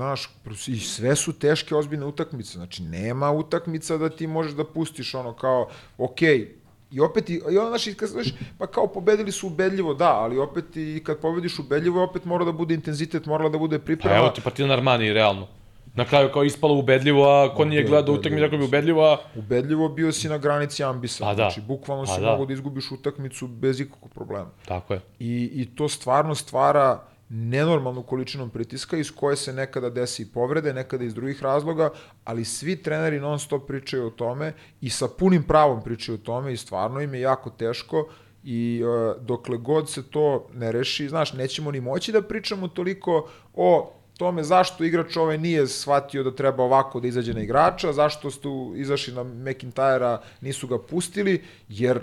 Znaš, 0.00 0.30
i 0.66 0.78
sve 0.78 1.16
su 1.16 1.32
teške 1.32 1.74
ozbiljne 1.74 2.06
utakmice, 2.06 2.52
znači 2.52 2.82
nema 2.82 3.30
utakmica 3.30 3.96
da 3.96 4.08
ti 4.08 4.26
možeš 4.26 4.52
da 4.52 4.64
pustiš 4.64 5.14
ono 5.14 5.32
kao, 5.32 5.68
okej, 5.98 6.54
I 6.92 7.00
opet, 7.00 7.30
i, 7.30 7.40
i 7.50 7.58
ono, 7.58 7.68
znaš, 7.68 7.94
kad 7.96 8.08
znaš, 8.08 8.26
pa 8.58 8.66
kao 8.66 8.86
pobedili 8.86 9.32
su 9.32 9.46
ubedljivo, 9.46 9.94
da, 9.94 10.12
ali 10.12 10.38
opet 10.38 10.76
i 10.76 11.02
kad 11.06 11.18
pobediš 11.18 11.58
ubedljivo, 11.58 12.02
opet 12.04 12.24
mora 12.24 12.44
da 12.44 12.52
bude 12.52 12.74
intenzitet, 12.74 13.26
mora 13.26 13.48
da 13.48 13.58
bude 13.58 13.78
pa 13.78 13.84
priprema. 13.84 14.16
evo 14.16 14.28
ti 14.28 14.40
Partizan 14.40 14.70
Armani, 14.70 15.12
realno. 15.12 15.46
Na 15.94 16.04
kraju 16.04 16.28
kao 16.32 16.44
ispalo 16.44 16.74
ubedljivo, 16.74 17.24
a 17.24 17.54
ko 17.54 17.64
nije 17.64 17.82
gledao 17.84 18.14
utakmicu, 18.14 18.42
rekao 18.42 18.58
bi 18.58 18.64
ubedljivo, 18.64 19.04
a 19.04 19.18
Ubedljivo 19.36 19.88
bio 19.88 20.12
si 20.12 20.28
na 20.28 20.38
granici 20.38 20.84
ambisa, 20.84 21.24
Pa 21.24 21.30
da. 21.30 21.34
znači 21.34 21.60
bukvalno 21.60 22.04
Pa 22.04 22.14
si 22.14 22.20
da. 22.20 22.26
mogao 22.26 22.46
da 22.46 22.52
izgubiš 22.52 22.90
utakmicu 22.90 23.46
bez 23.46 23.80
ikakvog 23.80 24.10
problema. 24.12 24.50
tako 24.66 24.94
je. 24.94 25.00
I, 25.18 25.50
I 25.54 25.66
to 25.66 25.88
stvarno 25.88 26.34
stvara 26.34 27.02
nenormalnu 27.30 28.02
količinu 28.02 28.48
pritiska 28.48 28.96
iz 28.96 29.10
koje 29.10 29.36
se 29.36 29.52
nekada 29.52 29.90
desi 29.90 30.22
i 30.22 30.26
povrede, 30.26 30.74
nekada 30.74 31.04
iz 31.04 31.14
drugih 31.14 31.42
razloga, 31.42 31.90
ali 32.24 32.44
svi 32.44 32.76
treneri 32.76 33.20
non 33.20 33.38
stop 33.38 33.66
pričaju 33.66 34.06
o 34.06 34.10
tome 34.10 34.52
i 34.80 34.90
sa 34.90 35.08
punim 35.08 35.42
pravom 35.42 35.82
pričaju 35.82 36.18
o 36.18 36.24
tome 36.24 36.52
i 36.52 36.56
stvarno 36.56 37.00
im 37.00 37.14
je 37.14 37.20
jako 37.20 37.50
teško 37.50 38.08
i 38.44 38.82
uh, 38.84 39.22
dokle 39.22 39.56
god 39.56 39.90
se 39.90 40.02
to 40.10 40.48
ne 40.54 40.72
reši, 40.72 41.08
znaš, 41.08 41.32
nećemo 41.32 41.70
ni 41.70 41.80
moći 41.80 42.12
da 42.12 42.22
pričamo 42.22 42.68
toliko 42.68 43.30
o 43.54 43.99
tome 44.20 44.42
zašto 44.44 44.84
igrač 44.84 45.16
ovaj 45.16 45.38
nije 45.38 45.66
shvatio 45.66 46.22
da 46.22 46.30
treba 46.36 46.64
ovako 46.64 47.00
da 47.00 47.08
izađe 47.08 47.34
na 47.34 47.40
igrača, 47.40 47.92
zašto 47.92 48.30
su 48.30 48.74
izašli 48.76 49.14
na 49.14 49.24
McIntyra, 49.24 50.18
nisu 50.40 50.66
ga 50.66 50.78
pustili, 50.78 51.40
jer 51.68 51.96
e, 51.96 52.02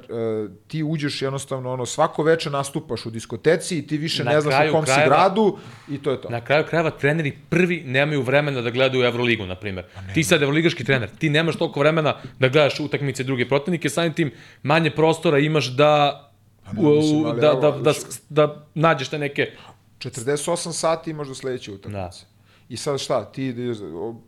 ti 0.68 0.84
uđeš 0.84 1.22
jednostavno 1.22 1.74
ono 1.74 1.86
svako 1.86 2.24
veče 2.24 2.50
nastupaš 2.50 3.06
u 3.06 3.10
diskoteci 3.10 3.78
i 3.78 3.88
ti 3.88 3.98
više 3.98 4.24
Na 4.24 4.32
ne 4.32 4.42
znaš 4.42 4.70
u 4.70 4.72
kom 4.72 4.86
si 4.86 4.92
krajeva- 4.92 5.08
gradu 5.08 5.58
i 5.90 6.02
to 6.02 6.12
je 6.12 6.22
to. 6.22 6.30
Na 6.30 6.42
kraju 6.42 6.66
krajeva 6.70 6.90
treneri 6.92 7.38
prvi 7.50 7.84
nemaju 7.86 8.22
vremena 8.22 8.62
da 8.62 8.70
gledaju 8.70 9.04
Euroligu, 9.06 9.46
na 9.46 9.56
primjer. 9.56 9.86
Ti 10.14 10.24
sad 10.24 10.42
evroligaški 10.42 10.84
trener, 10.84 11.10
ti 11.20 11.30
nemaš 11.30 11.56
toliko 11.56 11.80
vremena 11.80 12.16
da 12.40 12.48
gledaš 12.48 12.80
utakmice 12.80 13.24
druge 13.24 13.48
protivnike, 13.48 13.90
samim 13.90 14.14
tim 14.14 14.32
manje 14.64 14.92
prostora 14.92 15.40
imaš 15.40 15.68
da 15.68 16.24
ne, 16.74 16.90
mislim, 16.90 17.26
ali 17.26 17.42
da, 17.42 17.48
evo, 17.48 17.62
da, 17.62 17.72
da, 17.72 17.94
da 18.30 18.66
nađeš 18.74 19.10
te 19.10 19.18
neke 19.18 19.52
48 20.00 20.72
sati 20.72 21.12
imaš 21.12 21.28
do 21.28 21.36
sledeće 21.36 21.72
utakmice. 21.72 22.26
I 22.70 22.78
sad 22.78 23.00
šta, 23.00 23.26
ti 23.26 23.56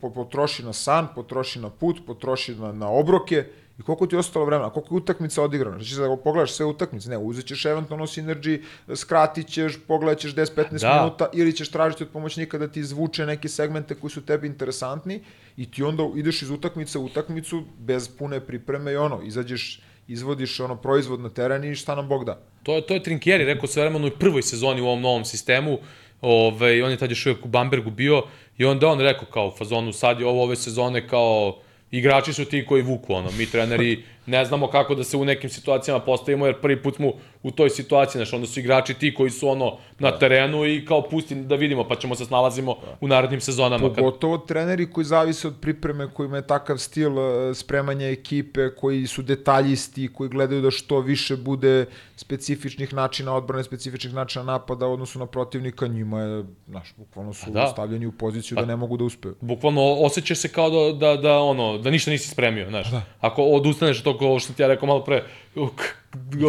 po- 0.01 0.09
potroši 0.11 0.63
na 0.63 0.73
san, 0.73 1.07
potroši 1.15 1.59
na 1.59 1.69
put, 1.69 1.97
potroši 2.07 2.55
na, 2.55 2.71
na 2.71 2.89
obroke 2.89 3.45
i 3.79 3.83
koliko 3.83 4.07
ti 4.07 4.15
je 4.15 4.19
ostalo 4.19 4.45
vremena, 4.45 4.69
koliko 4.69 4.95
je 4.95 4.97
utakmica 4.97 5.43
odigrano. 5.43 5.79
Znači, 5.79 6.03
ako 6.03 6.15
pogledaš 6.17 6.51
sve 6.53 6.65
utakmice, 6.65 7.09
ne, 7.09 7.17
uzet 7.17 7.45
ćeš 7.45 7.65
eventualno 7.65 8.07
synergy, 8.07 8.61
skratit 8.95 9.47
ćeš, 9.47 9.79
pogledat 9.87 10.19
ćeš 10.19 10.35
10-15 10.35 10.79
Da. 10.81 10.93
minuta 11.01 11.29
ili 11.33 11.53
ćeš 11.55 11.69
tražiti 11.71 12.03
od 12.03 12.09
pomoćnika 12.09 12.57
da 12.57 12.67
ti 12.67 12.79
izvuče 12.79 13.25
neke 13.25 13.49
segmente 13.49 13.95
koji 13.95 14.11
su 14.11 14.21
tebi 14.25 14.47
interesantni 14.47 15.23
i 15.57 15.71
ti 15.71 15.83
onda 15.83 16.03
ideš 16.15 16.41
iz 16.41 16.49
utakmice 16.49 16.99
u 16.99 17.05
utakmicu 17.05 17.63
bez 17.77 18.09
pune 18.09 18.39
pripreme 18.39 18.91
i 18.91 18.97
ono, 18.97 19.21
izađeš, 19.23 19.81
izvodiš 20.10 20.60
ono 20.60 20.76
proizvod 20.76 21.19
na 21.19 21.30
teren 21.30 21.64
i 21.64 21.76
šta 21.76 21.95
nam 21.95 22.07
Bog 22.07 22.26
da. 22.26 22.40
To 22.64 22.76
je, 22.76 22.81
to 22.81 22.94
je 22.94 23.03
Trinkieri, 23.03 23.45
rekao 23.45 23.68
se 23.68 23.81
vremeno 23.81 24.07
u 24.07 24.11
prvoj 24.19 24.41
sezoni 24.41 24.81
u 24.81 24.88
ovom 24.88 25.02
novom 25.02 25.26
sistemu, 25.26 25.80
Ove, 26.22 26.84
on 26.84 26.91
je 26.91 26.98
tad 26.98 27.10
još 27.10 27.26
uvijek 27.26 27.45
u 27.45 27.48
Bambergu 27.48 27.91
bio 27.91 28.23
i 28.57 28.65
onda 28.65 28.88
on 28.88 28.99
rekao 28.99 29.26
kao 29.26 29.48
u 29.48 29.57
fazonu 29.57 29.94
sad 29.94 30.19
je 30.19 30.26
ovo 30.26 30.44
ove 30.44 30.56
sezone 30.56 31.07
kao 31.07 31.60
igrači 31.91 32.34
su 32.34 32.45
ti 32.45 32.65
koji 32.65 32.81
vuku 32.81 33.14
ono, 33.14 33.31
mi 33.38 33.45
treneri 33.45 34.03
ne 34.25 34.45
znamo 34.45 34.67
kako 34.67 34.95
da 34.95 35.03
se 35.03 35.17
u 35.17 35.25
nekim 35.25 35.49
situacijama 35.49 35.99
postavimo 35.99 36.45
jer 36.45 36.61
prvi 36.61 36.83
put 36.83 36.95
smo 36.95 37.11
u 37.43 37.51
toj 37.51 37.69
situaciji, 37.69 38.19
znači 38.19 38.35
onda 38.35 38.47
su 38.47 38.59
igrači 38.59 38.93
ti 38.93 39.13
koji 39.13 39.29
su 39.29 39.49
ono 39.49 39.77
na 39.99 40.17
terenu 40.17 40.65
i 40.65 40.85
kao 40.85 41.09
pusti 41.09 41.35
da 41.35 41.55
vidimo 41.55 41.87
pa 41.87 41.95
ćemo 41.95 42.15
se 42.15 42.25
snalazimo 42.25 42.75
u 43.01 43.07
narednim 43.07 43.41
sezonama. 43.41 43.87
Kad... 43.87 43.95
Pogotovo 43.95 44.37
treneri 44.37 44.91
koji 44.91 45.05
zavise 45.05 45.47
od 45.47 45.55
pripreme, 45.61 46.09
kojima 46.13 46.35
je 46.35 46.47
takav 46.47 46.77
stil 46.77 47.19
e, 47.19 47.53
spremanja 47.55 48.07
ekipe, 48.07 48.69
koji 48.75 49.07
su 49.07 49.21
detaljisti, 49.21 50.09
koji 50.13 50.29
gledaju 50.29 50.61
da 50.61 50.71
što 50.71 50.99
više 50.99 51.35
bude 51.35 51.85
specifičnih 52.15 52.93
načina 52.93 53.35
odbrane, 53.35 53.63
specifičnih 53.63 54.13
načina 54.13 54.45
napada 54.45 54.87
u 54.87 54.93
odnosu 54.93 55.19
na 55.19 55.25
protivnika, 55.25 55.87
njima 55.87 56.21
je, 56.21 56.43
znaš, 56.67 56.93
bukvalno 56.97 57.33
su 57.33 57.51
da. 57.51 57.67
stavljeni 57.67 58.05
u 58.05 58.11
poziciju 58.11 58.55
da 58.55 58.65
ne 58.65 58.75
mogu 58.75 58.97
da 58.97 59.03
uspeju. 59.03 59.35
bukvalno 59.41 59.81
osjećaš 59.93 60.37
se 60.37 60.49
kao 60.49 60.69
da, 60.69 60.97
da, 61.07 61.21
da, 61.21 61.39
ono, 61.39 61.77
da 61.77 61.89
ništa 61.89 62.11
nisi 62.11 62.29
spremio, 62.29 62.69
znaš. 62.69 62.91
Da. 62.91 63.01
Ako 63.19 63.43
odustaneš 63.43 64.05
od 64.05 64.18
toga 64.19 64.29
ovo 64.29 64.39
što 64.39 64.53
ti 64.53 64.61
ja 64.61 64.67
rekao 64.67 64.87
malo 64.87 65.03
pre, 65.03 65.23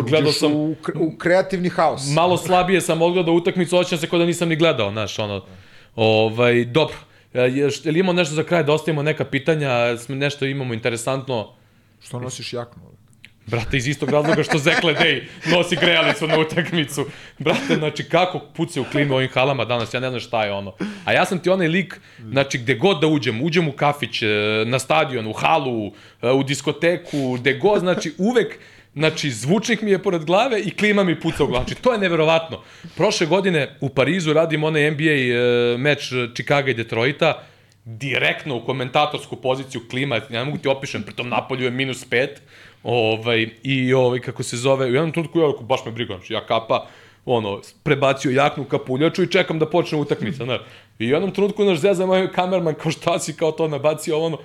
gledao 0.03 0.33
sam, 0.33 0.53
u, 0.53 0.71
u 0.95 1.17
kreativni 1.19 1.69
haos. 1.69 2.03
malo 2.07 2.37
slabije 2.37 2.81
sam 2.81 3.03
odgledao 3.03 3.35
utakmicu, 3.35 3.77
osjećam 3.77 3.99
se 3.99 4.09
kao 4.09 4.19
da 4.19 4.25
nisam 4.25 4.49
ni 4.49 4.57
gledao, 4.57 4.91
znaš, 4.91 5.19
ono. 5.19 5.45
Ovaj, 5.97 6.65
dobro. 6.65 6.97
E, 7.35 7.41
ješ- 7.41 7.87
Jel 7.87 7.97
imamo 7.97 8.13
nešto 8.13 8.35
za 8.35 8.43
kraj 8.43 8.63
da 8.63 8.73
ostavimo 8.73 9.03
neka 9.03 9.25
pitanja, 9.25 9.71
nešto 10.09 10.45
imamo 10.47 10.75
interesantno. 10.75 11.53
Što 12.01 12.21
nosiš 12.21 12.53
jaknu? 12.53 12.83
Brate, 13.47 13.77
iz 13.77 13.89
istog 13.89 14.11
razloga 14.11 14.43
što 14.43 14.59
Zekle 14.59 14.95
Dej 14.95 15.25
nosi 15.47 15.77
grejalicu 15.77 16.27
na 16.27 16.39
utakmicu. 16.39 17.07
Brate, 17.39 17.75
znači, 17.75 18.05
kako 18.05 18.39
puce 18.39 18.81
u 18.81 18.85
klime 18.85 19.13
u 19.13 19.17
ovim 19.17 19.29
halama 19.29 19.65
danas, 19.65 19.95
ja 19.95 20.01
ne 20.01 20.09
znam 20.09 20.21
šta 20.21 20.45
je 20.45 20.53
ono. 20.53 20.75
A 21.05 21.13
ja 21.13 21.25
sam 21.25 21.39
ti 21.39 21.51
onaj 21.51 21.69
lik, 21.69 22.01
znači, 22.31 22.59
gde 22.59 22.75
god 22.75 23.01
da 23.01 23.07
uđem, 23.07 23.43
uđem 23.43 23.69
u 23.69 23.73
kafić, 23.73 24.23
e, 24.23 24.27
na 24.67 24.79
stadion, 24.79 25.27
u 25.27 25.33
halu, 25.33 25.93
e, 26.23 26.31
u 26.31 26.43
diskoteku, 26.43 27.33
gde 27.33 27.55
god, 27.55 27.81
znači, 27.81 28.13
uvek, 28.19 28.59
Znači, 28.95 29.31
zvučnik 29.31 29.83
mi 29.83 29.91
je 29.91 30.03
pored 30.03 30.25
glave 30.25 30.61
i 30.61 30.71
klima 30.71 31.05
mi 31.05 31.21
puca 31.21 31.45
u 31.45 31.47
glavu. 31.47 31.65
Znači, 31.65 31.83
to 31.83 31.93
je 31.93 31.99
neverovatno. 31.99 32.63
Prošle 32.97 33.27
godine 33.27 33.77
u 33.81 33.89
Parizu 33.89 34.33
radim 34.33 34.65
onaj 34.65 34.91
NBA 34.91 35.05
e, 35.05 35.77
meč 35.79 36.13
Chicago 36.35 36.69
i 36.69 36.75
Detroita, 36.75 37.43
direktno 37.85 38.57
u 38.57 38.65
komentatorsku 38.65 39.37
poziciju 39.37 39.81
klima, 39.91 40.17
ja 40.17 40.23
ne 40.31 40.45
mogu 40.45 40.59
ti 40.59 40.69
opišem, 40.69 41.03
pritom 41.03 41.29
napolju 41.29 41.65
je 41.65 41.71
minus 41.71 42.07
5, 42.07 42.29
ovaj, 42.83 43.49
i 43.63 43.95
ovaj, 43.95 44.21
kako 44.21 44.43
se 44.43 44.57
zove, 44.57 44.87
u 44.87 44.95
jednom 44.95 45.13
trenutku 45.13 45.41
ja 45.41 45.53
baš 45.61 45.85
me 45.87 45.93
briga, 45.93 46.15
znači 46.15 46.33
ja 46.33 46.47
kapa, 46.47 46.87
ono, 47.25 47.61
prebacio 47.83 48.31
jaknu 48.31 48.65
kapuljaču 48.65 49.23
i 49.23 49.31
čekam 49.31 49.59
da 49.59 49.71
počne 49.71 49.99
utakmica, 49.99 50.45
znaš. 50.45 50.61
I 50.99 51.07
u 51.07 51.11
jednom 51.11 51.31
trenutku, 51.31 51.65
naš 51.65 51.79
zeza 51.79 52.07
moj 52.07 52.33
kamerman, 52.33 52.75
kao 52.75 52.93
šta 52.93 53.19
si 53.19 53.37
kao 53.37 53.53
to 53.53 53.69
nabacio, 53.69 54.19
ono, 54.19 54.39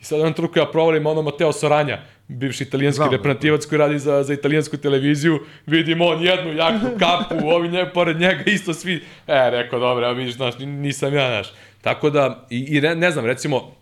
I 0.00 0.04
sad 0.04 0.16
u 0.16 0.20
jednom 0.20 0.34
trenutku 0.34 0.58
ja 0.58 0.66
provalim 0.66 1.06
ono 1.06 1.22
Mateo 1.22 1.52
Soranja, 1.52 1.98
bivši 2.28 2.64
italijanski 2.64 2.96
Znam, 2.96 3.10
reprezentativac 3.10 3.66
koji 3.66 3.78
radi 3.78 3.98
za, 3.98 4.22
za 4.22 4.34
italijansku 4.34 4.76
televiziju, 4.76 5.40
vidim 5.66 6.00
on 6.00 6.22
jednu 6.22 6.52
jaknu 6.52 6.90
kapu, 6.98 7.46
ovi 7.54 7.68
nje, 7.68 7.86
pored 7.94 8.20
njega 8.20 8.42
isto 8.46 8.74
svi, 8.74 8.94
e, 9.26 9.50
rekao, 9.50 9.80
dobro, 9.80 10.06
ja 10.06 10.12
vidiš, 10.12 10.34
znaš, 10.34 10.54
nisam 10.58 11.14
ja, 11.14 11.28
znaš. 11.28 11.52
Tako 11.80 12.10
da, 12.10 12.46
i, 12.50 12.76
i 12.76 12.80
ne, 12.80 12.94
ne 12.94 13.10
znam, 13.10 13.26
recimo, 13.26 13.74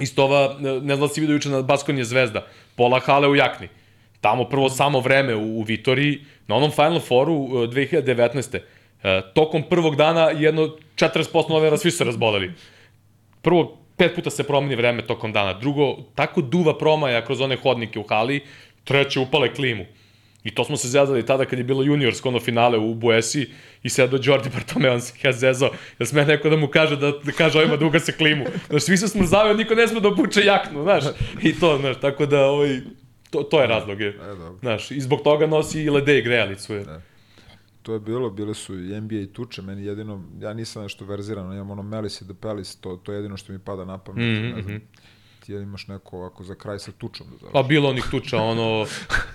isto 0.00 0.24
ova, 0.24 0.56
ne 0.60 0.96
znam 0.96 1.00
da 1.00 1.08
si 1.08 1.20
vidio 1.20 1.34
juče 1.34 1.48
na 1.48 1.62
Baskonije 1.62 2.04
zvezda, 2.04 2.46
pola 2.76 3.00
hale 3.00 3.28
u 3.28 3.36
jakni. 3.36 3.68
Tamo 4.20 4.44
prvo 4.44 4.68
samo 4.68 5.00
vreme 5.00 5.34
u, 5.34 5.58
u 5.58 5.62
Vitoriji, 5.62 6.20
na 6.46 6.56
onom 6.56 6.70
Final 6.70 7.00
Fouru 7.00 7.34
uh, 7.34 7.50
2019. 7.50 8.58
Uh, 8.58 9.10
tokom 9.34 9.62
prvog 9.62 9.96
dana 9.96 10.30
jedno 10.30 10.76
40% 10.96 11.50
novera 11.50 11.76
svi 11.76 11.90
su 11.90 12.04
razboleli. 12.04 12.52
Prvo, 13.42 13.78
pet 13.96 14.14
puta 14.14 14.30
se 14.30 14.42
promeni 14.42 14.76
vreme 14.76 15.06
tokom 15.06 15.32
dana. 15.32 15.52
Drugo, 15.52 15.96
tako 16.14 16.40
duva 16.40 16.78
promaja 16.78 17.24
kroz 17.24 17.40
one 17.40 17.56
hodnike 17.56 17.98
u 17.98 18.02
hali. 18.08 18.40
Treće, 18.84 19.20
upale 19.20 19.54
klimu. 19.54 19.84
I 20.44 20.50
to 20.50 20.64
smo 20.64 20.76
se 20.76 20.88
zezali 20.88 21.26
tada 21.26 21.44
kad 21.44 21.58
je 21.58 21.64
bilo 21.64 21.82
juniorsko 21.82 22.28
ono 22.28 22.40
finale 22.40 22.78
u 22.78 22.94
Buesi 22.94 23.50
i 23.82 23.88
sad 23.88 24.10
do 24.10 24.18
Jordi 24.22 24.48
Bartome, 24.48 24.90
on 24.90 25.00
se 25.00 25.14
ja 25.24 25.32
zezao, 25.32 25.70
da 25.98 26.06
sme 26.06 26.24
neko 26.24 26.50
da 26.50 26.56
mu 26.56 26.68
kaže 26.68 26.96
da, 26.96 27.10
da 27.10 27.32
kaže 27.32 27.58
ovima 27.58 27.76
da 27.76 27.86
ugase 27.86 28.12
klimu. 28.12 28.44
Znaš, 28.68 28.82
svi 28.82 28.96
se 28.96 29.08
smrzavaju, 29.08 29.56
niko 29.56 29.74
ne 29.74 29.88
sme 29.88 30.00
da 30.00 30.08
obuče 30.08 30.44
jaknu, 30.44 30.82
znaš. 30.82 31.04
I 31.42 31.54
to, 31.60 31.78
znaš, 31.80 32.00
tako 32.00 32.26
da, 32.26 32.46
ovaj, 32.46 32.80
to, 33.30 33.42
to 33.42 33.60
je 33.60 33.66
razlog. 33.66 34.00
Je. 34.00 34.08
E, 34.08 34.28
dobro. 34.28 34.58
Znaš, 34.60 34.90
i 34.90 35.00
zbog 35.00 35.22
toga 35.22 35.46
nosi 35.46 35.82
i 35.82 35.90
lede 35.90 36.18
i 36.18 36.22
grejalicu. 36.22 36.74
Je. 36.74 36.84
To 37.82 37.92
je 37.92 38.00
bilo, 38.00 38.30
bile 38.30 38.54
su 38.54 38.78
i 38.78 39.00
NBA 39.00 39.14
i 39.14 39.26
tuče, 39.26 39.62
meni 39.62 39.84
jedino, 39.84 40.24
ja 40.40 40.52
nisam 40.54 40.82
nešto 40.82 41.04
verziran, 41.04 41.52
imam 41.52 41.70
ono 41.70 41.82
Melis 41.82 42.20
i 42.20 42.24
The 42.24 42.34
Pelis, 42.34 42.76
to, 42.76 42.96
to 42.96 43.12
je 43.12 43.16
jedino 43.16 43.36
što 43.36 43.52
mi 43.52 43.58
pada 43.58 43.84
na 43.84 43.98
pamet, 43.98 44.22
mm 44.22 44.42
-hmm. 44.42 44.54
ne 44.56 44.62
znam, 44.62 44.80
ti 45.46 45.52
imaš 45.52 45.88
neko 45.88 46.16
ovako 46.16 46.44
za 46.44 46.54
kraj 46.54 46.78
sa 46.78 46.92
tučom 46.92 47.26
da 47.30 47.36
završi. 47.36 47.52
Pa 47.52 47.62
bilo 47.62 47.90
onih 47.90 48.04
tuča, 48.10 48.38
ono, 48.38 48.86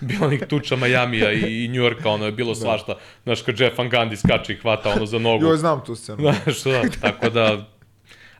bilo 0.02 0.26
onih 0.26 0.44
tuča 0.48 0.76
Majamija 0.76 1.32
i, 1.32 1.66
i 1.66 1.68
Njujorka, 1.68 2.10
ono 2.10 2.26
je 2.26 2.32
bilo 2.32 2.56
svašta. 2.56 2.96
Znaš, 3.24 3.42
kad 3.42 3.60
Jeff 3.60 3.78
Van 3.78 3.90
Gundy 3.90 4.16
skače 4.16 4.54
i 4.54 4.58
hvata 4.58 4.90
ono 4.90 5.06
za 5.06 5.20
nogu. 5.20 5.46
Joj, 5.46 5.58
znam 5.58 5.84
tu 5.86 5.96
scenu. 5.96 6.18
Znaš, 6.22 6.64
da, 6.64 6.82
tako 7.02 7.30
da, 7.30 7.66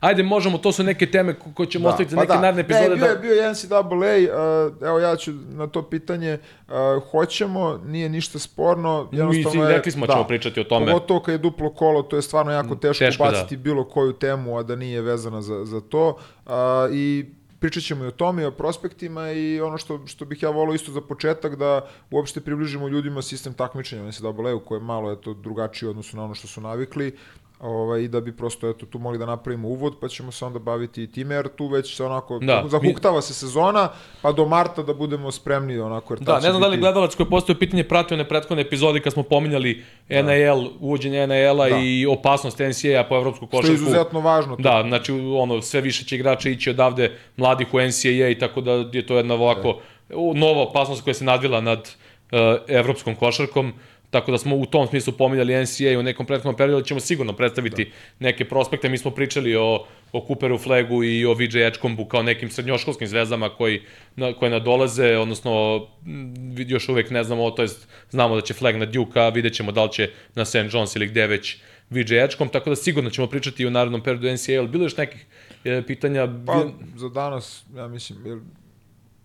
Ajde, 0.00 0.22
možemo, 0.22 0.58
to 0.58 0.72
su 0.72 0.82
neke 0.82 1.10
teme 1.10 1.34
ko- 1.34 1.52
koje 1.54 1.66
ćemo 1.66 1.82
da, 1.82 1.88
ostaviti 1.88 2.10
za 2.10 2.16
neke 2.16 2.32
da. 2.32 2.40
naredne 2.40 2.60
epizode. 2.60 2.88
Ne, 2.88 2.96
bio, 2.96 3.06
je, 3.06 3.14
da... 3.14 3.20
bio 3.20 3.34
je 3.34 3.50
NCAA, 3.50 3.80
uh, 3.80 4.88
evo 4.88 4.98
ja 4.98 5.16
ću 5.16 5.32
na 5.32 5.66
to 5.66 5.82
pitanje, 5.82 6.38
uh, 6.68 6.74
hoćemo, 7.10 7.80
nije 7.86 8.08
ništa 8.08 8.38
sporno, 8.38 9.08
jednostavno 9.12 9.60
Mi 9.60 9.70
je... 9.70 9.76
rekli 9.76 9.92
smo 9.92 10.06
da, 10.06 10.12
ćemo 10.12 10.24
pričati 10.24 10.60
o 10.60 10.64
tome. 10.64 10.92
Pogotovo 10.92 11.20
kad 11.20 11.32
je 11.32 11.38
duplo 11.38 11.70
kolo, 11.70 12.02
to 12.02 12.16
je 12.16 12.22
stvarno 12.22 12.52
jako 12.52 12.74
teško, 12.76 13.04
Teško, 13.04 13.24
baciti 13.24 13.56
da. 13.56 13.62
bilo 13.62 13.84
koju 13.84 14.12
temu, 14.12 14.58
a 14.58 14.62
da 14.62 14.76
nije 14.76 15.02
vezana 15.02 15.42
za, 15.42 15.64
za 15.64 15.80
to. 15.80 16.16
Uh, 16.46 16.52
I 16.92 17.26
pričat 17.60 17.82
ćemo 17.82 18.04
i 18.04 18.08
o 18.08 18.10
tome, 18.10 18.42
i 18.42 18.46
o 18.46 18.50
prospektima 18.50 19.32
i 19.32 19.60
ono 19.60 19.78
što, 19.78 20.06
što 20.06 20.24
bih 20.24 20.42
ja 20.42 20.50
volao 20.50 20.74
isto 20.74 20.92
za 20.92 21.00
početak 21.00 21.56
da 21.56 21.88
uopšte 22.10 22.40
približimo 22.40 22.88
ljudima 22.88 23.22
sistem 23.22 23.54
takmičenja. 23.54 24.02
U 24.02 24.08
NCAA-u 24.08 24.60
koji 24.60 24.78
je 24.78 24.84
malo 24.84 25.12
eto, 25.12 25.34
drugačiji 25.34 25.86
u 25.86 25.90
odnosu 25.90 26.16
na 26.16 26.24
ono 26.24 26.34
što 26.34 26.48
su 26.48 26.60
navikli 26.60 27.16
ovaj, 27.60 28.00
i 28.00 28.08
da 28.08 28.20
bi 28.20 28.32
prosto 28.32 28.68
eto, 28.68 28.86
tu 28.86 28.98
mogli 28.98 29.18
da 29.18 29.26
napravimo 29.26 29.68
uvod, 29.68 29.94
pa 30.00 30.08
ćemo 30.08 30.32
se 30.32 30.44
onda 30.44 30.58
baviti 30.58 31.02
i 31.02 31.06
time, 31.06 31.34
jer 31.34 31.48
tu 31.48 31.66
već 31.66 31.96
se 31.96 32.04
onako, 32.04 32.38
Da, 32.38 32.64
zahuktava 32.66 33.22
se 33.22 33.34
sezona, 33.34 33.88
pa 34.22 34.32
do 34.32 34.46
marta 34.46 34.82
da 34.82 34.94
budemo 34.94 35.30
spremni 35.30 35.78
onako, 35.78 36.14
jer 36.14 36.20
Da, 36.20 36.34
ne 36.34 36.40
znam 36.40 36.60
da 36.60 36.66
li 36.66 36.70
biti- 36.70 36.80
gledalac 36.80 37.14
koji 37.14 37.24
je 37.24 37.30
postoje 37.30 37.58
pitanje 37.58 37.84
pratio 37.84 38.14
one 38.14 38.28
prethodne 38.28 38.62
epizode 38.62 39.00
kad 39.00 39.12
smo 39.12 39.22
pominjali 39.22 39.84
NAL, 40.08 40.68
uvođenje 40.80 41.26
NAL-a 41.26 41.68
Da. 41.68 41.76
i 41.78 42.06
opasnost 42.08 42.58
NCAA 42.60 43.04
po 43.04 43.16
evropsku 43.16 43.46
Što 43.46 43.56
je 43.56 43.60
košarku. 43.60 43.74
izuzetno 43.76 44.20
važno. 44.20 44.56
to. 44.56 44.62
Da, 44.62 44.84
znači 44.88 45.12
ono 45.12 45.62
sve 45.62 45.80
više 45.80 46.04
će 46.04 46.16
igrača 46.16 46.48
ići 46.48 46.70
odavde 46.70 47.16
mladih 47.36 47.74
u 47.74 47.78
NCAA 47.78 48.28
i 48.28 48.38
tako 48.38 48.60
da 48.60 48.72
je 48.92 49.06
to 49.06 49.16
jedna 49.16 49.34
ovako 49.34 49.80
u- 50.10 50.34
nova 50.34 50.62
opasnost 50.62 51.04
koja 51.04 51.14
se 51.14 51.24
nadvila 51.24 51.60
nad 51.60 51.78
uh, 51.78 52.38
evropskom 52.68 53.14
košarkom. 53.14 53.72
Tako 54.10 54.30
da 54.30 54.38
smo 54.38 54.56
u 54.56 54.66
tom 54.66 54.86
smislu 54.86 55.12
pominjali 55.12 55.62
NCAA 55.62 55.98
u 55.98 56.02
nekom 56.02 56.26
prethodnom 56.26 56.56
periodu, 56.56 56.84
ćemo 56.84 57.00
sigurno 57.00 57.32
predstaviti 57.32 57.84
da. 57.84 57.90
neke 58.18 58.44
prospekte. 58.44 58.88
Mi 58.88 58.98
smo 58.98 59.10
pričali 59.10 59.56
o, 59.56 59.84
o 60.12 60.26
Cooperu 60.26 60.58
Flagu 60.58 61.04
i 61.04 61.26
o 61.26 61.34
VJ 61.34 61.44
Edgecombu 61.44 62.04
kao 62.04 62.22
nekim 62.22 62.50
srednjoškolskim 62.50 63.08
zvezama 63.08 63.48
koji, 63.48 63.82
na, 64.16 64.32
koje 64.32 64.50
nadolaze, 64.50 65.16
odnosno 65.16 65.86
m, 66.06 66.34
još 66.58 66.88
uvek 66.88 67.10
ne 67.10 67.24
znamo, 67.24 67.50
to 67.50 67.62
jest 67.62 67.88
znamo 68.10 68.34
da 68.34 68.40
će 68.40 68.54
Flag 68.54 68.76
na 68.76 68.86
Duke, 68.86 69.20
a 69.20 69.28
vidjet 69.28 69.54
ćemo 69.54 69.72
da 69.72 69.84
li 69.84 69.92
će 69.92 70.10
na 70.34 70.44
St. 70.44 70.54
John's 70.54 70.96
ili 70.96 71.06
gde 71.06 71.26
već 71.26 71.56
VJ 71.90 72.18
Edgecomb, 72.24 72.50
tako 72.50 72.70
da 72.70 72.76
sigurno 72.76 73.10
ćemo 73.10 73.26
pričati 73.26 73.62
i 73.62 73.66
u 73.66 73.70
narednom 73.70 74.02
periodu 74.02 74.32
NCAA, 74.32 74.58
ali 74.58 74.68
bilo 74.68 74.82
je 74.82 74.86
još 74.86 74.96
nekih 74.96 75.26
e, 75.64 75.82
pitanja? 75.86 76.28
Pa, 76.46 76.64
za 76.96 77.08
danas, 77.08 77.64
ja 77.76 77.88
mislim, 77.88 78.26
jel, 78.26 78.38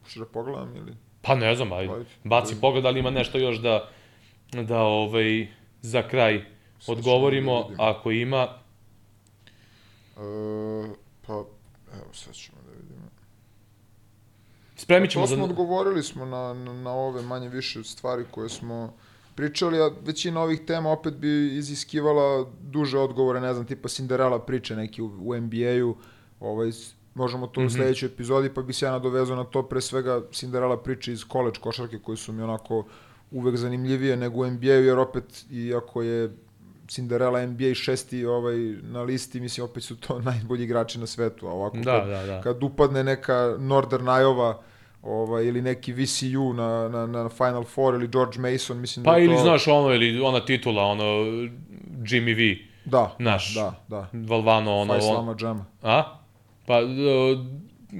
što 0.07 0.19
da 0.19 0.25
pogledam 0.25 0.75
ili... 0.75 0.93
Pa 1.21 1.35
ne 1.35 1.55
znam, 1.55 1.73
aj, 1.73 1.87
baci 2.23 2.55
pogled, 2.61 2.83
da 2.83 2.89
li 2.89 2.99
ima 2.99 3.09
nešto 3.09 3.37
još 3.37 3.57
da, 3.57 3.89
da 4.63 4.81
ovaj, 4.81 5.47
za 5.81 6.07
kraj 6.07 6.45
odgovorimo, 6.87 7.69
da 7.69 7.75
ako 7.77 8.11
ima. 8.11 8.47
E, 10.17 10.19
pa, 11.27 11.33
evo, 11.93 12.13
sad 12.13 12.33
ćemo 12.33 12.57
da 12.65 12.71
vidimo. 12.71 13.05
Spremit 14.75 15.11
ćemo 15.11 15.25
to 15.25 15.29
za... 15.29 15.35
smo 15.35 15.45
odgovorili 15.45 16.03
smo 16.03 16.25
na, 16.25 16.53
na, 16.53 16.73
na 16.73 16.91
ove 16.91 17.21
manje 17.21 17.49
više 17.49 17.83
stvari 17.83 18.25
koje 18.31 18.49
smo 18.49 18.93
pričali, 19.35 19.81
a 19.81 19.91
većina 20.05 20.41
ovih 20.41 20.59
tema 20.67 20.91
opet 20.91 21.13
bi 21.13 21.57
iziskivala 21.57 22.51
duže 22.61 22.97
odgovore, 22.99 23.41
ne 23.41 23.53
znam, 23.53 23.65
tipa 23.65 23.87
Cinderella 23.87 24.39
priče 24.39 24.75
neki 24.75 25.01
u, 25.01 25.11
u 25.21 25.35
NBA-u, 25.35 25.95
ovaj, 26.39 26.71
možemo 27.13 27.47
to 27.47 27.61
u 27.61 27.69
sledećoj 27.69 28.07
epizodi, 28.07 28.53
pa 28.53 28.61
bi 28.61 28.73
se 28.73 28.85
ja 28.85 28.91
nadovezao 28.91 29.35
na 29.35 29.43
to, 29.43 29.63
pre 29.63 29.81
svega 29.81 30.21
Cinderella 30.31 30.83
priče 30.83 31.11
iz 31.11 31.25
college 31.31 31.59
košarke 31.59 31.99
koji 31.99 32.17
su 32.17 32.33
mi 32.33 32.41
onako 32.41 32.85
uvek 33.35 33.57
zanimljivije 33.57 34.17
nego 34.17 34.41
u 34.41 34.47
NBA-u, 34.47 34.83
jer 34.83 34.99
opet, 34.99 35.45
iako 35.51 36.01
je 36.01 36.29
Cinderella 36.87 37.45
NBA 37.45 37.73
šesti 37.73 38.25
ovaj, 38.25 38.57
na 38.81 39.01
listi, 39.01 39.39
mislim, 39.39 39.65
opet 39.65 39.83
su 39.83 39.95
to 39.95 40.19
najbolji 40.31 40.63
igrači 40.63 40.99
na 40.99 41.07
svetu, 41.07 41.47
a 41.47 41.51
ovako 41.51 41.77
Da, 41.77 41.99
kad, 41.99 42.09
da, 42.09 42.25
da. 42.25 42.41
kad 42.41 42.63
upadne 42.63 43.03
neka 43.03 43.55
Northern 43.59 44.05
Iowa 44.05 44.53
ovaj, 45.03 45.45
ili 45.45 45.61
neki 45.61 45.93
VCU 45.93 46.53
na, 46.53 46.89
na, 46.89 47.07
na 47.07 47.29
Final 47.29 47.63
Four 47.63 47.95
ili 47.95 48.07
George 48.07 48.39
Mason, 48.39 48.77
mislim 48.77 49.03
Pa 49.03 49.11
da 49.11 49.19
ili 49.19 49.35
to... 49.35 49.41
znaš 49.41 49.67
ono, 49.67 49.93
ili 49.93 50.21
ona 50.21 50.45
titula, 50.45 50.83
ono, 50.83 51.03
Jimmy 52.03 52.35
V, 52.35 52.67
Da, 52.85 53.15
naš, 53.19 53.55
da, 53.55 53.73
da. 53.87 54.09
Valvano, 54.13 54.75
ono, 54.75 54.93
Fajs 54.93 55.05
on, 55.05 55.35
Džama. 55.35 55.65
a? 55.81 56.03
Pa, 56.65 56.79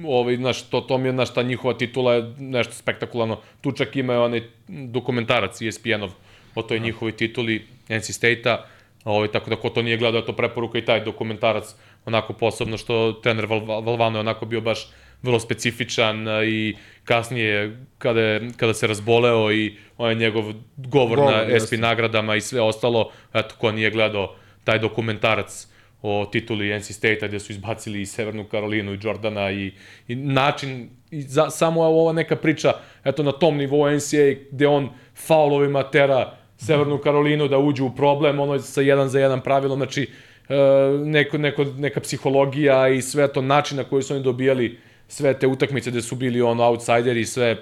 ovaj, 0.04 0.36
znaš, 0.36 0.62
to, 0.62 0.80
to 0.80 0.98
mi 0.98 1.08
je, 1.08 1.12
znaš, 1.12 1.34
ta 1.34 1.42
njihova 1.42 1.74
titula 1.74 2.14
je 2.14 2.34
nešto 2.38 2.72
spektakularno. 2.72 3.38
Tu 3.60 3.72
čak 3.72 3.96
ima 3.96 4.20
onaj 4.22 4.42
dokumentarac 4.68 5.62
E 5.62 5.68
ESPN-ov 5.68 6.10
o 6.54 6.62
toj 6.62 6.80
njihovoj 6.80 7.12
tituli 7.12 7.66
NC 7.88 8.12
State-a, 8.12 8.64
ovaj, 9.04 9.28
tako 9.28 9.50
da 9.50 9.56
ko 9.56 9.70
to 9.70 9.82
nije 9.82 9.96
gledao, 9.96 10.22
to 10.22 10.32
preporuka 10.32 10.78
i 10.78 10.84
taj 10.84 11.04
dokumentarac, 11.04 11.74
onako 12.04 12.32
posebno 12.32 12.76
što 12.76 13.12
trener 13.12 13.46
Val, 13.46 13.60
Valvano 13.66 14.18
je 14.18 14.20
onako 14.20 14.46
bio 14.46 14.60
baš 14.60 14.88
vrlo 15.22 15.40
specifičan 15.40 16.26
i 16.46 16.76
kasnije 17.04 17.76
kada, 17.98 18.20
je, 18.20 18.50
kada 18.56 18.74
se 18.74 18.86
razboleo 18.86 19.52
i 19.52 19.76
onaj 19.98 20.14
njegov 20.14 20.44
govor, 20.76 21.18
Govor, 21.18 21.18
na 21.18 21.38
jeste. 21.38 21.60
SP 21.66 21.80
nagradama 21.80 22.36
i 22.36 22.40
sve 22.40 22.60
ostalo, 22.60 23.10
eto, 23.34 23.54
ko 23.58 23.72
nije 23.72 23.90
gledao 23.90 24.34
taj 24.64 24.78
dokumentarac 24.78 25.68
o 26.02 26.26
tituli 26.32 26.78
NC 26.78 26.92
State-a 26.92 27.28
gde 27.28 27.40
su 27.40 27.52
izbacili 27.52 28.00
i 28.00 28.06
Severnu 28.06 28.44
Karolinu 28.44 28.94
i 28.94 28.98
Jordana 29.02 29.50
i, 29.50 29.72
i 30.08 30.14
način, 30.14 30.90
i 31.10 31.22
za, 31.22 31.50
samo 31.50 31.82
ova 31.82 32.12
neka 32.12 32.36
priča, 32.36 32.72
eto 33.04 33.22
na 33.22 33.32
tom 33.32 33.56
nivou 33.56 33.90
NCAA 33.90 34.34
gde 34.50 34.66
on 34.66 34.88
faulovima 35.14 35.82
tera 35.82 36.36
Severnu 36.58 36.98
Karolinu 36.98 37.48
da 37.48 37.58
uđu 37.58 37.84
u 37.84 37.94
problem, 37.94 38.40
ono 38.40 38.58
sa 38.58 38.80
jedan 38.80 39.08
za 39.08 39.20
jedan 39.20 39.40
pravilom, 39.40 39.78
znači 39.78 40.10
e, 40.48 40.54
neko, 41.04 41.38
neko, 41.38 41.64
neka 41.64 42.00
psihologija 42.00 42.88
i 42.88 43.02
sve 43.02 43.32
to 43.32 43.42
način 43.42 43.76
na 43.76 43.84
koji 43.84 44.02
su 44.02 44.14
oni 44.14 44.22
dobijali 44.22 44.78
sve 45.08 45.38
te 45.38 45.46
utakmice 45.46 45.90
gde 45.90 46.02
su 46.02 46.16
bili 46.16 46.42
ono 46.42 46.64
outsideri 46.64 47.20
i 47.20 47.26
sve 47.26 47.56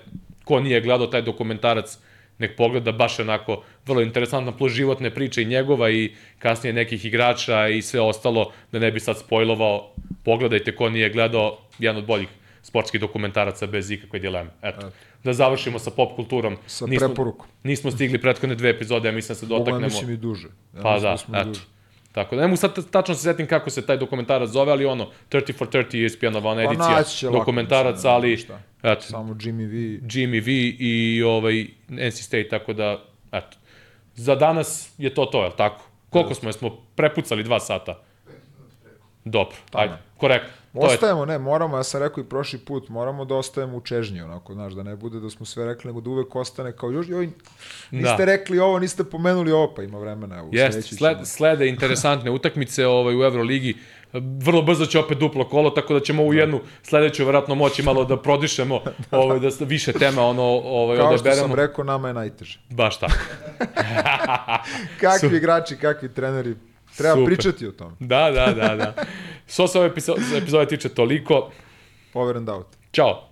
ko 0.44 0.61
nije 0.61 0.81
gledao 0.81 1.06
taj 1.06 1.23
dokumentarac, 1.23 1.98
nek 2.39 2.56
pogleda 2.56 2.93
baš 2.93 3.20
onako 3.20 3.62
vrlo 3.86 4.02
interesantna 4.02 4.52
plus 4.52 4.73
životne 4.73 5.11
priče 5.15 5.43
i 5.43 5.44
njegova 5.44 5.90
i 5.90 6.15
kasnije 6.39 6.73
nekih 6.73 7.05
igrača 7.05 7.69
i 7.69 7.82
sve 7.82 8.01
ostalo, 8.01 8.52
da 8.73 8.78
ne 8.78 8.90
bi 8.90 9.01
sad 9.01 9.19
spojlovao, 9.19 9.93
pogledajte 10.24 10.77
ko 10.77 10.90
nije 10.90 11.11
gledao, 11.11 11.59
jedan 11.78 11.97
od 11.97 12.06
boljih 12.06 12.28
sportskih 12.62 13.01
dokumentaraca 13.01 13.66
bez 13.66 13.90
ikakve 13.90 14.19
dileme. 14.19 14.51
Eto. 14.62 14.90
Da 15.24 15.32
završimo 15.32 15.78
sa 15.78 15.90
pop 15.90 16.16
kulturom. 16.16 16.56
Sa 16.66 16.86
nismo, 16.86 17.09
preporukom. 17.09 17.47
Nismo 17.62 17.90
stigli 17.90 18.20
prethodne 18.20 18.55
dve 18.55 18.70
epizode, 18.70 19.09
ja 19.09 19.12
mislim 19.12 19.35
da 19.35 19.39
se 19.40 19.47
Mogu 19.47 19.55
ja 19.55 19.59
dotaknemo. 19.59 19.85
mislim 19.85 20.11
i 20.11 20.16
duže. 20.16 20.48
Ja 20.77 20.82
Pa 20.82 20.98
da, 20.98 21.16
i 21.28 21.40
eto. 21.40 21.48
duže. 21.48 21.61
Tako 22.15 22.36
da, 22.36 22.43
ne 22.43 22.49
mogu 22.49 22.57
sad 22.57 22.91
tačno 22.91 23.15
se 23.15 23.23
setim 23.23 23.47
kako 23.47 23.70
se 23.70 23.86
taj 23.86 23.97
dokumentarac 23.97 24.51
zove, 24.51 24.73
ali 24.73 24.85
ono, 24.86 25.11
30 25.31 25.59
for 25.59 25.69
30 25.69 26.05
ESPN-ova 26.05 26.51
ona 26.51 26.65
Pa 26.65 26.73
edicija 26.73 27.31
lako, 27.31 27.39
dokumentarac, 27.39 27.95
mislim, 27.95 28.12
ali, 28.12 28.36
šta. 28.36 28.61
eto, 28.82 29.03
Samo 29.03 29.35
Jimmy 29.35 29.66
V. 29.66 30.07
Jimmy 30.07 30.45
V 30.45 30.53
i 30.78 31.23
ovaj, 31.23 31.66
NC 31.89 32.15
State, 32.15 32.49
tako 32.49 32.73
da, 32.73 33.05
eto. 33.32 33.57
Za 34.15 34.35
danas 34.35 34.95
je 34.99 35.15
to 35.15 35.27
to, 35.27 35.45
je 35.45 35.51
tako? 35.57 35.85
Koliko 36.11 36.35
smo, 36.35 36.49
jesmo 36.49 36.70
prepucali 36.95 37.43
dva 37.43 37.61
sata? 37.61 38.01
Dobro, 39.24 39.57
ajde, 39.73 39.95
korektno. 40.16 40.64
Ostajemo, 40.76 41.24
ne, 41.24 41.38
moramo, 41.38 41.76
ja 41.76 41.82
sam 41.84 42.02
rekao 42.02 42.20
i 42.20 42.26
prošli 42.26 42.59
put, 42.59 42.88
moramo 42.88 43.24
da 43.24 43.34
ostajemo 43.34 43.76
u 43.76 43.80
čežnji, 43.80 44.20
onako, 44.20 44.55
znaš, 44.55 44.72
da 44.72 44.82
ne 44.82 44.96
bude 44.96 45.20
da 45.20 45.30
smo 45.30 45.46
sve 45.46 45.64
rekli, 45.64 45.88
nego 45.88 46.01
da 46.01 46.10
uvek 46.10 46.36
ostane 46.36 46.72
kao, 46.72 46.90
još, 46.90 47.09
joj, 47.09 47.30
niste 47.90 48.16
Da. 48.16 48.24
rekli 48.24 48.59
ovo, 48.59 48.78
niste 48.78 49.05
pomenuli 49.05 49.52
ovo, 49.52 49.74
pa 49.74 49.82
ima 49.82 49.98
vremena, 49.98 50.38
evo, 50.38 50.48
Jeste, 50.52 50.82
sled, 50.82 51.14
ćemo. 51.14 51.24
slede 51.26 51.68
interesantne 51.68 52.30
utakmice 52.30 52.86
ovaj, 52.86 53.16
u 53.16 53.22
Euroligi. 53.22 53.74
Vrlo 54.38 54.62
brzo 54.62 54.86
će 54.86 54.98
opet 54.98 55.18
duplo 55.18 55.44
kolo, 55.44 55.70
tako 55.70 55.94
da 55.94 56.01
ćemo 56.01 56.22
u 56.22 56.34
jednu 56.34 56.60
sledeću 56.82 57.24
verovatno 57.24 57.55
moći 57.55 57.82
malo 57.82 58.05
da 58.05 58.16
prodišemo, 58.18 58.80
ovaj, 59.12 59.38
da 59.38 59.51
s- 59.51 59.60
više 59.60 59.92
tema 59.92 60.22
ono, 60.22 60.42
ovaj, 60.42 60.96
Kao 60.96 61.06
što 61.09 61.14
odaberemo. 61.14 61.48
sam 61.48 61.55
rekao, 61.56 61.84
nama 61.84 62.09
je 62.09 62.14
najteže. 62.14 62.60
Baš 62.70 62.98
tako. 62.98 63.14
Kakvi 65.01 65.36
igrači, 65.36 65.76
kakvi 65.76 66.09
treneri, 66.10 66.55
Treba 66.97 67.15
Super. 67.15 67.27
pričati 67.27 67.66
o 67.66 67.73
tome. 67.73 67.97
Da, 68.01 68.31
da, 68.31 68.47
da, 68.47 68.77
da. 68.77 68.95
Što 69.53 69.69
se 69.69 69.79
ove 69.79 69.93
epizode 70.37 70.66
tiče 70.66 70.89
toliko. 70.89 71.51
Over 72.15 72.37
and 72.37 72.49
out. 72.49 72.66
Ćao. 72.93 73.29